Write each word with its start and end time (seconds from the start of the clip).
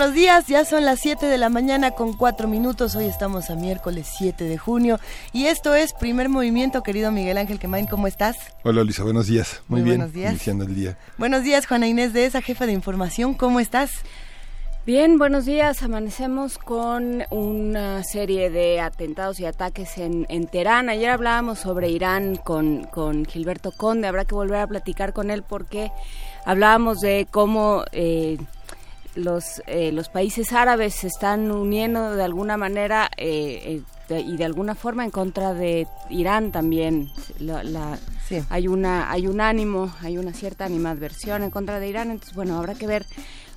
Buenos 0.00 0.14
días, 0.14 0.46
ya 0.46 0.64
son 0.64 0.86
las 0.86 0.98
7 1.00 1.26
de 1.26 1.36
la 1.36 1.50
mañana 1.50 1.90
con 1.90 2.14
4 2.14 2.48
minutos, 2.48 2.96
hoy 2.96 3.04
estamos 3.04 3.50
a 3.50 3.54
miércoles 3.54 4.10
7 4.16 4.44
de 4.44 4.56
junio 4.56 4.98
y 5.34 5.44
esto 5.44 5.74
es 5.74 5.92
Primer 5.92 6.30
Movimiento, 6.30 6.82
querido 6.82 7.12
Miguel 7.12 7.36
Ángel 7.36 7.58
Quemain, 7.58 7.84
¿cómo 7.84 8.06
estás? 8.06 8.38
Hola 8.64 8.82
Luisa, 8.82 9.02
buenos 9.02 9.26
días, 9.26 9.60
muy, 9.68 9.82
Muy 9.82 9.90
bien, 9.90 9.98
buenos 9.98 10.14
días. 10.14 10.30
iniciando 10.30 10.64
el 10.64 10.74
día. 10.74 10.96
Buenos 11.18 11.42
días, 11.42 11.66
Juana 11.66 11.86
Inés 11.86 12.14
de 12.14 12.24
esa 12.24 12.40
jefa 12.40 12.64
de 12.64 12.72
información, 12.72 13.34
¿cómo 13.34 13.60
estás? 13.60 13.90
Bien, 14.86 15.18
buenos 15.18 15.44
días. 15.44 15.82
Amanecemos 15.82 16.56
con 16.56 17.24
una 17.30 18.02
serie 18.02 18.48
de 18.48 18.80
atentados 18.80 19.38
y 19.38 19.44
ataques 19.44 19.98
en, 19.98 20.24
en 20.30 20.46
Teherán. 20.46 20.88
Ayer 20.88 21.10
hablábamos 21.10 21.58
sobre 21.58 21.90
Irán 21.90 22.36
con, 22.36 22.84
con 22.84 23.26
Gilberto 23.26 23.72
Conde. 23.72 24.08
Habrá 24.08 24.24
que 24.24 24.34
volver 24.34 24.60
a 24.60 24.66
platicar 24.66 25.12
con 25.12 25.30
él 25.30 25.42
porque 25.42 25.92
hablábamos 26.46 27.00
de 27.00 27.28
cómo 27.30 27.84
eh, 27.92 28.38
los, 29.14 29.62
eh, 29.66 29.92
los 29.92 30.08
países 30.08 30.52
árabes 30.52 30.94
se 30.94 31.06
están 31.08 31.50
uniendo 31.50 32.14
de 32.14 32.22
alguna 32.22 32.56
manera 32.56 33.10
eh, 33.16 33.60
eh, 33.64 33.82
de- 34.08 34.20
y 34.20 34.36
de 34.36 34.44
alguna 34.44 34.74
forma 34.74 35.04
en 35.04 35.10
contra 35.10 35.54
de 35.54 35.86
Irán 36.10 36.52
también. 36.52 37.10
La- 37.38 37.62
la- 37.64 37.98
Sí. 38.28 38.40
hay 38.48 38.68
una 38.68 39.10
hay 39.10 39.26
un 39.26 39.40
ánimo, 39.40 39.92
hay 40.02 40.16
una 40.18 40.32
cierta 40.32 40.64
animadversión 40.64 41.42
en 41.42 41.50
contra 41.50 41.80
de 41.80 41.88
Irán. 41.88 42.10
Entonces, 42.12 42.34
bueno, 42.36 42.56
habrá 42.56 42.74
que 42.74 42.86
ver 42.86 43.04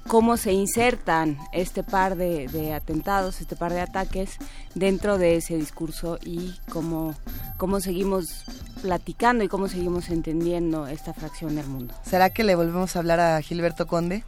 cómo 0.08 0.36
se 0.36 0.52
insertan 0.52 1.38
este 1.54 1.82
par 1.84 2.16
de, 2.18 2.48
de 2.48 2.74
atentados, 2.74 3.40
este 3.40 3.56
par 3.56 3.72
de 3.72 3.82
ataques 3.82 4.38
dentro 4.76 5.18
de 5.18 5.36
ese 5.38 5.56
discurso 5.58 6.18
y 6.26 6.56
cómo, 6.70 7.16
cómo 7.58 7.80
seguimos 7.80 8.44
platicando 8.82 9.44
y 9.44 9.48
cómo 9.48 9.70
seguimos 9.70 10.10
entendiendo 10.10 10.88
esta 10.88 11.14
fracción 11.14 11.56
del 11.56 11.68
mundo. 11.68 11.94
¿Será 12.04 12.32
que 12.32 12.44
le 12.44 12.56
volvemos 12.56 12.96
a 12.96 13.00
hablar 13.00 13.20
a 13.22 13.40
Gilberto 13.42 13.88
Conde 13.88 14.24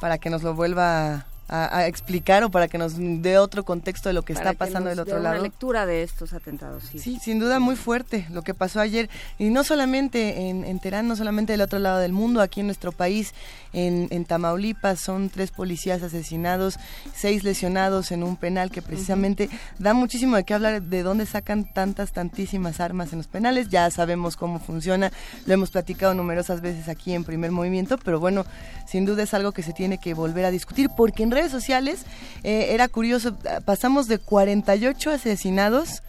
para 0.00 0.18
que 0.18 0.30
nos 0.30 0.42
lo 0.42 0.54
vuelva 0.54 1.26
a, 1.48 1.78
a 1.78 1.86
explicar 1.86 2.44
o 2.44 2.50
para 2.50 2.68
que 2.68 2.78
nos 2.78 2.94
dé 2.96 3.38
otro 3.38 3.64
contexto 3.64 4.08
de 4.08 4.12
lo 4.12 4.22
que 4.22 4.34
Para 4.34 4.50
está 4.50 4.58
pasando 4.58 4.90
nos 4.90 4.96
del 4.96 5.00
otro 5.00 5.14
dé 5.14 5.20
una 5.20 5.30
lado? 5.32 5.42
lectura 5.42 5.86
de 5.86 6.02
estos 6.02 6.32
atentados. 6.32 6.84
Sí. 6.90 6.98
Sí, 6.98 7.18
sin 7.22 7.38
duda 7.38 7.58
muy 7.58 7.74
fuerte 7.76 8.26
lo 8.30 8.42
que 8.42 8.54
pasó 8.54 8.80
ayer. 8.80 9.08
Y 9.38 9.50
no 9.50 9.64
solamente 9.64 10.48
en, 10.48 10.64
en 10.64 10.78
Teherán, 10.78 11.08
no 11.08 11.16
solamente 11.16 11.52
del 11.52 11.60
otro 11.62 11.78
lado 11.78 11.98
del 11.98 12.12
mundo, 12.12 12.40
aquí 12.40 12.60
en 12.60 12.66
nuestro 12.66 12.92
país, 12.92 13.32
en, 13.72 14.08
en 14.10 14.24
Tamaulipas, 14.24 15.00
son 15.00 15.30
tres 15.30 15.50
policías 15.50 16.02
asesinados, 16.02 16.78
seis 17.14 17.44
lesionados 17.44 18.12
en 18.12 18.22
un 18.22 18.36
penal 18.36 18.70
que 18.70 18.82
precisamente 18.82 19.48
da 19.78 19.94
muchísimo 19.94 20.36
de 20.36 20.44
qué 20.44 20.54
hablar 20.54 20.82
de 20.82 21.02
dónde 21.02 21.26
sacan 21.26 21.72
tantas, 21.72 22.12
tantísimas 22.12 22.80
armas 22.80 23.12
en 23.12 23.18
los 23.18 23.26
penales. 23.26 23.68
Ya 23.68 23.90
sabemos 23.90 24.36
cómo 24.36 24.58
funciona, 24.58 25.10
lo 25.46 25.54
hemos 25.54 25.70
platicado 25.70 26.14
numerosas 26.14 26.60
veces 26.60 26.88
aquí 26.88 27.14
en 27.14 27.24
primer 27.24 27.50
movimiento, 27.50 27.98
pero 27.98 28.20
bueno, 28.20 28.44
sin 28.86 29.04
duda 29.04 29.22
es 29.22 29.34
algo 29.34 29.52
que 29.52 29.62
se 29.62 29.72
tiene 29.72 29.98
que 29.98 30.14
volver 30.14 30.44
a 30.44 30.50
discutir, 30.50 30.90
porque 30.96 31.22
en 31.22 31.30
redes 31.38 31.52
sociales 31.52 32.04
eh, 32.42 32.68
era 32.70 32.88
curioso, 32.88 33.36
pasamos 33.64 34.08
de 34.08 34.18
48 34.18 35.10
asesinados 35.10 36.02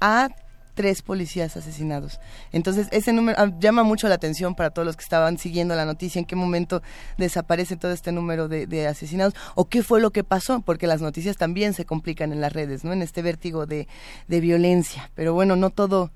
a 0.00 0.28
tres 0.74 1.02
policías 1.02 1.56
asesinados. 1.56 2.20
Entonces, 2.52 2.88
ese 2.90 3.12
número 3.12 3.38
ah, 3.40 3.50
llama 3.60 3.82
mucho 3.82 4.08
la 4.08 4.16
atención 4.16 4.54
para 4.54 4.70
todos 4.70 4.84
los 4.84 4.96
que 4.96 5.04
estaban 5.04 5.38
siguiendo 5.38 5.74
la 5.74 5.84
noticia, 5.84 6.18
en 6.18 6.24
qué 6.24 6.36
momento 6.36 6.82
desaparece 7.16 7.76
todo 7.76 7.92
este 7.92 8.12
número 8.12 8.48
de, 8.48 8.66
de 8.66 8.86
asesinados 8.86 9.34
o 9.54 9.66
qué 9.66 9.82
fue 9.82 10.00
lo 10.00 10.10
que 10.10 10.24
pasó, 10.24 10.60
porque 10.60 10.86
las 10.86 11.00
noticias 11.00 11.36
también 11.36 11.74
se 11.74 11.84
complican 11.84 12.32
en 12.32 12.40
las 12.40 12.52
redes, 12.52 12.84
¿no? 12.84 12.92
En 12.92 13.02
este 13.02 13.22
vértigo 13.22 13.66
de, 13.66 13.88
de 14.28 14.40
violencia. 14.40 15.10
Pero 15.14 15.32
bueno, 15.32 15.56
no 15.56 15.70
todo 15.70 16.10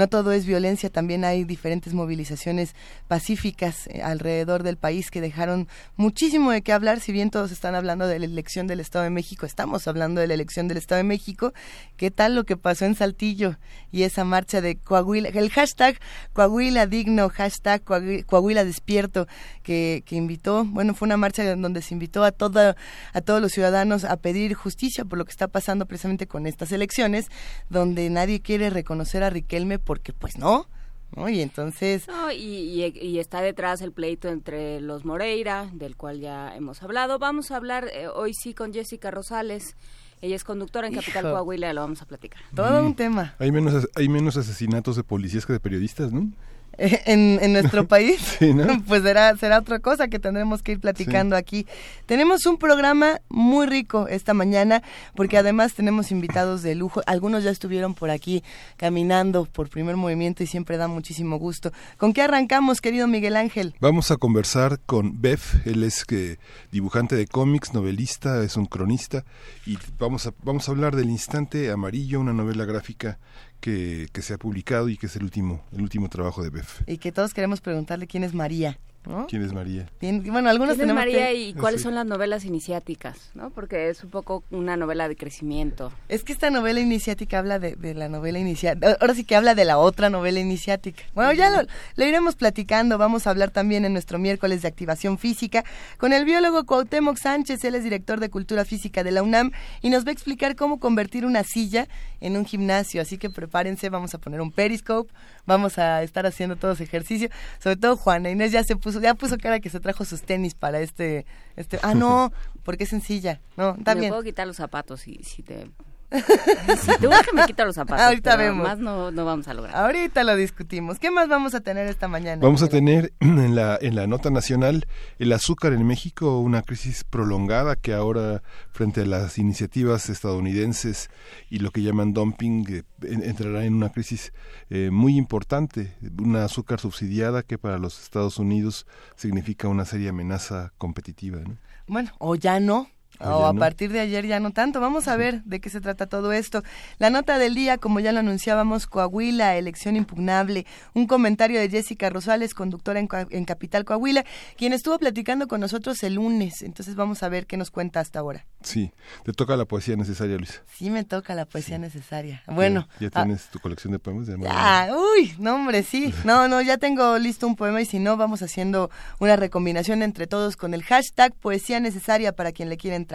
no 0.00 0.08
todo 0.08 0.32
es 0.32 0.46
violencia, 0.46 0.88
también 0.88 1.26
hay 1.26 1.44
diferentes 1.44 1.92
movilizaciones 1.92 2.74
pacíficas 3.06 3.86
eh, 3.88 4.00
alrededor 4.00 4.62
del 4.62 4.78
país 4.78 5.10
que 5.10 5.20
dejaron 5.20 5.68
muchísimo 5.96 6.52
de 6.52 6.62
qué 6.62 6.72
hablar, 6.72 7.00
si 7.00 7.12
bien 7.12 7.28
todos 7.28 7.52
están 7.52 7.74
hablando 7.74 8.06
de 8.06 8.18
la 8.18 8.24
elección 8.24 8.66
del 8.66 8.80
Estado 8.80 9.04
de 9.04 9.10
México, 9.10 9.44
estamos 9.44 9.86
hablando 9.86 10.22
de 10.22 10.26
la 10.26 10.32
elección 10.32 10.68
del 10.68 10.78
Estado 10.78 11.00
de 11.00 11.04
México, 11.04 11.52
¿qué 11.98 12.10
tal 12.10 12.34
lo 12.34 12.44
que 12.44 12.56
pasó 12.56 12.86
en 12.86 12.94
Saltillo 12.94 13.58
y 13.92 14.04
esa 14.04 14.24
marcha 14.24 14.62
de 14.62 14.78
Coahuila, 14.78 15.28
el 15.28 15.50
hashtag 15.50 15.98
Coahuila 16.32 16.86
digno, 16.86 17.28
hashtag 17.28 17.84
Coahui- 17.84 18.24
Coahuila 18.24 18.64
despierto, 18.64 19.26
que, 19.62 20.02
invitó, 20.12 20.64
bueno, 20.64 20.94
fue 20.94 21.06
una 21.06 21.18
marcha 21.18 21.44
donde 21.56 21.82
se 21.82 21.92
invitó 21.92 22.24
a, 22.24 22.32
toda, 22.32 22.74
a 23.12 23.20
todos 23.20 23.42
los 23.42 23.52
ciudadanos 23.52 24.04
a 24.04 24.16
pedir 24.16 24.54
justicia 24.54 25.04
por 25.04 25.18
lo 25.18 25.26
que 25.26 25.30
está 25.30 25.46
pasando 25.46 25.84
precisamente 25.84 26.26
con 26.26 26.46
estas 26.46 26.72
elecciones, 26.72 27.26
donde 27.68 28.08
nadie 28.08 28.40
quiere 28.40 28.70
reconocer 28.70 29.22
a 29.22 29.28
Riquelme 29.28 29.78
porque 29.90 30.12
pues 30.12 30.38
no, 30.38 30.68
¿no? 31.16 31.28
Y 31.28 31.40
entonces... 31.40 32.06
No, 32.06 32.30
y, 32.30 32.36
y- 32.36 32.96
y 33.00 33.18
está 33.18 33.40
detrás 33.42 33.80
el 33.82 33.90
pleito 33.90 34.28
entre 34.28 34.80
los 34.80 35.04
Moreira, 35.04 35.68
del 35.72 35.96
cual 35.96 36.20
ya 36.20 36.54
hemos 36.54 36.80
hablado. 36.84 37.18
Vamos 37.18 37.50
a 37.50 37.56
hablar 37.56 37.88
eh, 37.92 38.06
hoy 38.06 38.32
sí 38.32 38.54
con 38.54 38.72
Jessica 38.72 39.10
Rosales. 39.10 39.74
Ella 40.20 40.36
es 40.36 40.44
conductora 40.44 40.86
en 40.86 40.94
Capital 40.94 41.24
Hijo. 41.24 41.32
Coahuila, 41.34 41.72
lo 41.72 41.80
vamos 41.80 42.02
a 42.02 42.06
platicar. 42.06 42.40
Todo 42.54 42.86
un 42.86 42.94
tema. 42.94 43.34
Hay 43.40 43.50
menos, 43.50 43.88
hay 43.96 44.08
menos 44.08 44.36
asesinatos 44.36 44.94
de 44.94 45.02
policías 45.02 45.44
que 45.44 45.54
de 45.54 45.58
periodistas, 45.58 46.12
¿no? 46.12 46.30
Eh, 46.78 47.02
en, 47.06 47.38
en 47.42 47.52
nuestro 47.52 47.86
país, 47.88 48.20
Sí, 48.38 48.52
¿no? 48.54 48.82
pues 48.86 49.02
será, 49.02 49.36
será 49.36 49.58
otra 49.58 49.78
cosa 49.78 50.08
que 50.08 50.18
tendremos 50.18 50.62
que 50.62 50.72
ir 50.72 50.80
platicando 50.80 51.36
aquí. 51.36 51.66
Tenemos 52.06 52.46
un 52.46 52.58
programa 52.58 53.20
muy 53.28 53.66
rico 53.66 54.08
esta 54.08 54.34
mañana, 54.34 54.82
porque 55.14 55.38
además 55.38 55.74
tenemos 55.74 56.10
invitados 56.10 56.62
de 56.62 56.74
lujo. 56.74 57.02
Algunos 57.06 57.44
ya 57.44 57.50
estuvieron 57.50 57.94
por 57.94 58.10
aquí 58.10 58.42
caminando 58.76 59.44
por 59.44 59.68
primer 59.68 59.96
movimiento 59.96 60.42
y 60.42 60.46
siempre 60.46 60.76
da 60.76 60.88
muchísimo 60.88 61.38
gusto. 61.38 61.72
¿Con 61.96 62.12
qué 62.12 62.22
arrancamos, 62.22 62.80
querido 62.80 63.06
Miguel 63.06 63.36
Ángel? 63.36 63.74
Vamos 63.80 64.10
a 64.10 64.16
conversar 64.16 64.80
con 64.86 65.20
Bev, 65.20 65.40
él 65.64 65.84
es 65.84 66.04
que, 66.04 66.38
dibujante 66.72 67.16
de 67.16 67.26
cómics, 67.26 67.74
novelista, 67.74 68.42
es 68.42 68.56
un 68.56 68.66
cronista, 68.66 69.24
y 69.66 69.78
vamos 69.98 70.26
a, 70.26 70.34
vamos 70.42 70.68
a 70.68 70.72
hablar 70.72 70.96
del 70.96 71.10
Instante 71.10 71.70
Amarillo, 71.70 72.20
una 72.20 72.32
novela 72.32 72.64
gráfica 72.64 73.18
que, 73.60 74.08
que 74.12 74.22
se 74.22 74.34
ha 74.34 74.38
publicado 74.38 74.88
y 74.88 74.96
que 74.96 75.06
es 75.06 75.16
el 75.16 75.22
último, 75.22 75.62
el 75.72 75.82
último 75.82 76.08
trabajo 76.08 76.42
de 76.42 76.50
Bev. 76.50 76.66
Y 76.86 76.98
que 76.98 77.12
todos 77.12 77.34
queremos 77.34 77.60
preguntarle 77.60 78.06
quién 78.06 78.24
es 78.24 78.34
María. 78.34 78.78
¿No? 79.06 79.26
¿Quién 79.26 79.42
es 79.42 79.52
María? 79.52 79.86
Bueno, 80.00 80.50
algunos 80.50 80.76
¿Quién 80.76 80.90
es 80.90 80.94
María 80.94 81.28
que- 81.28 81.34
y 81.34 81.54
cuáles 81.54 81.80
Sí. 81.80 81.84
son 81.84 81.94
las 81.94 82.06
novelas 82.06 82.44
iniciáticas? 82.44 83.30
¿no? 83.34 83.50
Porque 83.50 83.88
es 83.88 84.04
un 84.04 84.10
poco 84.10 84.44
una 84.50 84.76
novela 84.76 85.08
de 85.08 85.16
crecimiento. 85.16 85.92
Es 86.08 86.22
que 86.24 86.32
esta 86.32 86.50
novela 86.50 86.80
iniciática 86.80 87.38
habla 87.38 87.58
de, 87.58 87.76
de 87.76 87.94
la 87.94 88.08
novela 88.08 88.38
iniciática. 88.38 88.96
Ahora 89.00 89.14
sí 89.14 89.24
que 89.24 89.36
habla 89.36 89.54
de 89.54 89.64
la 89.64 89.78
otra 89.78 90.10
novela 90.10 90.40
iniciática. 90.40 91.02
Bueno, 91.14 91.32
ya 91.32 91.50
lo, 91.50 91.66
lo 91.96 92.04
iremos 92.04 92.36
platicando. 92.36 92.98
Vamos 92.98 93.26
a 93.26 93.30
hablar 93.30 93.50
también 93.50 93.84
en 93.84 93.92
nuestro 93.92 94.18
miércoles 94.18 94.62
de 94.62 94.68
activación 94.68 95.18
física 95.18 95.64
con 95.98 96.12
el 96.12 96.24
biólogo 96.24 96.64
Cuauhtémoc 96.66 97.16
Sánchez. 97.16 97.64
Él 97.64 97.74
es 97.76 97.84
director 97.84 98.20
de 98.20 98.28
Cultura 98.28 98.64
Física 98.64 99.02
de 99.04 99.12
la 99.12 99.22
UNAM 99.22 99.52
y 99.82 99.90
nos 99.90 100.04
va 100.04 100.10
a 100.10 100.12
explicar 100.12 100.56
cómo 100.56 100.78
convertir 100.80 101.24
una 101.24 101.44
silla 101.44 101.88
en 102.20 102.36
un 102.36 102.44
gimnasio. 102.44 103.00
Así 103.00 103.16
que 103.18 103.30
prepárense, 103.30 103.88
vamos 103.88 104.12
a 104.14 104.18
poner 104.18 104.40
un 104.40 104.50
periscope, 104.52 105.12
vamos 105.46 105.78
a 105.78 106.02
estar 106.02 106.26
haciendo 106.26 106.56
todos 106.56 106.80
ejercicio. 106.80 107.28
Sobre 107.62 107.76
todo 107.76 107.96
Juana 107.96 108.30
Inés 108.30 108.52
ya 108.52 108.62
se 108.64 108.76
puso, 108.76 108.89
ya 108.98 109.14
puso 109.14 109.38
cara 109.38 109.60
que 109.60 109.70
se 109.70 109.80
trajo 109.80 110.04
sus 110.04 110.22
tenis 110.22 110.54
para 110.54 110.80
este, 110.80 111.26
este. 111.56 111.78
Ah, 111.82 111.94
no, 111.94 112.32
porque 112.64 112.84
es 112.84 112.90
sencilla. 112.90 113.40
No, 113.56 113.76
me 113.76 113.94
bien. 113.94 114.10
puedo 114.10 114.22
quitar 114.22 114.46
los 114.46 114.56
zapatos 114.56 115.00
si, 115.00 115.20
si 115.22 115.42
te... 115.42 115.70
si 116.80 116.98
te 116.98 117.06
urge 117.06 117.32
me 117.32 117.44
quito 117.46 117.64
los 117.64 117.74
zapatos. 117.74 118.04
Ahorita 118.04 118.36
vemos. 118.36 118.66
Más 118.66 118.78
no, 118.78 119.10
no 119.10 119.24
vamos 119.24 119.46
a 119.48 119.54
lograr. 119.54 119.76
Ahorita 119.76 120.24
lo 120.24 120.34
discutimos. 120.36 120.98
¿Qué 120.98 121.10
más 121.10 121.28
vamos 121.28 121.54
a 121.54 121.60
tener 121.60 121.86
esta 121.86 122.08
mañana? 122.08 122.42
Vamos 122.42 122.62
a 122.62 122.68
tener 122.68 123.12
en 123.20 123.54
la, 123.54 123.78
en 123.80 123.94
la 123.94 124.06
nota 124.06 124.30
nacional 124.30 124.86
el 125.18 125.32
azúcar 125.32 125.72
en 125.72 125.86
México, 125.86 126.38
una 126.40 126.62
crisis 126.62 127.04
prolongada 127.04 127.76
que 127.76 127.94
ahora, 127.94 128.42
frente 128.72 129.02
a 129.02 129.06
las 129.06 129.38
iniciativas 129.38 130.08
estadounidenses 130.10 131.10
y 131.48 131.58
lo 131.60 131.70
que 131.70 131.82
llaman 131.82 132.12
dumping, 132.12 132.64
eh, 132.70 132.82
en- 133.02 133.22
entrará 133.22 133.64
en 133.64 133.74
una 133.74 133.90
crisis 133.90 134.32
eh, 134.70 134.90
muy 134.90 135.16
importante. 135.16 135.94
Una 136.20 136.44
azúcar 136.44 136.80
subsidiada 136.80 137.42
que 137.42 137.58
para 137.58 137.78
los 137.78 138.02
Estados 138.02 138.38
Unidos 138.38 138.86
significa 139.16 139.68
una 139.68 139.84
seria 139.84 140.10
amenaza 140.10 140.72
competitiva. 140.78 141.40
¿no? 141.40 141.56
Bueno, 141.86 142.10
o 142.18 142.34
ya 142.34 142.58
no. 142.60 142.88
O 143.20 143.46
a 143.46 143.54
partir 143.54 143.92
de 143.92 144.00
ayer 144.00 144.26
ya 144.26 144.40
no 144.40 144.50
tanto. 144.50 144.80
Vamos 144.80 145.08
a 145.08 145.16
ver 145.16 145.42
de 145.44 145.60
qué 145.60 145.70
se 145.70 145.80
trata 145.80 146.06
todo 146.06 146.32
esto. 146.32 146.62
La 146.98 147.10
nota 147.10 147.38
del 147.38 147.54
día, 147.54 147.78
como 147.78 148.00
ya 148.00 148.12
lo 148.12 148.20
anunciábamos, 148.20 148.86
Coahuila, 148.86 149.56
elección 149.56 149.96
impugnable. 149.96 150.66
Un 150.94 151.06
comentario 151.06 151.60
de 151.60 151.68
Jessica 151.68 152.10
Rosales, 152.10 152.54
conductora 152.54 153.00
en, 153.00 153.08
en 153.30 153.44
Capital 153.44 153.84
Coahuila, 153.84 154.24
quien 154.56 154.72
estuvo 154.72 154.98
platicando 154.98 155.48
con 155.48 155.60
nosotros 155.60 156.02
el 156.02 156.14
lunes. 156.14 156.62
Entonces 156.62 156.94
vamos 156.94 157.22
a 157.22 157.28
ver 157.28 157.46
qué 157.46 157.56
nos 157.56 157.70
cuenta 157.70 158.00
hasta 158.00 158.18
ahora. 158.18 158.46
Sí, 158.62 158.92
te 159.24 159.32
toca 159.32 159.56
la 159.56 159.64
poesía 159.64 159.96
necesaria, 159.96 160.36
Luisa. 160.36 160.62
Sí, 160.76 160.90
me 160.90 161.04
toca 161.04 161.34
la 161.34 161.46
poesía 161.46 161.78
necesaria. 161.78 162.42
Bueno. 162.46 162.88
¿Ya, 163.00 163.08
ah, 163.14 163.24
tienes 163.24 163.48
tu 163.48 163.58
colección 163.58 163.92
de 163.92 163.98
poemas? 163.98 164.26
De 164.26 164.36
ah, 164.48 164.88
uy, 164.90 165.34
no 165.38 165.54
hombre, 165.54 165.82
sí. 165.82 166.14
No, 166.24 166.46
no, 166.48 166.60
ya 166.60 166.76
tengo 166.78 167.18
listo 167.18 167.46
un 167.46 167.56
poema 167.56 167.80
y 167.80 167.86
si 167.86 167.98
no, 167.98 168.16
vamos 168.16 168.42
haciendo 168.42 168.90
una 169.18 169.36
recombinación 169.36 170.02
entre 170.02 170.26
todos 170.26 170.56
con 170.56 170.74
el 170.74 170.82
hashtag 170.84 171.34
poesía 171.34 171.80
necesaria 171.80 172.32
para 172.32 172.52
quien 172.52 172.68
le 172.68 172.76
quiera 172.76 172.96
entrar. 172.96 173.09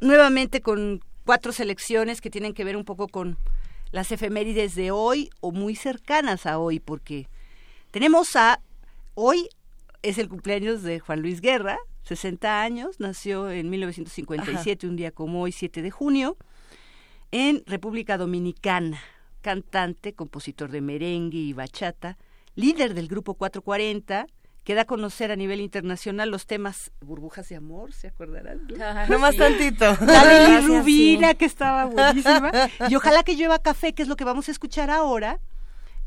nuevamente 0.00 0.60
con 0.60 1.00
cuatro 1.24 1.52
selecciones 1.52 2.20
que 2.20 2.30
tienen 2.30 2.54
que 2.54 2.64
ver 2.64 2.76
un 2.76 2.84
poco 2.84 3.08
con 3.08 3.38
las 3.90 4.12
efemérides 4.12 4.74
de 4.74 4.90
hoy 4.90 5.30
o 5.40 5.52
muy 5.52 5.74
cercanas 5.74 6.46
a 6.46 6.58
hoy, 6.58 6.80
porque 6.80 7.28
tenemos 7.90 8.36
a 8.36 8.60
hoy 9.14 9.48
es 10.02 10.18
el 10.18 10.28
cumpleaños 10.28 10.82
de 10.82 11.00
Juan 11.00 11.22
Luis 11.22 11.40
Guerra, 11.40 11.78
60 12.04 12.62
años, 12.62 13.00
nació 13.00 13.50
en 13.50 13.68
1957, 13.68 14.86
un 14.86 14.96
día 14.96 15.10
como 15.10 15.42
hoy, 15.42 15.52
7 15.52 15.82
de 15.82 15.90
junio, 15.90 16.36
en 17.30 17.62
República 17.66 18.16
Dominicana, 18.16 19.00
cantante, 19.42 20.14
compositor 20.14 20.70
de 20.70 20.80
merengue 20.80 21.38
y 21.38 21.52
bachata, 21.52 22.16
líder 22.54 22.94
del 22.94 23.08
grupo 23.08 23.34
440, 23.34 24.26
que 24.68 24.74
da 24.74 24.82
a 24.82 24.84
conocer 24.84 25.32
a 25.32 25.36
nivel 25.36 25.62
internacional 25.62 26.28
los 26.28 26.44
temas 26.44 26.92
burbujas 27.00 27.48
de 27.48 27.56
amor, 27.56 27.94
¿se 27.94 28.08
acordarán? 28.08 28.68
No 29.08 29.18
más 29.18 29.34
tantito. 29.34 29.96
La 30.02 30.60
Rubina, 30.60 31.32
que 31.32 31.46
estaba 31.46 31.86
buenísima. 31.86 32.52
Y 32.90 32.94
ojalá 32.94 33.22
que 33.22 33.34
llueva 33.34 33.60
café, 33.60 33.94
que 33.94 34.02
es 34.02 34.08
lo 34.08 34.16
que 34.16 34.24
vamos 34.24 34.46
a 34.48 34.50
escuchar 34.50 34.90
ahora, 34.90 35.40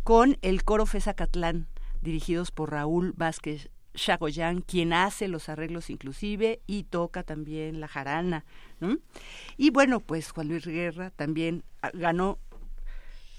con 0.04 0.38
el 0.44 0.64
coro 0.64 0.86
Fesacatlán, 0.86 1.66
dirigidos 2.04 2.52
por 2.52 2.70
Raúl 2.70 3.16
Vázquez 3.18 3.72
Chagoyán, 3.96 4.62
quien 4.62 4.94
hace 4.94 5.28
los 5.28 5.50
arreglos 5.50 5.90
inclusive 5.90 6.62
y 6.68 6.84
toca 6.84 7.24
también 7.24 7.80
la 7.80 7.88
jarana. 7.88 8.46
Y 9.58 9.72
bueno, 9.72 10.02
pues 10.02 10.30
Juan 10.30 10.50
Luis 10.50 10.68
Guerra 10.68 11.10
también 11.10 11.64
ah, 11.82 11.90
ganó 11.96 12.38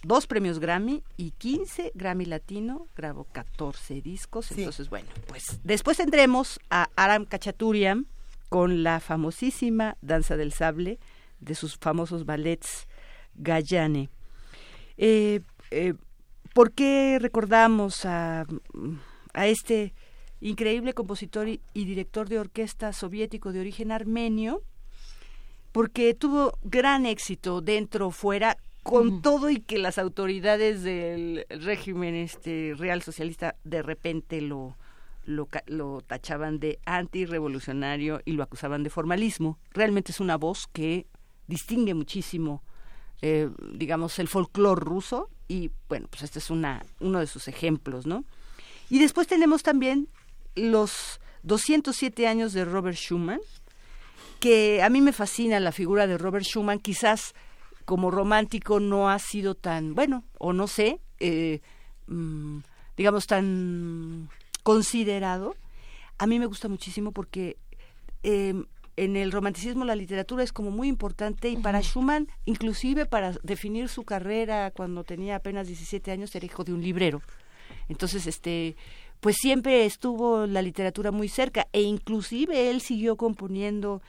dos 0.02 0.26
premios 0.26 0.58
Grammy 0.58 1.02
y 1.16 1.30
15 1.32 1.92
Grammy 1.94 2.26
Latino, 2.26 2.88
grabó 2.96 3.24
14 3.24 4.00
discos, 4.02 4.50
entonces 4.52 4.90
bueno, 4.90 5.08
pues 5.26 5.60
después 5.62 5.96
tendremos 5.96 6.60
a 6.70 6.88
Aram 6.96 7.24
Kachaturian 7.24 8.06
con 8.48 8.82
la 8.82 9.00
famosísima 9.00 9.96
Danza 10.02 10.36
del 10.36 10.52
Sable 10.52 10.98
de 11.40 11.54
sus 11.54 11.76
famosos 11.76 12.26
ballets 12.26 12.86
Gayane. 13.34 14.10
Eh, 14.98 15.40
eh, 15.70 15.94
¿Por 16.54 16.72
qué 16.72 17.18
recordamos 17.20 18.04
a, 18.04 18.46
a 19.32 19.46
este 19.46 19.94
increíble 20.40 20.92
compositor 20.92 21.48
y, 21.48 21.60
y, 21.72 21.86
director 21.86 22.28
de 22.28 22.38
orquesta 22.38 22.92
soviético 22.92 23.52
de 23.52 23.60
origen 23.60 23.90
armenio? 23.90 24.62
Porque 25.72 26.12
tuvo 26.12 26.58
gran 26.62 27.06
éxito 27.06 27.62
dentro, 27.62 28.10
fuera, 28.10 28.58
con 28.82 29.22
todo 29.22 29.48
y 29.50 29.60
que 29.60 29.78
las 29.78 29.98
autoridades 29.98 30.82
del 30.82 31.46
régimen 31.48 32.14
este 32.14 32.74
real 32.76 33.02
socialista 33.02 33.54
de 33.64 33.82
repente 33.82 34.40
lo, 34.40 34.76
lo, 35.24 35.48
lo 35.66 36.00
tachaban 36.00 36.58
de 36.58 36.80
antirrevolucionario 36.84 38.20
y 38.24 38.32
lo 38.32 38.42
acusaban 38.42 38.82
de 38.82 38.90
formalismo. 38.90 39.58
Realmente 39.70 40.12
es 40.12 40.20
una 40.20 40.36
voz 40.36 40.66
que 40.72 41.06
distingue 41.46 41.94
muchísimo, 41.94 42.62
eh, 43.20 43.50
digamos, 43.72 44.18
el 44.18 44.28
folclore 44.28 44.80
ruso 44.80 45.30
y 45.46 45.70
bueno, 45.88 46.08
pues 46.08 46.22
este 46.22 46.40
es 46.40 46.50
una, 46.50 46.84
uno 47.00 47.20
de 47.20 47.26
sus 47.26 47.46
ejemplos, 47.46 48.06
¿no? 48.06 48.24
Y 48.90 48.98
después 48.98 49.26
tenemos 49.26 49.62
también 49.62 50.08
los 50.54 51.20
207 51.44 52.26
años 52.26 52.52
de 52.52 52.64
Robert 52.64 52.96
Schumann, 52.96 53.40
que 54.40 54.82
a 54.82 54.90
mí 54.90 55.00
me 55.00 55.12
fascina 55.12 55.60
la 55.60 55.72
figura 55.72 56.06
de 56.06 56.18
Robert 56.18 56.44
Schumann, 56.44 56.80
quizás 56.80 57.34
como 57.92 58.10
romántico 58.10 58.80
no 58.80 59.10
ha 59.10 59.18
sido 59.18 59.54
tan, 59.54 59.94
bueno, 59.94 60.24
o 60.38 60.54
no 60.54 60.66
sé, 60.66 60.98
eh, 61.20 61.60
mm, 62.06 62.60
digamos, 62.96 63.26
tan 63.26 64.30
considerado. 64.62 65.56
A 66.16 66.26
mí 66.26 66.38
me 66.38 66.46
gusta 66.46 66.68
muchísimo 66.68 67.12
porque 67.12 67.58
em, 68.22 68.64
en 68.96 69.16
el 69.18 69.30
romanticismo 69.30 69.84
la 69.84 69.94
literatura 69.94 70.42
es 70.42 70.54
como 70.54 70.70
muy 70.70 70.88
importante 70.88 71.50
y 71.50 71.58
para 71.58 71.82
Schumann, 71.82 72.28
inclusive 72.46 73.04
para 73.04 73.32
definir 73.42 73.90
su 73.90 74.04
carrera 74.04 74.70
cuando 74.70 75.04
tenía 75.04 75.36
apenas 75.36 75.66
17 75.66 76.12
años, 76.12 76.34
era 76.34 76.46
hijo 76.46 76.64
de 76.64 76.72
un 76.72 76.80
librero. 76.80 77.20
Entonces, 77.90 78.26
este, 78.26 78.74
pues 79.20 79.36
siempre 79.38 79.84
estuvo 79.84 80.46
la 80.46 80.62
literatura 80.62 81.10
muy 81.10 81.28
cerca 81.28 81.68
e 81.74 81.82
inclusive 81.82 82.70
él 82.70 82.80
siguió 82.80 83.18
componiendo 83.18 84.00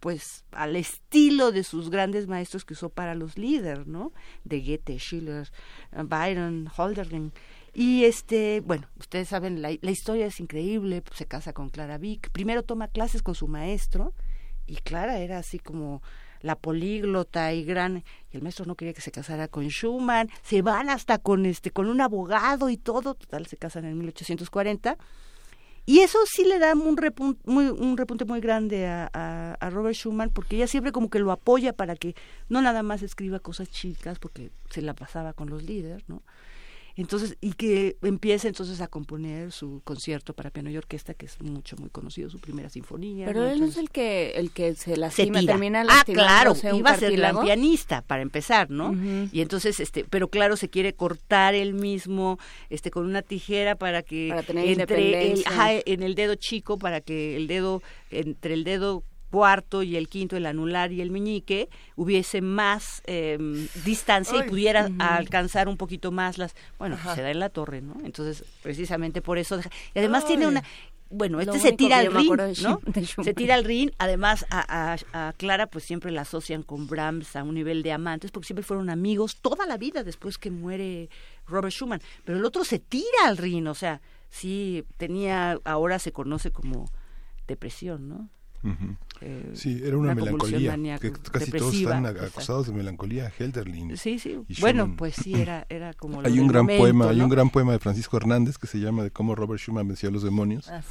pues 0.00 0.44
al 0.52 0.76
estilo 0.76 1.52
de 1.52 1.64
sus 1.64 1.90
grandes 1.90 2.26
maestros 2.26 2.64
que 2.64 2.74
usó 2.74 2.88
para 2.88 3.14
los 3.14 3.36
líderes, 3.36 3.86
¿no? 3.86 4.12
De 4.44 4.60
Goethe, 4.60 4.98
Schiller, 4.98 5.50
Byron, 5.92 6.70
Holderlin. 6.76 7.32
Y 7.74 8.04
este, 8.04 8.60
bueno, 8.60 8.88
ustedes 8.98 9.28
saben, 9.28 9.62
la, 9.62 9.70
historia 9.70 10.26
es 10.26 10.40
increíble, 10.40 11.02
se 11.12 11.26
casa 11.26 11.52
con 11.52 11.68
Clara 11.68 11.98
Vick, 11.98 12.30
primero 12.30 12.62
toma 12.62 12.88
clases 12.88 13.22
con 13.22 13.34
su 13.34 13.46
maestro, 13.46 14.14
y 14.66 14.76
Clara 14.76 15.18
era 15.18 15.38
así 15.38 15.58
como 15.58 16.02
la 16.40 16.56
políglota 16.56 17.52
y 17.52 17.64
gran 17.64 18.04
y 18.30 18.36
el 18.36 18.42
maestro 18.42 18.64
no 18.64 18.76
quería 18.76 18.94
que 18.94 19.00
se 19.00 19.10
casara 19.10 19.48
con 19.48 19.66
Schumann, 19.68 20.30
se 20.42 20.62
van 20.62 20.88
hasta 20.88 21.18
con 21.18 21.46
este 21.46 21.70
con 21.70 21.88
un 21.88 22.00
abogado 22.00 22.70
y 22.70 22.76
todo, 22.76 23.14
total 23.14 23.46
se 23.46 23.56
casan 23.56 23.84
en 23.84 23.98
1840 23.98 24.96
y 25.88 26.00
eso 26.00 26.18
sí 26.26 26.44
le 26.44 26.58
da 26.58 26.74
un 26.74 26.98
repunte 26.98 27.40
muy, 27.46 27.64
un 27.68 27.96
repunte 27.96 28.26
muy 28.26 28.42
grande 28.42 28.86
a, 28.86 29.08
a, 29.58 29.70
Robert 29.70 29.96
Schumann, 29.96 30.28
porque 30.28 30.56
ella 30.56 30.66
siempre 30.66 30.92
como 30.92 31.08
que 31.08 31.18
lo 31.18 31.32
apoya 31.32 31.72
para 31.72 31.96
que 31.96 32.14
no 32.50 32.60
nada 32.60 32.82
más 32.82 33.00
escriba 33.00 33.38
cosas 33.38 33.70
chicas, 33.70 34.18
porque 34.18 34.50
se 34.68 34.82
la 34.82 34.92
pasaba 34.92 35.32
con 35.32 35.48
los 35.48 35.62
líderes, 35.62 36.06
¿no? 36.06 36.22
Entonces, 36.98 37.36
y 37.40 37.52
que 37.52 37.96
empiece 38.02 38.48
entonces 38.48 38.80
a 38.80 38.88
componer 38.88 39.52
su 39.52 39.80
concierto 39.84 40.34
para 40.34 40.50
piano 40.50 40.68
y 40.68 40.76
orquesta, 40.76 41.14
que 41.14 41.26
es 41.26 41.40
mucho, 41.40 41.76
muy 41.76 41.90
conocido, 41.90 42.28
su 42.28 42.40
primera 42.40 42.68
sinfonía. 42.68 43.24
Pero 43.24 43.48
él 43.48 43.62
es 43.62 43.76
el 43.76 43.90
que, 43.90 44.32
el 44.32 44.50
que 44.50 44.74
se 44.74 44.96
lastima, 44.96 45.40
se 45.40 45.46
termina 45.46 45.84
Ah, 45.88 46.02
claro, 46.04 46.56
iba 46.74 46.90
a 46.90 46.96
ser 46.96 47.16
la 47.16 47.40
pianista, 47.40 48.02
para 48.02 48.22
empezar, 48.22 48.70
¿no? 48.70 48.96
Y 49.30 49.42
entonces, 49.42 49.78
este, 49.78 50.04
pero 50.10 50.26
claro, 50.26 50.56
se 50.56 50.70
quiere 50.70 50.92
cortar 50.92 51.54
él 51.54 51.72
mismo, 51.72 52.40
este, 52.68 52.90
con 52.90 53.06
una 53.06 53.22
tijera 53.22 53.76
para 53.76 54.02
que 54.02 54.30
entre 54.56 55.32
el, 55.32 55.44
en 55.86 56.02
el 56.02 56.16
dedo 56.16 56.34
chico, 56.34 56.80
para 56.80 57.00
que 57.00 57.36
el 57.36 57.46
dedo, 57.46 57.80
entre 58.10 58.54
el 58.54 58.64
dedo 58.64 59.04
cuarto 59.30 59.82
y 59.82 59.96
el 59.96 60.08
quinto, 60.08 60.36
el 60.36 60.46
anular 60.46 60.92
y 60.92 61.00
el 61.00 61.10
meñique, 61.10 61.68
hubiese 61.96 62.40
más 62.40 63.02
em, 63.06 63.68
distancia 63.84 64.44
y 64.44 64.48
pudiera 64.48 64.90
alcanzar 64.98 65.68
un 65.68 65.76
poquito 65.76 66.10
más 66.12 66.38
las... 66.38 66.54
Bueno, 66.78 66.98
pues 67.02 67.14
se 67.14 67.22
da 67.22 67.30
en 67.30 67.40
la 67.40 67.50
torre, 67.50 67.80
¿no? 67.80 67.96
Entonces, 68.04 68.44
precisamente 68.62 69.22
por 69.22 69.38
eso... 69.38 69.60
Y 69.94 69.98
además 69.98 70.26
tiene 70.26 70.46
una... 70.46 70.62
bueno, 71.10 71.40
este 71.40 71.58
se 71.60 71.72
tira 71.72 71.98
al 71.98 72.12
ring, 72.12 72.32
¿no? 72.62 72.80
Se 73.22 73.34
tira 73.34 73.54
al 73.54 73.64
ring, 73.64 73.90
además 73.98 74.46
a, 74.50 74.96
a, 75.12 75.32
Clara 75.34 75.66
pues 75.66 75.84
siempre 75.84 76.10
la 76.10 76.22
asocian 76.22 76.62
con 76.62 76.86
Brahms 76.86 77.36
a 77.36 77.42
un 77.42 77.54
nivel 77.54 77.82
de 77.82 77.92
amantes, 77.92 78.30
porque 78.30 78.46
siempre 78.46 78.64
fueron 78.64 78.90
amigos 78.90 79.36
toda 79.36 79.66
la 79.66 79.76
vida 79.76 80.04
después 80.04 80.38
que 80.38 80.50
muere 80.50 81.10
Robert 81.46 81.72
Schumann, 81.72 82.00
pero 82.24 82.38
el 82.38 82.44
otro 82.44 82.64
se 82.64 82.78
tira 82.78 83.26
al 83.26 83.36
ring, 83.36 83.66
o 83.66 83.74
sea, 83.74 84.00
sí 84.30 84.84
tenía, 84.96 85.58
ahora 85.64 85.98
se 85.98 86.12
conoce 86.12 86.50
como 86.50 86.86
depresión, 87.46 88.08
¿no? 88.08 88.28
Eh, 89.20 89.52
sí, 89.54 89.80
era 89.84 89.96
una, 89.96 90.14
melancolía. 90.14 90.98
Que 90.98 91.12
casi 91.12 91.50
todos 91.50 91.74
están 91.74 92.06
acosados 92.06 92.66
de 92.66 92.72
melancolía, 92.72 93.32
Helderlin. 93.36 93.96
Sí, 93.96 94.18
sí. 94.18 94.38
Bueno, 94.60 94.94
pues 94.96 95.14
sí, 95.16 95.34
era, 95.34 95.66
era 95.68 95.92
como. 95.94 96.20
hay 96.20 96.38
un 96.38 96.48
gran 96.48 96.66
poema, 96.66 97.08
hay 97.08 97.20
un 97.20 97.28
gran 97.28 97.50
poema 97.50 97.72
de 97.72 97.78
Francisco 97.78 98.16
Hernández 98.16 98.58
que 98.58 98.66
se 98.66 98.78
llama 98.78 99.02
de 99.02 99.10
cómo 99.10 99.34
Robert 99.34 99.60
Schumann 99.60 99.88
venció 99.88 100.08
a 100.08 100.12
los 100.12 100.22
demonios. 100.22 100.68
Ah, 100.68 100.82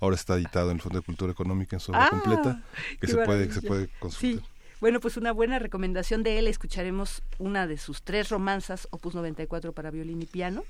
Ahora 0.00 0.16
está 0.16 0.34
editado 0.36 0.70
en 0.70 0.76
el 0.76 0.82
Fondo 0.82 0.98
de 0.98 1.04
Cultura 1.04 1.32
Económica 1.32 1.76
en 1.76 1.80
su 1.80 1.92
obra 1.92 2.06
ah, 2.06 2.10
completa, 2.10 2.62
que 3.00 3.06
se 3.06 3.16
puede, 3.16 3.48
que 3.48 3.54
se 3.54 3.62
puede 3.62 3.88
consultar. 3.98 4.40
Sí. 4.40 4.46
Bueno, 4.80 5.00
pues 5.00 5.16
una 5.16 5.32
buena 5.32 5.58
recomendación 5.58 6.22
de 6.22 6.38
él. 6.38 6.48
Escucharemos 6.48 7.22
una 7.38 7.66
de 7.66 7.78
sus 7.78 8.02
tres 8.02 8.28
romanzas, 8.28 8.88
Opus 8.90 9.14
94 9.14 9.72
para 9.72 9.90
violín 9.90 10.20
y 10.22 10.26
piano. 10.26 10.64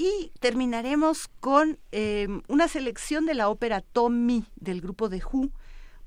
Y 0.00 0.30
terminaremos 0.38 1.26
con 1.40 1.76
em, 1.90 2.42
una 2.46 2.68
selección 2.68 3.26
de 3.26 3.34
la 3.34 3.48
ópera 3.48 3.80
Tommy 3.80 4.44
del 4.54 4.80
grupo 4.80 5.08
de 5.08 5.20
Who, 5.20 5.50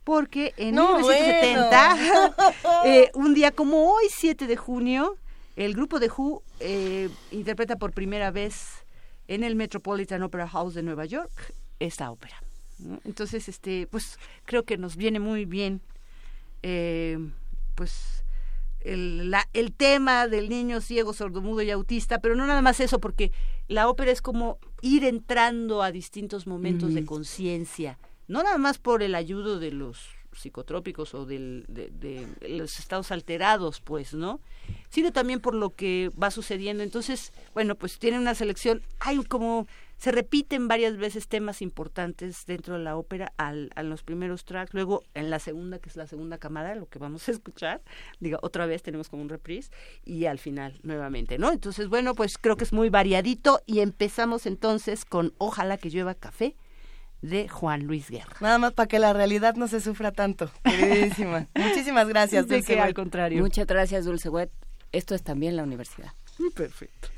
porque 0.06 0.54
en 0.56 0.76
1970, 0.76 2.36
eh, 2.86 3.12
un 3.14 3.34
día 3.34 3.52
como 3.52 3.92
hoy, 3.92 4.06
7 4.10 4.48
de 4.48 4.56
junio, 4.56 5.18
el 5.58 5.74
grupo 5.74 6.00
de 6.00 6.10
Who 6.10 6.42
eh, 6.62 7.10
interpreta 7.32 7.76
por 7.76 7.92
primera 7.92 8.32
vez 8.32 8.86
en 9.28 9.44
el 9.44 9.56
Metropolitan 9.56 10.24
Opera 10.24 10.48
House 10.48 10.74
de 10.74 10.84
Nueva 10.84 11.04
York 11.04 11.54
esta 11.80 12.12
ópera. 12.12 12.42
Entonces, 13.04 13.50
este, 13.50 13.88
pues 13.88 14.18
creo 14.46 14.64
que 14.64 14.78
nos 14.78 14.96
viene 14.96 15.20
muy 15.20 15.44
bien, 15.44 15.82
eh, 16.64 17.20
pues 17.76 18.24
el, 18.80 19.34
el 19.54 19.74
tema 19.74 20.28
del 20.28 20.50
niño 20.50 20.82
ciego, 20.82 21.14
sordomudo 21.14 21.62
y 21.62 21.72
autista, 21.72 22.20
pero 22.20 22.36
no 22.36 22.48
nada 22.48 22.62
más 22.62 22.80
eso, 22.80 23.00
porque 23.00 23.32
la 23.72 23.88
ópera 23.88 24.12
es 24.12 24.22
como 24.22 24.60
ir 24.82 25.06
entrando 25.06 25.82
a 25.82 25.92
distintos 25.92 26.46
momentos 26.46 26.94
de 26.94 27.06
conciencia, 27.06 27.98
no 28.28 28.44
nada 28.44 28.58
más 28.58 28.78
por 28.78 29.02
el 29.02 29.16
ayudo 29.16 29.60
de 29.60 29.72
los 29.72 30.10
psicotrópicos 30.34 31.14
o 31.14 31.26
del, 31.26 31.66
de, 31.70 32.28
los 32.50 32.80
estados 32.80 33.12
alterados, 33.12 33.80
pues, 33.80 34.14
¿no? 34.14 34.42
Sino 34.90 35.14
también 35.14 35.40
por 35.40 35.56
lo 35.56 35.70
que 35.76 36.12
va 36.22 36.32
sucediendo. 36.32 36.84
Entonces, 36.84 37.32
bueno, 37.54 37.76
pues 37.76 37.98
tiene 37.98 38.20
una 38.20 38.36
selección, 38.36 38.82
hay 39.00 39.24
como 39.24 39.68
se 40.02 40.12
repiten 40.12 40.68
varias 40.68 40.98
veces 40.98 41.28
temas 41.28 41.62
importantes 41.62 42.48
dentro 42.48 42.76
de 42.76 42.84
la 42.84 42.98
ópera 42.98 43.34
al, 43.38 43.70
a 43.76 43.84
los 43.84 44.02
primeros 44.02 44.46
tracks, 44.46 44.74
luego 44.74 45.04
en 45.14 45.30
la 45.30 45.38
segunda, 45.38 45.78
que 45.78 45.90
es 45.90 45.96
la 45.96 46.08
segunda 46.08 46.40
camada, 46.40 46.74
lo 46.74 46.88
que 46.88 46.98
vamos 46.98 47.30
a 47.30 47.32
escuchar, 47.32 47.84
diga, 48.20 48.40
otra 48.42 48.66
vez 48.66 48.82
tenemos 48.82 49.10
como 49.10 49.22
un 49.22 49.30
reprise, 49.30 49.70
y 50.04 50.26
al 50.26 50.40
final 50.40 50.80
nuevamente, 50.82 51.38
¿no? 51.38 51.52
Entonces, 51.52 51.88
bueno, 51.88 52.16
pues 52.16 52.40
creo 52.40 52.58
que 52.58 52.64
es 52.64 52.74
muy 52.74 52.90
variadito 52.90 53.62
y 53.68 53.82
empezamos 53.82 54.48
entonces 54.48 55.06
con 55.06 55.36
Ojalá 55.38 55.78
que 55.78 55.92
llueva 55.92 56.16
café 56.16 56.56
de 57.22 57.48
Juan 57.48 57.84
Luis 57.84 58.10
Guerra. 58.10 58.38
Nada 58.40 58.58
más 58.58 58.74
para 58.74 58.88
que 58.88 58.98
la 58.98 59.14
realidad 59.14 59.54
no 59.54 59.68
se 59.68 59.82
sufra 59.82 60.12
tanto. 60.12 60.50
Queridísima. 60.64 61.48
Muchísimas 61.54 62.08
gracias, 62.08 62.48
Dulce 62.48 62.80
al 62.80 62.96
contrario. 62.96 63.40
Muchas 63.40 63.68
gracias, 63.68 64.06
Dulce 64.06 64.30
Wet. 64.30 64.50
Esto 64.92 65.14
es 65.14 65.22
también 65.22 65.56
la 65.56 65.62
universidad. 65.62 66.12
Perfecto. 66.56 67.10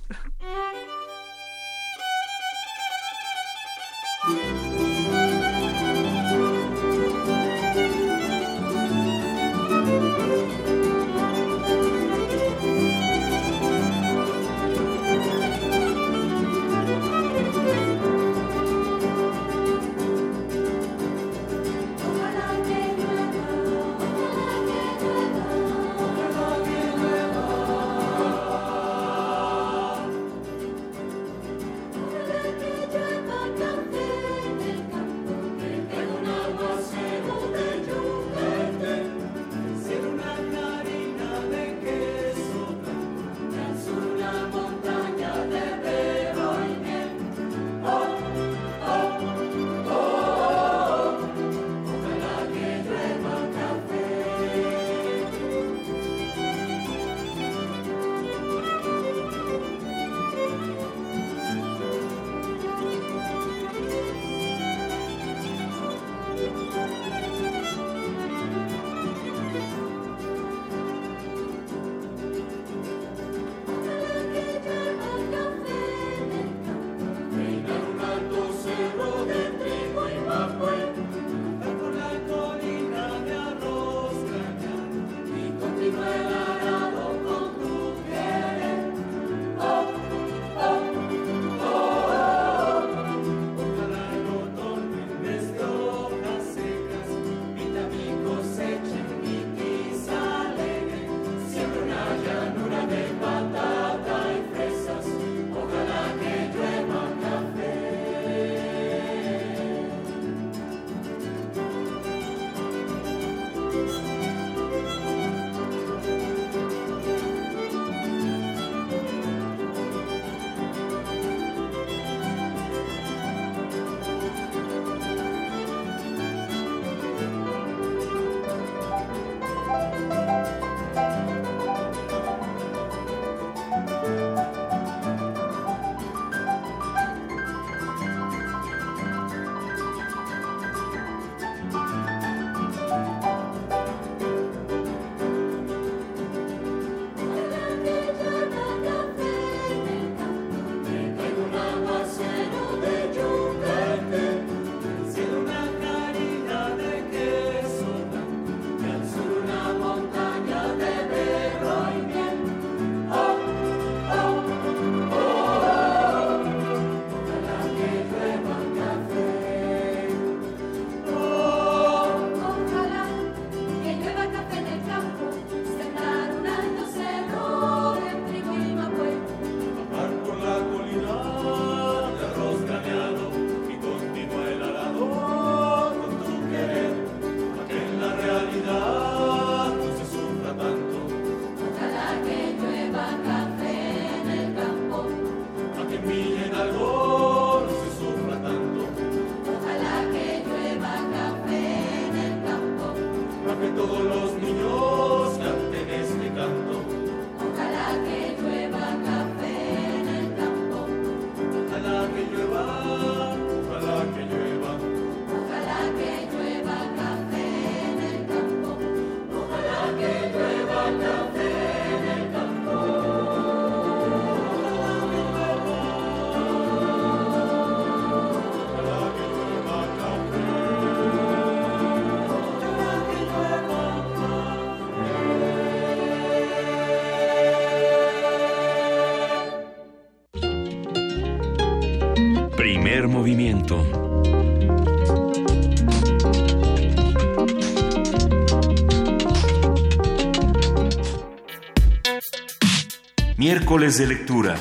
Miércoles 253.44 253.98
de 253.98 254.08
lectura. 254.08 254.56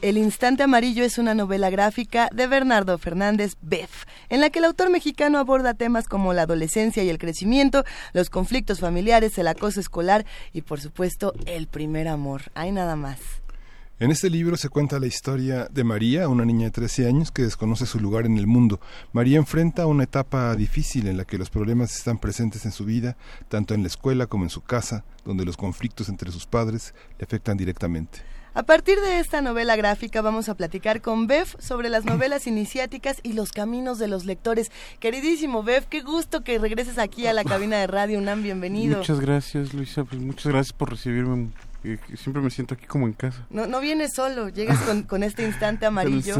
El 0.00 0.16
Instante 0.16 0.62
Amarillo 0.62 1.02
es 1.02 1.18
una 1.18 1.34
novela 1.34 1.70
gráfica 1.70 2.28
de 2.32 2.46
Bernardo 2.46 2.96
Fernández 2.98 3.56
Beff, 3.62 4.04
en 4.28 4.40
la 4.40 4.50
que 4.50 4.60
el 4.60 4.66
autor 4.66 4.90
mexicano 4.90 5.38
aborda 5.38 5.74
temas 5.74 6.06
como 6.06 6.32
la 6.34 6.42
adolescencia 6.42 7.02
y 7.02 7.08
el 7.08 7.18
crecimiento, 7.18 7.82
los 8.12 8.30
conflictos 8.30 8.78
familiares, 8.78 9.36
el 9.38 9.48
acoso 9.48 9.80
escolar 9.80 10.24
y, 10.52 10.62
por 10.62 10.80
supuesto, 10.80 11.34
el 11.46 11.66
primer 11.66 12.06
amor. 12.06 12.42
Hay 12.54 12.70
nada 12.70 12.94
más. 12.94 13.18
En 14.00 14.12
este 14.12 14.30
libro 14.30 14.56
se 14.56 14.68
cuenta 14.68 15.00
la 15.00 15.08
historia 15.08 15.66
de 15.72 15.82
María, 15.82 16.28
una 16.28 16.44
niña 16.44 16.66
de 16.66 16.70
13 16.70 17.08
años 17.08 17.32
que 17.32 17.42
desconoce 17.42 17.84
su 17.84 17.98
lugar 17.98 18.26
en 18.26 18.38
el 18.38 18.46
mundo. 18.46 18.78
María 19.12 19.38
enfrenta 19.38 19.86
una 19.86 20.04
etapa 20.04 20.54
difícil 20.54 21.08
en 21.08 21.16
la 21.16 21.24
que 21.24 21.36
los 21.36 21.50
problemas 21.50 21.96
están 21.96 22.18
presentes 22.18 22.64
en 22.64 22.70
su 22.70 22.84
vida, 22.84 23.16
tanto 23.48 23.74
en 23.74 23.82
la 23.82 23.88
escuela 23.88 24.28
como 24.28 24.44
en 24.44 24.50
su 24.50 24.60
casa, 24.60 25.04
donde 25.24 25.44
los 25.44 25.56
conflictos 25.56 26.08
entre 26.08 26.30
sus 26.30 26.46
padres 26.46 26.94
le 27.18 27.24
afectan 27.24 27.56
directamente. 27.56 28.20
A 28.54 28.62
partir 28.62 29.00
de 29.00 29.18
esta 29.18 29.42
novela 29.42 29.74
gráfica 29.74 30.22
vamos 30.22 30.48
a 30.48 30.54
platicar 30.54 31.00
con 31.00 31.26
Bev 31.26 31.48
sobre 31.58 31.88
las 31.88 32.04
novelas 32.04 32.46
iniciáticas 32.46 33.18
y 33.24 33.32
los 33.32 33.50
caminos 33.50 33.98
de 33.98 34.06
los 34.06 34.24
lectores. 34.24 34.70
Queridísimo 35.00 35.64
Bev, 35.64 35.86
qué 35.88 36.02
gusto 36.02 36.44
que 36.44 36.60
regreses 36.60 36.98
aquí 36.98 37.26
a 37.26 37.32
la 37.32 37.42
cabina 37.42 37.78
de 37.78 37.88
Radio 37.88 38.20
UNAM, 38.20 38.44
bienvenido. 38.44 38.98
Muchas 38.98 39.18
gracias 39.18 39.74
Luisa, 39.74 40.04
pues 40.04 40.20
muchas 40.20 40.52
gracias 40.52 40.72
por 40.72 40.90
recibirme 40.90 41.50
siempre 42.16 42.42
me 42.42 42.50
siento 42.50 42.74
aquí 42.74 42.86
como 42.86 43.06
en 43.06 43.12
casa. 43.12 43.46
No, 43.50 43.66
no 43.66 43.80
vienes 43.80 44.12
solo, 44.14 44.48
llegas 44.48 44.78
con, 45.06 45.22
este 45.22 45.44
instante 45.44 45.86
amarillo, 45.86 46.36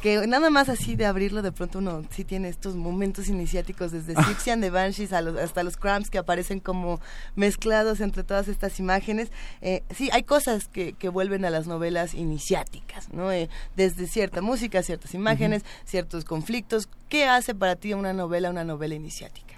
Que 0.00 0.26
nada 0.26 0.50
más 0.50 0.68
así 0.68 0.96
de 0.96 1.06
abrirlo, 1.06 1.42
de 1.42 1.52
pronto 1.52 1.78
uno 1.78 2.02
sí 2.10 2.24
tiene 2.24 2.48
estos 2.48 2.74
momentos 2.74 3.28
iniciáticos, 3.28 3.92
desde 3.92 4.14
Sipsian 4.24 4.60
de 4.60 4.70
Banshees 4.70 5.12
hasta 5.12 5.62
los 5.62 5.76
Cramps 5.76 6.10
que 6.10 6.18
aparecen 6.18 6.60
como 6.60 7.00
mezclados 7.36 8.00
entre 8.00 8.24
todas 8.24 8.48
estas 8.48 8.80
imágenes. 8.80 9.30
Eh, 9.60 9.82
sí, 9.94 10.10
hay 10.12 10.24
cosas 10.24 10.68
que, 10.68 10.94
que, 10.94 11.08
vuelven 11.08 11.44
a 11.44 11.50
las 11.50 11.66
novelas 11.66 12.14
iniciáticas, 12.14 13.12
¿no? 13.12 13.30
Eh, 13.30 13.48
desde 13.76 14.06
cierta 14.06 14.40
música, 14.40 14.82
ciertas 14.82 15.14
imágenes, 15.14 15.64
ciertos 15.84 16.24
conflictos. 16.24 16.88
¿Qué 17.08 17.26
hace 17.26 17.54
para 17.54 17.76
ti 17.76 17.92
una 17.92 18.12
novela, 18.12 18.50
una 18.50 18.64
novela 18.64 18.94
iniciática? 18.94 19.54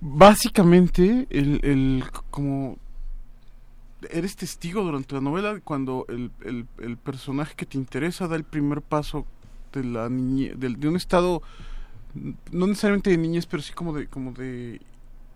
Básicamente, 0.00 1.26
el, 1.30 1.60
el 1.62 2.04
como 2.30 2.78
eres 4.10 4.36
testigo 4.36 4.82
durante 4.82 5.14
la 5.14 5.20
novela 5.20 5.60
cuando 5.62 6.06
el, 6.08 6.30
el, 6.44 6.96
personaje 6.96 7.54
que 7.54 7.66
te 7.66 7.78
interesa 7.78 8.28
da 8.28 8.36
el 8.36 8.44
primer 8.44 8.82
paso 8.82 9.26
de 9.72 9.84
la 9.84 10.08
niñez, 10.08 10.58
de, 10.58 10.88
un 10.88 10.96
estado 10.96 11.42
no 12.52 12.66
necesariamente 12.66 13.10
de 13.10 13.18
niñez, 13.18 13.46
pero 13.46 13.62
sí 13.62 13.72
como 13.72 13.92
de 13.92 14.06
como 14.06 14.32
de 14.32 14.80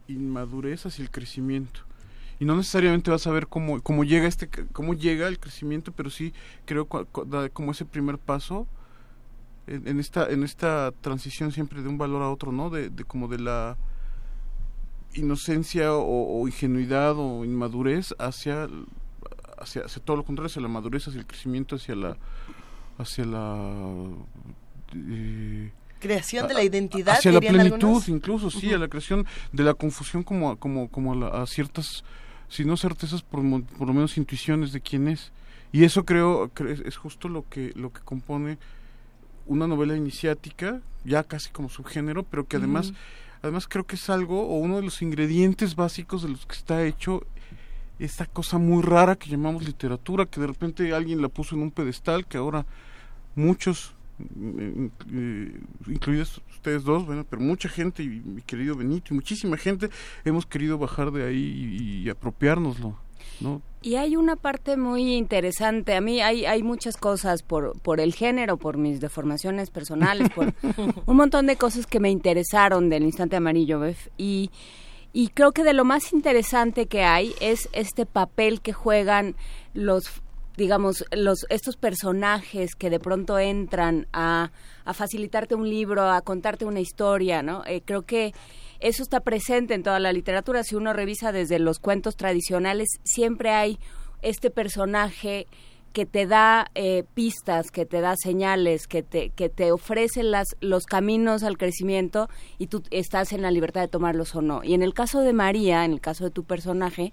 inmadurez 0.06 0.86
hacia 0.86 1.02
el 1.02 1.10
crecimiento. 1.10 1.80
Y 2.40 2.44
no 2.44 2.56
necesariamente 2.56 3.10
vas 3.10 3.26
a 3.26 3.32
ver 3.32 3.48
cómo, 3.48 3.82
cómo 3.82 4.04
llega 4.04 4.28
este 4.28 4.48
cómo 4.72 4.94
llega 4.94 5.26
el 5.26 5.40
crecimiento, 5.40 5.92
pero 5.92 6.10
sí 6.10 6.32
creo 6.64 6.88
da 7.26 7.48
como 7.48 7.72
ese 7.72 7.84
primer 7.84 8.18
paso 8.18 8.66
en, 9.66 9.98
esta 9.98 10.30
en 10.30 10.44
esta 10.44 10.92
transición 11.00 11.52
siempre 11.52 11.82
de 11.82 11.88
un 11.88 11.98
valor 11.98 12.22
a 12.22 12.30
otro, 12.30 12.52
¿no? 12.52 12.70
de 12.70 12.90
como 13.06 13.28
de 13.28 13.38
la 13.38 13.76
inocencia 15.14 15.94
o, 15.94 16.46
ingenuidad 16.46 17.14
o 17.16 17.44
inmadurez 17.44 18.14
hacia, 18.18 18.68
hacia, 19.58 19.82
todo 20.04 20.16
lo 20.16 20.24
contrario, 20.24 20.48
hacia 20.48 20.62
la 20.62 20.68
madurez, 20.68 21.08
hacia 21.08 21.20
el 21.20 21.26
crecimiento, 21.26 21.76
hacia 21.76 21.94
la... 21.94 22.16
Hacia 22.98 23.24
la 23.24 24.10
eh, 24.92 25.70
creación 26.00 26.48
de 26.48 26.54
la 26.54 26.62
identidad 26.62 27.14
hacia 27.14 27.32
la 27.32 27.40
plenitud 27.40 28.02
incluso 28.08 28.50
sí 28.50 28.72
a 28.72 28.78
la 28.78 28.88
creación 28.88 29.26
de 29.52 29.62
la 29.64 29.74
confusión 29.74 30.22
como 30.22 30.56
como 30.56 30.88
como 30.88 31.26
a, 31.26 31.46
ciertas 31.46 32.04
si 32.48 32.64
no 32.64 32.76
certezas 32.76 33.22
por, 33.22 33.40
por 33.64 33.86
lo 33.86 33.94
menos 33.94 34.16
intuiciones 34.16 34.72
de 34.72 34.80
quién 34.80 35.08
es. 35.08 35.32
Y 35.70 35.84
eso 35.84 36.04
creo, 36.06 36.50
es 36.84 36.96
justo 36.96 37.28
lo 37.28 37.46
que 37.48 37.72
lo 37.74 37.92
que 37.92 38.00
compone 38.00 38.58
una 39.46 39.66
novela 39.66 39.96
iniciática 39.96 40.80
ya 41.04 41.24
casi 41.24 41.50
como 41.50 41.68
subgénero 41.68 42.22
pero 42.22 42.46
que 42.46 42.56
además 42.56 42.92
Además 43.42 43.68
creo 43.68 43.86
que 43.86 43.96
es 43.96 44.10
algo 44.10 44.46
o 44.48 44.58
uno 44.58 44.76
de 44.76 44.82
los 44.82 45.02
ingredientes 45.02 45.76
básicos 45.76 46.22
de 46.22 46.28
los 46.28 46.46
que 46.46 46.56
está 46.56 46.84
hecho 46.84 47.22
esta 47.98 48.26
cosa 48.26 48.58
muy 48.58 48.82
rara 48.82 49.16
que 49.16 49.30
llamamos 49.30 49.64
literatura, 49.64 50.26
que 50.26 50.40
de 50.40 50.46
repente 50.46 50.94
alguien 50.94 51.20
la 51.20 51.28
puso 51.28 51.56
en 51.56 51.62
un 51.62 51.70
pedestal, 51.70 52.26
que 52.26 52.38
ahora 52.38 52.64
muchos, 53.34 53.94
eh, 54.20 54.90
eh, 55.12 55.60
incluidos 55.86 56.40
ustedes 56.50 56.84
dos, 56.84 57.06
bueno, 57.06 57.24
pero 57.28 57.42
mucha 57.42 57.68
gente, 57.68 58.02
y 58.02 58.08
mi 58.08 58.42
querido 58.42 58.76
Benito, 58.76 59.12
y 59.12 59.14
muchísima 59.14 59.56
gente, 59.56 59.90
hemos 60.24 60.46
querido 60.46 60.78
bajar 60.78 61.10
de 61.10 61.26
ahí 61.26 61.36
y, 61.80 62.02
y 62.02 62.08
apropiárnoslo. 62.08 62.96
Y 63.80 63.94
hay 63.94 64.16
una 64.16 64.34
parte 64.34 64.76
muy 64.76 65.14
interesante. 65.14 65.94
A 65.94 66.00
mí 66.00 66.20
hay, 66.20 66.46
hay 66.46 66.62
muchas 66.62 66.96
cosas 66.96 67.42
por, 67.42 67.80
por 67.80 68.00
el 68.00 68.12
género, 68.14 68.56
por 68.56 68.76
mis 68.76 69.00
deformaciones 69.00 69.70
personales, 69.70 70.30
por 70.30 70.52
un 71.06 71.16
montón 71.16 71.46
de 71.46 71.56
cosas 71.56 71.86
que 71.86 72.00
me 72.00 72.10
interesaron 72.10 72.88
del 72.88 73.04
instante 73.04 73.36
amarillo, 73.36 73.80
Y, 74.16 74.50
y 75.12 75.28
creo 75.28 75.52
que 75.52 75.62
de 75.62 75.74
lo 75.74 75.84
más 75.84 76.12
interesante 76.12 76.86
que 76.86 77.04
hay 77.04 77.34
es 77.40 77.68
este 77.72 78.04
papel 78.04 78.60
que 78.60 78.72
juegan 78.72 79.36
los 79.74 80.22
digamos, 80.56 81.04
los, 81.12 81.46
estos 81.50 81.76
personajes 81.76 82.74
que 82.74 82.90
de 82.90 82.98
pronto 82.98 83.38
entran 83.38 84.08
a, 84.12 84.50
a 84.84 84.92
facilitarte 84.92 85.54
un 85.54 85.70
libro, 85.70 86.10
a 86.10 86.20
contarte 86.20 86.64
una 86.64 86.80
historia, 86.80 87.42
¿no? 87.44 87.62
Eh, 87.64 87.80
creo 87.84 88.02
que 88.02 88.34
eso 88.80 89.02
está 89.02 89.20
presente 89.20 89.74
en 89.74 89.82
toda 89.82 90.00
la 90.00 90.12
literatura. 90.12 90.62
Si 90.62 90.74
uno 90.74 90.92
revisa 90.92 91.32
desde 91.32 91.58
los 91.58 91.78
cuentos 91.78 92.16
tradicionales, 92.16 92.88
siempre 93.04 93.50
hay 93.50 93.78
este 94.22 94.50
personaje 94.50 95.46
que 95.92 96.06
te 96.06 96.26
da 96.26 96.70
eh, 96.74 97.04
pistas, 97.14 97.70
que 97.70 97.86
te 97.86 98.00
da 98.00 98.14
señales, 98.16 98.86
que 98.86 99.02
te, 99.02 99.30
que 99.30 99.48
te 99.48 99.72
ofrece 99.72 100.22
las, 100.22 100.56
los 100.60 100.84
caminos 100.84 101.42
al 101.42 101.58
crecimiento 101.58 102.28
y 102.58 102.66
tú 102.66 102.82
estás 102.90 103.32
en 103.32 103.42
la 103.42 103.50
libertad 103.50 103.80
de 103.80 103.88
tomarlos 103.88 104.34
o 104.36 104.42
no. 104.42 104.62
Y 104.62 104.74
en 104.74 104.82
el 104.82 104.94
caso 104.94 105.20
de 105.20 105.32
María, 105.32 105.84
en 105.84 105.92
el 105.92 106.00
caso 106.00 106.24
de 106.24 106.30
tu 106.30 106.44
personaje, 106.44 107.12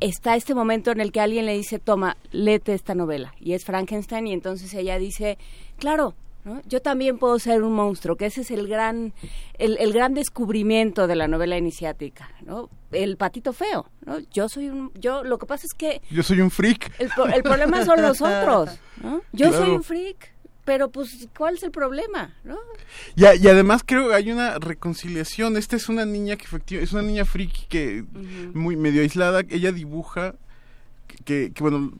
está 0.00 0.36
este 0.36 0.54
momento 0.54 0.90
en 0.90 1.00
el 1.00 1.10
que 1.10 1.20
alguien 1.20 1.46
le 1.46 1.56
dice, 1.56 1.78
toma, 1.78 2.16
léete 2.32 2.74
esta 2.74 2.94
novela. 2.94 3.34
Y 3.40 3.54
es 3.54 3.64
Frankenstein 3.64 4.26
y 4.26 4.32
entonces 4.34 4.72
ella 4.74 4.98
dice, 4.98 5.38
claro, 5.78 6.14
yo 6.66 6.80
también 6.80 7.18
puedo 7.18 7.38
ser 7.38 7.62
un 7.62 7.74
monstruo, 7.74 8.16
que 8.16 8.26
ese 8.26 8.42
es 8.42 8.50
el 8.50 8.68
gran, 8.68 9.12
el, 9.58 9.92
gran 9.92 10.14
descubrimiento 10.14 11.06
de 11.06 11.16
la 11.16 11.28
novela 11.28 11.56
iniciática, 11.56 12.30
¿no? 12.44 12.70
El 12.92 13.16
patito 13.16 13.52
feo, 13.52 13.90
¿no? 14.04 14.18
Yo 14.32 14.48
soy 14.48 14.68
un, 14.68 14.92
yo, 14.94 15.24
lo 15.24 15.38
que 15.38 15.46
pasa 15.46 15.66
es 15.66 15.74
que... 15.74 16.00
Yo 16.10 16.22
soy 16.22 16.40
un 16.40 16.50
freak. 16.50 16.92
El, 16.98 17.10
problema 17.42 17.84
son 17.84 18.00
los 18.00 18.20
otros, 18.20 18.78
¿no? 19.02 19.22
Yo 19.32 19.52
soy 19.52 19.70
un 19.70 19.82
freak, 19.82 20.32
pero 20.64 20.90
pues, 20.90 21.28
¿cuál 21.36 21.54
es 21.54 21.62
el 21.62 21.70
problema, 21.70 22.34
no? 22.44 22.58
Y, 23.14 23.22
y 23.24 23.48
además 23.48 23.82
creo 23.84 24.08
que 24.08 24.14
hay 24.14 24.30
una 24.30 24.58
reconciliación. 24.58 25.56
Esta 25.56 25.76
es 25.76 25.88
una 25.88 26.04
niña 26.04 26.36
que 26.36 26.44
efectivamente, 26.44 26.84
es 26.84 26.92
una 26.92 27.02
niña 27.02 27.24
friki 27.24 27.66
que, 27.68 28.04
muy 28.54 28.76
medio 28.76 29.02
aislada, 29.02 29.42
ella 29.48 29.72
dibuja 29.72 30.34
que, 31.24 31.52
que, 31.52 31.62
bueno, 31.62 31.92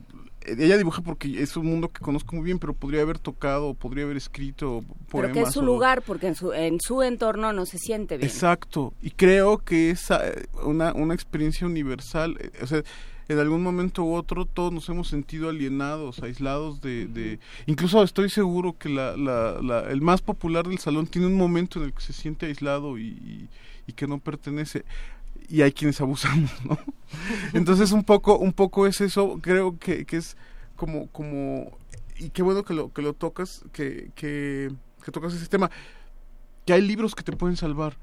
ella 0.47 0.77
dibuja 0.77 1.01
porque 1.01 1.41
es 1.41 1.57
un 1.57 1.65
mundo 1.65 1.89
que 1.89 1.99
conozco 2.01 2.35
muy 2.35 2.45
bien, 2.45 2.59
pero 2.59 2.73
podría 2.73 3.01
haber 3.01 3.19
tocado, 3.19 3.73
podría 3.73 4.05
haber 4.05 4.17
escrito 4.17 4.83
poemas. 5.09 5.31
Pero 5.31 5.33
que 5.33 5.41
es 5.41 5.53
su 5.53 5.61
lugar, 5.61 6.01
porque 6.01 6.27
en 6.27 6.35
su, 6.35 6.53
en 6.53 6.79
su 6.79 7.03
entorno 7.03 7.53
no 7.53 7.65
se 7.65 7.77
siente 7.77 8.17
bien. 8.17 8.29
Exacto, 8.29 8.93
y 9.01 9.11
creo 9.11 9.57
que 9.59 9.91
es 9.91 10.09
eh, 10.11 10.47
una, 10.63 10.93
una 10.93 11.13
experiencia 11.13 11.67
universal. 11.67 12.37
Eh, 12.39 12.51
o 12.61 12.67
sea, 12.67 12.83
en 13.27 13.39
algún 13.39 13.61
momento 13.61 14.03
u 14.03 14.13
otro 14.13 14.45
todos 14.45 14.71
nos 14.71 14.87
hemos 14.89 15.09
sentido 15.09 15.49
alienados, 15.49 16.23
aislados 16.23 16.79
de... 16.81 17.07
de... 17.07 17.39
Incluso 17.65 18.01
estoy 18.03 18.29
seguro 18.29 18.77
que 18.77 18.89
la, 18.89 19.17
la, 19.17 19.81
el 19.89 20.01
más 20.01 20.21
popular 20.21 20.67
del 20.67 20.77
salón 20.79 21.07
tiene 21.07 21.27
un 21.27 21.35
momento 21.35 21.79
en 21.79 21.85
el 21.85 21.93
que 21.93 22.01
se 22.01 22.13
siente 22.13 22.45
aislado 22.45 22.97
y, 22.97 23.49
y 23.85 23.93
que 23.93 24.07
no 24.07 24.19
pertenece 24.19 24.85
y 25.49 25.61
hay 25.61 25.71
quienes 25.71 25.99
abusamos, 26.01 26.51
¿no? 26.65 26.77
Entonces 27.53 27.91
un 27.91 28.03
poco, 28.03 28.37
un 28.37 28.53
poco 28.53 28.87
es 28.87 29.01
eso, 29.01 29.39
creo 29.41 29.77
que, 29.79 30.05
que 30.05 30.17
es 30.17 30.37
como, 30.75 31.07
como, 31.07 31.77
y 32.17 32.29
qué 32.29 32.43
bueno 32.43 32.63
que 32.63 32.73
lo, 32.73 32.91
que 32.91 33.01
lo 33.01 33.13
tocas, 33.13 33.63
que, 33.71 34.11
que, 34.15 34.71
que 35.03 35.11
tocas 35.11 35.33
ese 35.33 35.47
tema, 35.47 35.71
que 36.65 36.73
hay 36.73 36.81
libros 36.81 37.15
que 37.15 37.23
te 37.23 37.31
pueden 37.31 37.55
salvar. 37.55 37.97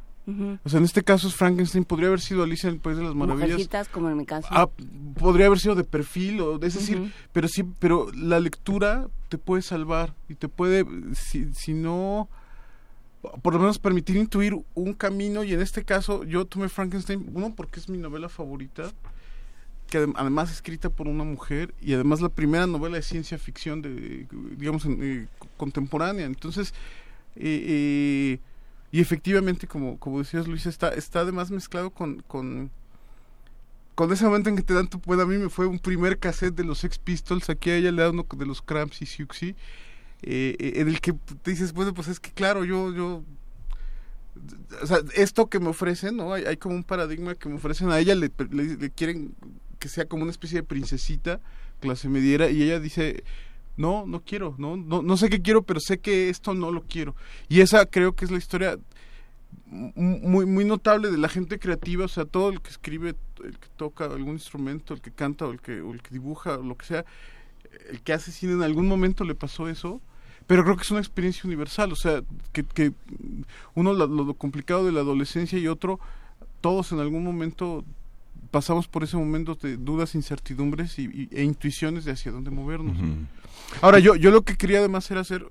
O 0.64 0.68
sea, 0.70 0.78
en 0.78 0.87
este 0.87 1.02
caso 1.02 1.28
es 1.28 1.35
Frankenstein, 1.35 1.85
podría 1.85 2.09
haber 2.09 2.20
sido 2.20 2.42
Alicia 2.42 2.68
en 2.68 2.76
el 2.76 2.80
País 2.80 2.96
de 2.96 3.04
las 3.04 3.14
Maravillas. 3.14 3.88
como 3.88 4.09
en 4.09 4.16
mi 4.16 4.24
caso. 4.24 4.48
Ah, 4.50 4.70
podría 5.18 5.46
haber 5.46 5.59
sido 5.59 5.74
de 5.74 5.85
perfil, 5.85 6.40
o, 6.40 6.54
es 6.62 6.74
decir, 6.74 7.12
pero 7.35 7.46
sí, 7.46 7.62
pero 7.78 8.11
la 8.14 8.40
lectura 8.40 9.09
te 9.28 9.37
puede 9.37 9.61
salvar 9.61 10.14
y 10.30 10.37
te 10.37 10.48
puede, 10.48 10.87
si, 11.14 11.52
si 11.52 11.74
no 11.74 12.30
por 13.42 13.54
lo 13.54 13.60
menos 13.60 13.78
permitir 13.78 14.16
intuir 14.16 14.56
un 14.74 14.92
camino 14.94 15.44
y 15.44 15.52
en 15.54 15.60
este 15.60 15.84
caso 15.84 16.24
yo 16.24 16.44
tomé 16.44 16.68
Frankenstein, 16.68 17.30
uno 17.34 17.54
porque 17.54 17.80
es 17.80 17.88
mi 17.88 17.98
novela 17.98 18.28
favorita, 18.28 18.90
que 19.88 20.06
además 20.16 20.50
escrita 20.50 20.90
por 20.90 21.08
una 21.08 21.24
mujer 21.24 21.74
y 21.80 21.94
además 21.94 22.20
la 22.20 22.28
primera 22.28 22.66
novela 22.66 22.96
de 22.96 23.02
ciencia 23.02 23.38
ficción 23.38 23.82
de 23.82 24.26
digamos 24.56 24.87
eh, 24.87 25.26
contemporánea. 25.56 26.26
Entonces 26.26 26.74
eh, 27.37 28.38
y 28.92 29.00
efectivamente 29.00 29.66
como 29.66 29.98
como 29.98 30.18
decías 30.18 30.46
Luis 30.46 30.66
está 30.66 30.90
está 30.90 31.20
además 31.20 31.50
mezclado 31.50 31.90
con, 31.90 32.22
con 32.26 32.70
con 33.94 34.12
ese 34.12 34.24
momento 34.24 34.48
en 34.48 34.56
que 34.56 34.62
te 34.62 34.74
dan 34.74 34.88
tu 34.88 35.00
pues 35.00 35.20
a 35.20 35.26
mí 35.26 35.38
me 35.38 35.48
fue 35.48 35.66
un 35.66 35.78
primer 35.78 36.18
cassette 36.18 36.54
de 36.54 36.64
los 36.64 36.78
Sex 36.78 36.98
Pistols, 36.98 37.48
aquí 37.48 37.70
a 37.70 37.76
ella 37.76 37.92
le 37.92 38.02
da 38.02 38.10
uno 38.10 38.26
de 38.37 38.46
los 38.46 38.60
Cramps 38.60 39.02
y 39.02 39.06
Siouxsie, 39.06 39.54
eh, 40.26 40.72
en 40.76 40.88
el 40.88 41.00
que 41.00 41.12
te 41.12 41.50
dices, 41.50 41.72
bueno, 41.72 41.94
pues 41.94 42.08
es 42.08 42.20
que 42.20 42.30
claro, 42.30 42.64
yo, 42.64 42.92
yo, 42.92 43.22
o 44.82 44.87
sea, 44.87 44.98
esto 45.14 45.48
que 45.48 45.60
me 45.60 45.68
ofrecen, 45.68 46.16
¿no? 46.16 46.32
Hay, 46.32 46.44
hay 46.44 46.56
como 46.56 46.74
un 46.74 46.84
paradigma 46.84 47.34
que 47.34 47.48
me 47.48 47.56
ofrecen 47.56 47.90
a 47.90 47.98
ella, 47.98 48.14
le, 48.14 48.30
quieren 48.90 49.34
que 49.78 49.88
sea 49.88 50.06
como 50.06 50.22
una 50.22 50.32
especie 50.32 50.60
de 50.60 50.62
princesita, 50.62 51.40
clase 51.80 52.08
mediera, 52.08 52.48
y 52.50 52.62
ella 52.62 52.80
dice, 52.80 53.24
no, 53.76 54.06
no 54.06 54.22
quiero, 54.22 54.54
no, 54.58 54.76
no, 54.76 55.02
no 55.02 55.16
sé 55.16 55.28
qué 55.28 55.42
quiero, 55.42 55.62
pero 55.62 55.80
sé 55.80 55.98
que 55.98 56.30
esto 56.30 56.54
no 56.54 56.70
lo 56.70 56.82
quiero. 56.82 57.14
Y 57.48 57.60
esa 57.60 57.87
creo 57.87 58.14
que 58.14 58.24
es 58.24 58.30
la 58.30 58.38
historia 58.38 58.78
muy 59.66 60.46
muy 60.46 60.64
notable 60.64 61.10
de 61.10 61.18
la 61.18 61.28
gente 61.28 61.58
creativa, 61.58 62.04
o 62.04 62.08
sea, 62.08 62.24
todo 62.24 62.50
el 62.50 62.60
que 62.60 62.70
escribe, 62.70 63.14
el 63.42 63.58
que 63.58 63.68
toca 63.76 64.04
algún 64.04 64.34
instrumento, 64.34 64.94
el 64.94 65.00
que 65.00 65.10
canta 65.10 65.46
el 65.46 65.60
que, 65.60 65.80
o 65.80 65.92
el 65.92 66.02
que 66.02 66.10
dibuja, 66.10 66.58
o 66.58 66.62
lo 66.62 66.76
que 66.76 66.87
sea, 66.87 67.04
el 67.90 68.00
que 68.02 68.12
hace 68.12 68.30
cine 68.32 68.52
en 68.52 68.62
algún 68.62 68.87
momento 68.87 69.24
le 69.24 69.34
pasó 69.34 69.68
eso, 69.68 70.00
pero 70.46 70.64
creo 70.64 70.76
que 70.76 70.83
es 70.83 70.90
una 70.90 71.00
experiencia 71.00 71.42
universal, 71.44 71.92
o 71.92 71.96
sea, 71.96 72.22
que, 72.52 72.64
que 72.64 72.92
uno 73.74 73.92
lo, 73.92 74.35
complicado 74.35 74.85
de 74.85 74.92
la 74.92 75.00
adolescencia 75.00 75.59
y 75.59 75.68
otro, 75.68 76.00
todos 76.61 76.92
en 76.92 77.00
algún 77.00 77.24
momento 77.24 77.85
pasamos 78.50 78.87
por 78.87 79.02
ese 79.02 79.16
momento 79.16 79.54
de 79.54 79.76
dudas, 79.76 80.14
incertidumbres 80.14 80.98
y, 80.98 81.28
e 81.33 81.42
intuiciones 81.42 82.04
de 82.04 82.12
hacia 82.12 82.30
dónde 82.30 82.50
movernos. 82.50 82.96
Ahora, 83.80 83.98
yo, 83.98 84.14
yo 84.16 84.30
lo 84.30 84.42
que 84.42 84.57
quería 84.57 84.78
además 84.78 85.11
era 85.11 85.22
hacer 85.22 85.46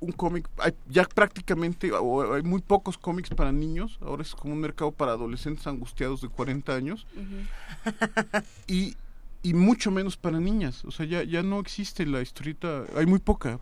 un 0.00 0.12
cómic, 0.12 0.48
ya 0.88 1.04
prácticamente, 1.04 1.90
hay 2.32 2.42
muy 2.42 2.60
pocos 2.60 2.98
cómics 2.98 3.30
para 3.30 3.50
niños, 3.50 3.98
ahora 4.00 4.22
es 4.22 4.34
como 4.34 4.54
un 4.54 4.60
mercado 4.60 4.92
para 4.92 5.12
adolescentes 5.12 5.66
angustiados 5.66 6.20
de 6.20 6.28
40 6.28 6.74
años, 6.74 7.06
y, 8.66 8.96
y 9.42 9.54
mucho 9.54 9.90
menos 9.90 10.16
para 10.16 10.40
niñas, 10.40 10.84
o 10.84 10.90
sea, 10.90 11.06
ya, 11.06 11.22
ya 11.22 11.42
no 11.42 11.60
existe 11.60 12.04
la 12.06 12.20
historieta, 12.20 12.84
hay 12.96 13.06
muy 13.06 13.18
poca. 13.18 13.58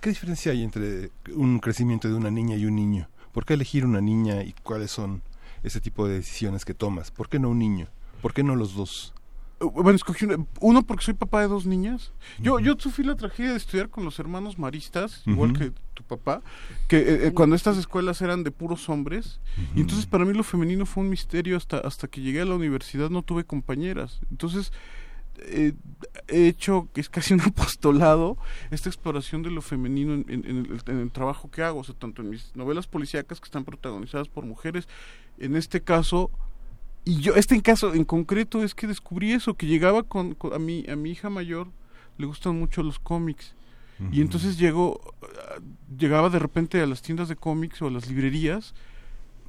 ¿Qué 0.00 0.10
diferencia 0.10 0.52
hay 0.52 0.62
entre 0.62 1.10
un 1.34 1.58
crecimiento 1.58 2.08
de 2.08 2.14
una 2.14 2.30
niña 2.30 2.56
y 2.56 2.66
un 2.66 2.76
niño? 2.76 3.08
¿Por 3.32 3.44
qué 3.44 3.54
elegir 3.54 3.84
una 3.86 4.00
niña 4.00 4.42
y 4.42 4.54
cuáles 4.62 4.90
son 4.90 5.22
ese 5.62 5.80
tipo 5.80 6.06
de 6.06 6.14
decisiones 6.14 6.64
que 6.64 6.74
tomas? 6.74 7.10
¿Por 7.10 7.28
qué 7.28 7.38
no 7.38 7.50
un 7.50 7.58
niño? 7.58 7.88
¿Por 8.20 8.34
qué 8.34 8.42
no 8.42 8.56
los 8.56 8.74
dos? 8.74 9.14
Bueno, 9.60 9.92
escogí 9.92 10.26
uno 10.60 10.82
porque 10.82 11.04
soy 11.04 11.14
papá 11.14 11.42
de 11.42 11.48
dos 11.48 11.66
niñas. 11.66 12.12
Yo, 12.38 12.58
yo 12.60 12.76
sufrí 12.78 13.04
la 13.04 13.14
tragedia 13.14 13.50
de 13.50 13.58
estudiar 13.58 13.90
con 13.90 14.06
los 14.06 14.18
hermanos 14.18 14.58
maristas, 14.58 15.22
igual 15.26 15.52
que 15.52 15.72
tu 15.92 16.02
papá, 16.02 16.42
que 16.88 16.96
eh, 16.96 17.26
eh, 17.26 17.32
cuando 17.34 17.54
estas 17.54 17.76
escuelas 17.76 18.22
eran 18.22 18.42
de 18.42 18.52
puros 18.52 18.88
hombres. 18.88 19.38
Y 19.74 19.82
entonces 19.82 20.06
para 20.06 20.24
mí 20.24 20.32
lo 20.32 20.44
femenino 20.44 20.86
fue 20.86 21.02
un 21.02 21.10
misterio 21.10 21.58
hasta, 21.58 21.78
hasta 21.78 22.08
que 22.08 22.22
llegué 22.22 22.40
a 22.40 22.46
la 22.46 22.54
universidad, 22.54 23.10
no 23.10 23.22
tuve 23.22 23.44
compañeras. 23.44 24.20
Entonces 24.30 24.72
eh, 25.42 25.74
he 26.28 26.46
hecho, 26.48 26.88
que 26.92 27.00
es 27.00 27.08
casi 27.08 27.34
un 27.34 27.40
apostolado, 27.46 28.38
esta 28.70 28.88
exploración 28.88 29.42
de 29.42 29.50
lo 29.50 29.62
femenino 29.62 30.14
en, 30.14 30.24
el, 30.28 30.80
en, 30.86 30.98
el, 30.98 31.10
trabajo 31.10 31.50
que 31.50 31.62
hago, 31.62 31.80
o 31.80 31.84
sea, 31.84 31.94
tanto 31.94 32.22
en 32.22 32.30
mis 32.30 32.54
novelas 32.56 32.86
policíacas 32.86 33.40
que 33.40 33.46
están 33.46 33.64
protagonizadas 33.64 34.28
por 34.28 34.44
mujeres, 34.44 34.88
en 35.38 35.56
este 35.56 35.82
caso 35.82 36.30
y 37.04 37.20
yo, 37.20 37.34
este 37.34 37.54
en 37.54 37.60
caso 37.60 37.94
en 37.94 38.04
concreto 38.04 38.62
es 38.62 38.74
que 38.74 38.86
descubrí 38.86 39.32
eso, 39.32 39.54
que 39.54 39.66
llegaba 39.66 40.02
con, 40.02 40.36
a, 40.52 40.58
mi, 40.58 40.84
a 40.88 40.96
mi 40.96 41.10
hija 41.10 41.30
mayor, 41.30 41.68
le 42.18 42.26
gustan 42.26 42.58
mucho 42.58 42.82
los 42.82 42.98
cómics. 42.98 43.54
Y 44.12 44.22
entonces 44.22 44.56
llegó, 44.56 44.98
llegaba 45.94 46.30
de 46.30 46.38
repente 46.38 46.80
a 46.80 46.86
las 46.86 47.02
tiendas 47.02 47.28
de 47.28 47.36
cómics 47.36 47.82
o 47.82 47.86
a 47.86 47.90
las 47.90 48.08
librerías, 48.08 48.74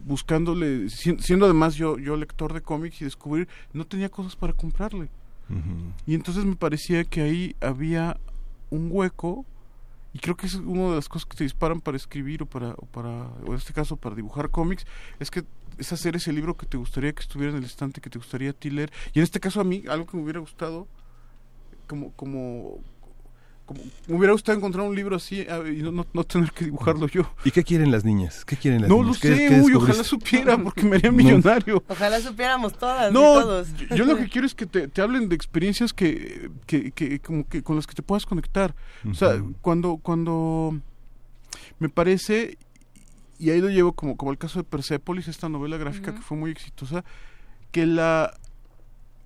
buscándole, 0.05 0.89
siendo 0.89 1.45
además 1.45 1.75
yo, 1.75 1.97
yo 1.97 2.17
lector 2.17 2.51
de 2.51 2.59
cómics 2.59 3.01
y 3.01 3.05
descubrir, 3.05 3.47
no 3.71 3.85
tenía 3.85 4.09
cosas 4.09 4.35
para 4.35 4.51
comprarle. 4.51 5.07
Y 6.05 6.15
entonces 6.15 6.43
me 6.43 6.57
parecía 6.57 7.05
que 7.05 7.21
ahí 7.21 7.55
había 7.61 8.17
un 8.69 8.89
hueco 8.91 9.45
y 10.13 10.19
creo 10.19 10.35
que 10.35 10.47
es 10.47 10.55
una 10.55 10.89
de 10.89 10.95
las 10.95 11.07
cosas 11.07 11.25
que 11.25 11.37
te 11.37 11.43
disparan 11.45 11.79
para 11.79 11.95
escribir 11.95 12.43
o 12.43 12.45
para, 12.45 12.71
o 12.71 12.85
para 12.85 13.27
o 13.45 13.51
en 13.51 13.55
este 13.55 13.73
caso 13.73 13.95
para 13.95 14.15
dibujar 14.15 14.49
cómics, 14.49 14.85
es 15.19 15.31
que 15.31 15.43
es 15.77 15.91
hacer 15.93 16.15
ese 16.15 16.31
libro 16.31 16.55
que 16.55 16.65
te 16.65 16.77
gustaría 16.77 17.13
que 17.13 17.21
estuviera 17.21 17.51
en 17.51 17.59
el 17.59 17.65
estante, 17.65 18.01
que 18.01 18.09
te 18.09 18.19
gustaría 18.19 18.51
a 18.51 18.53
ti 18.53 18.69
leer. 18.69 18.91
Y 19.13 19.19
en 19.19 19.23
este 19.23 19.39
caso 19.39 19.61
a 19.61 19.63
mí, 19.63 19.83
algo 19.89 20.05
que 20.05 20.17
me 20.17 20.23
hubiera 20.23 20.39
gustado, 20.39 20.87
como, 21.87 22.11
como, 22.13 22.79
me 24.07 24.15
hubiera 24.15 24.33
gustado 24.33 24.57
encontrar 24.57 24.85
un 24.85 24.95
libro 24.95 25.15
así 25.15 25.41
y 25.41 25.81
no, 25.81 26.05
no, 26.13 26.23
tener 26.23 26.51
que 26.51 26.65
dibujarlo 26.65 27.07
yo. 27.07 27.33
¿Y 27.45 27.51
qué 27.51 27.63
quieren 27.63 27.91
las 27.91 28.03
niñas? 28.03 28.43
¿Qué 28.45 28.57
quieren 28.57 28.81
las 28.81 28.89
no 28.89 29.03
niñas? 29.03 29.23
No 29.23 29.29
lo 29.29 29.35
sé, 29.35 29.61
uy, 29.61 29.73
ojalá 29.73 30.03
supiera 30.03 30.57
porque 30.57 30.83
me 30.83 30.97
haría 30.97 31.11
millonario. 31.11 31.83
Ojalá 31.87 32.19
supiéramos 32.19 32.77
todas. 32.77 33.11
No, 33.11 33.21
todos. 33.21 33.67
Yo, 33.95 34.05
lo 34.05 34.17
que 34.17 34.27
quiero 34.29 34.45
es 34.45 34.55
que 34.55 34.65
te, 34.65 34.87
te 34.87 35.01
hablen 35.01 35.29
de 35.29 35.35
experiencias 35.35 35.93
que, 35.93 36.49
que, 36.65 36.91
que, 36.91 37.19
como 37.19 37.47
que 37.47 37.63
con 37.63 37.75
las 37.75 37.87
que 37.87 37.93
te 37.93 38.01
puedas 38.01 38.25
conectar. 38.25 38.75
O 39.09 39.13
sea, 39.13 39.41
cuando, 39.61 39.97
cuando 39.97 40.79
me 41.79 41.89
parece, 41.89 42.57
y 43.41 43.49
ahí 43.49 43.59
lo 43.59 43.69
llevo 43.69 43.93
como, 43.93 44.15
como 44.17 44.31
el 44.31 44.37
caso 44.37 44.59
de 44.59 44.63
Persepolis, 44.63 45.27
esta 45.27 45.49
novela 45.49 45.75
gráfica 45.77 46.13
que 46.13 46.21
fue 46.21 46.37
muy 46.37 46.51
exitosa, 46.51 47.03
que 47.71 47.87
la, 47.87 48.37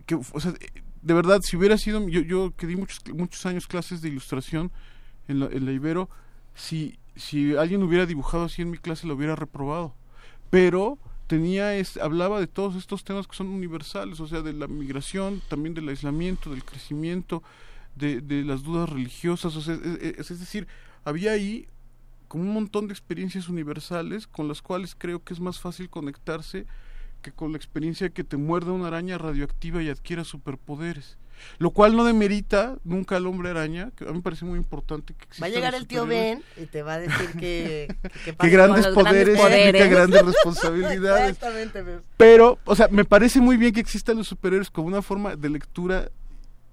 que, 0.05 0.15
o 0.15 0.39
sea, 0.39 0.53
de 1.01 1.13
verdad, 1.13 1.41
si 1.43 1.57
hubiera 1.57 1.77
sido, 1.77 2.07
yo, 2.07 2.21
yo 2.21 2.53
que 2.55 2.65
di 2.65 2.77
muchos, 2.77 3.01
muchos 3.13 3.45
años 3.45 3.67
clases 3.67 4.01
de 4.01 4.07
ilustración 4.07 4.71
en 5.27 5.41
la, 5.41 5.47
en 5.47 5.65
la 5.65 5.73
Ibero, 5.73 6.09
si, 6.53 6.97
si 7.17 7.57
alguien 7.57 7.83
hubiera 7.83 8.05
dibujado 8.05 8.45
así 8.45 8.61
en 8.61 8.69
mi 8.69 8.77
clase 8.77 9.05
lo 9.05 9.15
hubiera 9.15 9.35
reprobado. 9.35 9.93
Pero 10.49 10.97
tenía 11.27 11.75
es, 11.75 11.97
hablaba 11.97 12.39
de 12.39 12.47
todos 12.47 12.77
estos 12.77 13.03
temas 13.03 13.27
que 13.27 13.35
son 13.35 13.47
universales, 13.47 14.21
o 14.21 14.27
sea, 14.27 14.41
de 14.41 14.53
la 14.53 14.67
migración, 14.67 15.41
también 15.49 15.73
del 15.73 15.89
aislamiento, 15.89 16.51
del 16.51 16.63
crecimiento, 16.63 17.43
de, 17.95 18.21
de 18.21 18.45
las 18.45 18.63
dudas 18.63 18.87
religiosas, 18.87 19.57
o 19.57 19.61
sea, 19.61 19.75
es, 19.75 20.31
es, 20.31 20.39
decir, 20.39 20.67
había 21.03 21.31
ahí 21.33 21.67
como 22.27 22.43
un 22.43 22.53
montón 22.53 22.87
de 22.87 22.93
experiencias 22.93 23.49
universales 23.49 24.27
con 24.27 24.47
las 24.47 24.61
cuales 24.61 24.95
creo 24.97 25.23
que 25.23 25.33
es 25.33 25.39
más 25.39 25.59
fácil 25.59 25.89
conectarse 25.89 26.65
que 27.21 27.31
con 27.31 27.51
la 27.51 27.57
experiencia 27.57 28.07
de 28.07 28.13
que 28.13 28.23
te 28.23 28.37
muerda 28.37 28.71
una 28.71 28.87
araña 28.87 29.17
radioactiva 29.17 29.81
y 29.81 29.89
adquiera 29.89 30.23
superpoderes. 30.23 31.17
Lo 31.57 31.71
cual 31.71 31.95
no 31.95 32.05
demerita 32.05 32.77
nunca 32.83 33.17
al 33.17 33.27
hombre 33.27 33.49
araña, 33.49 33.91
que 33.95 34.05
a 34.05 34.07
mí 34.07 34.15
me 34.15 34.21
parece 34.21 34.45
muy 34.45 34.57
importante 34.57 35.13
que 35.13 35.41
Va 35.41 35.47
a 35.47 35.49
llegar 35.49 35.75
el 35.75 35.87
tío 35.87 36.05
Ben 36.05 36.43
y 36.55 36.65
te 36.65 36.81
va 36.81 36.93
a 36.93 36.99
decir 36.99 37.31
que... 37.37 37.93
que, 38.23 38.31
grandes, 38.49 38.87
poderes 38.87 39.37
grandes 39.37 39.89
grandes 39.89 40.25
responsabilidades. 40.25 41.31
Exactamente. 41.31 41.83
Pero, 42.17 42.59
o 42.65 42.75
sea, 42.75 42.87
me 42.89 43.05
parece 43.05 43.41
muy 43.41 43.57
bien 43.57 43.73
que 43.73 43.81
existan 43.81 44.17
los 44.17 44.27
superhéroes 44.27 44.69
como 44.69 44.87
una 44.87 45.01
forma 45.01 45.35
de 45.35 45.49
lectura 45.49 46.09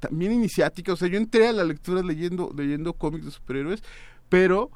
también 0.01 0.33
iniciática. 0.33 0.93
O 0.93 0.97
sea, 0.97 1.09
yo 1.09 1.17
entré 1.17 1.49
a 1.49 1.53
la 1.53 1.65
lectura 1.65 2.03
leyendo, 2.03 2.53
leyendo 2.57 2.93
cómics 2.93 3.25
de 3.25 3.31
superhéroes, 3.31 3.83
pero 4.29 4.71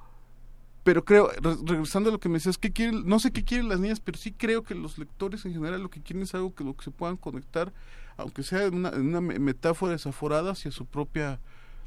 pero 0.86 1.04
creo, 1.04 1.32
regresando 1.64 2.10
a 2.10 2.12
lo 2.12 2.20
que 2.20 2.28
me 2.28 2.34
decías, 2.34 2.58
que 2.58 2.72
quieren, 2.72 3.02
no 3.06 3.18
sé 3.18 3.32
qué 3.32 3.42
quieren 3.42 3.68
las 3.68 3.80
niñas, 3.80 3.98
pero 3.98 4.16
sí 4.16 4.30
creo 4.30 4.62
que 4.62 4.76
los 4.76 4.98
lectores 4.98 5.44
en 5.44 5.52
general 5.52 5.82
lo 5.82 5.90
que 5.90 6.00
quieren 6.00 6.22
es 6.22 6.32
algo 6.32 6.54
que 6.54 6.62
lo 6.62 6.76
que 6.76 6.84
se 6.84 6.92
puedan 6.92 7.16
conectar, 7.16 7.72
aunque 8.16 8.44
sea 8.44 8.62
en 8.66 8.74
una, 8.76 8.90
una 8.90 9.20
metáfora 9.20 9.90
desaforada 9.90 10.52
hacia 10.52 10.70
su 10.70 10.86
propia 10.86 11.40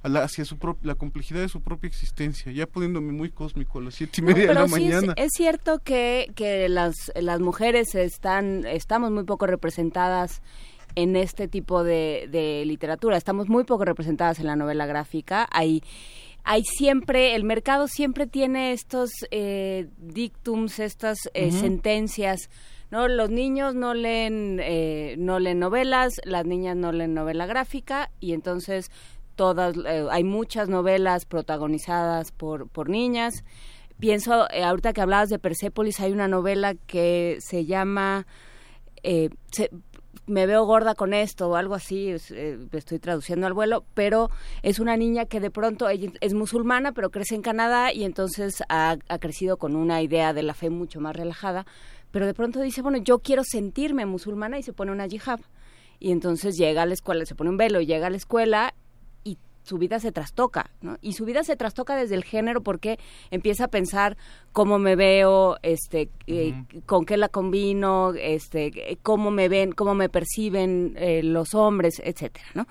hacia 0.04 0.44
su 0.44 0.58
la 0.84 0.96
complejidad 0.96 1.40
de 1.40 1.48
su 1.48 1.62
propia 1.62 1.88
existencia, 1.88 2.52
ya 2.52 2.68
poniéndome 2.68 3.14
muy 3.14 3.30
cósmico 3.30 3.80
a 3.80 3.84
las 3.84 3.96
siete 3.96 4.20
y 4.20 4.24
media 4.26 4.48
de 4.48 4.54
la 4.54 4.68
mañana. 4.68 5.14
Es, 5.16 5.28
es, 5.28 5.32
cierto 5.34 5.80
que, 5.80 6.34
que 6.36 6.68
las, 6.68 6.96
las 7.16 7.40
mujeres 7.40 7.96
están, 7.96 8.66
estamos 8.66 9.12
muy 9.12 9.24
poco 9.24 9.48
representadas 9.48 10.42
en 10.96 11.16
este 11.16 11.48
tipo 11.48 11.86
de, 11.86 12.28
de 12.30 12.66
literatura, 12.66 13.16
estamos 13.16 13.48
muy 13.48 13.64
poco 13.64 13.86
representadas 13.86 14.40
en 14.40 14.48
la 14.48 14.58
novela 14.58 14.86
gráfica, 14.86 15.48
hay 15.54 15.84
hay 16.44 16.64
siempre, 16.64 17.36
el 17.36 17.44
mercado 17.44 17.88
siempre 17.88 18.28
tiene 18.28 18.74
estos 18.74 19.12
eh, 19.32 19.88
dictums, 19.98 20.80
estas 20.80 21.18
eh, 21.34 21.52
sentencias. 21.52 22.50
No, 22.92 23.08
los 23.08 23.30
niños 23.30 23.76
no 23.76 23.94
leen 23.94 24.60
eh, 24.62 25.16
no 25.20 25.40
leen 25.40 25.60
novelas, 25.60 26.14
las 26.24 26.46
niñas 26.46 26.76
no 26.76 26.92
leen 26.92 27.14
novela 27.14 27.46
gráfica 27.46 28.10
y 28.20 28.34
entonces 28.34 28.90
todas 29.36 29.76
hay 30.10 30.24
muchas 30.24 30.70
novelas 30.70 31.26
protagonizadas 31.26 32.32
por 32.32 32.68
por 32.68 32.90
niñas. 32.90 33.44
Pienso 34.00 34.48
ahorita 34.52 34.94
que 34.94 35.02
hablabas 35.02 35.30
de 35.30 35.40
Persepolis 35.40 36.00
hay 36.00 36.12
una 36.12 36.28
novela 36.28 36.74
que 36.74 37.38
se 37.42 37.66
llama 37.66 38.26
se, 39.52 39.70
me 40.30 40.46
veo 40.46 40.64
gorda 40.66 40.96
con 40.96 41.14
esto 41.14 41.50
o 41.50 41.56
algo 41.56 41.76
así, 41.76 42.16
eh, 42.32 42.60
estoy 42.72 43.00
traduciendo 43.00 43.48
al 43.48 43.54
vuelo, 43.54 43.84
pero 43.94 44.30
es 44.64 44.80
una 44.80 44.96
niña 44.96 45.26
que 45.26 45.40
de 45.40 45.52
pronto 45.52 45.90
ella 45.90 46.12
es 46.22 46.34
musulmana, 46.34 46.92
pero 46.92 47.10
crece 47.10 47.36
en 47.36 47.42
Canadá 47.42 47.92
y 47.92 48.04
entonces 48.04 48.64
ha, 48.70 48.98
crecido 49.20 49.58
con 49.58 49.76
una 49.76 50.02
idea 50.02 50.34
de 50.34 50.44
la 50.44 50.54
fe 50.54 50.70
mucho 50.70 51.00
más 51.02 51.16
relajada, 51.16 51.66
pero 52.12 52.26
de 52.26 52.34
pronto 52.34 52.62
dice, 52.62 52.82
bueno, 52.82 53.00
yo 53.00 53.20
quiero 53.20 53.44
sentirme 53.44 54.06
musulmana 54.06 54.58
y 54.60 54.64
se 54.64 54.74
pone 54.74 54.92
una 54.92 55.08
hijab. 55.08 55.42
y 56.00 56.12
entonces 56.12 56.56
llega 56.58 56.84
a 56.84 56.86
la 56.86 56.94
escuela, 56.94 57.26
se 57.26 57.36
pone 57.36 57.50
un 57.50 57.58
velo, 57.58 57.82
llega 57.82 58.08
a 58.08 58.10
la 58.10 58.18
escuela 58.18 58.74
su 59.70 59.78
vida 59.78 60.00
se 60.00 60.12
trastoca, 60.12 60.72
¿no? 60.82 60.98
Y 61.02 61.14
su 61.14 61.26
vida 61.26 61.44
se 61.44 61.56
trastoca 61.56 61.96
desde 61.96 62.16
el 62.16 62.24
género 62.24 62.62
porque 62.62 62.98
empieza 63.30 63.66
a 63.66 63.68
pensar 63.68 64.18
cómo 64.52 64.80
me 64.80 64.96
veo, 64.96 65.58
este, 65.62 66.10
eh, 66.26 66.56
con 66.88 67.06
qué 67.06 67.18
la 67.18 67.30
combino, 67.30 68.14
este, 68.16 68.98
cómo 69.04 69.30
me 69.30 69.48
ven, 69.48 69.72
cómo 69.72 69.94
me 69.94 70.10
perciben 70.10 70.96
eh, 70.98 71.22
los 71.22 71.54
hombres, 71.54 72.02
etcétera, 72.04 72.48
¿no? 72.56 72.68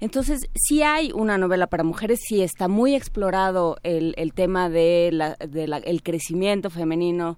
Entonces, 0.00 0.48
sí 0.54 0.82
hay 0.82 1.12
una 1.12 1.36
novela 1.36 1.66
para 1.66 1.84
mujeres, 1.84 2.20
sí 2.26 2.40
está 2.40 2.66
muy 2.66 2.94
explorado 2.94 3.76
el, 3.82 4.14
el 4.16 4.32
tema 4.32 4.70
de 4.70 5.10
la, 5.12 5.34
de 5.34 5.66
la, 5.66 5.78
el 5.78 6.02
crecimiento 6.02 6.70
femenino 6.70 7.36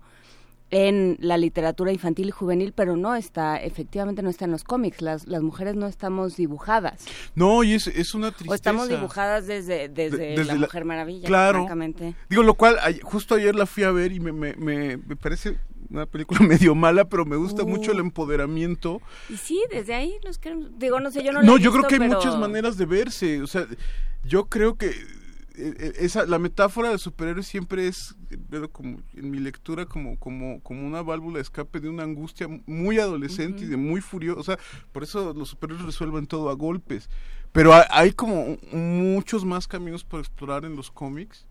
en 0.70 1.16
la 1.20 1.36
literatura 1.36 1.92
infantil 1.92 2.28
y 2.28 2.30
juvenil, 2.30 2.72
pero 2.72 2.96
no 2.96 3.14
está, 3.16 3.56
efectivamente 3.56 4.22
no 4.22 4.30
está 4.30 4.44
en 4.44 4.52
los 4.52 4.62
cómics. 4.64 5.02
Las, 5.02 5.26
las 5.26 5.42
mujeres 5.42 5.74
no 5.76 5.86
estamos 5.86 6.36
dibujadas. 6.36 7.04
No, 7.34 7.64
y 7.64 7.74
es, 7.74 7.86
es 7.88 8.14
una 8.14 8.28
tristeza. 8.30 8.52
O 8.52 8.54
estamos 8.54 8.88
dibujadas 8.88 9.46
desde, 9.46 9.88
desde, 9.88 10.16
De- 10.16 10.26
desde 10.36 10.44
La 10.44 10.54
la- 10.54 10.60
Mujer 10.60 10.84
Maravilla, 10.84 11.26
Claro. 11.26 11.66
Digo, 12.28 12.42
lo 12.42 12.54
cual, 12.54 12.76
justo 13.02 13.34
ayer 13.34 13.54
la 13.54 13.66
fui 13.66 13.82
a 13.82 13.90
ver 13.90 14.12
y 14.12 14.20
me, 14.20 14.32
me, 14.32 14.54
me, 14.54 14.96
me 14.96 15.16
parece 15.16 15.56
una 15.90 16.06
película 16.06 16.38
medio 16.46 16.74
mala, 16.76 17.04
pero 17.08 17.24
me 17.24 17.34
gusta 17.36 17.64
Uh. 17.64 17.68
mucho 17.68 17.90
el 17.92 17.98
empoderamiento. 17.98 19.00
Y 19.28 19.36
sí, 19.36 19.60
desde 19.70 19.94
ahí 19.94 20.14
nos 20.24 20.38
queremos... 20.38 20.78
Digo, 20.78 21.00
no 21.00 21.10
sé, 21.10 21.24
yo 21.24 21.32
no 21.32 21.40
la 21.40 21.46
No, 21.46 21.56
he 21.56 21.60
yo 21.60 21.70
creo 21.72 21.82
visto, 21.82 21.88
que 21.88 21.94
hay 21.96 22.08
pero- 22.08 22.16
muchas 22.20 22.36
maneras 22.38 22.76
de 22.76 22.86
verse. 22.86 23.42
O 23.42 23.46
sea, 23.48 23.66
yo 24.24 24.44
creo 24.46 24.76
que 24.76 24.92
esa 25.56 26.26
la 26.26 26.38
metáfora 26.38 26.90
del 26.90 26.98
superhéroe 26.98 27.42
siempre 27.42 27.88
es 27.88 28.16
eh, 28.30 28.68
como 28.72 29.00
en 29.14 29.30
mi 29.30 29.38
lectura 29.38 29.86
como 29.86 30.18
como 30.18 30.60
como 30.62 30.86
una 30.86 31.02
válvula 31.02 31.36
de 31.36 31.42
escape 31.42 31.80
de 31.80 31.88
una 31.88 32.04
angustia 32.04 32.48
muy 32.66 32.98
adolescente 32.98 33.64
y 33.64 33.66
de 33.66 33.76
muy 33.76 34.00
o 34.36 34.42
sea, 34.42 34.58
por 34.92 35.02
eso 35.02 35.32
los 35.34 35.48
superhéroes 35.50 35.86
resuelven 35.86 36.26
todo 36.26 36.50
a 36.50 36.54
golpes. 36.54 37.08
Pero 37.52 37.74
hay, 37.74 37.84
hay 37.90 38.12
como 38.12 38.58
muchos 38.72 39.44
más 39.44 39.66
caminos 39.66 40.04
por 40.04 40.20
explorar 40.20 40.64
en 40.64 40.76
los 40.76 40.90
cómics. 40.90 41.46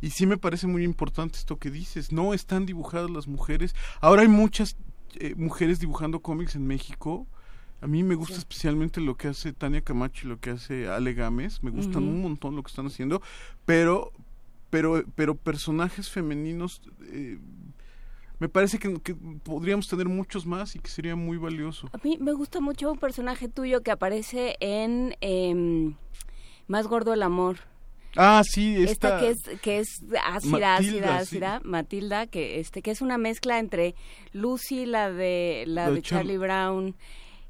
Y 0.00 0.10
sí 0.10 0.26
me 0.26 0.36
parece 0.36 0.66
muy 0.66 0.84
importante 0.84 1.38
esto 1.38 1.58
que 1.58 1.70
dices. 1.70 2.12
No 2.12 2.34
están 2.34 2.66
dibujadas 2.66 3.10
las 3.10 3.26
mujeres. 3.26 3.74
Ahora 4.00 4.22
hay 4.22 4.28
muchas 4.28 4.76
eh, 5.16 5.34
mujeres 5.36 5.80
dibujando 5.80 6.20
cómics 6.20 6.54
en 6.54 6.66
México. 6.66 7.26
A 7.84 7.86
mí 7.86 8.02
me 8.02 8.14
gusta 8.14 8.36
especialmente 8.36 8.98
lo 8.98 9.14
que 9.14 9.28
hace 9.28 9.52
Tania 9.52 9.82
Camacho 9.82 10.26
y 10.26 10.30
lo 10.30 10.40
que 10.40 10.48
hace 10.48 10.88
Ale 10.88 11.12
Gámez. 11.12 11.62
Me 11.62 11.70
gustan 11.70 12.04
un 12.04 12.22
montón 12.22 12.56
lo 12.56 12.62
que 12.62 12.70
están 12.70 12.86
haciendo. 12.86 13.20
Pero, 13.66 14.10
pero, 14.70 15.04
pero 15.14 15.34
personajes 15.34 16.08
femeninos, 16.08 16.80
eh, 17.12 17.38
me 18.38 18.48
parece 18.48 18.78
que, 18.78 18.98
que 19.02 19.14
podríamos 19.14 19.86
tener 19.86 20.08
muchos 20.08 20.46
más 20.46 20.74
y 20.76 20.78
que 20.78 20.88
sería 20.88 21.14
muy 21.14 21.36
valioso. 21.36 21.90
A 21.92 21.98
mí 22.02 22.16
me 22.18 22.32
gusta 22.32 22.58
mucho 22.62 22.90
un 22.90 22.98
personaje 22.98 23.50
tuyo 23.50 23.82
que 23.82 23.90
aparece 23.90 24.56
en 24.60 25.14
em, 25.20 25.94
Más 26.66 26.86
Gordo 26.86 27.12
el 27.12 27.22
Amor. 27.22 27.58
Ah, 28.16 28.42
sí, 28.48 28.76
Esta 28.76 28.92
esta... 28.92 29.20
que 29.20 29.28
es 29.28 29.60
que 29.60 29.78
es 29.80 30.02
ácida, 30.24 30.50
Matilda, 30.50 30.76
ácida, 30.76 31.06
sí. 31.06 31.36
ácida, 31.36 31.60
Matilda, 31.64 32.26
que 32.28 32.60
este 32.60 32.80
que 32.80 32.92
es 32.92 33.02
una 33.02 33.18
mezcla 33.18 33.58
entre 33.58 33.94
Lucy, 34.32 34.86
la 34.86 35.12
de 35.12 35.64
la, 35.66 35.82
La 35.82 35.88
de 35.90 35.96
de 35.96 36.02
Charlie 36.02 36.38
Brown, 36.38 36.94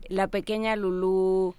la 0.08 0.28
pequeña 0.28 0.76
Lulu 0.76 1.54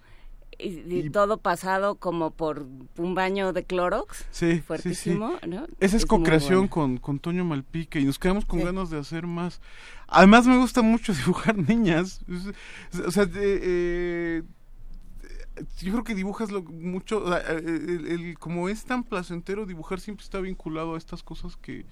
y, 0.57 1.09
todo 1.09 1.37
pasado 1.39 1.95
como 1.95 2.31
por 2.31 2.65
un 2.97 3.13
baño 3.13 3.51
de 3.51 3.65
Clorox, 3.65 4.19
Sí, 4.31 4.51
sí, 4.51 4.55
sí. 4.55 4.61
fuertísimo, 4.61 5.33
¿no? 5.45 5.67
Esa 5.81 5.97
es, 5.97 6.03
muy 6.03 6.07
co-creación 6.19 6.67
con, 6.69 6.97
con 6.97 7.19
Toño 7.19 7.43
Malpique 7.43 7.99
y 7.99 8.05
nos 8.05 8.19
quedamos 8.19 8.45
con 8.45 8.59
Sí. 8.59 8.65
ganas 8.65 8.89
de 8.89 8.97
hacer 8.99 9.27
más. 9.27 9.59
Además 10.07 10.47
me 10.47 10.57
gusta 10.57 10.81
mucho 10.81 11.13
dibujar 11.25 11.57
niñas. 11.57 12.21
Es- 12.93 12.99
O 12.99 13.11
sea, 13.11 13.25
de- 13.25 13.59
eh, 13.61 14.43
yo 15.79 15.91
creo 15.91 16.03
que 16.03 16.15
dibujas 16.15 16.51
lo, 16.51 16.63
mucho, 16.63 17.25
el- 17.49 18.07
el- 18.07 18.39
como 18.39 18.67
es 18.69 18.85
tan 18.85 19.03
placentero 19.03 19.65
dibujar 19.65 19.99
siempre 19.99 20.23
está 20.23 20.39
vinculado 20.39 20.95
a 20.95 20.97
estas 20.97 21.21
cosas 21.23 21.55
que, 21.57 21.85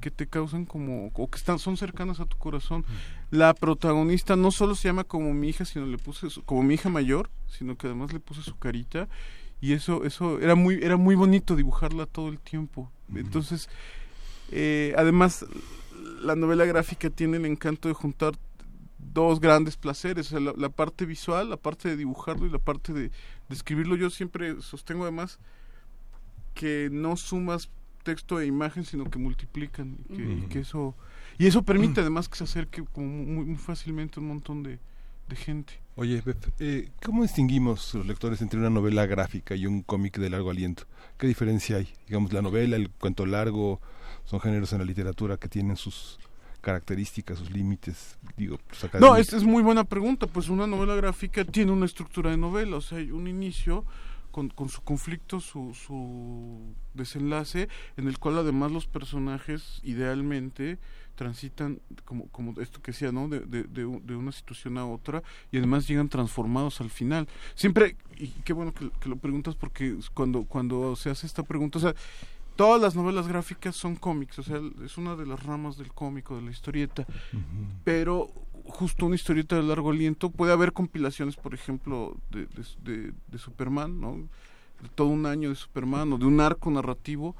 que 0.00 0.10
te 0.10 0.26
causan 0.26 0.64
como, 0.64 1.08
o 1.14 1.30
que 1.30 1.36
están, 1.38 1.58
son 1.58 1.76
cercanas 1.76 2.20
a 2.20 2.26
tu 2.26 2.36
corazón. 2.38 2.84
La 3.30 3.52
protagonista 3.54 4.36
no 4.36 4.50
solo 4.50 4.74
se 4.74 4.88
llama 4.88 5.04
como 5.04 5.32
mi 5.34 5.48
hija, 5.48 5.64
sino 5.64 5.86
le 5.86 5.98
puse, 5.98 6.30
su- 6.30 6.42
como 6.44 6.62
mi 6.62 6.74
hija 6.74 6.88
mayor, 6.88 7.30
sino 7.48 7.76
que 7.76 7.86
además 7.88 8.12
le 8.12 8.20
puse 8.20 8.42
su 8.42 8.56
carita 8.56 9.08
y 9.60 9.72
eso, 9.72 10.04
eso 10.04 10.40
era 10.40 10.54
muy, 10.54 10.74
era 10.82 10.96
muy 10.96 11.14
bonito 11.14 11.56
dibujarla 11.56 12.06
todo 12.06 12.28
el 12.28 12.38
tiempo. 12.38 12.90
Entonces, 13.14 13.68
eh, 14.50 14.94
además, 14.96 15.44
la 16.22 16.34
novela 16.36 16.64
gráfica 16.64 17.10
tiene 17.10 17.36
el 17.36 17.46
encanto 17.46 17.88
de 17.88 17.94
juntar 17.94 18.34
dos 18.98 19.38
grandes 19.40 19.76
placeres, 19.76 20.32
la 20.32 20.68
parte 20.70 21.04
visual, 21.06 21.50
la 21.50 21.56
parte 21.56 21.88
de 21.88 21.96
dibujarlo 21.96 22.46
y 22.46 22.50
la 22.50 22.58
parte 22.58 22.92
de, 22.92 23.02
de 23.10 23.10
escribirlo. 23.50 23.96
Yo 23.96 24.10
siempre 24.10 24.60
sostengo 24.60 25.02
además 25.04 25.38
que 26.54 26.88
no 26.90 27.16
sumas 27.16 27.68
texto 28.04 28.38
e 28.38 28.46
imagen, 28.46 28.84
sino 28.84 29.10
que 29.10 29.18
multiplican 29.18 29.96
y 30.08 30.14
que, 30.16 30.22
y 30.22 30.38
Ujú. 30.40 30.48
que 30.50 30.60
eso 30.60 30.94
y 31.38 31.46
eso 31.48 31.62
permite 31.64 32.00
además 32.00 32.28
que 32.28 32.36
se 32.36 32.44
acerque 32.44 32.84
como 32.92 33.08
muy, 33.08 33.44
muy 33.44 33.56
fácilmente 33.56 34.20
un 34.20 34.28
montón 34.28 34.62
de, 34.62 34.78
de 35.28 35.36
gente. 35.36 35.72
Oye, 35.96 36.22
eh, 36.60 36.88
¿cómo 37.04 37.22
distinguimos 37.22 37.94
los 37.94 38.06
lectores 38.06 38.40
entre 38.42 38.58
una 38.60 38.70
novela 38.70 39.06
gráfica 39.06 39.56
y 39.56 39.66
un 39.66 39.82
cómic 39.82 40.18
de 40.18 40.30
largo 40.30 40.50
aliento? 40.50 40.84
¿Qué 41.18 41.26
diferencia 41.26 41.76
hay? 41.78 41.88
Digamos, 42.06 42.32
la 42.32 42.42
novela, 42.42 42.76
el 42.76 42.88
cuento 42.90 43.26
largo, 43.26 43.80
son 44.24 44.40
géneros 44.40 44.72
en 44.72 44.78
la 44.80 44.84
literatura 44.84 45.36
que 45.36 45.48
tienen 45.48 45.76
sus 45.76 46.18
características, 46.60 47.38
sus 47.38 47.50
límites, 47.50 48.18
digo, 48.36 48.58
pues, 48.68 48.82
No, 48.82 48.88
académicos. 48.88 49.18
es, 49.20 49.32
es 49.34 49.44
muy 49.44 49.62
buena 49.62 49.84
pregunta. 49.84 50.26
Pues 50.26 50.48
una 50.48 50.66
novela 50.66 50.94
gráfica 50.94 51.44
tiene 51.44 51.72
una 51.72 51.86
estructura 51.86 52.30
de 52.30 52.36
novela, 52.36 52.76
o 52.76 52.80
sea, 52.80 52.98
hay 52.98 53.10
un 53.10 53.26
inicio 53.28 53.84
con, 54.34 54.48
con 54.50 54.68
su 54.68 54.82
conflicto, 54.82 55.38
su, 55.38 55.72
su 55.74 56.58
desenlace, 56.92 57.68
en 57.96 58.08
el 58.08 58.18
cual 58.18 58.36
además 58.38 58.72
los 58.72 58.86
personajes 58.88 59.80
idealmente 59.84 60.78
transitan, 61.14 61.78
como, 62.04 62.26
como 62.30 62.60
esto 62.60 62.82
que 62.82 62.90
decía, 62.90 63.12
¿no? 63.12 63.28
De, 63.28 63.38
de, 63.40 63.62
de 63.62 63.86
u- 63.86 64.02
de 64.04 64.16
una 64.16 64.32
situación 64.32 64.76
a 64.78 64.84
otra 64.86 65.22
y 65.52 65.58
además 65.58 65.86
llegan 65.86 66.08
transformados 66.08 66.80
al 66.80 66.90
final. 66.90 67.28
Siempre, 67.54 67.96
y 68.16 68.26
qué 68.44 68.52
bueno 68.52 68.74
que, 68.74 68.90
que 68.98 69.08
lo 69.08 69.14
preguntas 69.16 69.54
porque 69.54 69.96
cuando, 70.14 70.42
cuando 70.42 70.96
se 70.96 71.10
hace 71.10 71.28
esta 71.28 71.44
pregunta, 71.44 71.78
o 71.78 71.82
sea, 71.82 71.94
todas 72.56 72.82
las 72.82 72.96
novelas 72.96 73.28
gráficas 73.28 73.76
son 73.76 73.94
cómics, 73.94 74.40
o 74.40 74.42
sea, 74.42 74.60
es 74.84 74.98
una 74.98 75.14
de 75.14 75.26
las 75.26 75.40
ramas 75.44 75.76
del 75.76 75.92
cómico, 75.92 76.34
de 76.34 76.42
la 76.42 76.50
historieta 76.50 77.06
pero 77.84 78.30
justo 78.64 79.06
una 79.06 79.14
historieta 79.14 79.56
de 79.56 79.62
largo 79.62 79.90
aliento 79.90 80.30
puede 80.30 80.52
haber 80.52 80.72
compilaciones 80.72 81.36
por 81.36 81.54
ejemplo 81.54 82.16
de, 82.30 82.46
de, 82.82 83.12
de- 83.30 83.38
Superman 83.38 84.00
no 84.00 84.16
de 84.82 84.88
todo 84.94 85.08
un 85.08 85.26
año 85.26 85.50
de 85.50 85.54
Superman 85.54 86.12
o 86.12 86.18
de 86.18 86.24
un 86.26 86.40
arco 86.40 86.70
narrativo 86.70 87.36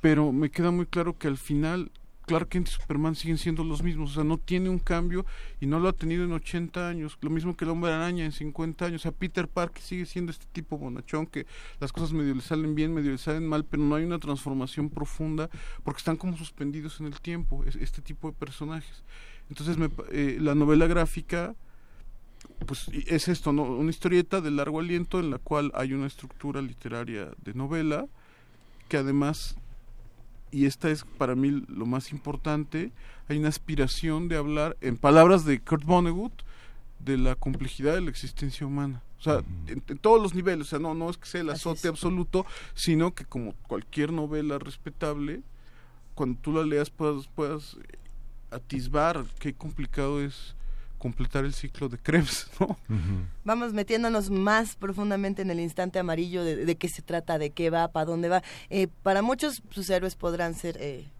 pero 0.00 0.32
me 0.32 0.50
queda 0.50 0.70
muy 0.70 0.86
claro 0.86 1.16
que 1.18 1.28
al 1.28 1.36
final 1.36 1.90
Clark 2.26 2.48
Kent 2.48 2.66
y 2.68 2.70
Superman 2.72 3.14
siguen 3.14 3.38
siendo 3.38 3.62
los 3.62 3.84
mismos, 3.84 4.10
o 4.10 4.14
sea, 4.14 4.24
no 4.24 4.36
tiene 4.36 4.68
un 4.68 4.80
cambio 4.80 5.24
y 5.60 5.66
no 5.66 5.78
lo 5.78 5.88
ha 5.88 5.92
tenido 5.92 6.24
en 6.24 6.32
80 6.32 6.88
años, 6.88 7.16
lo 7.20 7.30
mismo 7.30 7.56
que 7.56 7.64
el 7.64 7.70
Hombre 7.70 7.92
Araña 7.92 8.24
en 8.24 8.32
50 8.32 8.84
años, 8.86 9.02
o 9.02 9.04
sea, 9.04 9.12
Peter 9.12 9.46
Parker 9.46 9.80
sigue 9.80 10.06
siendo 10.06 10.32
este 10.32 10.46
tipo 10.52 10.76
bonachón 10.76 11.26
que 11.26 11.46
las 11.78 11.92
cosas 11.92 12.12
medio 12.12 12.34
le 12.34 12.40
salen 12.40 12.74
bien, 12.74 12.92
medio 12.92 13.12
le 13.12 13.18
salen 13.18 13.46
mal, 13.46 13.64
pero 13.64 13.84
no 13.84 13.94
hay 13.94 14.04
una 14.04 14.18
transformación 14.18 14.90
profunda 14.90 15.48
porque 15.84 15.98
están 15.98 16.16
como 16.16 16.36
suspendidos 16.36 16.98
en 16.98 17.06
el 17.06 17.20
tiempo, 17.20 17.62
es- 17.64 17.76
este 17.76 18.02
tipo 18.02 18.26
de 18.28 18.34
personajes. 18.36 19.04
Entonces, 19.48 19.76
me 19.78 19.88
pa- 19.88 20.04
eh, 20.10 20.38
la 20.40 20.54
novela 20.54 20.86
gráfica, 20.86 21.54
pues 22.66 22.88
y- 22.92 23.04
es 23.12 23.28
esto, 23.28 23.52
¿no? 23.52 23.62
Una 23.62 23.90
historieta 23.90 24.40
de 24.40 24.50
largo 24.50 24.80
aliento 24.80 25.20
en 25.20 25.30
la 25.30 25.38
cual 25.38 25.70
hay 25.74 25.92
una 25.92 26.06
estructura 26.06 26.60
literaria 26.62 27.30
de 27.44 27.54
novela 27.54 28.06
que 28.88 28.96
además, 28.96 29.56
y 30.52 30.66
esta 30.66 30.90
es 30.90 31.04
para 31.04 31.34
mí 31.34 31.64
lo 31.68 31.86
más 31.86 32.12
importante, 32.12 32.92
hay 33.28 33.38
una 33.38 33.48
aspiración 33.48 34.28
de 34.28 34.36
hablar, 34.36 34.76
en 34.80 34.96
palabras 34.96 35.44
de 35.44 35.60
Kurt 35.60 35.84
Vonnegut, 35.84 36.32
de 37.00 37.18
la 37.18 37.34
complejidad 37.34 37.94
de 37.94 38.00
la 38.00 38.10
existencia 38.10 38.66
humana. 38.66 39.02
O 39.18 39.22
sea, 39.22 39.42
en, 39.66 39.82
en 39.86 39.98
todos 39.98 40.20
los 40.22 40.34
niveles, 40.34 40.66
o 40.66 40.70
sea, 40.70 40.78
no, 40.78 40.94
no 40.94 41.08
es 41.10 41.16
que 41.18 41.26
sea 41.26 41.40
el 41.40 41.50
azote 41.50 41.88
absoluto, 41.88 42.46
sino 42.74 43.14
que 43.14 43.24
como 43.24 43.54
cualquier 43.68 44.12
novela 44.12 44.58
respetable, 44.58 45.42
cuando 46.14 46.38
tú 46.40 46.52
la 46.52 46.64
leas 46.64 46.90
puedas, 46.90 47.26
puedas 47.28 47.76
atisbar 48.50 49.24
qué 49.38 49.54
complicado 49.54 50.22
es 50.22 50.54
completar 50.98 51.44
el 51.44 51.52
ciclo 51.52 51.88
de 51.88 51.98
Krebs, 51.98 52.50
¿no? 52.60 52.78
Vamos 53.44 53.72
metiéndonos 53.72 54.30
más 54.30 54.76
profundamente 54.76 55.42
en 55.42 55.50
el 55.50 55.60
instante 55.60 55.98
amarillo 55.98 56.42
de, 56.42 56.56
de 56.64 56.76
qué 56.76 56.88
se 56.88 57.02
trata, 57.02 57.38
de 57.38 57.50
qué 57.50 57.70
va, 57.70 57.88
para 57.88 58.06
dónde 58.06 58.28
va. 58.28 58.42
Eh, 58.70 58.88
para 59.02 59.22
muchos 59.22 59.62
sus 59.70 59.88
héroes 59.90 60.16
podrán 60.16 60.54
ser 60.54 60.76
eh, 60.80 61.10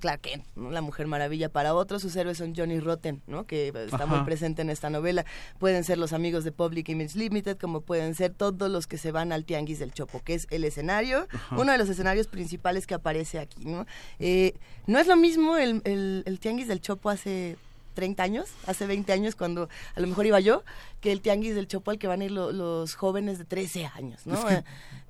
Clark 0.00 0.20
Kent, 0.22 0.44
¿no? 0.56 0.70
la 0.70 0.80
Mujer 0.80 1.06
Maravilla. 1.06 1.48
Para 1.48 1.74
otros 1.74 2.02
sus 2.02 2.14
héroes 2.16 2.38
son 2.38 2.54
Johnny 2.56 2.80
Rotten, 2.80 3.22
¿no? 3.26 3.44
que 3.46 3.68
está 3.68 4.06
muy 4.06 4.20
presente 4.24 4.62
en 4.62 4.70
esta 4.70 4.90
novela. 4.90 5.24
Pueden 5.58 5.84
ser 5.84 5.98
los 5.98 6.12
amigos 6.12 6.44
de 6.44 6.52
Public 6.52 6.88
Image 6.88 7.18
Limited, 7.18 7.58
como 7.58 7.80
pueden 7.80 8.14
ser 8.14 8.32
todos 8.32 8.70
los 8.70 8.86
que 8.86 8.98
se 8.98 9.10
van 9.12 9.32
al 9.32 9.44
Tianguis 9.44 9.78
del 9.78 9.92
Chopo, 9.92 10.20
que 10.24 10.34
es 10.34 10.46
el 10.50 10.64
escenario, 10.64 11.26
Ajá. 11.32 11.56
uno 11.58 11.72
de 11.72 11.78
los 11.78 11.88
escenarios 11.88 12.26
principales 12.26 12.86
que 12.86 12.94
aparece 12.94 13.38
aquí. 13.38 13.64
No, 13.64 13.86
Eh, 14.18 14.54
no 14.86 14.98
es 14.98 15.06
lo 15.06 15.16
mismo 15.16 15.56
el, 15.56 15.80
el, 15.84 16.22
el 16.26 16.38
Tianguis 16.40 16.68
del 16.68 16.80
Chopo 16.80 17.10
hace 17.10 17.56
30 17.94 18.22
años, 18.22 18.48
hace 18.66 18.86
20 18.86 19.12
años, 19.12 19.36
cuando 19.36 19.68
a 19.94 20.00
lo 20.00 20.06
mejor 20.06 20.26
iba 20.26 20.40
yo, 20.40 20.62
que 21.00 21.12
el 21.12 21.20
tianguis 21.20 21.54
del 21.54 21.66
Chopo 21.66 21.90
al 21.90 21.98
que 21.98 22.06
van 22.06 22.20
a 22.20 22.24
ir 22.24 22.30
los 22.30 22.94
jóvenes 22.94 23.38
de 23.38 23.44
13 23.44 23.86
años, 23.86 24.26
¿no? 24.26 24.50
Eh, 24.50 24.64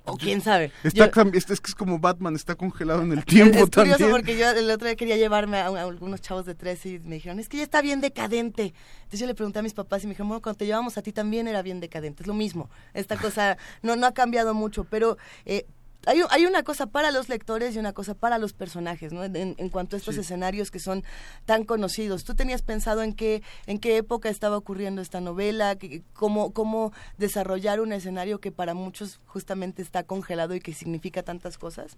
o 0.05 0.17
quién 0.17 0.41
sabe. 0.41 0.71
Está, 0.83 1.05
es, 1.05 1.45
que 1.45 1.53
es 1.53 1.75
como 1.75 1.99
Batman, 1.99 2.35
está 2.35 2.55
congelado 2.55 3.01
en 3.01 3.11
el 3.11 3.25
tiempo 3.25 3.57
es, 3.57 3.69
curioso 3.69 4.09
porque 4.09 4.37
yo 4.37 4.51
el 4.51 4.69
otro 4.69 4.87
día 4.87 4.95
quería 4.95 5.17
llevarme 5.17 5.57
a, 5.57 5.65
algunos 5.65 6.21
chavos 6.21 6.45
de 6.45 6.53
13 6.53 6.89
y 6.89 6.99
me 6.99 7.15
dijeron, 7.15 7.39
es 7.39 7.49
que 7.49 7.57
ya 7.57 7.63
está 7.63 7.81
bien 7.81 8.01
decadente. 8.01 8.73
Entonces 8.97 9.19
yo 9.19 9.25
le 9.25 9.35
pregunté 9.35 9.59
a 9.59 9.61
mis 9.63 9.73
papás 9.73 10.03
y 10.03 10.07
me 10.07 10.11
dijeron, 10.11 10.29
bueno, 10.29 10.41
cuando 10.41 10.57
te 10.57 10.65
llevamos 10.65 10.97
a 10.97 11.01
ti 11.01 11.11
también 11.11 11.47
era 11.47 11.61
bien 11.61 11.79
decadente. 11.79 12.23
Es 12.23 12.27
lo 12.27 12.33
mismo. 12.33 12.69
Esta 12.93 13.17
cosa 13.21 13.57
no, 13.81 13.95
no 13.95 14.07
ha 14.07 14.13
cambiado 14.13 14.53
mucho, 14.53 14.83
pero... 14.83 15.17
Eh, 15.45 15.65
hay, 16.05 16.21
hay, 16.29 16.45
una 16.45 16.63
cosa 16.63 16.87
para 16.87 17.11
los 17.11 17.29
lectores 17.29 17.75
y 17.75 17.79
una 17.79 17.93
cosa 17.93 18.13
para 18.13 18.37
los 18.37 18.53
personajes, 18.53 19.13
¿no? 19.13 19.23
En, 19.23 19.69
cuanto 19.69 19.95
a 19.95 19.99
estos 19.99 20.17
escenarios 20.17 20.71
que 20.71 20.79
son 20.79 21.03
tan 21.45 21.63
conocidos. 21.63 22.23
¿Tú 22.23 22.35
tenías 22.35 22.61
pensado 22.61 23.03
en 23.03 23.13
qué, 23.13 23.43
en 23.65 23.79
qué 23.79 23.97
época 23.97 24.29
estaba 24.29 24.57
ocurriendo 24.57 25.01
esta 25.01 25.21
novela? 25.21 25.77
Cómo, 26.13 26.53
¿Cómo 26.53 26.93
desarrollar 27.17 27.79
un 27.81 27.93
escenario 27.93 28.39
que 28.39 28.51
para 28.51 28.73
muchos 28.73 29.19
justamente 29.25 29.81
está 29.81 30.03
congelado 30.03 30.55
y 30.55 30.59
que 30.59 30.73
significa 30.73 31.23
tantas 31.23 31.57
cosas? 31.57 31.97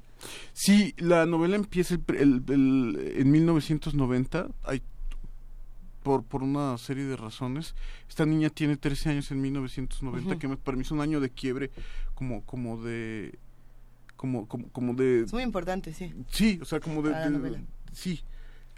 Sí, 0.53 0.93
la 0.97 1.25
novela 1.25 1.55
empieza 1.55 1.95
el, 1.95 2.43
en 2.47 3.31
1990. 3.31 4.47
Hay 4.63 4.81
por, 6.07 6.23
por 6.23 6.41
una 6.41 6.77
serie 6.77 7.03
de 7.03 7.17
razones. 7.17 7.75
Esta 8.07 8.25
niña 8.25 8.49
tiene 8.49 8.77
13 8.77 9.09
años 9.09 9.31
en 9.31 9.41
1990, 9.41 10.39
que 10.39 10.47
me 10.47 10.55
permite 10.55 10.93
un 10.93 11.01
año 11.01 11.19
de 11.19 11.29
quiebre 11.29 11.69
como, 12.15 12.45
como 12.45 12.81
de 12.81 13.37
como, 14.17 14.47
como, 14.47 14.69
como 14.69 14.93
de... 14.93 15.21
Es 15.21 15.31
muy 15.31 15.43
importante, 15.43 15.93
sí. 15.93 16.13
Sí, 16.29 16.59
o 16.61 16.65
sea, 16.65 16.79
como 16.81 17.01
de... 17.01 17.61
sí, 17.93 18.21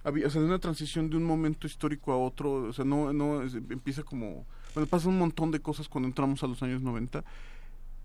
había, 0.03 0.27
o 0.27 0.29
sea, 0.29 0.41
de 0.41 0.47
una 0.47 0.59
transición 0.59 1.09
de 1.09 1.17
un 1.17 1.23
momento 1.23 1.65
histórico 1.65 2.11
a 2.11 2.17
otro, 2.17 2.51
o 2.65 2.73
sea, 2.73 2.85
no, 2.85 3.11
no, 3.13 3.41
empieza 3.41 4.03
como... 4.03 4.45
Bueno, 4.75 4.87
pasa 4.87 5.09
un 5.09 5.17
montón 5.17 5.49
de 5.49 5.61
cosas 5.61 5.89
cuando 5.89 6.07
entramos 6.07 6.43
a 6.43 6.47
los 6.47 6.61
años 6.61 6.81
90 6.81 7.23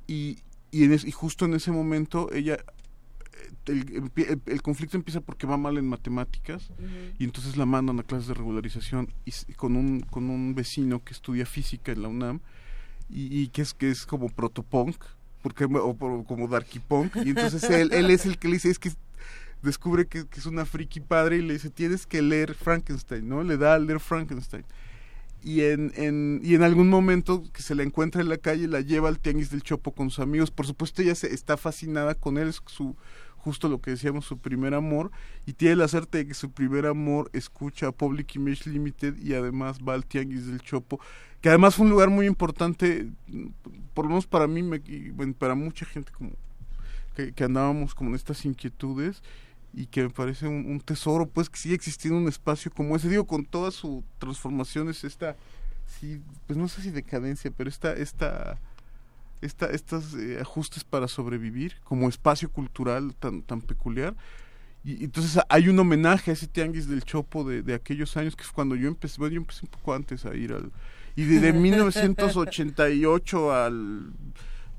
y, 0.07 0.38
y, 0.70 0.85
en 0.85 0.92
y 0.92 1.11
justo 1.11 1.44
en 1.44 1.55
ese 1.55 1.70
momento 1.70 2.33
ella... 2.33 2.57
El, 3.66 4.11
el, 4.47 4.62
conflicto 4.62 4.97
empieza 4.97 5.20
porque 5.20 5.47
va 5.47 5.57
mal 5.57 5.79
en 5.79 5.88
matemáticas 5.88 6.70
y 7.18 7.25
entonces 7.25 7.57
la 7.57 7.64
mandan 7.64 7.99
a 7.99 8.03
clases 8.03 8.29
de 8.29 8.35
regularización 8.35 9.12
y, 9.25 9.33
con 9.55 9.77
un 9.77 10.01
con 10.01 10.29
un 10.29 10.55
vecino 10.55 11.03
que 11.03 11.14
estudia 11.14 11.47
física 11.47 11.90
en 11.90 12.03
la 12.03 12.09
UNAM 12.09 12.40
y, 13.09 13.40
y 13.40 13.49
que 13.49 13.62
es 13.62 13.73
que 13.73 13.90
es 13.90 14.05
como 14.07 14.29
protopunk 14.29 14.97
porque 15.44 15.66
o, 15.66 16.24
como 16.26 16.48
Darky 16.48 16.78
Punk 16.78 17.16
y 17.16 17.28
entonces 17.28 17.62
él, 17.64 17.92
es 17.92 18.24
el 18.24 18.38
que 18.38 18.48
le 18.48 18.54
dice 18.54 18.70
es 18.70 18.78
que 18.78 18.90
descubre 19.61 20.07
que, 20.07 20.24
es 20.35 20.46
una 20.46 20.64
friki 20.64 21.00
padre 21.00 21.37
y 21.37 21.42
le 21.42 21.52
dice 21.52 21.68
tienes 21.68 22.07
que 22.07 22.22
leer 22.22 22.54
Frankenstein 22.54 23.28
no 23.28 23.42
le 23.42 23.59
da 23.59 23.74
a 23.74 23.78
leer 23.78 24.00
Frankenstein. 24.00 24.64
Y 25.42 25.61
en, 25.61 25.92
en, 25.96 26.40
y 26.42 26.54
en 26.54 26.62
algún 26.62 26.88
momento 26.88 27.42
que 27.52 27.61
se 27.61 27.74
la 27.74 27.83
encuentra 27.83 28.22
en 28.22 28.30
la 28.30 28.38
calle 28.38 28.66
la 28.68 28.80
lleva 28.80 29.11
al 29.11 29.18
tianguis 29.18 29.50
del 29.50 29.62
Chopo 29.62 29.92
con 29.92 30.09
sus 30.09 30.20
amigos. 30.20 30.50
Por 30.50 30.66
supuesto 30.66 31.02
ella 31.02 31.14
se, 31.14 31.35
está 31.35 31.59
fascinada 31.59 32.14
con 32.14 32.38
él 32.38 32.48
es 32.48 32.62
su 32.64 32.96
justo 33.37 33.68
lo 33.68 33.83
que 33.83 33.90
decíamos 33.90 34.24
su 34.24 34.38
primer 34.38 34.72
amor 34.72 35.11
y 35.44 35.52
tiene 35.52 35.76
la 35.76 35.88
suerte 35.88 36.16
de 36.16 36.26
que 36.26 36.33
su 36.33 36.52
primer 36.52 36.87
amor 36.87 37.28
escucha 37.35 37.88
a 37.88 37.92
Public 37.92 38.35
Image 38.37 38.70
Limited 38.70 39.18
y 39.18 39.35
además 39.35 39.80
va 39.87 39.92
al 39.92 40.07
tianguis 40.07 40.46
del 40.46 40.62
Chopo 40.62 40.98
que 41.44 41.50
además 41.50 41.74
fue 41.74 41.85
un 41.85 41.90
lugar 41.90 42.09
muy 42.09 42.24
importante, 42.24 43.07
por 43.92 44.07
lo 44.07 44.12
menos 44.12 44.26
para 44.26 44.46
mí 44.46 44.62
para 45.38 45.54
mucha 45.54 45.85
gente 45.85 46.11
como 46.11 46.30
que, 47.14 47.44
andábamos 47.44 47.94
como 47.94 48.09
en 48.09 48.16
estas 48.16 48.46
inquietudes 48.46 49.22
y 49.74 49.85
que 49.85 50.04
me 50.04 50.09
parece 50.09 50.48
un, 50.48 50.80
tesoro, 50.80 51.26
pues 51.26 51.50
que 51.50 51.59
sigue 51.59 51.74
existiendo 51.74 52.18
un 52.18 52.28
espacio 52.28 52.72
como 52.72 52.96
ese, 52.96 53.11
digo, 53.11 53.26
con 53.26 53.44
todas 53.44 53.74
sus 53.74 54.02
transformaciones, 54.18 55.04
esta, 55.04 55.37
sí, 55.87 56.22
pues 56.46 56.57
no 56.57 56.66
sé 56.66 56.80
si 56.80 56.90
decadencia, 56.90 57.50
pero 57.54 57.68
esta, 57.68 57.92
esta, 57.92 58.59
esta 59.42 59.66
estos 59.66 60.14
eh, 60.14 60.38
ajustes 60.40 60.83
para 60.83 61.09
sobrevivir 61.09 61.76
como 61.85 62.09
espacio 62.09 62.50
cultural 62.50 63.14
tan, 63.16 63.42
tan 63.42 63.61
peculiar. 63.61 64.16
Y 64.83 65.04
entonces 65.04 65.42
hay 65.50 65.68
un 65.68 65.78
homenaje 65.78 66.30
a 66.30 66.35
ese 66.35 66.46
tianguis 66.46 66.88
del 66.88 67.04
Chopo 67.04 67.44
de, 67.44 67.74
aquellos 67.74 68.16
años, 68.16 68.35
que 68.35 68.44
es 68.44 68.50
cuando 68.50 68.76
yo 68.76 68.88
empecé, 68.88 69.20
yo 69.20 69.26
empecé 69.26 69.66
un 69.66 69.70
poco 69.70 69.92
antes 69.92 70.24
a 70.24 70.35
ir 70.35 70.54
al, 70.54 70.72
y 71.16 71.24
desde 71.24 71.53
1988 71.53 73.53
al 73.53 74.12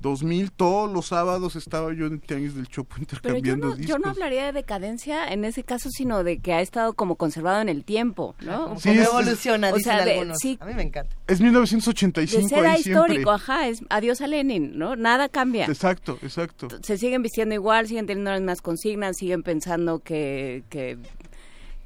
2000 0.00 0.52
todos 0.52 0.92
los 0.92 1.06
sábados 1.06 1.56
estaba 1.56 1.92
yo 1.92 2.06
en 2.06 2.14
el 2.14 2.20
Tianguis 2.20 2.54
del 2.54 2.68
Chopo 2.68 2.96
intercambiando 2.98 3.70
Pero 3.70 3.76
yo 3.76 3.82
no, 3.82 3.88
Yo 3.88 3.98
no 3.98 4.10
hablaría 4.10 4.46
de 4.46 4.52
decadencia 4.52 5.26
en 5.26 5.44
ese 5.44 5.64
caso, 5.64 5.90
sino 5.90 6.22
de 6.22 6.38
que 6.38 6.52
ha 6.52 6.60
estado 6.60 6.92
como 6.92 7.16
conservado 7.16 7.60
en 7.60 7.68
el 7.68 7.84
tiempo, 7.84 8.34
¿no? 8.40 8.78
Sí, 8.78 8.90
evoluciona, 8.90 9.72
dicen 9.72 9.92
algunos. 9.92 10.38
Sí, 10.38 10.58
a 10.60 10.66
mí 10.66 10.74
me 10.74 10.82
encanta. 10.82 11.16
Es 11.26 11.40
1985 11.40 12.42
de 12.42 12.48
ser 12.48 12.78
histórico, 12.78 13.30
ajá, 13.30 13.68
es 13.68 13.82
adiós 13.88 14.20
a 14.20 14.26
Lenin, 14.26 14.78
¿no? 14.78 14.96
Nada 14.96 15.28
cambia. 15.28 15.66
Exacto, 15.66 16.18
exacto. 16.22 16.68
Se 16.82 16.98
siguen 16.98 17.22
vistiendo 17.22 17.54
igual, 17.54 17.88
siguen 17.88 18.06
teniendo 18.06 18.30
las 18.30 18.40
mismas 18.40 18.60
consignas, 18.60 19.16
siguen 19.16 19.42
pensando 19.42 20.00
que, 20.00 20.64
que 20.68 20.98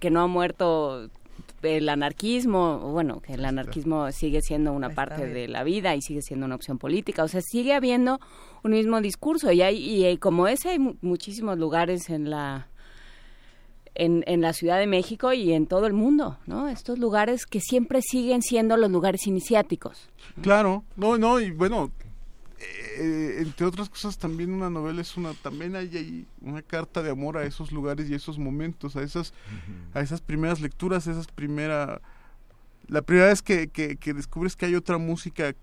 que 0.01 0.11
no 0.11 0.23
ha 0.23 0.27
muerto 0.27 1.09
el 1.62 1.88
anarquismo, 1.88 2.79
bueno, 2.92 3.20
que 3.20 3.35
el 3.35 3.44
anarquismo 3.44 4.11
sigue 4.12 4.40
siendo 4.42 4.73
una 4.73 4.90
parte 4.90 5.27
de 5.27 5.49
la 5.49 5.62
vida 5.64 5.94
y 5.94 6.03
sigue 6.03 6.23
siendo 6.23 6.46
una 6.46 6.55
opción 6.55 6.79
política, 6.79 7.25
o 7.25 7.29
sea, 7.29 7.40
sigue 7.42 7.75
habiendo 7.75 8.20
un 8.62 8.73
mismo 8.73 9.01
discurso 9.01 9.53
y, 9.53 9.62
hay, 9.62 10.07
y, 10.07 10.16
como 10.18 10.49
ese 10.49 10.70
hay 10.70 10.79
muchísimos 11.01 11.59
lugares 11.59 12.11
en 12.11 12.31
la 12.31 12.68
en, 13.94 14.23
en 14.27 14.40
la 14.40 14.53
Ciudad 14.53 14.79
de 14.79 14.87
México 14.87 15.33
y 15.33 15.53
en 15.53 15.66
todo 15.66 15.87
el 15.87 15.92
mundo, 15.92 16.38
¿no? 16.46 16.68
Estos 16.68 16.99
lugares 16.99 17.44
que 17.44 17.61
siempre 17.61 18.01
siguen 18.03 18.40
siendo 18.40 18.77
los 18.77 18.90
lugares 18.90 19.27
iniciáticos. 19.27 20.09
Claro, 20.40 20.85
no, 20.96 21.18
no, 21.18 21.40
y 21.40 21.51
bueno, 21.51 21.90
eh, 22.62 23.38
entre 23.38 23.66
otras 23.66 23.88
cosas 23.88 24.18
también 24.18 24.53
una 24.53 24.68
novela 24.68 25.01
es 25.01 25.16
una 25.16 25.33
también 25.35 25.77
hay, 25.77 26.27
una 26.42 26.61
carta 26.61 27.03
de 27.03 27.11
amor 27.11 27.38
a 27.38 27.44
esos 27.44 27.73
lugares 27.73 28.11
y 28.11 28.12
a 28.12 28.16
esos 28.16 28.38
momentos 28.38 28.96
a 28.96 29.03
esas 29.03 29.33
a 29.94 30.01
esas 30.01 30.20
primeras 30.20 30.61
lecturas 30.61 31.07
esas 31.07 31.27
primera 31.29 32.01
la 32.88 33.03
primera 33.03 33.29
vez 33.29 33.40
que, 33.40 33.68
que, 33.68 34.14
descubres 34.14 34.57
que 34.57 34.66
hay 34.66 34.75
otra 34.75 34.99
música 34.99 35.55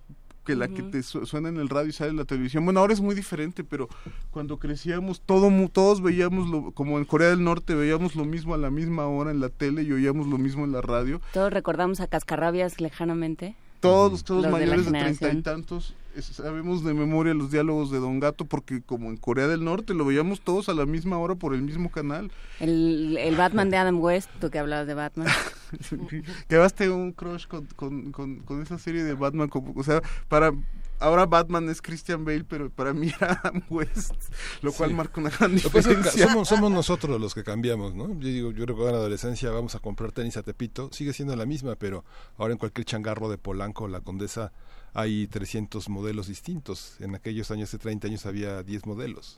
que 0.45 0.55
la 0.55 0.69
que 0.69 0.81
te 0.81 1.03
suena 1.03 1.49
en 1.49 1.57
el 1.57 1.67
radio 1.67 1.89
y 1.89 1.91
sale 1.91 2.11
en 2.11 2.15
la 2.15 2.23
televisión. 2.23 2.63
Bueno, 2.63 2.79
ahora 2.79 2.93
es 2.93 3.01
muy 3.01 3.13
diferente, 3.13 3.65
pero 3.65 3.89
cuando 4.31 4.57
crecíamos 4.57 5.19
todo, 5.19 5.51
todos 5.67 6.01
veíamos, 6.01 6.47
lo, 6.47 6.71
como 6.71 6.99
en 6.99 7.03
Corea 7.03 7.31
del 7.31 7.43
Norte, 7.43 7.75
veíamos 7.75 8.15
lo 8.15 8.23
mismo 8.23 8.53
a 8.53 8.57
la 8.57 8.71
misma 8.71 9.07
hora 9.07 9.31
en 9.31 9.41
la 9.41 9.49
tele 9.49 9.83
y 9.83 9.91
oíamos 9.91 10.25
lo 10.25 10.37
mismo 10.37 10.63
en 10.63 10.71
la 10.71 10.81
radio. 10.81 11.19
Todos 11.33 11.51
recordamos 11.51 11.99
a 11.99 12.07
Cascarrabias 12.07 12.79
lejanamente. 12.79 13.57
Todos, 13.81 14.23
todos 14.23 14.49
mayores 14.49 14.85
de 14.85 14.91
treinta 14.91 15.33
y 15.33 15.41
tantos 15.41 15.93
sabemos 16.21 16.83
de 16.83 16.93
memoria 16.93 17.33
los 17.33 17.51
diálogos 17.51 17.91
de 17.91 17.99
Don 17.99 18.19
Gato 18.19 18.45
porque 18.45 18.81
como 18.81 19.09
en 19.09 19.17
Corea 19.17 19.47
del 19.47 19.63
Norte 19.63 19.93
lo 19.93 20.05
veíamos 20.05 20.41
todos 20.41 20.69
a 20.69 20.73
la 20.73 20.85
misma 20.85 21.17
hora 21.17 21.35
por 21.35 21.53
el 21.53 21.61
mismo 21.61 21.91
canal. 21.91 22.31
El, 22.59 23.17
el 23.17 23.35
Batman 23.35 23.69
de 23.69 23.77
Adam 23.77 23.99
West, 23.99 24.29
tú 24.39 24.49
que 24.49 24.59
hablabas 24.59 24.87
de 24.87 24.93
Batman. 24.93 25.27
Quedaste 26.47 26.89
un 26.89 27.11
crush 27.11 27.47
con, 27.47 27.65
con, 28.11 28.41
con, 28.41 28.61
esa 28.61 28.77
serie 28.77 29.03
de 29.03 29.13
Batman, 29.13 29.49
como, 29.49 29.73
o 29.79 29.83
sea, 29.83 30.01
para 30.27 30.53
ahora 30.99 31.25
Batman 31.25 31.69
es 31.69 31.81
Christian 31.81 32.25
Bale, 32.25 32.43
pero 32.43 32.69
para 32.69 32.93
mí 32.93 33.11
era 33.15 33.39
Adam 33.43 33.61
West, 33.69 34.13
lo 34.61 34.71
cual 34.71 34.93
marca 34.93 35.21
una 35.21 35.29
gran 35.29 35.55
diferencia. 35.55 36.27
somos, 36.27 36.47
somos 36.47 36.71
nosotros 36.71 37.19
los 37.19 37.33
que 37.33 37.43
cambiamos, 37.43 37.95
¿no? 37.95 38.07
Yo 38.19 38.27
digo, 38.27 38.51
yo 38.51 38.65
recuerdo 38.65 38.89
en 38.89 38.93
la 38.95 38.99
adolescencia 38.99 39.51
vamos 39.51 39.75
a 39.75 39.79
comprar 39.79 40.11
tenis 40.11 40.37
a 40.37 40.43
Tepito, 40.43 40.89
sigue 40.91 41.13
siendo 41.13 41.35
la 41.35 41.45
misma, 41.45 41.75
pero 41.75 42.03
ahora 42.37 42.53
en 42.53 42.59
cualquier 42.59 42.85
changarro 42.85 43.29
de 43.29 43.37
Polanco, 43.37 43.87
la 43.87 44.01
Condesa 44.01 44.51
hay 44.93 45.27
300 45.27 45.89
modelos 45.89 46.27
distintos. 46.27 46.95
En 46.99 47.15
aquellos 47.15 47.51
años 47.51 47.71
de 47.71 47.77
30 47.77 48.07
años 48.07 48.25
había 48.25 48.63
10 48.63 48.85
modelos. 48.85 49.37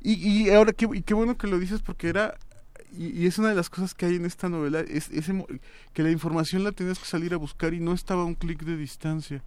Y, 0.00 0.14
y 0.14 0.50
ahora, 0.50 0.72
qué, 0.72 0.88
y 0.92 1.02
qué 1.02 1.14
bueno 1.14 1.36
que 1.36 1.46
lo 1.46 1.58
dices 1.58 1.82
porque 1.82 2.08
era 2.08 2.36
y, 2.96 3.26
es 3.26 3.38
una 3.38 3.50
de 3.50 3.54
las 3.54 3.70
cosas 3.70 3.94
que 3.94 4.06
hay 4.06 4.16
en 4.16 4.24
esta 4.24 4.48
novela, 4.48 4.80
es 4.80 5.10
ese, 5.10 5.44
que 5.92 6.02
la 6.02 6.10
información 6.10 6.64
la 6.64 6.72
tenías 6.72 6.98
que 6.98 7.06
salir 7.06 7.34
a 7.34 7.36
buscar 7.36 7.74
y 7.74 7.80
no 7.80 7.92
estaba 7.92 8.22
a 8.22 8.24
un 8.24 8.34
clic 8.34 8.62
de 8.62 8.76
distancia. 8.76 9.42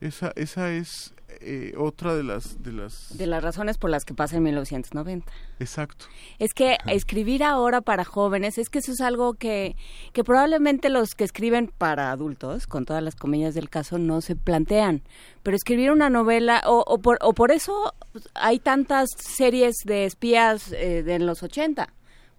Esa 0.00 0.32
esa 0.36 0.72
es 0.72 1.12
eh, 1.40 1.74
otra 1.78 2.14
de 2.14 2.22
las, 2.22 2.62
de 2.62 2.72
las... 2.72 3.16
De 3.16 3.26
las 3.26 3.42
razones 3.42 3.78
por 3.78 3.90
las 3.90 4.04
que 4.04 4.14
pasa 4.14 4.36
en 4.36 4.42
1990. 4.42 5.30
Exacto. 5.58 6.06
Es 6.38 6.52
que 6.52 6.76
escribir 6.86 7.44
ahora 7.44 7.80
para 7.80 8.04
jóvenes, 8.04 8.58
es 8.58 8.68
que 8.68 8.80
eso 8.80 8.92
es 8.92 9.00
algo 9.00 9.34
que, 9.34 9.76
que 10.12 10.24
probablemente 10.24 10.90
los 10.90 11.14
que 11.14 11.24
escriben 11.24 11.70
para 11.78 12.10
adultos, 12.10 12.66
con 12.66 12.84
todas 12.84 13.02
las 13.02 13.14
comillas 13.14 13.54
del 13.54 13.70
caso, 13.70 13.98
no 13.98 14.20
se 14.20 14.36
plantean. 14.36 15.02
Pero 15.42 15.56
escribir 15.56 15.92
una 15.92 16.10
novela, 16.10 16.62
o, 16.66 16.84
o, 16.86 16.98
por, 16.98 17.18
o 17.22 17.32
por 17.32 17.52
eso 17.52 17.94
hay 18.34 18.58
tantas 18.58 19.08
series 19.16 19.76
de 19.84 20.04
espías 20.04 20.72
eh, 20.72 21.02
de 21.02 21.14
en 21.14 21.26
los 21.26 21.42
80 21.42 21.88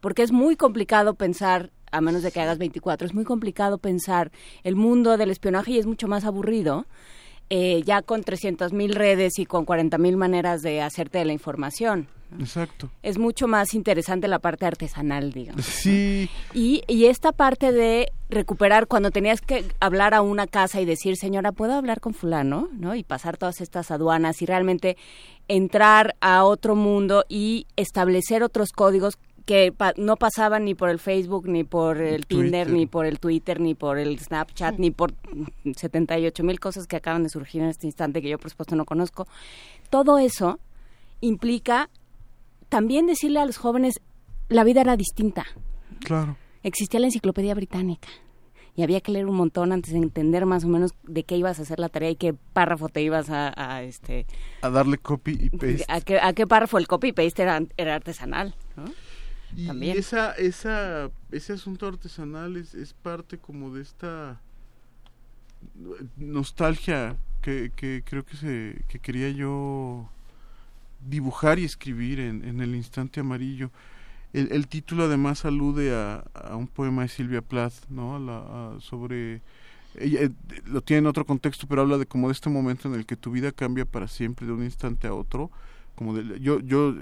porque 0.02 0.24
es 0.24 0.32
muy 0.32 0.56
complicado 0.58 1.14
pensar 1.16 1.72
a 1.94 2.02
menos 2.02 2.24
de 2.24 2.32
que 2.32 2.40
hagas 2.42 2.58
24, 2.58 3.06
es 3.08 3.14
muy 3.14 3.24
complicado 3.26 3.78
pensar 3.78 4.32
el 4.64 4.76
mundo 4.76 5.18
del 5.18 5.30
espionaje 5.32 5.72
y 5.72 5.78
es 5.80 5.86
mucho 5.86 6.08
más 6.08 6.26
aburrido. 6.26 6.86
eh, 7.54 7.82
ya 7.86 8.02
con 8.02 8.24
300 8.24 8.72
mil 8.72 8.96
redes 8.96 9.38
y 9.38 9.46
con 9.46 9.66
40 9.66 9.98
mil 9.98 10.16
maneras 10.16 10.62
de 10.62 10.82
hacerte 10.82 11.18
de 11.18 11.26
la 11.26 11.34
información. 11.34 12.08
Exacto. 12.40 12.90
Es 13.04 13.18
mucho 13.18 13.46
más 13.46 13.74
interesante 13.74 14.30
la 14.30 14.40
parte 14.40 14.66
artesanal, 14.66 15.34
digamos. 15.34 15.66
Sí. 15.66 16.30
Y, 16.54 16.82
y 16.88 17.08
esta 17.08 17.34
parte 17.34 17.74
de 17.74 18.14
recuperar 18.30 18.88
cuando 18.88 19.12
tenías 19.12 19.42
que 19.42 19.66
hablar 19.82 20.14
a 20.14 20.22
una 20.22 20.48
casa 20.48 20.80
y 20.80 20.86
decir, 20.86 21.18
señora, 21.18 21.52
¿puedo 21.52 21.74
hablar 21.74 22.00
con 22.00 22.14
fulano? 22.14 22.70
¿no? 22.72 22.96
Y 22.96 23.04
pasar 23.04 23.36
todas 23.36 23.60
estas 23.60 23.92
aduanas 23.92 24.42
y 24.42 24.46
realmente 24.46 24.96
entrar 25.50 26.16
a 26.22 26.46
otro 26.46 26.78
mundo 26.78 27.26
y 27.28 27.68
establecer 27.76 28.44
otros 28.44 28.70
códigos 28.72 29.18
que 29.52 29.74
no 29.98 30.16
pasaban 30.16 30.64
ni 30.64 30.76
por 30.76 30.90
el 30.90 30.98
Facebook, 30.98 31.46
ni 31.46 31.66
por 31.66 32.00
el 32.00 32.26
Tinder, 32.26 32.72
ni 32.72 32.86
por 32.86 33.06
el 33.06 33.20
Twitter, 33.20 33.60
ni 33.60 33.76
por 33.76 33.98
el 33.98 34.18
Snapchat, 34.18 34.78
ni 34.78 34.92
por 34.92 35.14
78 35.76 36.42
mil 36.42 36.58
cosas 36.58 36.88
que 36.88 36.96
acaban 36.96 37.24
de 37.24 37.30
surgir 37.30 37.62
en 37.62 37.68
este 37.68 37.86
instante 37.86 38.22
que 38.22 38.30
yo 38.30 38.38
por 38.38 38.50
supuesto 38.50 38.78
no 38.78 38.86
conozco. 38.86 39.28
Todo 39.90 40.20
eso 40.20 40.58
implica 41.20 41.90
también 42.70 43.08
decirle 43.08 43.42
a 43.42 43.46
los 43.46 43.58
jóvenes 43.58 43.96
la 44.48 44.64
vida 44.64 44.80
era 44.80 44.96
distinta. 44.96 45.46
Claro. 46.00 46.38
Existía 46.64 47.02
la 47.02 47.08
enciclopedia 47.08 47.54
británica 47.54 48.08
y 48.74 48.84
había 48.84 49.02
que 49.02 49.12
leer 49.12 49.26
un 49.26 49.36
montón 49.36 49.74
antes 49.74 49.92
de 49.92 49.98
entender 49.98 50.46
más 50.46 50.64
o 50.64 50.70
menos 50.70 50.92
de 51.04 51.26
qué 51.26 51.36
ibas 51.36 51.60
a 51.60 51.64
hacer 51.64 51.78
la 51.78 51.90
tarea 51.90 52.12
y 52.12 52.16
qué 52.16 52.34
párrafo 52.54 52.88
te 52.88 53.02
ibas 53.02 53.30
a, 53.30 53.84
este 53.84 54.28
a 54.62 54.70
darle 54.70 54.98
copy 54.98 55.38
y 55.42 55.50
paste. 55.50 55.86
A 55.90 56.00
qué, 56.00 56.22
a 56.22 56.32
qué 56.32 56.48
párrafo 56.48 56.78
el 56.78 56.88
copy 56.88 57.10
y 57.10 57.12
paste 57.12 57.42
era, 57.42 57.62
era 57.76 57.96
artesanal, 57.96 58.56
¿no? 58.78 58.86
Y, 59.56 59.90
esa, 59.90 60.32
esa, 60.34 61.12
ese 61.32 61.54
asunto 61.54 61.88
artesanal 61.88 62.58
es, 62.58 62.74
es 62.74 62.94
parte 62.94 63.38
como 63.38 63.74
de 63.74 63.82
esta 63.82 64.40
nostalgia 66.18 67.18
que, 67.42 67.72
que 67.76 68.04
creo 68.06 68.26
que 68.26 68.38
se 68.38 68.84
que 68.88 69.00
quería 69.00 69.30
yo 69.30 70.10
dibujar 71.08 71.60
y 71.60 71.66
escribir 71.66 72.20
en, 72.20 72.44
en 72.46 72.62
el 72.62 72.76
instante 72.76 73.20
amarillo. 73.20 73.72
El, 74.34 74.52
el 74.52 74.68
título 74.68 75.06
además 75.06 75.44
alude 75.46 75.94
a, 75.94 76.24
a, 76.34 76.56
un 76.56 76.68
poema 76.68 77.02
de 77.02 77.10
Silvia 77.10 77.42
Plath, 77.42 77.90
¿no? 77.90 78.18
la, 78.20 78.80
sobre 78.80 79.42
ella, 79.96 80.22
eh, 80.22 80.32
lo 80.66 80.82
tiene 80.82 81.00
en 81.00 81.08
otro 81.08 81.26
contexto, 81.26 81.68
pero 81.68 81.82
habla 81.82 81.98
de 81.98 82.06
como 82.06 82.28
de 82.28 82.34
este 82.34 82.50
momento 82.50 82.88
en 82.88 82.96
el 82.96 83.06
que 83.06 83.18
tu 83.18 83.32
vida 83.32 83.52
cambia 83.52 83.86
para 83.86 84.08
siempre 84.08 84.48
de 84.48 84.54
un 84.54 84.64
instante 84.64 85.08
a 85.08 85.14
otro. 85.14 85.52
Como 85.96 86.14
de, 86.16 86.40
yo, 86.40 86.60
yo 86.62 86.96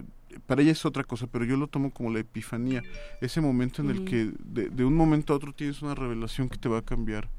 para 0.45 0.61
ella 0.61 0.71
es 0.71 0.85
otra 0.85 1.03
cosa, 1.03 1.27
pero 1.27 1.45
yo 1.45 1.57
lo 1.57 1.67
tomo 1.67 1.91
como 1.91 2.11
la 2.11 2.19
epifanía, 2.19 2.83
ese 3.21 3.41
momento 3.41 3.81
en 3.81 3.89
el 3.89 4.05
que 4.05 4.31
de, 4.39 4.69
de, 4.69 4.85
un 4.85 4.95
momento 4.95 5.33
a 5.33 5.35
otro 5.35 5.53
tienes 5.53 5.81
una 5.81 5.95
revelación 5.95 6.49
que 6.49 6.57
te 6.57 6.69
va 6.69 6.79
a 6.79 6.81
cambiar, 6.81 7.29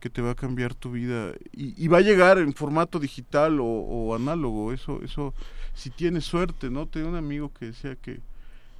que 0.00 0.10
te 0.10 0.22
va 0.22 0.32
a 0.32 0.34
cambiar 0.34 0.74
tu 0.74 0.92
vida 0.92 1.32
y, 1.52 1.82
y 1.82 1.88
va 1.88 1.98
a 1.98 2.02
llegar 2.02 2.38
en 2.38 2.52
formato 2.52 2.98
digital 2.98 3.60
o, 3.60 3.64
o, 3.64 4.14
análogo, 4.14 4.72
eso, 4.72 5.00
eso, 5.02 5.34
si 5.74 5.90
tienes 5.90 6.24
suerte, 6.24 6.70
¿no? 6.70 6.86
Tenía 6.86 7.08
un 7.08 7.16
amigo 7.16 7.52
que 7.52 7.66
decía 7.66 7.96
que, 7.96 8.20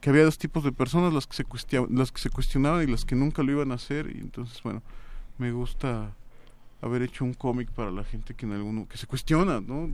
que 0.00 0.10
había 0.10 0.24
dos 0.24 0.38
tipos 0.38 0.62
de 0.64 0.72
personas, 0.72 1.12
las 1.12 1.26
que 1.26 1.36
se 1.36 1.44
las 1.90 2.12
que 2.12 2.20
se 2.20 2.30
cuestionaban 2.30 2.82
y 2.82 2.90
las 2.90 3.04
que 3.04 3.16
nunca 3.16 3.42
lo 3.42 3.52
iban 3.52 3.72
a 3.72 3.76
hacer, 3.76 4.10
y 4.14 4.18
entonces, 4.18 4.62
bueno, 4.62 4.82
me 5.38 5.52
gusta 5.52 6.14
haber 6.80 7.02
hecho 7.02 7.24
un 7.24 7.34
cómic 7.34 7.70
para 7.70 7.90
la 7.90 8.04
gente 8.04 8.34
que 8.34 8.46
en 8.46 8.52
alguno, 8.52 8.86
que 8.88 8.96
se 8.96 9.06
cuestiona, 9.06 9.60
¿no? 9.60 9.90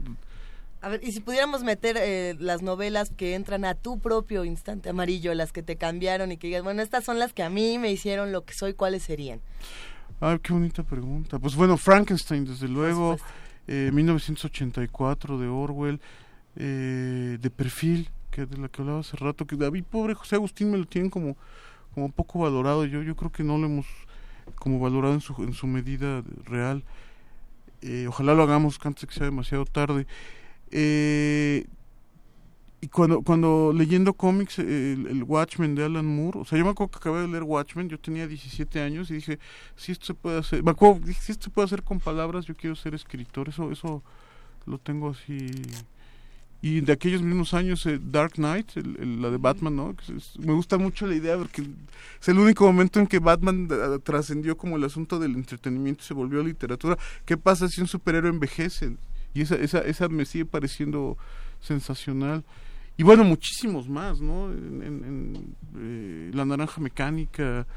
A 0.85 0.89
ver, 0.89 1.01
y 1.03 1.13
si 1.13 1.19
pudiéramos 1.19 1.63
meter 1.63 1.97
eh, 1.99 2.35
las 2.37 2.61
novelas 2.61 3.09
que 3.09 3.33
entran 3.33 3.65
a 3.65 3.73
tu 3.73 3.97
propio 3.97 4.45
instante 4.45 4.89
amarillo, 4.89 5.33
las 5.33 5.51
que 5.51 5.63
te 5.63 5.77
cambiaron 5.77 6.31
y 6.31 6.37
que 6.37 6.45
digas, 6.45 6.61
bueno, 6.61 6.83
estas 6.83 7.03
son 7.03 7.17
las 7.17 7.33
que 7.33 7.41
a 7.41 7.49
mí 7.49 7.79
me 7.79 7.91
hicieron 7.91 8.31
lo 8.31 8.45
que 8.45 8.53
soy, 8.53 8.75
¿cuáles 8.75 9.01
serían? 9.01 9.41
Ay, 10.19 10.37
qué 10.43 10.53
bonita 10.53 10.83
pregunta. 10.83 11.39
Pues 11.39 11.55
bueno, 11.55 11.75
Frankenstein, 11.77 12.45
desde 12.45 12.67
luego, 12.67 13.17
eh, 13.67 13.89
1984 13.91 15.39
de 15.39 15.47
Orwell, 15.47 15.99
eh, 16.55 17.39
de 17.41 17.49
perfil, 17.49 18.11
que 18.29 18.45
de 18.45 18.55
la 18.55 18.69
que 18.69 18.83
hablaba 18.83 18.99
hace 18.99 19.17
rato, 19.17 19.47
que 19.47 19.55
David, 19.55 19.85
pobre 19.89 20.13
José 20.13 20.35
Agustín, 20.35 20.69
me 20.69 20.77
lo 20.77 20.85
tienen 20.85 21.09
como, 21.09 21.35
como 21.95 22.11
poco 22.11 22.37
valorado. 22.37 22.85
Yo, 22.85 23.01
yo 23.01 23.15
creo 23.15 23.31
que 23.31 23.43
no 23.43 23.57
lo 23.57 23.65
hemos 23.65 23.87
como 24.53 24.79
valorado 24.79 25.15
en 25.15 25.21
su, 25.21 25.33
en 25.41 25.53
su 25.53 25.65
medida 25.65 26.21
real. 26.43 26.83
Eh, 27.81 28.05
ojalá 28.07 28.35
lo 28.35 28.43
hagamos 28.43 28.77
antes 28.83 29.01
de 29.01 29.07
que 29.07 29.15
sea 29.15 29.25
demasiado 29.25 29.65
tarde. 29.65 30.05
Eh, 30.71 31.65
y 32.81 32.87
cuando, 32.87 33.21
cuando 33.21 33.73
leyendo 33.73 34.13
cómics, 34.13 34.59
el, 34.59 35.07
el, 35.09 35.23
Watchmen 35.23 35.73
de 35.73 35.85
Alan 35.85 36.05
Moore, 36.05 36.39
o 36.39 36.45
sea, 36.45 36.57
yo 36.57 36.65
me 36.65 36.71
acuerdo 36.71 36.91
que 36.91 36.97
acabé 36.97 37.21
de 37.21 37.27
leer 37.27 37.43
Watchmen, 37.43 37.89
yo 37.89 37.99
tenía 37.99 38.27
17 38.27 38.79
años 38.79 39.09
y 39.09 39.15
dije, 39.15 39.39
si 39.75 39.91
esto 39.91 40.05
se 40.05 40.13
puede 40.13 40.39
hacer, 40.39 40.63
me 40.63 40.71
acuerdo, 40.71 41.01
si 41.19 41.31
esto 41.31 41.45
se 41.45 41.49
puede 41.49 41.65
hacer 41.65 41.81
con 41.81 41.99
palabras, 41.99 42.45
yo 42.45 42.55
quiero 42.55 42.75
ser 42.75 42.93
escritor, 42.93 43.49
eso, 43.49 43.71
eso 43.71 44.03
lo 44.67 44.77
tengo 44.77 45.09
así. 45.09 45.49
Y 46.61 46.81
de 46.81 46.93
aquellos 46.93 47.21
mismos 47.21 47.53
años, 47.53 47.85
eh, 47.85 47.99
Dark 48.01 48.33
Knight, 48.33 48.75
el, 48.77 48.97
el, 48.99 49.21
la 49.21 49.29
de 49.29 49.37
Batman, 49.37 49.75
¿no? 49.75 49.95
Me 50.39 50.53
gusta 50.53 50.77
mucho 50.77 51.05
la 51.05 51.15
idea 51.15 51.37
porque 51.37 51.61
es 51.61 52.27
el 52.27 52.39
único 52.39 52.65
momento 52.65 52.99
en 52.99 53.07
que 53.07 53.19
Batman 53.19 53.67
uh, 53.71 53.99
trascendió 53.99 54.57
como 54.57 54.75
el 54.75 54.83
asunto 54.83 55.19
del 55.19 55.35
entretenimiento 55.35 56.01
y 56.03 56.07
se 56.07 56.13
volvió 56.13 56.43
literatura. 56.43 56.97
¿Qué 57.25 57.37
pasa 57.37 57.67
si 57.67 57.81
un 57.81 57.87
superhéroe 57.87 58.31
envejece? 58.31 58.95
Y 59.35 59.41
esa, 59.41 59.55
esa, 59.55 59.79
esa 59.79 60.07
me 60.07 60.25
sigue 60.25 60.45
pareciendo 60.45 61.17
sensacional. 61.59 62.43
Y 62.97 63.03
bueno, 63.03 63.25
muchísimos 63.25 63.89
más, 63.89 64.21
¿no? 64.21 64.51
En, 64.51 65.55
eh, 65.77 66.31
La 66.33 66.45
Naranja 66.45 66.79
Mecánica. 66.79 67.67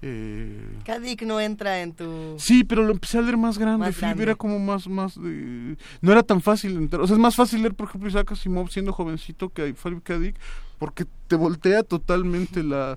Eh... 0.00 0.78
Kadik 0.84 1.22
no 1.22 1.40
entra 1.40 1.82
en 1.82 1.92
tu... 1.92 2.36
Sí, 2.38 2.62
pero 2.62 2.84
lo 2.84 2.92
empecé 2.92 3.18
a 3.18 3.22
leer 3.22 3.36
más 3.36 3.58
grande. 3.58 3.86
Más 3.86 3.98
grande. 3.98 4.22
Era 4.22 4.36
como 4.36 4.60
más... 4.60 4.86
más. 4.86 5.16
No 5.16 6.12
era 6.12 6.22
tan 6.22 6.40
fácil 6.40 6.76
entrar. 6.76 7.02
O 7.02 7.06
sea, 7.08 7.16
es 7.16 7.20
más 7.20 7.34
fácil 7.34 7.62
leer, 7.62 7.74
por 7.74 7.88
ejemplo, 7.88 8.08
Isaac 8.08 8.30
Asimov 8.30 8.70
siendo 8.70 8.92
jovencito 8.92 9.48
que 9.48 9.74
Philip 9.74 10.04
Kadik, 10.04 10.36
porque 10.78 11.04
te 11.26 11.34
voltea 11.34 11.82
totalmente 11.82 12.62
la... 12.62 12.96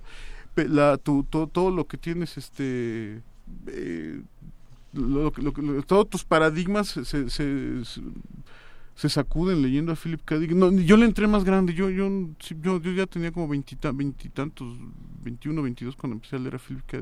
la 0.54 0.96
tu, 0.98 1.24
to, 1.24 1.48
todo 1.48 1.72
lo 1.72 1.88
que 1.88 1.98
tienes, 1.98 2.38
este... 2.38 3.20
Eh, 3.66 4.22
lo, 4.92 5.32
lo, 5.36 5.52
lo, 5.52 5.82
todos 5.82 6.08
tus 6.08 6.24
paradigmas 6.24 6.88
se, 6.88 7.30
se, 7.30 9.08
sacuden 9.08 9.62
leyendo 9.62 9.92
a 9.92 9.96
Philip 9.96 10.20
K. 10.24 10.36
No, 10.50 10.70
yo 10.72 10.96
le 10.96 11.06
entré 11.06 11.26
más 11.26 11.44
grande, 11.44 11.74
yo, 11.74 11.90
yo, 11.90 12.10
yo, 12.60 12.78
ya 12.80 13.06
tenía 13.06 13.32
como 13.32 13.48
veintitantos, 13.48 14.78
veintiuno, 15.22 15.62
veintidós 15.62 15.96
cuando 15.96 16.16
empecé 16.16 16.36
a 16.36 16.38
leer 16.38 16.56
a 16.56 16.58
Philip 16.58 16.84
K. 16.86 16.98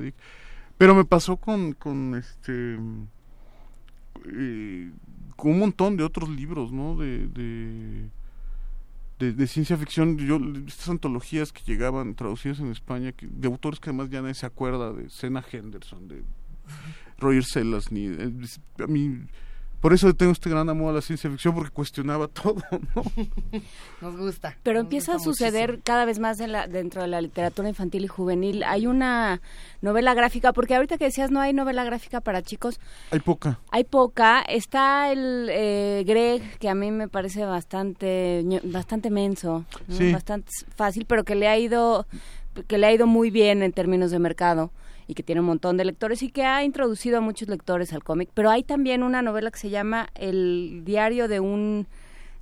Pero 0.79 0.95
me 0.95 1.05
pasó 1.05 1.37
con, 1.37 1.73
con 1.73 2.15
este 2.15 2.79
eh, 4.27 4.91
con 5.37 5.53
un 5.53 5.59
montón 5.59 5.97
de 5.97 6.05
otros 6.05 6.29
libros, 6.29 6.73
¿no? 6.73 6.97
De, 6.97 7.29
de, 9.19 9.47
ciencia 9.47 9.77
ficción, 9.77 10.17
yo 10.17 10.39
estas 10.67 10.89
antologías 10.89 11.53
que 11.53 11.63
llegaban 11.65 12.15
traducidas 12.15 12.61
en 12.61 12.71
España, 12.71 13.13
que, 13.13 13.27
de 13.27 13.49
autores 13.49 13.81
que 13.81 13.91
además 13.91 14.11
ya 14.11 14.23
nadie 14.23 14.35
se 14.35 14.47
acuerda, 14.47 14.93
de 14.93 15.11
Sena 15.11 15.45
Henderson, 15.51 16.09
de 16.09 16.23
Roger 17.19 17.45
Sellers, 17.45 17.93
ni 17.93 18.07
a 18.07 18.87
mí 18.87 19.27
por 19.81 19.95
eso 19.95 20.13
tengo 20.13 20.33
este 20.33 20.51
gran 20.51 20.69
amor 20.69 20.91
a 20.91 20.97
la 20.97 21.01
ciencia 21.01 21.31
ficción 21.31 21.55
porque 21.55 21.71
cuestionaba 21.71 22.29
todo, 22.29 22.57
¿no? 22.95 23.03
Nos 24.03 24.17
gusta. 24.17 24.55
Pero 24.63 24.79
nos 24.79 24.85
empieza 24.85 25.15
gusta 25.15 25.31
a 25.31 25.33
suceder 25.33 25.71
muchísimo. 25.71 25.83
cada 25.85 26.05
vez 26.05 26.19
más 26.19 26.39
en 26.41 26.53
la, 26.53 26.67
dentro 26.67 27.01
de 27.01 27.09
la 27.09 27.23
literatura 27.23 27.67
infantil 27.67 28.05
y 28.05 28.07
juvenil. 28.07 28.63
Hay 28.65 28.87
una 28.87 29.41
novela 29.81 30.13
gráfica, 30.13 30.53
porque 30.53 30.75
ahorita 30.75 30.99
que 30.99 31.07
decías 31.07 31.31
no 31.31 31.41
hay 31.41 31.55
novela 31.55 31.83
gráfica 31.85 32.21
para 32.21 32.43
chicos. 32.43 32.79
Hay 33.11 33.21
poca. 33.21 33.59
Hay 33.71 33.85
poca. 33.85 34.43
Está 34.43 35.11
el 35.13 35.49
eh, 35.51 36.05
Greg, 36.07 36.59
que 36.59 36.69
a 36.69 36.75
mí 36.75 36.91
me 36.91 37.09
parece 37.09 37.47
bastante, 37.47 38.45
bastante 38.65 39.09
menso, 39.09 39.65
¿no? 39.89 39.97
Sí. 39.97 40.13
bastante 40.13 40.51
fácil, 40.77 41.07
pero 41.07 41.25
que 41.25 41.35
le 41.35 41.49
ha 41.49 41.59
ido 41.59 42.07
que 42.67 42.77
le 42.77 42.87
ha 42.87 42.93
ido 42.93 43.07
muy 43.07 43.31
bien 43.31 43.63
en 43.63 43.73
términos 43.73 44.11
de 44.11 44.19
mercado 44.19 44.73
y 45.11 45.15
que 45.15 45.25
tiene 45.25 45.41
un 45.41 45.49
montón 45.49 45.77
de 45.77 45.85
lectores 45.85 46.23
y 46.23 46.31
que 46.31 46.45
ha 46.45 46.63
introducido 46.63 47.19
a 47.19 47.21
muchos 47.21 47.49
lectores 47.49 47.93
al 47.93 48.05
cómic. 48.05 48.31
Pero 48.33 48.49
hay 48.49 48.63
también 48.63 49.03
una 49.03 49.23
novela 49.23 49.51
que 49.51 49.59
se 49.59 49.69
llama 49.69 50.09
El 50.15 50.83
diario 50.85 51.27
de 51.27 51.41
un 51.41 51.89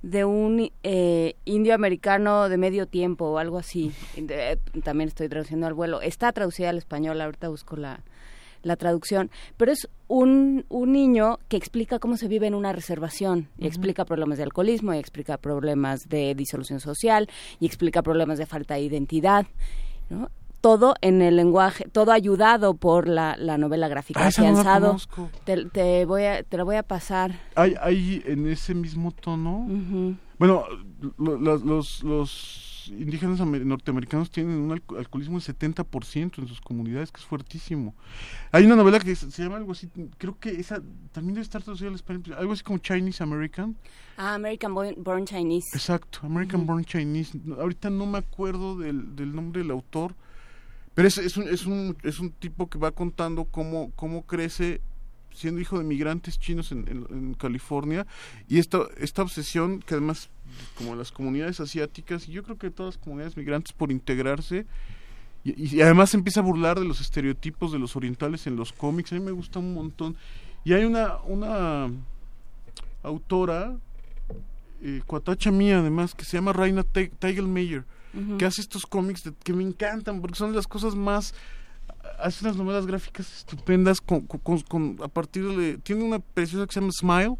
de 0.03 0.23
un 0.23 0.71
eh, 0.83 1.35
indio 1.45 1.73
americano 1.73 2.47
de 2.47 2.57
medio 2.57 2.85
tiempo 2.85 3.25
o 3.25 3.37
algo 3.39 3.57
así. 3.57 3.91
De, 4.15 4.59
también 4.83 5.07
estoy 5.07 5.27
traduciendo 5.29 5.65
al 5.65 5.73
vuelo. 5.73 5.99
Está 6.01 6.31
traducida 6.31 6.69
al 6.69 6.77
español, 6.77 7.19
ahorita 7.19 7.49
busco 7.49 7.75
la, 7.75 8.01
la 8.61 8.75
traducción, 8.75 9.31
pero 9.57 9.71
es 9.71 9.89
un, 10.07 10.63
un 10.69 10.91
niño 10.91 11.39
que 11.47 11.57
explica 11.57 11.97
cómo 11.97 12.17
se 12.17 12.27
vive 12.27 12.45
en 12.45 12.53
una 12.53 12.71
reservación 12.71 13.49
y 13.57 13.61
uh 13.61 13.63
-huh. 13.63 13.67
explica 13.67 14.05
problemas 14.05 14.37
de 14.37 14.43
alcoholismo 14.43 14.93
y 14.93 14.99
explica 14.99 15.37
problemas 15.37 16.01
de 16.07 16.35
disolución 16.35 16.79
social 16.79 17.27
y 17.59 17.65
explica 17.65 18.03
problemas 18.03 18.37
de 18.37 18.45
falta 18.45 18.75
de 18.75 18.81
identidad. 18.81 19.47
¿no? 20.11 20.29
Todo 20.61 20.95
en 21.01 21.21
el 21.21 21.35
lenguaje, 21.35 21.85
todo 21.91 22.11
ayudado 22.11 22.73
por 22.75 23.07
la, 23.07 23.35
la 23.37 23.57
novela 23.57 23.87
gráfica. 23.87 24.23
Ah, 24.23 24.27
afianzado. 24.27 24.97
No 25.17 25.29
te, 25.45 25.65
te, 25.65 26.05
voy 26.05 26.23
a, 26.23 26.43
te 26.43 26.57
la 26.57 26.63
voy 26.63 26.75
a 26.75 26.83
pasar. 26.83 27.39
Hay, 27.55 27.75
hay 27.81 28.23
en 28.25 28.47
ese 28.47 28.73
mismo 28.73 29.11
tono. 29.11 29.65
Uh 29.67 29.69
-huh. 29.69 30.17
Bueno, 30.37 30.63
lo, 31.17 31.37
lo, 31.37 31.57
los, 31.57 32.03
los 32.03 32.69
indígenas 32.97 33.39
norteamericanos 33.39 34.29
tienen 34.29 34.57
un 34.57 34.71
alcoholismo 34.71 35.39
del 35.39 35.55
70% 35.55 36.39
en 36.39 36.47
sus 36.47 36.61
comunidades, 36.61 37.11
que 37.11 37.19
es 37.19 37.25
fuertísimo. 37.25 37.93
Hay 38.51 38.65
una 38.65 38.75
novela 38.75 38.99
que 38.99 39.15
se, 39.15 39.43
llama 39.43 39.57
algo 39.57 39.73
así, 39.73 39.89
creo 40.17 40.37
que 40.39 40.51
esa 40.51 40.81
también 41.11 41.35
debe 41.35 41.41
estar 41.41 41.61
traducida 41.61 41.89
al 41.89 41.95
español, 41.95 42.35
algo 42.37 42.53
así 42.53 42.63
como 42.63 42.79
Chinese 42.79 43.21
American. 43.21 43.75
Ah, 44.17 44.35
American 44.35 44.73
Born, 44.73 45.25
Chinese. 45.25 45.69
Exacto, 45.73 46.19
American 46.23 46.65
Born 46.65 46.83
Chinese. 46.83 47.39
Ahorita 47.57 47.89
no 47.89 48.05
me 48.05 48.17
acuerdo 48.17 48.77
del, 48.77 49.15
del 49.15 49.33
nombre 49.33 49.61
del 49.61 49.71
autor, 49.71 50.13
pero 50.99 51.07
es, 51.07 51.37
un, 51.37 51.47
es, 51.47 51.65
un, 51.65 51.95
es 52.03 52.19
un 52.19 52.29
tipo 52.29 52.69
que 52.69 52.77
va 52.77 52.91
contando 52.91 53.45
cómo, 53.45 54.23
crece 54.27 54.81
siendo 55.31 55.61
hijo 55.61 55.77
de 55.77 55.85
migrantes 55.85 56.37
chinos 56.37 56.73
en, 56.73 57.35
California. 57.35 58.05
Y 58.49 58.59
esta, 58.59 58.81
obsesión 59.21 59.79
que 59.79 59.93
además 59.93 60.29
como 60.77 60.97
las 60.97 61.13
comunidades 61.13 61.61
asiáticas 61.61 62.27
y 62.27 62.33
yo 62.33 62.43
creo 62.43 62.57
que 62.57 62.69
todas 62.69 62.95
las 62.95 63.01
comunidades 63.01 63.37
migrantes 63.37 63.71
por 63.71 63.93
integrarse 63.93 64.65
y, 65.45 65.79
además 65.79 66.13
empieza 66.15 66.41
a 66.41 66.43
burlar 66.43 66.77
de 66.77 66.85
los 66.85 66.99
estereotipos 66.99 67.71
de 67.71 67.79
los 67.79 67.95
orientales 67.95 68.45
en 68.45 68.57
los 68.57 68.73
cómics 68.73 69.13
a 69.13 69.15
mí 69.15 69.21
me 69.21 69.31
gusta 69.31 69.59
un 69.59 69.73
montón. 69.73 70.17
Y 70.65 70.73
hay 70.73 70.83
una 70.83 71.15
una 71.23 71.87
autora 73.03 73.77
eh, 74.81 75.01
cuatacha 75.05 75.49
mía 75.49 75.79
además 75.79 76.13
que 76.13 76.25
se 76.25 76.35
llama 76.35 76.51
Raina 76.51 76.83
Teigelmeyer 76.83 77.85
que 78.37 78.45
hace 78.45 78.61
estos 78.61 78.85
cómics 78.85 79.31
que 79.43 79.53
me 79.53 79.63
encantan 79.63 80.21
porque 80.21 80.35
son 80.35 80.55
las 80.55 80.67
cosas 80.67 80.95
más 80.95 81.33
hace 82.19 82.43
unas 82.45 82.57
novelas 82.57 82.85
gráficas 82.85 83.37
estupendas 83.37 84.01
con, 84.01 84.25
a 85.03 85.07
partir 85.07 85.47
de 85.55 85.77
tiene 85.77 86.03
una 86.03 86.19
preciosa 86.19 86.65
que 86.65 86.73
se 86.73 86.79
llama 86.79 86.91
Smile 86.91 87.37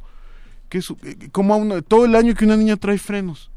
que 0.70 0.78
es 0.78 0.90
eh, 1.04 1.30
como 1.32 1.82
todo 1.82 2.06
el 2.06 2.16
año 2.16 2.36
que 2.36 2.46
una 2.46 2.58
niña 2.58 2.78
trae 2.78 2.98
frenos 2.98 3.49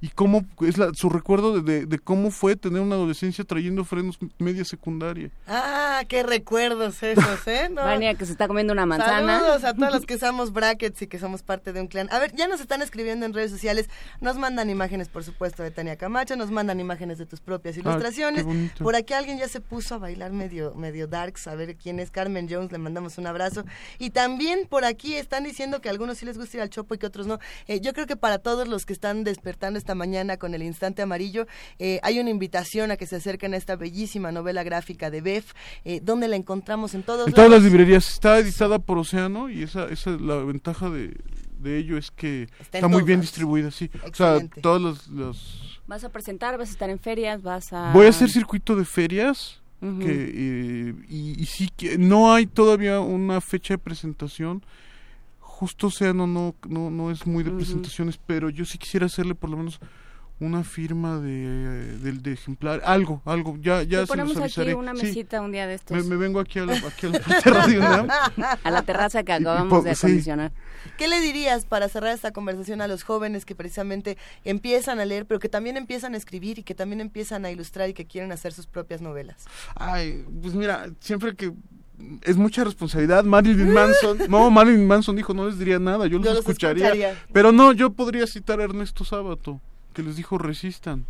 y 0.00 0.08
cómo 0.08 0.44
es 0.60 0.78
la, 0.78 0.92
su 0.94 1.08
recuerdo 1.08 1.60
de, 1.60 1.84
de, 1.84 1.98
cómo 1.98 2.30
fue 2.30 2.54
tener 2.54 2.80
una 2.80 2.94
adolescencia 2.94 3.44
trayendo 3.44 3.84
frenos 3.84 4.18
media 4.38 4.64
secundaria. 4.64 5.30
Ah, 5.46 6.02
qué 6.08 6.22
recuerdos 6.22 7.02
esos, 7.02 7.46
¿eh? 7.46 7.68
No. 7.78 7.82
que 8.16 8.26
se 8.26 8.32
está 8.32 8.46
comiendo 8.46 8.72
una 8.72 8.86
manzana. 8.86 9.40
Saludos 9.40 9.64
a 9.64 9.74
todos 9.74 9.92
los 9.92 10.06
que 10.06 10.18
somos 10.18 10.52
brackets 10.52 11.02
y 11.02 11.06
que 11.08 11.18
somos 11.18 11.42
parte 11.42 11.72
de 11.72 11.80
un 11.80 11.88
clan. 11.88 12.08
A 12.12 12.18
ver, 12.20 12.32
ya 12.34 12.46
nos 12.46 12.60
están 12.60 12.80
escribiendo 12.80 13.26
en 13.26 13.34
redes 13.34 13.50
sociales, 13.50 13.88
nos 14.20 14.36
mandan 14.36 14.70
imágenes, 14.70 15.08
por 15.08 15.24
supuesto, 15.24 15.62
de 15.62 15.70
Tania 15.72 15.96
Camacho, 15.96 16.36
nos 16.36 16.50
mandan 16.50 16.78
imágenes 16.78 17.18
de 17.18 17.26
tus 17.26 17.40
propias 17.40 17.76
ah, 17.76 17.80
ilustraciones. 17.80 18.46
por 18.78 18.94
aquí 18.94 19.14
alguien 19.14 19.38
ya 19.38 19.48
se 19.48 19.60
puso 19.60 19.96
a 19.96 19.98
bailar 19.98 20.32
medio, 20.32 20.74
medio 20.74 21.08
darks, 21.08 21.48
a 21.48 21.56
ver 21.56 21.76
quién 21.76 21.98
es 21.98 22.10
Carmen 22.12 22.46
Jones, 22.48 22.70
le 22.70 22.78
mandamos 22.78 23.18
un 23.18 23.26
abrazo. 23.26 23.64
Y 23.98 24.10
también 24.10 24.66
por 24.68 24.84
aquí 24.84 25.14
están 25.14 25.42
diciendo 25.42 25.80
que 25.80 25.88
a 25.88 25.92
algunos 25.92 26.18
sí 26.18 26.26
les 26.26 26.38
gusta 26.38 26.58
ir 26.58 26.62
al 26.62 26.70
chopo 26.70 26.94
y 26.94 26.98
que 26.98 27.06
otros 27.06 27.26
no. 27.26 27.40
Eh, 27.66 27.80
yo 27.80 27.92
creo 27.92 28.06
que 28.06 28.16
para 28.16 28.38
todos 28.38 28.68
los 28.68 28.86
que 28.86 28.92
están 28.92 29.24
despertando 29.24 29.78
esta 29.88 29.94
mañana 29.94 30.36
con 30.36 30.52
el 30.52 30.62
instante 30.62 31.00
amarillo. 31.00 31.46
Eh, 31.78 31.98
hay 32.02 32.20
una 32.20 32.28
invitación 32.28 32.90
a 32.90 32.98
que 32.98 33.06
se 33.06 33.16
acerquen 33.16 33.54
a 33.54 33.56
esta 33.56 33.74
bellísima 33.74 34.30
novela 34.32 34.62
gráfica 34.62 35.10
de 35.10 35.22
Bef, 35.22 35.54
eh, 35.86 36.00
donde 36.02 36.28
la 36.28 36.36
encontramos 36.36 36.94
en 36.94 37.02
todos 37.02 37.26
En 37.26 37.32
todas 37.32 37.50
las 37.50 37.62
librerías. 37.62 38.06
Está 38.10 38.38
editada 38.38 38.78
por 38.78 38.98
Océano 38.98 39.48
y 39.48 39.62
esa, 39.62 39.86
esa 39.86 40.10
es 40.10 40.20
la 40.20 40.36
ventaja 40.44 40.90
de, 40.90 41.16
ello 41.64 41.96
es 41.96 42.10
que 42.10 42.48
está, 42.60 42.86
muy 42.86 43.02
bien 43.02 43.22
distribuida, 43.22 43.70
sí. 43.70 43.90
O 44.04 44.14
sea, 44.14 44.46
todos 44.60 45.08
los, 45.08 45.80
Vas 45.86 46.04
a 46.04 46.10
presentar, 46.10 46.58
vas 46.58 46.68
a 46.68 46.72
estar 46.72 46.90
en 46.90 46.98
ferias, 46.98 47.42
vas 47.42 47.72
a... 47.72 47.90
Voy 47.94 48.04
a 48.04 48.10
hacer 48.10 48.28
circuito 48.28 48.76
de 48.76 48.84
ferias. 48.84 49.62
que, 49.80 51.04
y, 51.08 51.40
y, 51.40 51.46
sí 51.46 51.70
que 51.74 51.96
no 51.96 52.34
hay 52.34 52.46
todavía 52.46 53.00
una 53.00 53.40
fecha 53.40 53.74
de 53.74 53.78
presentación 53.78 54.62
justo 55.58 55.88
Océano 55.88 56.28
no 56.28 56.54
no 56.68 56.88
no 56.88 57.10
es 57.10 57.26
muy 57.26 57.42
de 57.42 57.50
presentaciones 57.50 58.16
pero 58.16 58.48
yo 58.48 58.64
sí 58.64 58.78
quisiera 58.78 59.06
hacerle 59.06 59.34
por 59.34 59.50
lo 59.50 59.56
menos 59.56 59.80
una 60.40 60.62
firma 60.62 61.18
de, 61.18 61.98
de, 61.98 62.32
ejemplar, 62.32 62.80
algo, 62.84 63.20
algo, 63.24 63.56
ya, 63.60 63.82
ya 63.82 64.02
se 64.02 64.06
ponemos 64.06 64.36
aquí 64.36 64.72
una 64.72 64.94
mesita 64.94 65.40
un 65.40 65.50
día 65.50 65.66
de 65.66 65.74
estos. 65.74 66.06
Me, 66.06 66.14
vengo 66.14 66.38
aquí 66.38 66.60
a 66.60 66.64
la, 66.64 66.74
aquí 66.74 67.06
a 67.06 68.06
a 68.62 68.70
la 68.70 68.82
terraza 68.82 69.24
que 69.24 69.32
acabamos 69.32 69.82
de 69.82 69.90
acondicionar. 69.90 70.52
¿Qué 70.96 71.08
le 71.08 71.20
dirías 71.20 71.64
para 71.64 71.88
cerrar 71.88 72.14
esta 72.14 72.30
conversación 72.30 72.80
a 72.80 72.86
los 72.86 73.02
jóvenes 73.02 73.44
que 73.44 73.56
precisamente 73.56 74.16
empiezan 74.44 75.00
a 75.00 75.04
leer, 75.06 75.26
pero 75.26 75.40
que 75.40 75.48
también 75.48 75.76
empiezan 75.76 76.14
a 76.14 76.16
escribir 76.16 76.60
y 76.60 76.62
que 76.62 76.76
también 76.76 77.00
empiezan 77.00 77.44
a 77.44 77.50
ilustrar 77.50 77.88
y 77.88 77.94
que 77.94 78.06
quieren 78.06 78.30
hacer 78.30 78.52
sus 78.52 78.68
propias 78.68 79.00
novelas? 79.00 79.44
Ay, 79.74 80.24
pues 80.40 80.54
mira, 80.54 80.88
siempre 81.00 81.34
que 81.34 81.52
es 82.22 82.36
mucha 82.36 82.64
responsabilidad. 82.64 83.24
Marilyn 83.24 83.72
Manson, 83.72 84.18
no, 84.28 84.50
Marilyn 84.50 84.86
Manson 84.86 85.16
dijo, 85.16 85.34
no 85.34 85.46
les 85.46 85.58
diría 85.58 85.78
nada, 85.78 86.06
yo, 86.06 86.18
los, 86.18 86.38
escucharía, 86.38 87.16
Pero 87.32 87.52
no, 87.52 87.72
yo 87.72 87.90
podría 87.90 88.26
citar 88.26 88.60
a 88.60 88.64
Ernesto 88.64 89.04
Sábato 89.04 89.60
que 89.94 90.02
les 90.02 90.16
dijo 90.16 90.38
resistan. 90.38 91.06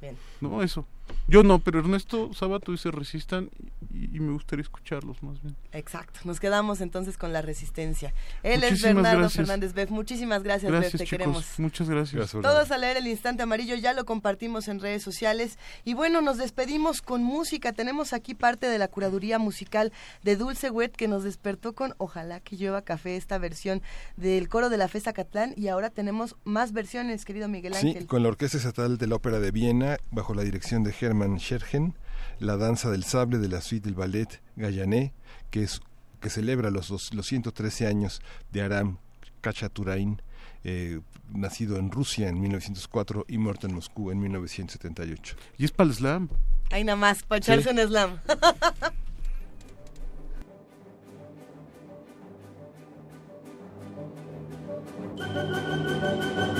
Bien. 0.00 0.16
No, 0.40 0.62
eso. 0.62 0.86
Yo 1.26 1.42
no, 1.42 1.58
pero 1.58 1.78
Ernesto 1.78 2.32
Sabato 2.34 2.72
dice 2.72 2.90
resistan 2.90 3.50
y, 3.94 4.20
me 4.20 4.32
gustaría 4.32 4.62
escucharlos 4.62 5.22
más 5.22 5.40
bien. 5.42 5.56
Exacto, 5.72 6.20
nos 6.24 6.40
quedamos 6.40 6.80
entonces 6.80 7.16
con 7.16 7.32
la 7.32 7.42
resistencia. 7.42 8.12
Él 8.42 8.62
es 8.64 8.82
Bernardo 8.82 9.30
Fernández 9.30 9.72
Beff. 9.72 9.90
Muchísimas 9.90 10.42
gracias, 10.42 10.70
gracias 10.70 11.00
te 11.00 11.06
queremos. 11.06 11.58
Muchas 11.58 11.88
gracias. 11.88 12.32
Todos 12.32 12.70
a 12.70 12.78
leer 12.78 12.96
el 12.96 13.06
instante 13.06 13.42
amarillo, 13.42 13.74
ya 13.76 13.92
lo 13.92 14.04
compartimos 14.04 14.68
en 14.68 14.80
redes 14.80 15.02
sociales. 15.02 15.58
Y 15.84 15.94
bueno, 15.94 16.20
nos 16.20 16.38
despedimos 16.38 17.02
con 17.02 17.22
música. 17.22 17.72
Tenemos 17.72 18.12
aquí 18.12 18.34
parte 18.34 18.66
de 18.66 18.78
la 18.78 18.88
curaduría 18.88 19.38
musical 19.38 19.92
de 20.22 20.36
Dulce 20.36 20.70
Wet 20.70 20.92
que 20.92 21.08
nos 21.08 21.24
despertó 21.24 21.74
con 21.74 21.94
Ojalá 21.98 22.40
que 22.40 22.56
llueva 22.56 22.82
café, 22.82 23.16
esta 23.16 23.38
versión 23.38 23.82
del 24.16 24.48
coro 24.48 24.68
de 24.70 24.76
la 24.76 24.88
Festa 24.88 25.12
Catlán. 25.12 25.54
Y 25.56 25.68
ahora 25.68 25.90
tenemos 25.90 26.36
más 26.44 26.72
versiones, 26.72 27.24
querido 27.24 27.48
Miguel 27.48 27.74
Ángel. 27.74 28.02
Sí, 28.02 28.06
con 28.06 28.22
la 28.22 28.28
Orquesta 28.28 28.58
Estatal 28.58 28.98
de 28.98 29.06
la 29.06 29.16
Ópera 29.16 29.40
de 29.40 29.50
Viena, 29.50 29.96
bajo 30.10 30.34
la 30.34 30.42
dirección 30.42 30.84
de 30.84 30.92
Hermann 31.14 31.38
Schergen, 31.38 31.94
la 32.40 32.56
danza 32.56 32.90
del 32.90 33.04
sable 33.04 33.38
de 33.38 33.48
la 33.48 33.60
suite 33.60 33.84
del 33.84 33.94
ballet 33.94 34.40
Gallané, 34.56 35.12
que, 35.52 35.62
es, 35.62 35.80
que 36.20 36.28
celebra 36.28 36.70
los, 36.70 36.88
dos, 36.88 37.14
los 37.14 37.26
113 37.26 37.86
años 37.86 38.20
de 38.50 38.62
Aram 38.62 38.98
Kachaturain, 39.40 40.20
eh, 40.64 41.00
nacido 41.32 41.78
en 41.78 41.92
Rusia 41.92 42.28
en 42.28 42.40
1904 42.40 43.26
y 43.28 43.38
muerto 43.38 43.68
en 43.68 43.74
Moscú 43.74 44.10
en 44.10 44.18
1978. 44.18 45.36
¿Y 45.56 45.66
es 45.66 45.70
para 45.70 45.88
el 45.88 45.94
slam? 45.94 46.28
Ahí 46.72 46.82
nada 46.82 46.96
más, 46.96 47.22
para 47.22 47.38
echarse 47.38 47.70
un 47.70 47.78
slam. 47.78 48.18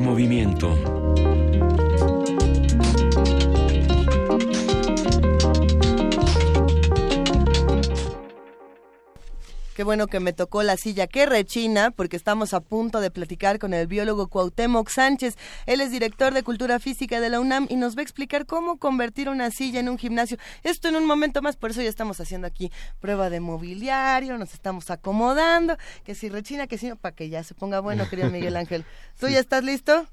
movimiento. 0.00 0.97
Qué 9.78 9.84
bueno 9.84 10.08
que 10.08 10.18
me 10.18 10.32
tocó 10.32 10.64
la 10.64 10.76
silla 10.76 11.06
que 11.06 11.24
rechina, 11.24 11.92
porque 11.92 12.16
estamos 12.16 12.52
a 12.52 12.58
punto 12.58 12.98
de 12.98 13.12
platicar 13.12 13.60
con 13.60 13.72
el 13.72 13.86
biólogo 13.86 14.26
Cuauhtémoc 14.26 14.88
Sánchez. 14.88 15.36
Él 15.66 15.80
es 15.80 15.92
director 15.92 16.34
de 16.34 16.42
Cultura 16.42 16.80
Física 16.80 17.20
de 17.20 17.28
la 17.28 17.38
UNAM 17.38 17.68
y 17.70 17.76
nos 17.76 17.96
va 17.96 18.00
a 18.00 18.02
explicar 18.02 18.44
cómo 18.44 18.78
convertir 18.78 19.28
una 19.28 19.52
silla 19.52 19.78
en 19.78 19.88
un 19.88 19.96
gimnasio. 19.96 20.36
Esto 20.64 20.88
en 20.88 20.96
un 20.96 21.06
momento 21.06 21.42
más, 21.42 21.54
por 21.54 21.70
eso 21.70 21.80
ya 21.80 21.88
estamos 21.88 22.18
haciendo 22.20 22.48
aquí 22.48 22.72
prueba 22.98 23.30
de 23.30 23.38
mobiliario, 23.38 24.36
nos 24.36 24.52
estamos 24.52 24.90
acomodando, 24.90 25.76
que 26.02 26.16
si 26.16 26.28
rechina, 26.28 26.66
que 26.66 26.76
si 26.76 26.88
no, 26.88 26.96
para 26.96 27.14
que 27.14 27.28
ya 27.28 27.44
se 27.44 27.54
ponga 27.54 27.78
bueno, 27.78 28.08
querido 28.08 28.30
Miguel 28.32 28.56
Ángel. 28.56 28.84
¿Tú 29.20 29.28
ya 29.28 29.38
estás 29.38 29.62
listo? 29.62 30.08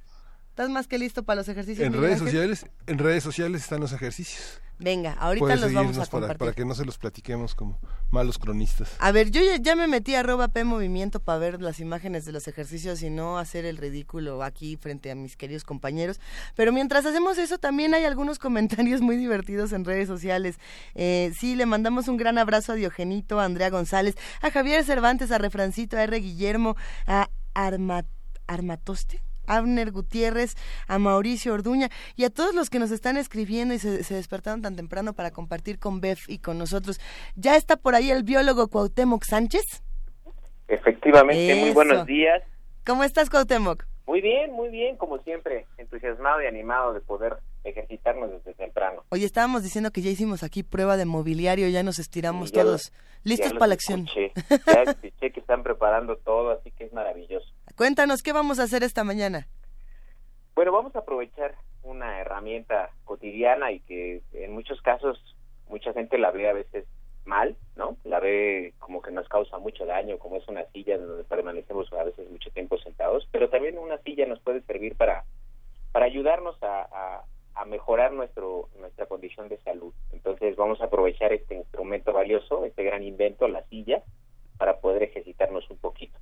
¿Estás 0.50 0.70
más 0.70 0.86
que 0.86 1.00
listo 1.00 1.24
para 1.24 1.38
los 1.38 1.50
ejercicios? 1.50 1.88
En 1.88 2.00
redes 2.00 2.20
sociales, 2.20 2.68
en 2.86 3.00
redes 3.00 3.24
sociales 3.24 3.64
están 3.64 3.80
los 3.80 3.94
ejercicios. 3.94 4.62
Venga, 4.78 5.14
ahorita 5.14 5.56
los 5.56 5.74
vamos 5.74 5.98
a 5.98 6.06
compartir. 6.06 6.38
para 6.38 6.54
que 6.54 6.66
no 6.66 6.76
se 6.76 6.84
los 6.84 6.98
platiquemos 6.98 7.56
como 7.56 7.80
malos 8.12 8.38
cronistas. 8.38 8.92
A 9.00 9.12
ver, 9.12 9.32
yo 9.32 9.42
ya, 9.42 9.56
ya 9.58 9.76
me 9.76 9.88
metí 9.88 10.16
a 10.16 10.20
arroba 10.20 10.50
P 10.50 10.64
Movimiento 10.64 11.20
para 11.20 11.40
ver 11.40 11.62
las 11.62 11.80
imágenes 11.80 12.26
de 12.26 12.32
los 12.32 12.48
ejercicios 12.48 13.02
y 13.02 13.10
no 13.10 13.38
hacer 13.38 13.66
el 13.66 13.78
ridículo 13.78 14.44
aquí 14.44 14.76
frente 14.76 15.12
a 15.12 15.16
mis 15.16 15.38
queridos 15.38 15.64
compañeros. 15.64 16.20
Pero 16.56 16.74
mientras 16.74 17.06
hacemos 17.06 17.38
eso, 17.38 17.58
también 17.58 17.94
hay 17.94 18.04
algunos 18.04 18.40
comentarios 18.46 19.02
muy 19.02 19.18
divertidos 19.18 19.72
en 19.72 19.86
redes 19.86 20.08
sociales. 20.08 20.58
Eh, 20.94 21.32
sí, 21.40 21.56
le 21.56 21.66
mandamos 21.66 22.08
un 22.08 22.18
gran 22.18 22.38
abrazo 22.38 22.74
a 22.74 22.76
Diogenito, 22.76 23.40
a 23.40 23.46
Andrea 23.46 23.70
González, 23.70 24.16
a 24.42 24.52
Javier 24.52 24.84
Cervantes, 24.84 25.32
a 25.32 25.38
Refrancito, 25.38 25.98
a 25.98 26.04
R. 26.04 26.20
Guillermo, 26.20 26.76
a 27.08 27.30
Arma, 27.54 28.06
Armatoste. 28.48 29.22
Abner 29.48 29.92
Gutiérrez, 29.92 30.56
a 30.88 31.00
Mauricio 31.00 31.54
Orduña 31.54 31.90
y 32.16 32.24
a 32.26 32.30
todos 32.30 32.54
los 32.56 32.70
que 32.70 32.80
nos 32.80 32.92
están 32.92 33.18
escribiendo 33.18 33.74
y 33.74 33.80
se, 33.80 34.04
se, 34.04 34.16
despertaron 34.16 34.62
tan 34.62 34.76
temprano 34.76 35.14
para 35.14 35.32
compartir 35.32 35.80
con 35.80 36.02
Bef 36.02 36.30
y 36.30 36.40
con 36.40 36.58
nosotros. 36.58 37.00
¿Ya 37.36 37.56
está 37.56 37.76
por 37.78 37.96
ahí 37.96 38.12
el 38.12 38.24
biólogo 38.24 38.68
Cuauhtémoc 38.68 39.24
Sánchez? 39.24 39.64
Efectivamente, 40.68 41.52
Eso. 41.52 41.62
muy 41.62 41.72
buenos 41.72 42.06
días. 42.06 42.42
¿Cómo 42.86 43.04
estás, 43.04 43.30
Cuauhtémoc? 43.30 43.86
Muy 44.08 44.22
bien, 44.22 44.52
muy 44.52 44.70
bien, 44.70 44.98
como 44.98 45.18
siempre, 45.20 45.66
entusiasmado 45.78 46.42
y 46.42 46.46
animado 46.46 46.94
de 46.94 47.00
poder 47.02 47.38
ejercitarnos 47.64 48.30
desde 48.32 48.54
temprano. 48.54 49.04
Oye, 49.10 49.26
estábamos 49.26 49.64
diciendo 49.64 49.90
que 49.92 50.02
ya 50.02 50.12
hicimos 50.12 50.44
aquí 50.44 50.62
prueba 50.62 50.96
de 50.96 51.06
mobiliario, 51.06 51.68
ya 51.70 51.82
nos 51.82 51.98
estiramos 51.98 52.50
Sí, 52.50 52.56
ya 52.56 52.62
todos. 52.64 52.92
los- 52.92 52.94
¿Listos 53.24 53.54
para 53.54 53.68
la 53.68 53.74
acción? 53.74 54.02
escuché. 54.08 54.32
Ya 54.68 54.84
escuché 54.84 55.32
que 55.32 55.40
están 55.40 55.64
preparando 55.64 56.16
todo, 56.18 56.52
así 56.52 56.70
que 56.70 56.84
es 56.84 56.94
maravilloso. 56.94 57.48
Cuéntanos, 57.76 58.24
¿qué 58.24 58.32
vamos 58.32 58.60
a 58.60 58.64
hacer 58.64 58.84
esta 58.84 59.04
mañana? 59.04 59.48
Bueno, 60.56 60.72
vamos 60.72 60.96
a 60.96 61.00
aprovechar 61.00 61.56
una 61.84 62.22
herramienta 62.22 62.92
cotidiana 63.04 63.74
y 63.74 63.82
que 63.82 64.22
en 64.32 64.54
muchos 64.54 64.82
casos 64.82 65.20
mucha 65.68 65.92
gente 65.92 66.18
la 66.18 66.32
ve 66.32 66.50
a 66.50 66.54
veces 66.54 66.86
mal, 67.26 67.58
¿no? 67.76 67.98
La 68.06 68.22
ve 68.22 68.74
como 68.80 69.02
que 69.02 69.12
nos 69.12 69.28
causa 69.28 69.58
mucho 69.58 69.86
daño, 69.86 70.18
como 70.20 70.38
es 70.38 70.48
una 70.48 70.64
silla 70.72 70.98
donde 70.98 71.26
permanecemos 71.26 71.92
a 71.92 72.06
veces 72.06 72.30
mucho 72.32 72.50
tiempo 72.52 72.78
sentados, 72.78 73.28
pero 73.32 73.50
también 73.50 73.78
una 73.78 73.98
silla 74.04 74.26
nos 74.26 74.40
puede 74.40 74.62
servir 74.62 74.96
para, 74.96 75.26
para 75.92 76.06
ayudarnos 76.06 76.56
a, 76.64 76.84
a, 76.84 77.26
a 77.56 77.66
mejorar 77.66 78.14
nuestro, 78.14 78.70
nuestra 78.80 79.06
condición 79.08 79.50
de 79.50 79.58
salud. 79.58 79.94
Entonces 80.14 80.56
vamos 80.56 80.80
a 80.80 80.86
aprovechar 80.86 81.34
este 81.34 81.56
instrumento 81.56 82.14
valioso, 82.14 82.64
este 82.64 82.86
gran 82.86 83.04
invento, 83.04 83.50
la 83.50 83.64
silla, 83.66 84.02
para 84.58 84.80
poder 84.80 85.04
ejercitarnos 85.04 85.70
un 85.70 85.78
poquito. 85.78 86.18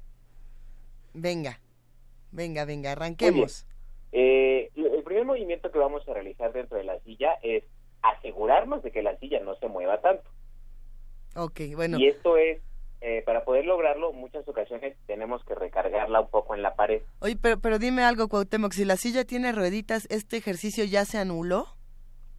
Venga, 1.13 1.59
venga, 2.31 2.65
venga, 2.65 2.91
arranquemos. 2.91 3.65
Eh, 4.11 4.69
el 4.75 5.03
primer 5.03 5.25
movimiento 5.25 5.71
que 5.71 5.79
vamos 5.79 6.07
a 6.07 6.13
realizar 6.13 6.53
dentro 6.53 6.77
de 6.77 6.83
la 6.83 6.99
silla 6.99 7.33
es 7.41 7.63
asegurarnos 8.01 8.83
de 8.83 8.91
que 8.91 9.01
la 9.01 9.17
silla 9.17 9.39
no 9.39 9.55
se 9.55 9.67
mueva 9.67 10.01
tanto. 10.01 10.29
Ok, 11.35 11.61
bueno. 11.75 11.97
Y 11.97 12.07
esto 12.07 12.37
es, 12.37 12.61
eh, 13.01 13.23
para 13.25 13.43
poder 13.43 13.65
lograrlo, 13.65 14.13
muchas 14.13 14.47
ocasiones 14.47 14.95
tenemos 15.07 15.43
que 15.45 15.55
recargarla 15.55 16.21
un 16.21 16.29
poco 16.29 16.53
en 16.53 16.61
la 16.61 16.75
pared. 16.75 17.01
Oye, 17.19 17.35
pero, 17.41 17.59
pero 17.59 17.79
dime 17.79 18.03
algo, 18.03 18.27
Cuauhtémoc, 18.27 18.73
si 18.73 18.85
la 18.85 18.97
silla 18.97 19.25
tiene 19.25 19.51
rueditas, 19.51 20.05
¿este 20.11 20.37
ejercicio 20.37 20.83
ya 20.83 21.05
se 21.05 21.17
anuló? 21.17 21.67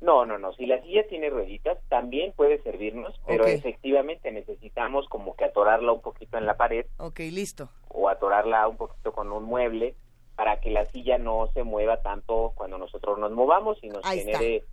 No, 0.05 0.27
no, 0.27 0.39
no. 0.39 0.53
Si 0.53 0.67
la 0.67 0.83
silla 0.83 1.07
tiene 1.09 1.31
rueditas, 1.31 1.79
también 1.89 2.33
puede 2.37 2.63
servirnos, 2.63 3.19
pero 3.27 3.47
efectivamente 3.47 4.31
necesitamos 4.31 5.09
como 5.09 5.35
que 5.35 5.47
atorarla 5.47 5.93
un 5.93 6.03
poquito 6.03 6.37
en 6.37 6.45
la 6.45 6.59
pared 6.59 6.85
Ok, 6.99 7.21
listo. 7.33 7.71
o 7.89 8.11
atorarla 8.11 8.69
un 8.69 8.77
poquito 8.77 9.13
con 9.13 9.33
un 9.33 9.45
mueble 9.45 9.95
para 10.37 10.61
que 10.61 10.71
la 10.71 10.85
silla 10.87 11.17
no 11.17 11.49
se 11.55 11.63
mueva 11.63 12.03
tanto 12.03 12.53
cuando 12.55 12.77
nosotros 12.77 13.19
nos 13.19 13.33
movamos 13.33 13.79
y 13.83 13.89
nos 13.89 14.05
Ahí 14.05 14.19
está. 14.19 14.39
genere 14.39 14.65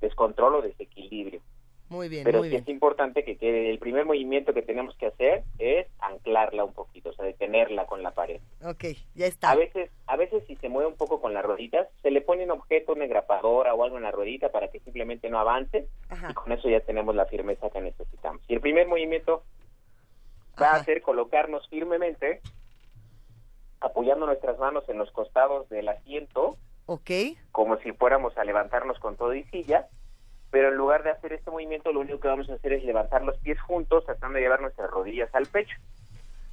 descontrol 0.00 0.54
o 0.54 0.62
desequilibrio. 0.62 1.42
Muy 1.90 2.08
bien, 2.10 2.24
Pero 2.24 2.38
muy 2.40 2.48
sí 2.48 2.50
bien. 2.50 2.62
es 2.62 2.68
importante 2.68 3.24
que 3.24 3.36
quede, 3.38 3.70
el 3.70 3.78
primer 3.78 4.04
movimiento 4.04 4.52
que 4.52 4.60
tenemos 4.62 4.94
que 4.96 5.06
hacer 5.06 5.44
es 5.58 5.86
anclarla 6.00 6.64
un 6.64 6.74
poquito, 6.74 7.08
o 7.10 7.12
sea, 7.14 7.24
detenerla 7.24 7.86
con 7.86 8.02
la 8.02 8.10
pared. 8.10 8.40
Ok, 8.62 8.84
ya 9.14 9.26
está. 9.26 9.50
A 9.50 9.54
veces, 9.54 9.90
a 10.06 10.16
veces 10.16 10.44
si 10.46 10.56
se 10.56 10.68
mueve 10.68 10.88
un 10.90 10.96
poco 10.96 11.20
con 11.20 11.32
las 11.32 11.44
rueditas, 11.44 11.88
se 12.02 12.10
le 12.10 12.20
pone 12.20 12.44
un 12.44 12.50
objeto, 12.50 12.92
una 12.92 13.04
engrapadora 13.06 13.72
o 13.74 13.84
algo 13.84 13.96
en 13.96 14.02
la 14.02 14.10
ruedita 14.10 14.50
para 14.50 14.68
que 14.68 14.80
simplemente 14.80 15.30
no 15.30 15.38
avance 15.38 15.88
Ajá. 16.10 16.28
y 16.30 16.34
con 16.34 16.52
eso 16.52 16.68
ya 16.68 16.80
tenemos 16.80 17.14
la 17.14 17.24
firmeza 17.26 17.70
que 17.70 17.80
necesitamos. 17.80 18.42
Y 18.48 18.54
el 18.54 18.60
primer 18.60 18.86
movimiento 18.86 19.42
va 20.60 20.72
a 20.72 20.84
ser 20.84 21.00
colocarnos 21.02 21.66
firmemente, 21.68 22.42
apoyando 23.80 24.26
nuestras 24.26 24.58
manos 24.58 24.88
en 24.88 24.98
los 24.98 25.10
costados 25.12 25.68
del 25.68 25.88
asiento, 25.88 26.56
Ok, 26.86 27.10
como 27.52 27.76
si 27.78 27.92
fuéramos 27.92 28.36
a 28.38 28.44
levantarnos 28.44 28.98
con 28.98 29.16
todo 29.16 29.34
y 29.34 29.44
silla, 29.44 29.88
pero 30.50 30.68
en 30.68 30.74
lugar 30.76 31.02
de 31.02 31.10
hacer 31.10 31.32
este 31.32 31.50
movimiento, 31.50 31.92
lo 31.92 32.00
único 32.00 32.20
que 32.20 32.28
vamos 32.28 32.48
a 32.50 32.54
hacer 32.54 32.72
es 32.72 32.84
levantar 32.84 33.22
los 33.22 33.38
pies 33.38 33.60
juntos, 33.60 34.04
tratando 34.06 34.36
de 34.36 34.42
llevar 34.42 34.60
nuestras 34.60 34.90
rodillas 34.90 35.28
al 35.34 35.46
pecho. 35.46 35.76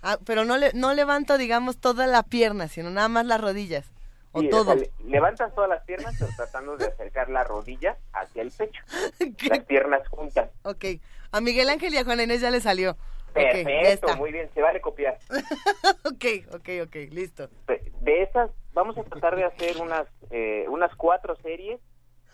ah, 0.01 0.17
pero 0.25 0.45
no, 0.45 0.57
le, 0.57 0.71
no 0.73 0.93
levanto, 0.93 1.37
digamos, 1.37 1.79
toda 1.79 2.05
la 2.07 2.23
pierna, 2.23 2.67
sino 2.67 2.89
nada 2.89 3.07
más 3.09 3.25
las 3.25 3.41
rodillas. 3.41 3.91
O 4.33 4.41
Sí, 4.41 4.49
todo. 4.49 4.77
sea, 4.77 4.87
levantas 5.05 5.55
todas 5.55 5.69
las 5.69 5.83
piernas, 5.85 6.13
pero 6.19 6.29
tratando 6.35 6.75
de 6.75 6.87
acercar 6.87 7.29
la 7.29 7.43
rodilla 7.45 7.95
hacia 8.11 8.41
el 8.41 8.51
pecho. 8.51 8.81
Las 9.49 9.63
piernas 9.63 10.05
juntas. 10.09 10.49
Ok, 10.63 10.85
a 11.31 11.39
Miguel 11.39 11.69
Ángel 11.69 11.93
y 11.93 11.97
a 11.97 12.03
Juan 12.03 12.19
Inés 12.19 12.41
ya 12.41 12.51
le 12.51 12.59
salió. 12.59 12.97
Ya 13.33 13.41
Perfecto, 13.41 14.07
está. 14.07 14.15
muy 14.17 14.31
bien, 14.33 14.49
se 14.53 14.61
vale 14.61 14.81
copiar. 14.81 15.17
Ok, 16.03 16.25
ok, 16.53 16.69
ok, 16.83 16.95
listo. 17.11 17.49
De 17.67 17.91
de 18.01 18.23
esas, 18.23 18.51
vamos 18.73 18.97
a 18.97 19.03
tratar 19.03 19.35
de 19.35 19.43
hacer 19.45 19.77
unas, 19.81 20.05
eh, 20.31 20.65
unas 20.69 20.93
cuatro 20.95 21.35
series 21.37 21.79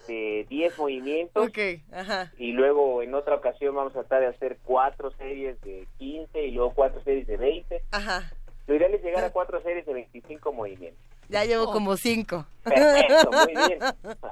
de 0.07 0.45
10 0.49 0.77
movimientos. 0.77 1.47
Ok, 1.47 1.57
ajá. 1.93 2.31
Y 2.37 2.51
luego 2.53 3.01
en 3.01 3.13
otra 3.13 3.35
ocasión 3.35 3.75
vamos 3.75 3.95
a 3.95 3.99
tratar 4.01 4.21
de 4.21 4.27
hacer 4.27 4.57
cuatro 4.63 5.11
series 5.11 5.59
de 5.61 5.87
15 5.97 6.43
y 6.47 6.51
luego 6.51 6.73
cuatro 6.73 7.01
series 7.03 7.27
de 7.27 7.37
20. 7.37 7.81
Ajá. 7.91 8.31
Lo 8.67 8.75
ideal 8.75 8.93
es 8.93 9.03
llegar 9.03 9.23
a 9.23 9.31
cuatro 9.31 9.61
series 9.61 9.85
de 9.85 9.93
25 9.93 10.53
movimientos. 10.53 11.01
Ya 11.29 11.45
llevo 11.45 11.71
como 11.71 11.95
cinco. 11.97 12.45
Perfecto, 12.63 13.31
muy 13.31 13.53
bien. 13.67 13.79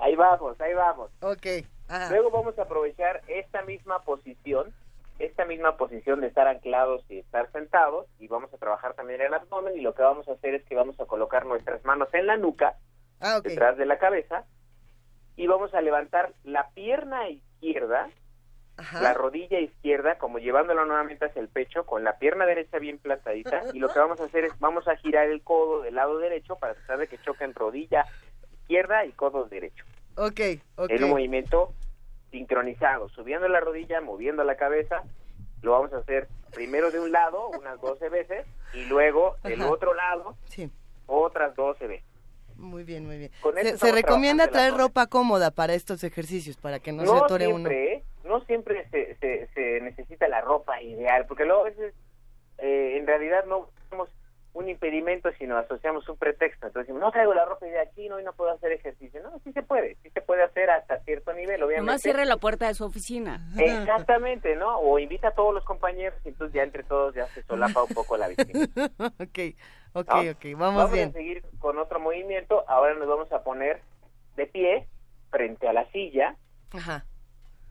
Ahí 0.02 0.16
vamos, 0.16 0.60
ahí 0.60 0.74
vamos. 0.74 1.10
Ok, 1.22 1.46
ajá. 1.88 2.10
Luego 2.10 2.30
vamos 2.30 2.58
a 2.60 2.64
aprovechar 2.64 3.22
esta 3.28 3.62
misma 3.64 4.00
posición, 4.04 4.74
esta 5.18 5.46
misma 5.46 5.78
posición 5.78 6.20
de 6.22 6.28
estar 6.28 6.48
anclados 6.48 7.04
y 7.10 7.20
estar 7.20 7.50
sentados, 7.54 8.06
y 8.20 8.28
vamos 8.28 8.54
a 8.54 8.58
trabajar 8.58 8.94
también 8.96 9.22
el 9.22 9.34
abdomen, 9.34 9.78
y 9.78 9.82
lo 9.82 9.94
que 9.96 10.02
vamos 10.04 10.28
a 10.28 10.34
hacer 10.34 10.56
es 10.56 10.64
que 10.66 10.76
vamos 10.76 11.00
a 11.00 11.06
colocar 11.06 11.46
nuestras 11.46 11.84
manos 11.86 12.10
en 12.14 12.28
la 12.28 12.36
nuca, 12.38 12.76
Ah, 13.22 13.38
ok. 13.40 13.46
detrás 13.46 13.78
de 13.78 13.86
la 13.86 13.98
cabeza, 13.98 14.44
y 15.40 15.48
vamos 15.48 15.74
a 15.74 15.80
levantar 15.80 16.34
la 16.44 16.68
pierna 16.72 17.30
izquierda, 17.30 18.10
Ajá. 18.76 19.02
la 19.02 19.14
rodilla 19.14 19.58
izquierda, 19.62 20.18
como 20.18 20.38
llevándola 20.38 20.84
nuevamente 20.84 21.24
hacia 21.24 21.42
el 21.42 21.48
pecho, 21.48 21.86
con 21.86 22.04
la 22.04 22.18
pierna 22.20 22.46
derecha 22.46 22.78
bien 22.78 22.98
plantadita, 22.98 23.64
y 23.74 23.80
lo 23.80 23.88
que 23.88 24.00
vamos 24.00 24.20
a 24.20 24.26
hacer 24.26 24.44
es, 24.44 24.60
vamos 24.60 24.86
a 24.90 24.98
girar 24.98 25.30
el 25.30 25.42
codo 25.42 25.82
del 25.82 25.96
lado 25.96 26.18
derecho 26.18 26.58
para 26.58 26.74
tratar 26.74 26.98
de 26.98 27.08
que 27.08 27.18
choquen 27.20 27.54
rodilla 27.56 28.06
izquierda 28.52 29.06
y 29.06 29.14
codo 29.14 29.46
derecho 29.46 29.86
Ok, 30.18 30.42
ok. 30.76 30.90
en 30.90 31.04
un 31.06 31.12
movimiento 31.12 31.74
sincronizado, 32.32 33.08
subiendo 33.08 33.48
la 33.48 33.62
rodilla, 33.62 34.02
moviendo 34.02 34.44
la 34.44 34.58
cabeza. 34.58 35.04
Lo 35.62 35.72
vamos 35.72 35.94
a 35.94 36.00
hacer 36.00 36.28
primero 36.54 36.92
de 36.92 37.00
un 37.00 37.14
lado, 37.14 37.48
unas 37.48 37.80
12 37.80 38.10
veces, 38.10 38.46
y 38.74 38.84
luego 38.88 39.38
del 39.44 39.62
Ajá. 39.62 39.72
otro 39.72 39.94
lado, 39.94 40.36
Sí, 40.50 40.70
otras 41.08 41.56
12 41.56 41.88
veces. 41.88 42.09
Muy 42.60 42.84
bien, 42.84 43.06
muy 43.06 43.18
bien. 43.18 43.32
Con 43.42 43.56
Se, 43.56 43.78
se 43.78 43.92
recomienda 43.92 44.48
traer 44.48 44.74
ropa 44.76 45.08
cómoda 45.08 45.52
para 45.52 45.74
estos 45.74 46.04
ejercicios, 46.04 46.58
para 46.58 46.80
que 46.80 46.92
no, 46.92 47.04
No, 47.04 47.18
se 47.20 47.24
atore 47.26 47.48
uno. 47.48 47.70
siempre, 47.70 47.94
¿eh? 47.94 48.04
no 48.26 48.42
siempre 48.42 48.88
se, 48.92 49.16
se, 49.16 49.48
se 49.54 49.82
necesita 49.82 50.28
la 50.28 50.42
ropa 50.42 50.82
ideal, 50.82 51.26
porque 51.28 51.46
luego 51.46 51.62
a 51.62 51.70
veces 51.70 51.94
eh, 52.60 52.98
en 52.98 53.08
realidad 53.08 53.46
no 53.46 53.70
un 54.54 54.68
impedimento, 54.68 55.30
sino 55.38 55.58
asociamos 55.58 56.08
un 56.10 56.18
pretexto. 56.18 56.68
Entonces 56.68 56.88
decimos, 56.88 57.02
no 57.02 57.12
traigo 57.12 57.34
la 57.34 57.46
ropa 57.46 57.66
de 57.66 57.80
aquí, 57.80 58.10
no, 58.10 58.20
y 58.20 58.24
no 58.24 58.34
puedo 58.34 58.52
hacer 58.52 58.72
ejercicio. 58.72 59.22
No, 59.22 59.40
sí 59.44 59.52
se 59.54 59.62
puede, 59.62 59.96
sí 60.02 60.10
se 60.10 60.22
puede 60.22 60.44
hacer 60.44 60.70
hasta 60.70 61.00
cierto 61.02 61.34
nivel, 61.34 61.62
obviamente. 61.62 61.86
Nomás 61.86 62.02
cierre 62.02 62.26
la 62.26 62.38
puerta 62.38 62.68
de 62.68 62.74
su 62.74 62.86
oficina. 62.86 63.40
Exactamente, 63.58 64.56
¿no? 64.56 64.80
O 64.80 64.98
invita 64.98 65.30
a 65.30 65.32
todos 65.32 65.54
los 65.54 65.64
compañeros 65.66 66.20
y 66.26 66.30
entonces 66.30 66.56
ya 66.56 66.64
entre 66.64 66.84
todos 66.84 67.14
ya 67.14 67.28
se 67.28 67.44
solapa 67.44 67.84
un 67.84 67.94
poco 67.94 68.18
la 68.18 68.28
visita. 68.28 68.90
ok, 69.20 69.40
ok, 69.94 70.14
ok, 70.32 70.46
vamos, 70.58 70.76
vamos 70.76 70.92
bien. 70.92 71.10
a 71.10 71.14
seguir 71.14 71.44
con 71.60 71.78
otro 71.78 72.00
movimiento. 72.00 72.66
Ahora 72.68 72.96
nos 72.96 73.08
vamos 73.08 73.32
a 73.32 73.44
poner 73.44 73.82
de 74.36 74.48
pie 74.48 74.88
frente 75.30 75.68
a 75.68 75.74
la 75.74 75.90
silla. 75.92 76.36
Ajá. 76.74 77.06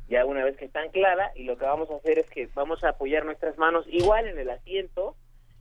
Ya 0.08 0.24
una 0.24 0.42
vez 0.42 0.56
que 0.56 0.64
está 0.64 0.80
anclada 0.80 1.32
y 1.34 1.44
lo 1.44 1.58
que 1.58 1.66
vamos 1.66 1.90
a 1.90 1.96
hacer 1.96 2.18
es 2.18 2.30
que 2.30 2.48
vamos 2.54 2.82
a 2.82 2.90
apoyar 2.90 3.26
nuestras 3.26 3.58
manos 3.58 3.84
igual 3.88 4.26
en 4.26 4.38
el 4.38 4.48
asiento 4.48 5.16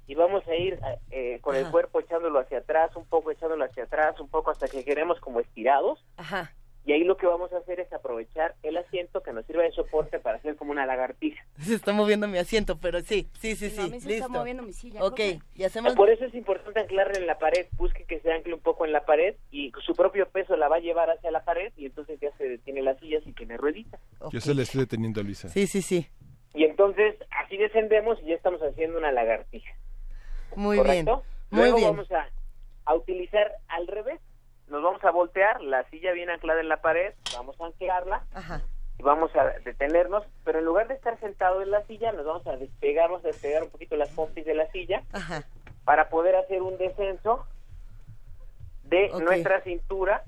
y 0.07 0.15
vamos 0.15 0.47
a 0.47 0.55
ir 0.55 0.79
eh, 1.11 1.39
con 1.41 1.55
el 1.55 1.69
cuerpo 1.69 1.99
echándolo 1.99 2.39
hacia 2.39 2.59
atrás, 2.59 2.95
un 2.95 3.05
poco 3.05 3.31
echándolo 3.31 3.65
hacia 3.65 3.83
atrás, 3.83 4.19
un 4.19 4.29
poco 4.29 4.51
hasta 4.51 4.67
que 4.67 4.83
quedemos 4.83 5.19
como 5.19 5.39
estirados. 5.41 6.03
Ajá. 6.15 6.53
Y 6.85 6.93
ahí 6.93 7.03
lo 7.03 7.17
que 7.17 7.25
vamos 7.27 7.51
a 7.51 7.57
hacer 7.57 7.81
es 7.81 7.91
aprovechar 7.91 8.55
el 8.63 8.77
asiento 8.77 9.21
que 9.21 9.33
nos 9.33 9.45
sirve 9.45 9.63
de 9.63 9.71
soporte 9.73 10.19
para 10.19 10.37
hacer 10.37 10.55
como 10.55 10.71
una 10.71 10.85
lagartija. 10.85 11.43
Se 11.59 11.75
está 11.75 11.91
moviendo 11.91 12.29
mi 12.29 12.37
asiento, 12.37 12.77
pero 12.79 13.01
sí, 13.01 13.29
sí, 13.39 13.57
sí, 13.57 13.73
No, 13.75 13.81
a 13.81 13.85
sí, 13.87 13.91
mí 13.91 13.99
se 13.99 14.07
listo. 14.07 14.25
está 14.27 14.39
moviendo 14.39 14.63
mi 14.63 14.71
silla. 14.71 15.03
Ok, 15.03 15.19
y 15.55 15.63
hacemos... 15.65 15.95
Por 15.95 16.09
eso 16.09 16.23
es 16.23 16.33
importante 16.33 16.79
anclarla 16.79 17.19
en 17.19 17.27
la 17.27 17.37
pared. 17.39 17.67
Busque 17.73 18.05
que 18.05 18.21
se 18.21 18.31
ancle 18.31 18.53
un 18.53 18.61
poco 18.61 18.85
en 18.85 18.93
la 18.93 19.03
pared 19.03 19.35
y 19.51 19.73
su 19.85 19.93
propio 19.95 20.29
peso 20.29 20.55
la 20.55 20.69
va 20.69 20.77
a 20.77 20.79
llevar 20.79 21.09
hacia 21.09 21.29
la 21.29 21.43
pared 21.43 21.73
y 21.75 21.87
entonces 21.87 22.17
ya 22.21 22.31
se 22.37 22.47
detiene 22.47 22.81
la 22.81 22.97
silla 22.99 23.19
si 23.19 23.33
tiene 23.33 23.57
ruedita. 23.57 23.99
Ok. 24.19 24.31
Yo 24.31 24.39
se 24.39 24.55
le 24.55 24.63
estoy 24.63 24.79
deteniendo 24.81 25.19
a 25.19 25.25
Luisa. 25.25 25.49
Sí, 25.49 25.67
sí, 25.67 25.81
sí. 25.81 26.07
Y 26.53 26.63
entonces 26.63 27.15
así 27.43 27.57
descendemos 27.57 28.17
y 28.23 28.27
ya 28.27 28.35
estamos 28.35 28.61
haciendo 28.61 28.97
una 28.97 29.11
lagartija. 29.11 29.75
Muy 30.57 30.77
¿correcto? 30.77 31.17
bien. 31.17 31.27
Muy 31.51 31.59
Luego 31.61 31.77
bien. 31.77 31.89
vamos 31.91 32.11
a, 32.11 32.27
a 32.85 32.95
utilizar 32.95 33.51
al 33.67 33.87
revés. 33.87 34.19
Nos 34.67 34.83
vamos 34.83 35.03
a 35.03 35.11
voltear, 35.11 35.61
la 35.61 35.83
silla 35.89 36.11
viene 36.11 36.33
anclada 36.33 36.59
en 36.59 36.67
la 36.67 36.81
pared, 36.81 37.13
vamos 37.37 37.55
a 37.61 37.67
anclarla 37.67 38.25
Ajá. 38.33 38.61
y 38.99 39.03
vamos 39.03 39.33
a 39.35 39.45
detenernos, 39.63 40.25
pero 40.43 40.59
en 40.59 40.65
lugar 40.65 40.87
de 40.89 40.95
estar 40.95 41.17
sentado 41.21 41.61
en 41.61 41.71
la 41.71 41.85
silla, 41.85 42.11
nos 42.11 42.25
vamos 42.25 42.45
a 42.47 42.57
despegar, 42.57 43.09
vamos 43.09 43.23
a 43.23 43.29
despegar 43.29 43.63
un 43.63 43.69
poquito 43.69 43.95
las 43.95 44.09
pompis 44.09 44.45
de 44.45 44.55
la 44.55 44.69
silla 44.71 45.03
Ajá. 45.13 45.43
para 45.85 46.09
poder 46.09 46.35
hacer 46.35 46.61
un 46.61 46.77
descenso 46.77 47.45
de 48.83 49.09
nuestra 49.21 49.61
cintura 49.61 50.23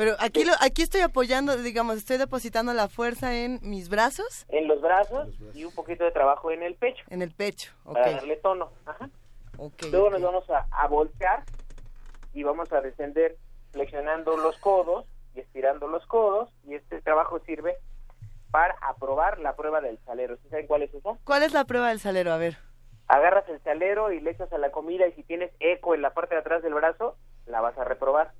Pero 0.00 0.16
aquí, 0.18 0.46
lo, 0.46 0.54
aquí 0.62 0.80
estoy 0.80 1.02
apoyando, 1.02 1.54
digamos, 1.58 1.98
estoy 1.98 2.16
depositando 2.16 2.72
la 2.72 2.88
fuerza 2.88 3.34
en 3.36 3.58
mis 3.60 3.90
brazos, 3.90 4.46
en 4.48 4.66
los 4.66 4.80
brazos 4.80 5.28
y 5.52 5.64
un 5.64 5.74
poquito 5.74 6.04
de 6.04 6.10
trabajo 6.10 6.50
en 6.50 6.62
el 6.62 6.74
pecho 6.74 7.04
en 7.10 7.20
el 7.20 7.32
pecho. 7.32 7.70
Ok. 7.84 7.96
para 7.96 8.12
darle 8.12 8.36
tono. 8.36 8.72
Ajá. 8.86 9.10
ok, 9.58 9.74
Luego 9.90 10.06
ok. 10.06 10.12
nos 10.12 10.22
vamos 10.22 10.48
a, 10.48 10.66
a 10.70 10.88
voltear 10.88 11.42
y 12.32 12.44
vamos 12.44 12.72
a 12.72 12.80
descender 12.80 13.36
flexionando 13.72 14.38
los 14.38 14.56
codos 14.56 15.04
y 15.34 15.40
estirando 15.40 15.86
los 15.86 16.06
codos 16.06 16.48
y 16.64 16.76
este 16.76 17.02
trabajo 17.02 17.38
sirve 17.40 17.76
para 18.50 18.74
aprobar 18.80 19.38
la 19.38 19.54
prueba 19.54 19.82
del 19.82 19.98
salero. 20.06 20.38
¿Sí 20.38 20.48
saben 20.48 20.66
cuál 20.66 20.84
es 20.84 20.94
esa? 20.94 21.18
¿Cuál 21.24 21.42
es 21.42 21.52
la 21.52 21.66
prueba 21.66 21.90
del 21.90 22.00
salero? 22.00 22.32
A 22.32 22.38
ver. 22.38 22.56
Agarras 23.06 23.46
el 23.50 23.62
salero 23.64 24.12
y 24.12 24.20
le 24.20 24.30
echas 24.30 24.50
a 24.50 24.56
la 24.56 24.70
comida 24.70 25.06
y 25.06 25.12
si 25.12 25.24
tienes 25.24 25.50
eco 25.60 25.94
en 25.94 26.00
la 26.00 26.14
parte 26.14 26.36
de 26.36 26.40
atrás 26.40 26.62
del 26.62 26.72
brazo, 26.72 27.18
la 27.44 27.60
vas 27.60 27.76
a 27.76 27.84
reprobar. 27.84 28.32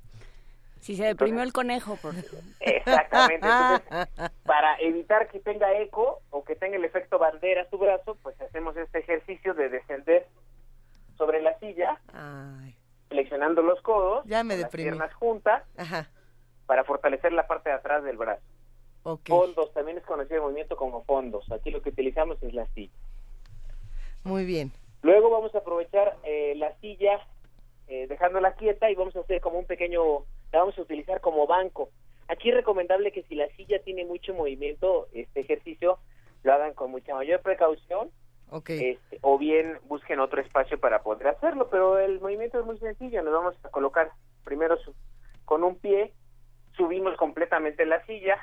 Si 0.81 0.97
se 0.97 1.05
deprimió 1.05 1.43
el 1.43 1.53
conejo, 1.53 1.97
por... 1.97 2.15
Exactamente. 2.61 3.47
Entonces, 3.47 4.31
para 4.45 4.79
evitar 4.81 5.29
que 5.29 5.41
tenga 5.41 5.73
eco 5.79 6.23
o 6.31 6.43
que 6.45 6.57
tenga 6.57 6.77
el 6.77 6.85
efecto 6.85 7.19
bandera 7.19 7.69
tu 7.69 7.79
brazo, 7.79 8.17
pues 8.23 8.41
hacemos 8.41 8.77
este 8.77 9.01
ejercicio 9.01 9.55
de 9.55 9.69
descender 9.69 10.27
sobre 11.19 11.43
la 11.43 11.59
silla, 11.59 12.01
Ay, 12.15 12.75
flexionando 13.09 13.61
los 13.63 13.81
codos, 13.83 14.25
Ya 14.27 14.43
me 14.43 14.57
las 14.57 14.71
piernas 14.71 15.13
juntas, 15.15 15.63
ajá. 15.77 16.09
para 16.67 16.85
fortalecer 16.85 17.33
la 17.33 17.47
parte 17.47 17.69
de 17.69 17.77
atrás 17.77 18.03
del 18.03 18.17
brazo. 18.17 18.43
Ok. 19.03 19.29
Fondos, 19.29 19.73
también 19.75 19.99
es 19.99 20.05
conocido 20.05 20.37
el 20.37 20.43
movimiento 20.43 20.77
como 20.77 21.05
fondos. 21.05 21.51
Aquí 21.53 21.71
lo 21.71 21.83
que 21.83 21.91
utilizamos 21.91 22.43
es 22.43 22.55
la 22.55 22.67
silla. 22.69 22.93
Muy 24.25 24.45
bien. 24.45 24.73
Luego 25.03 25.31
vamos 25.31 25.55
a 25.55 25.59
aprovechar 25.59 26.17
eh, 26.25 26.55
la 26.57 26.75
silla, 26.81 27.21
eh, 27.91 28.07
dejándola 28.07 28.55
quieta 28.55 28.89
y 28.91 28.95
vamos 28.95 29.15
a 29.17 29.21
hacer 29.21 29.41
como 29.41 29.59
un 29.59 29.67
pequeño, 29.67 30.01
la 30.53 30.61
vamos 30.61 30.79
a 30.79 30.83
utilizar 30.83 31.21
como 31.21 31.47
banco. 31.47 31.91
Aquí 32.29 32.51
es 32.51 32.55
recomendable 32.55 33.11
que 33.11 33.25
si 33.25 33.35
la 33.35 33.49
silla 33.57 33.83
tiene 33.83 34.05
mucho 34.05 34.33
movimiento, 34.33 35.09
este 35.13 35.41
ejercicio 35.41 35.99
lo 36.45 36.53
hagan 36.55 36.73
con 36.75 36.91
mucha 36.93 37.15
mayor 37.15 37.41
precaución 37.43 38.11
este, 38.81 39.19
o 39.23 39.39
bien 39.39 39.79
busquen 39.89 40.21
otro 40.21 40.41
espacio 40.41 40.79
para 40.79 41.03
poder 41.03 41.27
hacerlo, 41.29 41.69
pero 41.69 41.99
el 41.99 42.21
movimiento 42.21 42.59
es 42.61 42.65
muy 42.67 42.79
sencillo, 42.79 43.23
nos 43.23 43.33
vamos 43.35 43.55
a 43.65 43.69
colocar 43.71 44.13
primero 44.45 44.77
su- 44.79 44.95
con 45.45 45.65
un 45.65 45.77
pie, 45.77 46.13
subimos 46.77 47.17
completamente 47.17 47.85
la 47.87 48.05
silla, 48.07 48.39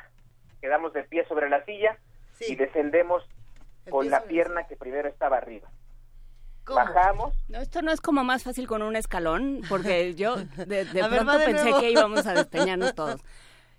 quedamos 0.61 0.91
de 0.93 1.03
pie 1.03 1.25
sobre 1.25 1.49
la 1.49 1.63
silla 1.65 1.97
Sí. 2.33 2.53
y 2.53 2.55
descendemos 2.55 3.23
El 3.85 3.91
con 3.91 4.09
la 4.09 4.23
pierna 4.23 4.67
que 4.67 4.75
primero 4.75 5.07
estaba 5.07 5.37
arriba. 5.37 5.69
¿Cómo? 6.67 6.75
Bajamos, 6.79 7.33
No, 7.47 7.59
esto 7.61 7.81
no 7.81 7.91
es 7.91 8.01
como 8.01 8.23
más 8.25 8.43
fácil 8.43 8.67
con 8.67 8.81
un 8.81 8.95
escalón, 8.97 9.61
porque 9.69 10.13
yo 10.15 10.35
de, 10.35 10.85
de 10.85 11.01
A 11.01 11.07
ver, 11.07 11.21
pronto 11.23 11.43
pensé 11.45 11.63
nuevo. 11.63 11.79
que 11.79 11.91
íbamos 11.91 12.27
a 12.27 12.33
despeñarnos 12.33 12.93
todos. 12.93 13.21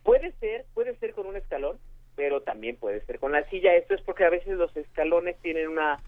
puede 0.03 0.33
ser, 0.41 0.65
puede 0.75 0.97
ser 0.97 1.13
con 1.15 1.27
un 1.27 1.37
escalón, 1.37 1.79
pero 2.17 2.41
también 2.43 2.77
puede 2.77 3.05
ser 3.05 3.19
con 3.21 3.33
la 3.33 3.49
silla. 3.51 3.75
Esto 3.75 3.95
es 3.95 4.01
porque 4.03 4.25
a 4.25 4.31
veces 4.31 4.57
los 4.57 4.75
escalones 4.77 5.37
tienen 5.43 5.69
una, 5.69 6.01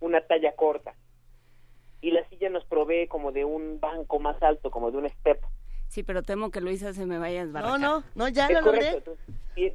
una 0.00 0.20
talla 0.22 0.52
corta 0.54 0.94
y 2.00 2.12
la 2.12 2.26
silla 2.28 2.48
nos 2.48 2.64
provee 2.64 3.08
como 3.08 3.32
de 3.32 3.44
un 3.44 3.78
banco 3.80 4.20
más 4.20 4.40
alto, 4.42 4.70
como 4.70 4.90
de 4.90 4.98
un 4.98 5.08
step. 5.08 5.40
Sí, 5.88 6.04
pero 6.04 6.22
temo 6.22 6.52
que 6.52 6.60
Luisa 6.60 6.92
se 6.94 7.04
me 7.04 7.18
vaya 7.18 7.42
a 7.42 7.44
No, 7.46 7.76
no, 7.76 8.04
no, 8.14 8.28
ya 8.28 8.46
es 8.46 8.52
lo 8.52 8.60
logré. 8.62 8.88
Entonces, 8.90 9.26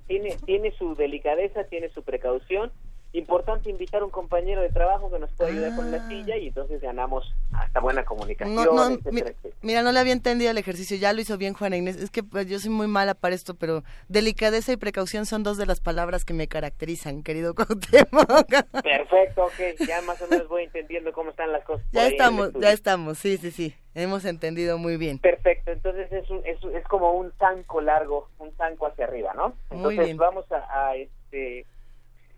tiene, 0.07 0.37
tiene 0.45 0.71
su 0.77 0.95
delicadeza, 0.95 1.65
tiene 1.65 1.89
su 1.89 2.01
precaución. 2.03 2.71
Importante 3.17 3.69
invitar 3.69 4.01
a 4.01 4.05
un 4.05 4.11
compañero 4.11 4.61
de 4.61 4.69
trabajo 4.69 5.09
que 5.09 5.19
nos 5.19 5.31
pueda 5.31 5.49
ayudar 5.49 5.75
con 5.75 5.89
la 5.91 5.97
Ah. 5.97 6.07
silla 6.09 6.37
y 6.37 6.47
entonces 6.47 6.81
ganamos 6.81 7.33
hasta 7.53 7.79
buena 7.79 8.03
comunicación. 8.03 8.55
No, 8.55 8.65
no, 8.73 8.87
etcétera, 8.89 9.11
mi- 9.13 9.21
etcétera. 9.21 9.55
mira, 9.61 9.81
no 9.83 9.91
le 9.91 9.99
había 9.99 10.13
entendido 10.13 10.51
el 10.51 10.57
ejercicio, 10.57 10.97
ya 10.97 11.13
lo 11.13 11.21
hizo 11.21 11.37
bien 11.37 11.53
Juana 11.53 11.77
Inés. 11.77 11.95
Es 11.97 12.09
que 12.11 12.23
pues, 12.23 12.47
yo 12.47 12.59
soy 12.59 12.71
muy 12.71 12.87
mala 12.87 13.13
para 13.13 13.33
esto, 13.35 13.53
pero 13.55 13.83
delicadeza 14.09 14.71
y 14.73 14.77
precaución 14.77 15.25
son 15.25 15.43
dos 15.43 15.57
de 15.57 15.65
las 15.65 15.79
palabras 15.79 16.25
que 16.25 16.33
me 16.33 16.47
caracterizan, 16.47 17.23
querido 17.23 17.53
Cuauhtémoc. 17.55 18.47
Perfecto, 18.83 19.45
ok. 19.45 19.87
Ya 19.87 20.01
más 20.01 20.21
o 20.21 20.27
menos 20.27 20.47
voy 20.47 20.63
entendiendo 20.63 21.13
cómo 21.13 21.29
están 21.29 21.51
las 21.51 21.63
cosas. 21.63 21.85
ya 21.91 22.07
estamos, 22.07 22.51
ya 22.59 22.71
estamos, 22.71 23.17
sí, 23.17 23.37
sí, 23.37 23.51
sí. 23.51 23.75
Hemos 23.93 24.25
entendido 24.25 24.77
muy 24.77 24.97
bien. 24.97 25.19
Perfecto, 25.19 25.71
entonces 25.71 26.11
es, 26.11 26.29
un- 26.29 26.41
es, 26.45 26.57
es 26.75 26.83
como 26.89 27.13
un 27.13 27.31
zanco 27.39 27.79
largo, 27.79 28.27
un 28.39 28.51
zanco 28.57 28.87
hacia 28.87 29.05
arriba, 29.05 29.33
¿no? 29.35 29.49
Muy 29.69 29.77
Entonces 29.95 30.05
bien. 30.05 30.17
vamos 30.17 30.45
a, 30.51 30.87
a, 30.89 30.95
este 30.97 31.65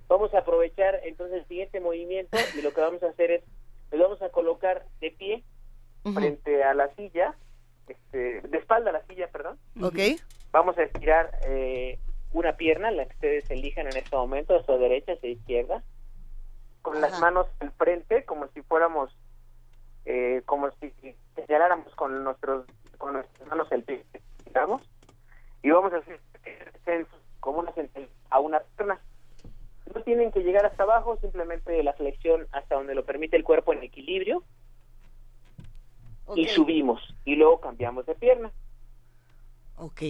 vamos 0.07 0.33
a 0.33 0.39
aprovechar 0.39 1.01
entonces 1.03 1.39
el 1.39 1.47
siguiente 1.47 1.79
movimiento 1.79 2.37
y 2.57 2.61
lo 2.61 2.73
que 2.73 2.81
vamos 2.81 3.03
a 3.03 3.09
hacer 3.09 3.31
es 3.31 3.43
nos 3.91 4.01
vamos 4.01 4.21
a 4.21 4.29
colocar 4.29 4.85
de 4.99 5.11
pie 5.11 5.43
frente 6.13 6.63
a 6.63 6.73
la 6.73 6.93
silla, 6.95 7.35
este, 7.87 8.41
de 8.41 8.57
espalda 8.57 8.89
a 8.89 8.93
la 8.93 9.05
silla, 9.05 9.27
perdón. 9.29 9.57
¿Ok? 9.81 9.99
Vamos 10.51 10.77
a 10.77 10.83
estirar 10.83 11.31
eh, 11.47 11.99
una 12.31 12.55
pierna, 12.57 12.91
la 12.91 13.05
que 13.05 13.13
ustedes 13.15 13.49
elijan 13.49 13.87
en 13.87 13.97
este 13.97 14.15
momento, 14.15 14.55
a 14.55 14.63
su 14.63 14.73
derecha, 14.77 15.13
a 15.13 15.19
su 15.19 15.27
izquierda, 15.27 15.83
con 16.81 17.01
las 17.01 17.19
manos 17.19 17.47
al 17.59 17.71
frente, 17.71 18.23
como 18.25 18.47
si 18.49 18.61
fuéramos, 18.61 19.15
eh, 20.05 20.41
como 20.45 20.69
si 20.79 20.93
señaláramos 21.35 21.93
con 21.95 22.23
nuestros, 22.23 22.65
con 22.97 23.13
nuestras 23.13 23.47
manos 23.49 23.71
el 23.71 23.83
pie, 23.83 24.03
digamos, 24.45 24.81
y 25.61 25.71
vamos 25.71 25.91
a 25.93 25.97
hacer 25.97 26.19
como 27.39 27.59
una 27.59 27.73
a 28.29 28.39
una 28.39 28.59
pierna. 28.59 28.99
No 29.93 30.01
tienen 30.03 30.31
que 30.31 30.41
llegar 30.41 30.65
hasta 30.65 30.83
abajo, 30.83 31.17
simplemente 31.21 31.81
la 31.83 31.93
flexión 31.93 32.47
hasta 32.51 32.75
donde 32.75 32.95
lo 32.95 33.05
permite 33.05 33.37
el 33.37 33.43
cuerpo 33.43 33.73
en 33.73 33.83
equilibrio, 33.83 34.43
y 36.35 36.47
subimos, 36.47 37.15
y 37.23 37.35
luego 37.35 37.61
cambiamos 37.61 38.05
de 38.05 38.15
pierna. 38.15 38.51
Ok. 39.77 40.01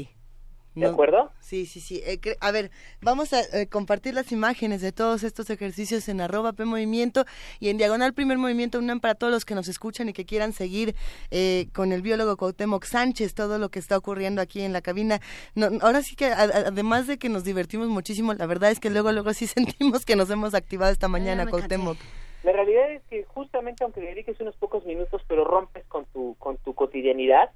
¿De 0.77 0.85
No- 0.85 0.91
acuerdo? 0.91 1.31
Sí, 1.39 1.65
sí, 1.65 1.79
sí. 1.79 2.01
Eh, 2.05 2.19
cre- 2.21 2.37
a 2.39 2.51
ver, 2.51 2.69
vamos 3.01 3.33
a 3.33 3.41
eh, 3.41 3.67
compartir 3.67 4.13
las 4.13 4.31
imágenes 4.31 4.81
de 4.81 4.91
todos 4.91 5.23
estos 5.23 5.49
ejercicios 5.49 6.07
en 6.07 6.21
arroba 6.21 6.53
P 6.53 6.65
Movimiento 6.65 7.25
y 7.59 7.69
en 7.69 7.77
Diagonal 7.77 8.13
Primer 8.13 8.37
Movimiento 8.37 8.77
UNAM 8.77 8.99
para 8.99 9.15
todos 9.15 9.33
los 9.33 9.43
que 9.43 9.55
nos 9.55 9.67
escuchan 9.67 10.09
y 10.09 10.13
que 10.13 10.25
quieran 10.25 10.53
seguir 10.53 10.95
eh, 11.31 11.67
con 11.73 11.91
el 11.91 12.01
biólogo 12.01 12.37
Cuauhtémoc 12.37 12.85
Sánchez 12.85 13.33
todo 13.33 13.57
lo 13.57 13.69
que 13.69 13.79
está 13.79 13.97
ocurriendo 13.97 14.41
aquí 14.41 14.61
en 14.61 14.71
la 14.73 14.81
cabina. 14.81 15.19
No, 15.55 15.67
ahora 15.81 16.03
sí 16.03 16.15
que 16.15 16.25
a- 16.25 16.41
además 16.67 17.07
de 17.07 17.17
que 17.17 17.29
nos 17.29 17.43
divertimos 17.43 17.87
muchísimo, 17.87 18.33
la 18.35 18.45
verdad 18.45 18.69
es 18.71 18.79
que 18.79 18.89
luego 18.91 19.11
luego 19.11 19.33
sí 19.33 19.47
sentimos 19.77 20.05
que 20.05 20.15
nos 20.15 20.29
hemos 20.29 20.53
activado 20.53 20.91
esta 20.91 21.07
mañana, 21.07 21.47
Cuauhtémoc. 21.47 21.97
La 22.43 22.51
realidad 22.51 22.91
es 22.91 23.01
que 23.09 23.23
justamente 23.23 23.83
aunque 23.83 23.99
dediques 23.99 24.39
unos 24.39 24.55
pocos 24.57 24.85
minutos, 24.85 25.21
pero 25.27 25.43
rompes 25.43 25.85
con 25.87 26.05
tu 26.13 26.35
con 26.37 26.57
tu 26.57 26.75
cotidianidad, 26.75 27.49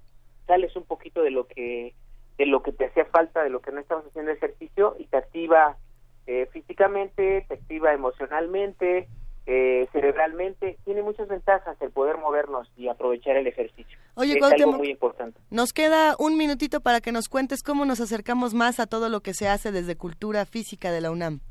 sales 0.48 0.76
un 0.76 0.84
poquito 0.86 1.22
de 1.22 1.30
lo 1.32 1.46
que 1.48 1.94
de 2.42 2.48
lo 2.48 2.64
que 2.64 2.72
te 2.72 2.86
hacía 2.86 3.06
falta, 3.06 3.44
de 3.44 3.52
lo 3.52 3.62
que 3.62 3.72
no 3.72 3.80
estabas 3.80 4.04
haciendo 4.08 4.32
ejercicio 4.32 4.96
y 4.98 5.06
te 5.06 5.18
activa 5.18 5.78
eh, 6.26 6.48
físicamente, 6.52 7.46
te 7.48 7.54
activa 7.54 7.94
emocionalmente, 7.94 9.08
eh, 9.46 9.88
cerebralmente, 9.92 10.80
tiene 10.84 11.04
muchas 11.04 11.28
ventajas 11.28 11.80
el 11.82 11.92
poder 11.92 12.18
movernos 12.18 12.68
y 12.76 12.88
aprovechar 12.88 13.38
el 13.38 13.46
ejercicio. 13.46 13.96
Oye, 14.16 14.38
es 14.38 14.44
algo 14.44 14.74
muy 14.74 14.90
importante. 14.90 15.40
Nos 15.52 15.72
queda 15.72 16.16
un 16.18 16.36
minutito 16.36 16.82
para 16.82 17.00
que 17.00 17.12
nos 17.12 17.30
cuentes 17.30 17.62
cómo 17.62 17.86
nos 17.86 18.02
acercamos 18.02 18.56
más 18.56 18.80
a 18.80 18.88
todo 18.88 19.10
lo 19.10 19.22
que 19.22 19.36
se 19.36 19.48
hace 19.48 19.72
desde 19.72 19.96
cultura 19.96 20.48
física 20.48 20.92
de 20.92 21.02
la 21.02 21.12
UNAM. 21.12 21.42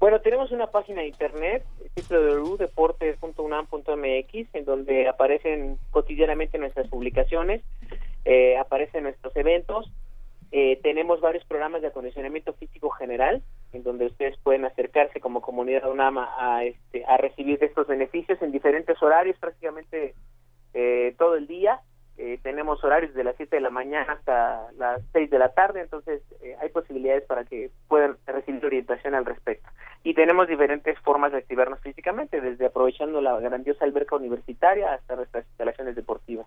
Bueno, 0.00 0.20
tenemos 0.20 0.50
una 0.50 0.66
página 0.66 1.02
de 1.02 1.06
internet, 1.06 1.64
www.deportes.unam.mx, 2.10 4.54
en 4.54 4.64
donde 4.64 5.06
aparecen 5.06 5.78
cotidianamente 5.92 6.58
nuestras 6.58 6.88
publicaciones, 6.88 7.62
eh, 8.24 8.56
aparecen 8.56 9.04
nuestros 9.04 9.34
eventos, 9.36 9.90
eh, 10.54 10.78
tenemos 10.82 11.22
varios 11.22 11.44
programas 11.46 11.80
de 11.80 11.88
acondicionamiento 11.88 12.52
físico 12.52 12.90
general, 12.90 13.42
en 13.72 13.82
donde 13.82 14.04
ustedes 14.04 14.36
pueden 14.42 14.66
acercarse 14.66 15.18
como 15.18 15.40
comunidad 15.40 15.90
UNAM 15.90 16.18
a, 16.18 16.62
este, 16.64 17.06
a 17.06 17.16
recibir 17.16 17.64
estos 17.64 17.86
beneficios 17.86 18.40
en 18.42 18.52
diferentes 18.52 19.02
horarios, 19.02 19.38
prácticamente 19.38 20.14
eh, 20.74 21.14
todo 21.18 21.36
el 21.36 21.46
día. 21.46 21.80
Eh, 22.18 22.38
tenemos 22.42 22.82
horarios 22.84 23.14
de 23.14 23.24
las 23.24 23.36
7 23.36 23.56
de 23.56 23.62
la 23.62 23.70
mañana 23.70 24.12
hasta 24.12 24.70
las 24.76 25.00
6 25.12 25.30
de 25.30 25.38
la 25.38 25.48
tarde, 25.54 25.80
entonces 25.80 26.22
eh, 26.42 26.56
hay 26.60 26.68
posibilidades 26.68 27.24
para 27.24 27.44
que 27.44 27.70
puedan 27.88 28.16
recibir 28.26 28.64
orientación 28.64 29.14
al 29.14 29.24
respecto. 29.24 29.68
Y 30.04 30.14
tenemos 30.14 30.46
diferentes 30.46 30.98
formas 31.00 31.32
de 31.32 31.38
activarnos 31.38 31.80
físicamente, 31.80 32.40
desde 32.40 32.66
aprovechando 32.66 33.20
la 33.20 33.38
grandiosa 33.40 33.84
alberca 33.84 34.16
universitaria 34.16 34.92
hasta 34.92 35.16
nuestras 35.16 35.46
instalaciones 35.46 35.94
deportivas. 35.94 36.46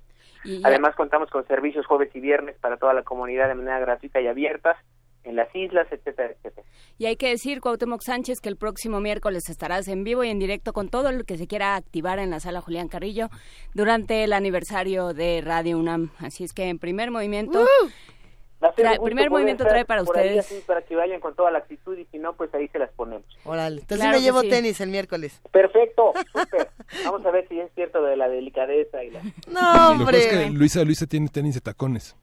Además, 0.64 0.96
contamos 0.96 1.30
con 1.30 1.48
servicios 1.48 1.86
jueves 1.86 2.14
y 2.14 2.20
viernes 2.20 2.56
para 2.60 2.78
toda 2.78 2.94
la 2.94 3.04
comunidad 3.04 3.48
de 3.48 3.56
manera 3.56 3.80
gratuita 3.80 4.22
y 4.22 4.28
abierta 4.28 4.78
en 5.26 5.36
las 5.36 5.54
islas, 5.56 5.88
etcétera, 5.92 6.34
etcétera. 6.34 6.66
Y 6.98 7.08
hay 7.08 7.18
que 7.18 7.30
decir, 7.30 7.60
Cuauhtémoc 7.60 8.02
Sánchez, 8.02 8.40
que 8.40 8.50
el 8.50 8.56
próximo 8.56 9.02
miércoles 9.02 9.50
estarás 9.50 9.88
en 9.88 10.04
vivo 10.04 10.24
y 10.24 10.30
en 10.30 10.40
directo 10.40 10.72
con 10.72 10.90
todo 10.90 11.12
lo 11.12 11.24
que 11.24 11.38
se 11.38 11.48
quiera 11.48 11.76
activar 11.76 12.20
en 12.20 12.30
la 12.30 12.40
sala 12.40 12.62
Julián 12.62 12.88
Carrillo 12.88 13.30
durante 13.74 14.24
el 14.24 14.34
aniversario 14.34 15.14
de 15.14 15.42
Radio 15.42 15.78
UNAM. 15.78 16.12
Así 16.20 16.44
es 16.44 16.54
que 16.54 16.70
en 16.70 16.80
primer 16.80 17.12
movimiento... 17.12 17.66
el 18.78 19.00
primer 19.02 19.30
movimiento 19.30 19.66
trae 19.66 19.84
para 19.84 20.04
ustedes. 20.04 20.64
para 20.66 20.82
que 20.84 20.96
vayan 20.96 21.20
con 21.20 21.36
toda 21.36 21.52
la 21.52 21.60
actitud 21.60 21.98
y 21.98 22.06
si 22.06 22.20
no, 22.20 22.34
pues 22.36 22.54
ahí 22.54 22.68
se 22.70 22.80
las 22.80 22.92
ponemos. 22.92 23.26
Órale, 23.44 23.82
entonces 23.82 24.08
me 24.08 24.22
llevo 24.22 24.42
tenis 24.44 24.80
el 24.80 24.90
miércoles. 24.90 25.42
Perfecto, 25.52 26.14
Vamos 27.06 27.26
a 27.26 27.32
ver 27.32 27.48
si 27.50 27.60
es 27.60 27.72
cierto 27.74 28.02
de 28.04 28.16
la 28.16 28.30
delicadeza 28.30 29.04
y 29.04 29.12
la... 29.12 29.22
No, 29.48 29.92
hombre. 29.92 30.50
Luisa, 30.52 30.84
Luisa 30.84 31.08
tiene 31.08 31.28
tenis 31.30 31.56
de 31.56 31.62
tacones. 31.62 32.16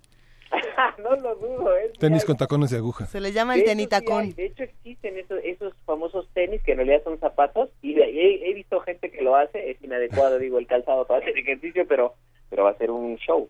No 1.03 1.17
lo 1.17 1.35
dudo. 1.37 1.77
¿eh? 1.77 1.93
Tenis 1.99 2.25
con 2.25 2.37
tacones 2.37 2.71
de 2.71 2.79
aguja. 2.79 3.07
Se 3.07 3.21
le 3.21 3.33
llama 3.33 3.55
el 3.55 3.65
tenitacón. 3.65 4.35
de 4.35 4.47
hecho, 4.47 4.65
existen 4.65 5.19
esos, 5.19 5.39
esos 5.45 5.75
famosos 5.85 6.29
tenis 6.33 6.63
que 6.63 6.73
en 6.73 6.79
realidad 6.79 7.03
son 7.05 7.19
zapatos 7.19 7.71
y 7.83 7.99
he, 8.01 8.51
he, 8.51 8.55
visto 8.55 8.81
gente 8.81 9.11
que 9.11 9.23
lo 9.23 9.37
hace. 9.37 9.71
Es 9.71 9.83
inadecuado, 9.83 10.39
digo, 10.39 10.59
el 10.59 10.67
calzado 10.67 11.07
para 11.07 11.21
hacer 11.21 11.37
ejercicio, 11.39 11.87
pero 11.87 12.15
pero 12.53 12.65
va 12.65 12.71
a 12.71 12.77
ser 12.77 12.91
un 12.91 13.17
show. 13.17 13.49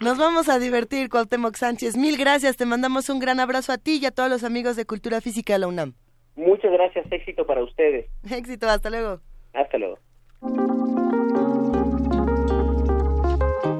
Nos 0.00 0.16
vamos 0.16 0.48
a 0.48 0.60
divertir, 0.60 1.08
Cuauhtémoc 1.08 1.56
Sánchez. 1.56 1.96
Mil 1.96 2.16
gracias. 2.16 2.56
Te 2.56 2.64
mandamos 2.64 3.08
un 3.08 3.18
gran 3.18 3.40
abrazo 3.40 3.72
a 3.72 3.78
ti 3.78 3.98
y 4.00 4.06
a 4.06 4.12
todos 4.12 4.30
los 4.30 4.44
amigos 4.44 4.76
de 4.76 4.84
Cultura 4.84 5.20
Física 5.20 5.54
de 5.54 5.58
la 5.58 5.66
UNAM. 5.66 5.94
Muchas 6.36 6.70
gracias. 6.70 7.04
Éxito 7.10 7.44
para 7.44 7.64
ustedes. 7.64 8.06
Éxito. 8.30 8.68
Hasta 8.68 8.90
luego. 8.90 9.20
Hasta 9.52 9.76
luego. 9.76 9.98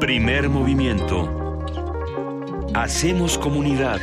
Primer 0.00 0.48
movimiento 0.48 1.39
Hacemos 2.74 3.36
comunidad. 3.36 4.00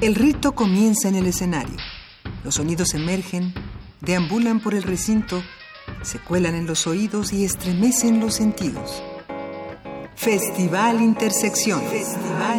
El 0.00 0.14
rito 0.14 0.54
comienza 0.54 1.08
en 1.08 1.16
el 1.16 1.26
escenario. 1.26 1.76
Los 2.44 2.54
sonidos 2.54 2.94
emergen, 2.94 3.52
deambulan 4.00 4.60
por 4.60 4.74
el 4.74 4.82
recinto, 4.84 5.42
se 6.02 6.18
cuelan 6.20 6.54
en 6.54 6.66
los 6.66 6.86
oídos 6.86 7.32
y 7.32 7.44
estremecen 7.44 8.20
los 8.20 8.34
sentidos. 8.34 9.02
Festival 10.14 11.00
Intersección. 11.02 11.82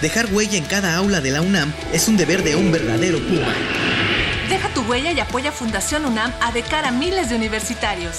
Dejar 0.01 0.33
huella 0.33 0.57
en 0.59 0.65
cada 0.65 0.97
aula 0.97 1.21
de 1.21 1.33
la 1.33 1.41
UNAM 1.41 1.73
es 1.93 2.07
un 2.07 2.17
deber 2.17 2.45
de 2.45 2.55
un 2.55 2.71
verdadero 2.71 3.19
Puma. 3.19 3.53
Deja 4.49 4.73
tu 4.73 4.83
huella 4.83 5.11
y 5.13 5.21
apoya 5.21 5.51
Fundación 5.51 6.07
UNAM 6.07 6.33
a 6.41 6.53
de 6.53 6.63
cara 6.63 6.89
a 6.89 6.93
miles 6.93 7.31
de 7.31 7.37
universitarios. 7.37 8.19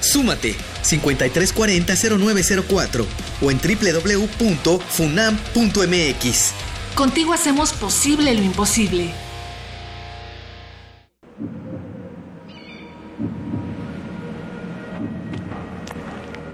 Súmate 0.00 0.54
5340-0904 0.82 3.06
o 3.40 3.50
en 3.50 3.58
www.funam.mx. 3.58 6.52
Contigo 6.94 7.32
hacemos 7.32 7.72
posible 7.72 8.34
lo 8.34 8.42
imposible. 8.42 9.10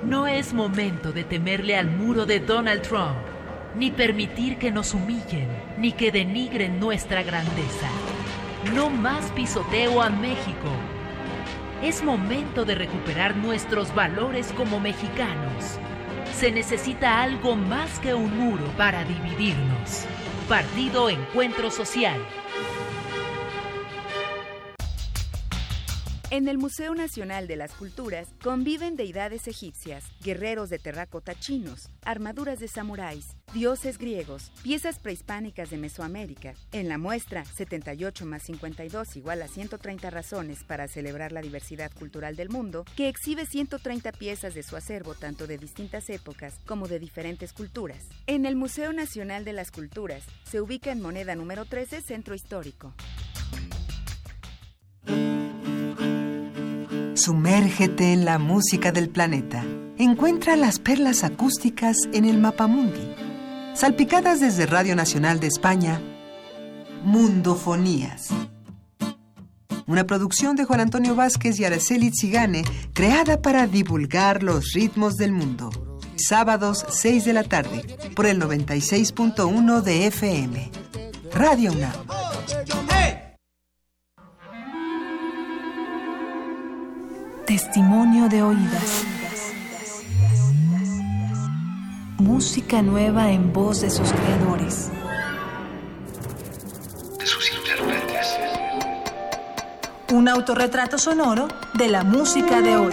No 0.04 0.28
es 0.28 0.52
momento 0.52 1.12
de 1.12 1.24
temerle 1.24 1.76
al 1.76 1.90
muro 1.90 2.24
de 2.24 2.38
Donald 2.40 2.82
Trump, 2.82 3.16
ni 3.74 3.90
permitir 3.90 4.58
que 4.58 4.70
nos 4.70 4.94
humillen, 4.94 5.48
ni 5.76 5.92
que 5.92 6.12
denigren 6.12 6.78
nuestra 6.78 7.22
grandeza. 7.22 7.88
No 8.64 8.90
más 8.90 9.30
pisoteo 9.30 10.02
a 10.02 10.10
México. 10.10 10.68
Es 11.80 12.02
momento 12.02 12.64
de 12.64 12.74
recuperar 12.74 13.36
nuestros 13.36 13.94
valores 13.94 14.52
como 14.52 14.80
mexicanos. 14.80 15.78
Se 16.34 16.50
necesita 16.50 17.22
algo 17.22 17.54
más 17.54 18.00
que 18.00 18.14
un 18.14 18.36
muro 18.36 18.64
para 18.76 19.04
dividirnos. 19.04 20.06
Partido 20.48 21.08
Encuentro 21.08 21.70
Social. 21.70 22.20
En 26.30 26.46
el 26.46 26.58
Museo 26.58 26.94
Nacional 26.94 27.46
de 27.48 27.56
las 27.56 27.72
Culturas 27.72 28.28
conviven 28.42 28.96
deidades 28.96 29.48
egipcias, 29.48 30.04
guerreros 30.22 30.68
de 30.68 30.78
terracota 30.78 31.34
chinos, 31.34 31.88
armaduras 32.02 32.58
de 32.58 32.68
samuráis, 32.68 33.34
dioses 33.54 33.96
griegos, 33.96 34.52
piezas 34.62 34.98
prehispánicas 34.98 35.70
de 35.70 35.78
Mesoamérica. 35.78 36.52
En 36.70 36.86
la 36.90 36.98
muestra 36.98 37.46
78 37.46 38.26
más 38.26 38.42
52 38.42 39.16
igual 39.16 39.40
a 39.40 39.48
130 39.48 40.10
razones 40.10 40.64
para 40.64 40.86
celebrar 40.86 41.32
la 41.32 41.40
diversidad 41.40 41.90
cultural 41.98 42.36
del 42.36 42.50
mundo, 42.50 42.84
que 42.94 43.08
exhibe 43.08 43.46
130 43.46 44.12
piezas 44.12 44.52
de 44.52 44.62
su 44.62 44.76
acervo 44.76 45.14
tanto 45.14 45.46
de 45.46 45.56
distintas 45.56 46.10
épocas 46.10 46.60
como 46.66 46.88
de 46.88 46.98
diferentes 46.98 47.54
culturas. 47.54 48.04
En 48.26 48.44
el 48.44 48.54
Museo 48.54 48.92
Nacional 48.92 49.46
de 49.46 49.54
las 49.54 49.70
Culturas 49.70 50.24
se 50.44 50.60
ubica 50.60 50.92
en 50.92 51.00
moneda 51.00 51.34
número 51.34 51.64
13 51.64 52.02
Centro 52.02 52.34
Histórico. 52.34 52.92
Sumérgete 57.18 58.12
en 58.12 58.24
la 58.24 58.38
música 58.38 58.92
del 58.92 59.08
planeta. 59.08 59.64
Encuentra 59.98 60.54
las 60.54 60.78
perlas 60.78 61.24
acústicas 61.24 61.96
en 62.12 62.24
el 62.24 62.38
Mapamundi. 62.38 63.12
Salpicadas 63.74 64.38
desde 64.38 64.66
Radio 64.66 64.94
Nacional 64.94 65.40
de 65.40 65.48
España, 65.48 66.00
Mundofonías. 67.02 68.28
Una 69.88 70.04
producción 70.04 70.54
de 70.54 70.64
Juan 70.64 70.78
Antonio 70.78 71.16
Vázquez 71.16 71.58
y 71.58 71.64
Araceli 71.64 72.12
Zigane, 72.12 72.62
creada 72.92 73.42
para 73.42 73.66
divulgar 73.66 74.44
los 74.44 74.72
ritmos 74.72 75.16
del 75.16 75.32
mundo. 75.32 75.98
Sábados 76.14 76.86
6 76.88 77.24
de 77.24 77.32
la 77.32 77.42
tarde, 77.42 77.82
por 78.14 78.26
el 78.26 78.40
96.1 78.40 79.82
de 79.82 80.06
FM. 80.06 80.70
Radio 81.32 81.72
UNAM. 81.72 82.87
Testimonio 87.48 88.28
de 88.28 88.42
oídas. 88.42 89.06
Música 92.18 92.82
nueva 92.82 93.30
en 93.30 93.54
voz 93.54 93.80
de 93.80 93.88
sus 93.88 94.12
creadores. 94.12 94.90
De 97.18 97.24
sus 97.24 97.50
intérpretes. 97.54 98.38
Un 100.12 100.28
autorretrato 100.28 100.98
sonoro 100.98 101.48
de 101.72 101.88
la 101.88 102.04
música 102.04 102.60
de 102.60 102.76
hoy. 102.76 102.92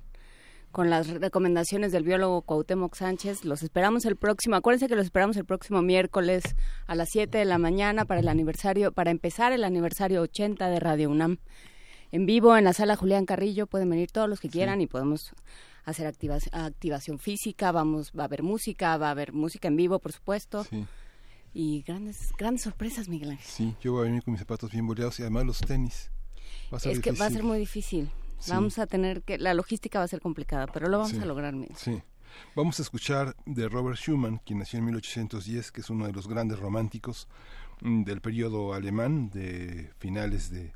con 0.72 0.90
las 0.90 1.08
recomendaciones 1.08 1.92
del 1.92 2.04
biólogo 2.04 2.42
Cuauhtémoc 2.42 2.94
Sánchez. 2.94 3.44
Los 3.44 3.62
esperamos 3.62 4.04
el 4.04 4.16
próximo. 4.16 4.56
Acuérdense 4.56 4.88
que 4.88 4.96
los 4.96 5.04
esperamos 5.04 5.36
el 5.36 5.44
próximo 5.44 5.82
miércoles 5.82 6.42
a 6.86 6.94
las 6.94 7.08
7 7.10 7.38
de 7.38 7.44
la 7.44 7.58
mañana 7.58 8.04
para 8.04 8.20
el 8.20 8.28
aniversario, 8.28 8.92
para 8.92 9.10
empezar 9.10 9.52
el 9.52 9.64
aniversario 9.64 10.22
80 10.22 10.68
de 10.68 10.80
Radio 10.80 11.10
UNAM. 11.10 11.38
En 12.10 12.26
vivo 12.26 12.56
en 12.56 12.64
la 12.64 12.72
sala 12.72 12.96
Julián 12.96 13.26
Carrillo 13.26 13.66
pueden 13.66 13.90
venir 13.90 14.10
todos 14.10 14.28
los 14.28 14.40
que 14.40 14.48
quieran 14.48 14.80
y 14.80 14.86
podemos 14.86 15.32
hacer 15.84 16.06
activación 16.06 17.18
física, 17.18 17.72
vamos 17.72 18.12
va 18.18 18.22
a 18.22 18.26
haber 18.26 18.42
música, 18.42 18.96
va 18.96 19.08
a 19.08 19.10
haber 19.10 19.32
música 19.32 19.68
en 19.68 19.76
vivo, 19.76 19.98
por 19.98 20.12
supuesto. 20.12 20.64
Sí 20.64 20.86
y 21.54 21.82
grandes 21.82 22.32
grandes 22.36 22.62
sorpresas, 22.62 23.08
Miguel 23.08 23.30
Ángel. 23.30 23.46
Sí, 23.46 23.74
yo 23.80 23.92
voy 23.92 24.02
a 24.02 24.04
venir 24.04 24.22
con 24.22 24.32
mis 24.32 24.40
zapatos 24.40 24.70
bien 24.70 24.86
boleados 24.86 25.18
y 25.18 25.22
además 25.22 25.46
los 25.46 25.60
tenis. 25.60 26.10
es 26.84 27.00
que 27.00 27.12
va 27.12 27.26
a 27.26 27.30
ser 27.30 27.42
muy 27.42 27.58
difícil. 27.58 28.10
Vamos 28.48 28.78
a 28.78 28.86
tener 28.86 29.22
que 29.22 29.38
la 29.38 29.54
logística 29.54 29.98
va 29.98 30.04
a 30.04 30.08
ser 30.08 30.20
complicada, 30.20 30.66
pero 30.66 30.88
lo 30.88 30.98
vamos 30.98 31.18
a 31.18 31.24
lograr. 31.24 31.54
Sí. 31.76 32.02
Vamos 32.54 32.78
a 32.78 32.82
escuchar 32.82 33.34
de 33.46 33.68
Robert 33.68 33.98
Schumann, 33.98 34.40
quien 34.44 34.58
nació 34.58 34.78
en 34.78 34.84
1810, 34.86 35.72
que 35.72 35.80
es 35.80 35.90
uno 35.90 36.06
de 36.06 36.12
los 36.12 36.28
grandes 36.28 36.58
románticos 36.58 37.26
mm, 37.80 38.04
del 38.04 38.20
periodo 38.20 38.74
alemán 38.74 39.30
de 39.30 39.90
finales 39.98 40.50
de, 40.50 40.72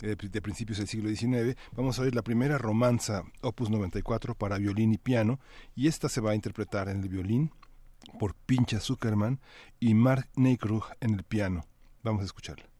de, 0.00 0.16
de, 0.16 0.42
principios 0.42 0.78
del 0.78 0.88
siglo 0.88 1.08
XIX. 1.08 1.56
Vamos 1.72 1.98
a 1.98 2.02
ver 2.02 2.14
la 2.14 2.22
primera 2.22 2.58
romanza, 2.58 3.24
opus 3.42 3.70
94, 3.70 4.34
para 4.34 4.58
violín 4.58 4.92
y 4.92 4.98
piano, 4.98 5.38
y 5.74 5.88
esta 5.88 6.08
se 6.08 6.20
va 6.20 6.32
a 6.32 6.34
interpretar 6.34 6.88
en 6.88 7.02
el 7.02 7.08
violín, 7.08 7.52
por 8.18 8.34
Pincha 8.34 8.80
Zuckerman 8.80 9.40
y 9.80 9.94
Mark 9.94 10.28
Neykrug 10.36 10.84
en 11.00 11.14
el 11.14 11.24
piano. 11.24 11.66
Vamos 12.02 12.22
a 12.22 12.26
escucharla. 12.26 12.73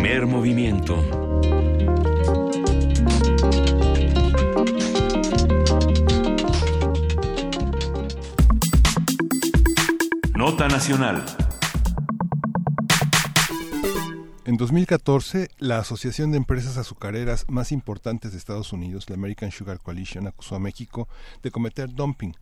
Primer 0.00 0.26
movimiento. 0.26 0.96
Nota 10.36 10.68
Nacional. 10.68 11.24
En 14.44 14.56
2014, 14.56 15.48
la 15.58 15.80
Asociación 15.80 16.30
de 16.30 16.36
Empresas 16.36 16.76
Azucareras 16.76 17.44
más 17.48 17.72
importantes 17.72 18.30
de 18.30 18.38
Estados 18.38 18.72
Unidos, 18.72 19.10
la 19.10 19.16
American 19.16 19.50
Sugar 19.50 19.80
Coalition, 19.80 20.28
acusó 20.28 20.54
a 20.54 20.60
México 20.60 21.08
de 21.42 21.50
cometer 21.50 21.92
dumping, 21.92 22.34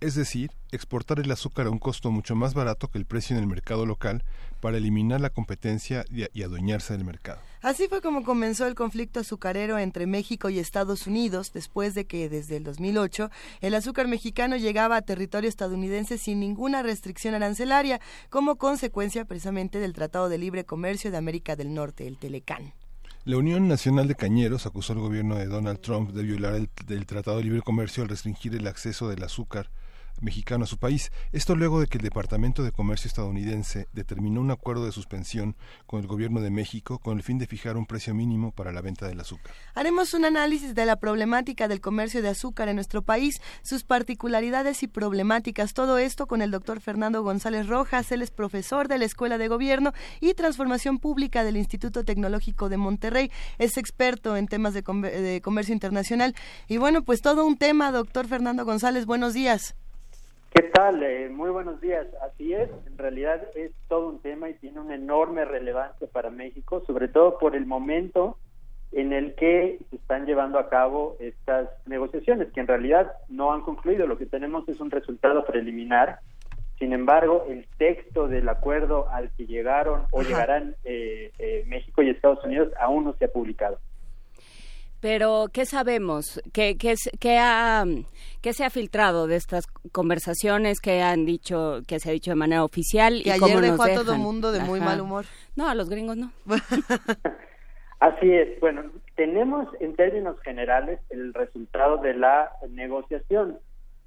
es 0.00 0.14
decir, 0.14 0.50
exportar 0.72 1.20
el 1.20 1.30
azúcar 1.30 1.66
a 1.66 1.70
un 1.70 1.78
costo 1.78 2.10
mucho 2.10 2.34
más 2.34 2.54
barato 2.54 2.88
que 2.88 2.98
el 2.98 3.06
precio 3.06 3.36
en 3.36 3.42
el 3.42 3.48
mercado 3.48 3.86
local 3.86 4.24
para 4.60 4.76
eliminar 4.76 5.20
la 5.20 5.30
competencia 5.30 6.04
y 6.10 6.42
adueñarse 6.42 6.94
del 6.94 7.04
mercado. 7.04 7.40
Así 7.60 7.88
fue 7.88 8.00
como 8.00 8.22
comenzó 8.22 8.66
el 8.66 8.74
conflicto 8.74 9.20
azucarero 9.20 9.78
entre 9.78 10.06
México 10.06 10.48
y 10.48 10.58
Estados 10.58 11.06
Unidos 11.06 11.52
después 11.52 11.94
de 11.94 12.06
que 12.06 12.28
desde 12.28 12.56
el 12.56 12.64
2008 12.64 13.30
el 13.60 13.74
azúcar 13.74 14.06
mexicano 14.06 14.56
llegaba 14.56 14.96
a 14.96 15.02
territorio 15.02 15.48
estadounidense 15.48 16.18
sin 16.18 16.40
ninguna 16.40 16.82
restricción 16.82 17.34
arancelaria 17.34 18.00
como 18.30 18.56
consecuencia 18.56 19.24
precisamente 19.24 19.78
del 19.80 19.92
Tratado 19.92 20.28
de 20.28 20.38
Libre 20.38 20.64
Comercio 20.64 21.10
de 21.10 21.16
América 21.16 21.56
del 21.56 21.74
Norte, 21.74 22.06
el 22.06 22.18
Telecán. 22.18 22.74
La 23.24 23.36
Unión 23.36 23.68
Nacional 23.68 24.08
de 24.08 24.14
Cañeros 24.14 24.64
acusó 24.64 24.92
al 24.92 25.00
gobierno 25.00 25.34
de 25.34 25.46
Donald 25.46 25.80
Trump 25.80 26.12
de 26.12 26.22
violar 26.22 26.54
el, 26.54 26.70
el 26.88 27.06
Tratado 27.06 27.38
de 27.38 27.44
Libre 27.44 27.62
Comercio 27.62 28.02
al 28.02 28.08
restringir 28.08 28.54
el 28.54 28.66
acceso 28.66 29.08
del 29.08 29.22
azúcar 29.22 29.68
mexicano 30.20 30.64
a 30.64 30.66
su 30.66 30.78
país. 30.78 31.10
Esto 31.32 31.54
luego 31.54 31.80
de 31.80 31.86
que 31.86 31.98
el 31.98 32.04
Departamento 32.04 32.62
de 32.62 32.72
Comercio 32.72 33.08
estadounidense 33.08 33.88
determinó 33.92 34.40
un 34.40 34.50
acuerdo 34.50 34.84
de 34.84 34.92
suspensión 34.92 35.56
con 35.86 36.00
el 36.00 36.06
gobierno 36.06 36.40
de 36.40 36.50
México 36.50 36.98
con 36.98 37.16
el 37.16 37.22
fin 37.22 37.38
de 37.38 37.46
fijar 37.46 37.76
un 37.76 37.86
precio 37.86 38.14
mínimo 38.14 38.52
para 38.52 38.72
la 38.72 38.80
venta 38.80 39.06
del 39.06 39.20
azúcar. 39.20 39.52
Haremos 39.74 40.14
un 40.14 40.24
análisis 40.24 40.74
de 40.74 40.86
la 40.86 40.96
problemática 40.96 41.68
del 41.68 41.80
comercio 41.80 42.22
de 42.22 42.28
azúcar 42.28 42.68
en 42.68 42.76
nuestro 42.76 43.02
país, 43.02 43.40
sus 43.62 43.84
particularidades 43.84 44.82
y 44.82 44.88
problemáticas. 44.88 45.74
Todo 45.74 45.98
esto 45.98 46.26
con 46.26 46.42
el 46.42 46.50
doctor 46.50 46.80
Fernando 46.80 47.22
González 47.22 47.66
Rojas. 47.66 48.10
Él 48.12 48.22
es 48.22 48.30
profesor 48.30 48.88
de 48.88 48.98
la 48.98 49.04
Escuela 49.04 49.38
de 49.38 49.48
Gobierno 49.48 49.92
y 50.20 50.34
Transformación 50.34 50.98
Pública 50.98 51.44
del 51.44 51.56
Instituto 51.56 52.04
Tecnológico 52.04 52.68
de 52.68 52.76
Monterrey. 52.76 53.30
Es 53.58 53.76
experto 53.76 54.36
en 54.36 54.46
temas 54.46 54.74
de, 54.74 54.82
comercio 55.42 55.72
internacional. 55.72 56.34
Y 56.68 56.76
bueno, 56.78 57.02
pues 57.02 57.20
todo 57.20 57.46
un 57.46 57.56
tema, 57.56 57.92
doctor 57.92 58.26
Fernando 58.26 58.64
González. 58.64 59.06
Buenos 59.06 59.34
días. 59.34 59.74
¿Qué 60.50 60.62
tal? 60.62 61.02
Eh, 61.02 61.28
muy 61.28 61.50
buenos 61.50 61.80
días. 61.80 62.06
Así 62.22 62.54
es, 62.54 62.70
en 62.86 62.96
realidad 62.96 63.42
es 63.54 63.70
todo 63.86 64.08
un 64.08 64.20
tema 64.20 64.48
y 64.48 64.54
tiene 64.54 64.80
una 64.80 64.94
enorme 64.94 65.44
relevancia 65.44 66.06
para 66.10 66.30
México, 66.30 66.82
sobre 66.86 67.08
todo 67.08 67.38
por 67.38 67.54
el 67.54 67.66
momento 67.66 68.38
en 68.92 69.12
el 69.12 69.34
que 69.34 69.78
se 69.90 69.96
están 69.96 70.24
llevando 70.24 70.58
a 70.58 70.70
cabo 70.70 71.16
estas 71.20 71.68
negociaciones, 71.86 72.50
que 72.52 72.60
en 72.60 72.66
realidad 72.66 73.12
no 73.28 73.52
han 73.52 73.60
concluido. 73.60 74.06
Lo 74.06 74.16
que 74.16 74.24
tenemos 74.24 74.66
es 74.68 74.80
un 74.80 74.90
resultado 74.90 75.44
preliminar. 75.44 76.20
Sin 76.78 76.94
embargo, 76.94 77.44
el 77.48 77.66
texto 77.76 78.26
del 78.26 78.48
acuerdo 78.48 79.08
al 79.10 79.30
que 79.36 79.46
llegaron 79.46 80.06
o 80.12 80.22
llegarán 80.22 80.76
eh, 80.84 81.30
eh, 81.38 81.64
México 81.66 82.02
y 82.02 82.08
Estados 82.08 82.42
Unidos 82.44 82.72
aún 82.80 83.04
no 83.04 83.12
se 83.14 83.26
ha 83.26 83.28
publicado. 83.28 83.78
Pero, 85.00 85.46
¿qué 85.52 85.64
sabemos? 85.64 86.40
¿Qué, 86.52 86.76
qué, 86.76 86.94
qué, 87.20 87.38
ha, 87.38 87.84
¿Qué 88.42 88.52
se 88.52 88.64
ha 88.64 88.70
filtrado 88.70 89.26
de 89.26 89.36
estas 89.36 89.66
conversaciones 89.92 90.80
que 90.80 91.02
han 91.02 91.24
dicho, 91.24 91.80
que 91.86 92.00
se 92.00 92.10
ha 92.10 92.12
dicho 92.12 92.32
de 92.32 92.36
manera 92.36 92.64
oficial? 92.64 93.22
y 93.24 93.30
ayer 93.30 93.60
dejó 93.60 93.82
a 93.84 93.94
todo 93.94 94.12
el 94.14 94.18
mundo 94.18 94.52
de 94.52 94.60
muy 94.60 94.80
mal 94.80 95.00
humor. 95.00 95.24
No, 95.56 95.68
a 95.68 95.74
los 95.74 95.88
gringos 95.88 96.16
no. 96.16 96.32
Así 98.00 98.30
es. 98.32 98.60
Bueno, 98.60 98.84
tenemos 99.16 99.68
en 99.80 99.96
términos 99.96 100.38
generales 100.40 101.00
el 101.10 101.34
resultado 101.34 101.98
de 101.98 102.14
la 102.14 102.52
negociación. 102.70 103.58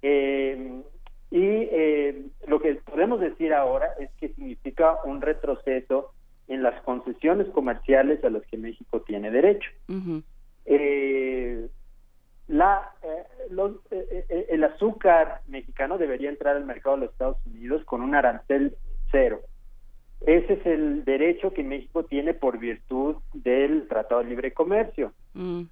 Eh, 0.02 0.82
y 1.30 1.40
eh, 1.40 2.26
lo 2.48 2.60
que 2.62 2.76
podemos 2.76 3.20
decir 3.20 3.54
ahora 3.54 3.88
es 4.00 4.10
que 4.20 4.30
significa 4.30 4.98
un 5.06 5.22
retroceso 5.22 6.14
en 6.48 6.64
las 6.64 6.82
concesiones 6.84 7.48
comerciales 7.50 8.24
a 8.24 8.30
las 8.30 8.44
que 8.48 8.58
México 8.58 9.02
tiene 9.02 9.32
derecho. 9.32 9.70
Eh, 10.66 11.68
la, 12.48 12.92
eh, 13.02 14.26
eh, 14.30 14.48
el 14.50 14.64
azúcar 14.64 15.42
mexicano 15.48 15.98
debería 15.98 16.30
entrar 16.30 16.56
al 16.56 16.66
mercado 16.66 16.96
de 16.96 17.02
los 17.04 17.12
Estados 17.12 17.38
Unidos 17.46 17.84
con 17.86 18.02
un 18.02 18.16
arancel 18.16 18.76
cero. 19.12 19.42
Ese 20.26 20.54
es 20.54 20.66
el 20.66 21.04
derecho 21.04 21.54
que 21.54 21.64
México 21.64 22.04
tiene 22.04 22.34
por 22.34 22.60
virtud 22.60 23.16
del 23.34 23.88
Tratado 23.88 24.22
de 24.22 24.30
Libre 24.30 24.54
Comercio. 24.54 25.14
Mm. 25.34 25.64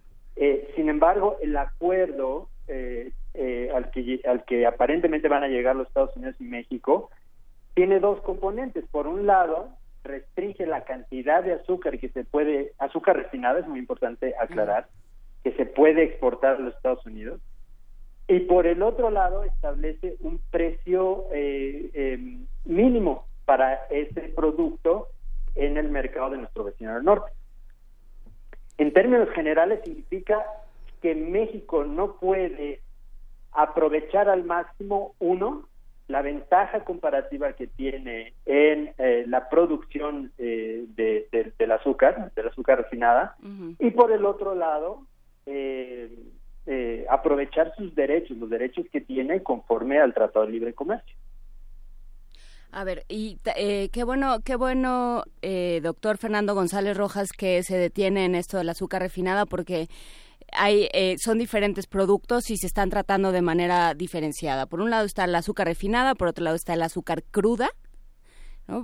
sin 0.76 0.88
embargo, 0.90 1.38
el 1.42 1.56
acuerdo 1.58 2.48
al, 2.68 3.92
que, 3.92 4.22
al 4.26 4.46
que 4.46 4.66
aparentemente 4.66 5.28
van 5.28 5.44
a 5.44 5.48
llegar 5.50 5.76
los 5.76 5.88
Estados 5.88 6.16
Unidos 6.16 6.36
y 6.40 6.46
México 6.46 7.10
tiene 7.76 8.00
dos 8.00 8.22
componentes. 8.22 8.86
Por 8.90 9.06
un 9.06 9.28
lado, 9.28 9.70
restringe 10.04 10.66
la 10.66 10.84
cantidad 10.84 11.44
de 11.44 11.54
azúcar 11.54 12.00
que 12.00 12.10
se 12.10 12.24
puede, 12.24 12.74
azúcar 12.78 13.18
refinada, 13.18 13.60
es 13.60 13.68
muy 13.68 13.80
importante 13.80 14.34
aclarar, 14.40 14.88
que 15.44 15.52
se 15.54 15.66
puede 15.66 16.04
exportar 16.04 16.56
a 16.56 16.60
los 16.60 16.76
Estados 16.76 17.06
Unidos. 17.06 17.42
Y 18.28 18.42
por 18.42 18.68
el 18.68 18.84
otro 18.84 19.10
lado 19.10 19.44
establece 19.44 20.18
un 20.20 20.40
precio 20.52 21.26
eh, 21.32 21.90
em, 21.94 22.46
mínimo 22.66 23.26
para 23.46 23.86
ese 23.90 24.22
producto 24.36 25.08
en 25.56 25.78
el 25.78 25.90
mercado 25.90 26.32
de 26.32 26.38
nuestro 26.38 26.64
vecino 26.64 26.94
del 26.94 27.04
norte. 27.04 27.32
En 28.78 28.94
términos 28.94 29.30
generales 29.32 29.82
significa 29.84 30.46
que 31.02 31.16
México 31.16 31.84
no 31.84 32.18
puede 32.18 32.82
aprovechar 33.52 34.30
al 34.30 34.44
máximo, 34.44 35.16
uno, 35.20 35.69
la 36.10 36.24
ventaja 36.24 36.84
comparativa 36.84 37.54
que 37.54 37.68
tiene 37.68 38.34
en 38.48 38.94
eh, 38.98 39.26
la 39.28 39.48
producción 39.48 40.32
eh, 40.40 40.86
del 40.96 41.72
azúcar, 41.72 42.32
del 42.34 42.48
azúcar 42.48 42.80
refinada, 42.80 43.38
y 43.78 43.92
por 43.92 44.12
el 44.12 44.26
otro 44.26 44.56
lado, 44.56 45.04
eh, 45.46 46.10
aprovechar 47.10 47.74
sus 47.78 47.94
derechos, 47.94 48.38
los 48.38 48.50
derechos 48.50 48.88
que 48.92 49.02
tiene 49.02 49.44
conforme 49.44 50.00
al 50.00 50.16
Tratado 50.16 50.48
de 50.48 50.52
Libre 50.52 50.74
Comercio. 50.74 51.16
A 52.72 52.84
ver, 52.84 53.04
y 53.08 53.38
qué 53.44 54.04
bueno, 54.04 54.40
qué 54.44 54.56
bueno, 54.56 55.24
doctor 55.82 56.18
Fernando 56.18 56.56
González 56.56 56.98
Rojas, 56.98 57.32
que 57.34 57.62
se 57.62 57.78
detiene 57.78 58.26
en 58.26 58.34
esto 58.34 58.58
del 58.58 58.70
azúcar 58.70 59.04
refinada, 59.04 59.46
porque 59.46 59.88
hay, 60.52 60.90
eh, 60.94 61.16
son 61.18 61.38
diferentes 61.38 61.88
productos 61.88 62.50
y 62.50 62.58
se 62.58 62.68
están 62.68 62.90
tratando 62.90 63.32
de 63.32 63.42
manera 63.42 63.94
diferenciada. 63.94 64.66
Por 64.66 64.82
un 64.82 64.90
lado 64.90 65.06
está 65.06 65.26
el 65.26 65.36
azúcar 65.36 65.68
refinada, 65.68 66.16
por 66.16 66.28
otro 66.28 66.44
lado 66.44 66.56
está 66.56 66.74
el 66.74 66.82
azúcar 66.82 67.24
cruda. 67.24 67.70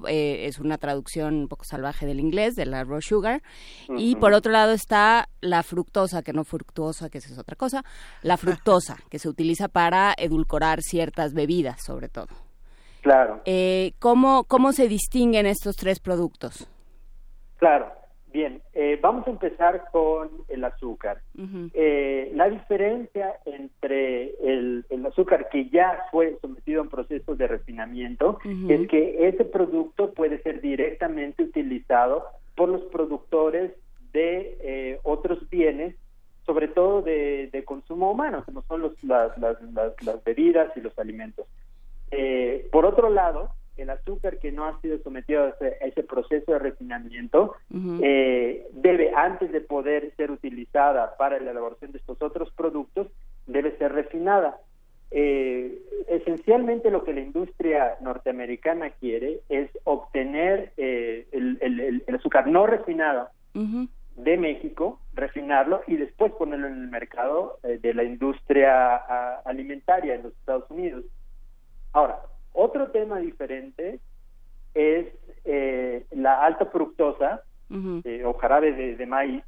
Eh, 0.08 0.48
es 0.48 0.58
una 0.60 0.78
traducción 0.78 1.36
un 1.36 1.48
poco 1.48 1.64
salvaje 1.64 2.06
del 2.06 2.20
inglés, 2.20 2.56
de 2.56 2.66
la 2.66 2.84
raw 2.84 3.02
sugar. 3.02 3.42
Y 3.90 4.16
por 4.16 4.34
otro 4.34 4.52
lado 4.52 4.72
está 4.72 5.30
la 5.42 5.62
fructosa, 5.64 6.24
que 6.24 6.34
no 6.34 6.44
fructuosa, 6.44 7.10
que 7.10 7.20
es 7.20 7.38
otra 7.38 7.56
cosa, 7.56 7.84
la 8.24 8.38
fructosa, 8.38 8.98
que 9.10 9.20
se 9.20 9.30
utiliza 9.30 9.68
para 9.68 10.14
edulcorar 10.18 10.82
ciertas 10.82 11.34
bebidas, 11.34 11.84
sobre 11.84 12.10
todo. 12.10 12.28
Claro. 13.02 13.42
Eh, 13.46 13.94
¿cómo, 14.00 14.46
¿Cómo 14.46 14.72
se 14.72 14.88
distinguen 14.88 15.46
estos 15.46 15.76
tres 15.76 16.00
productos? 16.00 16.68
Claro. 17.58 18.05
Bien, 18.36 18.62
eh, 18.74 18.99
vamos 19.02 19.26
a 19.28 19.30
empezar 19.30 19.86
con 19.94 20.30
el 20.49 20.66
azúcar. 20.66 21.22
Eh, 21.74 22.34
la 22.36 22.49
diferencia 22.49 23.36
entre 23.45 24.32
el, 24.44 24.84
azúcar 25.07 25.48
que 25.48 25.70
ya 25.70 26.03
fue 26.12 26.38
sometido 26.41 26.82
a 26.82 26.84
un 26.84 26.90
proceso 26.90 27.38
de 27.38 27.48
refinamiento 27.48 28.40
es 28.68 28.90
que 28.90 29.30
ese 29.30 29.45
producto 29.45 30.14
puede 30.14 30.41
ser 30.41 30.60
directamente 30.60 31.44
utilizado 31.44 32.26
por 32.56 32.68
los 32.68 32.82
productores 32.91 33.72
de 34.12 34.57
eh, 34.60 34.99
otros 35.03 35.49
bienes, 35.49 35.95
sobre 36.45 36.68
todo 36.68 37.03
de, 37.03 37.64
consumo 37.66 38.12
humano, 38.12 38.44
como 38.44 38.64
son 38.64 38.82
los, 38.82 39.02
las, 39.02 39.38
las, 39.38 39.56
las, 39.72 40.24
bebidas 40.26 40.76
y 40.76 40.82
los 40.82 40.99
alimentos. 40.99 41.48
por 42.70 42.86
otro 42.86 43.10
lado, 43.10 43.52
el 43.78 43.90
azúcar 43.90 44.40
que 44.40 44.52
no 44.52 44.66
ha 44.66 44.80
sido 44.82 44.98
sometido 45.00 45.44
a 45.44 45.50
ese, 45.82 46.04
proceso 46.04 46.54
de 46.54 46.60
refinamiento 46.60 47.56
eh, 48.02 48.68
debe, 48.74 49.12
antes 49.16 49.52
de 49.52 49.62
poder 49.62 50.14
ser 50.16 50.32
utilizada 50.32 51.18
para 51.18 51.40
la 51.40 51.52
elaboración 51.52 51.92
de 51.92 51.98
estos 51.98 52.22
otros 52.22 52.52
productos, 52.52 53.08
debe 53.48 53.78
ser 53.78 53.94
refinada. 53.94 54.58
Eh, 55.12 55.80
esencialmente 56.08 56.90
lo 56.90 57.04
que 57.04 57.14
la 57.14 57.22
industria 57.22 57.96
norteamericana 58.02 58.90
quiere 58.92 59.42
es 59.50 59.70
obtener 59.84 60.74
eh, 60.78 61.28
el, 61.32 62.04
azúcar 62.16 62.48
no 62.48 62.66
refinado 62.66 63.30
de 63.54 64.38
México, 64.38 65.00
refinarlo 65.14 65.82
y 65.88 65.96
después 65.96 66.32
ponerlo 66.34 66.68
en 66.68 66.74
el 66.74 66.90
mercado 66.90 67.60
de 67.64 67.94
la 67.94 68.04
industria 68.04 68.96
alimentaria 69.46 70.16
en 70.16 70.24
los 70.24 70.34
Estados 70.34 70.70
Unidos. 70.70 71.06
Ahora, 71.94 72.20
otro 72.56 72.91
tema 72.91 73.19
diferente 73.19 73.99
es 74.73 75.07
eh, 75.44 76.06
la 76.11 76.44
alta 76.45 76.65
fructosa, 76.68 77.44
eh, 78.03 78.23
o 78.26 78.34
jarabe 78.34 78.95
de, 78.95 79.06
maíz, 79.06 79.44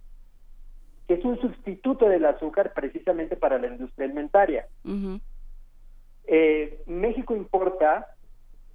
que 1.08 1.16
es 1.16 1.24
un 1.24 1.40
sustituto 1.40 2.10
del 2.10 2.26
azúcar 2.26 2.74
precisamente 2.74 3.36
para 3.36 3.58
la 3.58 3.68
industria 3.68 4.06
alimentaria. 4.06 4.68
Eh, 6.26 6.84
México 6.88 7.36
importa 7.36 8.08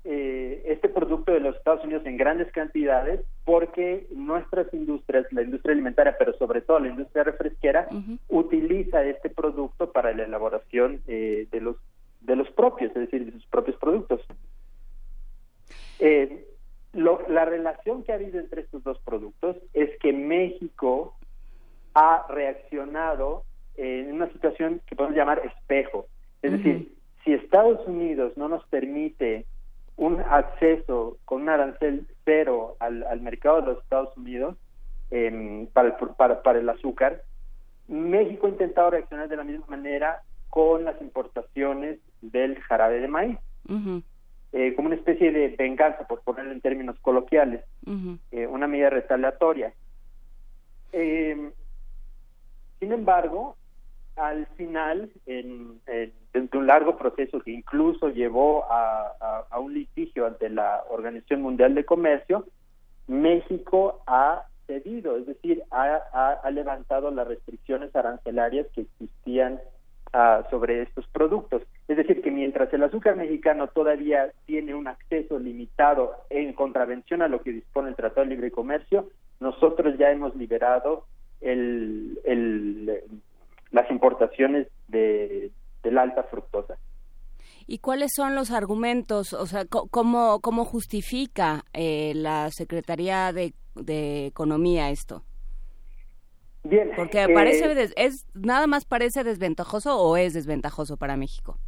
eh, 0.04 0.64
este 0.66 0.88
producto 0.88 1.30
de 1.30 1.38
los 1.38 1.54
Estados 1.54 1.84
Unidos 1.84 2.04
en 2.06 2.16
grandes 2.16 2.50
cantidades 2.50 3.20
porque 3.44 4.08
nuestras 4.10 4.72
industrias, 4.74 5.26
la 5.30 5.42
industria 5.42 5.74
alimentaria, 5.74 6.16
pero 6.18 6.36
sobre 6.38 6.60
todo 6.60 6.80
la 6.80 6.88
industria 6.88 7.22
refresquera, 7.22 7.86
utiliza 8.28 9.04
este 9.04 9.30
producto 9.30 9.92
para 9.92 10.12
la 10.12 10.24
elaboración 10.24 11.02
eh, 11.06 11.46
de 11.52 11.60
los 11.60 11.76
de 12.24 12.36
los 12.36 12.50
propios, 12.50 12.90
es 12.94 13.02
decir, 13.10 13.24
de 13.26 13.32
sus 13.32 13.46
propios 13.46 13.76
productos. 13.76 14.20
Eh, 15.98 16.46
la 16.92 17.44
relación 17.44 18.02
que 18.02 18.12
ha 18.12 18.16
habido 18.16 18.38
entre 18.38 18.62
estos 18.62 18.82
dos 18.84 18.98
productos 19.00 19.56
es 19.72 19.98
que 19.98 20.12
México 20.12 21.14
ha 21.94 22.26
reaccionado 22.28 23.44
en 23.76 24.12
una 24.12 24.30
situación 24.32 24.82
que 24.86 24.96
podemos 24.96 25.16
llamar 25.16 25.40
espejo. 25.44 26.06
Es 26.42 26.52
decir, 26.52 26.94
si 27.24 27.32
Estados 27.32 27.86
Unidos 27.86 28.36
no 28.36 28.48
nos 28.48 28.64
permite 28.66 29.46
un 29.96 30.20
acceso 30.20 31.18
con 31.24 31.42
un 31.42 31.48
arancel 31.48 32.06
cero 32.24 32.76
al, 32.80 33.20
mercado 33.20 33.60
de 33.60 33.66
los 33.68 33.82
Estados 33.82 34.16
Unidos 34.16 34.56
em, 35.10 35.66
para, 35.68 35.88
el, 35.88 35.94
para, 36.42 36.58
el 36.58 36.68
azúcar, 36.68 37.22
México 37.88 38.46
ha 38.46 38.50
intentado 38.50 38.90
reaccionar 38.90 39.28
de 39.28 39.36
la 39.36 39.44
misma 39.44 39.66
manera 39.68 40.22
con 40.48 40.84
las 40.84 41.00
importaciones 41.00 41.98
del 42.22 42.58
jarabe 42.60 43.00
de 43.00 43.08
maíz, 43.08 43.38
eh, 44.52 44.74
como 44.74 44.86
una 44.86 44.96
especie 44.96 45.30
de 45.32 45.48
venganza, 45.48 46.06
por 46.06 46.22
ponerlo 46.22 46.52
en 46.52 46.60
términos 46.60 46.98
coloquiales, 47.00 47.62
eh, 48.30 48.46
una 48.46 48.66
medida 48.66 48.90
retaliatoria. 48.90 49.72
Em, 50.92 51.50
sin 52.80 52.92
embargo, 52.92 53.56
al 54.16 54.46
final, 54.56 55.10
en, 55.26 55.80
de 56.32 56.58
un 56.58 56.66
largo 56.66 56.96
proceso 56.96 57.40
que 57.40 57.52
incluso 57.52 58.08
llevó 58.08 58.64
a, 58.70 59.44
un 59.58 59.74
litigio 59.74 60.26
ante 60.26 60.48
la 60.48 60.82
Organización 60.90 61.42
Mundial 61.42 61.74
de 61.74 61.84
Comercio, 61.84 62.46
México 63.06 64.02
ha 64.06 64.46
cedido, 64.66 65.16
es 65.16 65.26
decir, 65.26 65.62
ha, 65.70 66.50
levantado 66.50 67.10
las 67.10 67.26
restricciones 67.26 67.94
arancelarias 67.94 68.66
que 68.74 68.82
existían 68.82 69.60
ah, 70.12 70.44
sobre 70.50 70.82
estos 70.82 71.06
productos. 71.08 71.62
Es 71.88 71.96
decir, 71.96 72.22
que 72.22 72.30
mientras 72.30 72.72
el 72.72 72.82
azúcar 72.82 73.16
mexicano 73.16 73.68
todavía 73.68 74.32
tiene 74.46 74.74
un 74.74 74.88
acceso 74.88 75.38
limitado 75.38 76.12
en 76.30 76.52
contravención 76.52 77.22
a 77.22 77.28
lo 77.28 77.42
que 77.42 77.52
dispone 77.52 77.90
el 77.90 77.96
Tratado 77.96 78.22
de 78.22 78.34
Libre 78.34 78.50
Comercio, 78.50 79.08
nosotros 79.40 79.98
ya 79.98 80.10
hemos 80.10 80.34
liberado 80.36 81.06
el 81.40 82.18
las 83.72 83.90
importaciones 83.90 84.68
de, 84.88 85.50
la 85.82 86.02
alta 86.02 86.22
fructosa. 86.24 86.78
¿Y 87.66 87.78
cuáles 87.78 88.12
son 88.14 88.34
los 88.34 88.50
argumentos? 88.50 89.32
O 89.32 89.46
sea, 89.46 89.64
¿cómo, 89.66 90.40
cómo 90.40 90.64
justifica 90.64 91.64
eh, 91.72 92.12
la 92.14 92.50
Secretaría 92.50 93.32
de, 93.32 93.54
Economía 94.26 94.90
esto? 94.90 95.24
Bien. 96.64 96.92
Porque 96.94 97.26
parece, 97.32 97.72
eh, 97.72 97.90
es, 97.96 98.26
¿nada 98.34 98.66
más 98.66 98.84
parece 98.84 99.24
desventajoso 99.24 99.98
o 99.98 100.16
es 100.16 100.34
desventajoso 100.34 100.96
para 100.96 101.16
México? 101.16 101.58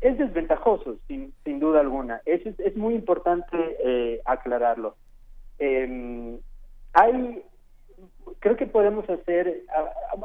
Es 0.00 0.18
desventajoso, 0.18 0.96
sin, 1.06 1.32
sin 1.44 1.60
duda 1.60 1.80
alguna. 1.80 2.20
Es, 2.26 2.44
es, 2.58 2.76
muy 2.76 2.94
importante 2.94 3.56
eh, 3.84 4.20
aclararlo. 4.24 4.96
Em, 5.58 6.38
hay 6.92 7.42
creo 8.40 8.56
que 8.56 8.66
podemos 8.66 9.08
hacer 9.08 9.62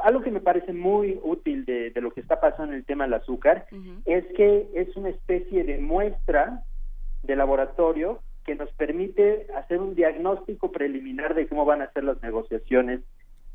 algo 0.02 0.22
que 0.22 0.30
me 0.30 0.40
parece 0.40 0.72
muy 0.72 1.20
útil 1.22 1.64
de, 1.64 1.92
lo 2.00 2.10
que 2.10 2.20
está 2.20 2.40
pasando 2.40 2.72
en 2.72 2.80
el 2.80 2.84
tema 2.84 3.04
del 3.04 3.14
azúcar, 3.14 3.66
es 4.06 4.24
que 4.36 4.68
es 4.74 4.96
una 4.96 5.10
especie 5.10 5.64
de 5.64 5.78
muestra 5.78 6.64
de 7.22 7.36
laboratorio 7.36 8.20
que 8.44 8.54
nos 8.54 8.70
permite 8.72 9.46
hacer 9.56 9.78
un 9.80 9.94
diagnóstico 9.94 10.72
preliminar 10.72 11.34
de 11.34 11.46
cómo 11.46 11.64
van 11.64 11.82
a 11.82 11.92
ser 11.92 12.04
las 12.04 12.20
negociaciones 12.22 13.00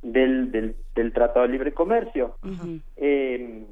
del, 0.04 0.52
del, 0.52 1.14
Tratado 1.14 1.48
de 1.48 1.52
Libre 1.52 1.74
Comercio. 1.74 2.36
Eh, 2.98 3.66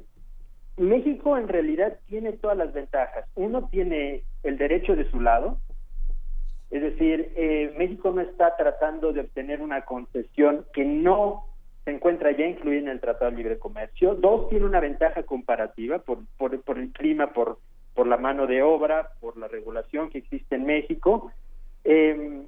México 0.76 1.36
en 1.36 1.48
realidad 1.48 1.98
tiene 2.08 2.32
todas 2.32 2.56
las 2.56 2.72
ventajas. 2.72 3.26
Uno 3.34 3.68
tiene 3.70 4.24
el 4.42 4.58
derecho 4.58 4.96
de 4.96 5.08
su 5.10 5.20
lado, 5.20 5.58
es 6.70 6.82
decir, 6.82 7.32
eh, 7.36 7.74
México 7.76 8.10
no 8.12 8.22
está 8.22 8.56
tratando 8.56 9.12
de 9.12 9.20
obtener 9.20 9.60
una 9.60 9.82
concesión 9.82 10.64
que 10.72 10.84
no 10.84 11.44
se 11.84 11.90
encuentra 11.90 12.30
ya 12.32 12.46
incluida 12.46 12.80
en 12.80 12.88
el 12.88 13.00
Tratado 13.00 13.30
de 13.30 13.36
Libre 13.36 13.58
Comercio. 13.58 14.14
Dos, 14.14 14.48
tiene 14.48 14.64
una 14.64 14.80
ventaja 14.80 15.22
comparativa 15.24 15.98
por, 15.98 16.20
por, 16.38 16.58
por 16.62 16.78
el 16.78 16.90
clima, 16.92 17.32
por, 17.34 17.58
por 17.94 18.06
la 18.06 18.16
mano 18.16 18.46
de 18.46 18.62
obra, 18.62 19.10
por 19.20 19.36
la 19.36 19.48
regulación 19.48 20.08
que 20.08 20.18
existe 20.18 20.56
en 20.56 20.64
México. 20.64 21.30
Eh, 21.84 22.46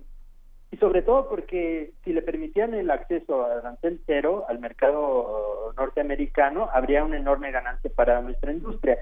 y 0.74 0.76
sobre 0.76 1.02
todo 1.02 1.28
porque 1.28 1.92
si 2.02 2.12
le 2.12 2.20
permitían 2.20 2.74
el 2.74 2.90
acceso 2.90 3.44
a 3.44 3.58
arancel 3.58 4.00
cero 4.06 4.44
al 4.48 4.58
mercado 4.58 5.72
norteamericano, 5.76 6.68
habría 6.72 7.04
una 7.04 7.16
enorme 7.16 7.52
ganancia 7.52 7.92
para 7.94 8.20
nuestra 8.20 8.52
industria. 8.52 8.98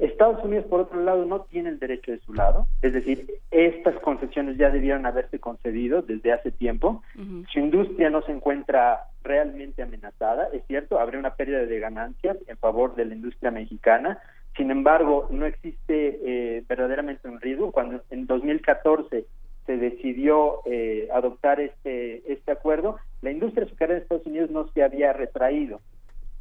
Estados 0.00 0.44
Unidos, 0.44 0.66
por 0.66 0.80
otro 0.80 1.00
lado, 1.00 1.24
no 1.24 1.42
tiene 1.42 1.68
el 1.68 1.78
derecho 1.78 2.10
de 2.10 2.18
su 2.18 2.34
lado, 2.34 2.66
es 2.80 2.92
decir, 2.92 3.34
estas 3.52 3.94
concesiones 4.00 4.56
ya 4.56 4.70
debieron 4.70 5.06
haberse 5.06 5.38
concedido 5.38 6.02
desde 6.02 6.32
hace 6.32 6.50
tiempo. 6.50 7.04
Su 7.52 7.60
industria 7.60 8.10
no 8.10 8.22
se 8.22 8.32
encuentra 8.32 9.04
realmente 9.22 9.80
amenazada, 9.80 10.48
es 10.52 10.66
cierto, 10.66 10.98
habría 10.98 11.20
una 11.20 11.36
pérdida 11.36 11.64
de 11.64 11.78
ganancias 11.78 12.36
en 12.48 12.56
favor 12.56 12.96
de 12.96 13.04
la 13.04 13.14
industria 13.14 13.52
mexicana. 13.52 14.18
Sin 14.56 14.72
embargo, 14.72 15.28
no 15.30 15.46
existe 15.46 16.18
eh, 16.24 16.64
verdaderamente 16.68 17.28
un 17.28 17.40
riesgo. 17.40 17.70
Cuando 17.70 18.02
en 18.10 18.26
2014 18.26 19.24
se 19.66 19.76
decidió 19.76 20.58
eh, 20.66 21.08
adoptar 21.12 21.60
este, 21.60 22.32
este 22.32 22.52
acuerdo, 22.52 22.96
la 23.20 23.30
industria 23.30 23.66
azucarera 23.66 23.98
de 23.98 24.02
Estados 24.02 24.26
Unidos 24.26 24.50
no 24.50 24.68
se 24.68 24.82
había 24.82 25.12
retraído. 25.12 25.80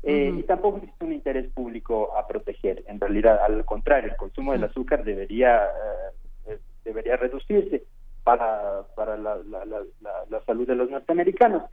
Eh, 0.03 0.33
y 0.35 0.43
tampoco 0.43 0.77
existe 0.77 1.05
un 1.05 1.13
interés 1.13 1.51
público 1.53 2.17
a 2.17 2.27
proteger. 2.27 2.83
En 2.87 2.99
realidad, 2.99 3.39
al 3.43 3.63
contrario, 3.65 4.09
el 4.09 4.17
consumo 4.17 4.51
del 4.51 4.63
azúcar 4.63 5.03
debería 5.03 5.63
eh, 6.47 6.57
debería 6.83 7.17
reducirse 7.17 7.83
para, 8.23 8.83
para 8.95 9.17
la, 9.17 9.37
la, 9.37 10.41
salud 10.45 10.67
de 10.67 10.75
los 10.75 10.89
norteamericanos. 10.89 11.63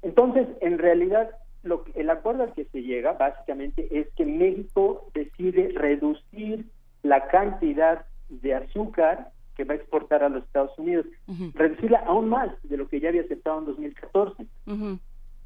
Entonces, 0.00 0.48
en 0.62 0.78
realidad, 0.78 1.30
lo 1.62 1.84
el 1.94 2.08
acuerdo 2.08 2.44
al 2.44 2.54
que 2.54 2.64
se 2.66 2.82
llega 2.82 3.12
básicamente 3.12 3.86
es 3.90 4.08
que 4.16 4.24
México 4.24 5.10
decide 5.14 5.70
reducir 5.74 6.66
la 7.02 7.26
cantidad 7.28 8.06
de 8.28 8.54
azúcar 8.54 9.30
que 9.56 9.64
va 9.64 9.74
a 9.74 9.76
exportar 9.76 10.22
a 10.22 10.28
los 10.28 10.44
Estados 10.44 10.78
Unidos, 10.78 11.06
reducirla 11.54 12.04
aún 12.06 12.28
más 12.28 12.50
de 12.62 12.76
lo 12.76 12.88
que 12.88 13.00
ya 13.00 13.08
había 13.08 13.22
aceptado 13.22 13.60
en 13.60 13.66
2014 13.66 14.46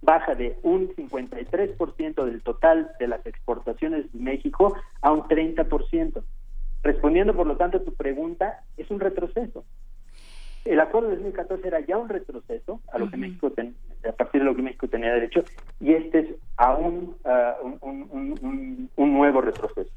baja 0.00 0.34
de 0.34 0.56
un 0.62 0.88
53% 0.94 2.24
del 2.24 2.42
total 2.42 2.90
de 2.98 3.08
las 3.08 3.24
exportaciones 3.26 4.12
de 4.12 4.18
México 4.18 4.74
a 5.02 5.12
un 5.12 5.22
30%. 5.22 6.22
Respondiendo, 6.82 7.34
por 7.34 7.46
lo 7.46 7.56
tanto, 7.56 7.78
a 7.78 7.84
tu 7.84 7.92
pregunta, 7.94 8.62
es 8.76 8.90
un 8.90 9.00
retroceso. 9.00 9.64
El 10.64 10.80
acuerdo 10.80 11.08
de 11.08 11.16
2014 11.16 11.66
era 11.66 11.80
ya 11.80 11.96
un 11.96 12.08
retroceso 12.08 12.80
a 12.92 12.98
lo 12.98 13.10
que 13.10 13.16
México 13.16 13.50
a 14.06 14.12
partir 14.12 14.42
de 14.42 14.44
lo 14.44 14.54
que 14.54 14.62
México 14.62 14.86
tenía 14.86 15.12
derecho 15.12 15.42
y 15.80 15.92
este 15.92 16.18
es 16.18 16.26
aún 16.56 17.16
ah, 17.24 17.56
un 17.80 18.90
nuevo 18.96 19.40
retroceso. 19.40 19.90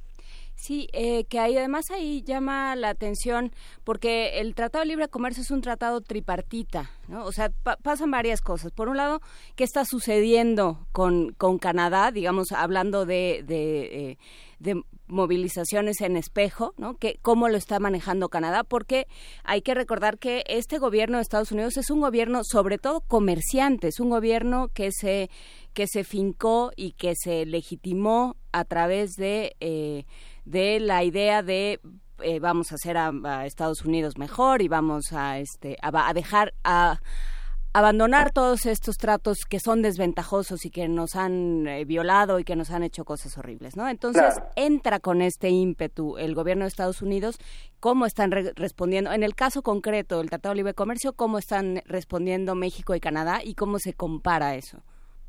Sí, 0.62 0.88
eh, 0.94 1.24
que 1.24 1.40
ahí 1.40 1.58
además 1.58 1.90
ahí 1.90 2.22
llama 2.22 2.76
la 2.76 2.90
atención 2.90 3.52
porque 3.84 4.40
el 4.40 4.54
Tratado 4.54 4.84
de 4.84 4.90
Libre 4.90 5.08
Comercio 5.08 5.42
es 5.42 5.50
un 5.50 5.62
tratado 5.62 6.02
tripartita, 6.02 6.92
¿no? 7.08 7.26
O 7.26 7.32
sea, 7.32 7.50
pasan 7.82 8.12
varias 8.12 8.42
cosas. 8.42 8.72
Por 8.72 8.88
un 8.88 8.98
lado, 8.98 9.22
¿qué 9.56 9.64
está 9.64 9.86
sucediendo 9.86 10.86
con, 10.92 11.34
con 11.34 11.58
Canadá? 11.58 12.12
Digamos, 12.12 12.52
hablando 12.52 13.08
de, 13.08 13.44
de, 13.44 14.18
eh, 14.60 14.84
movilizaciones 15.12 16.02
en 16.02 16.18
espejo, 16.18 16.74
¿no? 16.78 16.96
Que, 16.96 17.20
¿Cómo 17.22 17.50
lo 17.50 17.58
está 17.58 17.80
manejando 17.80 18.30
Canadá? 18.30 18.64
Porque 18.64 19.08
hay 19.44 19.62
que 19.62 19.76
recordar 19.76 20.18
que 20.18 20.44
este 20.48 20.80
gobierno 20.80 21.18
de 21.18 21.24
Estados 21.24 21.52
Unidos 21.52 21.78
es 21.78 21.92
un 21.92 22.02
gobierno 22.02 22.42
sobre 22.44 22.78
todo 22.78 23.02
comerciante, 23.02 23.90
es 23.90 24.00
un 24.00 24.10
gobierno 24.10 24.70
que 24.70 24.92
se, 24.92 25.30
que 25.74 25.86
se 25.88 26.04
fincó 26.04 26.72
y 26.76 26.94
que 26.94 27.14
se 27.16 27.46
legitimó 27.46 28.36
a 28.52 28.66
través 28.66 29.12
de... 29.12 29.56
Eh, 29.60 30.06
de 30.46 30.80
la 30.80 31.04
idea 31.04 31.44
de 31.44 31.80
eh, 32.24 32.40
vamos 32.40 32.72
a 32.72 32.76
hacer 32.76 32.98
a, 32.98 33.46
Estados 33.46 33.84
Unidos 33.84 34.18
mejor 34.18 34.62
y 34.62 34.68
vamos 34.68 35.12
a 35.14 35.40
este 35.40 35.78
a, 35.82 36.14
dejar 36.14 36.54
a 36.64 37.00
abandonar 37.74 38.32
todos 38.32 38.66
estos 38.66 38.98
tratos 38.98 39.46
que 39.50 39.60
son 39.60 39.82
desventajosos 39.82 40.66
y 40.66 40.72
que 40.72 40.88
nos 40.88 41.16
han 41.16 41.68
eh, 41.68 41.86
violado 41.86 42.40
y 42.40 42.44
que 42.44 42.56
nos 42.56 42.72
han 42.72 42.84
hecho 42.84 43.06
cosas 43.06 43.38
horribles, 43.38 43.78
¿no? 43.78 43.88
Entonces 43.88 44.42
entra 44.56 45.00
con 45.00 45.22
este 45.22 45.50
ímpetu 45.50 46.18
el 46.18 46.36
gobierno 46.36 46.66
de 46.66 46.70
Estados 46.70 47.02
Unidos, 47.02 47.38
¿cómo 47.80 48.06
están 48.06 48.32
respondiendo? 48.32 49.14
En 49.14 49.24
el 49.24 49.36
caso 49.36 49.62
concreto 49.62 50.18
del 50.18 50.30
Tratado 50.30 50.54
de 50.54 50.58
Libre 50.58 50.74
Comercio, 50.74 51.14
¿cómo 51.14 51.38
están 51.38 51.82
respondiendo 51.86 52.56
México 52.56 52.94
y 52.94 53.00
Canadá 53.00 53.40
y 53.44 53.56
cómo 53.56 53.80
se 53.80 53.94
compara 53.94 54.56
eso? 54.56 54.80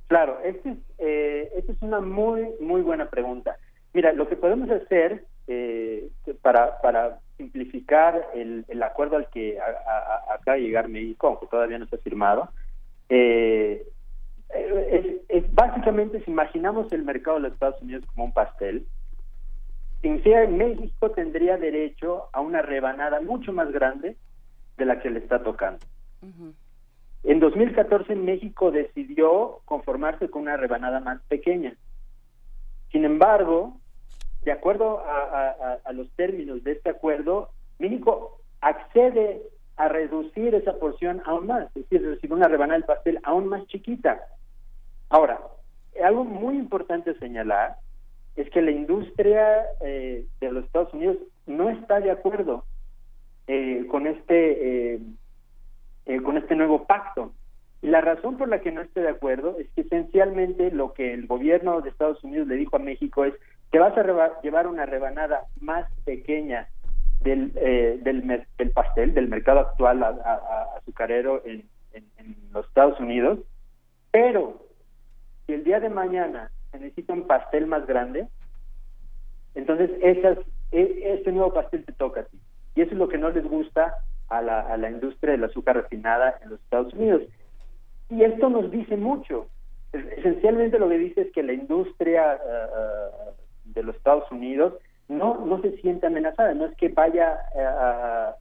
Claro, 0.08 0.38
esta 0.44 0.70
es, 0.70 0.78
eh, 0.98 1.50
es 1.56 1.76
una 1.80 2.00
muy, 2.00 2.48
muy 2.60 2.82
buena 2.82 3.08
pregunta. 3.08 3.56
Mira, 3.94 4.12
lo 4.12 4.28
que 4.28 4.36
podemos 4.36 4.68
hacer 4.70 5.24
eh, 5.46 6.10
para, 6.42 6.80
para 6.80 7.20
simplificar 7.36 8.28
el, 8.34 8.64
el 8.68 8.82
acuerdo 8.82 9.16
al 9.16 9.28
que 9.28 9.58
acaba 9.60 10.56
de 10.56 10.62
llegar 10.62 10.88
México, 10.88 11.28
aunque 11.28 11.46
todavía 11.46 11.78
no 11.78 11.86
se 11.86 11.96
ha 11.96 11.98
firmado, 11.98 12.50
eh, 13.08 13.86
es, 15.28 15.54
básicamente 15.54 16.22
si 16.24 16.30
imaginamos 16.30 16.92
el 16.92 17.04
mercado 17.04 17.36
de 17.36 17.44
los 17.44 17.52
Estados 17.52 17.80
Unidos 17.82 18.04
como 18.06 18.24
un 18.24 18.32
pastel, 18.32 18.86
significa 20.00 20.46
México 20.46 21.10
tendría 21.10 21.56
derecho 21.56 22.28
a 22.32 22.40
una 22.40 22.62
rebanada 22.62 23.20
mucho 23.20 23.52
más 23.52 23.70
grande 23.72 24.16
de 24.76 24.84
la 24.84 25.00
que 25.00 25.10
le 25.10 25.20
está 25.20 25.42
tocando. 25.42 25.84
En 27.24 27.40
2014 27.40 28.14
México 28.16 28.70
decidió 28.70 29.60
conformarse 29.64 30.28
con 30.28 30.42
una 30.42 30.56
rebanada 30.56 31.00
más 31.00 31.20
pequeña. 31.28 31.76
Sin 32.90 33.04
embargo, 33.04 33.80
de 34.44 34.52
acuerdo 34.52 35.02
a, 35.04 35.92
los 35.92 36.10
términos 36.16 36.64
de 36.64 36.72
este 36.72 36.90
acuerdo, 36.90 37.50
México 37.78 38.40
accede 38.60 39.42
a 39.76 39.88
reducir 39.88 40.54
esa 40.54 40.78
porción 40.78 41.22
aún 41.24 41.46
más, 41.46 41.66
es 41.76 41.88
decir, 41.88 42.06
recibir 42.06 42.34
una 42.34 42.48
rebanada 42.48 42.78
del 42.78 42.86
pastel 42.86 43.18
aún 43.22 43.46
más 43.46 43.66
chiquita. 43.66 44.20
Ahora, 45.08 45.40
algo 46.02 46.24
muy 46.24 46.56
importante 46.56 47.14
señalar 47.18 47.76
es 48.36 48.48
que 48.50 48.62
la 48.62 48.70
industria 48.70 49.64
eh, 49.80 50.26
de 50.40 50.52
los 50.52 50.64
Estados 50.64 50.92
Unidos 50.94 51.18
no 51.46 51.70
está 51.70 52.00
de 52.00 52.10
acuerdo 52.10 52.64
eh, 53.46 53.86
con 53.90 54.06
este 54.06 54.94
eh, 56.06 56.20
con 56.22 56.36
este 56.36 56.56
nuevo 56.56 56.86
pacto. 56.86 57.32
Y 57.80 57.88
la 57.88 58.00
razón 58.00 58.38
por 58.38 58.48
la 58.48 58.60
que 58.60 58.72
no 58.72 58.80
esté 58.80 59.00
de 59.00 59.08
acuerdo 59.08 59.58
es 59.58 59.68
que 59.70 59.82
esencialmente 59.82 60.70
lo 60.70 60.92
que 60.94 61.12
el 61.12 61.26
gobierno 61.26 61.80
de 61.80 61.90
Estados 61.90 62.22
Unidos 62.22 62.48
le 62.48 62.56
dijo 62.56 62.76
a 62.76 62.80
México 62.80 63.24
es 63.24 63.34
te 63.72 63.78
vas 63.78 63.96
a 63.96 64.40
llevar 64.42 64.66
una 64.66 64.84
rebanada 64.84 65.46
más 65.58 65.90
pequeña 66.04 66.68
del, 67.22 67.52
eh, 67.56 67.98
del, 68.02 68.46
del, 68.58 68.70
pastel, 68.70 69.14
del 69.14 69.28
mercado 69.28 69.60
actual 69.60 70.02
azucarero 70.76 71.42
en, 71.44 71.64
los 72.52 72.66
Estados 72.66 73.00
Unidos, 73.00 73.38
pero 74.10 74.66
si 75.46 75.54
el 75.54 75.64
día 75.64 75.80
de 75.80 75.88
mañana 75.88 76.50
se 76.70 76.78
necesita 76.78 77.14
un 77.14 77.26
pastel 77.26 77.66
más 77.66 77.86
grande, 77.86 78.28
entonces 79.54 79.90
esas, 80.02 80.36
e, 80.70 81.14
este 81.18 81.32
nuevo 81.32 81.54
pastel 81.54 81.84
te 81.86 81.92
toca 81.92 82.20
a 82.20 82.24
ti. 82.24 82.38
Y 82.74 82.82
eso 82.82 82.92
es 82.92 82.98
lo 82.98 83.08
que 83.08 83.16
no 83.16 83.30
les 83.30 83.44
gusta 83.44 83.94
a 84.28 84.42
la, 84.42 84.60
a 84.60 84.76
la 84.76 84.90
industria 84.90 85.32
del 85.32 85.44
azúcar 85.44 85.76
refinada 85.76 86.38
en 86.42 86.50
los 86.50 86.60
Estados 86.60 86.92
Unidos. 86.92 87.22
Y 88.10 88.22
esto 88.22 88.50
nos 88.50 88.70
dice 88.70 88.98
mucho. 88.98 89.48
Esencialmente 89.92 90.78
lo 90.78 90.90
que 90.90 90.98
dice 90.98 91.22
es 91.22 91.32
que 91.32 91.42
la 91.42 91.54
industria 91.54 92.38
uh, 92.38 93.41
de 93.72 93.82
los 93.82 93.96
Estados 93.96 94.30
Unidos 94.30 94.74
no 95.08 95.44
no 95.44 95.60
se 95.60 95.76
siente 95.78 96.06
amenazada, 96.06 96.54
no 96.54 96.66
es 96.66 96.76
que 96.76 96.88
vaya 96.88 97.38
eh, 97.54 97.64
a, 97.64 98.36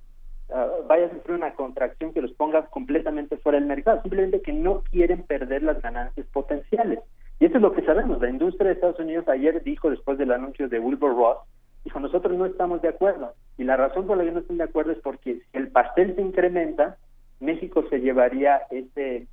vaya 0.87 1.05
a 1.05 1.09
sufrir 1.09 1.35
una 1.35 1.53
contracción 1.53 2.13
que 2.13 2.21
los 2.21 2.31
ponga 2.33 2.65
completamente 2.67 3.37
fuera 3.37 3.57
del 3.59 3.67
mercado, 3.67 4.01
simplemente 4.01 4.41
que 4.41 4.53
no 4.53 4.83
quieren 4.91 5.23
perder 5.23 5.63
las 5.63 5.81
ganancias 5.81 6.27
potenciales. 6.27 6.99
Y 7.39 7.45
eso 7.45 7.55
es 7.55 7.61
lo 7.61 7.71
que 7.71 7.83
sabemos. 7.83 8.21
La 8.21 8.29
industria 8.29 8.67
de 8.67 8.73
Estados 8.75 8.99
Unidos 8.99 9.27
ayer 9.27 9.63
dijo, 9.63 9.89
después 9.89 10.17
del 10.17 10.31
anuncio 10.31 10.69
de 10.69 10.79
Wilbur 10.79 11.15
Ross, 11.15 11.37
dijo, 11.83 11.99
nosotros 11.99 12.37
no 12.37 12.45
estamos 12.45 12.81
de 12.81 12.89
acuerdo. 12.89 13.33
Y 13.57 13.63
la 13.63 13.77
razón 13.77 14.05
por 14.05 14.17
la 14.17 14.23
que 14.23 14.31
no 14.31 14.39
están 14.39 14.57
de 14.57 14.65
acuerdo 14.65 14.91
es 14.91 14.99
porque 14.99 15.35
si 15.35 15.57
el 15.57 15.69
pastel 15.69 16.15
se 16.15 16.21
incrementa, 16.21 16.97
México 17.39 17.83
se 17.89 17.99
llevaría 17.99 18.61
ese, 18.69 19.27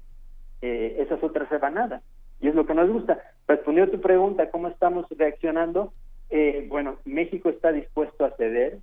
eh, 0.62 0.97
esas 0.99 1.23
otras 1.23 1.49
rebanadas. 1.51 2.03
Y 2.40 2.48
es 2.48 2.55
lo 2.55 2.66
que 2.66 2.74
nos 2.74 2.89
gusta. 2.90 3.19
Respondiendo 3.47 3.93
a 3.93 3.97
tu 3.97 4.01
pregunta, 4.01 4.51
¿cómo 4.51 4.69
estamos 4.69 5.06
reaccionando? 5.10 5.93
Eh, 6.31 6.66
bueno, 6.69 6.97
México 7.05 7.48
está 7.48 7.73
dispuesto 7.73 8.24
a 8.24 8.36
ceder 8.36 8.78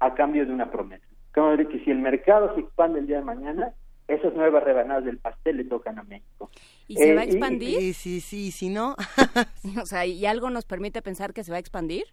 a 0.00 0.14
cambio 0.14 0.44
de 0.46 0.52
una 0.52 0.70
promesa. 0.70 1.04
Como 1.32 1.56
que 1.56 1.80
si 1.84 1.90
el 1.90 1.98
mercado 1.98 2.54
se 2.54 2.60
expande 2.60 2.98
el 2.98 3.06
día 3.06 3.18
de 3.18 3.24
mañana, 3.24 3.72
esas 4.08 4.34
nuevas 4.34 4.64
rebanadas 4.64 5.04
del 5.04 5.18
pastel 5.18 5.58
le 5.58 5.64
tocan 5.64 5.98
a 5.98 6.02
México. 6.02 6.50
¿Y 6.88 6.96
se 6.96 7.14
va 7.14 7.20
a 7.20 7.24
eh, 7.24 7.28
expandir? 7.28 7.78
Sí, 7.78 7.92
sí, 7.92 8.20
sí, 8.20 8.50
si 8.50 8.68
no. 8.68 8.96
o 9.80 9.86
sea, 9.86 10.04
¿y 10.06 10.26
algo 10.26 10.50
nos 10.50 10.64
permite 10.64 11.02
pensar 11.02 11.32
que 11.32 11.44
se 11.44 11.52
va 11.52 11.58
a 11.58 11.60
expandir? 11.60 12.04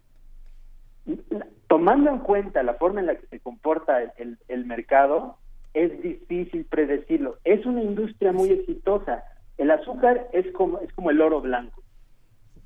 Tomando 1.68 2.12
en 2.12 2.20
cuenta 2.20 2.62
la 2.62 2.76
forma 2.76 3.00
en 3.00 3.08
la 3.08 3.16
que 3.16 3.26
se 3.28 3.40
comporta 3.40 4.04
el, 4.18 4.38
el 4.48 4.66
mercado, 4.66 5.38
es 5.74 6.00
difícil 6.02 6.66
predecirlo. 6.66 7.38
Es 7.44 7.66
una 7.66 7.82
industria 7.82 8.32
muy 8.32 8.52
exitosa 8.52 9.24
el 9.58 9.72
azúcar 9.72 10.28
es 10.34 10.52
como, 10.54 10.80
es 10.80 10.92
como 10.94 11.10
el 11.10 11.22
oro 11.22 11.42
blanco. 11.42 11.82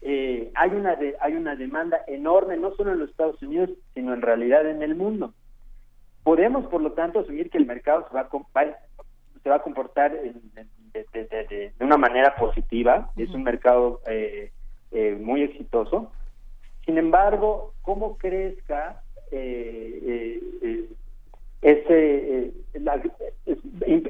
Eh, 0.02 0.52
hay, 0.56 0.72
una 0.72 0.98
hay 1.20 1.34
una 1.34 1.56
demanda 1.56 2.02
enorme, 2.08 2.58
no 2.58 2.76
solo 2.76 2.92
en 2.92 3.00
los 3.00 3.10
Estados 3.12 3.42
Unidos, 3.42 3.70
sino 3.94 4.14
en 4.14 4.22
realidad 4.22 4.68
en 4.68 4.82
el 4.82 4.96
mundo. 4.96 5.34
Podemos, 6.24 6.66
por 6.68 6.82
lo 6.82 6.92
tanto, 6.94 7.20
asumir 7.20 7.50
que 7.50 7.58
el 7.58 7.66
mercado 7.66 8.08
se 8.08 8.14
va 8.14 8.22
a, 8.22 8.30
se 9.44 9.50
va 9.50 9.56
a 9.56 9.64
comportar 9.64 10.12
de, 10.12 11.74
una 11.80 11.98
manera 11.98 12.36
positiva. 12.36 13.12
Es 13.16 13.30
un 13.30 13.44
mercado 13.44 14.02
eh, 14.08 14.52
eh, 14.92 15.18
muy 15.22 15.44
exitoso. 15.44 16.12
Sin 16.86 16.98
embargo, 16.98 17.74
cómo 17.82 18.18
crezca 18.18 19.02
ese 21.62 22.52
es 23.46 23.58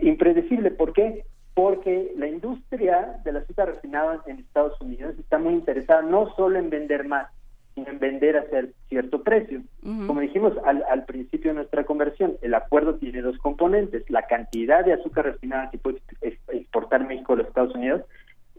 impredecible. 0.02 0.72
¿Por 0.72 0.94
qué? 0.94 1.26
Porque 1.54 2.14
la 2.18 2.28
industria 2.28 3.20
del 3.24 3.38
azúcar 3.38 3.70
refinado 3.70 4.22
en 4.26 4.40
Estados 4.40 4.80
Unidos 4.82 5.16
está 5.20 5.38
muy 5.38 5.54
interesada 5.54 6.02
no 6.02 6.34
solo 6.36 6.58
en 6.58 6.70
vender 6.70 7.06
más, 7.06 7.28
sino 7.76 7.90
en 7.90 8.00
vender 8.00 8.38
a 8.38 8.46
cierto 8.90 9.24
precio. 9.24 9.62
Como 9.82 10.22
dijimos 10.22 10.54
al, 10.64 11.06
principio 11.06 11.52
de 11.52 11.56
nuestra 11.56 11.84
conversión, 11.86 12.38
el 12.42 12.54
acuerdo 12.54 12.96
tiene 12.96 13.22
dos 13.22 13.38
componentes, 13.38 14.10
la 14.10 14.28
cantidad 14.28 14.86
de 14.86 14.94
azúcar 14.94 15.26
refinada 15.26 15.70
que 15.70 15.78
puede 15.78 16.02
exportar 16.50 17.06
México 17.06 17.34
a 17.34 17.38
los 17.38 17.48
Estados 17.48 17.76
Unidos 17.76 18.02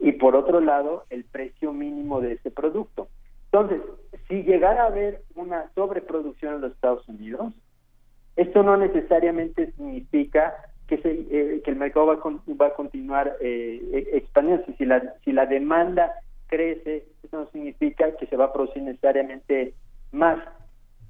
y 0.01 0.13
por 0.13 0.35
otro 0.35 0.61
lado 0.61 1.05
el 1.11 1.25
precio 1.25 1.73
mínimo 1.73 2.21
de 2.21 2.33
ese 2.33 2.51
producto. 2.51 3.09
Entonces, 3.53 3.81
si 4.29 4.43
llegara 4.43 4.85
a 4.85 4.87
haber 4.87 5.23
una 5.35 5.71
sobreproducción 5.75 6.55
en 6.55 6.61
los 6.63 6.73
Estados 6.73 7.07
Unidos, 7.09 7.53
esto 8.37 8.63
no 8.63 8.77
necesariamente 8.79 9.73
significa 9.73 10.55
que, 10.87 11.01
eh, 11.05 11.63
que 11.65 11.71
el 11.71 11.77
mercado 11.77 12.07
va, 12.07 12.19
va 12.61 12.67
a 12.67 12.75
continuar 12.75 13.37
eh, 13.41 13.81
e, 13.93 14.17
expandiéndose. 14.17 14.75
Si 14.77 14.85
la, 14.85 15.15
si 15.25 15.33
la 15.33 15.47
demanda 15.47 16.13
crece, 16.47 17.07
eso 17.23 17.39
no 17.39 17.51
significa 17.51 18.15
que 18.17 18.27
se 18.27 18.37
va 18.37 18.47
a 18.47 18.53
producir 18.53 18.83
necesariamente 18.83 19.75
más. 20.13 20.39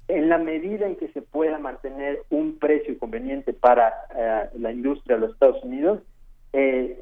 En 0.07 0.29
la 0.29 0.37
medida 0.37 0.85
en 0.85 0.95
que 0.95 1.09
se 1.09 1.21
pueda 1.21 1.59
mantener 1.59 2.23
un 2.29 2.59
precio 2.59 2.97
conveniente 2.99 3.53
para 3.53 3.93
eh, 4.15 4.49
la 4.57 4.71
industria 4.71 5.15
de 5.15 5.21
los 5.21 5.31
Estados 5.33 5.63
Unidos, 5.63 6.01
eh, 6.53 6.99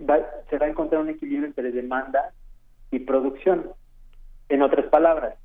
se 0.50 0.58
va 0.58 0.66
a 0.66 0.70
encontrar 0.70 1.02
un 1.02 1.10
equilibrio 1.10 1.48
entre 1.48 1.72
demanda 1.72 2.32
y 2.90 3.00
producción. 3.00 3.72
En 4.50 4.62
otras 4.62 4.86
palabras, 4.88 5.36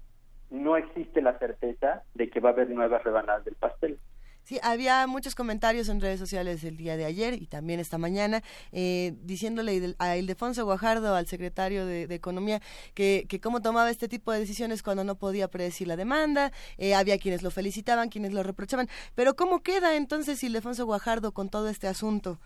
no 0.51 0.77
existe 0.77 1.21
la 1.21 1.39
certeza 1.39 2.03
de 2.15 2.29
que 2.31 2.41
va 2.41 2.51
a 2.51 2.53
haber 2.53 2.71
nuevas 2.71 3.03
rebanadas 3.05 3.45
del 3.45 3.55
pastel. 3.57 3.99
Sí, 4.47 4.61
había 4.63 5.09
muchos 5.09 5.35
comentarios 5.35 5.89
en 5.89 6.01
redes 6.01 6.21
sociales 6.21 6.63
el 6.63 6.77
día 6.77 6.97
de 6.97 7.05
ayer 7.05 7.35
y 7.35 7.49
también 7.49 7.81
esta 7.81 7.99
mañana 7.99 8.43
eh, 8.71 9.15
diciéndole 9.25 9.97
a 9.99 10.17
Ildefonso 10.17 10.65
Guajardo, 10.65 11.17
al 11.17 11.27
secretario 11.27 11.85
de, 11.85 12.05
Economía, 12.15 12.61
que, 12.95 13.27
cómo 13.43 13.61
tomaba 13.61 13.91
este 13.91 14.07
tipo 14.07 14.31
de 14.31 14.39
decisiones 14.39 14.85
cuando 14.85 15.03
no 15.03 15.17
podía 15.17 15.49
predecir 15.49 15.89
la 15.89 15.97
demanda. 15.97 16.53
Eh, 16.79 16.95
había 16.95 17.19
quienes 17.19 17.43
lo 17.43 17.51
felicitaban, 17.51 18.09
quienes 18.09 18.33
lo 18.33 18.45
reprochaban. 18.45 18.87
Pero 19.17 19.35
¿cómo 19.35 19.65
queda 19.65 19.97
entonces 19.97 20.45
Ildefonso 20.45 20.87
Guajardo 20.87 21.33
con 21.33 21.49
todo 21.49 21.69
este 21.69 21.89
asunto? 21.89 22.39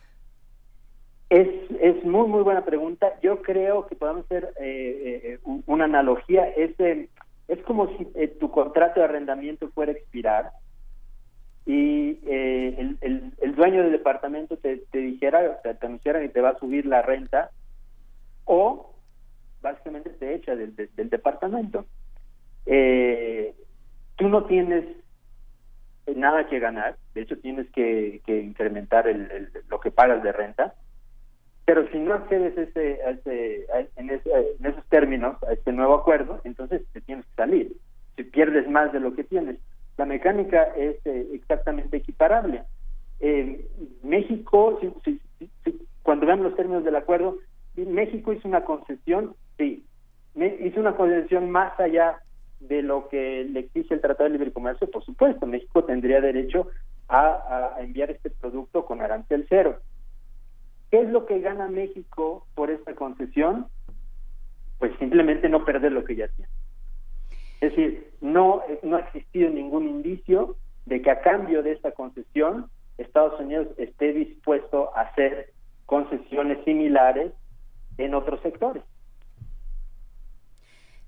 Es, 1.29 1.49
es 1.83 2.03
muy, 2.03 2.27
muy 2.27 2.43
buena 2.43 2.65
pregunta. 2.65 3.13
Yo 3.23 3.43
creo 3.43 3.87
que 3.87 3.95
podemos 3.95 4.25
hacer 4.25 4.55
eh, 4.59 5.39
una 5.67 5.85
analogía. 5.85 6.49
Es, 6.49 6.71
es 6.81 7.63
como 7.67 7.95
si 7.99 8.07
tu 8.41 8.51
contrato 8.51 9.01
de 9.01 9.05
arrendamiento 9.05 9.69
fuera 9.75 9.93
a 9.93 9.97
expirar 9.97 10.53
y 11.67 12.19
eh, 12.27 12.97
el, 13.01 13.33
el, 13.41 13.55
dueño 13.55 13.83
del 13.83 13.93
departamento 13.93 14.57
te, 14.57 14.79
te 14.91 14.99
dijera, 14.99 15.61
te, 15.63 15.75
te 15.75 15.87
anunciara 15.87 16.21
que 16.21 16.29
te 16.29 16.41
va 16.41 16.51
a 16.51 16.59
subir 16.59 16.87
la 16.87 17.03
renta, 17.03 17.51
o 18.45 18.95
básicamente 19.63 20.11
te 20.11 20.35
echa 20.35 20.57
del, 20.57 20.75
del, 20.75 21.11
departamento. 21.11 21.87
Eh, 22.67 23.55
tú 24.17 24.29
no 24.29 24.45
tienes 24.45 24.85
nada 26.17 26.49
que 26.49 26.59
ganar, 26.59 26.97
de 27.15 27.23
hecho 27.23 27.39
tienes 27.39 27.71
que, 27.71 28.21
que 28.27 28.41
incrementar 28.41 29.07
el, 29.07 29.51
lo 29.69 29.81
que 29.81 29.91
pagas 29.91 30.23
de 30.23 30.33
renta, 30.33 30.75
pero 31.65 31.89
si 31.93 31.99
no 31.99 32.15
accedes 32.15 32.59
ese, 32.59 32.99
ese, 33.09 33.67
en, 33.95 34.11
esos 34.11 34.85
términos 34.89 35.41
a 35.45 35.53
este 35.53 35.73
nuevo 35.73 35.95
acuerdo, 35.95 36.41
entonces 36.43 36.83
te 36.93 37.01
tienes 37.01 37.25
que 37.27 37.35
salir. 37.37 37.77
Si 38.17 38.25
pierdes 38.25 38.69
más 38.69 38.93
de 38.93 38.99
lo 38.99 39.15
que 39.15 39.23
tienes. 39.23 39.57
La 40.01 40.07
mecánica 40.07 40.63
es 40.79 40.97
eh, 41.05 41.29
exactamente 41.35 41.99
equiparable. 41.99 42.63
Eh, 43.21 43.69
México, 44.03 44.81
cuando 46.03 46.25
vean 46.25 46.43
los 46.43 46.57
términos 46.57 46.85
del 46.85 46.97
acuerdo, 46.97 47.37
México 47.77 48.33
hizo 48.33 48.49
una 48.49 48.65
concesión, 48.65 49.35
sí, 49.59 49.85
hizo 50.65 50.81
una 50.81 50.97
concesión 50.97 51.51
más 51.51 51.79
allá 51.79 52.19
de 52.61 52.81
lo 52.81 53.09
que 53.09 53.45
le 53.45 53.61
exige 53.61 53.93
el 53.93 54.01
Tratado 54.01 54.25
de 54.25 54.39
Libre 54.39 54.55
Comercio, 54.55 54.91
por 54.91 55.05
supuesto, 55.05 55.45
México 55.45 55.85
tendría 55.85 56.23
derecho 56.23 56.69
a, 57.11 57.77
enviar 57.81 58.11
este 58.11 58.31
producto 58.31 58.87
con 58.87 59.03
arancel 59.03 59.45
cero. 59.51 59.81
¿Qué 60.91 61.03
es 61.03 61.11
lo 61.11 61.27
que 61.27 61.41
gana 61.41 61.69
México 61.69 62.47
por 62.55 62.71
esta 62.71 62.95
concesión? 62.95 63.67
Pues 64.79 64.93
simplemente 64.99 65.51
no 65.51 65.67
perder 65.67 65.93
lo 65.93 66.05
que 66.05 66.17
ya 66.17 66.29
tiene. 66.29 66.51
Es 67.61 67.71
decir, 67.71 68.13
no, 68.21 68.63
no 68.83 68.97
ha 68.97 69.01
existido 69.01 69.51
ningún 69.51 69.89
indicio 69.89 70.57
de 70.87 71.03
que 71.03 71.11
a 71.11 71.21
cambio 71.21 71.63
de 71.63 71.73
esta 71.73 71.93
concesión 71.93 72.71
Estados 72.99 73.39
Unidos 73.41 73.69
esté 73.79 74.13
dispuesto 74.13 74.95
a 74.97 75.03
hacer 75.03 75.53
concesiones 75.87 76.63
similares 76.65 77.33
en 77.99 78.15
otros 78.15 78.41
sectores. 78.43 78.83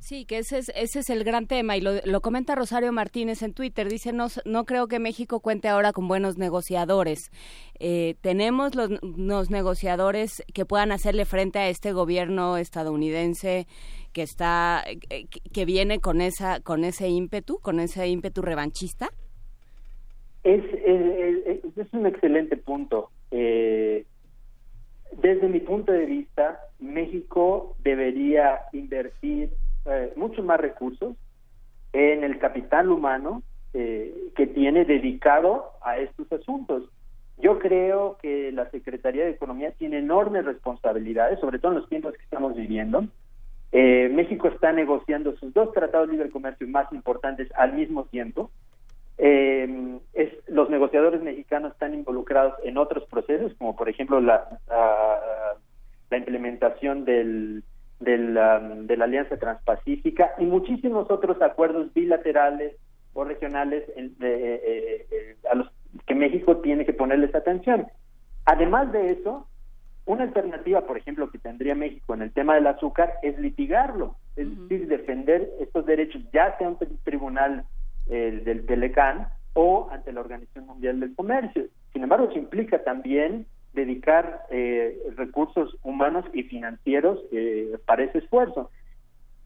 Sí, 0.03 0.25
que 0.25 0.39
ese 0.39 0.59
es, 0.59 0.73
ese 0.75 0.99
es 0.99 1.11
el 1.11 1.23
gran 1.23 1.47
tema 1.47 1.77
y 1.77 1.81
lo, 1.81 2.21
comenta 2.21 2.57
Rosario 2.57 2.91
Martínez 2.93 3.41
en 3.45 3.55
Twitter. 3.55 3.89
Dice, 3.89 4.13
no, 4.13 4.27
no 4.45 4.65
creo 4.65 4.89
que 4.89 4.99
México 4.99 5.39
cuente 5.39 5.69
ahora 5.69 5.93
con 5.93 6.09
buenos 6.09 6.39
negociadores. 6.39 7.31
Eh, 7.79 8.17
tenemos 8.21 8.75
los, 8.75 8.91
los, 9.01 9.51
negociadores 9.53 10.43
que 10.53 10.65
puedan 10.65 10.91
hacerle 10.91 11.25
frente 11.25 11.61
a 11.61 11.69
este 11.69 11.93
gobierno 11.93 12.57
estadounidense 12.57 13.69
que 14.13 14.23
está 14.23 14.83
eh, 14.89 15.27
que 15.53 15.65
viene 15.65 16.01
con 16.01 16.21
esa 16.21 16.59
con 16.59 16.83
ese 16.83 17.09
ímpetu, 17.09 17.61
con 17.61 17.79
ese 17.79 18.09
ímpetu 18.09 18.43
revanchista. 18.43 19.11
Es, 20.43 20.65
es, 20.65 21.77
es 21.77 21.93
un 21.93 22.07
excelente 22.07 22.57
punto. 22.57 23.11
Eh, 23.31 24.05
desde 25.23 25.49
mi 25.49 25.61
punto 25.61 25.93
de 25.93 26.07
vista, 26.07 26.59
México 26.81 27.77
debería 27.85 28.63
invertir 28.73 29.51
eh, 29.85 30.13
muchos 30.17 30.45
más 30.45 30.61
recursos 30.61 31.17
en 31.93 32.23
el 32.23 32.39
capital 32.39 32.91
humano 32.91 33.43
eh, 33.75 34.15
que 34.37 34.47
tiene 34.47 34.85
dedicado 34.85 35.73
a 35.83 35.99
estos 35.99 36.31
asuntos. 36.33 36.85
Yo 37.39 37.59
creo 37.59 38.17
que 38.23 38.53
la 38.53 38.71
Secretaría 38.71 39.25
de 39.25 39.31
Economía 39.31 39.73
tiene 39.73 39.99
enormes 39.99 40.45
responsabilidades, 40.45 41.41
sobre 41.41 41.59
todo 41.59 41.73
en 41.73 41.79
los 41.79 41.89
tiempos 41.89 42.15
que 42.15 42.23
estamos 42.23 42.55
viviendo. 42.55 43.05
Eh, 43.73 44.09
México 44.13 44.49
está 44.49 44.73
negociando 44.73 45.35
sus 45.37 45.53
dos 45.53 45.73
tratados 45.73 46.07
de 46.07 46.13
libre 46.13 46.31
comercio 46.31 46.69
más 46.69 46.93
importantes 46.93 47.49
al 47.57 47.73
mismo 47.73 48.05
tiempo. 48.05 48.51
los 50.49 50.69
negociadores 50.69 51.23
mexicanos 51.23 51.73
están 51.73 51.95
involucrados 51.95 52.55
en 52.63 52.77
otros 52.77 53.05
procesos, 53.09 53.55
como 53.55 53.75
por 53.75 53.89
ejemplo 53.89 54.21
la 54.21 54.59
implementación 56.11 57.05
del 57.05 57.65
de 58.03 58.19
la, 58.19 58.59
de 58.59 58.97
la 58.97 59.05
Alianza 59.05 59.37
Transpacífica 59.37 60.33
y 60.39 60.45
muchísimos 60.45 61.11
otros 61.11 61.41
acuerdos 61.41 61.93
bilaterales 61.95 62.77
o 63.15 63.25
regionales 63.25 63.85
eh, 63.97 64.11
eh, 64.21 65.07
eh, 65.11 65.37
a 65.51 65.55
los 65.55 65.71
que 66.07 66.15
México 66.15 66.59
tiene 66.59 66.85
que 66.85 66.93
ponerles 66.93 67.35
atención. 67.35 67.87
Además 68.45 68.91
de 68.93 69.13
eso, 69.13 69.47
una 70.05 70.25
alternativa, 70.25 70.81
por 70.83 70.97
ejemplo, 70.97 71.31
que 71.31 71.39
tendría 71.39 71.75
México 71.75 72.15
en 72.15 72.23
el 72.23 72.33
tema 72.33 72.55
del 72.55 72.67
azúcar 72.67 73.15
es 73.23 73.39
litigarlo, 73.39 74.17
es 74.37 74.49
decir, 74.59 74.89
defender 74.89 75.49
estos 75.61 75.87
derechos 75.87 76.23
ya 76.33 76.57
sea 76.59 76.69
ante 76.69 76.87
el 76.87 76.99
tribunal 77.05 77.65
del 78.07 78.67
Telecán 78.67 79.29
o 79.55 79.89
ante 79.93 80.13
la 80.13 80.21
Organización 80.21 80.67
Mundial 80.67 80.99
del 80.99 81.15
Comercio. 81.15 81.67
Sin 81.93 82.03
embargo, 82.03 82.29
eso 82.29 82.39
implica 82.39 82.83
también 82.83 83.47
dedicar 83.73 84.47
eh, 84.51 84.99
recursos 85.17 85.77
humanos 85.83 86.25
y 86.33 86.43
financieros 86.45 87.19
eh, 87.33 87.79
para 87.87 88.05
ese 88.05 88.19
esfuerzo. 88.19 88.71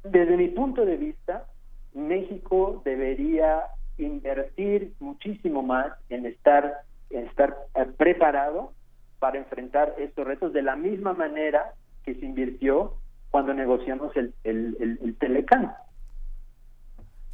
Desde 0.03 0.37
mi 0.37 0.49
punto 0.49 0.85
de 0.85 0.97
vista, 0.97 1.47
México 1.95 2.83
debería 2.85 3.63
invertir 3.99 4.93
muchísimo 5.01 5.63
más 5.63 5.93
en 6.11 6.27
estar, 6.27 6.81
en 7.11 7.27
estar 7.27 7.57
eh, 7.75 7.87
preparado 7.97 8.73
para 9.19 9.39
enfrentar 9.39 9.95
estos 9.99 10.27
retos 10.27 10.53
de 10.53 10.63
la 10.63 10.77
misma 10.77 11.15
manera 11.15 11.73
que 12.05 12.15
se 12.15 12.27
invirtió 12.27 12.95
cuando 13.31 13.55
negociamos 13.55 14.17
el, 14.17 14.35
el, 14.45 14.77
el, 14.81 14.99
el 15.03 15.17
Telecán 15.17 15.73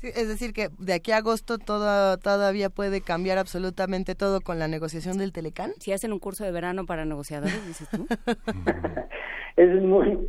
es 0.03 0.29
decir, 0.29 0.53
que 0.53 0.69
de 0.79 0.95
aquí 0.95 1.13
a 1.13 1.19
agosto 1.19 1.59
todo, 1.59 2.19
todavía 2.19 2.71
puede 2.71 3.01
cambiar 3.01 3.39
absolutamente 3.39 4.15
todo 4.15 4.41
con 4.41 4.59
la 4.59 4.69
negociación 4.69 5.19
del 5.19 5.33
Telecán. 5.33 5.73
Si 5.79 5.93
hacen 5.93 6.13
un 6.13 6.19
curso 6.19 6.45
de 6.45 6.53
verano 6.53 6.87
para 6.87 7.05
negociadores, 7.05 7.67
dices 7.67 7.89
tú. 7.89 8.07
es 9.57 9.83
muy, 9.83 10.29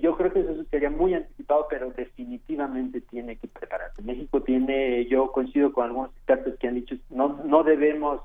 yo 0.00 0.16
creo 0.16 0.32
que 0.32 0.40
eso 0.40 0.64
sería 0.70 0.90
muy 0.90 1.14
anticipado, 1.14 1.66
pero 1.68 1.90
definitivamente 1.90 3.00
tiene 3.00 3.36
que 3.36 3.48
prepararse. 3.48 4.02
México 4.02 4.42
tiene, 4.42 5.06
yo 5.06 5.32
coincido 5.32 5.72
con 5.72 5.86
algunos 5.86 6.10
expertos 6.16 6.54
que 6.58 6.68
han 6.68 6.74
dicho, 6.74 6.96
no, 7.10 7.40
no 7.44 7.62
debemos 7.64 8.20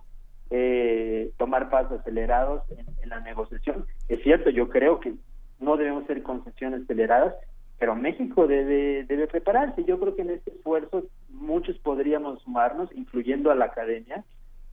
eh, 0.49 1.31
tomar 1.38 1.69
pasos 1.69 1.99
acelerados 1.99 2.64
en, 2.72 2.85
en 3.01 3.10
la 3.10 3.19
negociación. 3.19 3.85
Es 4.07 4.22
cierto, 4.23 4.49
yo 4.49 4.69
creo 4.69 4.99
que 4.99 5.14
no 5.60 5.77
debemos 5.77 6.03
hacer 6.03 6.23
concesiones 6.23 6.84
aceleradas, 6.84 7.34
pero 7.84 7.97
México 7.97 8.47
debe, 8.47 9.03
debe 9.03 9.27
prepararse. 9.27 9.84
Yo 9.84 9.99
creo 9.99 10.15
que 10.15 10.22
en 10.22 10.30
este 10.30 10.51
esfuerzo 10.51 11.03
muchos 11.27 11.77
podríamos 11.80 12.41
sumarnos, 12.41 12.89
incluyendo 12.95 13.51
a 13.51 13.55
la 13.55 13.65
academia, 13.65 14.23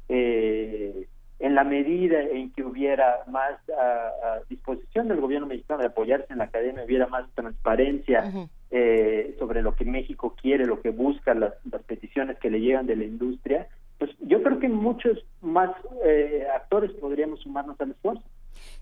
eh, 0.08 1.08
en 1.40 1.56
la 1.56 1.64
medida 1.64 2.20
en 2.20 2.52
que 2.52 2.62
hubiera 2.62 3.24
más 3.26 3.58
a, 3.68 4.38
disposición 4.48 5.08
del 5.08 5.20
gobierno 5.20 5.48
mexicano 5.48 5.80
de 5.80 5.88
apoyarse 5.88 6.32
en 6.32 6.38
la 6.38 6.44
academia, 6.44 6.84
hubiera 6.84 7.08
más 7.08 7.28
transparencia 7.34 8.30
eh, 8.70 9.34
sobre 9.40 9.62
lo 9.62 9.74
que 9.74 9.86
México 9.86 10.36
quiere, 10.40 10.64
lo 10.64 10.80
que 10.80 10.90
busca, 10.90 11.34
las, 11.34 11.54
las 11.68 11.82
peticiones 11.82 12.38
que 12.38 12.48
le 12.48 12.60
llegan 12.60 12.86
de 12.86 12.94
la 12.94 13.02
industria, 13.06 13.66
pues 13.98 14.12
yo 14.20 14.40
creo 14.44 14.60
que 14.60 14.68
muchos 14.68 15.18
más 15.40 15.72
eh, 16.04 16.46
actores 16.54 16.92
podríamos 16.92 17.40
sumarnos 17.40 17.80
al 17.80 17.90
esfuerzo. 17.90 18.22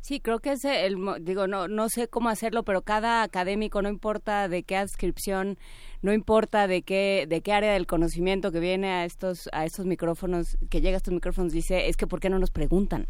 Sí, 0.00 0.20
creo 0.20 0.38
que 0.38 0.52
es 0.52 0.64
el, 0.64 0.96
digo, 1.20 1.46
no, 1.46 1.68
no 1.68 1.88
sé 1.88 2.08
cómo 2.08 2.28
hacerlo, 2.28 2.62
pero 2.62 2.82
cada 2.82 3.22
académico, 3.22 3.82
no 3.82 3.88
importa 3.88 4.48
de 4.48 4.62
qué 4.62 4.76
adscripción, 4.76 5.58
no 6.02 6.12
importa 6.12 6.66
de 6.66 6.82
qué, 6.82 7.26
de 7.28 7.40
qué 7.40 7.52
área 7.52 7.72
del 7.72 7.86
conocimiento 7.86 8.52
que 8.52 8.60
viene 8.60 8.90
a 8.90 9.04
estos, 9.04 9.48
a 9.52 9.64
estos 9.64 9.86
micrófonos, 9.86 10.56
que 10.70 10.80
llega 10.80 10.96
a 10.96 10.98
estos 10.98 11.14
micrófonos, 11.14 11.52
dice, 11.52 11.88
es 11.88 11.96
que 11.96 12.06
¿por 12.06 12.20
qué 12.20 12.30
no 12.30 12.38
nos 12.38 12.50
preguntan? 12.50 13.06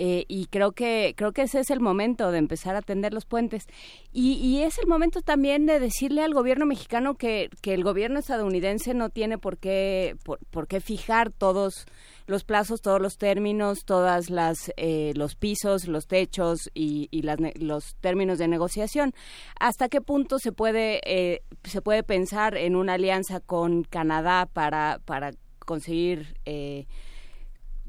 Eh, 0.00 0.26
y 0.28 0.46
creo 0.46 0.70
que 0.70 1.12
creo 1.16 1.32
que 1.32 1.42
ese 1.42 1.58
es 1.58 1.70
el 1.70 1.80
momento 1.80 2.30
de 2.30 2.38
empezar 2.38 2.76
a 2.76 2.82
tender 2.82 3.12
los 3.12 3.24
puentes 3.24 3.66
y, 4.12 4.34
y, 4.34 4.62
es 4.62 4.78
el 4.78 4.86
momento 4.86 5.22
también 5.22 5.66
de 5.66 5.80
decirle 5.80 6.22
al 6.22 6.34
gobierno 6.34 6.66
mexicano 6.66 7.16
que, 7.16 7.50
que 7.62 7.74
el 7.74 7.82
gobierno 7.82 8.20
estadounidense 8.20 8.94
no 8.94 9.10
tiene 9.10 9.38
por 9.38 9.58
qué 9.58 10.14
por, 10.22 10.38
por 10.52 10.68
qué 10.68 10.80
fijar 10.80 11.32
todos 11.32 11.84
los 12.28 12.44
plazos, 12.44 12.80
todos 12.80 13.00
los 13.00 13.18
términos, 13.18 13.80
todas 13.84 14.30
las 14.30 14.72
eh, 14.76 15.14
los 15.16 15.34
pisos, 15.34 15.88
los 15.88 16.06
techos 16.06 16.70
y, 16.74 17.08
y 17.10 17.22
las, 17.22 17.38
los 17.56 17.96
términos 17.96 18.38
de 18.38 18.46
negociación. 18.46 19.14
¿Hasta 19.58 19.88
qué 19.88 20.00
punto 20.00 20.38
se 20.38 20.52
puede 20.52 21.00
eh, 21.06 21.42
se 21.64 21.82
puede 21.82 22.04
pensar 22.04 22.56
en 22.56 22.76
una 22.76 22.94
alianza 22.94 23.40
con 23.40 23.82
Canadá 23.82 24.46
para 24.46 25.00
para 25.04 25.32
conseguir 25.66 26.36
eh, 26.44 26.86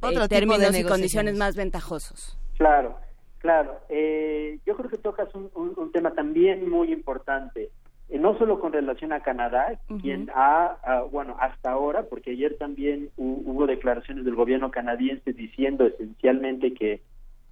Otro 0.02 0.28
términos 0.28 0.78
y 0.78 0.84
condiciones 0.84 1.38
más 1.38 1.56
ventajosos? 1.56 2.38
Claro, 2.58 2.98
claro. 3.40 3.80
yo 3.90 4.76
creo 4.76 4.90
que 4.90 4.98
tocas 4.98 5.30
un 5.34 5.92
tema 5.92 6.14
también 6.14 6.70
muy 6.70 6.92
importante. 6.92 7.70
Eh, 8.10 8.18
no 8.18 8.38
solo 8.38 8.60
con 8.60 8.74
relación 8.74 9.14
a 9.14 9.22
Canadá, 9.22 9.80
quien 10.02 10.32
ha, 10.34 11.04
bueno, 11.12 11.36
hasta 11.40 11.72
ahora, 11.72 12.04
porque 12.04 12.32
ayer 12.32 12.58
también 12.58 13.10
hubo 13.18 13.68
declaraciones 13.68 14.26
del 14.26 14.36
gobierno 14.36 14.72
canadiense 14.72 15.32
diciendo 15.32 15.86
esencialmente 15.86 16.74
que 16.74 17.02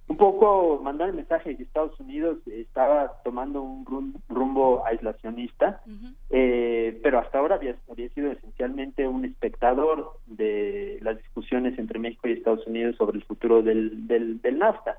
un 0.08 0.16
poco 0.16 0.80
mandar 0.82 1.10
el 1.10 1.14
mensaje 1.14 1.50
de 1.50 1.56
que 1.56 1.62
Estados 1.62 1.98
Unidos 2.00 2.38
estaba 2.46 3.20
tomando 3.24 3.62
un 3.62 4.14
rumbo 4.28 4.84
aislacionista, 4.86 5.82
eh, 6.30 6.98
pero 7.02 7.18
hasta 7.18 7.38
ahora 7.38 7.56
había, 7.56 7.76
había 7.90 8.08
sido 8.10 8.32
esencialmente 8.32 9.06
un 9.06 9.26
espectador 9.26 10.18
de 10.26 10.98
las 11.02 11.18
discusiones 11.18 11.78
entre 11.78 11.98
México 11.98 12.26
y 12.26 12.32
Estados 12.32 12.66
Unidos 12.66 12.96
sobre 12.96 13.18
el 13.18 13.24
futuro 13.24 13.62
del, 13.62 14.06
del, 14.06 14.58
NAFTA. 14.58 14.98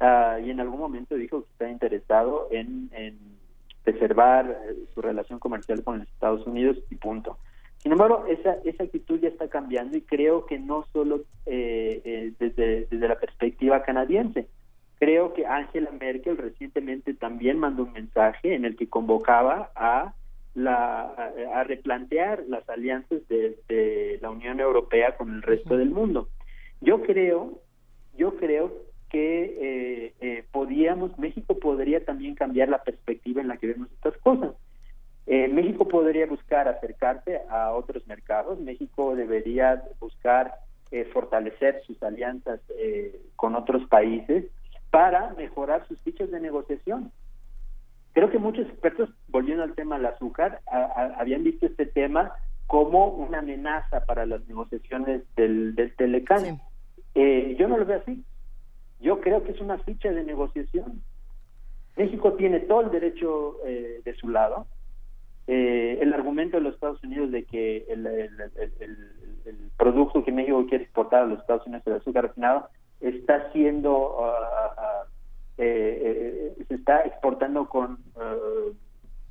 Ah, 0.00 0.38
y 0.44 0.50
en 0.50 0.60
algún 0.60 0.80
momento 0.80 1.14
dijo 1.14 1.42
que 1.42 1.50
está 1.52 1.70
interesado 1.70 2.48
en 2.50 2.90
preservar 3.84 4.50
eh, 4.50 4.76
su 4.94 5.02
relación 5.02 5.38
comercial 5.38 5.82
con 5.82 5.98
los 5.98 6.08
Estados 6.08 6.46
Unidos 6.46 6.78
y 6.90 6.96
punto. 6.96 7.38
Sin 7.82 7.92
embargo, 7.92 8.24
esa, 8.28 8.54
esa 8.64 8.84
actitud 8.84 9.18
ya 9.20 9.28
está 9.28 9.48
cambiando 9.48 9.96
y 9.96 10.02
creo 10.02 10.46
que 10.46 10.58
no 10.58 10.86
solo 10.92 11.22
eh, 11.46 12.00
eh, 12.04 12.32
desde, 12.38 12.86
desde 12.86 13.08
la 13.08 13.18
perspectiva 13.18 13.82
canadiense, 13.82 14.46
Creo 15.02 15.34
que 15.34 15.44
Angela 15.44 15.90
Merkel 15.90 16.36
recientemente 16.36 17.12
también 17.12 17.58
mandó 17.58 17.82
un 17.82 17.92
mensaje 17.92 18.54
en 18.54 18.64
el 18.64 18.76
que 18.76 18.88
convocaba 18.88 19.72
a 19.74 20.14
la, 20.54 21.06
a 21.56 21.64
replantear 21.64 22.44
las 22.46 22.68
alianzas 22.68 23.18
de, 23.26 24.20
la 24.22 24.30
Unión 24.30 24.60
Europea 24.60 25.16
con 25.16 25.34
el 25.34 25.42
resto 25.42 25.76
del 25.76 25.90
mundo. 25.90 26.28
Yo 26.80 27.02
creo, 27.02 27.58
yo 28.16 28.36
creo 28.36 28.72
que 29.10 29.42
eh, 29.42 30.14
eh, 30.20 30.44
podíamos, 30.52 31.18
México 31.18 31.58
podría 31.58 32.04
también 32.04 32.36
cambiar 32.36 32.68
la 32.68 32.84
perspectiva 32.84 33.40
en 33.40 33.48
la 33.48 33.56
que 33.56 33.66
vemos 33.66 33.90
estas 33.90 34.16
cosas. 34.18 34.52
Eh, 35.26 35.48
México 35.48 35.86
podría 35.86 36.26
buscar 36.26 36.68
acercarse 36.68 37.40
a 37.48 37.72
otros 37.72 38.06
mercados, 38.06 38.58
México 38.60 39.14
debería 39.14 39.82
buscar 40.00 40.54
fortalecer 41.14 41.80
sus 41.86 42.02
alianzas 42.02 42.60
con 43.34 43.56
otros 43.56 43.88
países 43.88 44.44
para 44.90 45.32
mejorar 45.38 45.88
sus 45.88 45.98
fichas 46.02 46.30
de 46.30 46.38
negociación. 46.38 47.10
Creo 48.12 48.28
que 48.28 48.38
muchos 48.38 48.68
expertos, 48.68 49.08
volviendo 49.28 49.62
al 49.62 49.74
tema 49.74 49.96
del 49.96 50.04
azúcar, 50.04 50.60
habían 51.16 51.44
visto 51.44 51.64
este 51.64 51.86
tema 51.86 52.32
como 52.66 53.08
una 53.08 53.40
amenaza 53.40 54.04
para 54.06 54.24
las 54.24 54.46
negociaciones 54.48 55.22
del, 55.36 55.74
del 55.74 55.94
Telecán. 55.94 56.58
Eh, 57.14 57.56
yo 57.58 57.68
no 57.68 57.76
lo 57.76 57.84
veo 57.84 58.00
así. 58.00 58.24
Yo 59.00 59.20
creo 59.20 59.42
que 59.44 59.52
es 59.52 59.60
una 59.60 59.78
ficha 59.78 60.10
de 60.10 60.24
negociación. 60.24 61.02
México 61.96 62.32
tiene 62.34 62.60
todo 62.60 62.82
el 62.82 62.90
derecho 62.90 63.58
eh, 63.66 64.00
de 64.04 64.14
su 64.14 64.28
lado. 64.28 64.66
Eh, 65.46 65.98
el 66.00 66.12
argumento 66.14 66.56
de 66.56 66.62
los 66.62 66.74
Estados 66.74 67.02
Unidos 67.02 67.30
de 67.32 67.44
que 67.44 67.84
el, 67.88 68.08
producto 69.76 70.22
que 70.24 70.30
México 70.30 70.64
quiere 70.68 70.84
exportar 70.84 71.22
a 71.22 71.26
los 71.26 71.40
Estados 71.40 71.66
Unidos, 71.66 71.86
el 71.86 71.94
azúcar 71.94 72.24
refinado, 72.24 72.68
está 73.00 73.50
siendo 73.52 74.16
ah, 74.24 75.04
eh, 75.58 76.54
eh, 76.58 76.64
se 76.66 76.74
está 76.74 77.00
exportando 77.02 77.68
con 77.68 77.98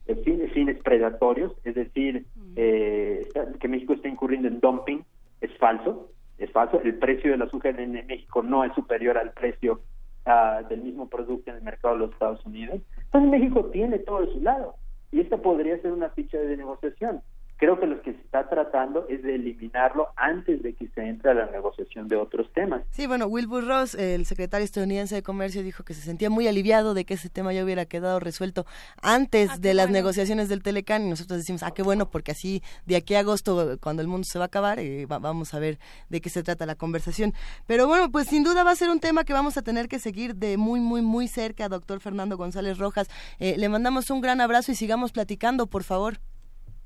eh, 0.07 0.15
fines, 0.53 0.77
predatorios, 0.83 1.53
es 1.63 1.75
decir, 1.75 2.25
eh, 2.55 3.27
que 3.59 3.67
México 3.67 3.93
está 3.93 4.07
incurriendo 4.07 4.47
en 4.47 4.59
dumping, 4.59 5.03
es 5.41 5.57
falso, 5.57 6.11
es 6.37 6.51
falso. 6.51 6.79
El 6.81 6.95
precio 6.95 7.31
del 7.31 7.41
azúcar 7.41 7.79
en 7.79 7.93
México 8.07 8.43
no 8.43 8.63
es 8.63 8.73
superior 8.73 9.17
al 9.17 9.31
precio 9.31 9.81
uh, 10.25 10.67
del 10.67 10.81
mismo 10.81 11.09
producto 11.09 11.49
en 11.49 11.57
el 11.57 11.63
mercado 11.63 11.95
de 11.95 11.99
los 12.01 12.11
Estados 12.11 12.45
Unidos. 12.45 12.81
Entonces 13.05 13.31
México 13.31 13.65
tiene 13.65 13.99
todo 13.99 14.21
de 14.21 14.33
su 14.33 14.41
lado 14.41 14.75
y 15.11 15.19
esta 15.19 15.37
podría 15.37 15.81
ser 15.81 15.91
una 15.91 16.09
ficha 16.09 16.37
de 16.37 16.57
negociación 16.57 17.21
creo 17.61 17.79
que 17.79 17.85
lo 17.85 18.01
que 18.01 18.13
se 18.13 18.19
está 18.21 18.49
tratando 18.49 19.05
es 19.07 19.21
de 19.21 19.35
eliminarlo 19.35 20.07
antes 20.15 20.63
de 20.63 20.73
que 20.73 20.87
se 20.95 21.07
entre 21.07 21.29
a 21.29 21.33
la 21.35 21.45
negociación 21.45 22.07
de 22.07 22.15
otros 22.15 22.51
temas. 22.53 22.81
Sí, 22.89 23.05
bueno, 23.05 23.27
Wilbur 23.27 23.67
Ross, 23.67 23.93
el 23.93 24.25
secretario 24.25 24.65
estadounidense 24.65 25.13
de 25.13 25.21
Comercio, 25.21 25.61
dijo 25.61 25.83
que 25.83 25.93
se 25.93 26.01
sentía 26.01 26.31
muy 26.31 26.47
aliviado 26.47 26.95
de 26.95 27.05
que 27.05 27.13
ese 27.13 27.29
tema 27.29 27.53
ya 27.53 27.63
hubiera 27.63 27.85
quedado 27.85 28.19
resuelto 28.19 28.65
antes 29.03 29.51
ah, 29.51 29.57
de 29.59 29.75
las 29.75 29.91
negociaciones 29.91 30.49
del 30.49 30.63
Telecán 30.63 31.05
y 31.05 31.11
nosotros 31.11 31.37
decimos, 31.37 31.61
ah, 31.61 31.69
qué 31.69 31.83
bueno, 31.83 32.09
porque 32.09 32.31
así 32.31 32.63
de 32.87 32.95
aquí 32.95 33.13
a 33.13 33.19
agosto, 33.19 33.77
cuando 33.79 34.01
el 34.01 34.07
mundo 34.07 34.25
se 34.25 34.39
va 34.39 34.45
a 34.45 34.47
acabar, 34.47 34.79
eh, 34.79 35.05
vamos 35.05 35.53
a 35.53 35.59
ver 35.59 35.77
de 36.09 36.19
qué 36.19 36.31
se 36.31 36.41
trata 36.41 36.65
la 36.65 36.73
conversación. 36.73 37.31
Pero 37.67 37.85
bueno, 37.85 38.11
pues 38.11 38.25
sin 38.25 38.43
duda 38.43 38.63
va 38.63 38.71
a 38.71 38.75
ser 38.75 38.89
un 38.89 38.99
tema 38.99 39.23
que 39.23 39.33
vamos 39.33 39.55
a 39.57 39.61
tener 39.61 39.87
que 39.87 39.99
seguir 39.99 40.33
de 40.33 40.57
muy, 40.57 40.79
muy, 40.79 41.03
muy 41.03 41.27
cerca, 41.27 41.69
doctor 41.69 41.99
Fernando 41.99 42.37
González 42.37 42.79
Rojas. 42.79 43.07
Eh, 43.37 43.53
le 43.59 43.69
mandamos 43.69 44.09
un 44.09 44.19
gran 44.19 44.41
abrazo 44.41 44.71
y 44.71 44.75
sigamos 44.75 45.11
platicando, 45.11 45.67
por 45.67 45.83
favor. 45.83 46.17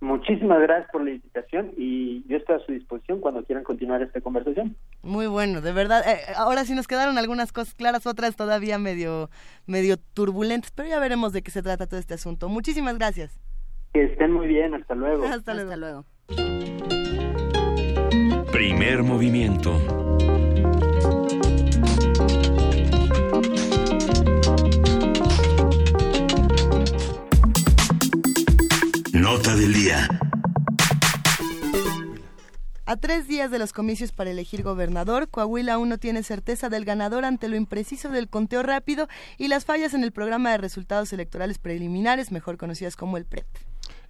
Muchísimas 0.05 0.61
gracias 0.61 0.91
por 0.91 1.03
la 1.03 1.09
invitación 1.09 1.71
y 1.77 2.23
yo 2.27 2.37
estoy 2.37 2.57
a 2.57 2.59
su 2.59 2.71
disposición 2.71 3.21
cuando 3.21 3.43
quieran 3.43 3.63
continuar 3.63 4.03
esta 4.03 4.21
conversación. 4.21 4.75
Muy 5.01 5.25
bueno, 5.25 5.61
de 5.61 5.71
verdad. 5.71 6.07
Eh, 6.07 6.19
ahora 6.37 6.63
sí 6.63 6.75
nos 6.75 6.87
quedaron 6.87 7.17
algunas 7.17 7.51
cosas 7.51 7.73
claras, 7.73 8.05
otras 8.05 8.35
todavía 8.35 8.77
medio, 8.77 9.31
medio 9.65 9.97
turbulentas, 9.97 10.69
pero 10.69 10.89
ya 10.89 10.99
veremos 10.99 11.33
de 11.33 11.41
qué 11.41 11.49
se 11.49 11.63
trata 11.63 11.87
todo 11.87 11.99
este 11.99 12.13
asunto. 12.13 12.49
Muchísimas 12.49 12.99
gracias. 12.99 13.41
Que 13.93 14.03
estén 14.03 14.31
muy 14.31 14.45
bien, 14.45 14.75
hasta 14.75 14.93
luego. 14.93 15.25
Hasta 15.25 15.55
luego. 15.55 15.71
Hasta 15.71 15.77
luego. 15.77 16.05
Primer 18.51 19.01
movimiento. 19.01 19.71
Nota 29.25 29.55
del 29.55 29.73
día. 29.73 30.07
A 32.85 32.95
tres 32.95 33.27
días 33.27 33.49
de 33.49 33.57
los 33.57 33.73
comicios 33.73 34.11
para 34.11 34.29
elegir 34.29 34.61
gobernador, 34.61 35.29
Coahuila 35.29 35.73
aún 35.73 35.89
no 35.89 35.97
tiene 35.97 36.21
certeza 36.21 36.69
del 36.69 36.85
ganador 36.85 37.25
ante 37.25 37.47
lo 37.47 37.55
impreciso 37.55 38.09
del 38.09 38.29
conteo 38.29 38.61
rápido 38.61 39.07
y 39.39 39.47
las 39.47 39.65
fallas 39.65 39.95
en 39.95 40.03
el 40.03 40.11
programa 40.11 40.51
de 40.51 40.59
resultados 40.59 41.11
electorales 41.11 41.57
preliminares, 41.57 42.31
mejor 42.31 42.57
conocidas 42.57 42.95
como 42.95 43.17
el 43.17 43.25
PREP. 43.25 43.47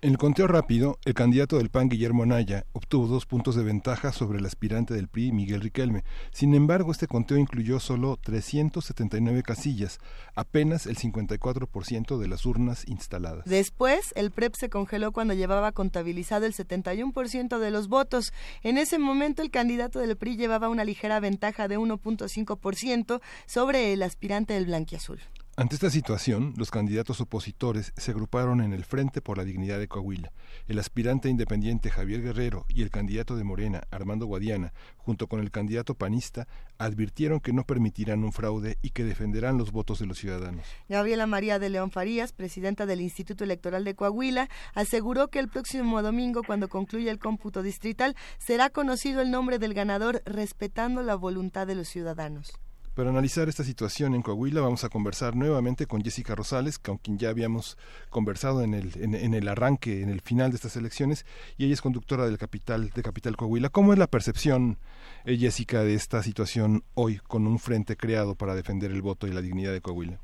En 0.02 0.12
el 0.12 0.18
conteo 0.18 0.48
rápido, 0.48 1.00
el 1.06 1.14
candidato 1.14 1.58
del 1.58 1.70
PAN, 1.70 1.88
Guillermo 1.88 2.24
Anaya, 2.24 2.66
obtuvo 2.74 3.08
dos 3.08 3.26
puntos 3.26 3.56
de 3.56 3.64
ventaja 3.64 4.12
sobre 4.12 4.40
el 4.40 4.46
aspirante 4.46 4.94
del 4.94 5.08
PRI, 5.08 5.32
Miguel 5.32 5.62
Riquelme. 5.62 6.04
Sin 6.32 6.54
embargo, 6.54 6.92
este 6.92 7.08
conteo 7.08 7.38
incluyó 7.38 7.80
solo 7.80 8.18
379 8.22 9.42
casillas, 9.42 10.00
apenas 10.36 10.86
el 10.86 10.98
54% 10.98 12.18
de 12.18 12.28
las 12.28 12.46
urnas 12.46 12.86
instaladas. 12.88 13.46
Después, 13.46 14.12
el 14.16 14.32
PREP 14.32 14.56
se 14.56 14.70
congeló 14.70 15.14
cuando 15.14 15.34
llevaba 15.34 15.72
contabilizado 15.72 16.46
el 16.46 16.54
71% 16.54 17.58
de 17.58 17.72
los 17.72 17.88
votos. 17.88 18.34
En 18.64 18.78
ese 18.78 19.00
momento, 19.00 19.42
el 19.42 19.50
candidato 19.50 20.00
del 20.00 20.18
PRI 20.18 20.36
llevaba 20.36 20.70
una 20.70 20.84
ligera 20.84 21.20
ventaja 21.22 21.68
de 21.68 21.80
1.5% 21.80 23.22
sobre 23.46 23.94
el 23.94 24.04
aspirante 24.04 24.54
del 24.54 24.66
Blanquiazul. 24.66 25.20
Ante 25.58 25.76
esta 25.76 25.90
situación, 25.90 26.54
los 26.58 26.70
candidatos 26.70 27.22
opositores 27.22 27.94
se 27.96 28.12
agruparon 28.12 28.60
en 28.60 28.74
el 28.74 28.84
Frente 28.84 29.22
por 29.22 29.38
la 29.38 29.46
Dignidad 29.46 29.80
de 29.80 29.88
Coahuila. 29.88 30.34
El 30.68 30.80
aspirante 30.80 31.30
independiente 31.30 31.90
Javier 31.90 32.22
Guerrero 32.22 32.66
y 32.68 32.82
el 32.82 32.90
candidato 32.90 33.38
de 33.38 33.46
Morena, 33.46 33.84
Armando 33.90 34.26
Guadiana, 34.26 34.74
junto 34.98 35.28
con 35.28 35.40
el 35.40 35.52
candidato 35.52 35.96
panista, 35.96 36.50
advirtieron 36.78 37.40
que 37.40 37.54
no 37.54 37.64
permitirán 37.64 38.26
un 38.26 38.34
fraude 38.34 38.78
y 38.82 38.90
que 38.90 39.06
defenderán 39.06 39.58
los 39.58 39.72
votos 39.72 40.00
de 40.00 40.08
los 40.08 40.18
ciudadanos. 40.18 40.66
Gabriela 40.90 41.26
María 41.26 41.58
de 41.58 41.70
León 41.70 41.90
Farías, 41.90 42.34
presidenta 42.34 42.86
del 42.86 43.00
Instituto 43.00 43.46
Electoral 43.46 43.86
de 43.86 43.96
Coahuila, 43.96 44.50
aseguró 44.74 45.30
que 45.30 45.40
el 45.40 45.48
próximo 45.48 46.02
domingo, 46.02 46.42
cuando 46.46 46.68
concluya 46.68 47.14
el 47.14 47.20
cómputo 47.20 47.64
distrital, 47.64 48.18
será 48.40 48.72
conocido 48.72 49.22
el 49.22 49.32
nombre 49.32 49.58
del 49.58 49.74
ganador 49.74 50.22
respetando 50.26 51.02
la 51.02 51.16
voluntad 51.16 51.66
de 51.66 51.76
los 51.76 51.88
ciudadanos. 51.88 52.60
Para 52.96 53.10
analizar 53.10 53.50
esta 53.50 53.66
situación 53.66 54.16
en 54.16 54.22
Coahuila 54.22 54.62
vamos 54.62 54.86
a 54.86 54.90
conversar 54.90 55.36
nuevamente 55.36 55.86
con 55.86 56.02
Jessica 56.02 56.34
Rosales, 56.34 56.80
con 56.80 56.98
quien 56.98 57.18
ya 57.18 57.28
habíamos 57.28 57.78
conversado 58.10 58.64
en 58.64 58.74
el, 58.74 58.94
en, 58.96 59.34
el 59.34 59.50
arranque, 59.50 60.02
en 60.02 60.08
el 60.08 60.22
final 60.22 60.52
de 60.52 60.56
estas 60.56 60.78
elecciones, 60.78 61.26
y 61.58 61.66
ella 61.66 61.74
es 61.74 61.82
conductora 61.82 62.26
del 62.26 62.38
Capital, 62.38 62.92
de 62.92 63.04
Capital 63.04 63.36
Coahuila. 63.36 63.68
¿Cómo 63.68 63.92
es 63.92 64.00
la 64.00 64.08
percepción, 64.08 64.78
eh, 65.26 65.38
Jessica, 65.38 65.84
de 65.84 65.94
esta 65.94 66.24
situación 66.24 66.86
hoy 66.94 67.20
con 67.28 67.48
un 67.48 67.60
frente 67.60 67.98
creado 67.98 68.36
para 68.36 68.56
defender 68.56 68.92
el 68.92 69.02
voto 69.02 69.28
y 69.28 69.34
la 69.34 69.42
dignidad 69.42 69.74
de 69.74 69.82
Coahuila? 69.82 70.22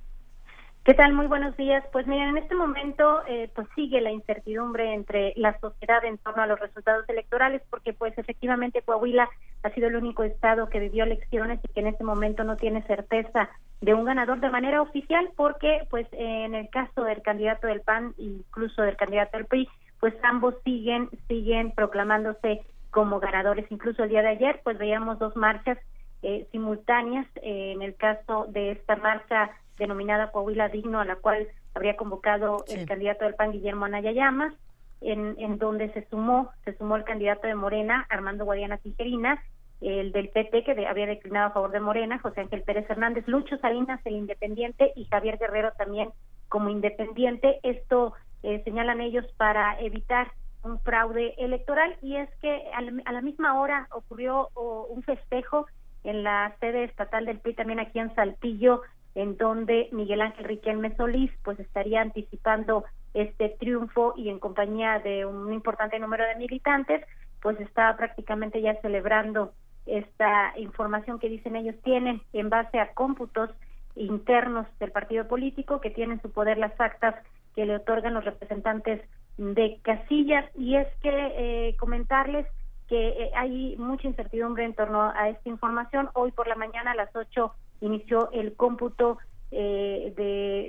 ¿Qué 0.84 0.96
tal? 0.96 1.14
Muy 1.14 1.28
buenos 1.28 1.56
días. 1.58 1.86
Pues 1.92 2.08
miren, 2.08 2.30
en 2.30 2.38
este 2.40 2.56
momento 2.56 3.22
eh, 3.28 3.52
pues 3.54 3.68
sigue 3.76 4.02
la 4.02 4.10
incertidumbre 4.10 4.96
entre 4.96 5.32
la 5.36 5.60
sociedad 5.60 6.04
en 6.04 6.18
torno 6.18 6.42
a 6.42 6.48
los 6.48 6.60
resultados 6.60 7.08
electorales 7.08 7.62
porque 7.70 7.94
pues 7.94 8.18
efectivamente 8.18 8.82
Coahuila 8.82 9.30
ha 9.62 9.70
sido 9.76 9.90
el 9.90 9.96
único 9.96 10.24
estado 10.24 10.70
que 10.70 10.80
vivió 10.80 11.04
elecciones 11.04 11.60
y 11.64 11.68
que 11.68 11.82
en 11.82 11.88
este 11.88 12.04
momento 12.04 12.44
no 12.44 12.58
tiene 12.58 12.82
certeza 12.88 13.48
de 13.80 13.94
un 13.94 14.06
ganador 14.06 14.40
de 14.40 14.50
manera 14.50 14.82
oficial 14.82 15.30
porque 15.36 15.86
pues 15.92 16.08
en 16.14 16.56
el 16.56 16.68
caso 16.70 17.04
del 17.04 17.22
candidato 17.22 17.68
del 17.68 17.82
PAN 17.82 18.16
incluso 18.18 18.82
del 18.82 18.98
candidato 18.98 19.38
del 19.38 19.46
PRI 19.46 19.70
pues 20.00 20.16
ambos 20.24 20.56
siguen 20.64 21.10
siguen 21.28 21.74
proclamándose 21.74 22.62
como 22.90 23.20
ganadores 23.20 23.68
incluso 23.70 24.04
el 24.04 24.10
día 24.10 24.24
de 24.24 24.30
ayer 24.30 24.62
pues 24.64 24.80
veíamos 24.80 25.20
dos 25.20 25.36
marchas 25.36 25.78
eh, 26.24 26.48
simultáneas 26.52 27.28
eh, 27.44 27.74
en 27.76 27.84
el 27.84 27.96
caso 27.96 28.48
de 28.50 28.72
esta 28.72 28.96
marcha 28.96 29.52
denominada 29.78 30.32
Coahuila 30.32 30.70
Digno, 30.70 31.00
a 31.00 31.06
la 31.06 31.16
cual 31.16 31.48
habría 31.74 31.96
convocado 31.96 32.64
el 32.68 32.86
candidato 32.86 33.26
del 33.26 33.36
PAN, 33.36 33.52
Guillermo 33.52 33.86
Anaya 33.86 34.12
Llamas, 34.12 34.54
en, 35.02 35.36
en 35.40 35.58
donde 35.58 35.92
se 35.94 36.08
sumó, 36.10 36.52
se 36.64 36.78
sumó 36.78 36.96
el 36.96 37.04
candidato 37.04 37.48
de 37.48 37.56
Morena, 37.56 38.06
Armando 38.10 38.46
Guadiana 38.46 38.78
Tijerina, 38.78 39.42
el 39.82 40.12
del 40.12 40.30
PT, 40.30 40.64
que 40.64 40.88
había 40.88 41.08
declinado 41.08 41.48
a 41.48 41.54
favor 41.54 41.72
de 41.72 41.80
Morena, 41.80 42.20
José 42.20 42.42
Ángel 42.42 42.62
Pérez 42.62 42.88
Hernández, 42.88 43.28
Lucho 43.28 43.58
Salinas, 43.58 44.00
el 44.06 44.14
independiente, 44.14 44.92
y 44.96 45.06
Javier 45.06 45.40
Guerrero 45.40 45.72
también 45.78 46.12
como 46.50 46.70
independiente. 46.70 47.60
Esto 47.64 48.14
eh, 48.44 48.62
señalan 48.64 49.02
ellos 49.02 49.26
para 49.38 49.80
evitar 49.80 50.32
un 50.64 50.80
fraude 50.82 51.34
electoral 51.40 51.98
y 52.04 52.18
es 52.18 52.30
que 52.40 52.64
a 52.74 53.12
la 53.12 53.22
misma 53.22 53.60
hora 53.60 53.88
ocurrió 53.92 54.50
un 54.56 55.02
festejo 55.02 55.66
en 56.04 56.24
la 56.24 56.56
sede 56.60 56.84
estatal 56.84 57.26
del 57.26 57.40
PRI 57.40 57.56
también 57.56 57.80
aquí 57.80 57.98
en 57.98 58.14
Saltillo 58.14 58.82
en 59.16 59.38
donde 59.38 59.90
Miguel 59.92 60.22
Ángel 60.22 60.46
Riquelme 60.46 60.96
Solís 60.96 61.32
pues 61.44 61.60
estaría 61.60 62.02
anticipando 62.02 62.86
este 63.14 63.50
triunfo 63.60 64.14
y 64.16 64.30
en 64.30 64.40
compañía 64.40 65.00
de 65.00 65.26
un 65.26 65.52
importante 65.52 66.00
número 66.00 66.26
de 66.26 66.36
militantes 66.36 67.06
pues 67.42 67.60
está 67.60 67.96
prácticamente 67.98 68.62
ya 68.62 68.80
celebrando 68.82 69.54
esta 69.86 70.54
información 70.58 71.20
que 71.20 71.30
dicen 71.30 71.56
ellos 71.56 71.76
tienen 71.84 72.22
en 72.34 72.50
base 72.50 72.80
a 72.80 72.94
cómputos 72.94 73.50
internos 73.96 74.68
del 74.80 74.92
partido 74.92 75.28
político 75.28 75.82
que 75.82 75.90
tienen 75.90 76.22
su 76.22 76.32
poder 76.32 76.58
las 76.58 76.80
actas 76.80 77.16
que 77.56 77.66
le 77.66 77.76
otorgan 77.76 78.14
los 78.14 78.24
representantes 78.24 79.02
de 79.38 79.80
casillas 79.82 80.46
y 80.56 80.76
es 80.76 80.88
que 81.02 81.10
eh, 81.10 81.76
comentarles 81.78 82.46
que 82.88 83.08
eh, 83.08 83.32
hay 83.36 83.76
mucha 83.78 84.08
incertidumbre 84.08 84.66
en 84.66 84.74
torno 84.74 85.12
a 85.16 85.30
esta 85.30 85.50
información. 85.50 86.10
Hoy 86.14 86.32
por 86.32 86.48
la 86.48 86.56
mañana 86.56 86.92
a 86.92 86.96
las 86.96 87.14
8 87.16 87.54
inició 87.82 88.32
el 88.32 88.56
cómputo 88.56 89.18
eh, 89.52 90.14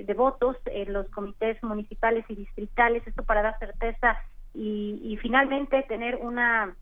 de, 0.05 0.13
votos 0.13 0.57
en 0.65 0.93
los 0.93 1.09
comités 1.09 1.61
municipales 1.63 2.25
y 2.27 2.35
distritales, 2.35 3.05
esto 3.07 3.23
para 3.23 3.41
dar 3.41 3.57
certeza 3.59 4.17
y, 4.53 4.99
y 5.03 5.17
finalmente 5.17 5.83
tener 5.83 6.17
una 6.17 6.75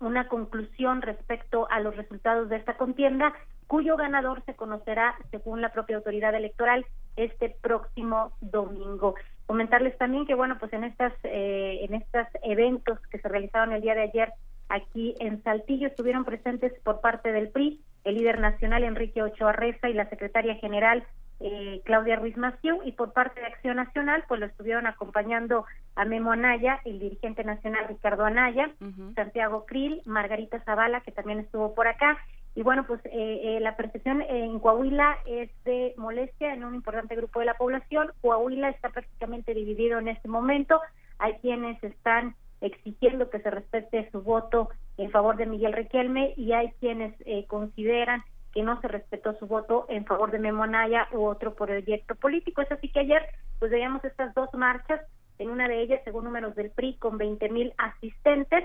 una 0.00 0.28
conclusión 0.28 1.02
respecto 1.02 1.68
a 1.70 1.80
los 1.80 1.96
resultados 1.96 2.48
de 2.48 2.56
esta 2.56 2.76
contienda, 2.76 3.32
cuyo 3.66 3.96
ganador 3.96 4.44
se 4.44 4.54
conocerá, 4.54 5.16
según 5.30 5.60
la 5.60 5.72
propia 5.72 5.96
autoridad 5.96 6.34
electoral, 6.34 6.84
este 7.16 7.56
próximo 7.62 8.32
domingo. 8.40 9.14
Comentarles 9.46 9.96
también 9.98 10.26
que, 10.26 10.34
bueno, 10.34 10.58
pues 10.58 10.72
en 10.72 10.84
estas, 10.84 11.12
eh, 11.24 11.80
en 11.82 11.94
estos 11.94 12.26
eventos 12.42 12.98
que 13.10 13.18
se 13.18 13.28
realizaron 13.28 13.72
el 13.72 13.82
día 13.82 13.94
de 13.94 14.02
ayer 14.02 14.32
aquí 14.74 15.14
en 15.20 15.42
Saltillo 15.42 15.88
estuvieron 15.88 16.24
presentes 16.24 16.72
por 16.82 17.00
parte 17.00 17.32
del 17.32 17.48
PRI 17.48 17.80
el 18.04 18.16
líder 18.16 18.40
nacional 18.40 18.84
Enrique 18.84 19.22
Ochoa 19.22 19.52
Reza 19.52 19.88
y 19.88 19.94
la 19.94 20.08
secretaria 20.08 20.56
general 20.56 21.04
eh, 21.40 21.80
Claudia 21.84 22.16
Ruiz 22.16 22.36
Maciú 22.36 22.80
y 22.84 22.92
por 22.92 23.12
parte 23.12 23.40
de 23.40 23.46
Acción 23.46 23.76
Nacional 23.76 24.24
pues 24.28 24.40
lo 24.40 24.46
estuvieron 24.46 24.86
acompañando 24.86 25.64
a 25.96 26.04
Memo 26.04 26.32
Anaya, 26.32 26.80
el 26.84 26.98
dirigente 26.98 27.44
nacional 27.44 27.86
Ricardo 27.88 28.24
Anaya, 28.24 28.70
Santiago 29.14 29.64
Krill, 29.66 30.02
Margarita 30.04 30.60
Zavala 30.60 31.00
que 31.00 31.12
también 31.12 31.40
estuvo 31.40 31.74
por 31.74 31.88
acá. 31.88 32.18
Y 32.54 32.62
bueno 32.62 32.84
pues 32.86 33.00
eh, 33.06 33.10
eh, 33.12 33.60
la 33.60 33.76
percepción 33.76 34.22
en 34.22 34.58
Coahuila 34.60 35.18
es 35.26 35.50
de 35.64 35.94
molestia 35.96 36.52
en 36.52 36.64
un 36.64 36.74
importante 36.74 37.16
grupo 37.16 37.40
de 37.40 37.46
la 37.46 37.54
población, 37.54 38.12
Coahuila 38.20 38.68
está 38.68 38.90
prácticamente 38.90 39.54
dividido 39.54 39.98
en 39.98 40.08
este 40.08 40.28
momento, 40.28 40.80
hay 41.18 41.34
quienes 41.34 41.82
están 41.82 42.36
exigiendo 42.64 43.30
que 43.30 43.40
se 43.40 43.50
respete 43.50 44.10
su 44.10 44.22
voto 44.22 44.70
en 44.96 45.10
favor 45.10 45.36
de 45.36 45.46
Miguel 45.46 45.72
Requelme 45.72 46.34
y 46.36 46.52
hay 46.52 46.72
quienes 46.80 47.14
consideran 47.46 48.22
que 48.52 48.62
no 48.62 48.80
se 48.80 48.88
respetó 48.88 49.36
su 49.38 49.46
voto 49.46 49.84
en 49.88 50.06
favor 50.06 50.30
de 50.30 50.38
Memo 50.38 50.62
Anaya 50.62 51.08
u 51.12 51.24
otro 51.24 51.54
proyecto 51.54 52.14
político. 52.14 52.62
Es 52.62 52.70
así 52.70 52.88
que 52.88 53.00
ayer 53.00 53.22
pues 53.58 53.70
veíamos 53.70 54.04
estas 54.04 54.32
dos 54.34 54.48
marchas, 54.54 55.00
en 55.38 55.50
una 55.50 55.66
de 55.66 55.82
ellas, 55.82 56.00
según 56.04 56.24
números 56.24 56.54
del 56.54 56.70
PRI, 56.70 56.94
con 56.94 57.18
20 57.18 57.48
mil 57.48 57.72
asistentes 57.76 58.64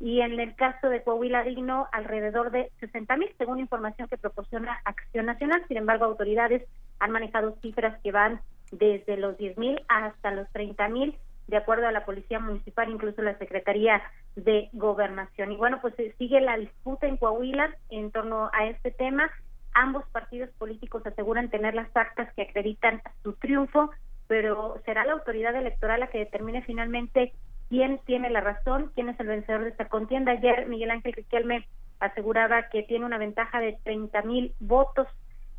y 0.00 0.20
en 0.20 0.38
el 0.38 0.56
caso 0.56 0.88
de 0.88 1.02
Coahuila 1.02 1.44
Digno 1.44 1.86
alrededor 1.92 2.50
de 2.50 2.70
60 2.80 3.16
mil, 3.16 3.30
según 3.38 3.60
información 3.60 4.08
que 4.08 4.18
proporciona 4.18 4.80
Acción 4.84 5.26
Nacional. 5.26 5.62
Sin 5.68 5.76
embargo, 5.76 6.04
autoridades 6.04 6.64
han 6.98 7.12
manejado 7.12 7.56
cifras 7.62 8.00
que 8.02 8.10
van 8.10 8.40
desde 8.72 9.16
los 9.16 9.38
10 9.38 9.56
mil 9.56 9.80
hasta 9.88 10.32
los 10.32 10.48
30 10.50 10.88
mil 10.88 11.16
de 11.48 11.56
acuerdo 11.56 11.88
a 11.88 11.92
la 11.92 12.04
Policía 12.04 12.38
Municipal, 12.38 12.90
incluso 12.90 13.22
la 13.22 13.36
Secretaría 13.38 14.02
de 14.36 14.68
Gobernación. 14.72 15.50
Y 15.50 15.56
bueno, 15.56 15.80
pues 15.80 15.98
eh, 15.98 16.14
sigue 16.18 16.40
la 16.40 16.56
disputa 16.58 17.06
en 17.06 17.16
Coahuila 17.16 17.74
en 17.90 18.10
torno 18.10 18.50
a 18.52 18.66
este 18.66 18.90
tema. 18.90 19.30
Ambos 19.72 20.04
partidos 20.12 20.50
políticos 20.58 21.04
aseguran 21.06 21.48
tener 21.48 21.74
las 21.74 21.88
actas 21.96 22.32
que 22.34 22.42
acreditan 22.42 23.00
su 23.22 23.32
triunfo, 23.32 23.90
pero 24.26 24.80
será 24.84 25.04
la 25.04 25.14
autoridad 25.14 25.56
electoral 25.56 26.00
la 26.00 26.08
que 26.08 26.18
determine 26.18 26.62
finalmente 26.62 27.32
quién 27.70 27.98
tiene 28.04 28.28
la 28.28 28.42
razón, 28.42 28.92
quién 28.94 29.08
es 29.08 29.18
el 29.18 29.28
vencedor 29.28 29.64
de 29.64 29.70
esta 29.70 29.88
contienda. 29.88 30.32
Ayer 30.32 30.66
Miguel 30.66 30.90
Ángel 30.90 31.14
Riquelme 31.14 31.66
aseguraba 31.98 32.68
que 32.68 32.82
tiene 32.82 33.06
una 33.06 33.18
ventaja 33.18 33.58
de 33.60 33.78
30 33.84 34.22
mil 34.22 34.54
votos 34.60 35.06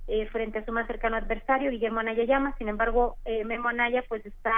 eh, 0.07 0.27
frente 0.27 0.59
a 0.59 0.65
su 0.65 0.71
más 0.71 0.87
cercano 0.87 1.17
adversario, 1.17 1.71
Guillermo 1.71 1.99
Anaya 1.99 2.23
Llama. 2.25 2.55
Sin 2.57 2.67
embargo, 2.67 3.17
eh, 3.25 3.43
Memo 3.43 3.69
Anaya 3.69 4.03
pues 4.07 4.25
está 4.25 4.53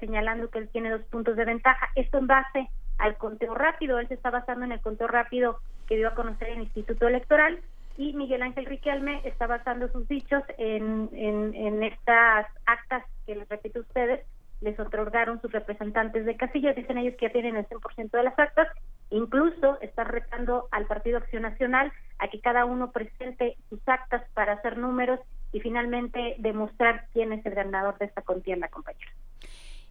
señalando 0.00 0.50
que 0.50 0.58
él 0.58 0.68
tiene 0.68 0.90
dos 0.90 1.02
puntos 1.04 1.36
de 1.36 1.44
ventaja. 1.44 1.88
Esto 1.94 2.18
en 2.18 2.26
base 2.26 2.68
al 2.98 3.16
conteo 3.16 3.54
rápido. 3.54 3.98
Él 3.98 4.08
se 4.08 4.14
está 4.14 4.30
basando 4.30 4.64
en 4.64 4.72
el 4.72 4.80
conteo 4.80 5.06
rápido 5.06 5.60
que 5.86 5.96
dio 5.96 6.08
a 6.08 6.14
conocer 6.14 6.50
el 6.50 6.62
Instituto 6.62 7.08
Electoral 7.08 7.60
y 7.98 8.12
Miguel 8.12 8.42
Ángel 8.42 8.66
Riquelme 8.66 9.20
está 9.24 9.48
basando 9.48 9.88
sus 9.88 10.06
dichos 10.06 10.42
en, 10.56 11.10
en, 11.12 11.82
estas 11.82 12.46
actas 12.64 13.04
que 13.26 13.34
les 13.34 13.48
repito 13.48 13.80
a 13.80 13.82
ustedes, 13.82 14.24
les 14.60 14.78
otorgaron 14.78 15.40
sus 15.40 15.50
representantes 15.50 16.24
de 16.24 16.36
casillas, 16.36 16.76
dicen 16.76 16.98
ellos 16.98 17.16
que 17.18 17.26
ya 17.26 17.32
tienen 17.32 17.56
el 17.56 17.68
100% 17.68 18.10
de 18.10 18.22
las 18.22 18.38
actas, 18.38 18.68
incluso 19.10 19.80
está 19.80 20.04
retando 20.04 20.68
al 20.70 20.86
Partido 20.86 21.18
Acción 21.18 21.42
Nacional 21.42 21.92
a 22.20 22.28
que 22.28 22.40
cada 22.40 22.64
uno 22.66 22.92
presente 22.92 23.56
sus 23.68 23.80
actas 23.88 24.22
para 24.32 24.52
hacer 24.52 24.78
números 24.78 25.18
y 25.52 25.60
finalmente 25.60 26.36
demostrar 26.38 27.06
quién 27.12 27.32
es 27.32 27.44
el 27.46 27.54
ganador 27.54 27.98
de 27.98 28.06
esta 28.06 28.22
contienda, 28.22 28.68
compañeros. 28.68 29.14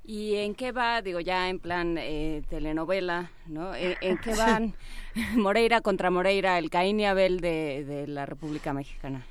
¿Y 0.03 0.37
en 0.37 0.55
qué 0.55 0.71
va, 0.71 1.01
digo, 1.01 1.19
ya 1.19 1.49
en 1.49 1.59
plan 1.59 1.97
eh, 1.97 2.41
telenovela, 2.49 3.29
¿no? 3.45 3.75
¿En, 3.75 4.17
qué 4.19 4.35
van 4.35 4.73
Moreira 5.35 5.81
contra 5.81 6.09
Moreira, 6.09 6.57
el 6.57 6.69
Caín 6.69 7.01
y 7.01 7.05
Abel 7.05 7.41
de, 7.41 8.05
la 8.07 8.25
República 8.25 8.71
Mexicana? 8.71 9.25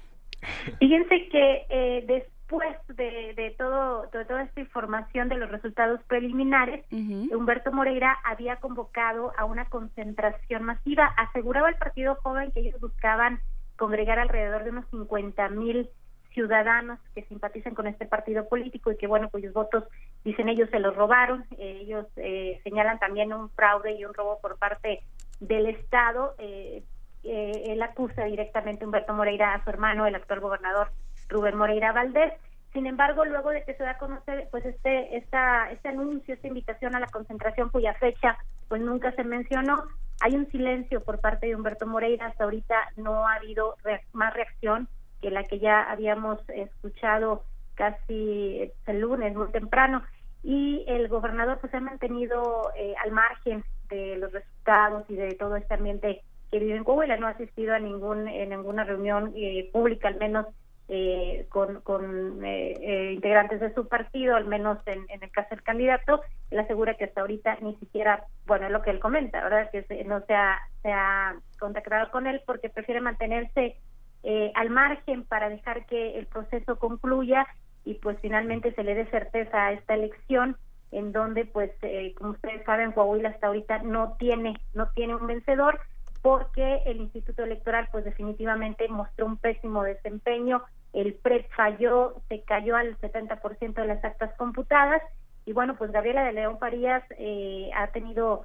Fíjense 0.78 1.28
que 1.30 1.66
eh, 1.70 2.04
después 2.06 2.76
de, 2.88 3.54
todo, 3.56 4.02
de 4.12 4.26
toda 4.26 4.42
esta 4.42 4.60
información 4.60 5.30
de 5.30 5.36
los 5.36 5.50
resultados 5.50 6.02
preliminares, 6.08 6.84
Humberto 6.92 7.72
Moreira 7.72 8.14
había 8.24 8.56
convocado 8.56 9.32
a 9.38 9.46
una 9.46 9.64
concentración 9.70 10.62
masiva. 10.62 11.06
Aseguraba 11.16 11.70
el 11.70 11.76
Partido 11.76 12.16
Joven 12.22 12.52
que 12.52 12.60
ellos 12.60 12.78
buscaban 12.82 13.40
congregar 13.76 14.18
alrededor 14.18 14.64
de 14.64 14.70
unos 14.70 14.84
50 14.90 15.48
mil 15.48 15.88
ciudadanos 16.36 16.98
que 17.14 17.24
simpatizan 17.24 17.74
con 17.74 17.86
este 17.86 18.04
partido 18.04 18.46
político 18.46 18.92
y 18.92 18.98
que, 18.98 19.06
bueno, 19.06 19.30
cuyos 19.30 19.54
votos, 19.54 19.84
dicen 20.22 20.50
ellos, 20.50 20.68
se 20.70 20.80
los 20.80 20.94
robaron. 20.94 21.46
Eh, 21.58 21.78
ellos 21.80 22.06
eh, 22.16 22.60
señalan 22.62 22.98
también 22.98 23.32
un 23.32 23.48
fraude 23.50 23.92
y 23.92 24.04
un 24.04 24.12
robo 24.12 24.38
por 24.42 24.58
parte 24.58 25.00
del 25.40 25.66
Estado. 25.66 26.34
Eh, 26.38 26.84
él 27.24 27.82
acusa 27.82 28.24
directamente 28.24 28.84
a 28.84 28.86
Humberto 28.86 29.14
Moreira, 29.14 29.54
a 29.54 29.64
su 29.64 29.70
hermano, 29.70 30.06
el 30.06 30.14
actual 30.14 30.40
gobernador 30.40 30.92
Rubén 31.28 31.56
Moreira 31.56 31.92
Valdés. 31.92 32.34
Sin 32.74 32.86
embargo, 32.86 33.24
luego 33.24 33.50
de 33.50 33.64
que 33.64 33.74
se 33.74 33.82
da 33.82 33.92
a 33.92 33.98
conocer 33.98 34.48
pues 34.50 34.64
este 34.66 35.16
esta 35.16 35.70
este 35.72 35.88
anuncio, 35.88 36.34
esta 36.34 36.46
invitación 36.46 36.94
a 36.94 37.00
la 37.00 37.06
concentración 37.06 37.70
cuya 37.70 37.94
fecha 37.94 38.36
pues 38.68 38.82
nunca 38.82 39.10
se 39.12 39.24
mencionó, 39.24 39.82
hay 40.20 40.36
un 40.36 40.46
silencio 40.50 41.02
por 41.02 41.20
parte 41.20 41.46
de 41.46 41.56
Humberto 41.56 41.86
Moreira, 41.86 42.26
hasta 42.26 42.44
ahorita 42.44 42.76
no 42.96 43.26
ha 43.26 43.36
habido 43.36 43.76
más 44.12 44.34
reacción 44.34 44.88
que 45.20 45.30
la 45.30 45.44
que 45.44 45.59
ya 45.59 45.82
habíamos 45.82 46.38
escuchado 46.48 47.44
casi 47.76 48.72
el 48.86 49.01
lunes 49.01 49.36
muy 49.36 49.51
temprano. 49.52 50.02
Y 50.43 50.84
el 50.88 51.09
gobernador 51.09 51.59
pues 51.60 51.72
ha 51.74 51.80
mantenido 51.80 52.70
eh, 52.76 52.94
al 53.05 53.12
margen 53.12 53.64
de 53.88 54.16
los 54.16 54.32
resultados 54.32 55.05
y 55.09 55.14
de 55.14 55.34
todo 55.34 55.56
este 55.56 55.74
ambiente 55.74 56.22
que 56.51 56.59
vive 56.59 56.76
en 56.76 56.84
Coahuila. 56.84 57.16
No 57.16 57.26
ha 57.26 57.30
asistido 57.30 57.74
a 57.74 57.78
ningún 57.78 58.26
en 58.28 58.51
ninguna 58.51 58.84
reunión 58.84 59.32
eh, 59.36 59.68
pública 59.72 60.09
al 60.09 60.16
menos 60.16 60.47
eh, 60.88 61.47
con, 61.48 61.80
con 61.80 62.44
integrantes 62.47 63.60
de 63.60 63.74
su 63.74 63.88
partido 63.88 64.36
al 64.36 64.47
menos 64.47 64.78
en, 64.86 65.05
el 65.09 65.30
caso 65.30 65.48
del 65.51 65.64
candidato. 65.64 66.22
Él 66.51 66.60
asegura 66.60 66.94
que 66.94 67.05
hasta 67.05 67.22
ahorita 67.22 67.59
ni 67.60 67.74
siquiera 67.76 68.24
bueno 68.47 68.66
es 68.66 68.72
lo 68.72 68.82
que 68.82 68.90
él 68.90 69.01
comenta 69.01 69.43
verdad 69.43 69.70
que 69.72 70.05
no 70.05 70.20
se 70.26 70.34
ha, 70.34 70.60
se 70.82 70.93
ha 70.93 71.34
contactado 71.59 72.10
con 72.12 72.28
él 72.28 72.40
porque 72.47 72.68
prefiere 72.68 73.01
mantenerse 73.01 73.80
eh, 74.28 74.50
al 74.56 74.70
margen 74.70 75.22
para 75.22 75.48
dejar 75.48 75.86
que 75.86 76.18
el 76.18 76.26
proceso 76.26 76.80
concluya 76.80 77.46
y 77.84 77.94
pues 77.94 78.18
finalmente 78.20 78.74
se 78.74 78.82
le 78.82 78.96
dé 78.96 79.06
certeza 79.06 79.66
a 79.66 79.72
esta 79.72 79.94
elección 79.94 80.56
en 80.90 81.12
donde 81.12 81.44
pues 81.44 81.70
eh, 81.82 82.12
como 82.18 82.30
ustedes 82.30 82.64
saben 82.64 82.90
Coahuila 82.90 83.28
hasta 83.28 83.46
ahorita 83.46 83.84
no 83.84 84.16
tiene 84.18 84.56
no 84.74 84.88
tiene 84.96 85.14
un 85.14 85.28
vencedor 85.28 85.78
porque 86.22 86.82
el 86.86 86.96
Instituto 86.96 87.44
Electoral 87.44 87.88
pues 87.92 88.04
definitivamente 88.04 88.88
mostró 88.88 89.26
un 89.26 89.36
pésimo 89.36 89.84
desempeño 89.84 90.60
el 90.92 91.14
PREP 91.14 91.48
falló 91.54 92.20
se 92.28 92.42
cayó 92.42 92.74
al 92.74 92.98
70% 92.98 93.74
de 93.74 93.86
las 93.86 94.04
actas 94.04 94.34
computadas 94.36 95.02
y 95.44 95.52
bueno 95.52 95.76
pues 95.76 95.92
Gabriela 95.92 96.24
de 96.24 96.32
León 96.32 96.58
Farías 96.58 97.04
eh, 97.16 97.70
ha 97.76 97.86
tenido 97.92 98.44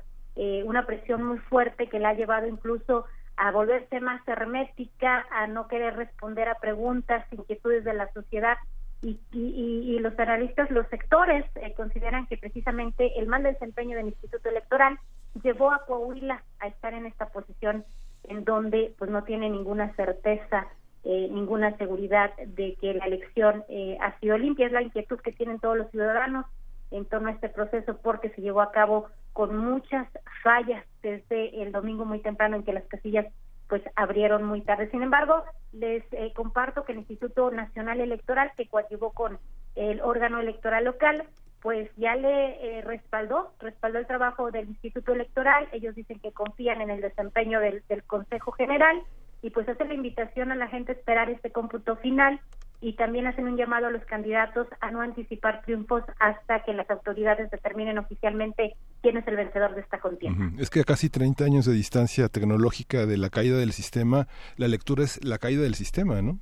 una 0.63 0.85
presión 0.85 1.23
muy 1.23 1.39
fuerte 1.39 1.87
que 1.89 1.99
la 1.99 2.09
ha 2.09 2.13
llevado 2.13 2.47
incluso 2.47 3.05
a 3.37 3.51
volverse 3.51 3.99
más 3.99 4.25
hermética, 4.27 5.25
a 5.31 5.47
no 5.47 5.67
querer 5.67 5.95
responder 5.95 6.49
a 6.49 6.55
preguntas, 6.55 7.25
inquietudes 7.31 7.83
de 7.83 7.93
la 7.93 8.11
sociedad 8.13 8.57
y, 9.01 9.19
y, 9.31 9.97
los 9.99 10.17
analistas, 10.19 10.69
los 10.69 10.87
sectores 10.89 11.43
eh, 11.55 11.73
consideran 11.73 12.27
que 12.27 12.37
precisamente 12.37 13.19
el 13.19 13.25
mal 13.25 13.41
desempeño 13.41 13.97
del 13.97 14.07
Instituto 14.07 14.49
Electoral 14.49 14.99
llevó 15.41 15.71
a 15.71 15.85
Coahuila 15.85 16.43
a 16.59 16.67
estar 16.67 16.93
en 16.93 17.07
esta 17.07 17.27
posición 17.29 17.83
en 18.25 18.43
donde 18.43 18.93
pues 18.99 19.09
no 19.09 19.23
tiene 19.23 19.49
ninguna 19.49 19.91
certeza, 19.95 20.67
eh, 21.03 21.29
ninguna 21.31 21.75
seguridad 21.77 22.31
de 22.45 22.75
que 22.79 22.93
la 22.93 23.05
elección 23.05 23.63
eh, 23.69 23.97
ha 24.01 24.19
sido 24.19 24.37
limpia. 24.37 24.67
Es 24.67 24.71
la 24.71 24.83
inquietud 24.83 25.19
que 25.19 25.31
tienen 25.31 25.59
todos 25.59 25.77
los 25.77 25.89
ciudadanos 25.89 26.45
en 26.91 27.05
torno 27.05 27.29
a 27.29 27.31
este 27.31 27.49
proceso 27.49 27.97
porque 28.03 28.29
se 28.29 28.41
llevó 28.41 28.61
a 28.61 28.71
cabo 28.71 29.07
con 29.33 29.55
muchas 29.55 30.07
fallas 30.43 30.85
desde 31.01 31.61
el 31.61 31.71
domingo 31.71 32.05
muy 32.05 32.19
temprano 32.19 32.57
en 32.57 32.63
que 32.63 32.73
las 32.73 32.85
casillas 32.85 33.25
pues 33.67 33.81
abrieron 33.95 34.43
muy 34.43 34.61
tarde. 34.61 34.89
Sin 34.91 35.01
embargo, 35.01 35.43
les 35.71 36.03
eh, 36.11 36.33
comparto 36.35 36.83
que 36.83 36.91
el 36.91 36.99
Instituto 36.99 37.51
Nacional 37.51 38.01
Electoral, 38.01 38.51
que 38.57 38.67
coadyuvó 38.67 39.13
con 39.13 39.39
el 39.75 40.01
órgano 40.01 40.41
electoral 40.41 40.83
local, 40.83 41.23
pues 41.61 41.89
ya 41.95 42.15
le 42.15 42.79
eh, 42.79 42.81
respaldó, 42.81 43.53
respaldó 43.59 43.99
el 43.99 44.07
trabajo 44.07 44.51
del 44.51 44.67
Instituto 44.67 45.13
Electoral. 45.13 45.69
Ellos 45.71 45.95
dicen 45.95 46.19
que 46.19 46.33
confían 46.33 46.81
en 46.81 46.89
el 46.89 46.99
desempeño 46.99 47.61
del, 47.61 47.81
del 47.87 48.03
Consejo 48.03 48.51
General 48.51 49.01
y 49.41 49.51
pues 49.51 49.69
hace 49.69 49.85
la 49.85 49.93
invitación 49.93 50.51
a 50.51 50.55
la 50.55 50.67
gente 50.67 50.91
a 50.91 50.95
esperar 50.95 51.29
este 51.29 51.51
cómputo 51.51 51.95
final 51.95 52.41
y 52.81 52.93
también 52.93 53.27
hacen 53.27 53.47
un 53.47 53.55
llamado 53.55 53.87
a 53.87 53.91
los 53.91 54.03
candidatos 54.05 54.67
a 54.81 54.89
no 54.89 55.01
anticipar 55.01 55.61
triunfos 55.61 56.03
hasta 56.19 56.63
que 56.63 56.73
las 56.73 56.89
autoridades 56.89 57.49
determinen 57.51 57.99
oficialmente 57.99 58.75
quién 59.01 59.17
es 59.17 59.27
el 59.27 59.35
vencedor 59.35 59.75
de 59.75 59.81
esta 59.81 59.99
contienda. 59.99 60.51
Es 60.59 60.71
que 60.71 60.81
a 60.81 60.83
casi 60.83 61.09
30 61.09 61.45
años 61.45 61.65
de 61.65 61.73
distancia 61.73 62.27
tecnológica 62.27 63.05
de 63.05 63.17
la 63.17 63.29
caída 63.29 63.57
del 63.57 63.71
sistema, 63.71 64.27
la 64.57 64.67
lectura 64.67 65.03
es 65.03 65.23
la 65.23 65.37
caída 65.37 65.61
del 65.61 65.75
sistema, 65.75 66.21
¿no? 66.21 66.39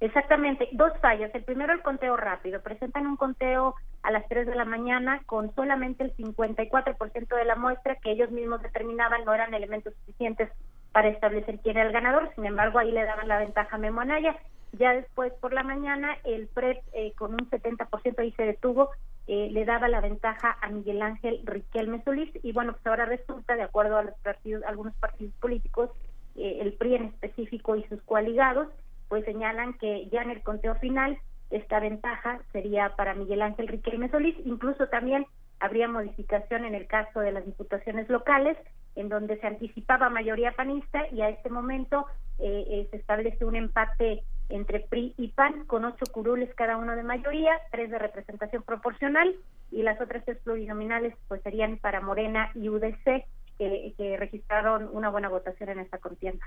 Exactamente, 0.00 0.68
dos 0.72 0.92
fallas. 1.00 1.34
El 1.34 1.44
primero, 1.44 1.72
el 1.72 1.82
conteo 1.82 2.16
rápido. 2.16 2.62
Presentan 2.62 3.06
un 3.06 3.16
conteo 3.16 3.74
a 4.02 4.10
las 4.10 4.26
3 4.28 4.46
de 4.46 4.54
la 4.54 4.64
mañana 4.64 5.20
con 5.26 5.54
solamente 5.54 6.04
el 6.04 6.16
54% 6.16 7.36
de 7.36 7.44
la 7.44 7.54
muestra 7.54 7.96
que 7.96 8.12
ellos 8.12 8.30
mismos 8.30 8.62
determinaban 8.62 9.24
no 9.24 9.34
eran 9.34 9.52
elementos 9.52 9.92
suficientes 10.00 10.50
para 10.92 11.08
establecer 11.08 11.58
quién 11.62 11.76
era 11.76 11.86
el 11.86 11.92
ganador. 11.92 12.30
Sin 12.34 12.46
embargo, 12.46 12.78
ahí 12.78 12.92
le 12.92 13.04
daban 13.04 13.28
la 13.28 13.38
ventaja 13.38 13.76
a 13.76 13.78
Memo 13.78 14.00
Anaya. 14.00 14.36
Ya 14.72 14.92
después 14.92 15.32
por 15.34 15.52
la 15.52 15.62
mañana 15.62 16.16
el 16.24 16.46
PREP 16.46 16.78
eh, 16.92 17.12
con 17.16 17.32
un 17.32 17.50
70% 17.50 18.18
ahí 18.18 18.32
se 18.32 18.44
detuvo, 18.44 18.90
eh, 19.26 19.48
le 19.50 19.64
daba 19.64 19.88
la 19.88 20.00
ventaja 20.00 20.56
a 20.60 20.68
Miguel 20.68 21.02
Ángel 21.02 21.40
Riquelme 21.44 22.02
Solís. 22.04 22.30
Y 22.42 22.52
bueno, 22.52 22.72
pues 22.72 22.86
ahora 22.86 23.04
resulta, 23.04 23.56
de 23.56 23.62
acuerdo 23.62 23.96
a 23.96 24.04
los 24.04 24.14
partidos, 24.20 24.62
algunos 24.64 24.94
partidos 24.96 25.34
políticos, 25.40 25.90
eh, 26.36 26.58
el 26.60 26.74
PRI 26.74 26.94
en 26.94 27.04
específico 27.06 27.74
y 27.74 27.84
sus 27.84 28.00
coaligados, 28.02 28.68
pues 29.08 29.24
señalan 29.24 29.74
que 29.74 30.08
ya 30.08 30.22
en 30.22 30.30
el 30.30 30.42
conteo 30.42 30.76
final 30.76 31.18
esta 31.50 31.80
ventaja 31.80 32.40
sería 32.52 32.94
para 32.94 33.14
Miguel 33.14 33.42
Ángel 33.42 33.66
Riquelme 33.66 34.08
Solís, 34.08 34.36
incluso 34.44 34.86
también 34.86 35.26
habría 35.58 35.88
modificación 35.88 36.64
en 36.64 36.76
el 36.76 36.86
caso 36.86 37.18
de 37.18 37.32
las 37.32 37.44
diputaciones 37.44 38.08
locales, 38.08 38.56
en 38.94 39.08
donde 39.08 39.36
se 39.40 39.48
anticipaba 39.48 40.08
mayoría 40.10 40.52
panista 40.52 41.08
y 41.10 41.22
a 41.22 41.28
este 41.28 41.50
momento 41.50 42.06
se 42.38 42.96
establece 42.96 43.44
un 43.44 43.56
empate 43.56 44.22
entre 44.50 44.80
PRI 44.80 45.14
y 45.16 45.28
PAN, 45.28 45.64
con 45.66 45.84
ocho 45.84 46.04
curules 46.12 46.54
cada 46.54 46.76
uno 46.76 46.96
de 46.96 47.02
mayoría, 47.02 47.52
tres 47.70 47.90
de 47.90 47.98
representación 47.98 48.62
proporcional 48.62 49.34
y 49.70 49.82
las 49.82 50.00
otras 50.00 50.24
tres 50.24 50.38
plurinominales 50.38 51.14
pues 51.28 51.42
serían 51.42 51.78
para 51.78 52.00
Morena 52.00 52.50
y 52.54 52.68
UDC, 52.68 53.24
que, 53.58 54.16
registraron 54.18 54.88
una 54.92 55.10
buena 55.10 55.28
votación 55.28 55.68
en 55.68 55.80
esta 55.80 55.98
contienda. 55.98 56.44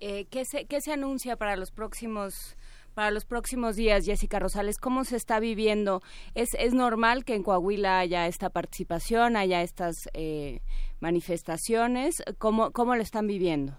Eh, 0.00 0.26
¿qué, 0.30 0.44
se, 0.44 0.66
¿Qué 0.66 0.80
se 0.80 0.92
anuncia 0.92 1.36
para 1.36 1.56
los 1.56 1.70
próximos 1.70 2.56
para 2.94 3.10
los 3.10 3.24
próximos 3.24 3.74
días, 3.74 4.06
Jessica 4.06 4.38
Rosales, 4.38 4.78
¿cómo 4.78 5.02
se 5.02 5.16
está 5.16 5.40
viviendo? 5.40 6.00
¿Es, 6.34 6.54
es 6.54 6.74
normal 6.74 7.24
que 7.24 7.34
en 7.34 7.42
Coahuila 7.42 7.98
haya 7.98 8.28
esta 8.28 8.50
participación, 8.50 9.36
haya 9.36 9.62
estas 9.62 10.08
eh, 10.14 10.60
manifestaciones? 11.00 12.22
¿Cómo, 12.38 12.70
¿Cómo 12.70 12.94
lo 12.94 13.02
están 13.02 13.26
viviendo? 13.26 13.76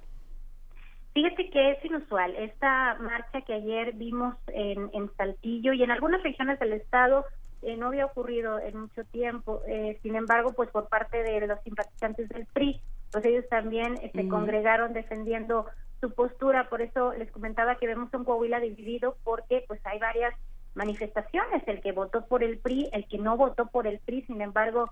Fíjate 1.15 1.49
que 1.49 1.71
es 1.71 1.85
inusual. 1.85 2.35
Esta 2.35 2.95
marcha 2.95 3.39
que 3.47 3.53
ayer 3.53 3.93
vimos 3.93 4.35
en, 4.47 4.89
en 4.91 5.09
Saltillo 5.15 5.71
y 5.71 5.81
en 5.81 5.89
algunas 5.89 6.21
regiones 6.23 6.59
del 6.59 6.73
estado 6.73 7.23
eh, 7.61 7.77
no 7.77 7.87
había 7.87 8.05
ocurrido 8.05 8.59
en 8.59 8.77
mucho 8.77 9.05
tiempo. 9.05 9.61
Eh, 9.65 9.97
sin 10.03 10.17
embargo, 10.17 10.51
pues 10.51 10.69
por 10.71 10.89
parte 10.89 11.23
de 11.23 11.47
los 11.47 11.61
simpatizantes 11.61 12.27
del 12.27 12.45
PRI, 12.47 12.81
pues 13.13 13.23
ellos 13.23 13.45
también 13.49 13.95
eh, 14.01 14.11
se 14.13 14.27
congregaron 14.27 14.91
defendiendo 14.91 15.67
su 16.01 16.11
postura. 16.11 16.67
Por 16.67 16.81
eso 16.81 17.13
les 17.13 17.31
comentaba 17.31 17.77
que 17.77 17.87
vemos 17.87 18.13
un 18.13 18.25
Coahuila 18.25 18.59
dividido 18.59 19.15
porque 19.23 19.63
pues 19.69 19.79
hay 19.85 19.99
varias 19.99 20.33
manifestaciones. 20.73 21.65
El 21.65 21.79
que 21.79 21.93
votó 21.93 22.25
por 22.25 22.43
el 22.43 22.57
PRI, 22.57 22.89
el 22.91 23.07
que 23.07 23.19
no 23.19 23.37
votó 23.37 23.67
por 23.67 23.87
el 23.87 23.99
PRI, 23.99 24.23
sin 24.23 24.41
embargo, 24.41 24.91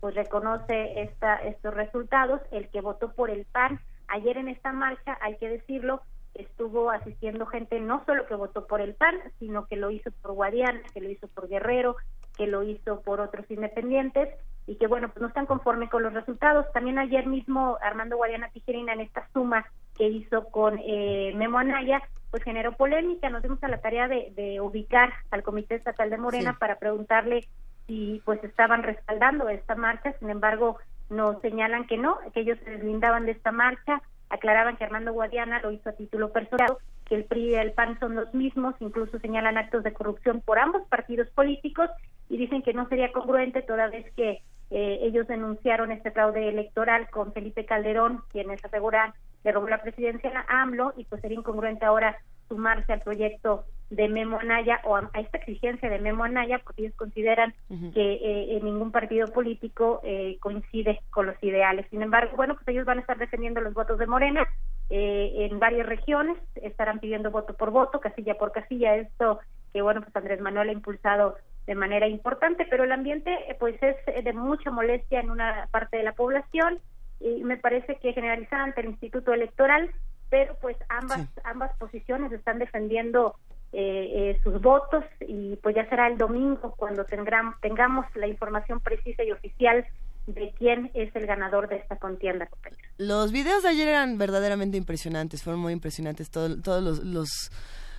pues 0.00 0.14
reconoce 0.14 1.02
esta, 1.02 1.36
estos 1.36 1.74
resultados. 1.74 2.40
El 2.52 2.68
que 2.70 2.80
votó 2.80 3.12
por 3.12 3.28
el 3.28 3.44
PAN 3.44 3.80
Ayer 4.12 4.36
en 4.36 4.48
esta 4.48 4.72
marcha, 4.72 5.16
hay 5.22 5.38
que 5.38 5.48
decirlo, 5.48 6.02
estuvo 6.34 6.90
asistiendo 6.90 7.46
gente 7.46 7.80
no 7.80 8.04
solo 8.04 8.26
que 8.26 8.34
votó 8.34 8.66
por 8.66 8.82
el 8.82 8.94
PAN, 8.94 9.14
sino 9.38 9.66
que 9.66 9.76
lo 9.76 9.90
hizo 9.90 10.10
por 10.20 10.32
Guadiana, 10.32 10.82
que 10.92 11.00
lo 11.00 11.08
hizo 11.08 11.28
por 11.28 11.48
Guerrero, 11.48 11.96
que 12.36 12.46
lo 12.46 12.62
hizo 12.62 13.00
por 13.00 13.20
otros 13.20 13.50
independientes 13.50 14.28
y 14.66 14.76
que 14.76 14.86
bueno, 14.86 15.08
pues 15.08 15.22
no 15.22 15.28
están 15.28 15.46
conformes 15.46 15.88
con 15.88 16.02
los 16.02 16.12
resultados. 16.12 16.70
También 16.74 16.98
ayer 16.98 17.26
mismo 17.26 17.78
Armando 17.80 18.18
Guadiana 18.18 18.50
Tijerina 18.50 18.92
en 18.92 19.00
esta 19.00 19.26
suma 19.32 19.64
que 19.96 20.08
hizo 20.08 20.44
con 20.50 20.78
eh, 20.84 21.32
Memo 21.34 21.56
Anaya, 21.58 22.02
pues 22.30 22.42
generó 22.42 22.72
polémica. 22.72 23.30
Nos 23.30 23.42
dimos 23.42 23.64
a 23.64 23.68
la 23.68 23.80
tarea 23.80 24.08
de, 24.08 24.60
ubicar 24.60 25.10
al 25.30 25.42
Comité 25.42 25.76
Estatal 25.76 26.10
de 26.10 26.18
Morena 26.18 26.58
para 26.58 26.78
preguntarle 26.78 27.48
si 27.86 28.20
pues 28.26 28.44
estaban 28.44 28.82
respaldando 28.82 29.48
esta 29.48 29.74
marcha. 29.74 30.12
Sin 30.18 30.28
embargo, 30.28 30.78
nos 31.12 31.40
señalan 31.40 31.86
que 31.86 31.98
no, 31.98 32.18
que 32.34 32.40
ellos 32.40 32.58
se 32.64 32.70
deslindaban 32.70 33.26
de 33.26 33.32
esta 33.32 33.52
marcha, 33.52 34.02
aclaraban 34.28 34.76
que 34.76 34.84
Armando 34.84 35.12
Guadiana 35.12 35.60
lo 35.60 35.70
hizo 35.70 35.90
a 35.90 35.92
título 35.92 36.32
personal, 36.32 36.76
que 37.04 37.14
el 37.14 37.24
PRI 37.24 37.50
y 37.50 37.54
el 37.54 37.72
PAN 37.72 37.98
son 38.00 38.14
los 38.14 38.32
mismos, 38.34 38.74
incluso 38.80 39.18
señalan 39.18 39.58
actos 39.58 39.82
de 39.84 39.92
corrupción 39.92 40.40
por 40.40 40.58
ambos 40.58 40.82
partidos 40.88 41.28
políticos 41.30 41.90
y 42.30 42.38
dicen 42.38 42.62
que 42.62 42.72
no 42.72 42.88
sería 42.88 43.12
congruente 43.12 43.60
toda 43.62 43.88
vez 43.88 44.10
que 44.14 44.40
eh, 44.70 44.98
ellos 45.02 45.28
denunciaron 45.28 45.92
este 45.92 46.10
fraude 46.10 46.48
electoral 46.48 47.10
con 47.10 47.34
Felipe 47.34 47.66
Calderón, 47.66 48.22
quienes 48.30 48.64
aseguran 48.64 49.12
le 49.44 49.52
robó 49.52 49.68
la 49.68 49.82
presidencia 49.82 50.32
a 50.48 50.62
AMLO 50.62 50.94
y 50.96 51.04
pues 51.04 51.20
sería 51.20 51.38
incongruente 51.38 51.84
ahora 51.84 52.16
sumarse 52.48 52.92
al 52.92 53.00
proyecto 53.00 53.64
de 53.92 54.08
Memo 54.08 54.38
Anaya 54.38 54.80
o 54.84 54.96
a, 54.96 55.10
esta 55.14 55.38
exigencia 55.38 55.90
de 55.90 55.98
Memo 55.98 56.24
Anaya 56.24 56.60
porque 56.64 56.82
ellos 56.82 56.94
consideran 56.96 57.54
que 57.92 58.56
eh, 58.56 58.60
ningún 58.62 58.90
partido 58.90 59.28
político 59.28 60.00
eh, 60.02 60.38
coincide 60.40 61.00
con 61.10 61.26
los 61.26 61.36
ideales. 61.42 61.86
Sin 61.90 62.02
embargo, 62.02 62.34
bueno, 62.36 62.54
pues 62.54 62.66
ellos 62.68 62.86
van 62.86 62.98
a 62.98 63.00
estar 63.02 63.18
defendiendo 63.18 63.60
los 63.60 63.74
votos 63.74 63.98
de 63.98 64.06
Morena 64.06 64.46
eh, 64.88 65.48
en 65.50 65.58
varias 65.58 65.86
regiones, 65.86 66.38
estarán 66.54 67.00
pidiendo 67.00 67.30
voto 67.30 67.54
por 67.54 67.70
voto, 67.70 68.00
casilla 68.00 68.34
por 68.34 68.52
casilla, 68.52 68.96
esto 68.96 69.40
que 69.74 69.82
bueno, 69.82 70.00
pues 70.00 70.14
Andrés 70.16 70.40
Manuel 70.40 70.70
ha 70.70 70.72
impulsado 70.72 71.36
de 71.66 71.74
manera 71.74 72.08
importante, 72.08 72.66
pero 72.68 72.84
el 72.84 72.92
ambiente 72.92 73.36
pues 73.60 73.76
es 73.82 73.96
de 74.24 74.32
mucha 74.32 74.70
molestia 74.70 75.20
en 75.20 75.30
una 75.30 75.68
parte 75.70 75.98
de 75.98 76.02
la 76.02 76.12
población 76.12 76.78
y 77.20 77.44
me 77.44 77.56
parece 77.56 77.96
que 77.96 78.12
generalizada 78.12 78.64
ante 78.64 78.80
el 78.80 78.88
Instituto 78.88 79.32
Electoral 79.32 79.90
pero 80.32 80.56
pues 80.62 80.78
ambas 80.88 81.28
ambas 81.44 81.76
posiciones 81.76 82.32
están 82.32 82.58
defendiendo 82.58 83.36
eh, 83.74 84.30
eh, 84.30 84.40
sus 84.42 84.62
votos 84.62 85.04
y 85.20 85.56
pues 85.56 85.76
ya 85.76 85.86
será 85.90 86.08
el 86.08 86.16
domingo 86.16 86.74
cuando 86.74 87.04
tengamos 87.04 88.06
la 88.14 88.26
información 88.26 88.80
precisa 88.80 89.24
y 89.24 89.30
oficial 89.30 89.84
de 90.26 90.54
quién 90.58 90.90
es 90.94 91.14
el 91.14 91.26
ganador 91.26 91.68
de 91.68 91.76
esta 91.76 91.96
contienda. 91.96 92.48
Los 92.96 93.30
videos 93.30 93.62
de 93.62 93.68
ayer 93.68 93.88
eran 93.88 94.16
verdaderamente 94.16 94.78
impresionantes, 94.78 95.42
fueron 95.42 95.60
muy 95.60 95.74
impresionantes 95.74 96.30
todos 96.30 96.82
los, 96.82 97.04
los 97.04 97.50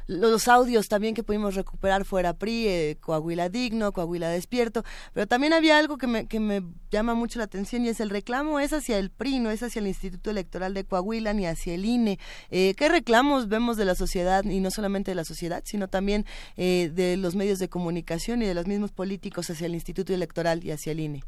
los 0.07 0.47
audios 0.47 0.87
también 0.87 1.13
que 1.15 1.23
pudimos 1.23 1.55
recuperar 1.55 2.05
fuera 2.05 2.33
PRI, 2.33 2.67
eh, 2.67 2.97
Coahuila 2.99 3.49
Digno, 3.49 3.91
Coahuila 3.91 4.29
Despierto, 4.29 4.83
pero 5.13 5.27
también 5.27 5.53
había 5.53 5.77
algo 5.77 5.97
que 5.97 6.07
me, 6.07 6.27
que 6.27 6.39
me 6.39 6.61
llama 6.91 7.13
mucho 7.15 7.39
la 7.39 7.45
atención 7.45 7.85
y 7.85 7.89
es 7.89 7.99
el 7.99 8.09
reclamo 8.09 8.59
es 8.59 8.73
hacia 8.73 8.97
el 8.99 9.09
PRI, 9.09 9.39
no 9.39 9.49
es 9.49 9.63
hacia 9.63 9.79
el 9.79 9.87
Instituto 9.87 10.29
Electoral 10.29 10.73
de 10.73 10.85
Coahuila 10.85 11.33
ni 11.33 11.45
hacia 11.45 11.73
el 11.73 11.85
INE. 11.85 12.19
Eh, 12.51 12.73
¿Qué 12.75 12.89
reclamos 12.89 13.49
vemos 13.49 13.77
de 13.77 13.85
la 13.85 13.95
sociedad 13.95 14.43
y 14.43 14.59
no 14.59 14.69
solamente 14.69 15.11
de 15.11 15.15
la 15.15 15.23
sociedad, 15.23 15.61
sino 15.65 15.87
también 15.87 16.25
eh, 16.57 16.89
de 16.93 17.17
los 17.17 17.35
medios 17.35 17.59
de 17.59 17.69
comunicación 17.69 18.41
y 18.41 18.45
de 18.45 18.53
los 18.53 18.67
mismos 18.67 18.91
políticos 18.91 19.49
hacia 19.49 19.67
el 19.67 19.73
Instituto 19.73 20.13
Electoral 20.13 20.63
y 20.63 20.71
hacia 20.71 20.91
el 20.91 20.99
INE? 20.99 21.21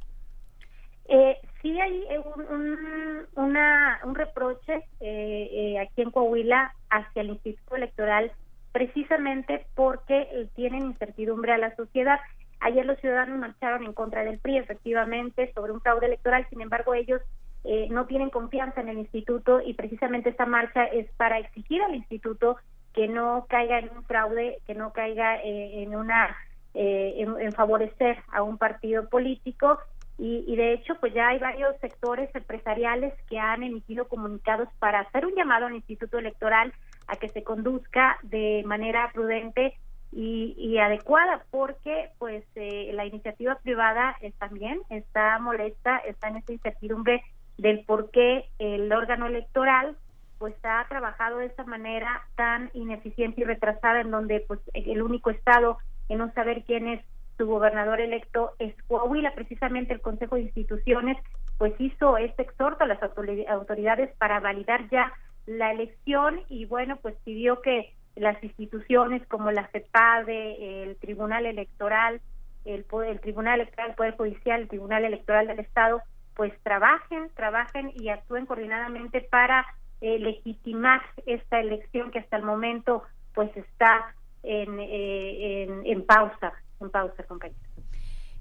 Eh, 1.07 1.37
sí 1.61 1.79
hay 1.79 2.03
un, 2.17 3.27
una, 3.35 3.99
un 4.03 4.15
reproche 4.15 4.75
aquí 4.75 6.01
en 6.01 6.11
Coahuila 6.11 6.73
hacia 6.89 7.21
el 7.21 7.29
Instituto 7.29 7.75
Electoral 7.75 8.31
precisamente 8.75 9.65
porque 9.73 10.49
tienen 10.53 10.83
incertidumbre 10.83 11.53
a 11.53 11.57
la 11.57 11.73
sociedad. 11.77 12.19
Ayer 12.59 12.85
los 12.85 12.99
ciudadanos 12.99 13.39
marcharon 13.39 13.85
en 13.85 13.93
contra 13.93 14.25
del 14.25 14.37
PRI, 14.37 14.57
efectivamente, 14.57 15.49
sobre 15.53 15.71
un 15.71 15.79
fraude 15.79 16.07
electoral, 16.07 16.45
sin 16.49 16.59
embargo 16.59 16.93
ellos 16.93 17.21
eh, 17.63 17.87
no 17.89 18.05
tienen 18.05 18.29
confianza 18.29 18.81
en 18.81 18.89
el 18.89 18.97
instituto 18.97 19.61
y 19.61 19.75
precisamente 19.75 20.29
esta 20.29 20.45
marcha 20.45 20.83
es 20.83 21.09
para 21.13 21.39
exigir 21.39 21.81
al 21.83 21.95
instituto 21.95 22.57
que 22.93 23.07
no 23.07 23.45
caiga 23.47 23.79
en 23.79 23.91
un 23.95 24.03
fraude, 24.03 24.59
que 24.67 24.75
no 24.75 24.91
caiga 24.91 25.37
eh, 25.37 25.81
en 25.81 25.95
una 25.95 26.35
eh, 26.73 27.25
en, 27.39 27.53
favorecer 27.53 28.17
a 28.33 28.43
un 28.43 28.57
partido 28.57 29.07
político 29.07 29.79
y, 30.17 30.43
y, 30.47 30.57
de 30.57 30.73
hecho 30.73 30.95
pues 30.99 31.13
ya 31.13 31.29
hay 31.29 31.39
varios 31.39 31.77
sectores 31.79 32.29
empresariales 32.35 33.13
que 33.29 33.39
han 33.39 33.63
emitido 33.63 34.09
comunicados 34.09 34.67
para 34.79 34.99
hacer 34.99 35.25
un 35.25 35.33
llamado 35.33 35.67
al 35.67 35.75
instituto 35.75 36.19
electoral 36.19 36.73
a 37.07 37.15
que 37.17 37.29
se 37.29 37.43
conduzca 37.43 38.17
de 38.23 38.63
manera 38.65 39.11
prudente 39.13 39.75
y, 40.11 40.77
adecuada 40.77 41.43
porque 41.51 42.09
pues 42.19 42.45
eh, 42.55 42.91
la 42.93 43.05
iniciativa 43.05 43.55
privada 43.55 44.15
también 44.39 44.81
está 44.89 45.39
molesta 45.39 45.97
está 45.99 46.29
en 46.29 46.37
esta 46.37 46.53
incertidumbre 46.53 47.23
del 47.57 47.83
por 47.85 48.11
qué 48.11 48.45
el 48.59 48.91
órgano 48.93 49.25
electoral 49.25 49.97
pues 50.37 50.53
ha 50.63 50.85
trabajado 50.87 51.39
de 51.39 51.47
esta 51.47 51.63
manera 51.63 52.21
tan 52.35 52.69
ineficiente 52.73 53.41
y 53.41 53.43
retrasada 53.45 54.01
en 54.01 54.11
donde 54.11 54.41
pues 54.41 54.59
el 54.73 55.01
único 55.01 55.29
estado 55.29 55.77
en 56.09 56.19
no 56.19 56.31
saber 56.33 56.63
quién 56.63 56.87
es 56.87 57.01
su 57.37 57.45
gobernador 57.45 57.99
electo 57.99 58.51
es 58.59 58.73
Coahuila, 58.87 59.33
precisamente 59.33 59.93
el 59.93 60.01
Consejo 60.01 60.35
de 60.35 60.43
Instituciones 60.43 61.17
pues 61.57 61.73
hizo 61.79 62.17
este 62.17 62.43
exhorto 62.43 62.83
a 62.83 62.87
las 62.87 62.99
autoridades 63.01 64.15
para 64.17 64.39
validar 64.39 64.89
ya 64.89 65.11
la 65.45 65.71
elección 65.71 66.41
y 66.49 66.65
bueno, 66.65 66.97
pues 66.97 67.15
pidió 67.23 67.61
que 67.61 67.93
las 68.15 68.41
instituciones 68.43 69.25
como 69.27 69.51
la 69.51 69.67
CEPADE, 69.67 70.83
el 70.83 70.95
Tribunal 70.97 71.45
Electoral, 71.45 72.21
el, 72.63 72.85
el 73.07 73.19
Tribunal 73.19 73.59
Electoral, 73.59 73.89
el 73.89 73.95
Poder 73.95 74.15
Judicial, 74.15 74.61
el 74.61 74.67
Tribunal 74.67 75.05
Electoral 75.05 75.47
del 75.47 75.59
Estado, 75.59 76.01
pues 76.35 76.53
trabajen, 76.63 77.29
trabajen 77.35 77.91
y 77.95 78.09
actúen 78.09 78.45
coordinadamente 78.45 79.21
para 79.21 79.65
eh, 80.01 80.19
legitimar 80.19 81.01
esta 81.25 81.59
elección 81.59 82.11
que 82.11 82.19
hasta 82.19 82.37
el 82.37 82.43
momento 82.43 83.03
pues 83.33 83.55
está 83.55 84.15
en, 84.43 84.79
eh, 84.79 85.63
en, 85.63 85.85
en 85.85 86.05
pausa, 86.05 86.53
en 86.79 86.89
pausa, 86.89 87.23
compañeros. 87.23 87.64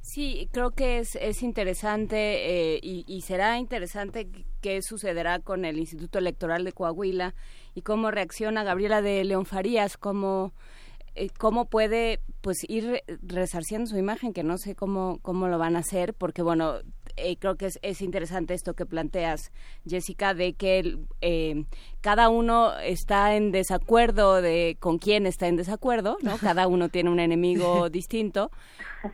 Sí, 0.05 0.51
creo 0.53 0.73
que 0.73 0.99
es, 0.99 1.17
es 1.17 1.43
interesante 1.43 2.75
eh, 2.75 2.81
y, 2.83 3.23
será 3.23 3.59
interesante 3.59 4.29
qué 4.61 4.83
sucederá 4.83 5.39
con 5.39 5.65
el 5.65 5.79
Instituto 5.79 6.19
Electoral 6.19 6.63
de 6.63 6.73
Coahuila 6.73 7.35
y 7.75 7.81
cómo 7.81 8.11
reacciona 8.11 8.65
Gabriela 8.65 9.01
de 9.01 9.25
León 9.25 9.47
Farías, 9.47 9.97
cómo, 9.97 10.53
eh, 11.15 11.31
cómo 11.39 11.71
puede 11.71 12.21
pues 12.43 12.59
ir 12.69 13.03
resarciendo 13.23 13.89
su 13.89 13.97
imagen, 13.97 14.35
que 14.35 14.43
no 14.43 14.59
sé 14.59 14.75
cómo, 14.75 15.21
cómo 15.23 15.49
lo 15.49 15.57
van 15.57 15.75
a 15.75 15.79
hacer, 15.79 16.13
porque 16.13 16.43
bueno, 16.43 16.81
eh, 17.17 17.37
creo 17.37 17.57
que 17.57 17.67
es, 17.67 17.79
es, 17.83 18.03
interesante 18.03 18.55
esto 18.55 18.75
que 18.75 18.87
planteas, 18.87 19.53
Jessica, 19.87 20.35
de 20.35 20.55
que 20.55 20.99
eh, 21.21 21.65
cada 22.01 22.29
uno 22.29 22.77
está 22.79 23.37
en 23.37 23.53
desacuerdo 23.53 24.43
de 24.43 24.77
con 24.81 24.99
quién 24.99 25.27
está 25.27 25.47
en 25.47 25.57
desacuerdo, 25.57 26.17
¿no? 26.23 26.39
Cada 26.39 26.67
uno 26.67 26.89
tiene 26.89 27.11
un 27.11 27.21
enemigo 27.21 27.89
distinto, 27.91 28.51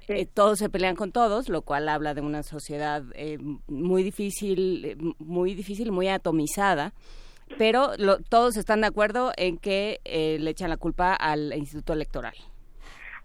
eh, 0.09 0.27
todos 0.27 0.59
se 0.59 0.69
pelean 0.69 0.97
con 0.97 1.13
todos, 1.13 1.49
lo 1.49 1.63
cual 1.63 1.89
habla 1.89 2.15
de 2.15 2.21
una 2.21 2.43
sociedad 2.43 3.03
muy 3.69 4.03
difícil, 4.03 5.15
muy 5.19 5.55
difícil, 5.55 5.93
muy 5.93 6.09
atomizada 6.09 6.93
pero 7.59 7.91
todos 8.29 8.57
están 8.57 8.81
de 8.81 8.87
acuerdo 8.87 9.33
en 9.37 9.59
que 9.59 9.99
le 10.05 10.51
echan 10.51 10.71
la 10.71 10.77
culpa 10.77 11.15
al 11.15 11.53
Instituto 11.53 11.95
Electoral. 11.95 12.35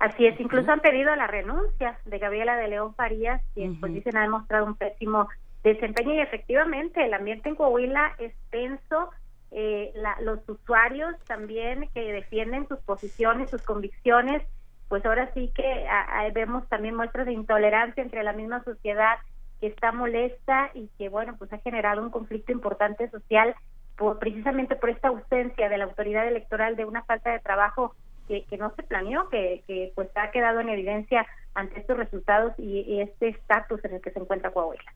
Así 0.05 0.27
es, 0.27 0.39
incluso 0.39 0.71
han 0.71 0.81
pedido 0.81 1.15
la 1.15 1.25
renuncia 1.25 1.97
de 2.05 2.19
Gabriela 2.19 2.55
de 2.57 2.67
León 2.67 2.93
Farías, 2.93 3.41
quien 3.55 3.79
pues 3.79 3.91
dicen 3.91 4.15
ha 4.15 4.21
demostrado 4.21 4.63
un 4.63 4.75
pésimo 4.75 5.27
desempeño 5.63 6.13
y 6.13 6.19
efectivamente 6.19 7.03
el 7.03 7.15
ambiente 7.15 7.49
en 7.49 7.55
Coahuila 7.55 8.13
es 8.19 8.31
tenso, 8.51 9.09
eh, 9.49 9.91
los 10.21 10.47
usuarios 10.47 11.15
también 11.25 11.89
que 11.95 12.13
defienden 12.13 12.67
sus 12.67 12.77
posiciones, 12.81 13.49
sus 13.49 13.63
convicciones, 13.63 14.43
pues 14.89 15.03
ahora 15.07 15.33
sí 15.33 15.51
que 15.55 15.87
vemos 16.35 16.69
también 16.69 16.95
muestras 16.95 17.25
de 17.25 17.33
intolerancia 17.33 18.03
entre 18.03 18.21
la 18.21 18.33
misma 18.33 18.63
sociedad 18.63 19.15
que 19.59 19.65
está 19.65 19.91
molesta 19.91 20.69
y 20.75 20.87
que 20.99 21.09
bueno 21.09 21.33
pues 21.39 21.51
ha 21.51 21.57
generado 21.57 22.03
un 22.03 22.11
conflicto 22.11 22.51
importante 22.51 23.09
social 23.09 23.55
por, 23.97 24.19
precisamente 24.19 24.75
por 24.75 24.91
esta 24.91 25.07
ausencia 25.07 25.67
de 25.67 25.79
la 25.79 25.85
autoridad 25.85 26.27
electoral 26.27 26.75
de 26.75 26.85
una 26.85 27.03
falta 27.05 27.31
de 27.31 27.39
trabajo 27.39 27.95
que, 28.27 28.57
no 28.57 28.73
se 28.75 28.83
planeó, 28.83 29.29
que, 29.29 29.63
que, 29.67 29.91
pues 29.95 30.09
ha 30.15 30.31
quedado 30.31 30.59
en 30.59 30.69
evidencia 30.69 31.25
ante 31.53 31.79
estos 31.79 31.97
resultados 31.97 32.53
y, 32.57 32.99
este 32.99 33.29
estatus 33.29 33.83
en 33.85 33.95
el 33.95 34.01
que 34.01 34.11
se 34.11 34.19
encuentra 34.19 34.51
Coahuila. 34.51 34.93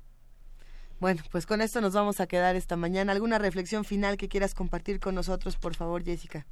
Bueno, 1.00 1.22
pues 1.32 1.46
con 1.46 1.62
esto 1.62 1.80
nos 1.80 1.94
vamos 1.94 2.20
a 2.20 2.28
quedar 2.28 2.56
esta 2.56 2.76
mañana. 2.76 3.14
¿Alguna 3.14 3.38
reflexión 3.38 3.86
final 3.86 4.18
que 4.18 4.28
quieras 4.28 4.54
compartir 4.54 5.00
con 5.00 5.16
nosotros, 5.16 5.56
por 5.56 5.74
favor, 5.74 6.04
Jessica? 6.04 6.46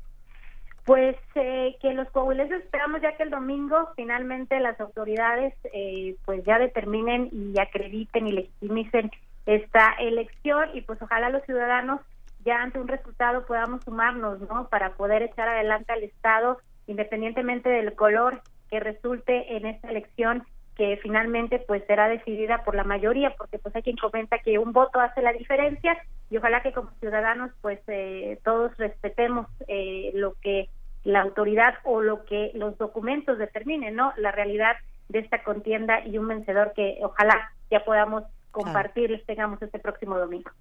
Pues 0.86 1.18
eh, 1.36 1.76
que 1.82 1.94
los 1.94 2.10
coahuilenses 2.12 2.64
esperamos 2.64 3.02
ya 3.02 3.18
que 3.18 3.24
el 3.24 3.30
domingo 3.30 3.90
finalmente 3.98 4.58
las 4.62 4.80
autoridades 4.80 5.54
eh, 5.74 6.16
pues 6.24 6.46
ya 6.46 6.60
determinen 6.60 7.30
y 7.34 7.60
acrediten 7.60 8.28
y 8.28 8.32
legitimicen 8.32 9.12
esta 9.46 9.96
elección 10.00 10.70
y 10.74 10.82
pues 10.82 11.02
ojalá 11.02 11.30
los 11.30 11.44
ciudadanos 11.44 12.00
ya 12.48 12.64
ante 12.64 12.80
un 12.80 12.88
resultado 12.88 13.46
podamos 13.46 13.84
sumarnos, 13.84 14.40
¿no? 14.40 14.70
Para 14.70 14.94
poder 14.94 15.22
echar 15.22 15.50
adelante 15.50 15.92
al 15.92 16.04
Estado, 16.04 16.60
independientemente 16.88 17.68
del 17.68 17.94
color 17.94 18.42
que 18.70 18.80
resulte 18.80 19.58
en 19.58 19.66
esta 19.66 19.90
elección 19.90 20.44
que 20.78 20.98
finalmente 21.04 21.60
pues 21.60 21.84
será 21.88 22.08
decidida 22.08 22.64
por 22.64 22.74
la 22.74 22.86
mayoría, 22.86 23.36
porque 23.38 23.60
pues 23.60 23.76
hay 23.76 23.82
quien 23.82 23.98
comenta 23.98 24.40
que 24.40 24.60
un 24.60 24.72
voto 24.72 25.02
hace 25.02 25.22
la 25.22 25.34
diferencia 25.34 25.98
y 26.30 26.38
ojalá 26.38 26.62
que 26.62 26.72
como 26.72 26.90
ciudadanos 27.02 27.52
pues 27.62 27.80
eh, 27.88 28.40
todos 28.46 28.78
respetemos 28.78 29.48
eh, 29.68 30.12
lo 30.14 30.36
que 30.42 30.70
la 31.04 31.22
autoridad 31.22 31.74
o 31.84 32.00
lo 32.00 32.24
que 32.24 32.52
los 32.54 32.78
documentos 32.78 33.38
determinen, 33.38 33.96
¿no? 33.96 34.14
La 34.16 34.32
realidad 34.32 34.78
de 35.10 35.20
esta 35.20 35.44
contienda 35.44 36.06
y 36.06 36.18
un 36.18 36.30
vencedor 36.30 36.72
que 36.74 37.00
ojalá 37.02 37.52
ya 37.70 37.84
podamos 37.84 38.24
compartir 38.52 39.12
y 39.12 39.22
tengamos 39.24 39.62
este 39.62 39.80
próximo 39.80 40.18
domingo. 40.18 40.52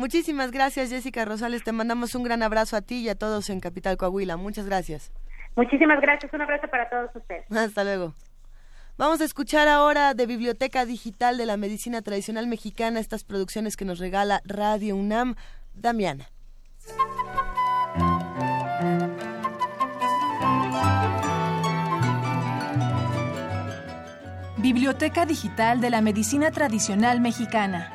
Muchísimas 0.00 0.50
gracias, 0.50 0.88
Jessica 0.88 1.26
Rosales. 1.26 1.62
Te 1.62 1.72
mandamos 1.72 2.14
un 2.14 2.22
gran 2.22 2.42
abrazo 2.42 2.74
a 2.74 2.80
ti 2.80 3.00
y 3.00 3.10
a 3.10 3.14
todos 3.16 3.50
en 3.50 3.60
Capital 3.60 3.98
Coahuila. 3.98 4.38
Muchas 4.38 4.64
gracias. 4.64 5.12
Muchísimas 5.56 6.00
gracias. 6.00 6.32
Un 6.32 6.40
abrazo 6.40 6.68
para 6.68 6.88
todos 6.88 7.10
ustedes. 7.14 7.44
Hasta 7.54 7.84
luego. 7.84 8.14
Vamos 8.96 9.20
a 9.20 9.24
escuchar 9.24 9.68
ahora 9.68 10.14
de 10.14 10.24
Biblioteca 10.24 10.86
Digital 10.86 11.36
de 11.36 11.44
la 11.44 11.58
Medicina 11.58 12.00
Tradicional 12.00 12.46
Mexicana 12.46 12.98
estas 12.98 13.24
producciones 13.24 13.76
que 13.76 13.84
nos 13.84 13.98
regala 13.98 14.40
Radio 14.46 14.96
UNAM. 14.96 15.34
Damiana. 15.74 16.24
Biblioteca 24.56 25.26
Digital 25.26 25.82
de 25.82 25.90
la 25.90 26.00
Medicina 26.00 26.50
Tradicional 26.50 27.20
Mexicana. 27.20 27.92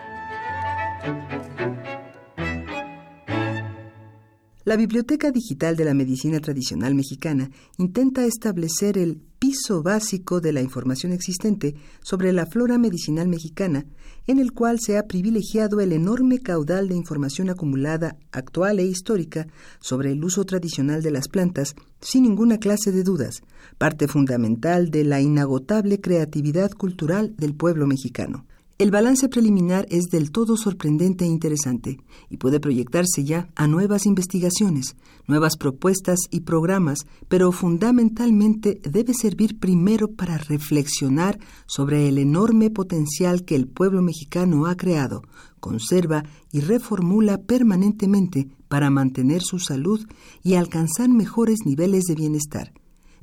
La 4.66 4.78
Biblioteca 4.78 5.30
Digital 5.30 5.76
de 5.76 5.86
la 5.86 5.94
Medicina 5.94 6.40
Tradicional 6.40 6.96
Mexicana 6.96 7.52
intenta 7.78 8.26
establecer 8.26 8.98
el 8.98 9.22
piso 9.38 9.84
básico 9.84 10.42
de 10.42 10.54
la 10.54 10.62
información 10.64 11.12
existente 11.12 11.76
sobre 12.02 12.34
la 12.34 12.48
flora 12.48 12.80
medicinal 12.80 13.28
mexicana, 13.28 13.86
en 14.26 14.40
el 14.40 14.54
cual 14.54 14.80
se 14.80 14.98
ha 14.98 15.06
privilegiado 15.06 15.82
el 15.82 15.92
enorme 15.92 16.40
caudal 16.40 16.90
de 16.90 16.96
información 16.96 17.52
acumulada 17.52 18.18
actual 18.32 18.80
e 18.80 18.86
histórica 18.86 19.46
sobre 19.80 20.14
el 20.14 20.24
uso 20.24 20.46
tradicional 20.46 21.04
de 21.04 21.12
las 21.12 21.28
plantas, 21.28 21.76
sin 22.02 22.24
ninguna 22.24 22.58
clase 22.58 22.92
de 22.92 23.04
dudas, 23.04 23.44
parte 23.78 24.08
fundamental 24.08 24.90
de 24.90 25.04
la 25.04 25.22
inagotable 25.22 26.02
creatividad 26.02 26.72
cultural 26.72 27.36
del 27.38 27.54
pueblo 27.54 27.86
mexicano. 27.86 28.48
El 28.78 28.92
balance 28.92 29.30
preliminar 29.30 29.86
es 29.90 30.08
del 30.12 30.32
todo 30.32 30.58
sorprendente 30.58 31.24
e 31.24 31.30
interesante 31.30 31.98
y 32.30 32.36
puede 32.36 32.60
proyectarse 32.60 33.24
ya 33.24 33.48
a 33.56 33.68
nuevas 33.68 34.06
investigaciones, 34.06 34.98
nuevas 35.28 35.56
propuestas 35.56 36.20
y 36.30 36.42
programas, 36.42 37.06
pero 37.30 37.54
fundamentalmente 37.54 38.82
debe 38.84 39.14
servir 39.14 39.60
primero 39.60 40.10
para 40.10 40.38
reflexionar 40.38 41.40
sobre 41.68 42.10
el 42.10 42.18
enorme 42.18 42.70
potencial 42.70 43.46
que 43.46 43.56
el 43.56 43.70
pueblo 43.70 44.02
mexicano 44.02 44.66
ha 44.66 44.76
creado, 44.76 45.22
conserva 45.62 46.26
y 46.52 46.60
reformula 46.60 47.38
permanentemente 47.38 48.50
para 48.68 48.90
mantener 48.90 49.42
su 49.42 49.58
salud 49.60 50.06
y 50.44 50.56
alcanzar 50.56 51.08
mejores 51.08 51.60
niveles 51.66 52.04
de 52.04 52.16
bienestar 52.16 52.74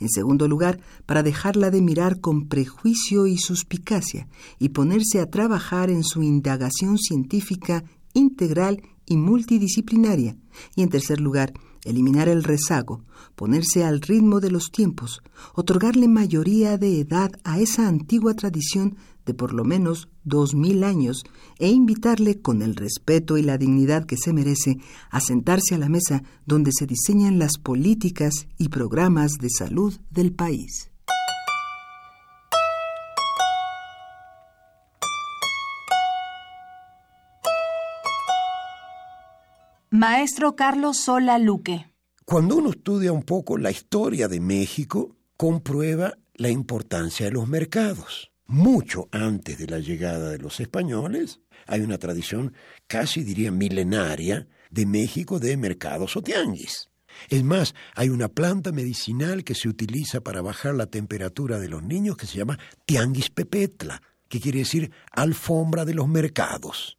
en 0.02 0.08
segundo 0.08 0.48
lugar, 0.48 0.80
para 1.06 1.22
dejarla 1.22 1.70
de 1.70 1.80
mirar 1.80 2.20
con 2.20 2.48
prejuicio 2.48 3.26
y 3.26 3.38
suspicacia 3.38 4.28
y 4.58 4.70
ponerse 4.70 5.20
a 5.20 5.30
trabajar 5.30 5.90
en 5.90 6.04
su 6.04 6.22
indagación 6.22 6.98
científica 6.98 7.84
integral 8.12 8.82
y 9.06 9.16
multidisciplinaria. 9.16 10.36
Y 10.76 10.82
en 10.82 10.90
tercer 10.90 11.20
lugar, 11.20 11.52
eliminar 11.84 12.28
el 12.28 12.44
rezago, 12.44 13.02
ponerse 13.34 13.84
al 13.84 14.00
ritmo 14.00 14.40
de 14.40 14.50
los 14.50 14.70
tiempos, 14.70 15.22
otorgarle 15.54 16.08
mayoría 16.08 16.78
de 16.78 17.00
edad 17.00 17.32
a 17.44 17.60
esa 17.60 17.88
antigua 17.88 18.34
tradición 18.34 18.96
de 19.26 19.34
por 19.34 19.52
lo 19.52 19.64
menos 19.64 20.08
dos 20.24 20.54
mil 20.54 20.84
años 20.84 21.24
e 21.58 21.68
invitarle 21.68 22.40
con 22.40 22.62
el 22.62 22.76
respeto 22.76 23.36
y 23.36 23.42
la 23.42 23.58
dignidad 23.58 24.04
que 24.06 24.16
se 24.16 24.32
merece 24.32 24.78
a 25.10 25.20
sentarse 25.20 25.74
a 25.74 25.78
la 25.78 25.88
mesa 25.88 26.22
donde 26.46 26.70
se 26.72 26.86
diseñan 26.86 27.38
las 27.38 27.58
políticas 27.58 28.46
y 28.58 28.68
programas 28.68 29.32
de 29.40 29.50
salud 29.50 29.98
del 30.10 30.32
país. 30.32 30.88
Maestro 39.90 40.56
Carlos 40.56 40.96
Sola 40.96 41.38
Luque. 41.38 41.92
Cuando 42.24 42.56
uno 42.56 42.70
estudia 42.70 43.12
un 43.12 43.24
poco 43.24 43.58
la 43.58 43.70
historia 43.70 44.26
de 44.26 44.40
México, 44.40 45.16
comprueba 45.36 46.14
la 46.34 46.48
importancia 46.48 47.26
de 47.26 47.32
los 47.32 47.46
mercados 47.46 48.31
mucho 48.52 49.08
antes 49.12 49.58
de 49.58 49.66
la 49.66 49.78
llegada 49.78 50.28
de 50.30 50.38
los 50.38 50.60
españoles. 50.60 51.40
Hay 51.66 51.80
una 51.80 51.98
tradición 51.98 52.52
casi 52.86 53.24
diría 53.24 53.50
milenaria 53.50 54.46
de 54.70 54.84
México 54.84 55.40
de 55.40 55.56
mercados 55.56 56.16
o 56.16 56.22
tianguis. 56.22 56.88
Es 57.28 57.42
más, 57.44 57.74
hay 57.94 58.10
una 58.10 58.28
planta 58.28 58.70
medicinal 58.70 59.42
que 59.42 59.54
se 59.54 59.68
utiliza 59.68 60.20
para 60.20 60.42
bajar 60.42 60.74
la 60.74 60.86
temperatura 60.86 61.58
de 61.58 61.68
los 61.68 61.82
niños 61.82 62.16
que 62.16 62.26
se 62.26 62.38
llama 62.38 62.58
tianguis 62.84 63.30
pepetla, 63.30 64.02
que 64.28 64.40
quiere 64.40 64.60
decir 64.60 64.92
alfombra 65.10 65.84
de 65.84 65.94
los 65.94 66.08
mercados. 66.08 66.98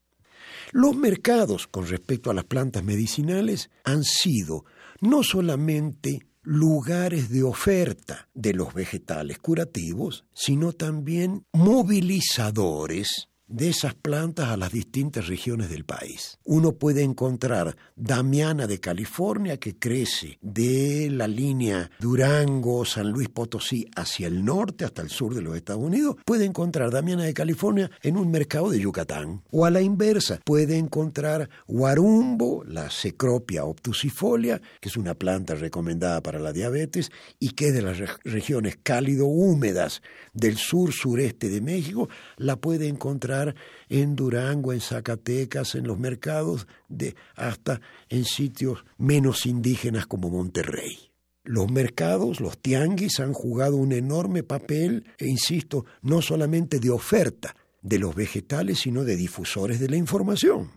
Los 0.71 0.95
mercados 0.95 1.67
con 1.67 1.88
respecto 1.88 2.31
a 2.31 2.34
las 2.34 2.45
plantas 2.45 2.84
medicinales 2.84 3.69
han 3.84 4.03
sido 4.03 4.65
no 5.01 5.21
solamente 5.21 6.25
lugares 6.44 7.30
de 7.30 7.44
oferta 7.44 8.28
de 8.34 8.53
los 8.53 8.74
vegetales 8.74 9.40
curativos, 9.40 10.26
sino 10.34 10.74
también 10.74 11.45
movilizadores 11.53 13.30
de 13.48 13.70
esas 13.70 13.94
plantas 13.94 14.49
a 14.49 14.57
las 14.57 14.72
distintas 14.72 15.28
regiones 15.28 15.70
del 15.70 15.86
país. 15.86 16.40
Uno 16.45 16.74
puede 16.74 17.03
encontrar 17.03 17.76
Damiana 17.95 18.68
de 18.68 18.80
California 18.80 19.57
que 19.57 19.78
crece 19.78 20.40
de 20.41 21.10
la 21.11 21.28
línea 21.28 21.91
Durango, 21.99 22.86
San 22.86 23.11
Luis 23.11 23.30
Potosí 23.30 23.88
hacia 23.95 24.28
el 24.28 24.44
norte 24.44 24.86
hasta 24.86 25.02
el 25.02 25.10
sur 25.10 25.36
de 25.36 25.41
los 25.41 25.56
Estados 25.56 25.84
Unidos. 25.84 26.15
Puede 26.26 26.45
encontrar 26.45 26.91
Damiana 26.91 27.24
de 27.24 27.34
California 27.34 27.91
en 28.02 28.18
un 28.18 28.32
mercado 28.32 28.70
de 28.70 28.80
Yucatán. 28.80 29.44
O 29.52 29.65
a 29.65 29.70
la 29.70 29.82
inversa, 29.82 30.40
puede 30.44 30.78
encontrar 30.78 31.49
Guarumbo, 31.68 32.64
la 32.65 32.90
Cecropia 32.90 33.65
obtusifolia, 33.65 34.61
que 34.80 34.90
es 34.90 34.98
una 34.98 35.14
planta 35.14 35.56
recomendada 35.56 36.22
para 36.22 36.40
la 36.40 36.53
diabetes 36.53 37.11
y 37.40 37.52
que 37.52 37.68
es 37.68 37.74
de 37.74 37.82
las 37.82 37.98
regiones 38.24 38.78
cálido-húmedas 38.82 40.02
del 40.34 40.57
sur-sureste 40.57 41.49
de 41.49 41.61
México, 41.61 42.10
la 42.38 42.57
puede 42.57 42.88
encontrar 42.88 43.55
en 43.89 44.15
Durango, 44.15 44.73
en 44.73 44.81
Zacatecas, 44.81 45.76
en 45.76 45.88
los 45.88 45.99
mercados, 45.99 46.68
de, 46.89 47.15
hasta 47.35 47.81
en 48.10 48.26
sitios 48.26 48.84
menos 48.97 49.45
indígenas 49.45 50.07
como 50.07 50.30
Monterrey. 50.30 51.11
Los 51.45 51.69
mercados, 51.69 52.39
los 52.39 52.57
tianguis 52.57 53.19
han 53.19 53.34
jugado 53.34 53.76
un 53.76 53.91
enorme 53.91 54.43
papel, 54.43 55.05
e 55.18 55.27
insisto, 55.27 55.85
no 56.01 56.22
solamente 56.22 56.80
de 56.80 56.89
oferta 56.89 57.55
de 57.81 57.99
los 57.99 58.15
vegetales, 58.15 58.80
sino 58.80 59.03
de 59.03 59.18
difusores 59.18 59.80
de 59.80 59.89
la 59.89 59.97
información. 59.97 60.72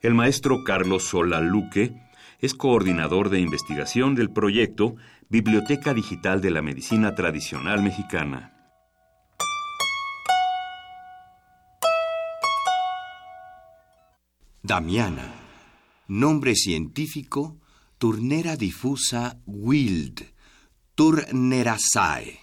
El 0.00 0.14
maestro 0.14 0.62
Carlos 0.62 1.08
Solaluque 1.08 1.92
es 2.38 2.54
coordinador 2.54 3.30
de 3.30 3.40
investigación 3.40 4.14
del 4.14 4.30
proyecto 4.30 4.94
Biblioteca 5.30 5.92
Digital 5.92 6.40
de 6.40 6.50
la 6.50 6.62
Medicina 6.62 7.14
Tradicional 7.14 7.82
Mexicana. 7.82 8.54
Damiana. 14.62 15.34
Nombre 16.06 16.54
científico, 16.54 17.58
Turnera 17.98 18.56
difusa 18.56 19.36
wild, 19.44 20.22
Turnerasae. 20.94 22.40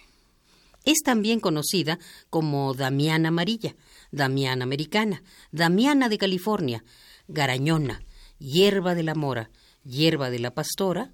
Es 0.83 0.99
también 1.03 1.39
conocida 1.39 1.97
como 2.29 2.75
Damiana 2.75 3.29
amarilla, 3.29 3.75
Damiana 4.11 4.63
americana, 4.63 5.23
Damiana 5.51 6.07
de 6.07 6.19
California, 6.19 6.83
Garañona, 7.27 8.03
hierba 8.37 8.93
de 8.93 9.01
la 9.01 9.15
mora, 9.15 9.49
hierba 9.83 10.29
de 10.29 10.37
la 10.37 10.53
pastora, 10.53 11.09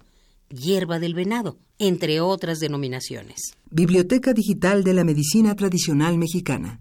hierba 0.52 0.98
del 0.98 1.14
venado, 1.14 1.58
entre 1.78 2.20
otras 2.20 2.60
denominaciones. 2.60 3.54
Biblioteca 3.70 4.32
Digital 4.32 4.84
de 4.84 4.94
la 4.94 5.04
Medicina 5.04 5.56
Tradicional 5.56 6.18
Mexicana. 6.18 6.80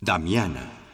Damiana 0.00 0.86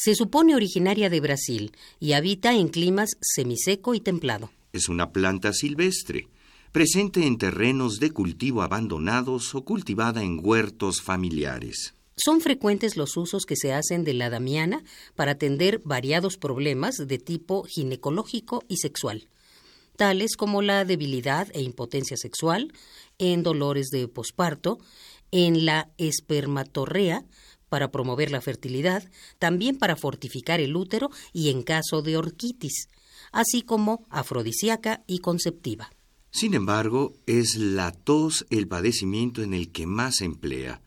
se 0.00 0.14
supone 0.14 0.54
originaria 0.54 1.10
de 1.10 1.20
Brasil 1.20 1.72
y 1.98 2.14
habita 2.14 2.54
en 2.54 2.68
climas 2.68 3.18
semiseco 3.20 3.92
y 3.92 4.00
templado. 4.00 4.50
Es 4.72 4.88
una 4.88 5.12
planta 5.12 5.52
silvestre, 5.52 6.26
presente 6.72 7.26
en 7.26 7.36
terrenos 7.36 8.00
de 8.00 8.10
cultivo 8.10 8.62
abandonados 8.62 9.54
o 9.54 9.62
cultivada 9.62 10.22
en 10.22 10.40
huertos 10.42 11.02
familiares. 11.02 11.92
Son 12.16 12.40
frecuentes 12.40 12.96
los 12.96 13.18
usos 13.18 13.44
que 13.44 13.56
se 13.56 13.74
hacen 13.74 14.02
de 14.02 14.14
la 14.14 14.30
damiana 14.30 14.82
para 15.16 15.32
atender 15.32 15.82
variados 15.84 16.38
problemas 16.38 16.96
de 16.96 17.18
tipo 17.18 17.64
ginecológico 17.64 18.64
y 18.68 18.78
sexual, 18.78 19.28
tales 20.00 20.38
como 20.38 20.62
la 20.62 20.86
debilidad 20.86 21.48
e 21.52 21.60
impotencia 21.60 22.16
sexual, 22.16 22.72
en 23.18 23.42
dolores 23.42 23.88
de 23.90 24.08
posparto, 24.08 24.78
en 25.30 25.66
la 25.66 25.90
espermatorrea, 25.98 27.26
para 27.68 27.90
promover 27.90 28.30
la 28.30 28.40
fertilidad, 28.40 29.06
también 29.38 29.76
para 29.76 29.96
fortificar 29.96 30.58
el 30.58 30.74
útero 30.74 31.10
y 31.34 31.50
en 31.50 31.62
caso 31.62 32.00
de 32.00 32.16
orquitis, 32.16 32.88
así 33.30 33.60
como 33.60 34.06
afrodisíaca 34.08 35.04
y 35.06 35.18
conceptiva. 35.18 35.90
Sin 36.30 36.54
embargo, 36.54 37.12
es 37.26 37.56
la 37.56 37.92
tos 37.92 38.46
el 38.48 38.68
padecimiento 38.68 39.42
en 39.42 39.52
el 39.52 39.70
que 39.70 39.84
más 39.84 40.16
se 40.16 40.24
emplea, 40.24 40.80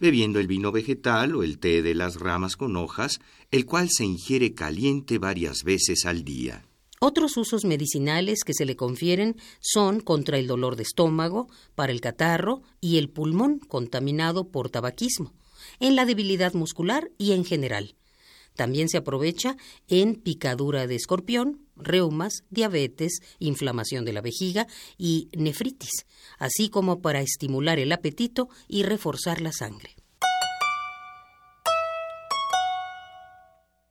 bebiendo 0.00 0.40
el 0.40 0.48
vino 0.48 0.72
vegetal 0.72 1.36
o 1.36 1.44
el 1.44 1.60
té 1.60 1.82
de 1.82 1.94
las 1.94 2.16
ramas 2.16 2.56
con 2.56 2.74
hojas, 2.74 3.20
el 3.52 3.64
cual 3.64 3.90
se 3.92 4.04
ingiere 4.04 4.54
caliente 4.54 5.18
varias 5.18 5.62
veces 5.62 6.04
al 6.04 6.24
día. 6.24 6.66
Otros 6.98 7.36
usos 7.36 7.64
medicinales 7.64 8.42
que 8.44 8.54
se 8.54 8.64
le 8.64 8.76
confieren 8.76 9.36
son 9.60 10.00
contra 10.00 10.38
el 10.38 10.46
dolor 10.46 10.76
de 10.76 10.84
estómago, 10.84 11.48
para 11.74 11.92
el 11.92 12.00
catarro 12.00 12.62
y 12.80 12.96
el 12.96 13.10
pulmón 13.10 13.58
contaminado 13.58 14.48
por 14.48 14.70
tabaquismo, 14.70 15.34
en 15.78 15.94
la 15.94 16.06
debilidad 16.06 16.54
muscular 16.54 17.10
y 17.18 17.32
en 17.32 17.44
general. 17.44 17.96
También 18.54 18.88
se 18.88 18.96
aprovecha 18.96 19.58
en 19.88 20.14
picadura 20.14 20.86
de 20.86 20.94
escorpión, 20.94 21.66
reumas, 21.76 22.44
diabetes, 22.48 23.20
inflamación 23.38 24.06
de 24.06 24.14
la 24.14 24.22
vejiga 24.22 24.66
y 24.96 25.28
nefritis, 25.36 26.06
así 26.38 26.70
como 26.70 27.02
para 27.02 27.20
estimular 27.20 27.78
el 27.78 27.92
apetito 27.92 28.48
y 28.66 28.84
reforzar 28.84 29.42
la 29.42 29.52
sangre. 29.52 29.95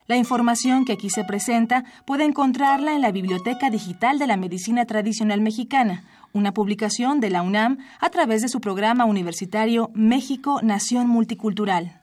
La 0.07 0.18
información 0.18 0.86
que 0.86 0.94
aquí 0.94 1.10
se 1.10 1.23
presenta 1.23 1.84
puede 2.06 2.26
encontrarla 2.26 2.94
en 2.94 3.02
la 3.02 3.11
Biblioteca 3.11 3.69
Digital 3.69 4.19
de 4.19 4.27
la 4.27 4.38
Medicina 4.38 4.86
Tradicional 4.86 5.41
Mexicana 5.41 6.03
una 6.36 6.53
publicación 6.53 7.22
de 7.22 7.30
la 7.30 7.41
UNAM 7.41 7.77
a 8.02 8.10
través 8.10 8.41
de 8.41 8.49
su 8.49 8.60
programa 8.60 9.06
universitario 9.06 9.90
México 9.94 10.60
Nación 10.61 11.07
Multicultural. 11.07 12.02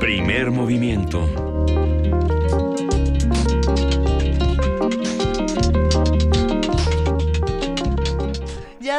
Primer 0.00 0.50
movimiento 0.50 1.51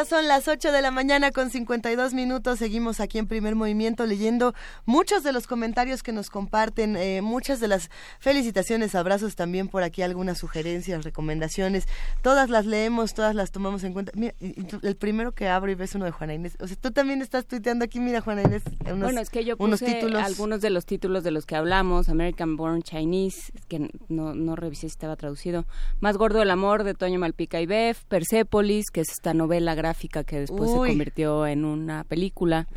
Ya 0.04 0.10
son 0.10 0.28
las 0.28 0.48
8 0.48 0.70
de 0.70 0.82
la 0.82 0.90
mañana 0.90 1.30
con 1.30 1.48
52 1.48 2.12
minutos. 2.12 2.58
Seguimos 2.58 3.00
aquí 3.00 3.16
en 3.18 3.26
primer 3.26 3.54
movimiento 3.54 4.04
leyendo 4.04 4.52
muchos 4.84 5.22
de 5.22 5.32
los 5.32 5.46
comentarios 5.46 6.02
que 6.02 6.12
nos 6.12 6.28
comparten, 6.28 6.96
eh, 6.96 7.22
muchas 7.22 7.58
de 7.58 7.68
las 7.68 7.88
felicitaciones, 8.18 8.94
abrazos 8.94 9.34
también 9.34 9.68
por 9.68 9.82
aquí, 9.82 10.02
algunas 10.02 10.36
sugerencias, 10.36 11.04
recomendaciones. 11.04 11.86
Todas 12.20 12.50
las 12.50 12.66
leemos, 12.66 13.14
todas 13.14 13.34
las 13.34 13.50
tomamos 13.50 13.82
en 13.82 13.94
cuenta. 13.94 14.12
Mira, 14.14 14.34
el 14.82 14.96
primero 14.96 15.32
que 15.32 15.48
abro 15.48 15.70
y 15.70 15.74
ves 15.74 15.94
uno 15.94 16.04
de 16.04 16.10
Juana 16.10 16.34
Inés. 16.34 16.58
O 16.60 16.66
sea, 16.66 16.76
tú 16.76 16.90
también 16.90 17.22
estás 17.22 17.46
tuiteando 17.46 17.86
aquí, 17.86 17.98
mira, 17.98 18.20
Juana 18.20 18.42
Inés. 18.42 18.62
bueno, 18.98 19.22
es 19.22 19.30
que 19.30 19.42
yo 19.42 19.56
puse 19.56 20.02
algunos 20.18 20.60
de 20.60 20.68
los 20.68 20.84
títulos 20.84 21.24
de 21.24 21.30
los 21.30 21.46
que 21.46 21.56
hablamos. 21.56 22.10
American 22.10 22.56
Born 22.56 22.82
Chinese, 22.82 23.52
que 23.68 23.90
no, 24.08 24.34
no 24.34 24.54
revisé 24.54 24.82
si 24.82 24.86
estaba 24.88 25.16
traducido. 25.16 25.64
Más 26.00 26.18
gordo 26.18 26.42
el 26.42 26.50
amor 26.50 26.84
de 26.84 26.92
Toño 26.92 27.18
Malpica 27.18 27.62
y 27.62 27.66
Bef. 27.66 28.04
Persepolis, 28.04 28.90
que 28.90 29.00
es 29.00 29.08
esta 29.08 29.32
novela 29.32 29.74
gráfica 29.74 29.93
que 30.24 30.40
después 30.40 30.70
se 30.70 30.76
convirtió 30.76 31.46
en 31.46 31.64
una 31.64 32.04
película. 32.04 32.68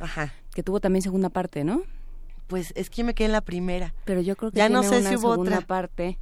Que 0.53 0.64
tuvo 0.64 0.80
también 0.80 1.02
segunda 1.02 1.30
parte, 1.30 1.64
¿no? 1.64 1.81
Pues 2.48 2.72
es 2.76 2.89
que 2.89 3.03
me 3.03 3.14
quedé 3.14 3.26
en 3.26 3.34
la 3.34 3.41
primera. 3.41 3.94
Pero 4.06 4.22
yo 4.22 4.35
creo 4.35 4.52
que 4.52 4.57
ya 4.57 4.69
no 4.69 4.84
sé 4.84 5.03
si 5.03 5.15
hubo 5.15 5.31
segunda 5.34 5.61
parte. 5.61 6.18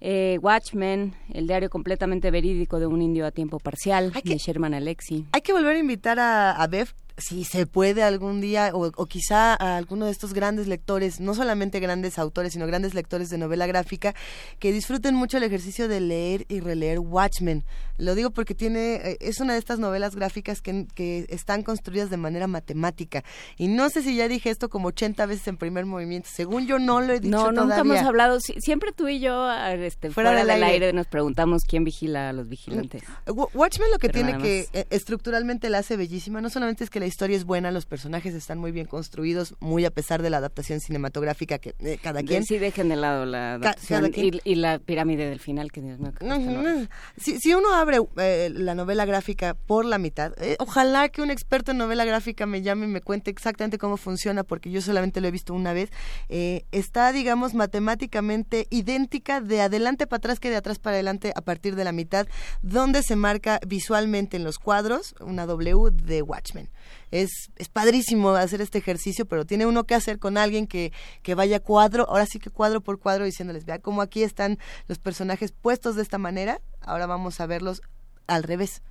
Eh, 0.00 0.38
Watchmen, 0.42 1.14
el 1.32 1.46
diario 1.46 1.70
completamente 1.70 2.30
verídico 2.30 2.78
de 2.78 2.86
un 2.86 3.00
indio 3.00 3.26
a 3.26 3.30
tiempo 3.30 3.58
parcial, 3.58 4.12
de 4.12 4.36
Sherman 4.36 4.74
Alexi. 4.74 5.26
Hay 5.32 5.40
que 5.40 5.52
volver 5.52 5.76
a 5.76 5.78
invitar 5.78 6.18
a, 6.18 6.52
a 6.52 6.66
Bev 6.66 6.88
si 7.18 7.44
se 7.44 7.66
puede 7.66 8.02
algún 8.02 8.40
día, 8.40 8.70
o, 8.74 8.86
o, 8.94 9.06
quizá 9.06 9.54
a 9.54 9.76
alguno 9.76 10.06
de 10.06 10.12
estos 10.12 10.34
grandes 10.34 10.66
lectores, 10.66 11.20
no 11.20 11.34
solamente 11.34 11.80
grandes 11.80 12.18
autores, 12.18 12.52
sino 12.52 12.66
grandes 12.66 12.94
lectores 12.94 13.30
de 13.30 13.38
novela 13.38 13.66
gráfica, 13.66 14.14
que 14.58 14.72
disfruten 14.72 15.14
mucho 15.14 15.38
el 15.38 15.42
ejercicio 15.42 15.88
de 15.88 16.00
leer 16.00 16.44
y 16.48 16.60
releer 16.60 16.98
Watchmen. 16.98 17.64
Lo 17.98 18.14
digo 18.14 18.30
porque 18.30 18.54
tiene, 18.54 18.96
eh, 18.96 19.16
es 19.20 19.40
una 19.40 19.54
de 19.54 19.58
estas 19.58 19.78
novelas 19.78 20.14
gráficas 20.14 20.60
que, 20.60 20.86
que 20.94 21.26
están 21.30 21.62
construidas 21.62 22.10
de 22.10 22.18
manera 22.18 22.46
matemática. 22.46 23.24
Y 23.56 23.68
no 23.68 23.88
sé 23.88 24.02
si 24.02 24.16
ya 24.16 24.28
dije 24.28 24.50
esto 24.50 24.68
como 24.68 24.88
80 24.88 25.24
veces 25.26 25.48
en 25.48 25.56
primer 25.56 25.86
movimiento. 25.86 26.28
Según 26.30 26.66
yo 26.66 26.78
no 26.78 27.00
lo 27.00 27.14
he 27.14 27.20
dicho 27.20 27.30
no, 27.30 27.38
todavía. 27.44 27.62
nunca 27.62 27.80
hemos 27.80 28.06
hablado. 28.06 28.38
siempre 28.40 28.92
tú 28.92 29.08
y 29.08 29.20
yo, 29.20 29.50
este, 29.50 30.10
fuera, 30.10 30.32
del 30.32 30.62
aire. 30.62 30.92
nos 30.92 31.06
preguntamos 31.06 31.62
quién 31.64 31.84
vigila 31.84 32.28
a 32.28 32.32
los 32.34 32.48
vigilantes. 32.48 33.02
Watchmen 33.26 33.90
lo 33.90 33.98
que 33.98 34.10
tiene 34.10 34.36
que 34.38 34.68
eh, 34.72 34.86
estructuralmente 34.90 35.70
la 35.70 35.78
hace 35.78 35.96
bellísima. 35.96 36.42
No 36.42 36.50
solamente 36.50 36.84
es 36.84 36.90
que 36.90 37.00
la 37.00 37.05
historia 37.06 37.36
es 37.36 37.44
buena, 37.44 37.70
los 37.70 37.86
personajes 37.86 38.34
están 38.34 38.58
muy 38.58 38.72
bien 38.72 38.86
construidos, 38.86 39.54
muy 39.60 39.84
a 39.84 39.90
pesar 39.90 40.22
de 40.22 40.30
la 40.30 40.38
adaptación 40.38 40.80
cinematográfica 40.80 41.58
que 41.58 41.74
eh, 41.80 41.98
cada 42.02 42.22
quien. 42.22 42.44
Sí, 42.44 42.58
dejen 42.58 42.88
de 42.88 42.96
lado 42.96 43.26
la 43.26 43.54
adaptación 43.54 44.12
y, 44.14 44.40
y, 44.44 44.54
la 44.56 44.78
pirámide 44.78 45.28
del 45.28 45.40
final 45.40 45.72
que 45.72 45.80
Dios 45.80 45.98
mío, 45.98 46.12
no, 46.20 46.38
no, 46.38 46.86
Si, 47.16 47.38
si, 47.38 47.54
uno 47.54 47.74
abre 47.74 47.98
eh, 48.18 48.50
la 48.52 48.74
novela 48.74 49.04
gráfica 49.04 49.54
por 49.54 49.84
la 49.84 49.98
mitad, 49.98 50.32
eh, 50.42 50.56
ojalá 50.58 51.08
que 51.08 51.22
un 51.22 51.30
experto 51.30 51.72
en 51.72 51.78
novela 51.78 52.04
gráfica 52.04 52.46
me 52.46 52.62
llame 52.62 52.86
y 52.86 52.88
me 52.88 53.00
cuente 53.00 53.30
exactamente 53.30 53.78
cómo 53.78 53.96
funciona, 53.96 54.44
porque 54.44 54.70
yo 54.70 54.80
solamente 54.80 55.20
lo 55.20 55.28
he 55.28 55.30
visto 55.30 55.54
una 55.54 55.72
vez. 55.72 55.90
Está, 56.28 57.12
digamos, 57.12 57.54
matemáticamente 57.54 58.66
idéntica 58.70 59.40
de 59.40 59.60
adelante 59.60 60.06
para 60.06 60.18
atrás 60.18 60.40
que 60.40 60.50
de 60.50 60.56
atrás 60.56 60.78
para 60.78 60.94
adelante 60.94 61.32
a 61.34 61.40
partir 61.40 61.76
de 61.76 61.84
la 61.84 61.92
mitad, 61.92 62.26
donde 62.62 63.02
se 63.02 63.16
marca 63.16 63.60
visualmente 63.66 64.36
en 64.36 64.44
los 64.44 64.58
cuadros 64.58 65.14
una 65.20 65.46
W 65.46 65.90
de 65.90 66.22
Watchmen 66.22 66.68
es, 67.10 67.30
es 67.56 67.68
padrísimo 67.68 68.30
hacer 68.30 68.60
este 68.60 68.78
ejercicio, 68.78 69.26
pero 69.26 69.44
tiene 69.44 69.66
uno 69.66 69.84
que 69.84 69.94
hacer 69.94 70.18
con 70.18 70.38
alguien 70.38 70.66
que, 70.66 70.92
que 71.22 71.34
vaya 71.34 71.60
cuadro, 71.60 72.08
ahora 72.08 72.26
sí 72.26 72.38
que 72.38 72.50
cuadro 72.50 72.80
por 72.80 72.98
cuadro 72.98 73.24
diciéndoles, 73.24 73.64
vea 73.64 73.78
cómo 73.78 74.02
aquí 74.02 74.22
están 74.22 74.58
los 74.88 74.98
personajes 74.98 75.52
puestos 75.52 75.96
de 75.96 76.02
esta 76.02 76.18
manera, 76.18 76.60
ahora 76.80 77.06
vamos 77.06 77.40
a 77.40 77.46
verlos 77.46 77.82
al 78.26 78.42
revés. 78.42 78.82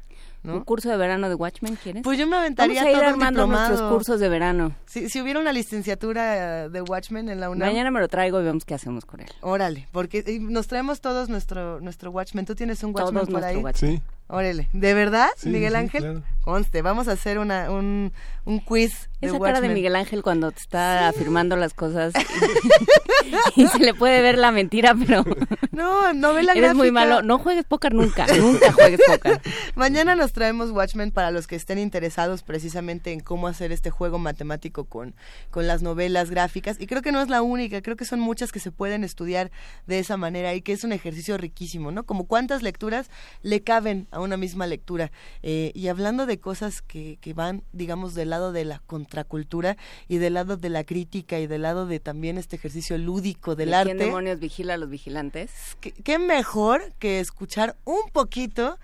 ¿No? 0.46 0.54
¿Un 0.54 0.62
curso 0.64 0.90
de 0.90 0.98
verano 0.98 1.28
de 1.30 1.36
Watchmen 1.36 1.76
quieres? 1.82 2.04
Pues 2.04 2.18
yo 2.18 2.28
me 2.28 2.38
aventaría 2.38 2.82
Vamos 2.82 2.88
a 2.88 2.92
ir 2.92 2.98
todo 3.00 3.10
armando 3.10 3.48
nuestros 3.48 3.82
cursos 3.92 4.20
de 4.20 4.30
verano. 4.30 4.74
Si, 4.86 5.10
si 5.10 5.22
hubiera 5.22 5.40
una 5.40 5.52
licenciatura 5.54 6.70
de 6.70 6.82
Watchmen 6.82 7.30
en 7.30 7.40
la 7.40 7.50
UNAM. 7.50 7.68
Mañana 7.70 7.92
me 7.92 8.00
lo 8.00 8.08
traigo 8.08 8.40
y 8.40 8.44
vemos 8.44 8.66
qué 8.66 8.74
hacemos 8.74 9.06
con 9.06 9.22
él. 9.22 9.28
Órale, 9.42 9.88
porque 9.92 10.24
nos 10.42 10.68
traemos 10.68 11.02
todos 11.02 11.30
nuestro 11.30 11.80
nuestro 11.82 12.12
Watchmen. 12.12 12.46
¿Tú 12.46 12.56
tienes 12.56 12.84
un 12.84 12.92
Watchmen 12.96 13.26
todos 13.26 13.30
por 13.30 13.44
ahí? 13.44 13.62
Sí. 13.76 14.02
Órale, 14.28 14.70
¿de 14.74 14.94
verdad, 14.96 15.30
Sí, 15.38 15.50
Miguel 15.50 15.74
sí, 15.74 15.78
Ángel? 15.78 16.02
claro. 16.02 16.24
Conste, 16.42 16.82
vamos 16.82 17.08
a 17.08 17.12
hacer 17.12 17.38
una, 17.38 17.70
un, 17.70 18.12
un 18.46 18.60
quiz 18.60 19.08
de 19.22 19.28
Esa 19.28 19.38
cara 19.38 19.54
de 19.54 19.68
Watchmen. 19.68 19.74
Miguel 19.76 19.96
Ángel 19.96 20.24
cuando 20.24 20.52
te 20.52 20.60
está 20.60 21.08
afirmando 21.10 21.56
las 21.56 21.76
cosas 21.76 22.12
y, 23.56 23.62
y 23.64 23.68
se 23.68 23.80
le 23.80 23.94
puede 23.94 24.22
ver 24.24 24.40
la 24.40 24.50
mentira, 24.52 24.96
pero 24.96 25.24
No, 25.72 26.12
novela 26.14 26.54
eres 26.54 26.74
muy 26.74 26.90
gráfica. 26.90 26.92
malo. 27.16 27.22
No 27.22 27.38
juegues 27.38 27.66
póker 27.66 27.94
nunca, 27.94 28.26
nunca 28.40 28.72
juegues 28.74 29.00
póker. 29.08 29.40
Mañana 29.76 30.16
nos 30.16 30.34
traemos 30.36 30.72
Watchmen 30.72 31.12
para 31.12 31.32
los 31.32 31.48
que 31.48 31.56
estén 31.56 31.80
interesados 31.80 32.44
precisamente 32.44 33.14
en 33.14 33.22
cómo 33.22 33.48
hacer 33.48 33.72
este 33.72 33.90
juego 33.90 34.20
matemático 34.20 34.84
con, 34.84 35.16
con 35.50 35.66
las 35.66 35.82
novelas 35.82 36.30
gráficas. 36.30 36.76
Y 36.78 36.88
creo 36.88 37.02
que 37.02 37.14
no 37.14 37.22
es 37.22 37.30
la 37.30 37.42
única, 37.42 37.82
creo 37.82 37.96
que 37.96 38.04
son 38.04 38.20
muchas 38.20 38.52
que 38.52 38.60
se 38.60 38.70
pueden 38.70 39.06
estudiar 39.06 39.50
de 39.88 39.98
esa 39.98 40.18
manera 40.18 40.54
y 40.54 40.62
que 40.62 40.74
es 40.74 40.84
un 40.84 40.92
ejercicio 40.92 41.38
riquísimo, 41.38 41.90
¿no? 41.90 42.04
Como 42.04 42.28
cuántas 42.28 42.64
lecturas 42.64 43.10
le 43.44 43.64
caben 43.64 44.08
a 44.12 44.20
una 44.20 44.36
misma 44.36 44.68
lectura. 44.68 45.10
Eh, 45.42 45.72
y 45.74 45.88
hablando 45.88 46.26
de 46.26 46.38
cosas 46.38 46.82
que, 46.82 47.18
que 47.22 47.34
van, 47.34 47.64
digamos, 47.72 48.14
del 48.14 48.30
lado 48.30 48.52
de 48.52 48.66
la 48.66 48.80
contracultura 48.86 49.78
y 50.10 50.18
del 50.18 50.34
lado 50.34 50.58
de 50.58 50.70
la 50.70 50.84
crítica 50.84 51.40
y 51.40 51.48
del 51.48 51.62
lado 51.62 51.88
de 51.88 52.02
también 52.02 52.38
este 52.38 52.58
ejercicio 52.58 52.98
lúdico 52.98 53.56
del 53.56 53.70
¿Y 53.70 53.74
arte. 53.74 53.96
¿Quién 53.96 54.06
demonios 54.10 54.40
vigila 54.40 54.74
a 54.74 54.78
los 54.78 54.90
vigilantes? 54.90 55.52
¿Qué, 55.80 55.94
qué 55.94 56.20
mejor 56.20 56.92
que 57.00 57.22
escuchar 57.22 57.78
un 57.86 58.10
poquito 58.12 58.78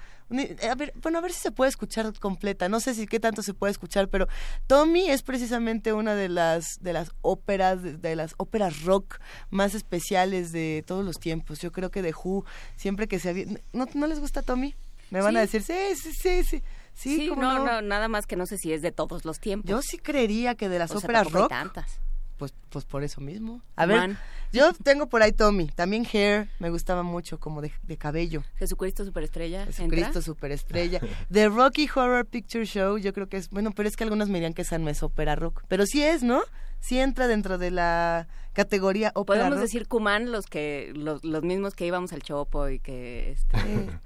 a 0.70 0.76
ver, 0.76 0.94
bueno, 1.02 1.18
a 1.18 1.22
ver 1.22 1.32
si 1.34 1.40
se 1.42 1.52
puede 1.52 1.70
escuchar 1.70 2.12
completa. 2.20 2.70
No 2.70 2.80
sé 2.80 2.94
si 2.94 3.06
qué 3.08 3.20
tanto 3.20 3.42
se 3.44 3.54
puede 3.54 3.72
escuchar, 3.72 4.08
pero 4.10 4.28
Tommy 4.68 5.10
es 5.10 5.24
precisamente 5.24 5.94
una 5.94 6.16
de 6.16 6.30
las 6.30 6.78
de 6.82 6.94
las 6.94 7.12
óperas 7.22 7.82
de, 7.84 7.98
de 7.98 8.16
las 8.16 8.34
óperas 8.38 8.84
rock 8.84 9.20
más 9.50 9.76
especiales 9.76 10.52
de 10.52 10.84
todos 10.88 11.04
los 11.06 11.20
tiempos. 11.20 11.60
Yo 11.60 11.72
creo 11.72 11.92
que 11.92 12.02
de 12.02 12.14
Who 12.14 12.46
siempre 12.76 13.08
que 13.08 13.20
se 13.20 13.30
había 13.30 13.46
¿no, 13.74 13.88
no 13.94 14.08
les 14.08 14.20
gusta 14.20 14.42
Tommy? 14.42 14.76
Me 15.10 15.20
van 15.22 15.34
Sí. 15.34 15.38
a 15.38 15.42
decir, 15.42 15.62
"Sí, 15.64 15.74
sí, 15.96 16.12
sí, 16.14 16.44
sí." 16.44 16.64
Sí, 16.94 17.16
Sí, 17.18 17.28
¿cómo 17.30 17.42
no, 17.42 17.58
no? 17.60 17.66
no, 17.66 17.82
nada 17.82 18.08
más 18.10 18.26
que 18.28 18.36
no 18.36 18.46
sé 18.46 18.58
si 18.58 18.74
es 18.74 18.82
de 18.82 18.92
todos 18.92 19.24
los 19.26 19.40
tiempos. 19.40 19.70
Yo 19.70 19.82
sí 19.82 19.98
creería 19.98 20.56
que 20.56 20.68
de 20.70 20.78
las 20.80 20.92
O 20.92 21.00
sea, 21.00 21.08
óperas 21.08 21.24
tampoco 21.24 21.38
hay 21.38 21.42
rock 21.44 21.50
tantas. 21.74 22.00
pues, 22.38 22.54
pues 22.70 22.86
por 22.86 23.04
eso 23.04 23.22
mismo. 23.22 23.62
A 23.76 23.86
ver. 23.86 24.18
Yo 24.52 24.74
tengo 24.74 25.08
por 25.08 25.22
ahí 25.22 25.32
Tommy, 25.32 25.68
también 25.68 26.06
Hair, 26.12 26.50
me 26.60 26.70
gustaba 26.70 27.04
mucho, 27.04 27.40
como 27.40 27.62
de, 27.62 27.72
de 27.84 27.98
cabello. 27.98 28.44
Jesucristo 28.58 29.06
superestrella. 29.06 29.66
Jesucristo 29.66 30.08
¿entra? 30.08 30.22
superestrella. 30.22 31.02
The 31.32 31.50
Rocky 31.50 31.90
Horror 31.94 32.26
Picture 32.26 32.66
Show, 32.66 32.98
yo 32.98 33.14
creo 33.14 33.28
que 33.30 33.38
es, 33.38 33.50
bueno, 33.50 33.72
pero 33.72 33.88
es 33.88 33.96
que 33.96 34.04
algunos 34.04 34.28
me 34.28 34.36
dirían 34.36 34.54
que 34.54 34.64
esa 34.64 34.78
no 34.78 34.90
es 34.90 35.04
ópera 35.04 35.36
rock, 35.36 35.64
pero 35.68 35.86
sí 35.86 36.04
es, 36.04 36.24
¿no? 36.24 36.42
Sí 36.80 37.00
entra 37.00 37.28
dentro 37.28 37.60
de 37.60 37.70
la 37.70 38.28
categoría 38.54 39.12
ópera 39.14 39.42
Podemos 39.42 39.60
rock. 39.60 39.62
decir 39.62 39.88
Cuman, 39.88 40.32
los 40.32 40.48
que 40.48 40.92
los, 40.96 41.24
los 41.24 41.44
mismos 41.44 41.76
que 41.76 41.86
íbamos 41.86 42.12
al 42.12 42.24
Chopo 42.24 42.68
y 42.70 42.80
que 42.80 43.32
este, 43.32 43.58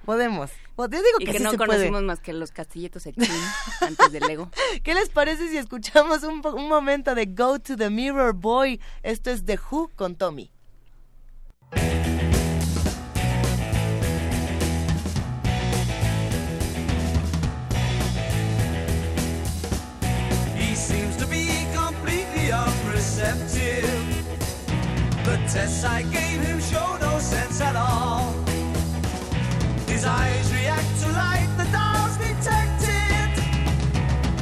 Podemos. 0.06 0.52
Yo 0.78 0.88
digo 0.90 1.04
y 1.20 1.26
que, 1.26 1.32
que, 1.32 1.38
sí 1.38 1.44
no 1.44 1.52
se 1.52 1.58
conocimos 1.58 1.92
puede. 1.92 2.04
más 2.04 2.20
que 2.20 2.34
los 2.34 2.52
castillitos 2.52 3.06
Echín 3.06 3.24
antes 3.80 4.12
del 4.12 4.24
Lego. 4.24 4.52
¿Qué 4.84 4.94
les 4.94 5.08
parece 5.10 5.48
si 5.48 5.58
escuchamos 5.58 6.24
un, 6.24 6.46
un 6.46 6.68
momento 6.68 7.16
de 7.16 7.26
Go 7.28 7.60
to 7.60 7.78
the 7.78 7.90
Mirror 7.90 8.34
Boy? 8.34 8.82
Esto 9.04 9.32
es 9.32 9.46
The 9.46 9.58
Who 9.72 9.92
con 9.96 10.16
Tommy. 10.16 10.35
The 25.26 25.38
tests 25.52 25.84
I 25.84 26.04
gave 26.04 26.40
him 26.42 26.60
show 26.62 26.98
no 27.02 27.20
sense 27.20 27.60
at 27.60 27.76
all. 27.76 28.32
His 29.88 30.06
eyes 30.06 30.54
react 30.54 31.02
to 31.02 31.12
light, 31.12 31.50
the 31.58 31.66
dials 31.72 32.16
detected. 32.18 33.34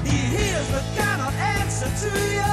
He 0.06 0.18
hears 0.36 0.70
but 0.72 0.84
cannot 0.96 1.34
answer 1.34 1.90
to 2.04 2.34
your 2.34 2.53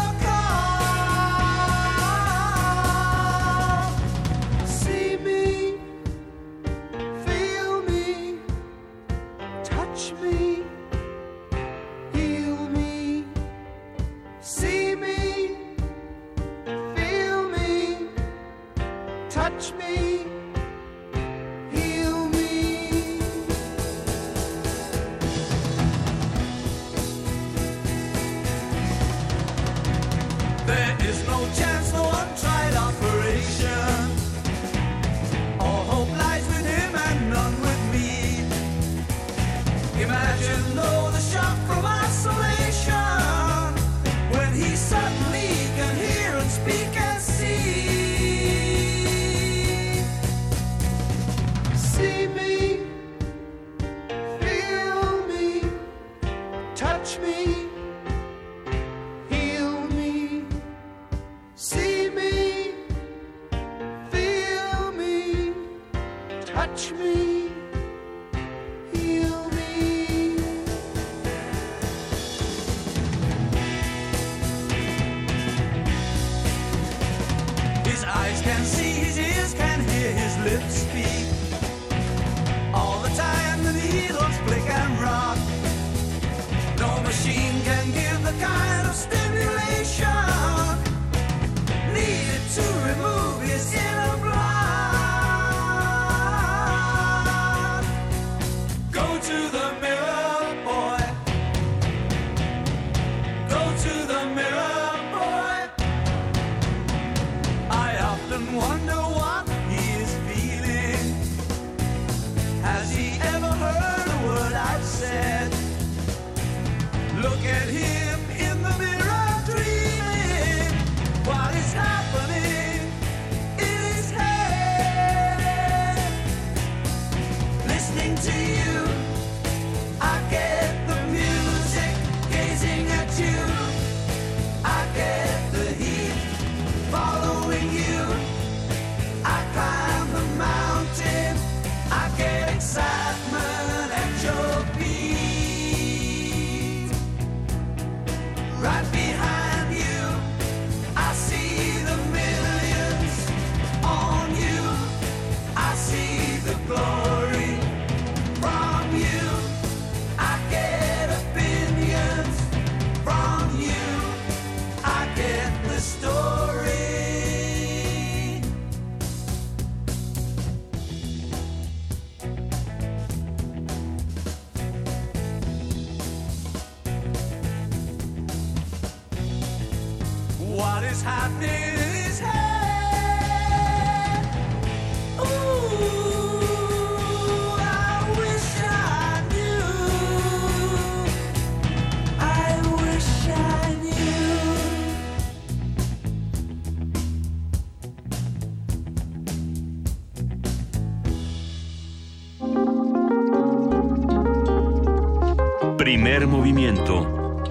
Primer 206.21 206.37
movimiento. 206.37 207.43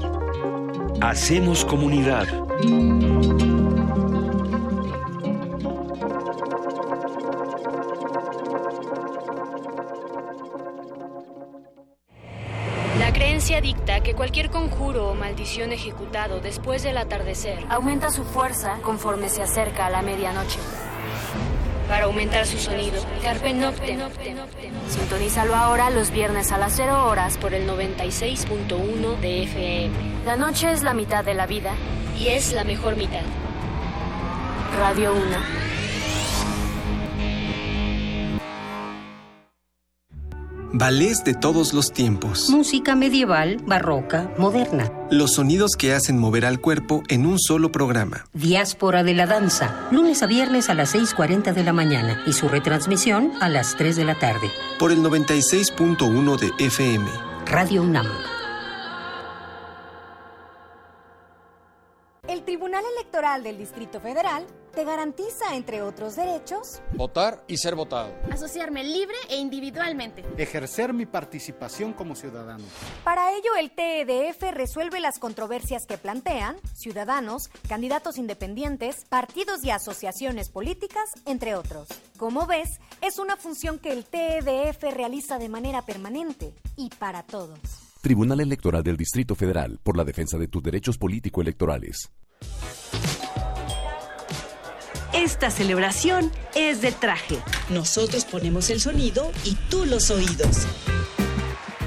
Hacemos 1.01 1.65
comunidad. 1.65 2.27
La 12.99 13.11
creencia 13.11 13.59
dicta 13.59 14.01
que 14.01 14.13
cualquier 14.13 14.51
conjuro 14.51 15.09
o 15.09 15.15
maldición 15.15 15.71
ejecutado 15.71 16.39
después 16.39 16.83
del 16.83 16.99
atardecer 16.99 17.65
aumenta 17.69 18.11
su 18.11 18.23
fuerza 18.23 18.77
conforme 18.83 19.29
se 19.29 19.41
acerca 19.41 19.87
a 19.87 19.89
la 19.89 20.03
medianoche. 20.03 20.59
Para 21.89 22.05
aumentar 22.05 22.45
su 22.45 22.59
sonido, 22.59 23.03
Carpe 23.23 23.51
Noctem. 23.51 23.99
Sintonízalo 24.87 25.55
ahora 25.55 25.89
los 25.89 26.11
viernes 26.11 26.51
a 26.51 26.59
las 26.59 26.73
0 26.75 27.07
horas 27.07 27.37
por 27.39 27.55
el 27.55 27.67
96.1 27.67 29.19
de 29.19 29.43
FM. 29.43 29.95
La 30.23 30.35
noche 30.35 30.71
es 30.71 30.83
la 30.83 30.93
mitad 30.93 31.25
de 31.25 31.33
la 31.33 31.47
vida 31.47 31.71
y 32.17 32.27
es 32.27 32.53
la 32.53 32.63
mejor 32.63 32.95
mitad. 32.95 33.23
Radio 34.77 35.13
1. 35.13 35.21
Ballets 40.73 41.23
de 41.23 41.33
todos 41.33 41.73
los 41.73 41.91
tiempos. 41.91 42.51
Música 42.51 42.93
medieval, 42.93 43.57
barroca, 43.65 44.31
moderna. 44.37 44.98
Los 45.11 45.33
sonidos 45.33 45.71
que 45.75 45.93
hacen 45.93 46.19
mover 46.19 46.45
al 46.45 46.61
cuerpo 46.61 47.01
en 47.07 47.25
un 47.25 47.39
solo 47.39 47.71
programa. 47.71 48.25
Diáspora 48.33 49.03
de 49.03 49.15
la 49.15 49.25
danza. 49.25 49.87
Lunes 49.91 50.21
a 50.21 50.27
viernes 50.27 50.69
a 50.69 50.75
las 50.75 50.93
6.40 50.93 51.51
de 51.53 51.63
la 51.63 51.73
mañana 51.73 52.21
y 52.27 52.33
su 52.33 52.47
retransmisión 52.47 53.31
a 53.41 53.49
las 53.49 53.75
3 53.75 53.95
de 53.95 54.05
la 54.05 54.19
tarde. 54.19 54.51
Por 54.77 54.91
el 54.91 54.99
96.1 54.99 56.37
de 56.37 56.65
FM. 56.65 57.09
Radio 57.47 57.81
UNAM. 57.81 58.05
Tribunal 62.49 62.83
Electoral 62.97 63.43
del 63.43 63.59
Distrito 63.59 64.01
Federal 64.01 64.43
te 64.73 64.83
garantiza, 64.83 65.55
entre 65.55 65.83
otros 65.83 66.15
derechos, 66.15 66.81
Votar 66.93 67.43
y 67.47 67.57
ser 67.57 67.75
votado. 67.75 68.11
asociarme 68.31 68.83
libre 68.83 69.15
e 69.29 69.35
individualmente. 69.35 70.25
Ejercer 70.35 70.91
mi 70.91 71.05
participación 71.05 71.93
como 71.93 72.15
ciudadano. 72.15 72.63
Para 73.03 73.33
ello, 73.33 73.55
el 73.55 73.69
TEDF 73.69 74.41
resuelve 74.51 74.99
las 74.99 75.19
controversias 75.19 75.85
que 75.85 75.99
plantean 75.99 76.57
ciudadanos, 76.73 77.49
candidatos 77.67 78.17
independientes, 78.17 79.05
partidos 79.05 79.63
y 79.63 79.69
asociaciones 79.69 80.49
políticas, 80.49 81.11
entre 81.27 81.53
otros. 81.53 81.87
Como 82.17 82.47
ves, 82.47 82.79
es 83.01 83.19
una 83.19 83.37
función 83.37 83.77
que 83.77 83.91
el 83.91 84.05
TEDF 84.05 84.81
realiza 84.91 85.37
de 85.37 85.49
manera 85.49 85.83
permanente 85.83 86.55
y 86.75 86.89
para 86.89 87.21
todos. 87.21 87.88
Tribunal 88.01 88.39
Electoral 88.39 88.81
del 88.81 88.95
Distrito 88.95 89.35
Federal 89.35 89.79
por 89.83 89.97
la 89.97 90.05
defensa 90.05 90.37
de 90.37 90.47
tus 90.47 90.63
derechos 90.63 90.97
político-electorales. 90.97 92.09
Esta 95.13 95.51
celebración 95.51 96.31
es 96.55 96.81
de 96.81 96.93
traje. 96.93 97.39
Nosotros 97.69 98.23
ponemos 98.23 98.69
el 98.69 98.79
sonido 98.79 99.31
y 99.43 99.55
tú 99.69 99.85
los 99.85 100.11
oídos. 100.11 100.65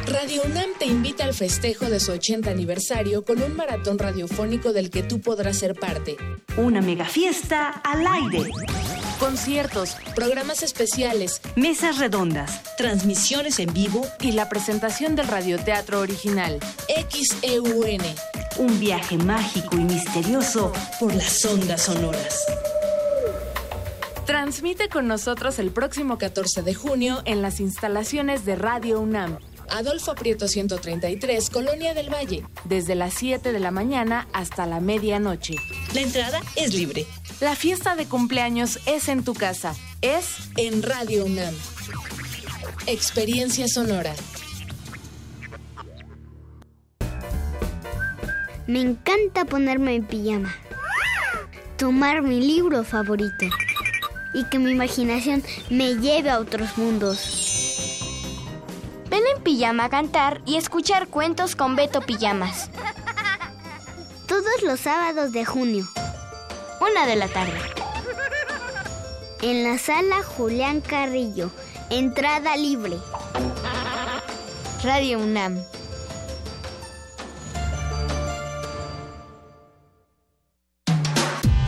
Radio 0.06 0.42
UNAM 0.44 0.70
te 0.78 0.86
invita 0.86 1.24
al 1.24 1.32
festejo 1.32 1.86
de 1.86 2.00
su 2.00 2.12
80 2.12 2.50
aniversario 2.50 3.24
con 3.24 3.40
un 3.40 3.54
maratón 3.54 3.98
radiofónico 3.98 4.72
del 4.72 4.90
que 4.90 5.02
tú 5.02 5.20
podrás 5.20 5.58
ser 5.58 5.74
parte. 5.74 6.16
Una 6.56 6.80
mega 6.80 7.04
fiesta 7.04 7.68
al 7.68 8.04
aire. 8.06 8.50
Conciertos, 9.20 9.96
programas 10.16 10.62
especiales, 10.62 11.40
Mesas 11.54 11.98
redondas, 11.98 12.62
transmisiones 12.76 13.60
en 13.60 13.72
vivo 13.72 14.04
y 14.20 14.32
la 14.32 14.48
presentación 14.48 15.14
del 15.14 15.28
radioteatro 15.28 16.00
original, 16.00 16.58
XEUN. 16.88 18.02
Un 18.58 18.80
viaje 18.80 19.16
mágico 19.18 19.76
y 19.76 19.84
misterioso 19.84 20.72
por 20.98 21.14
las 21.14 21.44
ondas 21.44 21.82
sonoras. 21.82 22.44
Transmite 24.26 24.88
con 24.88 25.06
nosotros 25.06 25.58
el 25.58 25.70
próximo 25.70 26.18
14 26.18 26.62
de 26.62 26.74
junio 26.74 27.22
en 27.24 27.42
las 27.42 27.60
instalaciones 27.60 28.44
de 28.44 28.56
Radio 28.56 29.00
UNAM. 29.00 29.38
Adolfo 29.70 30.14
Prieto 30.14 30.48
133, 30.48 31.50
Colonia 31.50 31.94
del 31.94 32.12
Valle, 32.12 32.44
desde 32.64 32.94
las 32.94 33.14
7 33.14 33.52
de 33.52 33.60
la 33.60 33.70
mañana 33.70 34.28
hasta 34.32 34.66
la 34.66 34.80
medianoche. 34.80 35.56
La 35.94 36.00
entrada 36.00 36.40
es 36.56 36.74
libre. 36.74 37.06
La 37.40 37.56
fiesta 37.56 37.96
de 37.96 38.06
cumpleaños 38.06 38.78
es 38.86 39.08
en 39.08 39.24
tu 39.24 39.34
casa, 39.34 39.74
es 40.00 40.36
en 40.56 40.82
Radio 40.82 41.24
UNAM. 41.24 41.54
Experiencia 42.86 43.66
sonora. 43.68 44.14
Me 48.66 48.80
encanta 48.80 49.44
ponerme 49.44 49.96
en 49.96 50.06
pijama, 50.06 50.54
tomar 51.76 52.22
mi 52.22 52.40
libro 52.40 52.84
favorito 52.84 53.46
y 54.34 54.44
que 54.44 54.58
mi 54.58 54.70
imaginación 54.70 55.42
me 55.68 55.94
lleve 55.96 56.30
a 56.30 56.38
otros 56.38 56.78
mundos. 56.78 57.51
Ven 59.12 59.24
en 59.36 59.42
pijama 59.42 59.84
a 59.84 59.88
cantar 59.90 60.40
y 60.46 60.56
escuchar 60.56 61.06
cuentos 61.06 61.54
con 61.54 61.76
Beto 61.76 62.00
Pijamas. 62.00 62.70
Todos 64.26 64.62
los 64.62 64.80
sábados 64.80 65.32
de 65.32 65.44
junio, 65.44 65.86
una 66.80 67.04
de 67.04 67.16
la 67.16 67.28
tarde. 67.28 67.60
En 69.42 69.64
la 69.64 69.76
sala 69.76 70.22
Julián 70.22 70.80
Carrillo, 70.80 71.50
entrada 71.90 72.56
libre. 72.56 72.96
Radio 74.82 75.18
UNAM. 75.18 75.62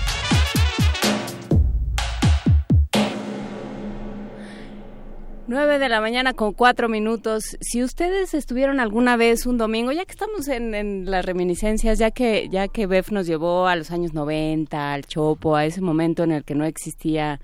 Nueve 5.48 5.78
de 5.78 5.88
la 5.88 6.01
mañana 6.01 6.34
con 6.34 6.52
cuatro 6.52 6.88
minutos. 6.88 7.56
Si 7.60 7.84
ustedes 7.84 8.34
estuvieron 8.34 8.80
alguna 8.80 9.16
vez 9.16 9.47
un 9.47 9.59
domingo, 9.59 9.93
ya 9.93 10.05
que 10.05 10.10
estamos 10.10 10.48
en, 10.48 11.09
las 11.09 11.24
reminiscencias, 11.24 12.01
ya 12.01 12.10
que 12.10 12.48
ya 12.51 12.66
que 12.66 12.86
Bef 12.86 13.12
nos 13.12 13.28
llevó 13.28 13.68
a 13.68 13.76
los 13.76 13.93
años 13.93 14.12
90, 14.12 14.93
al 14.93 15.06
Chopo, 15.06 15.55
a 15.55 15.64
ese 15.64 15.80
momento 15.80 16.24
en 16.24 16.32
el 16.32 16.44
que 16.44 16.56
no 16.56 16.64
existía 16.64 17.40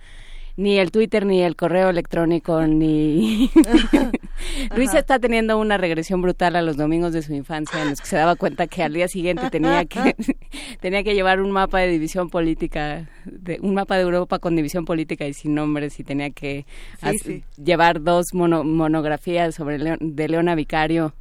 ni 0.57 0.79
el 0.79 0.91
Twitter, 0.91 1.25
ni 1.27 1.43
el 1.43 1.57
correo 1.57 1.89
electrónico, 1.91 2.61
ni... 2.67 3.51
Luis 4.77 4.91
Ajá. 4.91 4.99
está 4.99 5.19
teniendo 5.19 5.59
una 5.59 5.79
regresión 5.79 6.21
brutal 6.23 6.57
a 6.57 6.63
los 6.63 6.77
domingos 6.77 7.13
de 7.13 7.23
su 7.23 7.33
infancia 7.35 7.81
en 7.83 7.91
los 7.91 8.01
que 8.01 8.07
se 8.07 8.17
daba 8.17 8.35
cuenta 8.37 8.67
que 8.67 8.83
al 8.83 8.93
día 8.93 9.09
siguiente 9.09 9.51
tenía 9.51 9.85
que 9.85 10.15
tenía 10.81 11.03
que 11.05 11.15
llevar 11.15 11.41
un 11.41 11.51
mapa 11.53 11.79
de 11.81 11.89
división 11.89 12.29
política, 12.29 13.09
de, 13.25 13.59
un 13.63 13.75
mapa 13.75 13.97
de 13.97 14.03
Europa 14.03 14.39
con 14.39 14.57
división 14.57 14.85
política 14.85 15.27
y 15.27 15.33
sin 15.35 15.55
nombres 15.55 15.99
y 16.01 16.05
tenía 16.05 16.31
que 16.31 16.67
Sí, 17.01 17.07
as- 17.07 17.21
sí. 17.23 17.45
llevar 17.63 18.03
dos 18.03 18.35
mono- 18.35 18.65
monografías 18.65 19.55
sobre 19.55 19.79
Leon- 19.79 19.99
de 20.01 20.29
Leona 20.29 20.55
Vicario 20.55 21.15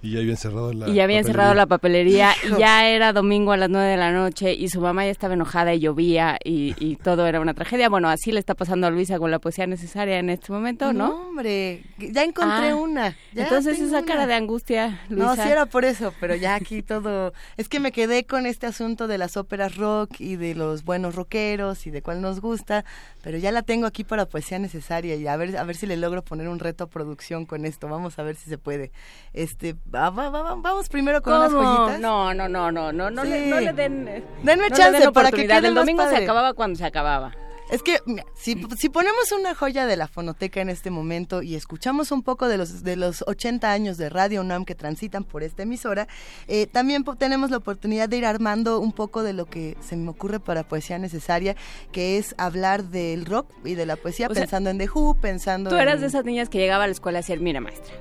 Y 0.00 0.12
ya 0.12 0.20
habían 0.20 0.36
cerrado 0.36 0.72
la 0.72 0.88
y 0.88 0.94
ya 0.94 1.04
habían 1.04 1.22
papelería. 1.22 1.24
cerrado 1.24 1.54
la 1.54 1.66
papelería 1.66 2.32
y 2.56 2.60
ya 2.60 2.88
era 2.88 3.12
domingo 3.12 3.52
a 3.52 3.56
las 3.56 3.68
nueve 3.68 3.88
de 3.88 3.96
la 3.96 4.12
noche 4.12 4.54
y 4.54 4.68
su 4.68 4.80
mamá 4.80 5.04
ya 5.04 5.10
estaba 5.10 5.34
enojada 5.34 5.74
y 5.74 5.80
llovía 5.80 6.38
y, 6.44 6.74
y 6.78 6.96
todo 6.96 7.26
era 7.26 7.40
una 7.40 7.52
tragedia. 7.54 7.88
Bueno, 7.88 8.08
así 8.08 8.30
le 8.30 8.38
está 8.38 8.54
pasando 8.54 8.86
a 8.86 8.90
Luisa 8.90 9.18
con 9.18 9.30
la 9.32 9.38
poesía 9.40 9.66
necesaria 9.66 10.18
en 10.18 10.30
este 10.30 10.52
momento, 10.52 10.92
¿no? 10.92 11.28
hombre, 11.28 11.82
ya 11.98 12.22
encontré 12.24 12.70
Ah, 12.70 12.76
una. 12.76 13.16
ya 13.32 13.44
entonces 13.44 13.80
esa 13.80 13.98
una. 13.98 14.06
cara 14.06 14.26
de 14.26 14.34
angustia, 14.34 15.00
Luisa. 15.08 15.36
No, 15.36 15.42
sí 15.42 15.48
era 15.48 15.66
por 15.66 15.84
eso, 15.84 16.14
pero 16.20 16.34
ya 16.36 16.54
aquí 16.54 16.82
todo... 16.82 17.32
Es 17.56 17.68
que 17.68 17.80
me 17.80 17.90
quedé 17.92 18.24
con 18.24 18.46
este 18.46 18.66
asunto 18.66 19.08
de 19.08 19.18
las 19.18 19.36
óperas 19.36 19.76
rock 19.76 20.20
y 20.20 20.36
de 20.36 20.54
los 20.54 20.84
buenos 20.84 21.16
rockeros 21.16 21.86
y 21.86 21.90
de 21.90 22.02
cuál 22.02 22.20
nos 22.20 22.40
gusta, 22.40 22.84
pero 23.22 23.36
ya 23.38 23.50
la 23.52 23.62
tengo 23.62 23.86
aquí 23.86 24.04
para 24.04 24.26
poesía 24.26 24.58
necesaria 24.58 25.16
y 25.16 25.26
a 25.26 25.36
ver, 25.36 25.56
a 25.56 25.64
ver 25.64 25.74
si 25.76 25.86
le 25.86 25.96
logro 25.96 26.22
poner 26.22 26.48
un 26.48 26.58
reto 26.60 26.84
a 26.84 26.86
producción 26.88 27.46
con 27.46 27.64
esto. 27.64 27.88
Vamos 27.88 28.18
a 28.18 28.22
ver 28.22 28.36
si 28.36 28.48
se 28.48 28.58
puede. 28.58 28.92
Este, 29.32 29.74
vamos 29.90 30.88
primero 30.88 31.22
con 31.22 31.34
unas 31.34 31.52
joyitas. 31.52 32.00
No, 32.00 32.34
no, 32.34 32.48
no, 32.48 32.70
no, 32.70 32.92
no, 32.92 33.10
no, 33.10 33.24
le, 33.24 33.46
no 33.46 33.60
le 33.60 33.72
den. 33.72 34.08
Eh, 34.08 34.24
Denme 34.42 34.70
chance 34.70 35.10
para 35.12 35.30
que 35.30 35.46
quede 35.46 35.68
El 35.68 35.74
domingo 35.74 36.08
se 36.08 36.16
acababa 36.16 36.54
cuando 36.54 36.78
se 36.78 36.84
acababa. 36.84 37.32
Es 37.70 37.82
que 37.82 37.98
si, 38.34 38.56
ponemos 38.88 39.32
una 39.32 39.54
joya 39.54 39.84
de 39.84 39.96
la 39.96 40.08
fonoteca 40.08 40.62
en 40.62 40.70
este 40.70 40.90
momento 40.90 41.42
y 41.42 41.54
escuchamos 41.54 42.12
un 42.12 42.22
poco 42.22 42.48
de 42.48 42.56
los 42.56 42.82
de 42.82 42.96
los 42.96 43.22
80 43.26 43.70
años 43.70 43.98
de 43.98 44.08
Radio 44.08 44.40
UNAM 44.40 44.64
que 44.64 44.74
transitan 44.74 45.22
por 45.22 45.42
esta 45.42 45.64
emisora, 45.64 46.08
eh, 46.46 46.66
también 46.66 47.04
tenemos 47.18 47.50
la 47.50 47.58
oportunidad 47.58 48.08
de 48.08 48.16
ir 48.16 48.24
armando 48.24 48.80
un 48.80 48.92
poco 48.92 49.22
de 49.22 49.34
lo 49.34 49.44
que 49.44 49.76
se 49.80 49.96
me 49.96 50.08
ocurre 50.08 50.40
para 50.40 50.66
poesía 50.66 50.98
necesaria, 50.98 51.56
que 51.92 52.16
es 52.16 52.34
hablar 52.38 52.84
del 52.84 53.26
rock 53.26 53.50
y 53.64 53.74
de 53.74 53.84
la 53.84 53.96
poesía, 53.96 54.30
pensando 54.30 54.70
en 54.70 54.78
The 54.78 54.88
Who, 54.88 55.20
pensando 55.20 55.68
Tú 55.68 55.76
eras 55.76 56.00
de 56.00 56.06
esas 56.06 56.24
niñas 56.24 56.48
que 56.48 56.56
llegaba 56.56 56.84
a 56.84 56.86
la 56.86 56.92
escuela 56.92 57.18
a 57.18 57.20
decir, 57.20 57.40
mira 57.40 57.60
maestra, 57.60 57.94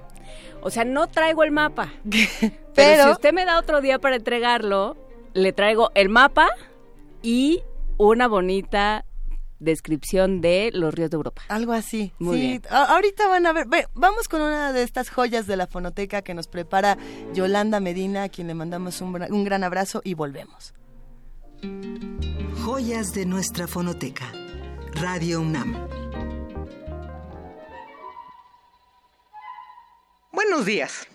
o 0.61 0.69
sea, 0.69 0.85
no 0.85 1.07
traigo 1.07 1.43
el 1.43 1.51
mapa, 1.51 1.93
pero 2.75 3.03
si 3.03 3.09
usted 3.11 3.33
me 3.33 3.45
da 3.45 3.59
otro 3.59 3.81
día 3.81 3.99
para 3.99 4.15
entregarlo, 4.15 4.97
le 5.33 5.53
traigo 5.53 5.91
el 5.95 6.09
mapa 6.09 6.49
y 7.21 7.63
una 7.97 8.27
bonita 8.27 9.05
descripción 9.59 10.41
de 10.41 10.69
los 10.73 10.93
ríos 10.93 11.09
de 11.09 11.15
Europa. 11.15 11.41
Algo 11.49 11.73
así. 11.73 12.13
Muy 12.19 12.39
bien. 12.39 12.61
ahorita 12.69 13.27
van 13.27 13.45
a 13.45 13.53
ver, 13.53 13.67
vamos 13.93 14.27
con 14.27 14.41
una 14.41 14.71
de 14.71 14.83
estas 14.83 15.09
joyas 15.09 15.47
de 15.47 15.57
la 15.57 15.67
fonoteca 15.67 16.21
que 16.21 16.33
nos 16.33 16.47
prepara 16.47 16.97
Yolanda 17.33 17.79
Medina, 17.79 18.23
a 18.23 18.29
quien 18.29 18.47
le 18.47 18.53
mandamos 18.53 19.01
un, 19.01 19.15
un 19.29 19.43
gran 19.43 19.63
abrazo 19.63 20.01
y 20.03 20.13
volvemos. 20.13 20.73
Joyas 22.63 23.13
de 23.13 23.25
nuestra 23.25 23.67
fonoteca. 23.67 24.31
Radio 24.93 25.41
UNAM. 25.41 26.36
Buenos 30.37 30.67
días. 30.67 31.07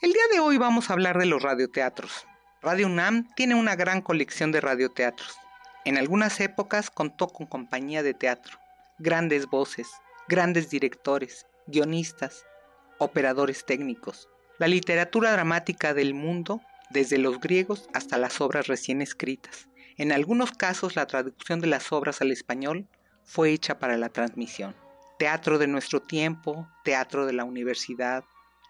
El 0.00 0.12
día 0.12 0.24
de 0.32 0.40
hoy 0.40 0.58
vamos 0.58 0.90
a 0.90 0.94
hablar 0.94 1.16
de 1.16 1.26
los 1.26 1.40
radioteatros. 1.40 2.26
Radio 2.60 2.88
UNAM 2.88 3.32
tiene 3.36 3.54
una 3.54 3.76
gran 3.76 4.02
colección 4.02 4.50
de 4.50 4.60
radioteatros 4.60 5.38
en 5.84 5.96
algunas 5.96 6.40
épocas 6.40 6.90
contó 6.90 7.28
con 7.28 7.46
compañía 7.46 8.02
de 8.02 8.14
teatro, 8.14 8.58
grandes 8.98 9.46
voces, 9.46 9.86
grandes 10.26 10.70
directores, 10.70 11.46
guionistas, 11.68 12.46
operadores 12.98 13.64
técnicos. 13.64 14.28
La 14.58 14.66
literatura 14.66 15.30
dramática 15.30 15.94
del 15.94 16.12
mundo, 16.12 16.60
desde 16.90 17.18
los 17.18 17.38
griegos 17.38 17.88
hasta 17.94 18.18
las 18.18 18.40
obras 18.40 18.66
recién 18.66 19.02
escritas. 19.02 19.68
En 19.98 20.10
algunos 20.10 20.50
casos 20.50 20.96
la 20.96 21.06
traducción 21.06 21.60
de 21.60 21.68
las 21.68 21.92
obras 21.92 22.20
al 22.20 22.32
español 22.32 22.88
fue 23.22 23.52
hecha 23.52 23.78
para 23.78 23.96
la 23.96 24.08
transmisión. 24.08 24.74
Teatro 25.16 25.58
de 25.58 25.68
nuestro 25.68 26.02
tiempo, 26.02 26.66
teatro 26.82 27.24
de 27.24 27.34
la 27.34 27.44
universidad, 27.44 28.24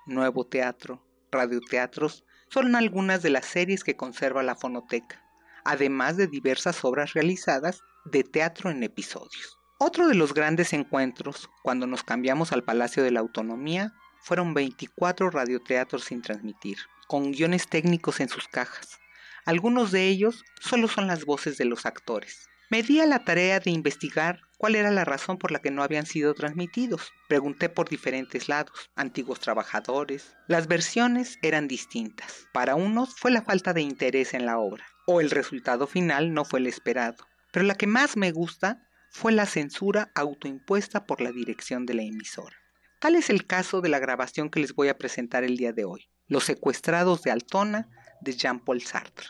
nuevo 0.07 0.47
teatro, 0.47 1.05
radioteatros, 1.31 2.25
son 2.49 2.77
algunas 2.77 3.23
de 3.23 3.31
las 3.31 3.47
series 3.47 3.85
que 3.85 3.97
conserva 3.97 4.43
la 4.43 4.55
fonoteca 4.55 5.25
además 5.65 6.17
de 6.17 6.27
diversas 6.27 6.85
obras 6.85 7.15
realizadas 7.15 7.83
de 8.05 8.23
teatro 8.23 8.71
en 8.71 8.83
episodios. 8.83 9.59
Otro 9.79 10.07
de 10.07 10.15
los 10.15 10.35
grandes 10.35 10.73
encuentros, 10.73 11.51
cuando 11.63 11.87
nos 11.87 12.05
cambiamos 12.05 12.53
al 12.53 12.63
Palacio 12.63 13.03
de 13.03 13.11
la 13.11 13.21
Autonomía, 13.21 13.93
fueron 14.21 14.55
24 14.55 15.31
radioteatros 15.31 16.05
sin 16.05 16.23
transmitir, 16.23 16.79
con 17.09 17.33
guiones 17.33 17.69
técnicos 17.69 18.21
en 18.21 18.29
sus 18.29 18.47
cajas. 18.47 19.01
Algunos 19.45 19.91
de 19.91 20.09
ellos 20.09 20.45
solo 20.61 20.89
son 20.89 21.07
las 21.07 21.25
voces 21.25 21.59
de 21.59 21.65
los 21.65 21.87
actores. 21.87 22.49
Me 22.71 22.83
di 22.83 23.01
a 23.01 23.07
la 23.07 23.25
tarea 23.25 23.61
de 23.61 23.71
investigar 23.71 24.41
cuál 24.57 24.75
era 24.75 24.91
la 24.91 25.05
razón 25.05 25.37
por 25.37 25.53
la 25.53 25.61
que 25.61 25.71
no 25.71 25.83
habían 25.83 26.07
sido 26.07 26.33
transmitidos. 26.33 27.13
Pregunté 27.29 27.69
por 27.69 27.89
diferentes 27.89 28.49
lados, 28.49 28.91
antiguos 28.97 29.41
trabajadores. 29.41 30.35
Las 30.49 30.67
versiones 30.67 31.39
eran 31.43 31.69
distintas. 31.69 32.49
Para 32.53 32.75
unos 32.75 33.15
fue 33.15 33.31
la 33.31 33.43
falta 33.43 33.75
de 33.75 33.83
interés 33.83 34.33
en 34.33 34.47
la 34.47 34.59
obra, 34.59 34.85
o 35.07 35.21
el 35.21 35.31
resultado 35.31 35.87
final 35.87 36.33
no 36.33 36.45
fue 36.45 36.61
el 36.61 36.67
esperado. 36.67 37.27
Pero 37.53 37.67
la 37.67 37.75
que 37.75 37.87
más 37.87 38.17
me 38.17 38.33
gusta 38.33 38.83
fue 39.11 39.33
la 39.33 39.47
censura 39.47 40.11
autoimpuesta 40.15 41.07
por 41.07 41.21
la 41.21 41.31
dirección 41.31 41.87
de 41.87 41.95
la 41.95 42.03
emisora. 42.03 42.57
Tal 42.99 43.17
es 43.17 43.29
el 43.29 43.47
caso 43.47 43.83
de 43.83 43.91
la 43.91 43.99
grabación 43.99 44.49
que 44.49 44.61
les 44.61 44.75
voy 44.75 44.89
a 44.89 44.97
presentar 44.97 45.45
el 45.45 45.59
día 45.59 45.73
de 45.73 45.85
hoy, 45.85 46.09
Los 46.27 46.45
secuestrados 46.45 47.23
de 47.23 47.31
Altona 47.31 47.89
de 48.23 48.33
Jean-Paul 48.33 48.81
Sartre. 48.81 49.27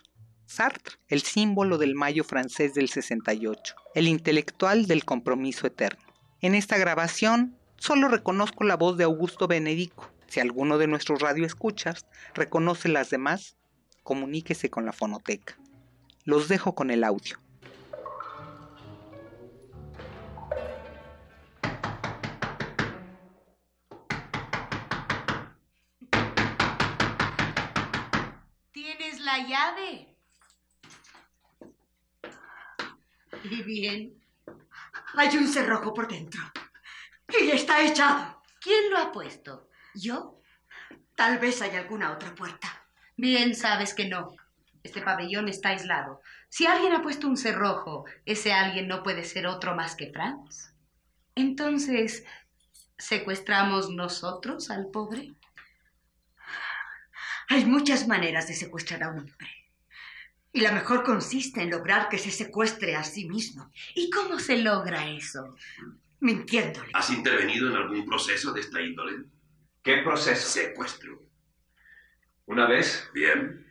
Sartre, 0.46 0.96
el 1.08 1.22
símbolo 1.22 1.78
del 1.78 1.94
mayo 1.94 2.22
francés 2.22 2.74
del 2.74 2.88
68, 2.88 3.74
el 3.94 4.08
intelectual 4.08 4.86
del 4.86 5.04
compromiso 5.04 5.66
eterno. 5.66 6.04
En 6.40 6.54
esta 6.54 6.76
grabación 6.76 7.56
solo 7.78 8.08
reconozco 8.08 8.64
la 8.64 8.76
voz 8.76 8.96
de 8.98 9.04
Augusto 9.04 9.48
Benedico. 9.48 10.10
Si 10.26 10.40
alguno 10.40 10.78
de 10.78 10.86
nuestros 10.86 11.20
radioescuchas 11.20 12.06
reconoce 12.34 12.88
las 12.88 13.10
demás, 13.10 13.56
comuníquese 14.02 14.68
con 14.68 14.84
la 14.84 14.92
fonoteca. 14.92 15.56
Los 16.24 16.48
dejo 16.48 16.74
con 16.74 16.90
el 16.90 17.04
audio. 17.04 17.38
¿Tienes 28.72 29.20
la 29.20 29.38
llave? 29.48 30.13
Y 33.44 33.62
bien. 33.62 34.14
Hay 35.14 35.36
un 35.36 35.46
cerrojo 35.46 35.92
por 35.92 36.08
dentro. 36.08 36.40
Y 37.40 37.50
está 37.50 37.84
echado. 37.84 38.42
¿Quién 38.60 38.90
lo 38.90 38.98
ha 38.98 39.12
puesto? 39.12 39.68
¿Yo? 39.94 40.40
Tal 41.14 41.38
vez 41.38 41.60
hay 41.62 41.76
alguna 41.76 42.12
otra 42.12 42.34
puerta. 42.34 42.86
Bien 43.16 43.54
sabes 43.54 43.94
que 43.94 44.08
no. 44.08 44.34
Este 44.82 45.00
pabellón 45.00 45.48
está 45.48 45.70
aislado. 45.70 46.20
Si 46.48 46.66
alguien 46.66 46.92
ha 46.92 47.02
puesto 47.02 47.28
un 47.28 47.36
cerrojo, 47.36 48.04
ese 48.24 48.52
alguien 48.52 48.88
no 48.88 49.02
puede 49.02 49.24
ser 49.24 49.46
otro 49.46 49.74
más 49.74 49.94
que 49.94 50.10
Franz. 50.10 50.72
Entonces, 51.34 52.24
¿secuestramos 52.98 53.90
nosotros 53.90 54.70
al 54.70 54.86
pobre? 54.86 55.34
Hay 57.48 57.64
muchas 57.66 58.08
maneras 58.08 58.48
de 58.48 58.54
secuestrar 58.54 59.02
a 59.02 59.08
un 59.08 59.20
hombre. 59.20 59.63
Y 60.54 60.60
la 60.60 60.70
mejor 60.70 61.02
consiste 61.02 61.62
en 61.62 61.70
lograr 61.70 62.08
que 62.08 62.16
se 62.16 62.30
secuestre 62.30 62.94
a 62.94 63.02
sí 63.02 63.28
mismo. 63.28 63.72
¿Y 63.92 64.08
cómo 64.08 64.38
se 64.38 64.56
logra 64.58 65.10
eso? 65.10 65.56
Mintiéndole. 66.20 66.90
¿Has 66.94 67.10
intervenido 67.10 67.68
en 67.68 67.74
algún 67.74 68.06
proceso 68.06 68.52
de 68.52 68.60
esta 68.60 68.80
índole? 68.80 69.24
¿Qué 69.82 69.96
proceso? 70.04 70.48
Secuestro. 70.48 71.20
¿Una 72.46 72.68
vez? 72.68 73.10
Bien. 73.12 73.66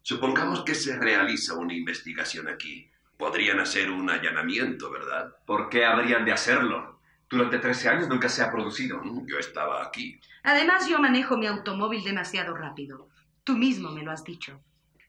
Supongamos 0.00 0.64
que 0.64 0.74
se 0.74 0.98
realiza 0.98 1.52
una 1.52 1.74
investigación 1.74 2.48
aquí. 2.48 2.90
Podrían 3.18 3.60
hacer 3.60 3.90
un 3.90 4.08
allanamiento, 4.08 4.90
¿verdad? 4.90 5.36
¿Por 5.44 5.68
qué 5.68 5.84
habrían 5.84 6.24
de 6.24 6.32
hacerlo? 6.32 7.02
Durante 7.28 7.58
13 7.58 7.88
años 7.90 8.08
nunca 8.08 8.30
se 8.30 8.42
ha 8.42 8.50
producido. 8.50 9.04
Mm, 9.04 9.26
yo 9.26 9.38
estaba 9.38 9.84
aquí. 9.84 10.18
Además, 10.44 10.88
yo 10.88 10.98
manejo 10.98 11.36
mi 11.36 11.46
automóvil 11.46 12.02
demasiado 12.02 12.54
rápido. 12.54 13.10
Tú 13.44 13.58
mismo 13.58 13.90
me 13.90 14.02
lo 14.02 14.12
has 14.12 14.24
dicho. 14.24 14.62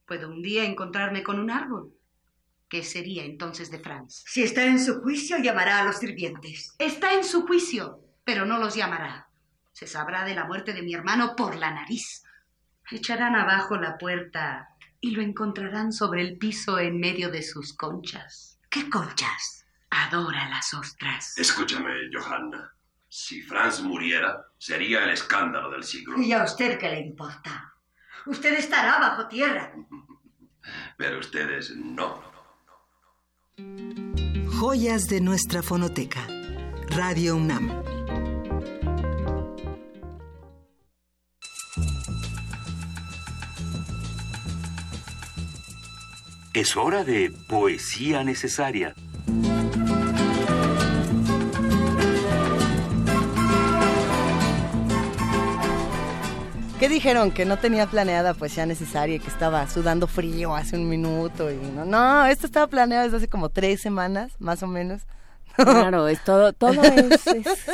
Puedo 0.05 0.29
un 0.29 0.41
día 0.41 0.65
encontrarme 0.65 1.23
con 1.23 1.39
un 1.39 1.49
árbol. 1.49 1.93
¿Qué 2.67 2.83
sería 2.83 3.23
entonces 3.23 3.69
de 3.69 3.79
Franz? 3.79 4.23
Si 4.25 4.43
está 4.43 4.65
en 4.65 4.79
su 4.79 5.01
juicio, 5.01 5.37
llamará 5.37 5.79
a 5.79 5.83
los 5.85 5.97
sirvientes. 5.97 6.75
Está 6.79 7.13
en 7.13 7.23
su 7.23 7.45
juicio, 7.45 7.99
pero 8.23 8.45
no 8.45 8.57
los 8.57 8.75
llamará. 8.75 9.29
Se 9.71 9.87
sabrá 9.87 10.25
de 10.25 10.35
la 10.35 10.45
muerte 10.45 10.73
de 10.73 10.81
mi 10.81 10.93
hermano 10.93 11.35
por 11.35 11.55
la 11.55 11.71
nariz. 11.71 12.23
Echarán 12.91 13.35
abajo 13.35 13.77
la 13.77 13.97
puerta 13.97 14.69
y 14.99 15.11
lo 15.11 15.21
encontrarán 15.21 15.91
sobre 15.93 16.21
el 16.21 16.37
piso 16.37 16.79
en 16.79 16.99
medio 16.99 17.29
de 17.29 17.43
sus 17.43 17.73
conchas. 17.73 18.59
¿Qué 18.69 18.89
conchas? 18.89 19.65
Adora 19.89 20.49
las 20.49 20.73
ostras. 20.73 21.37
Escúchame, 21.37 21.91
Johanna. 22.11 22.73
Si 23.07 23.41
Franz 23.43 23.81
muriera, 23.81 24.47
sería 24.57 25.03
el 25.03 25.11
escándalo 25.11 25.69
del 25.69 25.83
siglo. 25.83 26.19
¿Y 26.19 26.33
a 26.33 26.43
usted 26.43 26.79
qué 26.79 26.89
le 26.89 26.99
importa? 27.01 27.72
Usted 28.25 28.53
estará 28.57 28.99
bajo 28.99 29.27
tierra. 29.27 29.73
Pero 30.97 31.19
ustedes 31.19 31.75
no. 31.75 32.21
Joyas 34.59 35.05
de 35.05 35.19
nuestra 35.19 35.61
fonoteca. 35.61 36.25
Radio 36.89 37.35
UNAM. 37.35 37.83
Es 46.53 46.77
hora 46.77 47.03
de 47.03 47.31
poesía 47.49 48.23
necesaria. 48.23 48.93
¿Qué 56.83 56.89
dijeron? 56.89 57.31
Que 57.31 57.45
no 57.45 57.55
tenía 57.55 57.87
planeada 57.87 58.33
poesía 58.33 58.65
necesaria, 58.65 59.17
que 59.17 59.29
estaba 59.29 59.65
sudando 59.69 60.05
frío 60.05 60.53
hace 60.53 60.75
un 60.75 60.89
minuto 60.89 61.49
y 61.49 61.55
no, 61.55 61.85
no, 61.85 62.25
esto 62.25 62.45
estaba 62.45 62.67
planeado 62.67 63.05
desde 63.05 63.15
hace 63.15 63.29
como 63.29 63.47
tres 63.47 63.79
semanas, 63.79 64.33
más 64.39 64.63
o 64.63 64.67
menos. 64.67 65.03
Claro, 65.55 66.07
es 66.07 66.23
todo, 66.23 66.53
todo 66.53 66.81
es, 66.83 67.21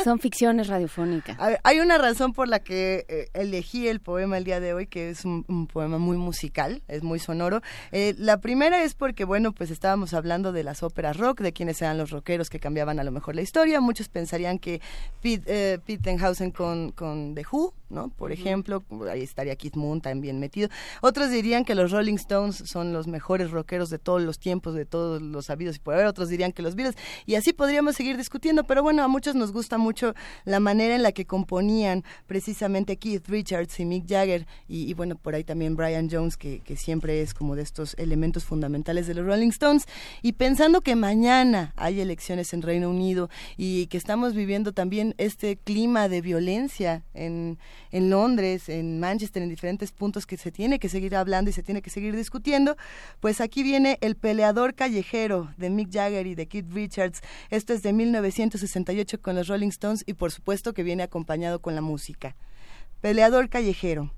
son 0.04 0.18
ficciones 0.18 0.68
radiofónicas. 0.68 1.36
hay 1.62 1.80
una 1.80 1.98
razón 1.98 2.32
por 2.32 2.48
la 2.48 2.60
que 2.60 3.06
eh, 3.08 3.28
elegí 3.32 3.88
el 3.88 4.00
poema 4.00 4.38
el 4.38 4.44
día 4.44 4.60
de 4.60 4.74
hoy, 4.74 4.86
que 4.86 5.10
es 5.10 5.24
un, 5.24 5.68
poema 5.72 5.98
muy 5.98 6.16
musical, 6.16 6.82
es 6.88 7.02
muy 7.02 7.18
sonoro. 7.18 7.60
Eh, 7.92 8.14
la 8.18 8.38
primera 8.40 8.82
es 8.82 8.94
porque, 8.94 9.24
bueno, 9.24 9.52
pues 9.52 9.70
estábamos 9.70 10.14
hablando 10.14 10.52
de 10.52 10.64
las 10.64 10.82
óperas 10.82 11.16
rock, 11.16 11.40
de 11.40 11.52
quiénes 11.52 11.80
eran 11.82 11.98
los 11.98 12.10
rockeros 12.10 12.50
que 12.50 12.58
cambiaban 12.58 12.98
a 12.98 13.04
lo 13.04 13.10
mejor 13.10 13.34
la 13.34 13.42
historia. 13.42 13.80
Muchos 13.80 14.08
pensarían 14.08 14.58
que 14.58 14.80
Pete, 15.20 15.74
eh, 15.74 15.78
Pete 15.78 16.16
con, 16.54 16.92
con 16.92 17.34
The 17.34 17.44
Who, 17.50 17.74
¿no? 17.88 18.08
Por 18.08 18.32
ejemplo, 18.32 18.82
ahí 19.10 19.22
estaría 19.22 19.56
Keith 19.56 19.76
Moon 19.76 20.00
también 20.00 20.38
metido. 20.38 20.68
Otros 21.00 21.30
dirían 21.30 21.64
que 21.64 21.74
los 21.74 21.90
Rolling 21.90 22.14
Stones 22.14 22.62
son 22.66 22.92
los 22.92 23.06
mejores 23.06 23.50
rockeros 23.50 23.90
de 23.90 23.98
todos 23.98 24.22
los 24.22 24.38
tiempos, 24.38 24.74
de 24.74 24.86
todos 24.86 25.20
los 25.20 25.46
sabidos 25.46 25.76
y 25.76 25.78
por 25.80 25.94
haber. 25.94 26.06
Otros 26.06 26.28
dirían 26.28 26.52
que 26.52 26.62
los 26.62 26.74
Beatles. 26.74 26.96
Y 27.26 27.34
así 27.34 27.52
podríamos 27.70 27.94
seguir 27.94 28.16
discutiendo, 28.16 28.64
pero 28.64 28.82
bueno, 28.82 29.04
a 29.04 29.06
muchos 29.06 29.36
nos 29.36 29.52
gusta 29.52 29.78
mucho 29.78 30.12
la 30.44 30.58
manera 30.58 30.96
en 30.96 31.04
la 31.04 31.12
que 31.12 31.24
componían 31.24 32.02
precisamente 32.26 32.96
Keith 32.96 33.28
Richards 33.28 33.78
y 33.78 33.84
Mick 33.84 34.08
Jagger 34.08 34.48
y, 34.66 34.92
bueno, 34.94 35.14
por 35.14 35.36
ahí 35.36 35.44
también 35.44 35.76
Brian 35.76 36.08
Jones, 36.10 36.36
que, 36.36 36.58
que 36.64 36.74
siempre 36.74 37.22
es 37.22 37.32
como 37.32 37.54
de 37.54 37.62
estos 37.62 37.94
elementos 37.96 38.44
fundamentales 38.44 39.06
de 39.06 39.14
los 39.14 39.24
Rolling 39.24 39.50
Stones. 39.50 39.86
Y 40.20 40.32
pensando 40.32 40.80
que 40.80 40.96
mañana 40.96 41.72
hay 41.76 42.00
elecciones 42.00 42.52
en 42.54 42.62
Reino 42.62 42.90
Unido 42.90 43.30
y 43.56 43.86
que 43.86 43.98
estamos 43.98 44.34
viviendo 44.34 44.72
también 44.72 45.14
este 45.16 45.54
clima 45.54 46.08
de 46.08 46.22
violencia 46.22 47.04
en 47.14 47.56
en 47.92 48.10
Londres, 48.10 48.68
en 48.68 49.00
Manchester, 49.00 49.42
en 49.42 49.48
diferentes 49.48 49.92
puntos 49.92 50.26
que 50.26 50.36
se 50.36 50.52
tiene 50.52 50.78
que 50.78 50.88
seguir 50.88 51.16
hablando 51.16 51.50
y 51.50 51.52
se 51.52 51.62
tiene 51.62 51.82
que 51.82 51.90
seguir 51.90 52.14
discutiendo, 52.16 52.76
pues 53.20 53.40
aquí 53.40 53.62
viene 53.62 53.98
El 54.00 54.16
peleador 54.16 54.74
callejero 54.74 55.52
de 55.56 55.70
Mick 55.70 55.92
Jagger 55.92 56.26
y 56.26 56.34
de 56.34 56.46
Keith 56.46 56.72
Richards. 56.72 57.20
Esto 57.60 57.74
es 57.74 57.82
de 57.82 57.92
1968 57.92 59.20
con 59.20 59.36
los 59.36 59.46
Rolling 59.48 59.68
Stones 59.68 60.02
y 60.06 60.14
por 60.14 60.32
supuesto 60.32 60.72
que 60.72 60.82
viene 60.82 61.02
acompañado 61.02 61.60
con 61.60 61.74
la 61.74 61.82
música. 61.82 62.34
Peleador 63.02 63.50
callejero. 63.50 64.10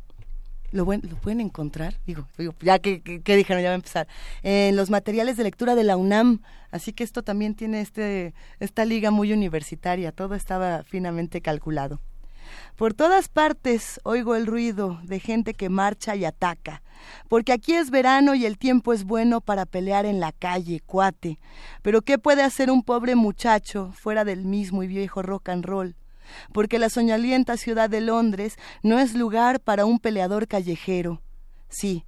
Lo, 0.70 0.85
pueden 0.86 1.40
encontrar, 1.40 1.98
digo, 2.06 2.28
ya 2.60 2.78
que, 2.78 3.02
que, 3.02 3.36
dijeron, 3.36 3.60
ya 3.60 3.70
va 3.70 3.73
a 3.73 3.74
empezar, 3.74 4.06
en 4.44 4.77
los 4.77 4.90
materiales 4.90 5.36
de 5.36 5.43
lectura 5.43 5.74
de 5.74 5.82
la 5.82 5.97
UNAM, 5.97 6.43
así 6.70 6.93
que 6.93 7.02
esto 7.02 7.24
también 7.24 7.56
tiene 7.56 7.81
este, 7.81 8.32
esta 8.60 8.85
liga 8.85 9.10
muy 9.10 9.32
universitaria, 9.32 10.12
todo 10.12 10.36
estaba 10.36 10.85
finamente 10.85 11.40
calculado. 11.40 12.01
Por 12.76 12.94
todas 12.94 13.28
partes 13.28 14.00
oigo 14.02 14.34
el 14.34 14.46
ruido 14.46 14.98
de 15.04 15.20
gente 15.20 15.54
que 15.54 15.68
marcha 15.68 16.16
y 16.16 16.24
ataca, 16.24 16.82
porque 17.28 17.52
aquí 17.52 17.74
es 17.74 17.90
verano 17.90 18.34
y 18.34 18.46
el 18.46 18.58
tiempo 18.58 18.92
es 18.92 19.04
bueno 19.04 19.40
para 19.40 19.66
pelear 19.66 20.06
en 20.06 20.20
la 20.20 20.32
calle, 20.32 20.80
cuate. 20.80 21.38
Pero 21.82 22.02
¿qué 22.02 22.18
puede 22.18 22.42
hacer 22.42 22.70
un 22.70 22.82
pobre 22.82 23.14
muchacho 23.14 23.92
fuera 23.94 24.24
del 24.24 24.44
mismo 24.44 24.82
y 24.82 24.86
viejo 24.86 25.22
rock 25.22 25.50
and 25.50 25.64
roll? 25.64 25.96
Porque 26.52 26.78
la 26.78 26.88
soñolienta 26.88 27.56
ciudad 27.56 27.90
de 27.90 28.00
Londres 28.00 28.56
no 28.82 28.98
es 28.98 29.14
lugar 29.14 29.60
para 29.60 29.84
un 29.84 29.98
peleador 29.98 30.48
callejero. 30.48 31.20
Sí, 31.68 32.04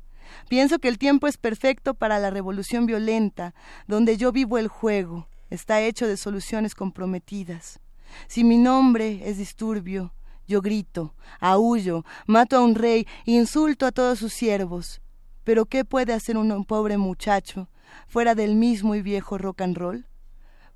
pienso 0.49 0.79
que 0.79 0.89
el 0.89 0.99
tiempo 0.99 1.27
es 1.27 1.37
perfecto 1.37 1.95
para 1.95 2.19
la 2.19 2.31
revolución 2.31 2.87
violenta, 2.87 3.55
donde 3.87 4.17
yo 4.17 4.33
vivo 4.33 4.59
el 4.59 4.69
juego, 4.69 5.29
está 5.51 5.81
hecho 5.81 6.07
de 6.07 6.17
soluciones 6.17 6.75
comprometidas. 6.75 7.81
Si 8.29 8.45
mi 8.45 8.59
nombre 8.59 9.23
es 9.25 9.39
disturbio, 9.39 10.13
yo 10.47 10.61
grito, 10.61 11.15
aullo, 11.41 12.05
mato 12.27 12.57
a 12.57 12.61
un 12.61 12.75
rey, 12.75 13.07
insulto 13.25 13.87
a 13.87 13.93
todos 13.93 14.19
sus 14.19 14.33
siervos. 14.33 15.01
Pero 15.45 15.67
¿qué 15.67 15.85
puede 15.85 16.13
hacer 16.13 16.37
un 16.37 16.65
pobre 16.65 16.97
muchacho 16.97 17.69
fuera 18.09 18.35
del 18.35 18.55
mismo 18.55 18.95
y 18.95 19.03
viejo 19.03 19.39
rock 19.39 19.61
and 19.63 19.77
roll? 19.77 20.07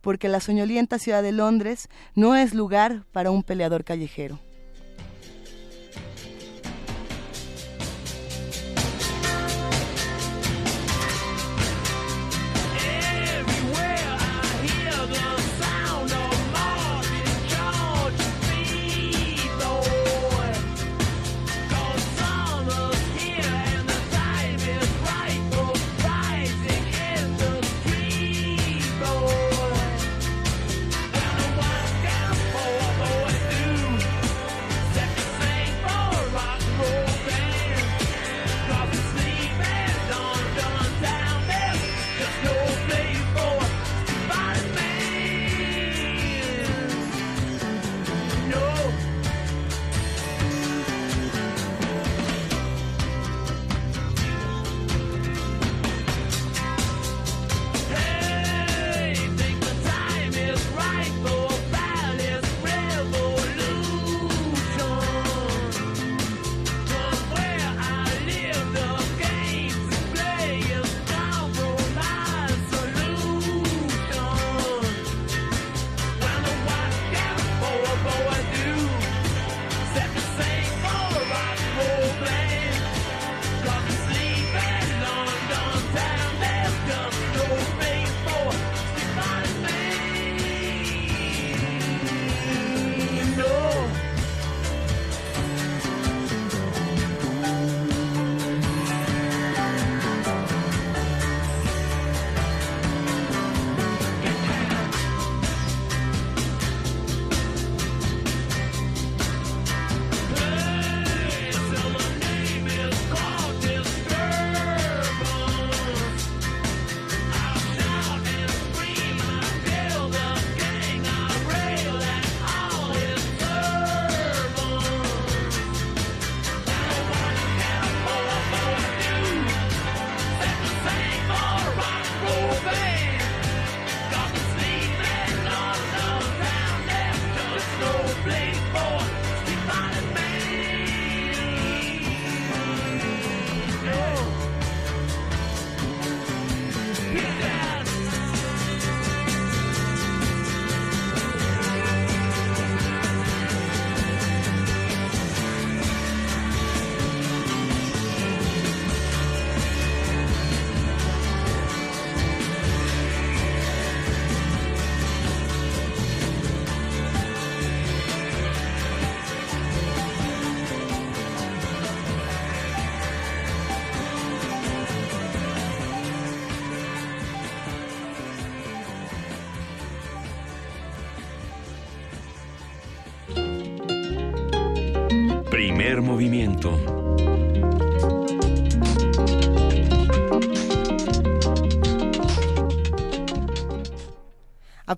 Porque 0.01 0.29
la 0.29 0.41
soñolienta 0.41 0.99
ciudad 0.99 1.23
de 1.23 1.33
Londres 1.33 1.89
no 2.15 2.37
es 2.37 2.55
lugar 2.55 3.05
para 3.13 3.31
un 3.31 3.43
peleador 3.43 3.85
callejero. 3.85 4.39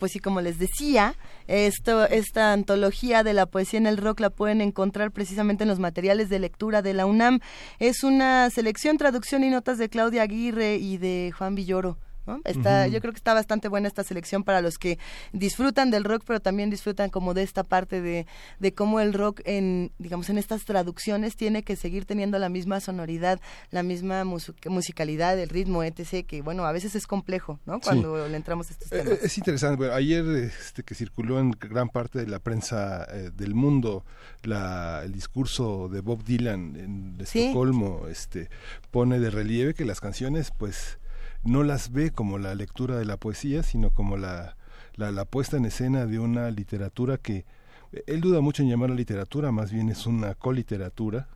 Pues 0.00 0.10
sí, 0.12 0.18
como 0.18 0.40
les 0.40 0.58
decía, 0.58 1.14
esto, 1.46 2.04
esta 2.06 2.52
antología 2.52 3.22
de 3.22 3.34
la 3.34 3.46
poesía 3.46 3.78
en 3.78 3.86
el 3.86 3.98
rock 3.98 4.18
la 4.18 4.30
pueden 4.30 4.60
encontrar 4.60 5.12
precisamente 5.12 5.62
en 5.62 5.68
los 5.68 5.78
materiales 5.78 6.28
de 6.28 6.40
lectura 6.40 6.82
de 6.82 6.94
la 6.94 7.06
UNAM. 7.06 7.38
Es 7.78 8.02
una 8.02 8.50
selección, 8.50 8.98
traducción 8.98 9.44
y 9.44 9.50
notas 9.50 9.78
de 9.78 9.88
Claudia 9.88 10.22
Aguirre 10.22 10.76
y 10.76 10.96
de 10.96 11.32
Juan 11.36 11.54
Villoro. 11.54 11.98
¿No? 12.26 12.40
Está. 12.44 12.86
Yo 12.86 13.00
creo 13.00 13.12
que 13.12 13.18
está 13.18 13.34
bastante 13.34 13.68
buena 13.68 13.88
esta 13.88 14.04
selección 14.04 14.44
para 14.44 14.60
los 14.60 14.78
que 14.78 14.98
disfrutan 15.32 15.90
del 15.90 16.04
rock, 16.04 16.22
pero 16.26 16.40
también 16.40 16.70
disfrutan 16.70 17.10
como 17.10 17.34
de 17.34 17.42
esta 17.42 17.64
parte 17.64 18.00
de, 18.00 18.26
de 18.58 18.74
cómo 18.74 19.00
el 19.00 19.12
rock 19.12 19.40
en, 19.44 19.92
digamos, 19.98 20.28
en 20.30 20.38
estas 20.38 20.64
traducciones 20.64 21.36
tiene 21.36 21.62
que 21.62 21.76
seguir 21.76 22.04
teniendo 22.04 22.38
la 22.38 22.48
misma 22.48 22.80
sonoridad, 22.80 23.40
la 23.70 23.82
misma 23.82 24.24
musicalidad, 24.24 25.38
el 25.38 25.48
ritmo, 25.48 25.82
etc., 25.82 26.26
que 26.26 26.42
bueno, 26.42 26.64
a 26.64 26.72
veces 26.72 26.94
es 26.94 27.06
complejo, 27.06 27.60
¿no? 27.66 27.74
Sí. 27.76 27.80
Cuando 27.84 28.28
le 28.28 28.36
entramos 28.36 28.70
a 28.70 28.72
estos 28.74 28.92
Eh, 28.92 28.98
temas. 29.02 29.12
eh, 29.14 29.20
Es 29.24 29.38
interesante. 29.38 29.76
Bueno, 29.76 29.94
ayer 29.94 30.24
este, 30.26 30.82
que 30.82 30.94
circuló 30.94 31.40
en 31.40 31.50
gran 31.52 31.88
parte 31.88 32.18
de 32.20 32.26
la 32.26 32.38
prensa 32.38 33.06
eh, 33.12 33.30
del 33.34 33.54
mundo 33.54 34.04
la, 34.42 35.02
el 35.04 35.12
discurso 35.12 35.88
de 35.88 36.00
Bob 36.00 36.24
Dylan 36.24 36.76
en 36.76 37.18
Sí. 37.26 37.46
Estocolmo 37.46 38.06
este, 38.08 38.48
pone 38.90 39.18
de 39.18 39.30
relieve 39.30 39.74
que 39.74 39.84
las 39.84 40.00
canciones 40.00 40.52
pues 40.56 40.98
no 41.44 41.62
las 41.62 41.92
ve 41.92 42.10
como 42.10 42.38
la 42.38 42.54
lectura 42.54 42.96
de 42.96 43.04
la 43.04 43.16
poesía, 43.16 43.62
sino 43.62 43.90
como 43.90 44.16
la, 44.16 44.56
la, 44.94 45.10
la 45.10 45.24
puesta 45.24 45.56
en 45.56 45.64
escena 45.64 46.06
de 46.06 46.18
una 46.18 46.50
literatura 46.50 47.18
que 47.18 47.44
eh, 47.92 48.04
él 48.06 48.20
duda 48.20 48.40
mucho 48.40 48.62
en 48.62 48.68
llamarla 48.68 48.94
literatura, 48.94 49.52
más 49.52 49.72
bien 49.72 49.88
es 49.88 50.06
una 50.06 50.34
coliteratura. 50.34 51.28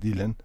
Dylan. 0.00 0.36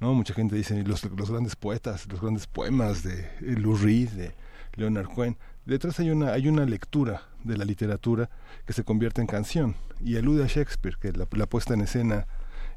¿no? 0.00 0.12
Mucha 0.12 0.34
gente 0.34 0.56
dice 0.56 0.82
los, 0.82 1.04
los 1.04 1.30
grandes 1.30 1.54
poetas, 1.54 2.06
los 2.10 2.20
grandes 2.20 2.48
poemas 2.48 3.04
de 3.04 3.20
eh, 3.20 3.54
Lou 3.56 3.76
Reed, 3.76 4.10
de 4.10 4.34
Leonard 4.74 5.06
Cohen. 5.06 5.36
Detrás 5.66 6.00
hay 6.00 6.10
una, 6.10 6.32
hay 6.32 6.48
una 6.48 6.64
lectura 6.64 7.22
de 7.44 7.56
la 7.56 7.64
literatura 7.64 8.28
que 8.66 8.72
se 8.72 8.84
convierte 8.84 9.20
en 9.20 9.26
canción 9.26 9.76
y 10.00 10.16
alude 10.16 10.42
a 10.42 10.46
Shakespeare, 10.46 10.96
que 11.00 11.12
la, 11.12 11.28
la 11.30 11.46
puesta 11.46 11.74
en 11.74 11.82
escena 11.82 12.26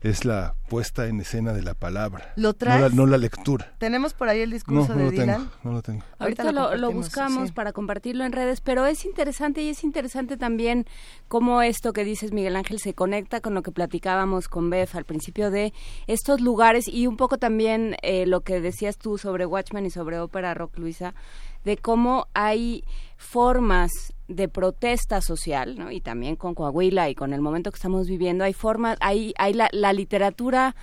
es 0.02 0.26
la 0.26 0.56
puesta 0.68 1.06
en 1.08 1.22
escena 1.22 1.54
de 1.54 1.62
la 1.62 1.76
palabra, 1.76 2.34
¿Lo 2.36 2.42
no, 2.42 2.48
la, 2.48 2.54
traes? 2.54 2.94
no 2.94 3.06
la 3.06 3.18
lectura. 3.20 3.74
Tenemos 3.78 4.14
por 4.14 4.30
ahí 4.30 4.40
el 4.42 4.50
discurso 4.50 4.94
no 4.94 4.98
de 5.00 5.04
lo 5.06 5.12
Dylan. 5.12 5.28
tengo, 5.28 5.52
no 5.64 5.72
lo 5.74 5.82
tengo. 5.82 6.04
Ahorita, 6.18 6.44
Ahorita 6.44 6.76
lo 6.78 6.92
buscamos 6.92 7.50
sí. 7.50 7.54
para 7.54 7.72
compartirlo 7.72 8.26
en 8.26 8.32
redes, 8.32 8.62
pero 8.62 8.86
es 8.88 9.06
interesante 9.06 9.62
y 9.62 9.70
es 9.70 9.84
interesante 9.84 10.38
también 10.38 10.88
cómo 11.28 11.62
esto 11.62 11.94
que 11.94 12.04
dices, 12.04 12.32
Miguel 12.32 12.56
Ángel, 12.56 12.80
se 12.80 12.94
conecta 12.96 13.42
con 13.42 13.54
lo 13.54 13.62
que 13.62 13.72
platicábamos 13.72 14.48
con 14.48 14.70
Beth 14.72 14.96
al 14.96 15.06
principio 15.06 15.52
de 15.52 15.72
estos 16.08 16.42
lugares 16.42 16.88
y 16.88 17.06
un 17.06 17.16
poco 17.18 17.38
también 17.38 17.96
eh, 18.02 18.26
lo 18.26 18.42
que 18.42 18.60
decías 18.60 18.98
tú 18.98 19.20
sobre 19.20 19.46
Watchmen 19.46 19.86
y 19.86 19.92
sobre 19.92 20.20
Ópera 20.20 20.54
Rock, 20.56 20.80
Luisa, 20.80 21.14
de 21.64 21.78
cómo 21.78 22.28
hay 22.34 22.84
formas 23.18 23.92
de 24.36 24.48
protesta 24.48 25.22
social, 25.22 25.78
¿no? 25.78 25.92
y 25.92 26.02
también 26.02 26.36
con 26.36 26.54
Coahuila 26.56 27.10
y 27.10 27.16
con 27.16 27.34
el 27.34 27.42
momento 27.42 27.72
que 27.72 27.78
estamos 27.78 28.08
viviendo, 28.08 28.44
hay 28.44 28.54
formas, 28.54 28.98
hay, 29.02 29.34
hay 29.38 29.54
la, 29.54 29.70
la 29.72 29.94
literatura 29.94 30.76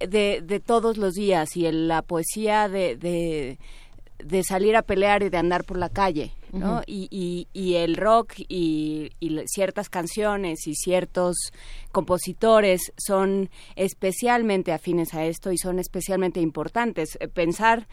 de, 0.00 0.40
de 0.42 0.60
todos 0.60 0.96
los 0.96 1.14
días 1.14 1.56
y 1.56 1.66
el- 1.66 1.88
la 1.88 2.02
poesía 2.02 2.68
de, 2.68 2.96
de, 2.96 3.58
de 4.24 4.42
salir 4.44 4.76
a 4.76 4.82
pelear 4.82 5.22
y 5.22 5.28
de 5.28 5.36
andar 5.38 5.64
por 5.64 5.76
la 5.78 5.88
calle, 5.88 6.32
¿no? 6.52 6.82
Y, 6.86 7.08
y, 7.10 7.46
y 7.52 7.74
el 7.74 7.96
rock 7.96 8.34
y, 8.48 9.10
ciertas 9.46 9.88
canciones 9.90 10.66
y 10.66 10.74
ciertos 10.74 11.36
compositores 11.92 12.80
son 12.96 13.50
especialmente 13.76 14.72
afines 14.72 15.14
a 15.14 15.24
esto 15.26 15.52
y 15.52 15.58
son 15.58 15.78
especialmente 15.78 16.40
importantes. 16.40 17.16
Eh, 17.20 17.28
Pensar 17.28 17.86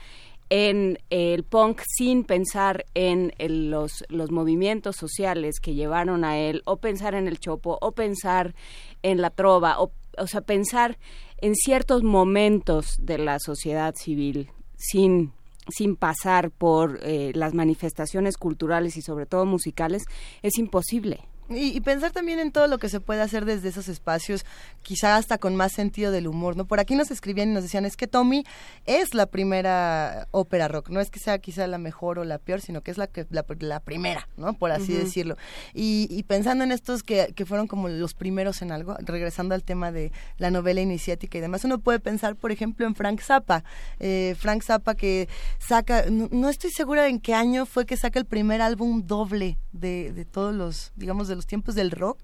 en 0.49 0.99
el 1.09 1.43
punk 1.43 1.81
sin 1.97 2.23
pensar 2.23 2.85
en 2.93 3.33
el- 3.37 3.69
los, 3.71 4.03
los 4.09 4.31
movimientos 4.31 4.95
sociales 4.95 5.59
que 5.59 5.73
llevaron 5.73 6.23
a 6.23 6.37
él, 6.37 6.61
o 6.65 6.77
pensar 6.77 7.15
en 7.15 7.27
el 7.27 7.39
chopo, 7.39 7.77
o 7.81 7.91
pensar 7.93 8.55
en 9.03 9.21
la 9.21 9.29
trova, 9.29 9.79
o, 9.81 9.91
o 10.17 10.27
sea, 10.27 10.41
pensar 10.41 10.97
en 11.39 11.55
ciertos 11.55 12.03
momentos 12.03 12.97
de 12.99 13.17
la 13.17 13.39
sociedad 13.39 13.93
civil 13.95 14.49
sin 14.77 15.33
sin 15.75 15.95
pasar 15.95 16.51
por 16.51 16.99
eh, 17.01 17.31
las 17.33 17.55
manifestaciones 17.55 18.37
culturales 18.37 18.97
y 18.97 19.01
sobre 19.01 19.25
todo 19.25 19.47
musicales, 19.47 20.03
es 20.43 20.59
imposible. 20.59 21.21
Y, 21.49 21.75
y 21.75 21.81
pensar 21.81 22.11
también 22.11 22.39
en 22.39 22.51
todo 22.51 22.67
lo 22.67 22.79
que 22.79 22.89
se 22.89 22.99
puede 22.99 23.21
hacer 23.21 23.45
desde 23.45 23.69
esos 23.69 23.87
espacios, 23.87 24.45
quizá 24.81 25.15
hasta 25.15 25.37
con 25.37 25.55
más 25.55 25.73
sentido 25.73 26.11
del 26.11 26.27
humor, 26.27 26.57
¿no? 26.57 26.65
Por 26.65 26.79
aquí 26.79 26.95
nos 26.95 27.11
escribían 27.11 27.49
y 27.49 27.53
nos 27.53 27.63
decían, 27.63 27.85
es 27.85 27.95
que 27.95 28.07
Tommy 28.07 28.45
es 28.85 29.13
la 29.13 29.27
primera 29.27 30.27
ópera 30.31 30.67
rock, 30.67 30.89
no 30.89 30.99
es 30.99 31.09
que 31.09 31.19
sea 31.19 31.37
quizá 31.39 31.67
la 31.67 31.77
mejor 31.77 32.19
o 32.19 32.23
la 32.23 32.39
peor, 32.39 32.61
sino 32.61 32.81
que 32.81 32.91
es 32.91 32.97
la, 32.97 33.07
que, 33.07 33.27
la, 33.29 33.45
la 33.59 33.79
primera, 33.79 34.27
¿no? 34.37 34.53
Por 34.53 34.71
así 34.71 34.93
decirlo. 34.93 35.37
Y, 35.73 36.07
y 36.09 36.23
pensando 36.23 36.63
en 36.63 36.71
estos 36.71 37.03
que, 37.03 37.33
que 37.35 37.45
fueron 37.45 37.67
como 37.67 37.89
los 37.89 38.13
primeros 38.13 38.61
en 38.61 38.71
algo, 38.71 38.95
regresando 38.99 39.53
al 39.53 39.63
tema 39.63 39.91
de 39.91 40.11
la 40.37 40.49
novela 40.51 40.81
iniciática 40.81 41.37
y 41.37 41.41
demás, 41.41 41.63
uno 41.63 41.79
puede 41.79 41.99
pensar, 41.99 42.35
por 42.35 42.51
ejemplo, 42.51 42.87
en 42.87 42.95
Frank 42.95 43.21
Zappa. 43.21 43.63
Eh, 43.99 44.35
Frank 44.37 44.63
Zappa 44.63 44.95
que 44.95 45.29
saca, 45.59 46.05
no, 46.09 46.27
no 46.31 46.49
estoy 46.49 46.71
segura 46.71 47.07
en 47.07 47.19
qué 47.19 47.33
año 47.33 47.65
fue 47.65 47.85
que 47.85 47.97
saca 47.97 48.19
el 48.19 48.25
primer 48.25 48.61
álbum 48.61 49.05
doble 49.05 49.57
de, 49.79 50.11
de 50.13 50.25
todos 50.25 50.53
los, 50.53 50.91
digamos, 50.95 51.27
de 51.27 51.35
los 51.35 51.45
tiempos 51.45 51.75
del 51.75 51.91
rock. 51.91 52.19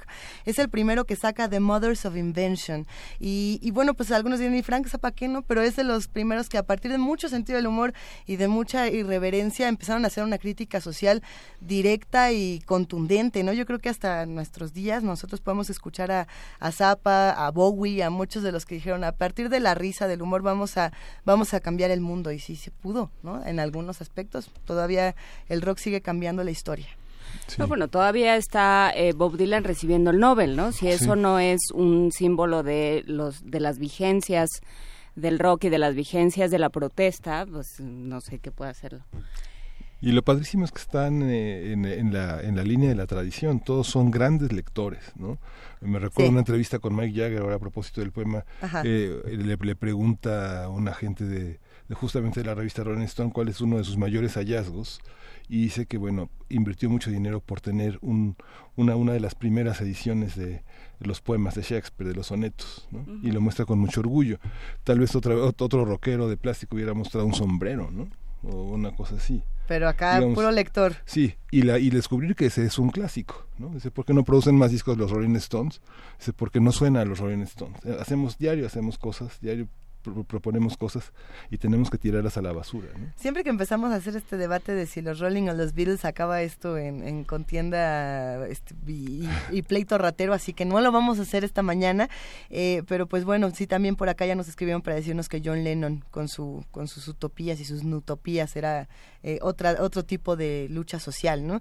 Es 0.45 0.59
el 0.59 0.69
primero 0.69 1.05
que 1.05 1.15
saca 1.15 1.49
The 1.49 1.59
Mothers 1.59 2.05
of 2.05 2.15
Invention. 2.15 2.87
Y, 3.19 3.59
y 3.61 3.71
bueno, 3.71 3.93
pues 3.93 4.11
algunos 4.11 4.39
dirán, 4.39 4.55
¿y 4.55 4.63
Frank 4.63 4.87
Zappa 4.87 5.11
qué 5.11 5.27
no? 5.27 5.41
Pero 5.41 5.61
es 5.61 5.75
de 5.75 5.83
los 5.83 6.07
primeros 6.07 6.49
que 6.49 6.57
a 6.57 6.63
partir 6.63 6.91
de 6.91 6.97
mucho 6.97 7.29
sentido 7.29 7.57
del 7.57 7.67
humor 7.67 7.93
y 8.25 8.37
de 8.37 8.47
mucha 8.47 8.87
irreverencia 8.89 9.67
empezaron 9.67 10.03
a 10.03 10.07
hacer 10.07 10.23
una 10.23 10.37
crítica 10.37 10.81
social 10.81 11.21
directa 11.59 12.31
y 12.31 12.61
contundente, 12.65 13.43
¿no? 13.43 13.53
Yo 13.53 13.65
creo 13.65 13.79
que 13.79 13.89
hasta 13.89 14.25
nuestros 14.25 14.73
días 14.73 15.03
nosotros 15.03 15.41
podemos 15.41 15.69
escuchar 15.69 16.11
a, 16.11 16.27
a 16.59 16.71
Zappa, 16.71 17.31
a 17.31 17.51
Bowie, 17.51 18.03
a 18.03 18.09
muchos 18.09 18.43
de 18.43 18.51
los 18.51 18.65
que 18.65 18.75
dijeron, 18.75 19.03
a 19.03 19.11
partir 19.11 19.49
de 19.49 19.59
la 19.59 19.75
risa, 19.75 20.07
del 20.07 20.21
humor, 20.21 20.41
vamos 20.41 20.77
a, 20.77 20.91
vamos 21.25 21.53
a 21.53 21.59
cambiar 21.59 21.91
el 21.91 22.01
mundo. 22.01 22.31
Y 22.31 22.39
sí 22.39 22.55
se 22.55 22.71
pudo, 22.71 23.11
¿no? 23.23 23.45
En 23.45 23.59
algunos 23.59 24.01
aspectos. 24.01 24.49
Todavía 24.65 25.15
el 25.49 25.61
rock 25.61 25.77
sigue 25.77 26.01
cambiando 26.01 26.43
la 26.43 26.51
historia. 26.51 26.87
No, 27.57 27.67
bueno, 27.67 27.87
todavía 27.87 28.35
está 28.37 28.91
eh, 28.95 29.13
Bob 29.13 29.37
Dylan 29.37 29.63
recibiendo 29.63 30.11
el 30.11 30.19
Nobel, 30.19 30.55
¿no? 30.55 30.71
Si 30.71 30.87
eso 30.87 31.15
Sí. 31.15 31.19
no 31.19 31.39
es 31.39 31.59
un 31.73 32.11
símbolo 32.11 32.63
de 32.63 33.03
los 33.07 33.43
de 33.49 33.59
las 33.59 33.77
vigencias 33.79 34.49
del 35.15 35.39
rock 35.39 35.65
y 35.65 35.69
de 35.69 35.77
las 35.77 35.93
vigencias 35.95 36.51
de 36.51 36.59
la 36.59 36.69
protesta, 36.69 37.45
pues 37.51 37.79
no 37.79 38.21
sé 38.21 38.39
qué 38.39 38.51
puede 38.51 38.71
hacerlo. 38.71 39.03
Y 40.03 40.13
lo 40.13 40.23
padrísimo 40.23 40.65
es 40.65 40.71
que 40.71 40.79
están 40.81 41.21
eh, 41.21 41.73
en, 41.73 41.85
en 41.85 42.11
la, 42.11 42.41
en 42.41 42.55
la 42.55 42.63
línea 42.63 42.89
de 42.89 42.95
la 42.95 43.05
tradición, 43.05 43.59
todos 43.59 43.85
son 43.87 44.09
grandes 44.09 44.51
lectores, 44.51 45.11
¿no? 45.15 45.37
Me 45.79 45.99
recuerdo 45.99 46.27
Sí. 46.27 46.31
una 46.31 46.39
entrevista 46.39 46.79
con 46.79 46.95
Mike 46.95 47.19
Jagger 47.19 47.41
ahora 47.41 47.57
a 47.57 47.59
propósito 47.59 48.01
del 48.01 48.11
poema, 48.11 48.43
eh, 48.83 49.21
le, 49.27 49.57
le 49.57 49.75
pregunta 49.75 50.63
a 50.63 50.69
un 50.69 50.87
agente 50.87 51.25
de, 51.25 51.59
de 51.87 51.95
justamente 51.95 52.39
de 52.39 52.47
la 52.47 52.55
revista 52.55 52.83
Rolling 52.83 53.03
Stone 53.05 53.31
cuál 53.31 53.49
es 53.49 53.61
uno 53.61 53.77
de 53.77 53.83
sus 53.83 53.95
mayores 53.97 54.33
hallazgos 54.37 55.01
y 55.51 55.63
dice 55.63 55.85
que, 55.85 55.97
bueno, 55.97 56.29
invirtió 56.47 56.89
mucho 56.89 57.11
dinero 57.11 57.41
por 57.41 57.59
tener 57.59 57.99
un, 58.01 58.35
una, 58.77 58.95
una 58.95 59.11
de 59.11 59.19
las 59.19 59.35
primeras 59.35 59.81
ediciones 59.81 60.35
de, 60.37 60.63
los 60.99 61.19
poemas 61.19 61.55
de 61.55 61.61
Shakespeare, 61.61 62.07
de 62.09 62.15
los 62.15 62.27
sonetos, 62.27 62.87
¿no? 62.91 63.05
Y 63.21 63.31
lo 63.31 63.41
muestra 63.41 63.65
con 63.65 63.77
mucho 63.77 63.99
orgullo. 63.99 64.39
Tal 64.85 64.99
vez 64.99 65.13
otra, 65.15 65.35
ot- 65.35 65.61
otro 65.61 65.83
rockero 65.83 66.29
de 66.29 66.37
plástico 66.37 66.75
hubiera 66.75 66.93
mostrado 66.93 67.25
un 67.27 67.33
sombrero, 67.33 67.91
¿no? 67.91 68.07
O 68.43 68.63
una 68.71 68.95
cosa 68.95 69.15
así. 69.15 69.43
Pero 69.67 69.87
acá 69.89 70.15
Digamos, 70.15 70.35
puro 70.35 70.51
lector. 70.51 70.95
Sí, 71.05 71.35
y, 71.51 71.63
la, 71.63 71.79
y 71.79 71.89
descubrir 71.89 72.35
que 72.35 72.45
ese 72.45 72.65
es 72.65 72.79
un 72.79 72.89
clásico, 72.89 73.45
¿no? 73.57 73.69
Dice, 73.69 73.91
¿por 73.91 74.05
qué 74.05 74.13
no 74.13 74.23
producen 74.23 74.55
más 74.55 74.71
discos 74.71 74.97
los 74.97 75.11
Rolling 75.11 75.35
Stones? 75.35 75.81
Dice, 76.17 76.33
porque 76.33 76.59
no 76.61 76.71
suena 76.71 77.01
a 77.01 77.05
los 77.05 77.19
Rolling 77.19 77.43
Stones. 77.43 77.77
Eh, 77.85 77.97
Hacemos 77.99 78.37
diario, 78.37 78.65
hacemos 78.65 78.97
cosas, 78.97 79.37
diario 79.41 79.67
pro- 80.01 80.23
proponemos 80.23 80.77
cosas 80.77 81.13
y 81.49 81.57
tenemos 81.57 81.89
que 81.89 81.97
tirarlas 81.97 82.37
a 82.37 82.41
la 82.41 82.51
basura, 82.51 82.87
¿no? 82.97 83.11
Siempre 83.15 83.43
que 83.43 83.49
empezamos 83.49 83.91
a 83.91 83.95
hacer 83.95 84.15
este 84.15 84.37
debate 84.37 84.73
de 84.73 84.85
si 84.85 85.01
los 85.01 85.19
Rolling 85.19 85.47
o 85.49 85.53
los 85.53 85.73
Beatles 85.73 86.05
acaba 86.05 86.41
esto 86.41 86.77
en, 86.77 87.07
en 87.07 87.23
contienda 87.23 88.47
este, 88.47 88.75
y, 88.87 89.61
pleito 89.63 89.97
ratero, 89.97 90.33
así 90.33 90.53
que 90.53 90.65
no 90.65 90.79
lo 90.81 90.91
vamos 90.91 91.19
a 91.19 91.21
hacer 91.23 91.43
esta 91.43 91.61
mañana, 91.61 92.09
eh, 92.49 92.83
pero 92.87 93.07
pues 93.07 93.23
bueno, 93.25 93.51
sí 93.51 93.67
también 93.67 93.95
por 93.95 94.09
acá 94.09 94.25
ya 94.25 94.35
nos 94.35 94.47
escribieron 94.47 94.81
para 94.81 94.95
decirnos 94.95 95.29
que 95.29 95.41
John 95.43 95.63
Lennon 95.63 96.03
con 96.11 96.27
su 96.27 96.65
con 96.71 96.87
sus 96.87 97.07
utopías 97.07 97.59
y 97.59 97.65
sus 97.65 97.83
nutopías 97.83 98.55
era 98.55 98.89
eh, 99.23 99.37
otra 99.41 99.77
otro 99.79 100.03
tipo 100.03 100.35
de 100.35 100.67
lucha 100.69 100.99
social, 100.99 101.45
¿no? 101.45 101.59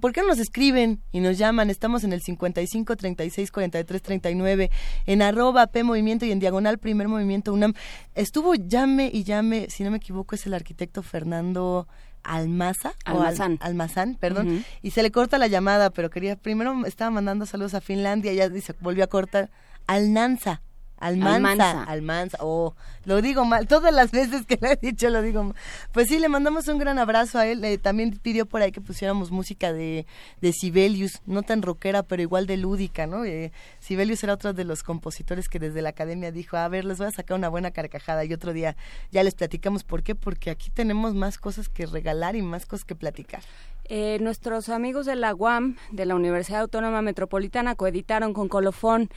¿Por 0.00 0.12
qué 0.12 0.20
no 0.20 0.28
nos 0.28 0.38
escriben 0.38 1.00
y 1.12 1.20
nos 1.20 1.38
llaman? 1.38 1.70
Estamos 1.70 2.04
en 2.04 2.12
el 2.12 2.20
55 2.22 2.96
36 2.96 3.50
43 3.50 4.02
39 4.02 4.70
en 5.06 5.22
arroba 5.22 5.66
P 5.68 5.82
Movimiento 5.84 6.26
y 6.26 6.32
en 6.32 6.38
diagonal 6.38 6.78
Primer 6.78 7.08
Movimiento 7.08 7.45
UNAM. 7.52 7.74
Estuvo 8.14 8.54
llame 8.54 9.10
y 9.12 9.24
llame, 9.24 9.68
si 9.70 9.84
no 9.84 9.90
me 9.90 9.96
equivoco, 9.98 10.34
es 10.34 10.46
el 10.46 10.54
arquitecto 10.54 11.02
Fernando 11.02 11.86
Almaza 12.22 12.90
o 13.06 13.10
Al- 13.10 13.16
Almazán. 13.18 13.58
Almazán, 13.60 14.16
perdón, 14.18 14.64
y 14.82 14.90
se 14.90 15.02
le 15.02 15.10
corta 15.12 15.38
la 15.38 15.46
llamada, 15.46 15.90
pero 15.90 16.10
quería 16.10 16.36
primero 16.36 16.84
estaba 16.86 17.10
mandando 17.10 17.46
saludos 17.46 17.74
a 17.74 17.80
Finlandia, 17.80 18.32
ya 18.32 18.48
dice, 18.48 18.74
volvió 18.80 19.04
a 19.04 19.06
cortar 19.06 19.50
Alnanza, 19.86 20.60
Almanza, 20.98 21.84
Almanza, 21.84 22.38
oh, 22.40 22.74
lo 23.04 23.20
digo 23.20 23.44
mal, 23.44 23.68
todas 23.68 23.92
las 23.92 24.10
veces 24.10 24.46
que 24.46 24.58
lo 24.60 24.68
he 24.68 24.76
dicho 24.76 25.10
lo 25.10 25.20
digo 25.22 25.42
mal. 25.42 25.54
Pues 25.92 26.08
sí, 26.08 26.18
le 26.18 26.28
mandamos 26.28 26.68
un 26.68 26.78
gran 26.78 26.98
abrazo 26.98 27.38
a 27.38 27.46
él, 27.46 27.62
eh, 27.64 27.78
también 27.78 28.18
pidió 28.18 28.46
por 28.46 28.62
ahí 28.62 28.72
que 28.72 28.80
pusiéramos 28.80 29.30
música 29.30 29.72
de, 29.72 30.06
de 30.40 30.52
Sibelius, 30.52 31.20
no 31.26 31.42
tan 31.42 31.62
rockera, 31.62 32.02
pero 32.02 32.22
igual 32.22 32.46
de 32.46 32.56
lúdica, 32.56 33.06
¿no? 33.06 33.24
Eh, 33.24 33.52
Sibelius 33.78 34.24
era 34.24 34.32
otro 34.32 34.52
de 34.52 34.64
los 34.64 34.82
compositores 34.82 35.48
que 35.48 35.58
desde 35.58 35.82
la 35.82 35.90
academia 35.90 36.32
dijo, 36.32 36.56
a 36.56 36.66
ver, 36.68 36.84
les 36.84 36.98
voy 36.98 37.08
a 37.08 37.10
sacar 37.10 37.36
una 37.36 37.48
buena 37.48 37.70
carcajada 37.70 38.24
y 38.24 38.32
otro 38.32 38.52
día 38.52 38.76
ya 39.12 39.22
les 39.22 39.34
platicamos 39.34 39.84
por 39.84 40.02
qué, 40.02 40.14
porque 40.14 40.50
aquí 40.50 40.70
tenemos 40.70 41.14
más 41.14 41.38
cosas 41.38 41.68
que 41.68 41.86
regalar 41.86 42.36
y 42.36 42.42
más 42.42 42.64
cosas 42.64 42.84
que 42.84 42.94
platicar. 42.94 43.42
Eh, 43.88 44.18
nuestros 44.20 44.68
amigos 44.68 45.06
de 45.06 45.14
la 45.14 45.32
UAM, 45.32 45.76
de 45.92 46.06
la 46.06 46.16
Universidad 46.16 46.62
Autónoma 46.62 47.02
Metropolitana, 47.02 47.76
coeditaron 47.76 48.32
con 48.32 48.48
Colofón 48.48 49.10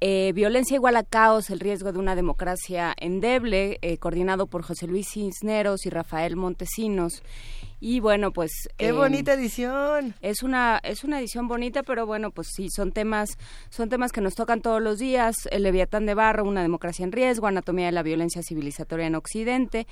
eh, 0.00 0.32
violencia 0.34 0.74
igual 0.74 0.96
a 0.96 1.02
caos, 1.02 1.50
el 1.50 1.60
riesgo 1.60 1.92
de 1.92 1.98
una 1.98 2.14
democracia 2.14 2.94
endeble, 2.98 3.78
eh, 3.82 3.98
coordinado 3.98 4.46
por 4.46 4.62
José 4.62 4.86
Luis 4.86 5.08
Cisneros 5.12 5.86
y 5.86 5.90
Rafael 5.90 6.36
Montesinos. 6.36 7.22
Y 7.80 8.00
bueno, 8.00 8.32
pues... 8.32 8.50
¡Qué 8.78 8.92
bonita 8.92 9.34
edición! 9.34 10.14
Es 10.22 10.42
una, 10.42 10.80
es 10.82 11.04
una 11.04 11.20
edición 11.20 11.48
bonita, 11.48 11.82
pero 11.82 12.06
bueno, 12.06 12.30
pues 12.30 12.48
sí, 12.54 12.68
son 12.70 12.92
temas, 12.92 13.36
son 13.68 13.90
temas 13.90 14.10
que 14.10 14.22
nos 14.22 14.34
tocan 14.34 14.62
todos 14.62 14.80
los 14.80 14.98
días. 14.98 15.34
El 15.50 15.64
Leviatán 15.64 16.06
de 16.06 16.14
Barro, 16.14 16.44
una 16.44 16.62
democracia 16.62 17.04
en 17.04 17.12
riesgo, 17.12 17.46
anatomía 17.46 17.86
de 17.86 17.92
la 17.92 18.02
violencia 18.02 18.42
civilizatoria 18.42 19.06
en 19.06 19.14
Occidente 19.14 19.86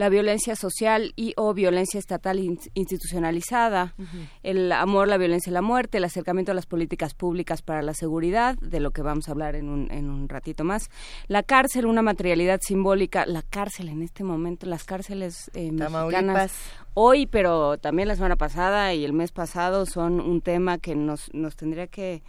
la 0.00 0.08
violencia 0.08 0.56
social 0.56 1.12
y 1.14 1.34
o 1.36 1.52
violencia 1.52 1.98
estatal 1.98 2.38
institucionalizada, 2.38 3.94
el 4.42 4.72
amor, 4.72 5.08
la 5.08 5.18
violencia 5.18 5.50
y 5.50 5.52
la 5.52 5.60
muerte, 5.60 5.98
el 5.98 6.04
acercamiento 6.04 6.52
a 6.52 6.54
las 6.54 6.64
políticas 6.64 7.12
públicas 7.12 7.60
para 7.60 7.82
la 7.82 7.92
seguridad, 7.92 8.56
de 8.62 8.80
lo 8.80 8.92
que 8.92 9.02
vamos 9.02 9.28
a 9.28 9.32
hablar 9.32 9.56
en 9.56 9.68
un, 9.68 9.92
en 9.92 10.08
un 10.08 10.26
ratito 10.26 10.64
más, 10.64 10.88
la 11.28 11.42
cárcel, 11.42 11.84
una 11.84 12.00
materialidad 12.00 12.60
simbólica, 12.62 13.26
la 13.26 13.42
cárcel 13.42 13.90
en 13.90 14.02
este 14.02 14.24
momento, 14.24 14.64
las 14.64 14.84
cárceles 14.84 15.50
eh, 15.52 15.70
mexicanas 15.70 16.50
hoy, 16.94 17.26
pero 17.26 17.76
también 17.76 18.08
la 18.08 18.16
semana 18.16 18.36
pasada 18.36 18.94
y 18.94 19.04
el 19.04 19.12
mes 19.12 19.32
pasado 19.32 19.84
son 19.84 20.18
un 20.18 20.40
tema 20.40 20.78
que 20.78 20.94
nos, 20.94 21.28
nos 21.34 21.56
tendría 21.56 21.88
que 21.88 22.22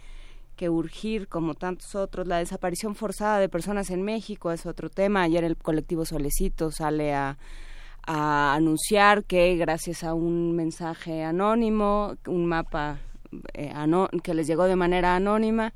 que 0.62 0.70
urgir 0.70 1.26
como 1.26 1.56
tantos 1.56 1.96
otros. 1.96 2.28
La 2.28 2.38
desaparición 2.38 2.94
forzada 2.94 3.40
de 3.40 3.48
personas 3.48 3.90
en 3.90 4.02
México 4.02 4.52
es 4.52 4.64
otro 4.64 4.90
tema. 4.90 5.22
Ayer 5.22 5.42
el 5.42 5.56
colectivo 5.56 6.04
Solecito 6.04 6.70
sale 6.70 7.12
a, 7.14 7.36
anunciar 8.06 9.24
que 9.24 9.56
gracias 9.56 10.04
a 10.04 10.14
un 10.14 10.54
mensaje 10.54 11.24
anónimo, 11.24 12.14
un 12.28 12.46
mapa 12.46 13.00
eh, 13.54 13.72
que 14.22 14.34
les 14.34 14.46
llegó 14.46 14.66
de 14.66 14.76
manera 14.76 15.16
anónima, 15.16 15.74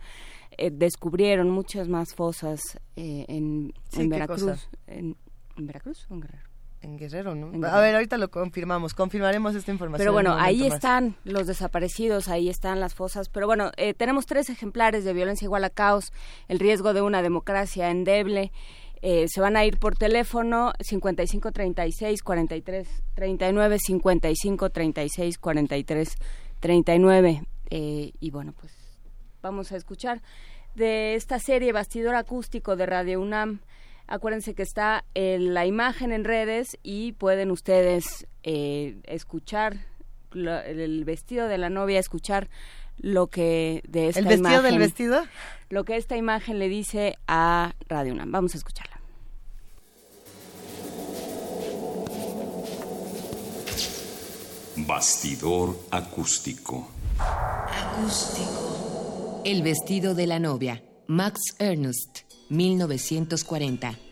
eh, 0.56 0.70
descubrieron 0.70 1.50
muchas 1.50 1.88
más 1.88 2.14
fosas 2.14 2.60
eh, 2.94 3.24
en, 3.26 3.72
Veracruz. 4.08 4.68
En, 4.86 5.16
Veracruz 5.56 6.06
o 6.08 6.14
en 6.14 6.20
Guerrero? 6.20 6.45
En 6.86 6.96
Guerrero, 6.96 7.34
¿no? 7.34 7.66
A 7.66 7.80
ver, 7.80 7.96
ahorita 7.96 8.16
lo 8.16 8.30
confirmamos, 8.30 8.94
confirmaremos 8.94 9.56
esta 9.56 9.72
información. 9.72 9.98
Pero 9.98 10.12
bueno, 10.12 10.36
ahí 10.38 10.64
están 10.66 11.16
los 11.24 11.48
desaparecidos, 11.48 12.28
ahí 12.28 12.48
están 12.48 12.78
las 12.78 12.94
fosas. 12.94 13.28
Pero 13.28 13.48
bueno, 13.48 13.72
eh, 13.76 13.92
tenemos 13.92 14.24
tres 14.24 14.50
ejemplares 14.50 15.04
de 15.04 15.12
violencia 15.12 15.46
igual 15.46 15.64
a 15.64 15.70
caos, 15.70 16.12
el 16.46 16.60
riesgo 16.60 16.94
de 16.94 17.02
una 17.02 17.22
democracia 17.22 17.90
endeble. 17.90 18.52
Eh, 19.02 19.26
se 19.28 19.40
van 19.40 19.56
a 19.56 19.64
ir 19.64 19.78
por 19.78 19.96
teléfono 19.96 20.72
55 20.80 21.50
36 21.50 22.22
43 22.22 22.88
39 23.14 23.78
55 23.80 24.70
36 24.70 25.38
43 25.38 26.08
39 26.60 27.42
y 27.68 28.30
bueno 28.30 28.54
pues 28.58 28.72
vamos 29.42 29.70
a 29.72 29.76
escuchar 29.76 30.22
de 30.76 31.14
esta 31.14 31.38
serie 31.40 31.72
Bastidor 31.72 32.14
Acústico 32.14 32.74
de 32.74 32.86
Radio 32.86 33.20
UNAM 33.20 33.60
Acuérdense 34.08 34.54
que 34.54 34.62
está 34.62 35.04
la 35.14 35.66
imagen 35.66 36.12
en 36.12 36.24
redes 36.24 36.78
y 36.82 37.12
pueden 37.12 37.50
ustedes 37.50 38.26
eh, 38.42 38.96
escuchar 39.04 39.78
el 40.34 41.04
vestido 41.04 41.48
de 41.48 41.58
la 41.58 41.70
novia, 41.70 41.98
escuchar 41.98 42.48
lo 42.98 43.28
que 43.28 43.82
de 43.88 44.08
esta 44.08 44.20
¿El 44.20 44.26
vestido 44.26 44.62
del 44.62 44.78
vestido? 44.78 45.22
Lo 45.68 45.84
que 45.84 45.96
esta 45.96 46.16
imagen 46.16 46.58
le 46.58 46.68
dice 46.68 47.18
a 47.26 47.74
Radio 47.88 48.12
UNAM. 48.12 48.30
Vamos 48.30 48.54
a 48.54 48.58
escucharla. 48.58 49.00
Bastidor 54.76 55.78
acústico. 55.90 56.88
Acústico. 57.18 59.42
El 59.44 59.62
vestido 59.62 60.14
de 60.14 60.26
la 60.26 60.38
novia. 60.38 60.82
Max 61.06 61.40
Ernst. 61.58 62.35
1940. 62.48 64.05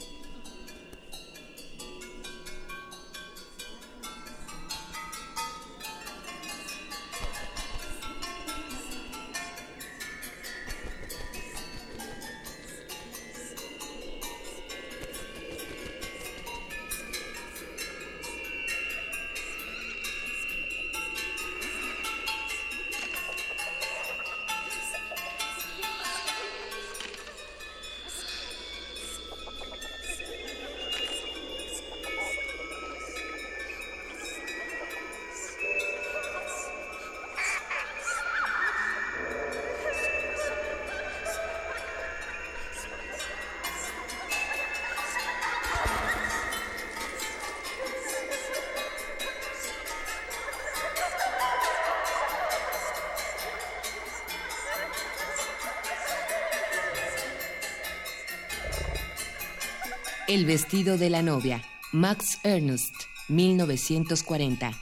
El 60.34 60.46
vestido 60.46 60.98
de 60.98 61.10
la 61.10 61.22
novia. 61.22 61.62
Max 61.92 62.40
Ernst, 62.42 62.92
1940. 63.28 64.72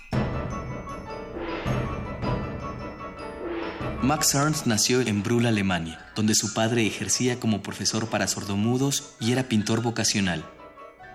Max 4.00 4.34
Ernst 4.34 4.64
nació 4.64 5.02
en 5.02 5.22
Brühl, 5.22 5.44
Alemania, 5.44 6.10
donde 6.16 6.34
su 6.34 6.54
padre 6.54 6.86
ejercía 6.86 7.38
como 7.38 7.62
profesor 7.62 8.08
para 8.08 8.28
sordomudos 8.28 9.12
y 9.20 9.32
era 9.32 9.50
pintor 9.50 9.82
vocacional. 9.82 10.42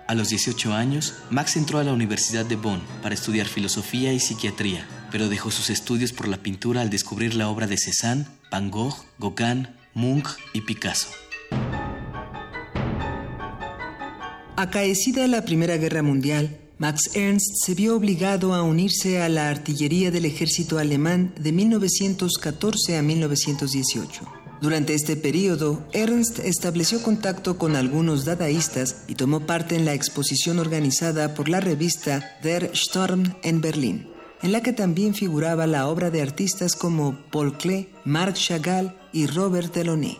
A 0.06 0.14
los 0.14 0.28
18 0.28 0.72
años, 0.72 1.14
Max 1.30 1.56
entró 1.56 1.80
a 1.80 1.82
la 1.82 1.92
Universidad 1.92 2.46
de 2.46 2.54
Bonn 2.54 2.80
para 3.02 3.16
estudiar 3.16 3.48
filosofía 3.48 4.12
y 4.12 4.20
psiquiatría, 4.20 4.86
pero 5.10 5.28
dejó 5.28 5.50
sus 5.50 5.68
estudios 5.68 6.12
por 6.12 6.28
la 6.28 6.36
pintura 6.36 6.82
al 6.82 6.90
descubrir 6.90 7.34
la 7.34 7.48
obra 7.48 7.66
de 7.66 7.76
Cézanne, 7.76 8.28
Van 8.52 8.70
Gogh, 8.70 9.04
Gauguin, 9.18 9.66
Munch 9.94 10.28
y 10.52 10.60
Picasso. 10.60 11.08
Acaecida 14.60 15.28
la 15.28 15.44
Primera 15.44 15.76
Guerra 15.76 16.02
Mundial, 16.02 16.58
Max 16.78 17.14
Ernst 17.14 17.64
se 17.64 17.74
vio 17.76 17.94
obligado 17.94 18.54
a 18.54 18.64
unirse 18.64 19.22
a 19.22 19.28
la 19.28 19.50
artillería 19.50 20.10
del 20.10 20.24
ejército 20.24 20.78
alemán 20.78 21.32
de 21.38 21.52
1914 21.52 22.96
a 22.96 23.02
1918. 23.02 24.22
Durante 24.60 24.94
este 24.94 25.14
periodo, 25.14 25.86
Ernst 25.92 26.40
estableció 26.40 27.00
contacto 27.04 27.56
con 27.56 27.76
algunos 27.76 28.24
dadaístas 28.24 29.04
y 29.06 29.14
tomó 29.14 29.46
parte 29.46 29.76
en 29.76 29.84
la 29.84 29.94
exposición 29.94 30.58
organizada 30.58 31.34
por 31.34 31.48
la 31.48 31.60
revista 31.60 32.36
Der 32.42 32.72
Sturm 32.74 33.36
en 33.44 33.60
Berlín, 33.60 34.08
en 34.42 34.50
la 34.50 34.60
que 34.60 34.72
también 34.72 35.14
figuraba 35.14 35.68
la 35.68 35.86
obra 35.86 36.10
de 36.10 36.20
artistas 36.20 36.74
como 36.74 37.16
Paul 37.30 37.56
Klee, 37.56 37.90
Marc 38.04 38.34
Chagall 38.34 38.98
y 39.12 39.28
Robert 39.28 39.72
Delaunay. 39.72 40.18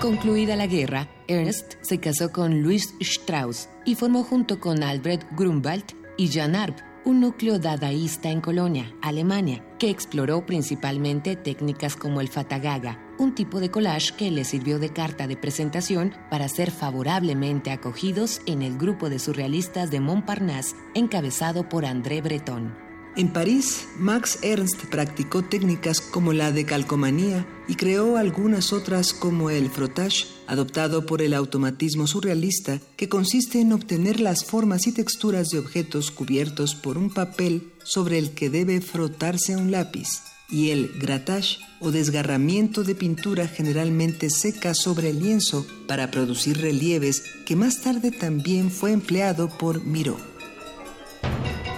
Concluida 0.00 0.56
la 0.56 0.66
guerra, 0.66 1.10
Ernst 1.28 1.74
se 1.82 2.00
casó 2.00 2.32
con 2.32 2.62
Louis 2.62 2.94
Strauss 3.00 3.68
y 3.84 3.96
formó 3.96 4.24
junto 4.24 4.58
con 4.58 4.82
Albert 4.82 5.26
Grunwald 5.32 5.84
y 6.16 6.28
Jan 6.28 6.56
Arp 6.56 6.78
un 7.04 7.20
núcleo 7.20 7.58
dadaísta 7.58 8.30
en 8.30 8.40
Colonia, 8.40 8.94
Alemania, 9.02 9.62
que 9.78 9.90
exploró 9.90 10.46
principalmente 10.46 11.36
técnicas 11.36 11.96
como 11.96 12.22
el 12.22 12.28
fatagaga, 12.28 12.98
un 13.18 13.34
tipo 13.34 13.60
de 13.60 13.70
collage 13.70 14.16
que 14.16 14.30
le 14.30 14.44
sirvió 14.44 14.78
de 14.78 14.88
carta 14.88 15.26
de 15.26 15.36
presentación 15.36 16.14
para 16.30 16.48
ser 16.48 16.70
favorablemente 16.70 17.70
acogidos 17.70 18.40
en 18.46 18.62
el 18.62 18.78
grupo 18.78 19.10
de 19.10 19.18
surrealistas 19.18 19.90
de 19.90 20.00
Montparnasse 20.00 20.76
encabezado 20.94 21.68
por 21.68 21.84
André 21.84 22.22
Breton. 22.22 22.89
En 23.20 23.34
París, 23.34 23.86
Max 23.98 24.38
Ernst 24.40 24.86
practicó 24.86 25.42
técnicas 25.42 26.00
como 26.00 26.32
la 26.32 26.52
de 26.52 26.64
calcomanía 26.64 27.46
y 27.68 27.74
creó 27.74 28.16
algunas 28.16 28.72
otras 28.72 29.12
como 29.12 29.50
el 29.50 29.68
frottage, 29.68 30.24
adoptado 30.46 31.04
por 31.04 31.20
el 31.20 31.34
automatismo 31.34 32.06
surrealista, 32.06 32.80
que 32.96 33.10
consiste 33.10 33.60
en 33.60 33.74
obtener 33.74 34.20
las 34.20 34.46
formas 34.46 34.86
y 34.86 34.92
texturas 34.92 35.50
de 35.50 35.58
objetos 35.58 36.10
cubiertos 36.10 36.74
por 36.74 36.96
un 36.96 37.10
papel 37.10 37.70
sobre 37.84 38.16
el 38.16 38.30
que 38.30 38.48
debe 38.48 38.80
frotarse 38.80 39.54
un 39.54 39.70
lápiz, 39.70 40.22
y 40.48 40.70
el 40.70 40.90
grattage 40.98 41.58
o 41.78 41.90
desgarramiento 41.90 42.84
de 42.84 42.94
pintura 42.94 43.46
generalmente 43.48 44.30
seca 44.30 44.72
sobre 44.72 45.10
el 45.10 45.20
lienzo 45.20 45.66
para 45.86 46.10
producir 46.10 46.58
relieves 46.58 47.22
que 47.44 47.54
más 47.54 47.82
tarde 47.82 48.12
también 48.12 48.70
fue 48.70 48.92
empleado 48.92 49.50
por 49.58 49.84
Miró. 49.84 50.16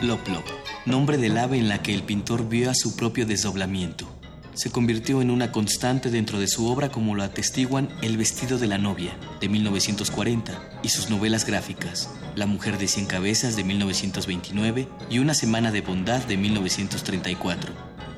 Lop 0.03 0.21
Lop, 0.29 0.45
nombre 0.85 1.17
del 1.17 1.39
ave 1.39 1.59
en 1.59 1.69
la 1.69 1.83
que 1.83 1.95
el 1.95 2.03
pintor 2.03 2.49
vio 2.49 2.71
a 2.71 2.75
su 2.75 2.97
propio 2.97 3.25
desdoblamiento. 3.25 4.09
Se 4.55 4.71
convirtió 4.71 5.23
en 5.23 5.31
una 5.31 5.51
constante 5.51 6.11
dentro 6.11 6.39
de 6.39 6.49
su 6.49 6.67
obra 6.67 6.91
como 6.91 7.15
lo 7.15 7.23
atestiguan 7.23 7.89
El 8.03 8.19
vestido 8.19 8.59
de 8.59 8.67
la 8.67 8.79
novia, 8.79 9.17
de 9.41 9.49
1940, 9.49 10.81
y 10.83 10.89
sus 10.91 11.09
novelas 11.09 11.47
gráficas, 11.47 12.11
La 12.35 12.47
mujer 12.47 12.79
de 12.79 12.89
cien 12.89 13.07
cabezas, 13.07 13.57
de 13.57 13.65
1929, 13.65 14.89
y 15.09 15.19
Una 15.21 15.35
semana 15.35 15.71
de 15.71 15.81
bondad, 15.81 16.23
de 16.25 16.37
1934. 16.37 17.73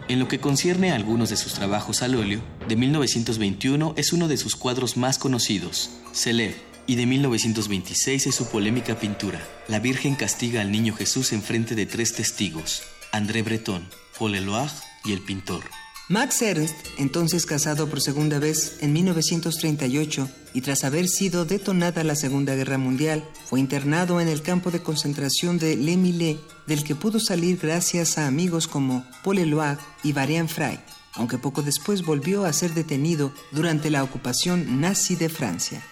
En 0.08 0.18
lo 0.18 0.26
que 0.26 0.40
concierne 0.40 0.90
a 0.90 0.96
algunos 0.96 1.30
de 1.30 1.36
sus 1.36 1.54
trabajos 1.54 2.02
al 2.02 2.14
óleo, 2.16 2.40
de 2.66 2.76
1921 2.76 3.94
es 3.96 4.12
uno 4.12 4.26
de 4.26 4.36
sus 4.36 4.56
cuadros 4.56 4.96
más 4.96 5.18
conocidos, 5.18 5.90
Celeb, 6.12 6.54
y 6.86 6.96
de 6.96 7.06
1926 7.06 8.26
es 8.26 8.34
su 8.34 8.46
polémica 8.46 8.98
pintura, 8.98 9.40
La 9.68 9.78
Virgen 9.78 10.14
castiga 10.14 10.60
al 10.60 10.70
niño 10.70 10.94
Jesús 10.94 11.32
en 11.32 11.42
frente 11.42 11.74
de 11.74 11.86
tres 11.86 12.12
testigos, 12.12 12.82
André 13.12 13.42
Breton, 13.42 13.88
Paul 14.18 14.34
Eloire 14.34 14.72
y 15.04 15.12
el 15.12 15.20
pintor. 15.20 15.64
Max 16.08 16.42
Ernst, 16.42 16.74
entonces 16.98 17.46
casado 17.46 17.88
por 17.88 18.02
segunda 18.02 18.38
vez 18.38 18.76
en 18.80 18.92
1938 18.92 20.28
y 20.52 20.60
tras 20.60 20.84
haber 20.84 21.08
sido 21.08 21.46
detonada 21.46 22.04
la 22.04 22.14
Segunda 22.14 22.54
Guerra 22.54 22.76
Mundial, 22.76 23.24
fue 23.46 23.58
internado 23.58 24.20
en 24.20 24.28
el 24.28 24.42
campo 24.42 24.70
de 24.70 24.82
concentración 24.82 25.58
de 25.58 25.76
Le 25.76 25.96
Millet, 25.96 26.38
del 26.66 26.84
que 26.84 26.94
pudo 26.94 27.20
salir 27.20 27.58
gracias 27.60 28.18
a 28.18 28.26
amigos 28.26 28.68
como 28.68 29.06
Paul 29.22 29.38
Eloire 29.38 29.80
y 30.02 30.12
Varian 30.12 30.50
Frey, 30.50 30.78
aunque 31.14 31.38
poco 31.38 31.62
después 31.62 32.04
volvió 32.04 32.44
a 32.44 32.52
ser 32.52 32.74
detenido 32.74 33.32
durante 33.50 33.88
la 33.88 34.04
ocupación 34.04 34.82
nazi 34.82 35.16
de 35.16 35.30
Francia. 35.30 35.82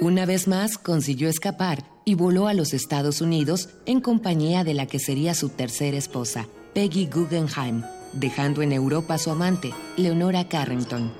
Una 0.00 0.24
vez 0.24 0.48
más 0.48 0.78
consiguió 0.78 1.28
escapar 1.28 1.84
y 2.06 2.14
voló 2.14 2.48
a 2.48 2.54
los 2.54 2.72
Estados 2.72 3.20
Unidos 3.20 3.68
en 3.84 4.00
compañía 4.00 4.64
de 4.64 4.72
la 4.72 4.86
que 4.86 4.98
sería 4.98 5.34
su 5.34 5.50
tercera 5.50 5.98
esposa, 5.98 6.46
Peggy 6.72 7.04
Guggenheim, 7.04 7.82
dejando 8.14 8.62
en 8.62 8.72
Europa 8.72 9.14
a 9.14 9.18
su 9.18 9.30
amante, 9.30 9.74
Leonora 9.98 10.48
Carrington. 10.48 11.12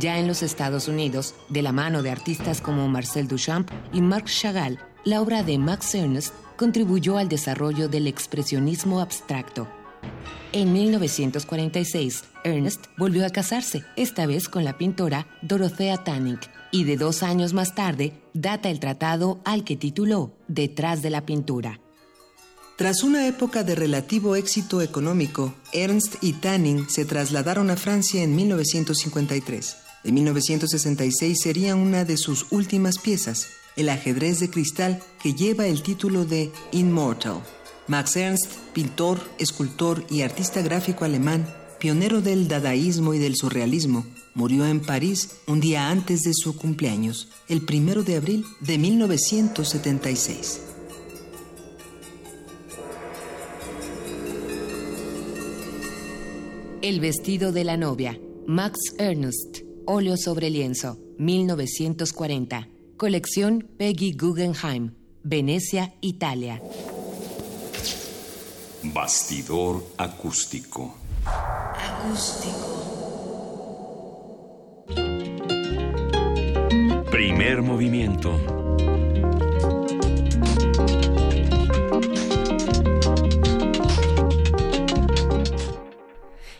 Ya 0.00 0.18
en 0.18 0.26
los 0.26 0.42
Estados 0.42 0.88
Unidos, 0.88 1.34
de 1.50 1.60
la 1.60 1.72
mano 1.72 2.02
de 2.02 2.10
artistas 2.10 2.62
como 2.62 2.88
Marcel 2.88 3.28
Duchamp 3.28 3.70
y 3.92 4.00
Marc 4.00 4.28
Chagall, 4.28 4.78
la 5.04 5.20
obra 5.20 5.42
de 5.42 5.58
Max 5.58 5.94
Ernst 5.94 6.32
contribuyó 6.56 7.18
al 7.18 7.28
desarrollo 7.28 7.90
del 7.90 8.06
expresionismo 8.06 8.98
abstracto. 8.98 9.68
En 10.52 10.72
1946, 10.72 12.24
Ernst 12.44 12.86
volvió 12.96 13.26
a 13.26 13.30
casarse, 13.30 13.84
esta 13.96 14.24
vez 14.24 14.48
con 14.48 14.64
la 14.64 14.78
pintora 14.78 15.26
Dorothea 15.42 15.98
Tannick, 15.98 16.48
y 16.70 16.84
de 16.84 16.96
dos 16.96 17.22
años 17.22 17.52
más 17.52 17.74
tarde 17.74 18.12
data 18.34 18.70
el 18.70 18.80
tratado 18.80 19.40
al 19.44 19.64
que 19.64 19.76
tituló 19.76 20.32
Detrás 20.48 21.02
de 21.02 21.10
la 21.10 21.26
pintura. 21.26 21.80
Tras 22.76 23.02
una 23.02 23.26
época 23.26 23.64
de 23.64 23.74
relativo 23.74 24.36
éxito 24.36 24.82
económico, 24.82 25.52
Ernst 25.72 26.22
y 26.22 26.34
Tanning 26.34 26.88
se 26.88 27.04
trasladaron 27.04 27.70
a 27.70 27.76
Francia 27.76 28.22
en 28.22 28.36
1953. 28.36 29.76
En 30.04 30.14
1966 30.14 31.38
sería 31.42 31.74
una 31.74 32.04
de 32.04 32.16
sus 32.16 32.46
últimas 32.50 32.98
piezas, 32.98 33.48
el 33.74 33.88
ajedrez 33.88 34.38
de 34.38 34.48
cristal 34.48 35.02
que 35.20 35.34
lleva 35.34 35.66
el 35.66 35.82
título 35.82 36.24
de 36.24 36.52
Immortal. 36.70 37.42
Max 37.88 38.16
Ernst, 38.16 38.52
pintor, 38.74 39.18
escultor 39.38 40.04
y 40.08 40.22
artista 40.22 40.62
gráfico 40.62 41.04
alemán, 41.04 41.52
pionero 41.80 42.20
del 42.20 42.46
dadaísmo 42.46 43.14
y 43.14 43.18
del 43.18 43.34
surrealismo, 43.34 44.06
murió 44.38 44.64
en 44.66 44.78
París 44.78 45.40
un 45.48 45.58
día 45.58 45.90
antes 45.90 46.22
de 46.22 46.32
su 46.32 46.56
cumpleaños, 46.56 47.26
el 47.48 47.64
primero 47.64 48.04
de 48.04 48.14
abril 48.14 48.44
de 48.60 48.78
1976. 48.78 50.60
El 56.82 57.00
vestido 57.00 57.50
de 57.50 57.64
la 57.64 57.76
novia, 57.76 58.16
Max 58.46 58.78
Ernst, 58.98 59.62
óleo 59.86 60.16
sobre 60.16 60.50
lienzo, 60.50 61.00
1940. 61.18 62.68
Colección 62.96 63.68
Peggy 63.76 64.12
Guggenheim, 64.12 64.94
Venecia, 65.24 65.94
Italia. 66.00 66.62
Bastidor 68.84 69.84
acústico. 69.96 70.94
Acústico. 71.26 72.77
Primer 77.48 77.62
movimiento. 77.62 78.57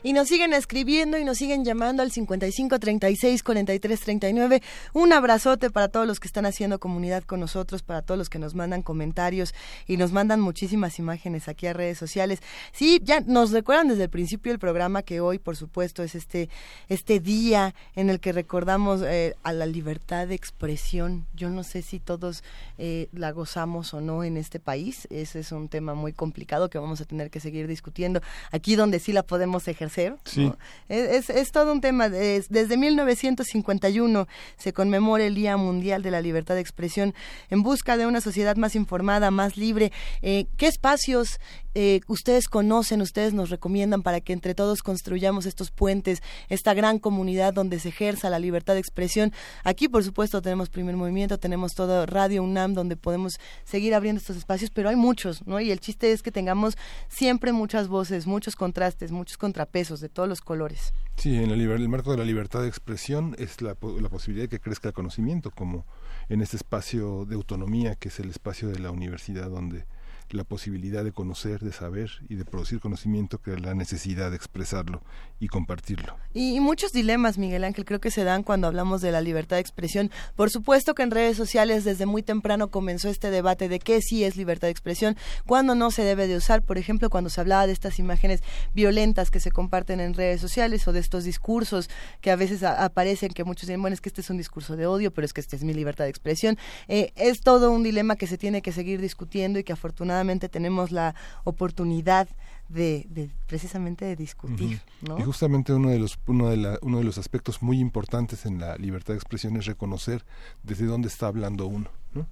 Y 0.09 0.15
nos 0.15 0.29
siguen 0.29 0.55
escribiendo 0.55 1.19
y 1.19 1.25
nos 1.27 1.37
siguen 1.37 1.67
llamando 1.67 2.03
al 2.03 2.11
55 2.11 2.79
36 2.79 3.43
43 3.43 4.01
39. 4.01 4.63
Un 4.95 5.13
abrazote 5.13 5.69
para 5.69 5.89
todos 5.89 6.07
los 6.07 6.19
que 6.19 6.27
están 6.27 6.47
haciendo 6.47 6.81
comunidad 6.81 7.25
con 7.25 7.41
nosotros, 7.41 7.83
para 7.83 8.01
todos 8.01 8.17
los 8.17 8.31
que 8.31 8.39
nos 8.39 8.55
mandan 8.55 8.81
comentarios 8.81 9.53
y 9.87 9.99
nos 9.99 10.13
mandan 10.13 10.41
muchísimas 10.41 10.99
imágenes 10.99 11.47
aquí 11.47 11.67
a 11.67 11.75
redes 11.75 11.99
sociales. 11.99 12.41
Sí, 12.73 13.03
ya 13.05 13.21
nos 13.21 13.51
recuerdan 13.51 13.89
desde 13.89 14.05
el 14.05 14.09
principio 14.09 14.51
del 14.51 14.59
programa 14.59 15.03
que 15.03 15.21
hoy, 15.21 15.39
por 15.39 15.57
supuesto, 15.57 16.03
es 16.03 16.15
este, 16.15 16.49
este 16.89 17.21
día 17.21 17.75
en 17.95 18.09
el 18.09 18.19
que 18.19 18.33
recordamos 18.33 19.03
eh, 19.03 19.35
a 19.43 19.53
la 19.53 19.67
libertad 19.67 20.27
de 20.27 20.37
expresión. 20.37 21.27
Yo 21.35 21.51
no 21.51 21.65
sé 21.65 21.83
si 21.83 22.01
todos 22.01 22.43
eh, 22.79 23.11
la 23.13 23.31
gozamos 23.33 23.93
o 23.93 24.01
no 24.01 24.25
en 24.25 24.39
este 24.39 24.59
país. 24.59 25.07
Ese 25.11 25.41
es 25.41 25.53
un 25.53 25.69
tema 25.69 25.93
muy 25.93 26.15
complicado 26.15 26.71
que 26.71 26.79
vamos 26.79 27.03
a 27.03 27.05
tener 27.05 27.29
que 27.29 27.41
seguir 27.41 27.67
discutiendo. 27.67 28.23
Aquí 28.53 28.75
donde 28.75 29.01
sí 29.01 29.13
la 29.13 29.23
podemos 29.23 29.69
ejercer 29.69 29.98
Sí. 30.25 30.53
es, 30.89 31.31
es, 31.31 31.53
todo 31.53 31.73
un 31.73 31.81
tema. 31.81 32.09
desde 32.09 32.77
1951 32.77 34.29
se 34.57 34.73
conmemora 34.73 35.25
el 35.25 35.35
Día 35.35 35.57
Mundial 35.57 36.03
de 36.03 36.11
la 36.11 36.21
Libertad 36.21 36.55
de 36.55 36.61
Expresión 36.61 37.15
en 37.51 37.63
busca 37.63 37.97
de 37.97 38.07
una 38.07 38.21
sociedad 38.21 38.57
más 38.57 38.75
informada, 38.75 39.31
más 39.31 39.57
libre. 39.57 39.93
Eh, 40.23 40.47
¿Qué 40.57 40.67
espacios 40.67 41.41
eh, 41.75 42.01
ustedes 42.09 42.49
conocen, 42.49 43.03
ustedes 43.03 43.35
nos 43.35 43.51
recomiendan 43.51 44.03
para 44.03 44.21
que 44.21 44.33
entre 44.33 44.55
todos 44.55 44.83
construyamos 44.83 45.47
estos 45.47 45.71
puentes, 45.71 46.23
esta 46.49 46.75
gran 46.75 46.99
comunidad 46.99 47.55
donde 47.55 47.79
se 47.79 47.91
ejerza 47.91 48.31
la 48.31 48.39
libertad 48.39 48.75
de 48.75 48.81
expresión? 48.81 49.33
Aquí, 49.65 49.89
por 49.89 50.05
supuesto, 50.05 50.43
tenemos 50.43 50.71
primer 50.71 50.97
movimiento, 50.97 51.39
tenemos 51.39 51.75
todo 51.75 52.07
Radio 52.07 52.43
UNAM 52.43 52.75
donde 52.75 52.97
podemos 52.97 53.39
seguir 53.65 53.95
abriendo 53.95 54.21
estos 54.21 54.37
espacios, 54.37 54.71
pero 54.71 54.89
hay 54.89 54.97
muchos, 54.97 55.47
¿no? 55.47 55.61
Y 55.61 55.71
el 55.71 55.81
chiste 55.81 56.13
es 56.13 56.23
que 56.23 56.31
tengamos 56.31 56.77
siempre 57.09 57.53
muchas 57.53 57.89
voces, 57.89 58.27
muchos 58.27 58.57
contrastes, 58.57 59.11
muchos 59.11 59.37
contrapesos 59.37 59.88
de 59.97 60.09
todos 60.09 60.29
los 60.29 60.41
colores. 60.41 60.93
Sí, 61.17 61.35
en 61.37 61.51
el, 61.51 61.61
el 61.61 61.89
marco 61.89 62.13
de 62.13 62.19
la 62.19 62.25
libertad 62.25 62.63
de 62.63 62.69
expresión 62.69 63.35
es 63.39 63.61
la, 63.61 63.77
la 64.01 64.09
posibilidad 64.09 64.45
de 64.45 64.49
que 64.49 64.61
crezca 64.61 64.89
el 64.89 64.95
conocimiento, 64.95 65.51
como 65.51 65.85
en 66.29 66.43
este 66.43 66.57
espacio 66.57 67.25
de 67.25 67.35
autonomía 67.35 67.97
que 67.97 68.09
es 68.09 68.21
el 68.21 68.31
espacio 68.31 68.69
de 68.69 68.79
la 68.79 68.91
universidad 68.91 69.51
donde 69.51 69.85
la 70.31 70.45
posibilidad 70.45 71.05
de 71.05 71.13
conocer, 71.13 71.61
de 71.61 71.73
saber 71.73 72.11
y 72.29 72.35
de 72.35 72.45
producir 72.45 72.81
conocimiento 72.81 73.41
que 73.41 73.57
la 73.59 73.75
necesidad 73.75 74.31
de 74.31 74.37
expresarlo 74.37 75.03
y 75.41 75.49
compartirlo. 75.49 76.17
Y, 76.35 76.59
muchos 76.61 76.93
dilemas, 76.93 77.39
Miguel 77.39 77.65
Ángel, 77.65 77.85
creo 77.85 78.01
que 78.01 78.11
se 78.11 78.25
dan 78.25 78.43
cuando 78.43 78.67
hablamos 78.67 79.01
de 79.01 79.13
la 79.13 79.21
libertad 79.21 79.57
de 79.57 79.61
expresión. 79.61 80.11
Por 80.37 80.51
supuesto 80.51 80.95
que 80.95 81.03
en 81.03 81.11
redes 81.11 81.37
sociales 81.37 81.85
desde 81.85 82.07
muy 82.07 82.23
temprano 82.23 82.69
comenzó 82.69 83.09
este 83.09 83.31
debate 83.31 83.69
de 83.69 83.79
qué 83.79 84.01
sí 84.03 84.25
es 84.25 84.37
libertad 84.37 84.69
de 84.69 84.73
expresión, 84.73 85.17
cuándo 85.47 85.75
no 85.75 85.91
se 85.91 86.03
debe 86.03 86.27
de 86.27 86.37
usar. 86.37 86.63
Por 86.63 86.79
ejemplo, 86.79 87.09
cuando 87.11 87.31
se 87.31 87.41
hablaba 87.41 87.67
de 87.67 87.73
estas 87.73 87.99
imágenes 87.99 88.43
violentas 88.75 89.31
que 89.31 89.41
se 89.41 89.51
comparten 89.51 90.01
en 90.01 90.15
redes 90.15 90.41
sociales 90.41 90.87
o 90.89 90.93
de 90.93 91.01
estos 91.01 91.25
discursos 91.25 91.89
que 92.21 92.31
a 92.31 92.37
veces 92.37 92.63
aparecen 92.63 93.33
que 93.33 93.45
muchos 93.45 93.69
dicen, 93.69 93.81
bueno, 93.81 93.95
es 93.95 94.01
que 94.01 94.09
este 94.09 94.21
es 94.21 94.31
un 94.31 94.37
discurso 94.37 94.77
de 94.77 94.87
odio, 94.87 95.13
pero 95.13 95.25
es 95.25 95.33
que 95.33 95.41
este 95.41 95.57
es 95.57 95.65
mi 95.65 95.73
libertad 95.73 96.05
de 96.05 96.11
expresión. 96.11 96.59
Eh, 96.89 97.13
es 97.17 97.41
todo 97.41 97.71
un 97.71 97.83
dilema 97.83 98.17
que 98.17 98.27
se 98.27 98.39
tiene 98.39 98.61
que 98.63 98.73
seguir 98.73 99.01
discutiendo 99.01 99.59
y 99.59 99.65
que 99.65 99.73
afortunadamente 99.73 100.18
tenemos 100.49 100.91
la 100.91 101.15
oportunidad 101.45 102.29
de, 102.69 103.31
precisamente 103.47 104.05
de 104.05 104.17
discutir. 104.17 104.81
Y 105.19 105.23
justamente 105.23 105.73
uno 105.73 105.91
de 105.91 105.99
los 105.99 106.19
uno 106.27 106.51
de, 106.51 106.57
la, 106.57 106.79
uno 106.83 106.99
de 106.99 107.05
los 107.05 107.19
aspectos 107.19 107.63
muy 107.63 107.79
importantes 107.81 108.47
en 108.47 108.61
la 108.61 108.77
libertad 108.77 109.15
de 109.15 109.19
expresión 109.19 109.57
es 109.57 109.67
reconocer 109.67 110.25
desde 110.63 110.87
dónde 110.87 111.09
está 111.09 111.27
hablando 111.27 111.67
uno. 111.67 111.91
¿no? 112.13 112.27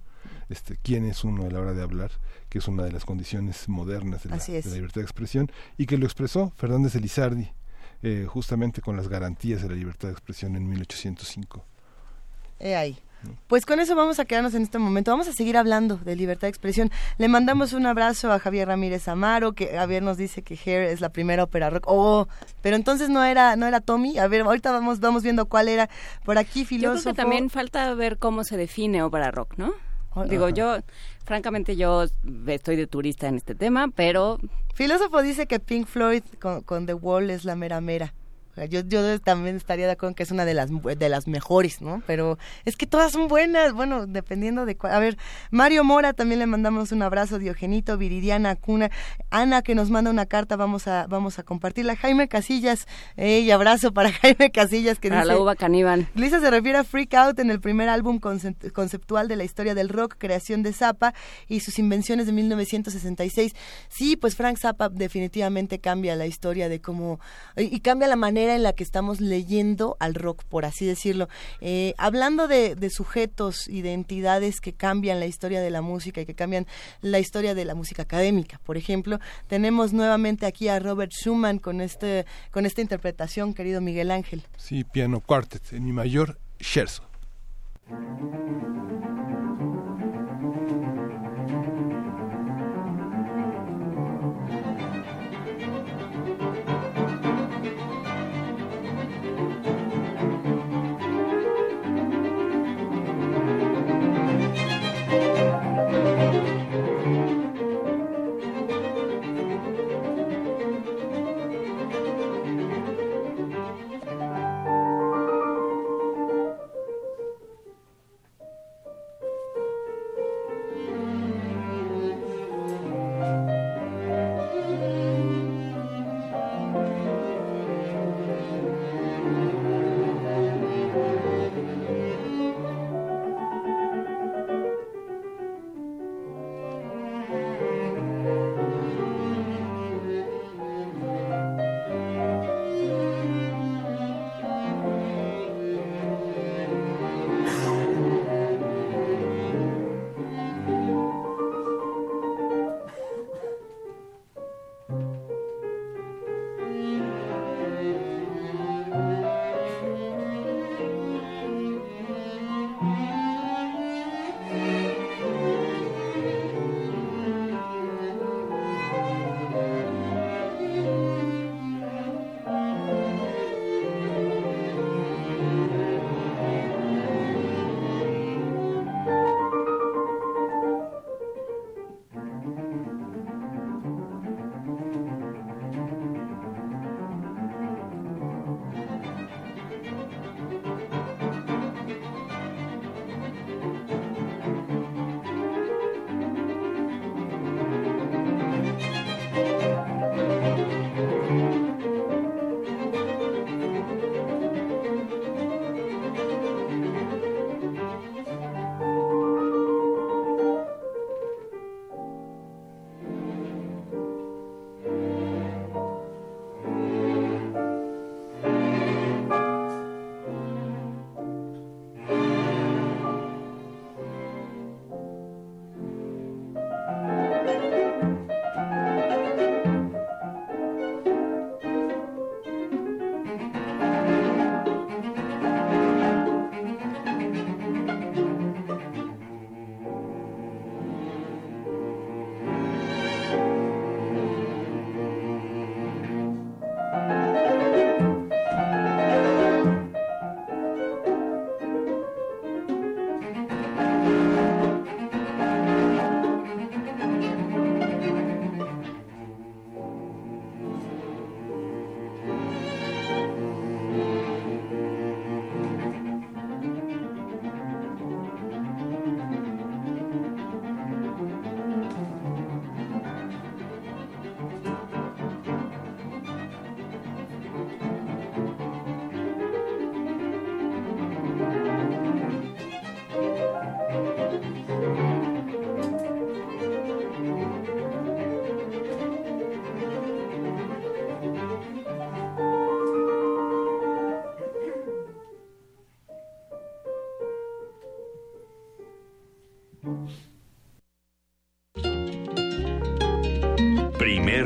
este, 0.49 0.77
quién 0.81 1.05
es 1.05 1.23
uno 1.23 1.45
a 1.45 1.49
la 1.49 1.59
hora 1.59 1.73
de 1.73 1.83
hablar, 1.83 2.11
que 2.49 2.59
es 2.59 2.67
una 2.67 2.83
de 2.83 2.91
las 2.91 3.05
condiciones 3.05 3.67
modernas 3.67 4.23
de 4.23 4.29
la, 4.29 4.37
de 4.37 4.61
la 4.63 4.75
libertad 4.75 5.01
de 5.01 5.05
expresión, 5.05 5.51
y 5.77 5.85
que 5.85 5.97
lo 5.97 6.05
expresó 6.05 6.51
Fernández 6.55 6.95
Elizardi, 6.95 7.51
eh, 8.03 8.25
justamente 8.27 8.81
con 8.81 8.95
las 8.95 9.07
garantías 9.07 9.61
de 9.61 9.69
la 9.69 9.75
libertad 9.75 10.09
de 10.09 10.13
expresión 10.13 10.55
en 10.55 10.69
1805. 10.69 11.65
He 12.59 12.75
ahí. 12.75 12.97
Pues 13.47 13.65
con 13.65 13.79
eso 13.79 13.95
vamos 13.95 14.19
a 14.19 14.25
quedarnos 14.25 14.53
en 14.53 14.63
este 14.63 14.77
momento. 14.77 15.11
Vamos 15.11 15.27
a 15.27 15.33
seguir 15.33 15.57
hablando 15.57 15.97
de 15.97 16.15
libertad 16.15 16.43
de 16.43 16.49
expresión. 16.49 16.91
Le 17.17 17.27
mandamos 17.27 17.73
un 17.73 17.85
abrazo 17.85 18.31
a 18.31 18.39
Javier 18.39 18.67
Ramírez 18.67 19.07
Amaro, 19.07 19.53
que 19.53 19.67
Javier 19.67 20.03
nos 20.03 20.17
dice 20.17 20.41
que 20.41 20.55
Hair 20.55 20.83
es 20.83 21.01
la 21.01 21.09
primera 21.09 21.43
ópera 21.43 21.69
rock. 21.69 21.83
Oh, 21.87 22.27
pero 22.61 22.75
entonces 22.75 23.09
no 23.09 23.23
era 23.23 23.55
no 23.55 23.65
era 23.65 23.81
Tommy. 23.81 24.17
A 24.17 24.27
ver, 24.27 24.41
ahorita 24.41 24.71
vamos 24.71 24.99
vamos 24.99 25.23
viendo 25.23 25.45
cuál 25.45 25.67
era. 25.67 25.89
Por 26.23 26.37
aquí 26.37 26.65
filósofo. 26.65 26.97
Yo 26.97 27.01
creo 27.03 27.13
que 27.13 27.21
también 27.21 27.49
falta 27.49 27.93
ver 27.93 28.17
cómo 28.17 28.43
se 28.43 28.57
define 28.57 29.03
ópera 29.03 29.31
rock, 29.31 29.55
¿no? 29.57 29.73
Digo, 30.25 30.49
yo, 30.49 30.77
francamente, 31.25 31.75
yo 31.75 32.05
estoy 32.47 32.75
de 32.75 32.87
turista 32.87 33.27
en 33.27 33.35
este 33.35 33.55
tema, 33.55 33.89
pero... 33.93 34.39
Filósofo 34.73 35.21
dice 35.21 35.47
que 35.47 35.59
Pink 35.59 35.87
Floyd 35.87 36.23
con, 36.39 36.61
con 36.61 36.85
The 36.85 36.93
Wall 36.93 37.29
es 37.29 37.45
la 37.45 37.55
mera 37.55 37.81
mera. 37.81 38.13
Yo, 38.65 38.81
yo 38.81 39.19
también 39.19 39.55
estaría 39.55 39.85
de 39.85 39.93
acuerdo 39.93 40.09
en 40.09 40.15
que 40.15 40.23
es 40.23 40.31
una 40.31 40.45
de 40.45 40.53
las 40.53 40.69
de 40.69 41.09
las 41.09 41.27
mejores, 41.27 41.81
¿no? 41.81 42.01
Pero 42.07 42.37
es 42.65 42.75
que 42.75 42.87
todas 42.87 43.11
son 43.11 43.27
buenas, 43.27 43.73
bueno, 43.73 44.07
dependiendo 44.07 44.65
de 44.65 44.75
cuál. 44.75 44.93
A 44.93 44.99
ver, 44.99 45.17
Mario 45.51 45.83
Mora 45.83 46.13
también 46.13 46.39
le 46.39 46.47
mandamos 46.47 46.91
un 46.91 47.01
abrazo, 47.01 47.39
Diogenito, 47.39 47.97
Viridiana, 47.97 48.55
Cuna, 48.55 48.89
Ana 49.29 49.61
que 49.61 49.75
nos 49.75 49.89
manda 49.89 50.11
una 50.11 50.25
carta, 50.25 50.55
vamos 50.55 50.87
a 50.87 51.07
vamos 51.07 51.39
a 51.39 51.43
compartirla. 51.43 51.95
Jaime 51.95 52.27
Casillas, 52.27 52.87
y 53.15 53.49
abrazo 53.51 53.93
para 53.93 54.11
Jaime 54.21 54.51
Casillas 54.51 54.99
que 54.99 55.09
para 55.09 55.21
dice 55.21 55.33
la 55.33 55.39
uva 55.39 55.55
caníbal. 55.55 56.07
Lisa 56.15 56.39
se 56.39 56.49
refiere 56.49 56.77
a 56.77 56.83
Freak 56.83 57.13
Out 57.13 57.39
en 57.39 57.51
el 57.51 57.59
primer 57.59 57.89
álbum 57.89 58.19
conceptual 58.19 59.27
de 59.27 59.35
la 59.35 59.43
historia 59.43 59.75
del 59.75 59.89
rock, 59.89 60.15
creación 60.17 60.63
de 60.63 60.73
Zappa 60.73 61.13
y 61.47 61.59
sus 61.59 61.79
invenciones 61.79 62.25
de 62.25 62.31
1966. 62.31 63.53
Sí, 63.89 64.15
pues 64.15 64.35
Frank 64.35 64.57
Zappa 64.57 64.89
definitivamente 64.89 65.79
cambia 65.79 66.15
la 66.15 66.25
historia 66.25 66.69
de 66.69 66.81
cómo 66.81 67.19
y 67.55 67.79
cambia 67.79 68.07
la 68.07 68.15
manera 68.15 68.46
en 68.55 68.63
la 68.63 68.73
que 68.73 68.83
estamos 68.83 69.21
leyendo 69.21 69.97
al 69.99 70.13
rock, 70.13 70.43
por 70.43 70.65
así 70.65 70.85
decirlo. 70.85 71.27
Eh, 71.61 71.93
hablando 71.97 72.47
de, 72.47 72.75
sujetos 72.89 73.67
y 73.67 73.81
de 73.81 73.93
entidades 73.93 74.61
que 74.61 74.73
cambian 74.73 75.19
la 75.19 75.25
historia 75.25 75.61
de 75.61 75.69
la 75.69 75.81
música 75.81 76.21
y 76.21 76.25
que 76.25 76.35
cambian 76.35 76.65
la 77.01 77.19
historia 77.19 77.53
de 77.53 77.65
la 77.65 77.75
música 77.75 78.03
académica, 78.03 78.59
por 78.63 78.77
ejemplo, 78.77 79.19
tenemos 79.47 79.93
nuevamente 79.93 80.45
aquí 80.45 80.69
a 80.69 80.79
Robert 80.79 81.11
Schumann 81.11 81.59
con, 81.59 81.81
este, 81.81 82.25
con 82.51 82.65
esta 82.65 82.81
interpretación, 82.81 83.53
querido 83.53 83.81
Miguel 83.81 84.11
Ángel. 84.11 84.43
Sí, 84.57 84.83
piano 84.83 85.19
quartet, 85.19 85.73
en 85.73 85.85
mi 85.85 85.91
mayor 85.91 86.39
scherzo. 86.61 87.03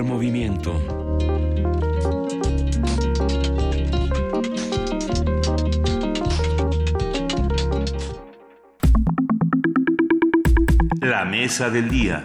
Primer 0.01 0.15
movimiento. 0.15 0.73
La 11.01 11.23
mesa 11.25 11.69
del 11.69 11.89
día. 11.89 12.23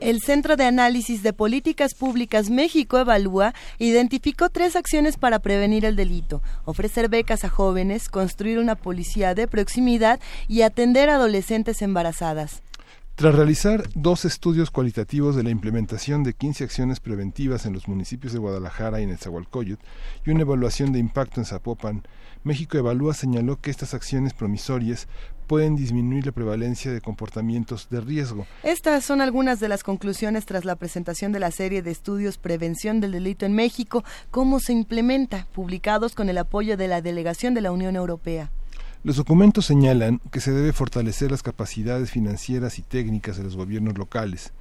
El 0.00 0.20
Centro 0.20 0.56
de 0.56 0.64
Análisis 0.64 1.22
de 1.22 1.32
Políticas 1.32 1.94
Públicas 1.94 2.50
México 2.50 2.98
Evalúa 2.98 3.54
identificó 3.78 4.50
tres 4.50 4.74
acciones 4.74 5.16
para 5.16 5.38
prevenir 5.38 5.84
el 5.84 5.94
delito, 5.94 6.42
ofrecer 6.64 7.08
becas 7.08 7.44
a 7.44 7.48
jóvenes, 7.48 8.08
construir 8.08 8.58
una 8.58 8.74
policía 8.74 9.36
de 9.36 9.46
proximidad 9.46 10.18
y 10.48 10.62
atender 10.62 11.08
a 11.10 11.14
adolescentes 11.14 11.80
embarazadas. 11.80 12.63
Tras 13.16 13.32
realizar 13.32 13.88
dos 13.94 14.24
estudios 14.24 14.72
cualitativos 14.72 15.36
de 15.36 15.44
la 15.44 15.50
implementación 15.50 16.24
de 16.24 16.32
15 16.32 16.64
acciones 16.64 16.98
preventivas 16.98 17.64
en 17.64 17.72
los 17.72 17.86
municipios 17.86 18.32
de 18.32 18.40
Guadalajara 18.40 19.00
y 19.00 19.06
Nezahualcóyotl 19.06 19.84
y 20.26 20.30
una 20.30 20.40
evaluación 20.40 20.90
de 20.90 20.98
impacto 20.98 21.40
en 21.40 21.46
Zapopan, 21.46 22.02
México 22.42 22.76
Evalúa 22.76 23.14
señaló 23.14 23.60
que 23.60 23.70
estas 23.70 23.94
acciones 23.94 24.34
promisorias 24.34 25.06
pueden 25.46 25.76
disminuir 25.76 26.26
la 26.26 26.32
prevalencia 26.32 26.92
de 26.92 27.00
comportamientos 27.00 27.88
de 27.88 28.00
riesgo. 28.00 28.48
Estas 28.64 29.04
son 29.04 29.20
algunas 29.20 29.60
de 29.60 29.68
las 29.68 29.84
conclusiones 29.84 30.44
tras 30.44 30.64
la 30.64 30.74
presentación 30.74 31.30
de 31.30 31.38
la 31.38 31.52
serie 31.52 31.82
de 31.82 31.92
estudios 31.92 32.36
Prevención 32.36 33.00
del 33.00 33.12
Delito 33.12 33.46
en 33.46 33.54
México, 33.54 34.02
cómo 34.32 34.58
se 34.58 34.72
implementa, 34.72 35.46
publicados 35.54 36.16
con 36.16 36.28
el 36.28 36.38
apoyo 36.38 36.76
de 36.76 36.88
la 36.88 37.00
Delegación 37.00 37.54
de 37.54 37.60
la 37.60 37.70
Unión 37.70 37.94
Europea. 37.94 38.50
Los 39.04 39.16
documentos 39.16 39.66
señalan 39.66 40.18
que 40.32 40.40
se 40.40 40.50
debe 40.50 40.72
fortalecer 40.72 41.30
las 41.30 41.42
capacidades 41.42 42.10
financieras 42.10 42.78
y 42.78 42.82
técnicas 42.82 43.36
de 43.36 43.44
los 43.44 43.54
gobiernos 43.54 43.98
locales, 43.98 44.54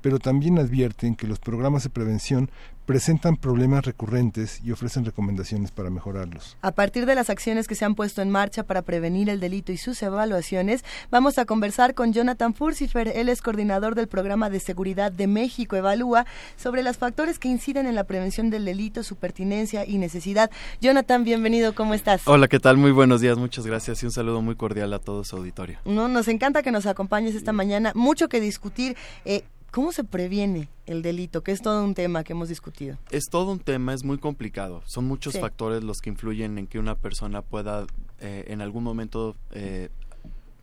pero 0.00 0.18
también 0.18 0.58
advierten 0.58 1.14
que 1.14 1.26
los 1.26 1.38
programas 1.38 1.82
de 1.82 1.90
prevención 1.90 2.50
presentan 2.86 3.36
problemas 3.36 3.84
recurrentes 3.84 4.60
y 4.64 4.70
ofrecen 4.70 5.04
recomendaciones 5.04 5.72
para 5.72 5.90
mejorarlos. 5.90 6.56
A 6.62 6.70
partir 6.70 7.04
de 7.04 7.16
las 7.16 7.28
acciones 7.28 7.66
que 7.66 7.74
se 7.74 7.84
han 7.84 7.96
puesto 7.96 8.22
en 8.22 8.30
marcha 8.30 8.62
para 8.62 8.82
prevenir 8.82 9.28
el 9.28 9.40
delito 9.40 9.72
y 9.72 9.76
sus 9.76 10.00
evaluaciones, 10.02 10.84
vamos 11.10 11.38
a 11.38 11.44
conversar 11.44 11.94
con 11.94 12.12
Jonathan 12.12 12.54
Furcifer, 12.54 13.08
él 13.08 13.28
es 13.28 13.42
coordinador 13.42 13.96
del 13.96 14.06
Programa 14.06 14.48
de 14.48 14.60
Seguridad 14.60 15.10
de 15.10 15.26
México 15.26 15.74
Evalúa, 15.74 16.26
sobre 16.56 16.84
los 16.84 16.96
factores 16.96 17.40
que 17.40 17.48
inciden 17.48 17.86
en 17.86 17.96
la 17.96 18.04
prevención 18.04 18.50
del 18.50 18.64
delito, 18.64 19.02
su 19.02 19.16
pertinencia 19.16 19.84
y 19.84 19.98
necesidad. 19.98 20.50
Jonathan, 20.80 21.24
bienvenido, 21.24 21.74
¿cómo 21.74 21.92
estás? 21.92 22.22
Hola, 22.26 22.46
¿qué 22.46 22.60
tal? 22.60 22.76
Muy 22.76 22.92
buenos 22.92 23.20
días, 23.20 23.36
muchas 23.36 23.66
gracias 23.66 24.00
y 24.04 24.06
un 24.06 24.12
saludo 24.12 24.40
muy 24.42 24.54
cordial 24.54 24.92
a 24.94 25.00
todo 25.00 25.24
su 25.24 25.36
auditorio. 25.36 25.78
No, 25.84 26.06
nos 26.06 26.28
encanta 26.28 26.62
que 26.62 26.70
nos 26.70 26.86
acompañes 26.86 27.34
esta 27.34 27.52
mañana, 27.52 27.90
mucho 27.96 28.28
que 28.28 28.40
discutir. 28.40 28.96
Eh, 29.24 29.42
¿Cómo 29.76 29.92
se 29.92 30.04
previene 30.04 30.70
el 30.86 31.02
delito? 31.02 31.42
Que 31.42 31.52
es 31.52 31.60
todo 31.60 31.84
un 31.84 31.92
tema 31.92 32.24
que 32.24 32.32
hemos 32.32 32.48
discutido. 32.48 32.96
Es 33.10 33.24
todo 33.30 33.52
un 33.52 33.58
tema, 33.58 33.92
es 33.92 34.04
muy 34.04 34.16
complicado. 34.16 34.82
Son 34.86 35.04
muchos 35.04 35.34
Sí. 35.34 35.38
factores 35.38 35.84
los 35.84 35.98
que 35.98 36.08
influyen 36.08 36.56
en 36.56 36.66
que 36.66 36.78
una 36.78 36.94
persona 36.94 37.42
pueda 37.42 37.86
eh, 38.18 38.46
en 38.48 38.62
algún 38.62 38.82
momento 38.82 39.36
eh, 39.50 39.90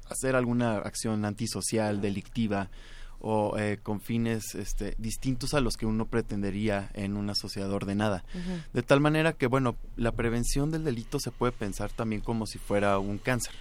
hacer 0.10 0.36
alguna 0.36 0.78
acción 0.80 1.26
antisocial, 1.26 2.02
delictiva 2.02 2.72
o 3.20 3.56
eh, 3.60 3.78
con 3.84 4.02
fines 4.02 4.56
este, 4.56 4.96
distintos 4.98 5.54
a 5.54 5.62
los 5.62 5.78
que 5.78 5.86
uno 5.86 6.08
pretendería 6.08 6.90
en 6.96 7.16
una 7.16 7.36
sociedad 7.36 7.72
ordenada. 7.72 8.26
De 8.74 8.82
tal 8.82 9.00
manera 9.00 9.34
que, 9.34 9.46
bueno, 9.46 9.76
la 9.96 10.14
prevención 10.14 10.72
del 10.72 10.86
delito 10.86 11.20
se 11.20 11.30
puede 11.30 11.52
pensar 11.52 11.92
también 11.92 12.24
como 12.24 12.48
si 12.48 12.58
fuera 12.58 12.98
un 12.98 13.20
cáncer, 13.20 13.54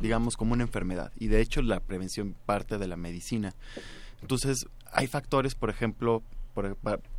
digamos 0.00 0.38
como 0.38 0.54
una 0.54 0.62
enfermedad. 0.62 1.12
Y 1.18 1.26
de 1.26 1.42
hecho 1.42 1.60
la 1.60 1.80
prevención 1.80 2.34
parte 2.46 2.78
de 2.78 2.86
la 2.88 2.96
medicina. 2.96 3.54
Entonces, 4.22 4.66
hay 4.92 5.06
factores, 5.06 5.54
por 5.54 5.70
ejemplo, 5.70 6.22
por, 6.54 6.76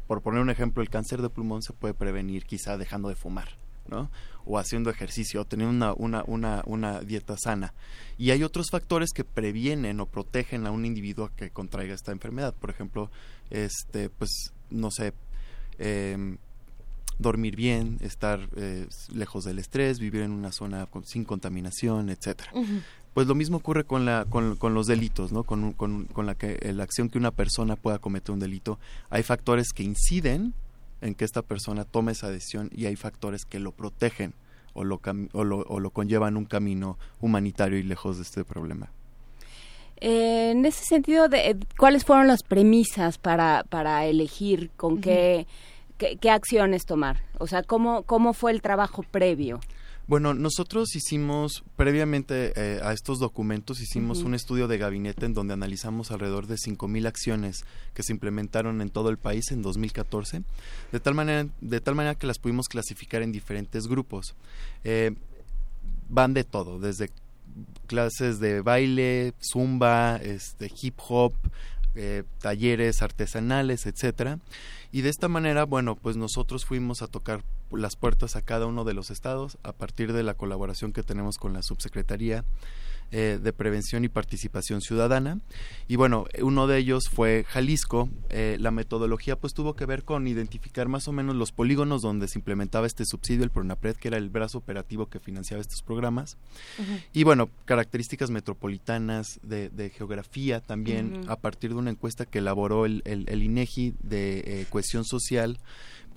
por 0.08 0.22
poner 0.22 0.42
un 0.42 0.50
ejemplo, 0.50 0.82
el 0.82 0.90
cáncer 0.90 1.22
de 1.22 1.30
pulmón 1.30 1.62
se 1.62 1.74
puede 1.74 1.94
prevenir 1.94 2.46
quizá 2.46 2.78
dejando 2.78 3.10
de 3.10 3.16
fumar, 3.16 3.50
¿no? 3.88 4.10
O 4.46 4.58
haciendo 4.58 4.90
ejercicio, 4.90 5.42
o 5.42 5.46
teniendo 5.46 5.76
una, 5.76 5.94
una, 5.94 6.24
una, 6.26 6.64
una 6.66 7.00
dieta 7.02 7.36
sana. 7.38 7.74
Y 8.18 8.32
hay 8.32 8.44
otros 8.44 8.68
factores 8.72 9.12
que 9.14 9.24
previenen 9.24 10.00
o 10.00 10.06
protegen 10.06 10.66
a 10.66 10.72
un 10.72 10.86
individuo 10.86 11.30
que 11.36 11.50
contraiga 11.52 11.94
esta 11.94 12.12
enfermedad. 12.12 12.54
Por 12.54 12.70
ejemplo, 12.70 13.12
este, 13.50 14.10
pues, 14.10 14.54
no 14.70 14.90
sé, 14.92 15.14
em, 15.78 16.38
dormir 17.20 17.56
bien, 17.56 17.98
estar 18.02 18.48
eh, 18.56 18.88
lejos 19.14 19.44
del 19.44 19.58
estrés, 19.60 20.00
vivir 20.00 20.22
en 20.22 20.32
una 20.32 20.52
zona 20.52 20.86
con- 20.86 21.04
sin 21.06 21.24
contaminación, 21.26 22.10
etcétera. 22.10 22.52
Ujú. 22.54 22.82
Pues 23.18 23.26
lo 23.26 23.34
mismo 23.34 23.58
ocurre 23.58 23.84
con, 23.84 24.06
la, 24.06 24.26
con, 24.30 24.58
con 24.58 24.76
los 24.76 24.86
delitos, 24.86 25.32
¿no? 25.32 25.44
Con, 25.44 25.64
un- 25.64 25.74
con, 25.74 26.06
con 26.06 26.28
la, 26.28 26.36
que, 26.36 26.60
eh, 26.62 26.72
la 26.72 26.84
acción 26.84 27.10
que 27.10 27.18
una 27.18 27.32
persona 27.32 27.76
pueda 27.76 27.98
cometer 27.98 28.32
un 28.32 28.40
delito. 28.40 28.78
Hay 29.10 29.24
factores 29.24 29.74
que 29.74 29.82
inciden 29.82 30.54
en 31.02 31.16
que 31.16 31.26
esta 31.26 31.42
persona 31.42 31.84
tome 31.84 32.12
esa 32.12 32.30
decisión 32.30 32.70
y 32.76 32.86
hay 32.86 32.96
factores 32.96 33.44
que 33.46 33.58
lo 33.58 33.72
protegen 33.72 34.36
o 34.76 34.84
lo, 34.84 35.00
cam- 35.00 35.30
o 35.34 35.44
lo, 35.44 35.62
o 35.62 35.80
lo 35.80 35.90
conllevan 35.90 36.38
un 36.38 36.46
camino 36.46 37.00
humanitario 37.20 37.80
y 37.80 37.82
lejos 37.82 38.18
de 38.18 38.22
este 38.22 38.44
problema. 38.46 38.92
Eh, 40.00 40.52
en 40.52 40.64
ese 40.68 40.86
sentido, 40.86 41.28
de, 41.28 41.50
eh, 41.50 41.56
¿cuáles 41.76 42.06
fueron 42.06 42.28
las 42.28 42.44
premisas 42.44 43.18
para, 43.18 43.64
para 43.68 44.06
elegir 44.06 44.70
con 44.78 45.02
qué, 45.02 45.48
qué, 45.98 46.18
qué 46.18 46.30
acciones 46.30 46.86
tomar? 46.86 47.24
O 47.40 47.48
sea, 47.48 47.64
¿cómo, 47.64 48.04
¿cómo 48.04 48.34
fue 48.34 48.52
el 48.52 48.62
trabajo 48.62 49.02
previo? 49.02 49.60
Bueno, 50.08 50.34
nosotros 50.34 50.96
hicimos, 50.96 51.66
previamente 51.76 52.54
eh, 52.56 52.80
a 52.82 52.94
estos 52.94 53.20
documentos, 53.20 53.82
hicimos 53.82 54.20
un 54.20 54.36
estudio 54.36 54.70
de 54.70 54.78
gabinete 54.78 55.26
en 55.26 55.34
donde 55.34 55.54
analizamos 55.54 56.12
alrededor 56.12 56.48
de 56.48 56.56
5.000 56.56 57.06
acciones 57.08 57.66
que 57.94 58.04
se 58.04 58.14
implementaron 58.14 58.82
en 58.82 58.90
todo 58.90 59.10
el 59.10 59.18
país 59.18 59.52
en 59.52 59.62
2014, 59.62 60.44
de 60.94 61.00
tal 61.02 61.14
manera, 61.14 61.50
de 61.60 61.82
tal 61.82 61.96
manera 61.96 62.16
que 62.16 62.26
las 62.26 62.40
pudimos 62.40 62.70
clasificar 62.70 63.22
en 63.22 63.34
diferentes 63.34 63.88
grupos. 63.88 64.36
Eh, 64.86 65.14
van 66.08 66.34
de 66.34 66.46
todo, 66.46 66.80
desde 66.80 67.10
clases 67.88 68.40
de 68.40 68.62
baile, 68.62 69.34
zumba, 69.42 70.16
este, 70.24 70.72
hip 70.82 70.98
hop, 71.10 71.34
eh, 71.96 72.24
talleres 72.40 73.02
artesanales, 73.02 73.86
etcétera. 73.86 74.40
Y 74.94 75.02
de 75.02 75.10
esta 75.10 75.28
manera, 75.28 75.66
bueno, 75.66 75.96
pues 75.96 76.16
nosotros 76.16 76.64
fuimos 76.64 77.02
a 77.02 77.08
tocar 77.08 77.44
las 77.72 77.96
puertas 77.96 78.36
a 78.36 78.42
cada 78.42 78.66
uno 78.66 78.84
de 78.84 78.94
los 78.94 79.10
estados 79.10 79.58
a 79.64 79.74
partir 79.74 80.14
de 80.14 80.24
la 80.24 80.36
colaboración 80.36 80.94
que 80.94 81.04
tenemos 81.04 81.38
con 81.38 81.54
la 81.54 81.62
subsecretaría 81.62 82.46
eh, 83.10 83.40
de 83.42 83.54
Prevención 83.54 84.04
y 84.04 84.10
Participación 84.10 84.82
Ciudadana. 84.82 85.40
Y 85.88 85.96
bueno, 85.96 86.26
uno 86.42 86.68
de 86.68 86.78
ellos 86.78 87.08
fue 87.08 87.46
Jalisco. 87.48 88.10
Eh, 88.30 88.58
la 88.60 88.70
metodología 88.70 89.38
pues 89.40 89.54
tuvo 89.54 89.78
que 89.78 89.86
ver 89.86 90.04
con 90.04 90.28
identificar 90.28 90.90
más 90.90 91.08
o 91.08 91.14
menos 91.14 91.34
los 91.34 91.54
polígonos 91.54 92.02
donde 92.02 92.28
se 92.28 92.38
implementaba 92.38 92.86
este 92.86 93.06
subsidio, 93.06 93.46
el 93.46 93.50
PRONAPRED, 93.50 93.96
que 93.96 94.10
era 94.10 94.18
el 94.18 94.30
brazo 94.30 94.58
operativo 94.58 95.06
que 95.06 95.22
financiaba 95.22 95.62
estos 95.62 95.84
programas. 95.84 96.38
Y 97.14 97.24
bueno, 97.24 97.50
características 97.64 98.30
metropolitanas 98.30 99.40
de, 99.42 99.70
de 99.70 99.90
geografía 99.90 100.60
también, 100.60 101.22
a 101.30 101.38
partir 101.38 101.70
de 101.70 101.78
una 101.78 101.92
encuesta 101.92 102.26
que 102.26 102.40
elaboró 102.40 102.86
el, 102.86 103.04
el, 103.06 103.24
el 103.30 103.42
INEGI 103.42 103.94
de 104.04 104.40
eh, 104.40 104.66
cohesión 104.70 105.06
social, 105.06 105.60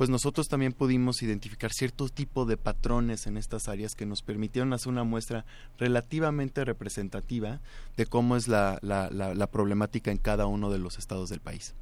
pues 0.00 0.08
nosotros 0.08 0.48
también 0.48 0.72
pudimos 0.72 1.22
identificar 1.22 1.74
cierto 1.74 2.08
tipo 2.08 2.46
de 2.46 2.56
patrones 2.56 3.26
en 3.26 3.36
estas 3.36 3.68
áreas 3.68 3.94
que 3.94 4.06
nos 4.06 4.22
permitieron 4.22 4.72
hacer 4.72 4.88
una 4.88 5.04
muestra 5.04 5.44
relativamente 5.76 6.64
representativa 6.64 7.60
de 7.98 8.06
cómo 8.06 8.36
es 8.36 8.48
la, 8.48 8.78
la, 8.80 9.10
la, 9.10 9.34
la 9.34 9.46
problemática 9.48 10.10
en 10.10 10.16
cada 10.16 10.46
uno 10.46 10.70
de 10.70 10.78
los 10.78 10.96
estados 10.96 11.28
del 11.28 11.40
país. 11.40 11.74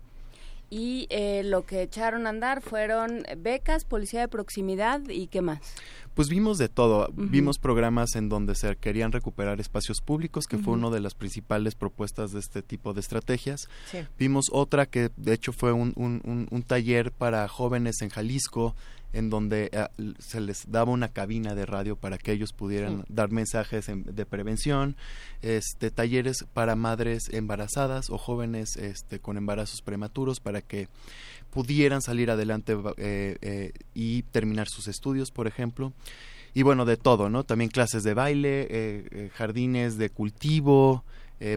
Y 0.70 1.06
eh, 1.10 1.42
lo 1.44 1.64
que 1.64 1.82
echaron 1.82 2.26
a 2.26 2.30
andar 2.30 2.60
fueron 2.60 3.24
becas, 3.38 3.84
policía 3.84 4.20
de 4.20 4.28
proximidad 4.28 5.00
y 5.08 5.26
qué 5.28 5.40
más. 5.40 5.60
Pues 6.14 6.28
vimos 6.28 6.58
de 6.58 6.68
todo, 6.68 7.08
vimos 7.14 7.58
programas 7.58 8.16
en 8.16 8.28
donde 8.28 8.54
se 8.56 8.74
querían 8.76 9.12
recuperar 9.12 9.60
espacios 9.60 10.00
públicos, 10.00 10.46
que 10.48 10.58
fue 10.58 10.74
una 10.74 10.90
de 10.90 10.98
las 10.98 11.14
principales 11.14 11.76
propuestas 11.76 12.32
de 12.32 12.40
este 12.40 12.60
tipo 12.60 12.92
de 12.92 13.00
estrategias. 13.00 13.68
Sí. 13.90 13.98
Vimos 14.18 14.46
otra 14.52 14.86
que 14.86 15.10
de 15.16 15.32
hecho 15.32 15.52
fue 15.52 15.72
un, 15.72 15.92
un- 15.96 16.20
un- 16.24 16.48
un 16.50 16.62
taller 16.64 17.12
para 17.12 17.46
jóvenes 17.46 18.02
en 18.02 18.08
Jalisco, 18.08 18.74
en 19.12 19.30
donde 19.30 19.70
eh, 19.72 19.86
se 20.18 20.40
les 20.40 20.70
daba 20.70 20.92
una 20.92 21.08
cabina 21.08 21.54
de 21.54 21.64
radio 21.66 21.96
para 21.96 22.18
que 22.18 22.32
ellos 22.32 22.52
pudieran 22.52 22.98
Sí. 22.98 23.04
dar 23.08 23.30
mensajes 23.30 23.88
en- 23.88 24.04
de 24.04 24.26
prevención, 24.26 24.96
este 25.42 25.90
talleres 25.90 26.44
para 26.52 26.76
madres 26.76 27.28
embarazadas 27.32 28.10
o 28.10 28.18
jóvenes 28.18 28.76
este, 28.76 29.18
con 29.18 29.36
embarazos 29.36 29.80
prematuros 29.82 30.40
para 30.40 30.60
que 30.60 30.88
pudieran 31.50 32.02
salir 32.02 32.30
adelante 32.30 32.76
eh, 32.98 33.38
eh, 33.40 33.72
y 33.94 34.22
terminar 34.24 34.68
sus 34.68 34.88
estudios, 34.88 35.30
por 35.30 35.46
ejemplo. 35.46 35.92
Y 36.54 36.62
bueno, 36.62 36.84
de 36.84 36.96
todo, 36.96 37.28
¿no? 37.30 37.44
También 37.44 37.70
clases 37.70 38.02
de 38.02 38.14
baile, 38.14 39.30
jardines 39.34 39.96
de 39.96 40.10
cultivo, 40.10 41.04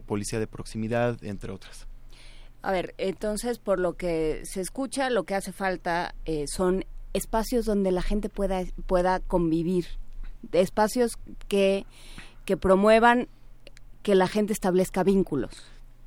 policía 0.06 0.40
de 0.40 0.48
proximidad, 0.48 1.24
entre 1.24 1.52
otras. 1.52 1.88
A 2.62 2.72
ver, 2.72 2.94
entonces, 3.00 3.58
por 3.58 3.80
lo 3.80 3.94
que 3.98 4.42
se 4.46 4.62
escucha, 4.62 5.10
lo 5.10 5.24
que 5.24 5.34
hace 5.34 5.52
falta 5.52 6.14
eh, 6.26 6.46
son 6.48 6.86
espacios 7.14 7.66
donde 7.66 7.92
la 7.92 8.02
gente 8.02 8.30
pueda, 8.30 8.64
pueda 8.88 9.20
convivir, 9.20 9.86
espacios 10.52 11.18
que, 11.48 11.86
que 12.46 12.58
promuevan 12.58 13.28
que 14.04 14.16
la 14.16 14.28
gente 14.28 14.54
establezca 14.54 15.04
vínculos. 15.04 15.52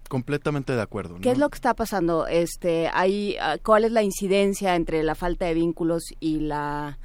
completamente 0.08 0.74
de 0.74 0.82
acuerdo. 0.82 1.16
¿Qué 1.20 1.30
es 1.30 1.38
lo 1.38 1.48
que 1.48 1.56
está 1.56 1.74
pasando? 1.74 2.26
Este, 2.26 2.88
hay, 2.92 3.36
ah, 3.40 3.56
¿Cuál 3.62 3.84
es 3.84 3.92
la 3.92 4.02
incidencia 4.02 4.74
entre 4.76 5.02
la 5.02 5.14
falta 5.14 5.46
de 5.46 5.54
vínculos 5.54 6.02
y 6.20 6.40
la... 6.40 6.98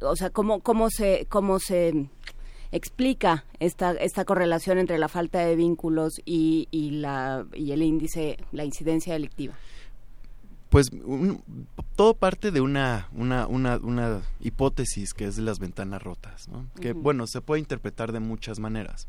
O 0.00 0.16
sea, 0.16 0.30
¿cómo, 0.30 0.60
cómo, 0.60 0.90
se, 0.90 1.26
cómo 1.28 1.58
se 1.58 2.08
explica 2.72 3.44
esta, 3.60 3.92
esta 3.92 4.24
correlación 4.24 4.78
entre 4.78 4.98
la 4.98 5.08
falta 5.08 5.40
de 5.40 5.54
vínculos 5.54 6.14
y, 6.24 6.66
y, 6.70 6.90
la, 6.92 7.46
y 7.54 7.72
el 7.72 7.82
índice, 7.82 8.38
la 8.50 8.64
incidencia 8.64 9.12
delictiva? 9.12 9.54
Pues 10.72 10.88
todo 11.96 12.14
parte 12.14 12.50
de 12.50 12.62
una, 12.62 13.06
una, 13.12 13.46
una, 13.46 13.76
una, 13.76 14.22
hipótesis 14.40 15.12
que 15.12 15.26
es 15.26 15.36
de 15.36 15.42
las 15.42 15.58
ventanas 15.58 16.02
rotas, 16.02 16.48
¿no? 16.48 16.66
que 16.80 16.94
bueno, 16.94 17.26
se 17.26 17.42
puede 17.42 17.60
interpretar 17.60 18.10
de 18.10 18.20
muchas 18.20 18.58
maneras. 18.58 19.06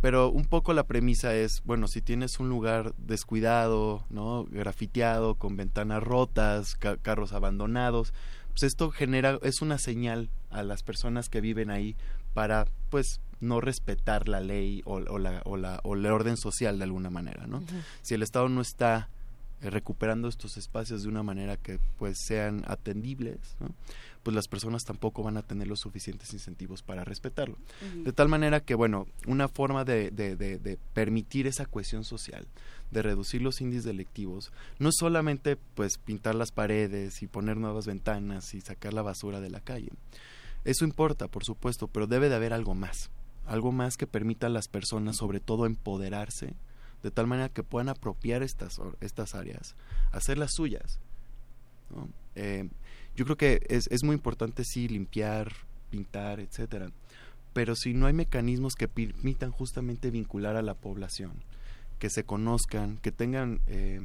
Pero 0.00 0.30
un 0.30 0.44
poco 0.44 0.72
la 0.72 0.84
premisa 0.86 1.34
es, 1.34 1.64
bueno, 1.64 1.88
si 1.88 2.00
tienes 2.00 2.38
un 2.38 2.48
lugar 2.48 2.94
descuidado, 2.96 4.04
¿no? 4.08 4.44
grafiteado, 4.44 5.34
con 5.34 5.56
ventanas 5.56 6.00
rotas, 6.00 6.76
carros 6.76 7.32
abandonados, 7.32 8.14
pues 8.50 8.62
esto 8.62 8.92
genera, 8.92 9.40
es 9.42 9.62
una 9.62 9.78
señal 9.78 10.30
a 10.50 10.62
las 10.62 10.84
personas 10.84 11.28
que 11.28 11.40
viven 11.40 11.70
ahí 11.70 11.96
para, 12.34 12.68
pues, 12.88 13.20
no 13.40 13.60
respetar 13.60 14.28
la 14.28 14.38
ley 14.38 14.82
o, 14.84 15.00
la, 15.00 15.42
o, 15.44 15.56
la, 15.56 15.80
o 15.82 15.96
el 15.96 16.06
orden 16.06 16.36
social 16.36 16.78
de 16.78 16.84
alguna 16.84 17.10
manera, 17.10 17.48
¿no? 17.48 17.64
Si 18.02 18.14
el 18.14 18.22
Estado 18.22 18.48
no 18.48 18.60
está 18.60 19.08
recuperando 19.62 20.28
estos 20.28 20.56
espacios 20.56 21.02
de 21.02 21.08
una 21.08 21.22
manera 21.22 21.56
que 21.56 21.78
pues 21.98 22.18
sean 22.18 22.64
atendibles, 22.66 23.38
pues 24.22 24.34
las 24.34 24.48
personas 24.48 24.84
tampoco 24.84 25.22
van 25.22 25.36
a 25.36 25.42
tener 25.42 25.68
los 25.68 25.80
suficientes 25.80 26.32
incentivos 26.32 26.82
para 26.82 27.04
respetarlo. 27.04 27.58
De 28.04 28.12
tal 28.12 28.28
manera 28.28 28.60
que, 28.60 28.74
bueno, 28.74 29.06
una 29.26 29.48
forma 29.48 29.84
de, 29.84 30.10
de, 30.10 30.36
de, 30.36 30.78
permitir 30.94 31.46
esa 31.46 31.66
cohesión 31.66 32.04
social, 32.04 32.46
de 32.90 33.02
reducir 33.02 33.42
los 33.42 33.60
índices 33.60 33.84
delictivos, 33.84 34.52
no 34.78 34.88
es 34.88 34.96
solamente 34.98 35.56
pues 35.74 35.98
pintar 35.98 36.34
las 36.34 36.52
paredes 36.52 37.22
y 37.22 37.26
poner 37.26 37.56
nuevas 37.56 37.86
ventanas 37.86 38.54
y 38.54 38.60
sacar 38.60 38.94
la 38.94 39.02
basura 39.02 39.40
de 39.40 39.50
la 39.50 39.60
calle. 39.60 39.90
Eso 40.64 40.84
importa, 40.84 41.28
por 41.28 41.44
supuesto, 41.44 41.86
pero 41.88 42.06
debe 42.06 42.28
de 42.28 42.34
haber 42.34 42.52
algo 42.52 42.74
más, 42.74 43.10
algo 43.46 43.72
más 43.72 43.96
que 43.96 44.06
permita 44.06 44.46
a 44.46 44.50
las 44.50 44.68
personas 44.68 45.16
sobre 45.16 45.40
todo 45.40 45.66
empoderarse 45.66 46.54
de 47.02 47.10
tal 47.10 47.26
manera 47.26 47.48
que 47.48 47.62
puedan 47.62 47.88
apropiar 47.88 48.42
estas, 48.42 48.80
estas 49.00 49.34
áreas, 49.34 49.74
hacerlas 50.12 50.52
suyas. 50.54 50.98
Eh, 52.34 52.68
yo 53.16 53.24
creo 53.24 53.36
que 53.36 53.60
es, 53.68 53.86
es 53.90 54.04
muy 54.04 54.14
importante 54.14 54.64
sí 54.64 54.88
limpiar, 54.88 55.52
pintar, 55.90 56.40
etcétera, 56.40 56.90
pero 57.52 57.74
si 57.74 57.94
no 57.94 58.06
hay 58.06 58.12
mecanismos 58.12 58.74
que 58.74 58.88
permitan 58.88 59.50
justamente 59.50 60.10
vincular 60.10 60.56
a 60.56 60.62
la 60.62 60.74
población, 60.74 61.32
que 61.98 62.10
se 62.10 62.24
conozcan, 62.24 62.98
que 62.98 63.12
tengan 63.12 63.60
eh, 63.66 64.00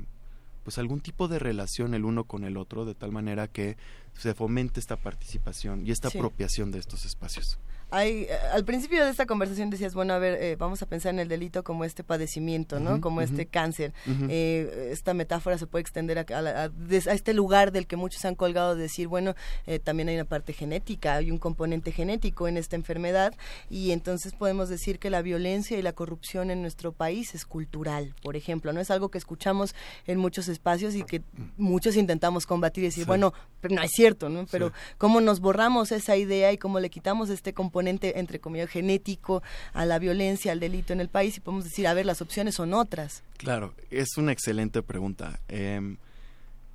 pues 0.64 0.78
algún 0.80 1.00
tipo 1.00 1.28
de 1.28 1.38
relación 1.38 1.94
el 1.94 2.06
uno 2.06 2.24
con 2.24 2.44
el 2.44 2.58
otro, 2.58 2.86
de 2.86 2.96
tal 2.96 3.12
manera 3.12 3.48
que 3.48 3.78
se 4.18 4.34
fomente 4.34 4.80
esta 4.80 4.98
participación 4.98 5.86
y 5.86 5.92
esta 5.92 6.08
apropiación 6.08 6.72
de 6.72 6.80
estos 6.80 7.06
espacios. 7.06 7.60
Hay, 7.92 8.28
al 8.52 8.66
principio 8.66 9.04
de 9.04 9.12
esta 9.12 9.26
conversación 9.26 9.70
decías, 9.70 9.94
bueno, 9.94 10.14
a 10.14 10.20
ver, 10.20 10.42
eh, 10.42 10.56
vamos 10.56 10.82
a 10.82 10.88
pensar 10.88 11.14
en 11.14 11.20
el 11.20 11.28
delito 11.28 11.64
como 11.64 11.86
este 11.86 12.04
padecimiento, 12.04 12.80
¿no? 12.80 13.00
como 13.00 13.22
este 13.22 13.46
cáncer. 13.46 13.94
Eh, 14.28 14.90
esta 14.92 15.14
metáfora 15.14 15.58
se 15.58 15.68
puede 15.68 15.82
extender 15.82 16.18
a, 16.18 16.26
a, 16.38 16.70
este 16.90 17.34
lugar 17.34 17.72
del 17.72 17.86
que 17.86 17.96
muchos 17.96 18.26
han 18.26 18.34
colgado 18.34 18.76
de 18.76 18.82
decir, 18.82 19.08
bueno, 19.08 19.36
eh, 19.68 19.78
también 19.78 20.10
hay 20.10 20.16
una 20.16 20.26
parte 20.26 20.52
genética, 20.52 21.16
hay 21.16 21.30
un 21.30 21.38
componente 21.38 21.92
genético 21.92 22.48
en 22.48 22.58
esta 22.58 22.76
enfermedad 22.76 23.34
y 23.70 23.92
entonces 23.92 24.34
podemos 24.34 24.68
decir 24.68 24.98
que 24.98 25.12
la 25.12 25.22
violencia 25.22 25.78
y 25.78 25.82
la 25.84 25.94
corrupción 25.94 26.50
en 26.50 26.62
nuestro 26.62 26.92
país 26.92 27.36
es 27.36 27.46
cultural, 27.46 28.16
por 28.24 28.36
ejemplo, 28.36 28.74
no 28.74 28.82
es 28.82 28.90
algo 28.90 29.10
que 29.10 29.20
escuchamos 29.20 29.76
en 30.08 30.18
muchos 30.18 30.48
espacios 30.48 30.96
y 30.96 31.04
que 31.04 31.22
muchos 31.58 31.96
intentamos 31.98 32.48
combatir 32.48 32.84
y 32.84 32.88
decir, 32.88 33.06
bueno, 33.06 33.34
pero 33.62 33.76
no 33.76 33.84
es 33.84 33.92
cierto, 33.92 34.30
¿no? 34.30 34.46
Pero 34.52 34.72
cómo 34.98 35.22
nos 35.22 35.40
borramos 35.40 35.92
esa 35.92 36.18
idea 36.18 36.52
y 36.52 36.58
cómo 36.58 36.80
le 36.80 36.90
quitamos 36.90 37.30
este 37.30 37.54
componente 37.54 37.75
entre 37.82 38.40
comillas 38.40 38.70
genético 38.70 39.44
a 39.74 39.86
la 39.86 40.00
violencia, 40.00 40.52
al 40.52 40.60
delito 40.60 40.94
en 40.94 41.02
el 41.02 41.10
país 41.10 41.38
y 41.38 41.40
podemos 41.40 41.66
decir, 41.66 41.88
a 41.88 41.94
ver, 41.94 42.06
las 42.06 42.22
opciones 42.22 42.56
son 42.56 42.74
otras. 42.74 43.24
Claro, 43.38 43.74
es 43.92 44.18
una 44.18 44.32
excelente 44.32 44.82
pregunta. 44.82 45.40
Em, 45.48 45.98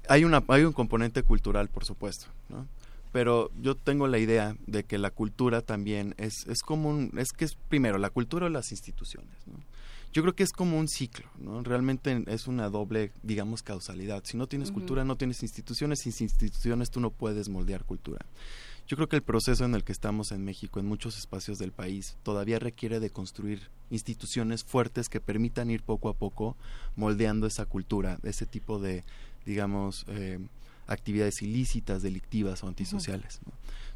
hay, 0.08 0.24
una, 0.24 0.44
hay 0.48 0.64
un 0.64 0.72
componente 0.72 1.22
cultural, 1.22 1.68
por 1.68 1.84
supuesto, 1.84 2.26
¿no? 2.48 2.66
pero 3.12 3.50
yo 3.60 3.74
tengo 3.74 4.06
la 4.06 4.18
idea 4.18 4.56
de 4.66 4.84
que 4.84 4.98
la 4.98 5.10
cultura 5.10 5.62
también 5.62 6.14
es, 6.16 6.46
es 6.46 6.62
como 6.62 6.90
un, 6.90 7.12
es 7.18 7.32
que 7.32 7.44
es 7.44 7.56
primero 7.68 7.98
la 7.98 8.10
cultura 8.10 8.46
o 8.46 8.48
las 8.48 8.70
instituciones, 8.70 9.34
¿no? 9.46 9.58
Yo 10.12 10.22
creo 10.22 10.34
que 10.34 10.42
es 10.42 10.50
como 10.50 10.76
un 10.76 10.88
ciclo, 10.88 11.26
¿no? 11.38 11.62
Realmente 11.62 12.24
es 12.26 12.48
una 12.48 12.68
doble, 12.68 13.12
digamos, 13.22 13.62
causalidad. 13.62 14.24
Si 14.24 14.36
no 14.36 14.48
tienes 14.48 14.72
cultura, 14.72 15.04
no 15.04 15.14
tienes 15.14 15.40
instituciones, 15.44 16.00
sin 16.00 16.12
instituciones 16.18 16.90
tú 16.90 16.98
no 16.98 17.10
puedes 17.10 17.48
moldear 17.48 17.84
cultura. 17.84 18.26
Yo 18.90 18.96
creo 18.96 19.08
que 19.08 19.14
el 19.14 19.22
proceso 19.22 19.64
en 19.64 19.76
el 19.76 19.84
que 19.84 19.92
estamos 19.92 20.32
en 20.32 20.44
México, 20.44 20.80
en 20.80 20.86
muchos 20.86 21.16
espacios 21.16 21.60
del 21.60 21.70
país, 21.70 22.16
todavía 22.24 22.58
requiere 22.58 22.98
de 22.98 23.08
construir 23.08 23.70
instituciones 23.88 24.64
fuertes 24.64 25.08
que 25.08 25.20
permitan 25.20 25.70
ir 25.70 25.84
poco 25.84 26.08
a 26.08 26.14
poco 26.14 26.56
moldeando 26.96 27.46
esa 27.46 27.66
cultura, 27.66 28.18
ese 28.24 28.46
tipo 28.46 28.80
de, 28.80 29.04
digamos, 29.46 30.04
eh, 30.08 30.40
actividades 30.88 31.40
ilícitas, 31.40 32.02
delictivas 32.02 32.64
o 32.64 32.66
antisociales. 32.66 33.38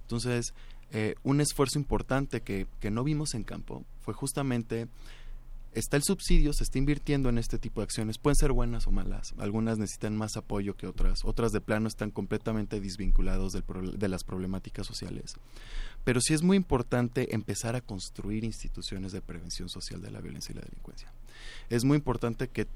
Entonces, 0.03 0.55
eh, 0.93 1.17
un 1.25 1.41
esfuerzo 1.41 1.81
importante 1.81 2.43
que, 2.43 2.69
que 2.79 2.93
no 2.93 3.03
vimos 3.03 3.35
en 3.35 3.43
campo 3.43 3.85
fue 4.01 4.15
justamente 4.15 4.87
está 5.75 5.97
el 5.97 6.03
subsidio, 6.03 6.53
se 6.53 6.65
está 6.65 6.79
invirtiendo 6.79 7.29
en 7.29 7.39
este 7.39 7.59
tipo 7.59 7.81
de 7.81 7.85
acciones, 7.85 8.19
pueden 8.19 8.37
ser 8.37 8.53
buenas 8.53 8.87
o 8.87 8.93
malas, 8.93 9.35
algunas 9.39 9.79
necesitan 9.79 10.17
más 10.17 10.37
apoyo 10.37 10.77
que 10.77 10.87
otras, 10.87 11.25
otras 11.25 11.53
de 11.53 11.61
plano 11.61 11.89
están 11.89 12.11
completamente 12.11 12.81
desvinculados 12.81 13.53
de 13.53 14.09
las 14.09 14.25
problemáticas 14.25 14.87
sociales. 14.87 15.35
Pero 16.05 16.21
sí 16.21 16.35
es 16.35 16.43
muy 16.43 16.57
importante 16.57 17.35
empezar 17.35 17.77
a 17.77 17.81
construir 17.81 18.45
instituciones 18.45 19.13
de 19.13 19.21
prevención 19.21 19.69
social 19.69 20.01
de 20.01 20.11
la 20.11 20.21
violencia 20.21 20.53
y 20.53 20.57
la 20.57 20.63
delincuencia. 20.63 21.13
Es 21.71 21.85
muy 21.85 21.97
importante 21.97 22.49
que 22.49 22.67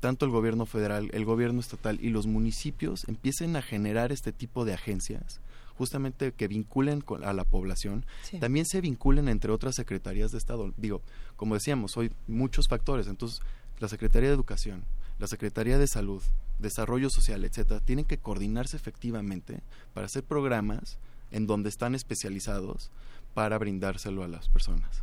tanto 0.00 0.26
el 0.26 0.32
gobierno 0.32 0.66
federal, 0.66 1.10
el 1.12 1.24
gobierno 1.24 1.60
estatal 1.60 1.98
y 2.00 2.10
los 2.10 2.26
municipios 2.26 3.08
empiecen 3.08 3.56
a 3.56 3.62
generar 3.62 4.12
este 4.12 4.32
tipo 4.32 4.64
de 4.64 4.74
agencias 4.74 5.40
justamente 5.76 6.32
que 6.32 6.48
vinculen 6.48 7.04
a 7.24 7.32
la 7.32 7.44
población, 7.44 8.06
también 8.40 8.66
se 8.66 8.80
vinculen 8.80 9.28
entre 9.28 9.52
otras 9.52 9.74
secretarías 9.74 10.30
de 10.32 10.38
Estado. 10.38 10.72
Digo, 10.76 11.02
como 11.36 11.54
decíamos, 11.54 11.96
hoy 11.96 12.12
muchos 12.26 12.68
factores, 12.68 13.06
entonces 13.06 13.40
la 13.80 13.88
Secretaría 13.88 14.28
de 14.28 14.34
Educación, 14.34 14.84
la 15.18 15.26
Secretaría 15.26 15.78
de 15.78 15.86
Salud, 15.86 16.22
Desarrollo 16.58 17.10
Social, 17.10 17.44
etcétera, 17.44 17.80
tienen 17.80 18.04
que 18.04 18.18
coordinarse 18.18 18.76
efectivamente 18.76 19.60
para 19.92 20.06
hacer 20.06 20.24
programas 20.24 20.98
en 21.30 21.46
donde 21.46 21.68
están 21.68 21.94
especializados 21.94 22.90
para 23.34 23.58
brindárselo 23.58 24.22
a 24.22 24.28
las 24.28 24.48
personas. 24.48 25.02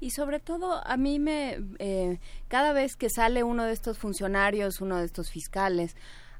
Y 0.00 0.10
sobre 0.10 0.40
todo, 0.40 0.84
a 0.84 0.96
mí 0.96 1.20
me, 1.20 1.60
eh, 1.78 2.18
cada 2.48 2.72
vez 2.72 2.96
que 2.96 3.08
sale 3.08 3.44
uno 3.44 3.62
de 3.62 3.72
estos 3.72 3.98
funcionarios, 3.98 4.80
uno 4.80 4.96
de 4.98 5.04
estos 5.04 5.30
fiscales, 5.30 5.94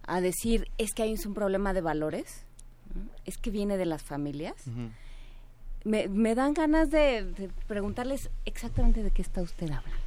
a 0.04 0.20
decir, 0.20 0.68
es 0.78 0.92
que 0.92 1.04
hay 1.04 1.14
un 1.24 1.32
problema 1.32 1.72
de 1.72 1.80
valores, 1.80 2.44
es 3.24 3.38
que 3.38 3.50
viene 3.50 3.76
de 3.76 3.86
las 3.86 4.02
familias. 4.02 4.54
me, 5.84 6.08
me, 6.08 6.34
dan 6.34 6.54
ganas 6.54 6.90
de, 6.90 7.50
preguntarles 7.66 8.30
exactamente 8.44 9.02
de 9.02 9.10
qué 9.10 9.22
está 9.22 9.42
usted 9.42 9.70
hablando. 9.70 10.02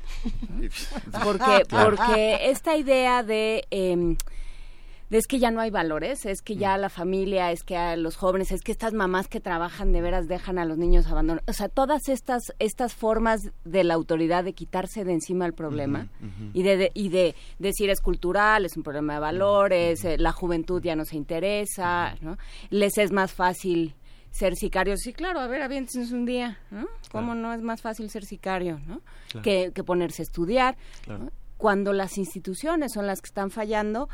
porque, 1.24 1.66
porque 1.70 2.50
esta 2.50 2.76
idea 2.76 3.24
de... 3.24 3.66
Eh, 3.72 4.16
es 5.12 5.28
que 5.28 5.40
ya 5.40 5.52
no 5.52 5.62
hay 5.62 5.70
valores, 5.70 6.26
es 6.26 6.42
que 6.42 6.56
ya 6.56 6.78
mm. 6.78 6.82
la 6.82 6.90
familia, 6.90 7.52
es 7.52 7.64
que 7.64 7.78
a 7.78 7.96
los 7.96 8.16
jóvenes, 8.16 8.52
es 8.52 8.62
que 8.62 8.72
estas 8.72 8.94
mamás 8.94 9.28
que 9.28 9.40
trabajan 9.40 9.92
de 9.92 10.02
veras 10.02 10.28
dejan 10.28 10.58
a 10.58 10.66
los 10.66 10.78
niños 10.78 11.08
abandonados. 11.08 11.48
O 11.48 11.54
sea, 11.54 11.70
todas 11.70 12.10
estas, 12.10 12.42
estas 12.60 12.94
formas 12.94 13.42
de 13.64 13.84
la 13.84 13.94
autoridad 13.94 14.44
de 14.44 14.54
quitarse 14.54 15.04
de 15.04 15.14
encima 15.14 15.46
el 15.46 15.54
problema 15.54 16.08
y, 16.54 16.64
de, 16.64 16.92
y 16.94 17.10
de 17.10 17.36
decir 17.60 17.90
es 17.90 18.02
cultural, 18.02 18.66
es 18.66 18.76
un 18.78 18.84
problema 18.84 19.16
de 19.16 19.20
valores, 19.20 20.04
eh, 20.06 20.18
la 20.18 20.32
juventud 20.32 20.82
ya 20.82 20.96
no 20.96 21.06
se 21.06 21.16
interesa, 21.16 22.16
¿no? 22.22 22.38
Les 22.70 22.98
es 22.98 23.12
más 23.12 23.32
fácil 23.32 23.96
ser 24.32 24.56
sicario. 24.56 24.98
Sí, 24.98 25.14
claro, 25.14 25.40
a 25.40 25.48
ver, 25.48 25.62
aviéntense 25.62 26.14
un 26.14 26.26
día, 26.26 26.60
¿no? 26.70 26.88
¿Cómo 27.12 27.36
no 27.36 27.54
es 27.54 27.62
más 27.62 27.82
fácil 27.82 28.10
ser 28.10 28.26
sicario, 28.26 28.80
¿no? 28.86 29.02
Que, 29.42 29.72
que, 29.74 29.84
ponerse 29.84 30.22
a 30.22 30.26
estudiar. 30.26 30.78
Cuando 31.58 31.94
las 31.94 32.18
instituciones 32.18 32.92
son 32.94 33.08
las 33.08 33.22
que 33.22 33.28
están 33.28 33.50
fallando, 33.50 34.10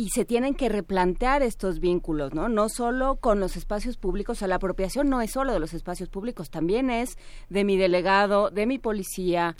y 0.00 0.10
se 0.10 0.24
tienen 0.24 0.54
que 0.54 0.68
replantear 0.68 1.42
estos 1.42 1.80
vínculos, 1.80 2.32
¿no? 2.32 2.48
No 2.48 2.68
solo 2.68 3.16
con 3.16 3.40
los 3.40 3.56
espacios 3.56 3.96
públicos, 3.96 4.38
o 4.38 4.38
sea, 4.38 4.48
la 4.48 4.54
apropiación 4.54 5.10
no 5.10 5.20
es 5.20 5.32
solo 5.32 5.52
de 5.52 5.58
los 5.58 5.74
espacios 5.74 6.08
públicos, 6.08 6.50
también 6.50 6.88
es 6.88 7.18
de 7.50 7.64
mi 7.64 7.76
delegado, 7.76 8.50
de 8.50 8.66
mi 8.66 8.78
policía. 8.78 9.56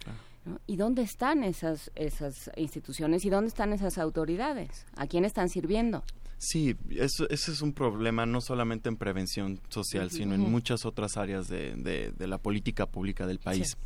¿Y 0.68 0.76
dónde 0.76 1.02
están 1.02 1.42
esas, 1.42 1.91
esas 1.97 2.52
instituciones 2.57 3.25
y 3.25 3.31
dónde 3.31 3.49
están 3.49 3.73
esas 3.73 3.99
autoridades? 3.99 4.86
¿A 4.97 5.08
quién 5.08 5.25
están 5.25 5.49
sirviendo? 5.49 6.05
Sí, 6.39 6.76
eso, 6.91 7.28
ese 7.28 7.50
es 7.50 7.60
un 7.60 7.73
problema 7.73 8.25
no 8.25 8.41
solamente 8.41 8.89
en 8.89 8.97
prevención 8.97 9.60
social, 9.68 10.12
sino 10.12 10.36
en 10.36 10.42
muchas 10.42 10.86
otras 10.86 11.17
áreas 11.17 11.49
de, 11.49 11.75
de, 12.17 12.26
la 12.28 12.39
política 12.39 12.86
pública 12.86 13.26
del 13.26 13.41
país 13.41 13.76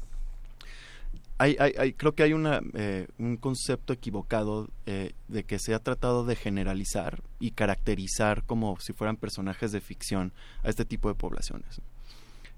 hay, 1.42 1.74
hay, 1.76 1.92
creo 1.94 2.14
que 2.14 2.22
hay 2.22 2.34
una, 2.34 2.60
eh, 2.74 3.08
un 3.18 3.36
concepto 3.36 3.92
equivocado 3.92 4.68
eh, 4.86 5.12
de 5.26 5.42
que 5.42 5.58
se 5.58 5.74
ha 5.74 5.80
tratado 5.80 6.24
de 6.24 6.36
generalizar 6.36 7.20
y 7.40 7.50
caracterizar 7.50 8.44
como 8.44 8.78
si 8.78 8.92
fueran 8.92 9.16
personajes 9.16 9.72
de 9.72 9.80
ficción 9.80 10.32
a 10.62 10.68
este 10.68 10.84
tipo 10.84 11.08
de 11.08 11.16
poblaciones. 11.16 11.80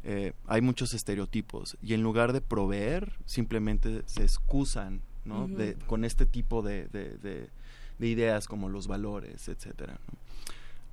Eh, 0.03 0.35
hay 0.47 0.61
muchos 0.61 0.93
estereotipos 0.93 1.79
y 1.83 1.95
en 1.95 2.03
lugar 2.03 2.35
de 2.35 2.43
proveer, 2.43 3.15
simplemente 3.25 4.03
se 4.05 4.23
excusan 4.23 5.01
¿no? 5.25 5.49
de, 5.49 5.77
con 5.87 6.05
este 6.05 6.27
tipo 6.27 6.61
de, 6.61 6.87
de, 6.89 7.17
de, 7.17 8.07
ideas 8.07 8.47
como 8.47 8.69
los 8.69 8.87
valores, 8.87 9.49
etcétera. 9.49 9.99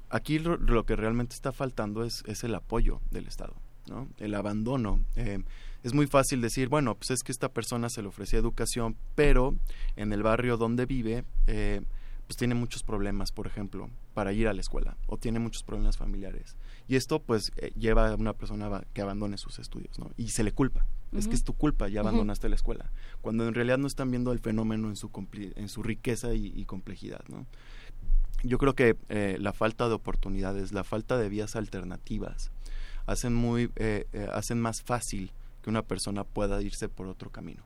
Aquí 0.09 0.39
lo, 0.39 0.55
lo, 0.55 0.85
que 0.85 0.95
realmente 0.95 1.35
está 1.35 1.51
faltando 1.51 2.05
es, 2.05 2.23
es 2.25 2.45
el 2.45 2.55
apoyo 2.55 3.01
del 3.11 3.27
Estado, 3.27 3.55
¿no? 3.87 4.07
el 4.17 4.33
abandono. 4.33 5.01
Eh, 5.81 5.87
es 5.87 5.93
muy 5.93 6.07
fácil 6.07 6.41
decir, 6.41 6.69
bueno, 6.69 6.95
pues 6.95 7.11
es 7.11 7.23
que 7.23 7.31
esta 7.31 7.49
persona 7.49 7.89
se 7.89 8.01
le 8.01 8.07
ofrecía 8.07 8.39
educación, 8.39 8.95
pero 9.15 9.55
en 9.95 10.13
el 10.13 10.23
barrio 10.23 10.57
donde 10.57 10.85
vive, 10.85 11.23
eh, 11.47 11.81
pues 12.27 12.37
tiene 12.37 12.55
muchos 12.55 12.83
problemas, 12.83 13.31
por 13.31 13.47
ejemplo, 13.47 13.89
para 14.13 14.31
ir 14.31 14.47
a 14.47 14.53
la 14.53 14.61
escuela, 14.61 14.95
o 15.07 15.17
tiene 15.17 15.39
muchos 15.39 15.63
problemas 15.63 15.97
familiares. 15.97 16.55
Y 16.87 16.95
esto, 16.95 17.21
pues, 17.21 17.51
eh, 17.57 17.71
lleva 17.77 18.09
a 18.09 18.15
una 18.15 18.33
persona 18.33 18.83
que 18.93 19.01
abandone 19.01 19.37
sus 19.37 19.59
estudios, 19.59 19.99
¿no? 19.99 20.11
Y 20.17 20.29
se 20.29 20.43
le 20.43 20.51
culpa. 20.51 20.85
Es 21.11 21.27
que 21.27 21.35
es 21.35 21.43
tu 21.43 21.51
culpa, 21.51 21.89
ya 21.89 21.99
abandonaste 21.99 22.47
la 22.47 22.55
escuela. 22.55 22.89
Cuando 23.19 23.45
en 23.45 23.53
realidad 23.53 23.77
no 23.77 23.85
están 23.85 24.11
viendo 24.11 24.31
el 24.31 24.39
fenómeno 24.39 24.87
en 24.87 24.95
su, 24.95 25.11
en 25.33 25.67
su 25.67 25.83
riqueza 25.83 26.33
y, 26.33 26.63
complejidad, 26.63 27.19
¿no? 27.27 27.45
Yo 28.43 28.57
creo 28.57 28.75
que 28.75 28.95
eh, 29.09 29.35
la 29.37 29.51
falta 29.51 29.89
de 29.89 29.93
oportunidades, 29.93 30.71
la 30.71 30.85
falta 30.85 31.17
de 31.17 31.27
vías 31.27 31.57
alternativas, 31.57 32.49
hacen, 33.07 33.33
muy, 33.33 33.69
hacen 34.31 34.61
más 34.61 34.83
fácil 34.83 35.33
que 35.61 35.69
una 35.69 35.83
persona 35.83 36.23
pueda 36.23 36.61
irse 36.61 36.89
por 36.89 37.07
otro 37.07 37.29
camino. 37.29 37.63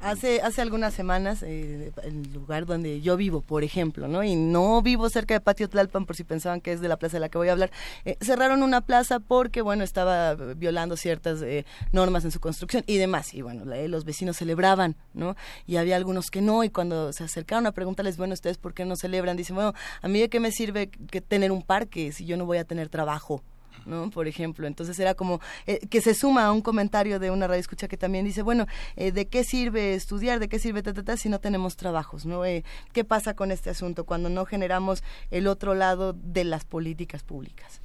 Hace, 0.00 0.42
hace 0.42 0.60
algunas 0.60 0.92
semanas, 0.92 1.42
eh, 1.42 1.92
el 2.02 2.32
lugar 2.32 2.66
donde 2.66 3.00
yo 3.00 3.16
vivo, 3.16 3.42
por 3.42 3.62
ejemplo, 3.62 4.08
¿no? 4.08 4.24
Y 4.24 4.34
no 4.34 4.82
vivo 4.82 5.08
cerca 5.08 5.34
de 5.34 5.40
Patio 5.40 5.68
Tlalpan, 5.68 6.04
por 6.04 6.16
si 6.16 6.24
pensaban 6.24 6.60
que 6.60 6.72
es 6.72 6.80
de 6.80 6.88
la 6.88 6.98
plaza 6.98 7.16
de 7.16 7.20
la 7.20 7.28
que 7.28 7.38
voy 7.38 7.48
a 7.48 7.52
hablar, 7.52 7.70
eh, 8.04 8.16
cerraron 8.20 8.62
una 8.62 8.80
plaza 8.80 9.20
porque, 9.20 9.62
bueno, 9.62 9.84
estaba 9.84 10.34
violando 10.34 10.96
ciertas 10.96 11.42
eh, 11.42 11.64
normas 11.92 12.24
en 12.24 12.32
su 12.32 12.40
construcción 12.40 12.82
y 12.86 12.96
demás. 12.98 13.34
Y 13.34 13.42
bueno, 13.42 13.64
los 13.64 14.04
vecinos 14.04 14.36
celebraban, 14.36 14.96
¿no? 15.14 15.36
Y 15.64 15.76
había 15.76 15.96
algunos 15.96 16.30
que 16.30 16.42
no, 16.42 16.64
y 16.64 16.70
cuando 16.70 17.12
se 17.12 17.24
acercaron 17.24 17.66
a 17.66 17.72
preguntarles, 17.72 18.16
bueno, 18.16 18.34
¿ustedes 18.34 18.58
por 18.58 18.74
qué 18.74 18.84
no 18.84 18.96
celebran? 18.96 19.36
Dicen, 19.36 19.54
bueno, 19.54 19.74
¿a 20.02 20.08
mí 20.08 20.20
de 20.20 20.28
qué 20.28 20.40
me 20.40 20.50
sirve 20.50 20.88
que 20.88 21.20
tener 21.20 21.52
un 21.52 21.62
parque 21.62 22.10
si 22.10 22.26
yo 22.26 22.36
no 22.36 22.46
voy 22.46 22.58
a 22.58 22.64
tener 22.64 22.88
trabajo? 22.88 23.42
¿No? 23.86 24.10
Por 24.10 24.28
ejemplo, 24.28 24.66
entonces 24.66 24.98
era 24.98 25.14
como 25.14 25.40
eh, 25.66 25.80
que 25.88 26.00
se 26.00 26.14
suma 26.14 26.46
a 26.46 26.52
un 26.52 26.62
comentario 26.62 27.18
de 27.18 27.30
una 27.30 27.46
radio 27.46 27.60
escucha 27.60 27.88
que 27.88 27.96
también 27.96 28.24
dice, 28.24 28.42
bueno, 28.42 28.66
eh, 28.96 29.12
¿de 29.12 29.26
qué 29.26 29.44
sirve 29.44 29.94
estudiar? 29.94 30.40
¿De 30.40 30.48
qué 30.48 30.58
sirve 30.58 30.82
ta, 30.82 31.16
si 31.16 31.28
no 31.28 31.40
tenemos 31.40 31.76
trabajos? 31.76 32.26
¿no? 32.26 32.44
Eh, 32.44 32.64
¿Qué 32.92 33.04
pasa 33.04 33.34
con 33.34 33.50
este 33.50 33.70
asunto 33.70 34.04
cuando 34.04 34.28
no 34.28 34.44
generamos 34.44 35.02
el 35.30 35.46
otro 35.46 35.74
lado 35.74 36.12
de 36.12 36.44
las 36.44 36.64
políticas 36.64 37.22
públicas? 37.22 37.80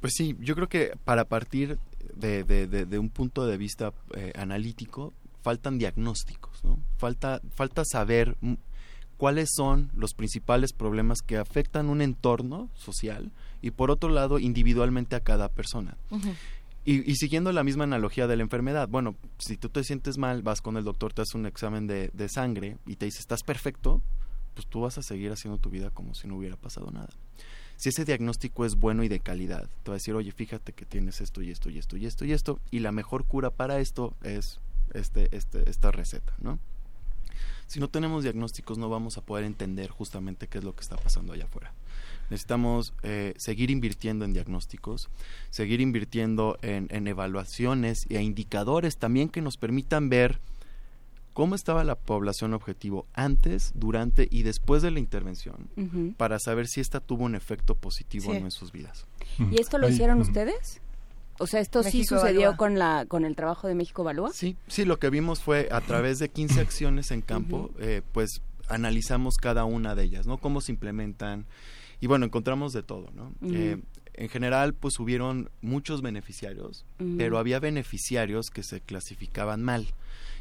Pues 0.00 0.12
sí, 0.16 0.36
yo 0.40 0.54
creo 0.54 0.68
que 0.68 0.92
para 1.04 1.24
partir 1.24 1.78
de, 2.14 2.44
de, 2.44 2.98
un 2.98 3.10
punto 3.10 3.46
de 3.46 3.56
vista 3.56 3.92
analítico, 4.36 5.12
faltan 5.42 5.78
diagnósticos, 5.78 6.64
¿no? 6.64 6.78
Falta, 6.96 7.40
falta 7.54 7.82
saber 7.84 8.36
cuáles 9.16 9.50
son 9.54 9.90
los 9.94 10.14
principales 10.14 10.72
problemas 10.72 11.20
que 11.20 11.36
afectan 11.36 11.90
un 11.90 12.00
entorno 12.00 12.70
social 12.74 13.32
y 13.62 13.70
por 13.70 13.90
otro 13.90 14.10
lado 14.10 14.38
individualmente 14.38 15.16
a 15.16 15.20
cada 15.20 15.48
persona. 15.48 15.96
y, 16.84 17.14
siguiendo 17.16 17.52
la 17.52 17.64
misma 17.64 17.84
analogía 17.84 18.26
de 18.26 18.36
la 18.36 18.42
enfermedad, 18.42 18.88
bueno, 18.88 19.16
si 19.38 19.56
tú 19.56 19.68
te 19.68 19.84
sientes 19.84 20.16
mal, 20.16 20.42
vas 20.42 20.62
con 20.62 20.76
el 20.76 20.84
doctor, 20.84 21.12
te 21.12 21.22
hace 21.22 21.36
un 21.36 21.46
examen 21.46 21.86
de, 21.86 22.28
sangre 22.28 22.78
y 22.86 22.96
te 22.96 23.04
dice, 23.04 23.20
estás 23.20 23.42
perfecto, 23.42 24.00
pues 24.54 24.66
tú 24.66 24.80
vas 24.80 24.96
a 24.98 25.02
seguir 25.02 25.30
haciendo 25.30 25.58
tu 25.58 25.70
vida 25.70 25.90
como 25.90 26.14
si 26.14 26.26
no 26.26 26.36
hubiera 26.36 26.56
pasado 26.56 26.90
nada. 26.90 27.10
Si 27.76 27.90
ese 27.90 28.04
diagnóstico 28.04 28.64
es 28.64 28.74
bueno 28.74 29.04
y 29.04 29.08
de 29.08 29.20
calidad, 29.20 29.68
te 29.82 29.90
va 29.90 29.94
a 29.94 29.98
decir, 29.98 30.14
oye, 30.14 30.32
fíjate 30.32 30.72
que 30.72 30.84
tienes 30.84 31.20
esto 31.20 31.42
y 31.42 31.50
esto 31.50 31.70
y 31.70 31.78
esto 31.78 31.96
y 31.96 32.06
esto 32.06 32.24
y 32.24 32.32
esto, 32.32 32.58
y 32.70 32.80
la 32.80 32.90
mejor 32.90 33.24
cura 33.24 33.50
para 33.50 33.78
esto 33.78 34.16
es 34.22 34.58
este, 34.94 35.28
este, 35.36 35.68
esta 35.68 35.92
receta, 35.92 36.34
¿no? 36.40 36.58
Si 37.68 37.80
no 37.80 37.88
tenemos 37.88 38.22
diagnósticos 38.22 38.78
no 38.78 38.88
vamos 38.88 39.18
a 39.18 39.20
poder 39.20 39.44
entender 39.44 39.90
justamente 39.90 40.48
qué 40.48 40.56
es 40.56 40.64
lo 40.64 40.74
que 40.74 40.80
está 40.80 40.96
pasando 40.96 41.34
allá 41.34 41.44
afuera. 41.44 41.72
Necesitamos 42.30 42.92
eh, 43.02 43.34
seguir 43.36 43.70
invirtiendo 43.70 44.24
en 44.24 44.32
diagnósticos, 44.32 45.08
seguir 45.50 45.80
invirtiendo 45.80 46.58
en, 46.62 47.06
evaluaciones 47.06 48.06
e 48.10 48.20
indicadores 48.22 48.96
también 48.98 49.28
que 49.28 49.40
nos 49.40 49.56
permitan 49.56 50.08
ver 50.08 50.40
cómo 51.32 51.54
estaba 51.54 51.84
la 51.84 51.94
población 51.94 52.52
objetivo 52.52 53.06
antes, 53.14 53.72
durante 53.74 54.28
y 54.30 54.42
después 54.42 54.82
de 54.82 54.90
la 54.90 54.98
intervención 54.98 55.68
para 56.16 56.38
saber 56.38 56.66
si 56.66 56.80
esta 56.80 57.00
tuvo 57.00 57.24
un 57.24 57.34
efecto 57.34 57.74
positivo 57.74 58.34
en 58.34 58.50
sus 58.50 58.72
vidas. 58.72 59.06
¿Y 59.50 59.60
esto 59.60 59.78
lo 59.78 59.88
hicieron 59.88 60.20
ustedes? 60.20 60.80
O 61.38 61.46
sea, 61.46 61.60
esto 61.60 61.82
sí 61.82 62.04
sucedió 62.04 62.56
con 62.56 62.78
la 62.78 63.06
con 63.06 63.24
el 63.24 63.36
trabajo 63.36 63.68
de 63.68 63.74
México 63.74 64.02
Evalúa. 64.02 64.32
Sí, 64.32 64.56
sí, 64.66 64.84
lo 64.84 64.98
que 64.98 65.08
vimos 65.08 65.40
fue 65.40 65.68
a 65.70 65.80
través 65.80 66.18
de 66.18 66.28
15 66.28 66.60
acciones 66.60 67.10
en 67.12 67.22
campo, 67.22 67.70
eh, 67.78 68.02
pues 68.12 68.42
analizamos 68.68 69.36
cada 69.36 69.64
una 69.64 69.94
de 69.94 70.04
ellas, 70.04 70.26
¿no? 70.26 70.38
Cómo 70.38 70.60
se 70.60 70.72
implementan 70.72 71.46
y 72.00 72.06
bueno, 72.06 72.26
encontramos 72.26 72.72
de 72.72 72.82
todo, 72.82 73.10
¿no? 73.14 73.32
Eh, 73.42 73.80
en 74.14 74.28
general, 74.28 74.74
pues 74.74 74.98
hubieron 74.98 75.48
muchos 75.62 76.02
beneficiarios, 76.02 76.84
pero 77.16 77.38
había 77.38 77.60
beneficiarios 77.60 78.50
que 78.50 78.64
se 78.64 78.80
clasificaban 78.80 79.62
mal. 79.62 79.86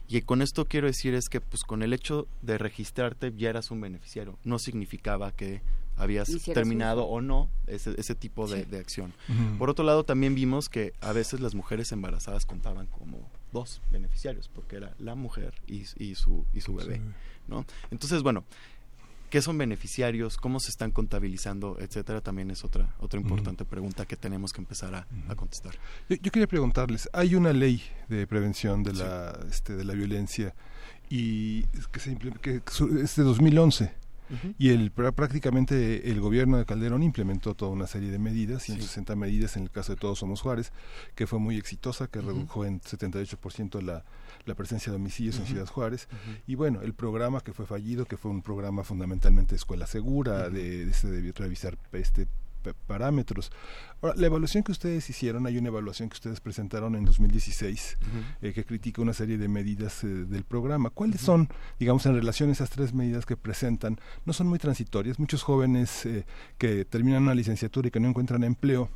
Y 0.08 0.22
con 0.22 0.42
esto 0.42 0.66
quiero 0.66 0.88
decir 0.88 1.14
es 1.14 1.30
que 1.30 1.42
pues 1.42 1.64
con 1.64 1.84
el 1.84 1.94
hecho 1.94 2.28
de 2.42 2.58
registrarte 2.58 3.34
ya 3.36 3.50
eras 3.50 3.70
un 3.72 3.82
beneficiario, 3.82 4.40
no 4.44 4.58
significaba 4.58 5.32
que 5.32 5.62
habías 5.98 6.30
terminado 6.54 7.06
o 7.06 7.22
no 7.22 7.50
ese, 7.66 7.94
ese 7.98 8.16
tipo 8.16 8.48
de, 8.48 8.66
acción. 8.80 9.14
Por 9.58 9.70
otro 9.70 9.84
lado, 9.84 10.04
también 10.04 10.34
vimos 10.34 10.70
que 10.70 10.94
a 11.02 11.12
veces 11.12 11.40
las 11.40 11.56
mujeres 11.56 11.92
embarazadas 11.92 12.46
contaban 12.46 12.88
como 12.88 13.30
dos 13.52 13.82
beneficiarios, 13.92 14.48
porque 14.48 14.78
era 14.78 14.96
la 15.00 15.16
mujer 15.16 15.54
y, 15.68 15.84
y 15.98 16.16
su, 16.16 16.46
y 16.54 16.62
su 16.62 16.76
bebé, 16.76 17.02
¿no? 17.48 17.66
Entonces, 17.92 18.22
bueno, 18.24 18.44
¿qué 19.30 19.42
son 19.42 19.58
beneficiarios? 19.58 20.38
¿Cómo 20.38 20.60
se 20.60 20.70
están 20.70 20.92
contabilizando? 20.92 21.78
Etcétera, 21.80 22.22
también 22.22 22.52
es 22.52 22.64
otra, 22.64 22.96
otra 23.00 23.20
importante 23.20 23.66
pregunta 23.66 24.06
que 24.06 24.16
tenemos 24.16 24.54
que 24.54 24.62
empezar 24.62 24.96
a, 24.96 25.36
contestar. 25.36 25.76
Yo, 26.10 26.18
quería 26.32 26.48
preguntarles, 26.48 27.10
hay 27.14 27.36
una 27.36 27.54
ley 27.54 27.82
de 28.10 28.26
prevención 28.28 28.84
de, 28.84 28.94
la, 28.94 29.38
este, 29.50 29.76
de 29.76 29.84
la 29.84 29.94
violencia 29.94 30.56
y 31.10 31.64
que, 31.92 32.00
se, 32.00 32.18
que 32.42 32.62
es 33.02 33.16
de 33.16 33.24
2011 33.24 34.08
y 34.58 34.70
el, 34.70 34.92
prácticamente 34.92 36.12
el 36.12 36.20
gobierno 36.20 36.58
de 36.58 36.66
Calderón 36.66 37.02
implementó 37.02 37.54
toda 37.56 37.72
una 37.72 37.88
serie 37.88 38.12
de 38.12 38.20
medidas, 38.20 38.64
160 38.64 39.16
medidas 39.16 39.56
en 39.56 39.64
el 39.64 39.72
caso 39.72 39.94
de 39.94 40.00
Todos 40.00 40.20
Somos 40.20 40.42
Juárez, 40.42 40.74
que 41.16 41.28
fue 41.28 41.40
muy 41.40 41.58
exitosa, 41.58 42.08
que 42.08 42.20
redujo 42.20 42.66
en 42.66 42.82
78% 42.82 43.82
la, 43.82 44.04
la 44.48 44.56
presencia 44.56 44.92
de 44.92 44.96
homicidios 44.96 45.38
en 45.40 45.46
Ciudad 45.46 45.68
Juárez. 45.68 46.08
Y 46.46 46.56
bueno, 46.56 46.82
el 46.82 46.94
programa 46.94 47.42
que 47.42 47.54
fue 47.54 47.66
fallido, 47.66 48.06
que 48.06 48.18
fue 48.18 48.32
un 48.32 48.42
programa 48.42 48.84
fundamentalmente 48.84 49.52
de 49.52 49.58
escuela 49.58 49.88
segura, 49.88 50.50
de, 50.50 50.86
de, 50.86 50.92
este, 50.92 51.10
de 51.10 51.32
revisar 51.34 51.78
este 51.92 52.28
parámetros. 52.74 53.52
Ahora, 54.02 54.16
la 54.16 54.28
evaluación 54.28 54.64
que 54.64 54.72
ustedes 54.72 55.10
hicieron, 55.10 55.46
hay 55.48 55.58
una 55.58 55.68
evaluación 55.68 56.10
que 56.10 56.16
ustedes 56.16 56.40
presentaron 56.40 56.96
en 56.96 57.06
2016 57.06 57.98
eh, 58.42 58.54
que 58.54 58.66
critica 58.66 59.02
una 59.02 59.14
serie 59.14 59.38
de 59.38 59.48
medidas 59.48 60.04
eh, 60.04 60.08
del 60.08 60.44
programa. 60.44 60.90
¿Cuáles 60.90 61.22
son, 61.22 61.50
digamos, 61.80 62.06
en 62.06 62.16
relación 62.16 62.50
a 62.50 62.52
esas 62.54 62.70
tres 62.70 62.94
medidas 62.94 63.26
que 63.26 63.38
presentan? 63.38 64.00
No 64.26 64.34
son 64.34 64.48
muy 64.48 64.60
transitorias. 64.60 65.20
Muchos 65.20 65.44
jóvenes 65.44 66.06
eh, 66.06 66.26
que 66.58 66.86
terminan 66.86 67.24
una 67.24 67.36
licenciatura 67.36 67.88
y 67.88 67.92
que 67.92 68.00
no 68.00 68.10
encuentran 68.10 68.44
empleo 68.44 68.90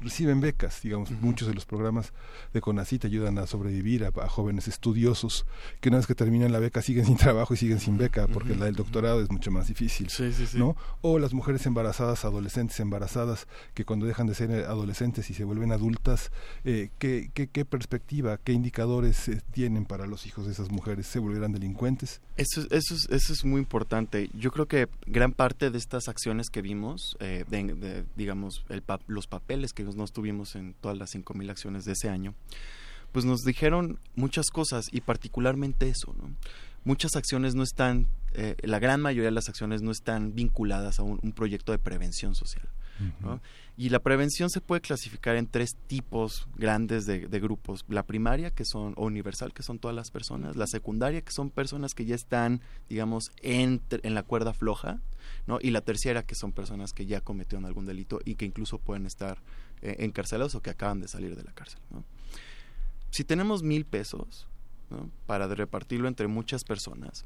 reciben 0.00 0.40
becas, 0.40 0.80
digamos, 0.82 1.10
muchos 1.20 1.48
de 1.48 1.54
los 1.54 1.64
programas 1.64 2.12
de 2.52 2.60
CONACIT 2.60 3.04
ayudan 3.04 3.38
a 3.38 3.46
sobrevivir 3.46 4.04
a, 4.04 4.28
jóvenes 4.28 4.68
estudiosos 4.68 5.46
que 5.80 5.88
una 5.88 5.98
vez 5.98 6.06
que 6.06 6.14
terminan 6.14 6.52
la 6.52 6.58
beca 6.58 6.82
siguen 6.82 7.06
sin 7.06 7.16
trabajo 7.16 7.54
y 7.54 7.56
siguen 7.56 7.80
sin 7.80 7.98
beca 7.98 8.26
porque 8.26 8.54
la 8.54 8.66
del 8.66 8.76
doctorado 8.76 9.22
es 9.22 9.30
mucho 9.30 9.50
más 9.50 9.68
difícil, 9.68 10.08
¿no? 10.54 10.76
O 11.02 11.18
las 11.18 11.32
mujeres 11.32 11.66
embarazadas, 11.66 12.24
adolescentes 12.24 12.80
embarazadas 12.80 13.46
que 13.74 13.84
cuando 13.84 14.06
dejan 14.06 14.26
de 14.26 14.34
ser 14.34 14.50
adolescentes 14.64 15.30
y 15.30 15.34
se 15.34 15.44
vuelven 15.44 15.72
adultas, 15.72 16.30
eh, 16.64 16.90
¿qué, 16.98 17.30
qué, 17.32 17.64
perspectiva, 17.64 18.38
qué 18.38 18.52
indicadores 18.52 19.28
eh, 19.28 19.40
tienen 19.52 19.84
para 19.84 20.06
los 20.06 20.26
hijos 20.26 20.46
de 20.46 20.52
esas 20.52 20.70
mujeres? 20.70 21.06
¿Se 21.06 21.18
volverán 21.18 21.52
delincuentes? 21.52 22.20
Eso, 22.36 22.62
eso, 22.70 22.94
es, 22.94 23.08
eso 23.10 23.32
es 23.32 23.44
muy 23.44 23.60
importante. 23.60 24.30
Yo 24.34 24.50
creo 24.50 24.66
que 24.66 24.88
gran 25.06 25.32
parte 25.32 25.70
de 25.70 25.78
estas 25.78 26.08
acciones 26.08 26.50
que 26.50 26.62
vimos, 26.62 27.16
eh, 27.20 27.44
de, 27.48 28.04
digamos, 28.16 28.64
el 28.68 28.82
los 29.06 29.26
papeles 29.26 29.72
que 29.72 29.84
nos 29.96 30.12
tuvimos 30.12 30.54
en 30.56 30.74
todas 30.74 30.96
las 30.98 31.14
5.000 31.14 31.50
acciones 31.50 31.84
de 31.84 31.92
ese 31.92 32.08
año, 32.08 32.34
pues 33.12 33.24
nos 33.24 33.40
dijeron 33.42 33.98
muchas 34.14 34.50
cosas 34.50 34.88
y 34.92 35.00
particularmente 35.00 35.88
eso, 35.88 36.14
¿no? 36.16 36.34
Muchas 36.84 37.14
acciones 37.14 37.54
no 37.54 37.62
están, 37.62 38.06
eh, 38.32 38.56
la 38.62 38.78
gran 38.78 39.02
mayoría 39.02 39.26
de 39.28 39.34
las 39.34 39.48
acciones 39.48 39.82
no 39.82 39.90
están 39.90 40.34
vinculadas 40.34 40.98
a 40.98 41.02
un, 41.02 41.18
proyecto 41.32 41.72
de 41.72 41.78
prevención 41.78 42.34
social. 42.34 42.68
Y 43.76 43.88
la 43.88 44.00
prevención 44.00 44.50
se 44.50 44.60
puede 44.60 44.80
clasificar 44.80 45.36
en 45.36 45.46
tres 45.46 45.70
tipos 45.86 46.46
grandes 46.56 47.06
de, 47.06 47.40
grupos. 47.40 47.84
La 47.88 48.02
primaria, 48.02 48.50
que 48.50 48.64
son, 48.64 48.94
o 48.96 49.06
universal, 49.06 49.54
que 49.54 49.62
son 49.62 49.78
todas 49.78 49.94
las 49.94 50.10
personas. 50.10 50.56
La 50.56 50.66
secundaria, 50.66 51.22
que 51.22 51.32
son 51.32 51.50
personas 51.50 51.94
que 51.94 52.04
ya 52.04 52.14
están, 52.14 52.60
digamos, 52.88 53.30
en, 53.42 53.80
la 54.02 54.22
cuerda 54.22 54.52
floja. 54.52 55.00
¿no? 55.46 55.58
Y 55.62 55.70
la 55.70 55.80
tercera, 55.80 56.24
que 56.24 56.34
son 56.34 56.52
personas 56.52 56.92
que 56.92 57.06
ya 57.06 57.20
cometieron 57.20 57.64
algún 57.64 57.86
delito 57.86 58.20
y 58.24 58.34
que 58.34 58.44
incluso 58.44 58.78
pueden 58.78 59.06
estar 59.06 59.38
eh, 59.82 59.96
encarcelados 60.00 60.54
o 60.54 60.60
que 60.60 60.70
acaban 60.70 61.00
de 61.00 61.08
salir 61.08 61.36
de 61.36 61.42
la 61.42 61.52
cárcel. 61.52 61.80
Si 63.10 63.24
tenemos 63.24 63.62
mil 63.62 63.84
pesos 63.84 64.46
para 65.26 65.46
repartirlo 65.46 66.08
entre 66.08 66.26
muchas 66.26 66.64
personas, 66.64 67.24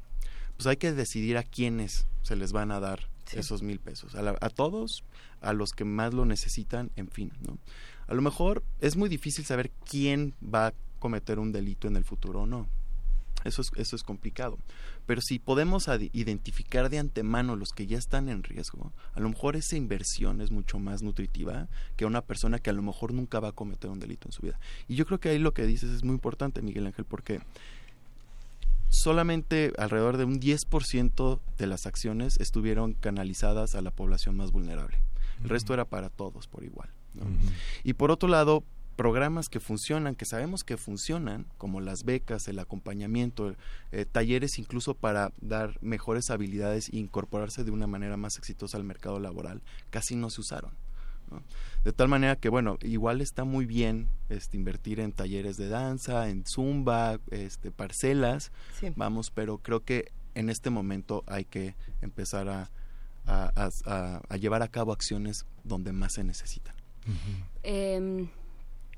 pues 0.57 0.67
hay 0.67 0.77
que 0.77 0.91
decidir 0.93 1.37
a 1.37 1.43
quiénes 1.43 2.07
se 2.21 2.35
les 2.35 2.51
van 2.51 2.71
a 2.71 2.79
dar 2.79 3.09
sí. 3.25 3.39
esos 3.39 3.61
mil 3.61 3.79
pesos. 3.79 4.15
A, 4.15 4.21
la, 4.21 4.37
a, 4.41 4.49
todos, 4.49 5.03
a 5.41 5.53
los 5.53 5.71
que 5.71 5.85
más 5.85 6.13
lo 6.13 6.25
necesitan, 6.25 6.91
en 6.95 7.09
fin. 7.09 7.31
¿no? 7.45 7.57
A 8.07 8.13
lo 8.13 8.21
mejor 8.21 8.63
es 8.81 8.95
muy 8.95 9.09
difícil 9.09 9.45
saber 9.45 9.71
quién 9.89 10.33
va 10.41 10.67
a 10.67 10.73
cometer 10.99 11.39
un 11.39 11.51
delito 11.51 11.87
en 11.87 11.95
el 11.97 12.03
futuro 12.03 12.41
o 12.41 12.45
no. 12.45 12.67
Eso 13.43 13.61
es, 13.61 13.71
eso 13.75 13.95
es 13.95 14.01
complicado. 14.01 14.57
Pero 15.05 15.21
si 15.21 15.37
podemos 15.37 15.87
identificar 16.13 16.89
de 16.89 16.97
antemano 16.97 17.55
los 17.55 17.73
que 17.73 17.85
ya 17.85 17.97
están 17.97 18.27
en 18.27 18.41
riesgo, 18.41 18.91
a 19.13 19.19
lo 19.19 19.29
mejor 19.29 19.55
esa 19.55 19.77
inversión 19.77 20.41
es 20.41 20.49
mucho 20.49 20.79
más 20.79 21.03
nutritiva 21.03 21.67
que 21.95 22.05
una 22.05 22.21
persona 22.21 22.57
que 22.57 22.71
a 22.71 22.73
lo 22.73 22.81
mejor 22.81 23.13
nunca 23.13 23.39
va 23.39 23.49
a 23.49 23.51
cometer 23.51 23.91
un 23.91 23.99
delito 23.99 24.27
en 24.27 24.31
su 24.31 24.41
vida. 24.41 24.59
Y 24.87 24.95
yo 24.95 25.05
creo 25.05 25.19
que 25.19 25.29
ahí 25.29 25.37
lo 25.37 25.53
que 25.53 25.67
dices 25.67 25.91
es 25.91 26.03
muy 26.03 26.15
importante, 26.15 26.63
Miguel 26.63 26.87
Ángel, 26.87 27.05
porque 27.05 27.39
solamente 28.95 29.73
alrededor 29.77 30.17
de 30.17 30.25
un 30.25 30.39
10% 30.39 31.39
de 31.57 31.67
las 31.67 31.85
acciones 31.85 32.37
estuvieron 32.39 32.93
canalizadas 32.93 33.75
a 33.75 33.81
la 33.81 33.91
población 33.91 34.35
más 34.35 34.51
vulnerable. 34.51 34.97
El 35.39 35.45
uh 35.45 35.47
-huh. 35.47 35.49
resto 35.49 35.73
era 35.73 35.85
para 35.85 36.09
todos 36.09 36.47
por 36.47 36.63
igual. 36.63 36.89
¿no? 37.13 37.23
Uh 37.23 37.27
-huh. 37.27 37.51
Y 37.83 37.93
por 37.93 38.11
otro 38.11 38.29
lado, 38.29 38.63
programas 38.95 39.49
que 39.49 39.59
funcionan, 39.59 40.15
que 40.15 40.25
sabemos 40.25 40.63
que 40.63 40.77
funcionan, 40.77 41.45
como 41.57 41.81
las 41.81 42.03
becas, 42.03 42.47
el 42.47 42.59
acompañamiento, 42.59 43.55
eh, 43.91 44.05
talleres 44.05 44.57
incluso 44.57 44.93
para 44.93 45.31
dar 45.41 45.77
mejores 45.81 46.29
habilidades 46.29 46.89
e 46.89 46.97
incorporarse 46.97 47.63
de 47.63 47.71
una 47.71 47.87
manera 47.87 48.17
más 48.17 48.37
exitosa 48.37 48.77
al 48.77 48.83
mercado 48.83 49.19
laboral, 49.19 49.61
casi 49.89 50.15
no 50.15 50.29
se 50.29 50.41
usaron. 50.41 50.71
¿No? 51.29 51.41
De 51.83 51.93
tal 51.93 52.07
manera 52.07 52.35
que, 52.35 52.49
bueno, 52.49 52.77
igual 52.81 53.21
está 53.21 53.43
muy 53.43 53.65
bien 53.65 54.09
este, 54.29 54.57
invertir 54.57 54.99
en 54.99 55.11
talleres 55.11 55.57
de 55.57 55.69
danza, 55.69 56.29
en 56.29 56.45
zumba, 56.45 57.19
este, 57.31 57.71
parcelas, 57.71 58.51
sí. 58.79 58.91
vamos, 58.95 59.31
pero 59.31 59.59
creo 59.59 59.83
que 59.83 60.11
en 60.33 60.49
este 60.49 60.69
momento 60.69 61.23
hay 61.27 61.45
que 61.45 61.75
empezar 62.01 62.49
a, 62.49 62.71
a, 63.25 63.51
a, 63.85 64.21
a 64.27 64.37
llevar 64.37 64.61
a 64.61 64.67
cabo 64.67 64.91
acciones 64.91 65.45
donde 65.63 65.93
más 65.93 66.13
se 66.13 66.23
necesitan. 66.23 66.75
Uh 67.07 67.11
-huh. 67.11 67.45
eh, 67.63 68.27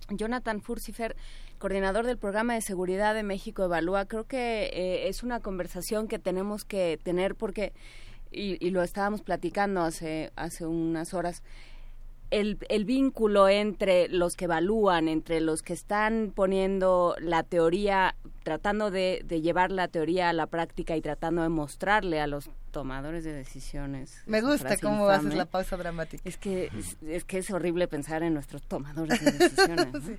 Jonathan 0.09 0.61
Furcifer, 0.61 1.15
coordinador 1.57 2.05
del 2.05 2.17
programa 2.17 2.53
de 2.53 2.61
seguridad 2.61 3.13
de 3.13 3.23
México 3.23 3.63
Evalúa, 3.63 4.05
creo 4.05 4.25
que 4.25 4.69
eh, 4.73 5.07
es 5.09 5.23
una 5.23 5.39
conversación 5.39 6.07
que 6.07 6.19
tenemos 6.19 6.65
que 6.65 6.99
tener 7.03 7.35
porque, 7.35 7.73
y, 8.31 8.63
y, 8.65 8.71
lo 8.71 8.83
estábamos 8.83 9.21
platicando 9.21 9.81
hace, 9.81 10.31
hace 10.35 10.65
unas 10.65 11.13
horas, 11.13 11.43
el, 12.31 12.57
el, 12.69 12.85
vínculo 12.85 13.47
entre 13.47 14.09
los 14.09 14.35
que 14.35 14.45
evalúan, 14.45 15.07
entre 15.07 15.39
los 15.39 15.61
que 15.61 15.73
están 15.73 16.31
poniendo 16.35 17.15
la 17.19 17.43
teoría, 17.43 18.15
tratando 18.43 18.91
de, 18.91 19.21
de, 19.25 19.41
llevar 19.41 19.71
la 19.71 19.87
teoría 19.87 20.29
a 20.29 20.33
la 20.33 20.47
práctica 20.47 20.95
y 20.95 21.01
tratando 21.01 21.41
de 21.43 21.49
mostrarle 21.49 22.19
a 22.19 22.27
los 22.27 22.49
tomadores 22.71 23.23
de 23.23 23.33
decisiones. 23.33 24.21
Me 24.25 24.41
gusta 24.41 24.77
cómo 24.77 25.05
infame. 25.05 25.27
haces 25.27 25.35
la 25.35 25.45
pausa 25.45 25.77
dramática. 25.77 26.21
Es 26.25 26.37
que 26.37 26.69
es, 26.77 26.97
es, 27.01 27.23
que 27.23 27.39
es 27.39 27.49
horrible 27.49 27.87
pensar 27.87 28.23
en 28.23 28.33
nuestros 28.33 28.61
tomadores 28.63 29.23
de 29.23 29.31
decisiones. 29.31 29.93
¿no? 29.93 30.01
sí. 30.05 30.17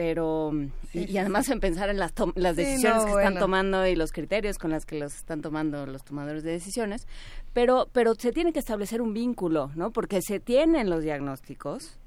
Pero, 0.00 0.52
sí, 0.92 1.04
y, 1.06 1.12
y, 1.12 1.18
además 1.18 1.50
en 1.50 1.60
pensar 1.60 1.90
en 1.90 1.98
las, 1.98 2.14
las 2.34 2.56
decisiones 2.56 3.02
sí, 3.02 3.04
no, 3.04 3.04
que 3.04 3.12
bueno. 3.12 3.28
están 3.28 3.38
tomando 3.38 3.86
y 3.86 3.94
los 3.94 4.12
criterios 4.12 4.56
con 4.56 4.70
los 4.70 4.86
que 4.86 4.98
los 4.98 5.14
están 5.14 5.42
tomando 5.42 5.84
los 5.84 6.04
tomadores 6.04 6.42
de 6.42 6.52
decisiones, 6.52 7.06
pero, 7.52 7.86
pero 7.92 8.14
se 8.14 8.32
tiene 8.32 8.54
que 8.54 8.60
establecer 8.60 9.02
un 9.02 9.12
vínculo, 9.12 9.70
¿no? 9.74 9.90
Porque 9.90 10.22
se 10.22 10.40
tienen 10.40 10.88
los 10.88 11.02
diagnósticos, 11.02 11.98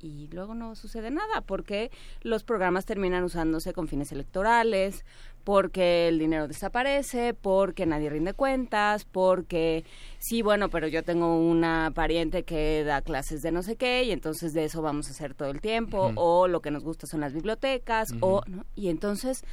y 0.00 0.28
luego 0.28 0.54
no 0.54 0.76
sucede 0.76 1.10
nada 1.10 1.42
porque 1.42 1.90
los 2.22 2.42
programas 2.42 2.86
terminan 2.86 3.22
usándose 3.22 3.74
con 3.74 3.86
fines 3.86 4.12
electorales, 4.12 5.04
porque 5.46 6.08
el 6.08 6.18
dinero 6.18 6.48
desaparece, 6.48 7.32
porque 7.32 7.86
nadie 7.86 8.10
rinde 8.10 8.34
cuentas, 8.34 9.04
porque 9.04 9.84
sí, 10.18 10.42
bueno, 10.42 10.70
pero 10.70 10.88
yo 10.88 11.04
tengo 11.04 11.38
una 11.38 11.92
pariente 11.94 12.42
que 12.42 12.82
da 12.82 13.00
clases 13.00 13.42
de 13.42 13.52
no 13.52 13.62
sé 13.62 13.76
qué 13.76 14.02
y 14.02 14.10
entonces 14.10 14.54
de 14.54 14.64
eso 14.64 14.82
vamos 14.82 15.06
a 15.06 15.12
hacer 15.12 15.34
todo 15.34 15.50
el 15.50 15.60
tiempo, 15.60 16.08
uh 16.08 16.10
-huh. 16.10 16.14
o 16.16 16.48
lo 16.48 16.62
que 16.62 16.72
nos 16.72 16.82
gusta 16.82 17.06
son 17.06 17.20
las 17.20 17.32
bibliotecas, 17.32 18.10
uh 18.10 18.16
-huh. 18.16 18.18
o 18.22 18.42
¿no? 18.48 18.64
y 18.74 18.88
entonces 18.88 19.44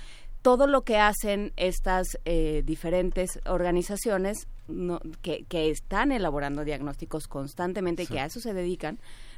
todo 0.41 0.65
lo 0.65 0.81
que 0.81 0.97
hacen 0.97 1.53
estas 1.57 2.17
eh, 2.25 2.63
diferentes 2.65 3.39
organizaciones 3.45 4.47
no, 4.67 4.99
que, 5.21 5.45
que, 5.47 5.69
están 5.69 6.11
elaborando 6.11 6.63
diagnósticos 6.63 7.27
constantemente, 7.27 8.07
sí. 8.07 8.13
que 8.13 8.19
a 8.19 8.25
eso 8.25 8.39
se 8.39 8.55
dedican, 8.55 8.97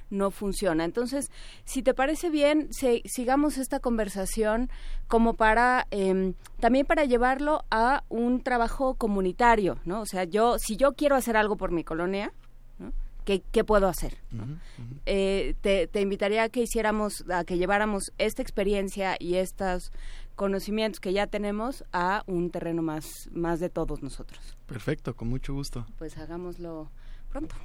no 0.10 0.32
funciona. 0.32 0.84
Entonces, 0.84 1.32
si 1.64 1.84
te 1.84 1.94
parece 1.94 2.30
bien, 2.30 2.68
se, 2.72 3.02
sigamos 3.06 3.58
esta 3.58 3.80
conversación 3.80 4.70
como 5.08 5.34
para 5.34 5.88
eh, 5.92 6.34
también 6.60 6.86
para 6.86 7.06
llevarlo 7.06 7.64
a 7.72 8.04
un 8.10 8.42
trabajo 8.42 8.96
comunitario, 8.96 9.78
¿no? 9.86 10.02
O 10.02 10.06
sea, 10.06 10.24
yo 10.24 10.58
si 10.60 10.78
yo 10.78 10.94
quiero 10.94 11.16
hacer 11.16 11.38
algo 11.38 11.58
por 11.58 11.72
mi 11.72 11.84
colonia, 11.84 12.32
¿no? 12.80 12.92
¿Qué, 13.24 13.42
¿Qué, 13.52 13.64
puedo 13.64 13.88
hacer? 13.88 14.18
¿no? 14.32 14.44
Uh 14.44 14.46
-huh, 14.46 14.52
uh 14.52 14.82
-huh. 14.82 15.00
Eh, 15.08 15.56
te, 15.62 15.88
te, 15.88 16.02
invitaría 16.02 16.44
a 16.44 16.50
que 16.50 16.62
hiciéramos, 16.62 17.26
a 17.30 17.44
que 17.44 17.58
lleváramos 17.58 18.12
esta 18.20 18.44
experiencia 18.44 19.16
y 19.20 19.36
estos 19.36 19.92
conocimientos 20.36 21.00
que 21.00 21.14
ya 21.14 21.28
tenemos 21.28 21.84
a 21.92 22.24
un 22.28 22.52
terreno 22.52 22.82
más, 22.82 23.30
más 23.32 23.60
de 23.60 23.70
todos 23.70 24.04
nosotros. 24.04 24.58
Perfecto, 24.68 25.16
con 25.16 25.30
mucho 25.30 25.54
gusto. 25.54 25.86
Pues 25.98 26.18
hagámoslo 26.18 26.92
pronto. 27.30 27.56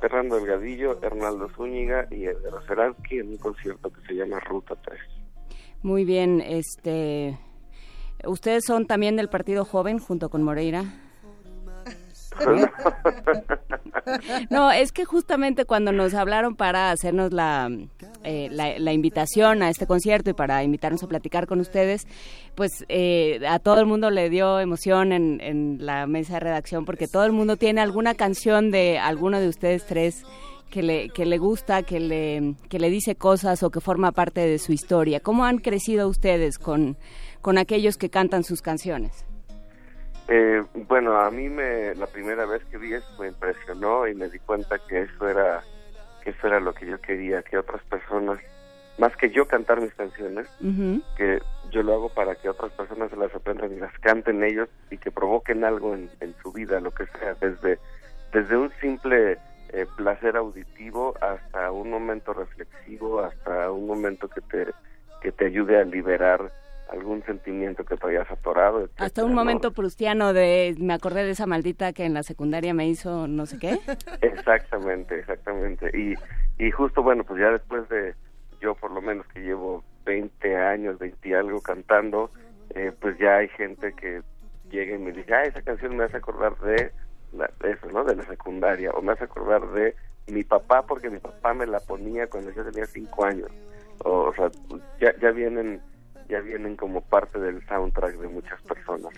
Fernando 0.00 0.36
Delgadillo, 0.36 1.02
Hernaldo 1.02 1.50
Zúñiga 1.56 2.06
y 2.10 2.24
Edgar 2.24 2.64
Seransky 2.66 3.18
en 3.18 3.30
un 3.30 3.36
concierto 3.36 3.90
que 3.90 4.00
se 4.06 4.14
llama 4.14 4.38
Ruta 4.40 4.76
3. 4.76 4.98
Muy 5.82 6.04
bien, 6.04 6.40
este 6.40 7.36
ustedes 8.24 8.64
son 8.64 8.86
también 8.86 9.16
del 9.16 9.28
Partido 9.28 9.64
Joven 9.64 9.98
junto 9.98 10.30
con 10.30 10.42
Moreira. 10.42 10.84
no, 14.50 14.70
es 14.70 14.92
que 14.92 15.04
justamente 15.04 15.64
cuando 15.64 15.92
nos 15.92 16.14
hablaron 16.14 16.56
para 16.56 16.90
hacernos 16.90 17.32
la, 17.32 17.70
eh, 18.24 18.48
la, 18.50 18.92
invitación 18.92 19.62
a 19.62 19.70
este 19.70 19.86
concierto 19.86 20.30
y 20.30 20.34
para 20.34 20.62
invitarnos 20.62 21.02
a 21.02 21.08
platicar 21.08 21.46
con 21.46 21.60
ustedes, 21.60 22.06
pues 22.54 22.84
eh, 22.88 23.40
a 23.48 23.58
todo 23.58 23.80
el 23.80 23.86
mundo 23.86 24.10
le 24.10 24.30
dio 24.30 24.60
emoción 24.60 25.12
en, 25.12 25.40
en, 25.40 25.78
la 25.84 26.06
mesa 26.06 26.34
de 26.34 26.40
redacción 26.40 26.84
porque 26.84 27.08
todo 27.08 27.24
el 27.24 27.32
mundo 27.32 27.56
tiene 27.56 27.80
alguna 27.80 28.14
canción 28.14 28.70
de 28.70 28.98
alguno 28.98 29.40
de 29.40 29.48
ustedes 29.48 29.86
tres 29.86 30.24
que 30.70 30.82
le, 30.82 31.08
que 31.10 31.26
le 31.26 31.38
gusta, 31.38 31.82
que 31.82 32.00
le, 32.00 32.54
que 32.68 32.78
le 32.78 32.90
dice 32.90 33.14
cosas 33.14 33.62
o 33.62 33.70
que 33.70 33.80
forma 33.80 34.12
parte 34.12 34.40
de 34.40 34.58
su 34.58 34.72
historia. 34.72 35.20
¿Cómo 35.20 35.44
han 35.44 35.58
crecido 35.58 36.08
ustedes 36.08 36.58
con, 36.58 36.96
con 37.40 37.58
aquellos 37.58 37.96
que 37.96 38.10
cantan 38.10 38.44
sus 38.44 38.62
canciones? 38.62 39.27
Eh, 40.28 40.62
bueno, 40.86 41.18
a 41.18 41.30
mí 41.30 41.48
me, 41.48 41.94
la 41.94 42.06
primera 42.06 42.44
vez 42.44 42.62
que 42.66 42.76
vi 42.76 42.92
eso 42.92 43.06
me 43.18 43.28
impresionó 43.28 44.06
y 44.06 44.14
me 44.14 44.28
di 44.28 44.38
cuenta 44.38 44.78
que 44.78 45.02
eso 45.02 45.26
era, 45.26 45.62
que 46.22 46.30
eso 46.30 46.46
era 46.46 46.60
lo 46.60 46.74
que 46.74 46.86
yo 46.86 47.00
quería, 47.00 47.42
que 47.42 47.56
otras 47.56 47.82
personas, 47.84 48.38
más 48.98 49.16
que 49.16 49.30
yo 49.30 49.48
cantar 49.48 49.80
mis 49.80 49.94
canciones, 49.94 50.46
que 51.16 51.40
yo 51.70 51.82
lo 51.82 51.94
hago 51.94 52.08
para 52.10 52.34
que 52.34 52.50
otras 52.50 52.72
personas 52.72 53.10
se 53.10 53.16
las 53.16 53.34
aprendan 53.34 53.72
y 53.72 53.78
las 53.78 53.96
canten 54.00 54.44
ellos 54.44 54.68
y 54.90 54.98
que 54.98 55.10
provoquen 55.10 55.64
algo 55.64 55.94
en, 55.94 56.10
en 56.20 56.34
su 56.42 56.52
vida, 56.52 56.78
lo 56.80 56.90
que 56.90 57.06
sea, 57.06 57.34
desde, 57.40 57.78
desde 58.32 58.56
un 58.56 58.70
simple 58.82 59.38
eh, 59.70 59.86
placer 59.96 60.36
auditivo 60.36 61.14
hasta 61.22 61.70
un 61.70 61.90
momento 61.90 62.34
reflexivo, 62.34 63.20
hasta 63.20 63.70
un 63.70 63.86
momento 63.86 64.28
que 64.28 64.40
te, 64.42 64.66
que 65.22 65.32
te 65.32 65.46
ayude 65.46 65.78
a 65.78 65.84
liberar 65.84 66.50
algún 66.90 67.22
sentimiento 67.24 67.84
que 67.84 67.96
te 67.96 68.06
hayas 68.08 68.30
atorado. 68.30 68.88
Hasta 68.96 69.24
un 69.24 69.34
momento 69.34 69.72
prustiano 69.72 70.32
de, 70.32 70.74
me 70.78 70.94
acordé 70.94 71.24
de 71.24 71.30
esa 71.30 71.46
maldita 71.46 71.92
que 71.92 72.04
en 72.04 72.14
la 72.14 72.22
secundaria 72.22 72.74
me 72.74 72.88
hizo 72.88 73.26
no 73.26 73.46
sé 73.46 73.58
qué. 73.58 73.78
exactamente, 74.20 75.18
exactamente. 75.18 75.90
Y, 75.96 76.14
y 76.64 76.70
justo, 76.70 77.02
bueno, 77.02 77.24
pues 77.24 77.40
ya 77.40 77.50
después 77.50 77.88
de, 77.88 78.14
yo 78.60 78.74
por 78.74 78.90
lo 78.90 79.02
menos 79.02 79.26
que 79.28 79.40
llevo 79.40 79.84
20 80.04 80.56
años, 80.56 80.98
20 80.98 81.28
y 81.28 81.32
algo 81.34 81.60
cantando, 81.60 82.30
eh, 82.74 82.92
pues 82.98 83.18
ya 83.18 83.36
hay 83.36 83.48
gente 83.48 83.92
que 83.92 84.22
llega 84.70 84.96
y 84.96 84.98
me 84.98 85.12
dice, 85.12 85.34
ah, 85.34 85.44
esa 85.44 85.62
canción 85.62 85.96
me 85.96 86.04
hace 86.04 86.16
acordar 86.16 86.56
de, 86.58 86.90
la, 87.32 87.50
de 87.60 87.72
eso, 87.72 87.86
¿no? 87.92 88.04
De 88.04 88.16
la 88.16 88.24
secundaria, 88.24 88.90
o 88.92 89.02
me 89.02 89.12
hace 89.12 89.24
acordar 89.24 89.66
de 89.72 89.94
mi 90.26 90.44
papá 90.44 90.82
porque 90.86 91.10
mi 91.10 91.18
papá 91.18 91.54
me 91.54 91.66
la 91.66 91.80
ponía 91.80 92.26
cuando 92.26 92.50
yo 92.52 92.64
tenía 92.64 92.86
5 92.86 93.24
años. 93.24 93.50
O, 94.04 94.28
o 94.28 94.34
sea, 94.34 94.50
ya, 95.00 95.14
ya 95.20 95.30
vienen 95.30 95.80
ya 96.28 96.40
vienen 96.40 96.76
como 96.76 97.00
parte 97.00 97.38
del 97.38 97.64
soundtrack 97.66 98.16
de 98.16 98.28
muchas 98.28 98.60
personas. 98.62 99.12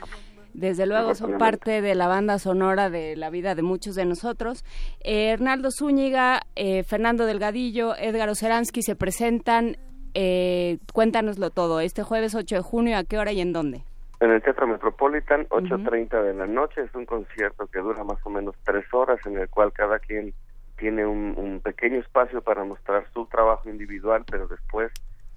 Desde 0.55 0.87
luego 0.87 1.15
son 1.15 1.39
parte 1.39 1.81
de 1.81 1.95
la 1.95 2.09
banda 2.09 2.39
sonora 2.39 2.91
de 2.91 3.17
la 3.17 3.31
vida 3.31 3.55
de 3.55 3.63
muchos 3.63 3.95
de 3.95 4.05
nosotros. 4.05 4.65
Eh, 5.01 5.31
Hernaldo 5.31 5.71
Zúñiga, 5.71 6.41
eh, 6.57 6.83
Fernando 6.83 7.25
Delgadillo, 7.27 7.97
Edgar 7.97 8.29
Oceransky 8.29 8.83
se 8.83 8.97
presentan. 8.97 9.77
Eh, 10.15 10.79
cuéntanoslo 10.93 11.51
todo. 11.51 11.81
Este 11.81 12.03
jueves 12.03 12.35
8 12.35 12.57
de 12.57 12.63
junio, 12.63 12.97
¿a 12.99 13.05
qué 13.05 13.19
hora 13.19 13.33
y 13.33 13.41
en 13.41 13.53
dónde? 13.53 13.85
En 14.19 14.31
el 14.33 14.43
Teatro 14.43 14.67
Metropolitan, 14.67 15.47
8.30 15.49 16.23
de 16.23 16.35
la 16.35 16.47
noche. 16.47 16.83
Es 16.83 16.95
un 16.95 17.07
concierto 17.07 17.69
que 17.69 17.79
dura 17.79 18.03
más 18.03 18.19
o 18.25 18.31
menos 18.31 18.57
tres 18.65 18.85
horas, 18.93 19.19
en 19.25 19.39
el 19.39 19.49
cual 19.49 19.73
cada 19.73 19.99
quien 20.01 20.35
tiene 20.77 21.07
un 21.07 21.61
pequeño 21.63 22.01
espacio 22.01 22.43
para 22.43 22.65
mostrar 22.65 23.05
su 23.13 23.27
trabajo 23.27 23.69
individual, 23.69 24.25
pero 24.31 24.49
después 24.49 24.91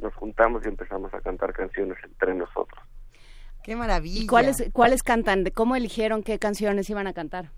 nos 0.04 0.14
juntamos 0.14 0.64
y 0.66 0.68
empezamos 0.68 1.12
a 1.14 1.22
cantar 1.22 1.54
canciones 1.54 1.98
entre 2.04 2.36
nosotros. 2.36 2.84
¡Qué 3.64 3.76
maravilla! 3.76 4.24
¿Y 4.24 4.28
cuáles, 4.28 4.70
cuáles 4.74 5.02
cantan? 5.02 5.46
¿Cómo 5.54 5.76
eligieron 5.76 6.22
qué 6.22 6.38
canciones 6.38 6.90
iban 6.90 7.08
a 7.08 7.14
cantar? 7.14 7.50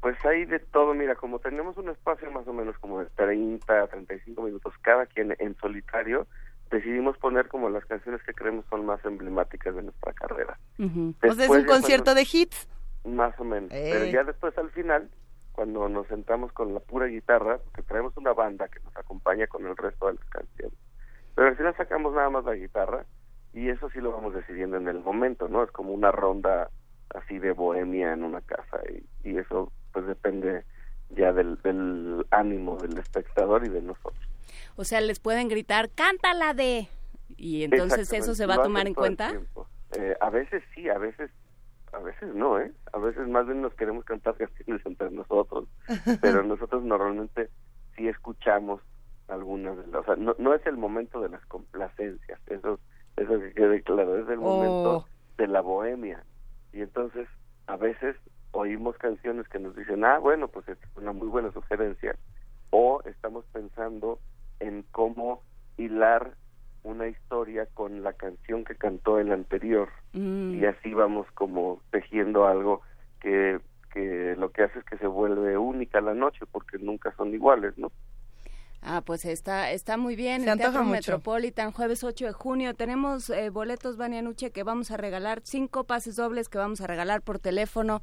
Pues 0.00 0.16
hay 0.24 0.44
de 0.44 0.60
todo, 0.60 0.94
mira, 0.94 1.16
como 1.16 1.40
tenemos 1.40 1.76
un 1.76 1.88
espacio 1.88 2.30
más 2.30 2.46
o 2.46 2.52
menos 2.52 2.78
como 2.78 3.00
de 3.00 3.06
30, 3.16 3.88
35 3.88 4.42
minutos 4.42 4.72
cada 4.82 5.06
quien 5.06 5.34
en 5.40 5.56
solitario, 5.56 6.28
decidimos 6.70 7.16
poner 7.18 7.48
como 7.48 7.68
las 7.70 7.84
canciones 7.86 8.22
que 8.22 8.32
creemos 8.34 8.64
son 8.70 8.86
más 8.86 9.04
emblemáticas 9.04 9.74
de 9.74 9.82
nuestra 9.82 10.12
carrera. 10.12 10.58
¿O 10.78 11.34
sea, 11.34 11.44
es 11.44 11.50
un 11.50 11.64
concierto 11.64 12.14
de 12.14 12.22
hits? 12.30 12.68
Más 13.04 13.38
o 13.40 13.44
menos. 13.44 13.70
Pero 13.70 14.04
ya 14.04 14.22
después 14.22 14.56
al 14.58 14.70
final, 14.70 15.08
cuando 15.52 15.88
nos 15.88 16.06
sentamos 16.06 16.52
con 16.52 16.74
la 16.74 16.80
pura 16.80 17.06
guitarra, 17.06 17.58
porque 17.58 17.82
traemos 17.82 18.16
una 18.16 18.32
banda 18.32 18.68
que 18.68 18.80
nos 18.80 18.96
acompaña 18.96 19.46
con 19.48 19.66
el 19.66 19.76
resto 19.76 20.06
de 20.06 20.14
las 20.14 20.24
canciones, 20.26 20.78
pero 21.38 21.50
al 21.50 21.56
final 21.56 21.76
sacamos 21.76 22.14
nada 22.14 22.30
más 22.30 22.44
la 22.44 22.56
guitarra 22.56 23.06
y 23.54 23.68
eso 23.68 23.88
sí 23.90 24.00
lo 24.00 24.10
vamos 24.10 24.34
decidiendo 24.34 24.76
en 24.76 24.88
el 24.88 24.98
momento, 24.98 25.46
¿no? 25.46 25.62
Es 25.62 25.70
como 25.70 25.92
una 25.92 26.10
ronda 26.10 26.68
así 27.14 27.38
de 27.38 27.52
bohemia 27.52 28.12
en 28.12 28.24
una 28.24 28.40
casa 28.40 28.80
y, 28.90 29.06
y 29.22 29.38
eso 29.38 29.70
pues 29.92 30.04
depende 30.08 30.64
ya 31.10 31.32
del, 31.32 31.62
del 31.62 32.26
ánimo 32.32 32.76
del 32.78 32.98
espectador 32.98 33.64
y 33.64 33.68
de 33.68 33.82
nosotros. 33.82 34.18
O 34.74 34.82
sea, 34.82 35.00
les 35.00 35.20
pueden 35.20 35.46
gritar, 35.46 35.90
cántala 35.90 36.54
de... 36.54 36.88
Y 37.36 37.62
entonces 37.62 38.12
eso 38.12 38.34
se 38.34 38.44
va 38.44 38.54
a 38.54 38.62
tomar 38.64 38.88
en 38.88 38.94
cuenta. 38.94 39.32
Eh, 39.92 40.16
a 40.20 40.30
veces 40.30 40.64
sí, 40.74 40.88
a 40.88 40.98
veces 40.98 41.30
a 41.92 41.98
veces 41.98 42.34
no, 42.34 42.58
¿eh? 42.58 42.72
A 42.92 42.98
veces 42.98 43.28
más 43.28 43.46
bien 43.46 43.62
nos 43.62 43.74
queremos 43.74 44.04
cantar 44.04 44.34
canciones 44.38 44.84
entre 44.84 45.08
nosotros, 45.12 45.68
pero 46.20 46.42
nosotros 46.42 46.82
normalmente 46.82 47.48
sí 47.94 48.08
escuchamos 48.08 48.80
algunas 49.28 49.76
de 49.76 49.86
las, 49.88 50.02
o 50.02 50.04
sea, 50.04 50.16
no, 50.16 50.34
no 50.38 50.54
es 50.54 50.64
el 50.66 50.76
momento 50.76 51.20
de 51.20 51.28
las 51.28 51.44
complacencias, 51.46 52.40
eso, 52.48 52.78
eso 53.16 53.38
que 53.40 53.52
quede 53.52 53.82
claro, 53.82 54.16
es 54.18 54.28
el 54.28 54.38
momento 54.38 54.96
Oh. 54.98 55.06
de 55.36 55.46
la 55.46 55.60
bohemia. 55.60 56.22
Y 56.72 56.80
entonces, 56.82 57.28
a 57.66 57.76
veces 57.76 58.16
oímos 58.52 58.96
canciones 58.96 59.46
que 59.48 59.58
nos 59.58 59.76
dicen, 59.76 60.04
ah, 60.04 60.18
bueno, 60.18 60.48
pues 60.48 60.66
es 60.68 60.78
una 60.96 61.12
muy 61.12 61.28
buena 61.28 61.52
sugerencia, 61.52 62.16
o 62.70 63.02
estamos 63.04 63.44
pensando 63.52 64.18
en 64.60 64.84
cómo 64.90 65.42
hilar 65.76 66.32
una 66.84 67.06
historia 67.08 67.66
con 67.74 68.02
la 68.02 68.12
canción 68.14 68.64
que 68.64 68.74
cantó 68.76 69.18
el 69.18 69.32
anterior 69.32 69.88
Mm. 70.14 70.54
y 70.54 70.64
así 70.64 70.94
vamos 70.94 71.26
como 71.32 71.80
tejiendo 71.90 72.46
algo 72.46 72.80
que, 73.20 73.60
que 73.92 74.34
lo 74.38 74.50
que 74.52 74.62
hace 74.62 74.78
es 74.78 74.84
que 74.86 74.96
se 74.96 75.06
vuelve 75.06 75.58
única 75.58 76.00
la 76.00 76.14
noche 76.14 76.46
porque 76.50 76.78
nunca 76.78 77.12
son 77.16 77.34
iguales, 77.34 77.76
¿no? 77.76 77.92
Ah, 78.80 79.02
pues 79.04 79.24
está, 79.24 79.72
está 79.72 79.96
muy 79.96 80.16
bien. 80.16 80.44
Se 80.44 80.50
el 80.50 80.58
Teatro 80.58 80.82
mucho. 80.82 80.92
Metropolitan, 80.92 81.72
jueves 81.72 82.04
8 82.04 82.26
de 82.26 82.32
junio. 82.32 82.74
Tenemos 82.74 83.30
eh, 83.30 83.50
boletos, 83.50 83.96
Vania 83.96 84.22
Nuche, 84.22 84.50
que 84.50 84.62
vamos 84.62 84.90
a 84.90 84.96
regalar, 84.96 85.40
cinco 85.44 85.84
pases 85.84 86.16
dobles 86.16 86.48
que 86.48 86.58
vamos 86.58 86.80
a 86.80 86.86
regalar 86.86 87.22
por 87.22 87.38
teléfono. 87.38 88.02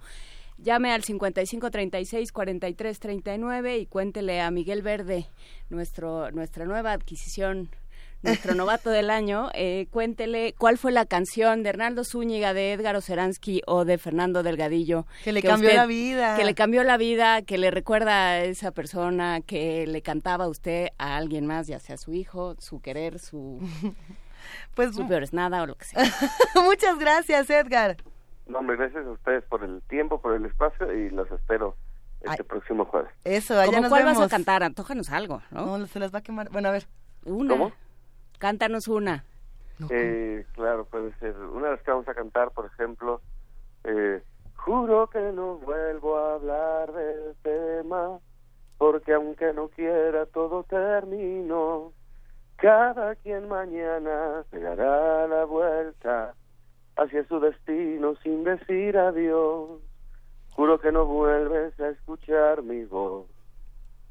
Llame 0.58 0.94
al 0.94 1.04
5536-4339 1.04 3.82
y 3.82 3.86
cuéntele 3.88 4.40
a 4.42 4.52
Miguel 4.52 4.82
Verde, 4.82 5.28
nuestro, 5.70 6.32
nuestra 6.32 6.64
nueva 6.66 6.94
adquisición, 6.94 7.70
nuestro 8.26 8.54
novato 8.56 8.90
del 8.90 9.10
año. 9.10 9.50
Eh, 9.54 9.88
cuéntele 9.92 10.54
cuál 10.58 10.78
fue 10.78 10.92
la 10.92 11.06
canción 11.06 11.64
de 11.64 11.70
Hernaldo 11.70 12.04
Zúñiga, 12.04 12.54
de 12.54 12.74
Edgar 12.74 12.96
Oceransky 12.96 13.62
o 13.66 13.86
de 13.86 13.98
Fernando 13.98 14.44
Delgadillo. 14.44 15.06
Que 15.24 15.32
le 15.32 15.42
cambió 15.42 15.74
la 15.74 15.86
vida. 15.86 16.36
Que 16.36 16.44
le 16.44 16.56
cambió 16.56 16.84
la 16.84 16.98
vida, 16.98 17.42
que 17.42 17.58
le 17.58 17.72
recuerda 17.72 18.32
a 18.32 18.40
esa 18.44 18.72
persona 18.72 19.42
que 19.42 19.88
le 19.88 20.02
cantaba 20.02 20.46
a 20.46 20.50
usted 20.50 20.90
a 20.98 21.16
alguien 21.16 21.46
más, 21.46 21.68
ya 21.68 21.80
sea 21.80 21.98
su 21.98 22.14
hijo, 22.14 22.56
su 22.60 22.82
querer, 22.82 23.20
su, 23.20 23.60
Pues 24.76 24.96
su 24.96 25.08
peor 25.08 25.24
es 25.24 25.34
nada 25.34 25.64
o 25.64 25.66
lo 25.66 25.76
que 25.76 25.86
sea. 25.86 26.04
muchas 26.64 26.98
gracias, 27.00 27.50
Edgar. 27.50 27.98
No, 28.48 28.60
hombre, 28.60 28.78
gracias 28.78 29.06
a 29.06 29.12
ustedes 29.12 29.44
por 29.46 29.64
el 29.64 29.82
tiempo, 29.84 30.22
por 30.22 30.36
el 30.36 30.46
espacio 30.46 30.94
y 30.94 31.10
los 31.10 31.32
espero 31.32 31.76
este 32.22 32.44
próximo 32.44 32.86
jueves. 32.86 33.12
Eso, 33.24 33.54
allá 33.60 33.68
¿Cómo 33.68 33.82
nos 33.82 33.90
cuál 33.90 34.04
vemos. 34.04 34.18
vas 34.20 34.28
a 34.28 34.30
cantar? 34.30 34.64
Antójanos 34.64 35.10
algo, 35.10 35.42
¿no? 35.52 35.78
No, 35.78 35.88
se 35.88 36.00
las 36.00 36.14
va 36.14 36.20
a 36.20 36.22
quemar. 36.22 36.50
Bueno, 36.50 36.70
a 36.70 36.72
ver. 36.72 36.88
Una. 37.24 37.54
¿Cómo? 37.54 37.72
Cántanos 38.40 38.88
una. 38.88 39.24
Eh, 39.90 40.46
claro, 40.54 40.86
puede 40.86 41.14
ser. 41.20 41.36
Una 41.38 41.68
de 41.68 41.72
las 41.74 41.82
que 41.82 41.92
vamos 41.92 42.08
a 42.08 42.14
cantar, 42.14 42.52
por 42.52 42.66
ejemplo, 42.66 43.22
eh, 43.84 44.22
Juro 44.66 45.08
que 45.12 45.20
no 45.32 45.58
vuelvo 45.58 46.18
a 46.18 46.34
hablar 46.34 46.92
del 46.92 47.36
tema, 47.44 48.20
porque 48.80 49.14
aunque 49.14 49.54
no 49.54 49.68
quiera 49.68 50.26
todo 50.26 50.64
termino. 50.64 51.94
Cada 52.56 53.14
quien 53.16 53.48
mañana 53.48 54.44
se 54.50 54.60
dará 54.60 55.28
la 55.28 55.46
vuelta 55.46 56.34
hacia 56.96 57.28
su 57.28 57.40
destino 57.40 58.16
sin 58.24 58.44
decir 58.44 58.98
adiós. 58.98 59.82
Juro 60.56 60.80
que 60.80 60.92
no 60.92 61.06
vuelves 61.06 61.80
a 61.80 61.90
escuchar 61.90 62.64
mi 62.64 62.86
voz. 62.86 63.28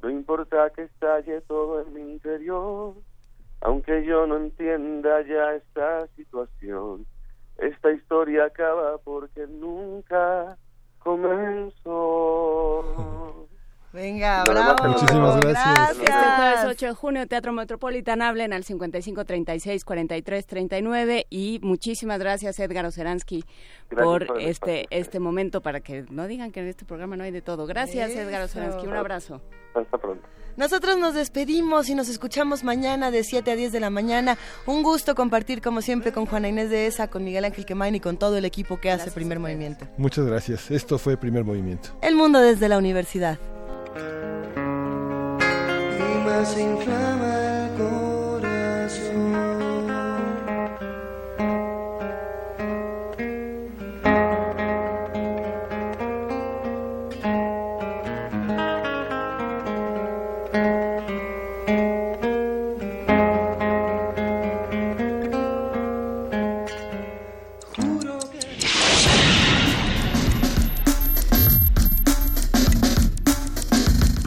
No 0.02 0.10
importa 0.10 0.70
que 0.70 0.82
estalle 0.82 1.40
todo 1.40 1.80
en 1.80 1.92
mi 1.94 2.12
interior, 2.12 2.94
aunque 3.64 4.04
yo 4.04 4.26
no 4.26 4.36
entienda 4.36 5.22
ya 5.22 5.54
esta 5.54 6.06
situación. 6.16 7.06
Esta 7.56 7.90
historia 7.92 8.44
acaba 8.44 8.98
porque 8.98 9.46
nunca 9.46 10.58
comenzó. 10.98 12.84
Venga, 13.92 14.44
bravo. 14.44 14.88
Muchísimas 14.88 15.40
gracias. 15.40 15.98
Este 15.98 16.12
jueves 16.12 16.64
8 16.66 16.86
de 16.86 16.92
junio, 16.92 17.26
Teatro 17.26 17.52
Metropolitan, 17.52 18.20
hablen 18.20 18.52
al 18.52 18.64
55 18.64 19.24
36 19.24 19.84
43 19.84 20.46
39 20.46 21.26
y 21.30 21.58
muchísimas 21.62 22.18
gracias 22.18 22.58
Edgar 22.58 22.84
Oceransky 22.84 23.44
Gracias 23.88 24.04
por 24.04 24.42
este 24.42 24.86
este 24.90 25.20
momento 25.20 25.62
para 25.62 25.80
que 25.80 26.04
no 26.10 26.26
digan 26.26 26.50
que 26.50 26.60
en 26.60 26.66
este 26.66 26.84
programa 26.84 27.16
no 27.16 27.24
hay 27.24 27.30
de 27.30 27.40
todo. 27.40 27.66
Gracias 27.66 28.10
Edgar 28.10 28.42
Eso. 28.42 28.58
Oceransky, 28.58 28.86
un 28.88 28.96
abrazo. 28.96 29.40
Hasta 29.74 29.96
pronto. 29.96 30.26
Nosotros 30.56 30.96
nos 30.98 31.14
despedimos 31.14 31.88
y 31.88 31.94
nos 31.94 32.08
escuchamos 32.08 32.62
mañana 32.62 33.10
de 33.10 33.24
7 33.24 33.50
a 33.50 33.56
10 33.56 33.72
de 33.72 33.80
la 33.80 33.90
mañana. 33.90 34.38
Un 34.66 34.82
gusto 34.82 35.14
compartir 35.14 35.60
como 35.60 35.82
siempre 35.82 36.12
con 36.12 36.26
Juana 36.26 36.48
Inés 36.48 36.70
de 36.70 36.86
ESA, 36.86 37.08
con 37.08 37.24
Miguel 37.24 37.44
Ángel 37.44 37.66
Quemain 37.66 37.94
y 37.94 38.00
con 38.00 38.16
todo 38.16 38.36
el 38.36 38.44
equipo 38.44 38.78
que 38.80 38.90
hace 38.90 39.10
Primer 39.10 39.40
Movimiento. 39.40 39.86
Muchas 39.96 40.24
gracias. 40.26 40.70
Esto 40.70 40.98
fue 40.98 41.16
Primer 41.16 41.44
Movimiento. 41.44 41.90
El 42.02 42.14
mundo 42.14 42.40
desde 42.40 42.68
la 42.68 42.78
universidad. 42.78 43.38
más 46.24 46.48
se 46.48 46.62
inflama 46.62 47.33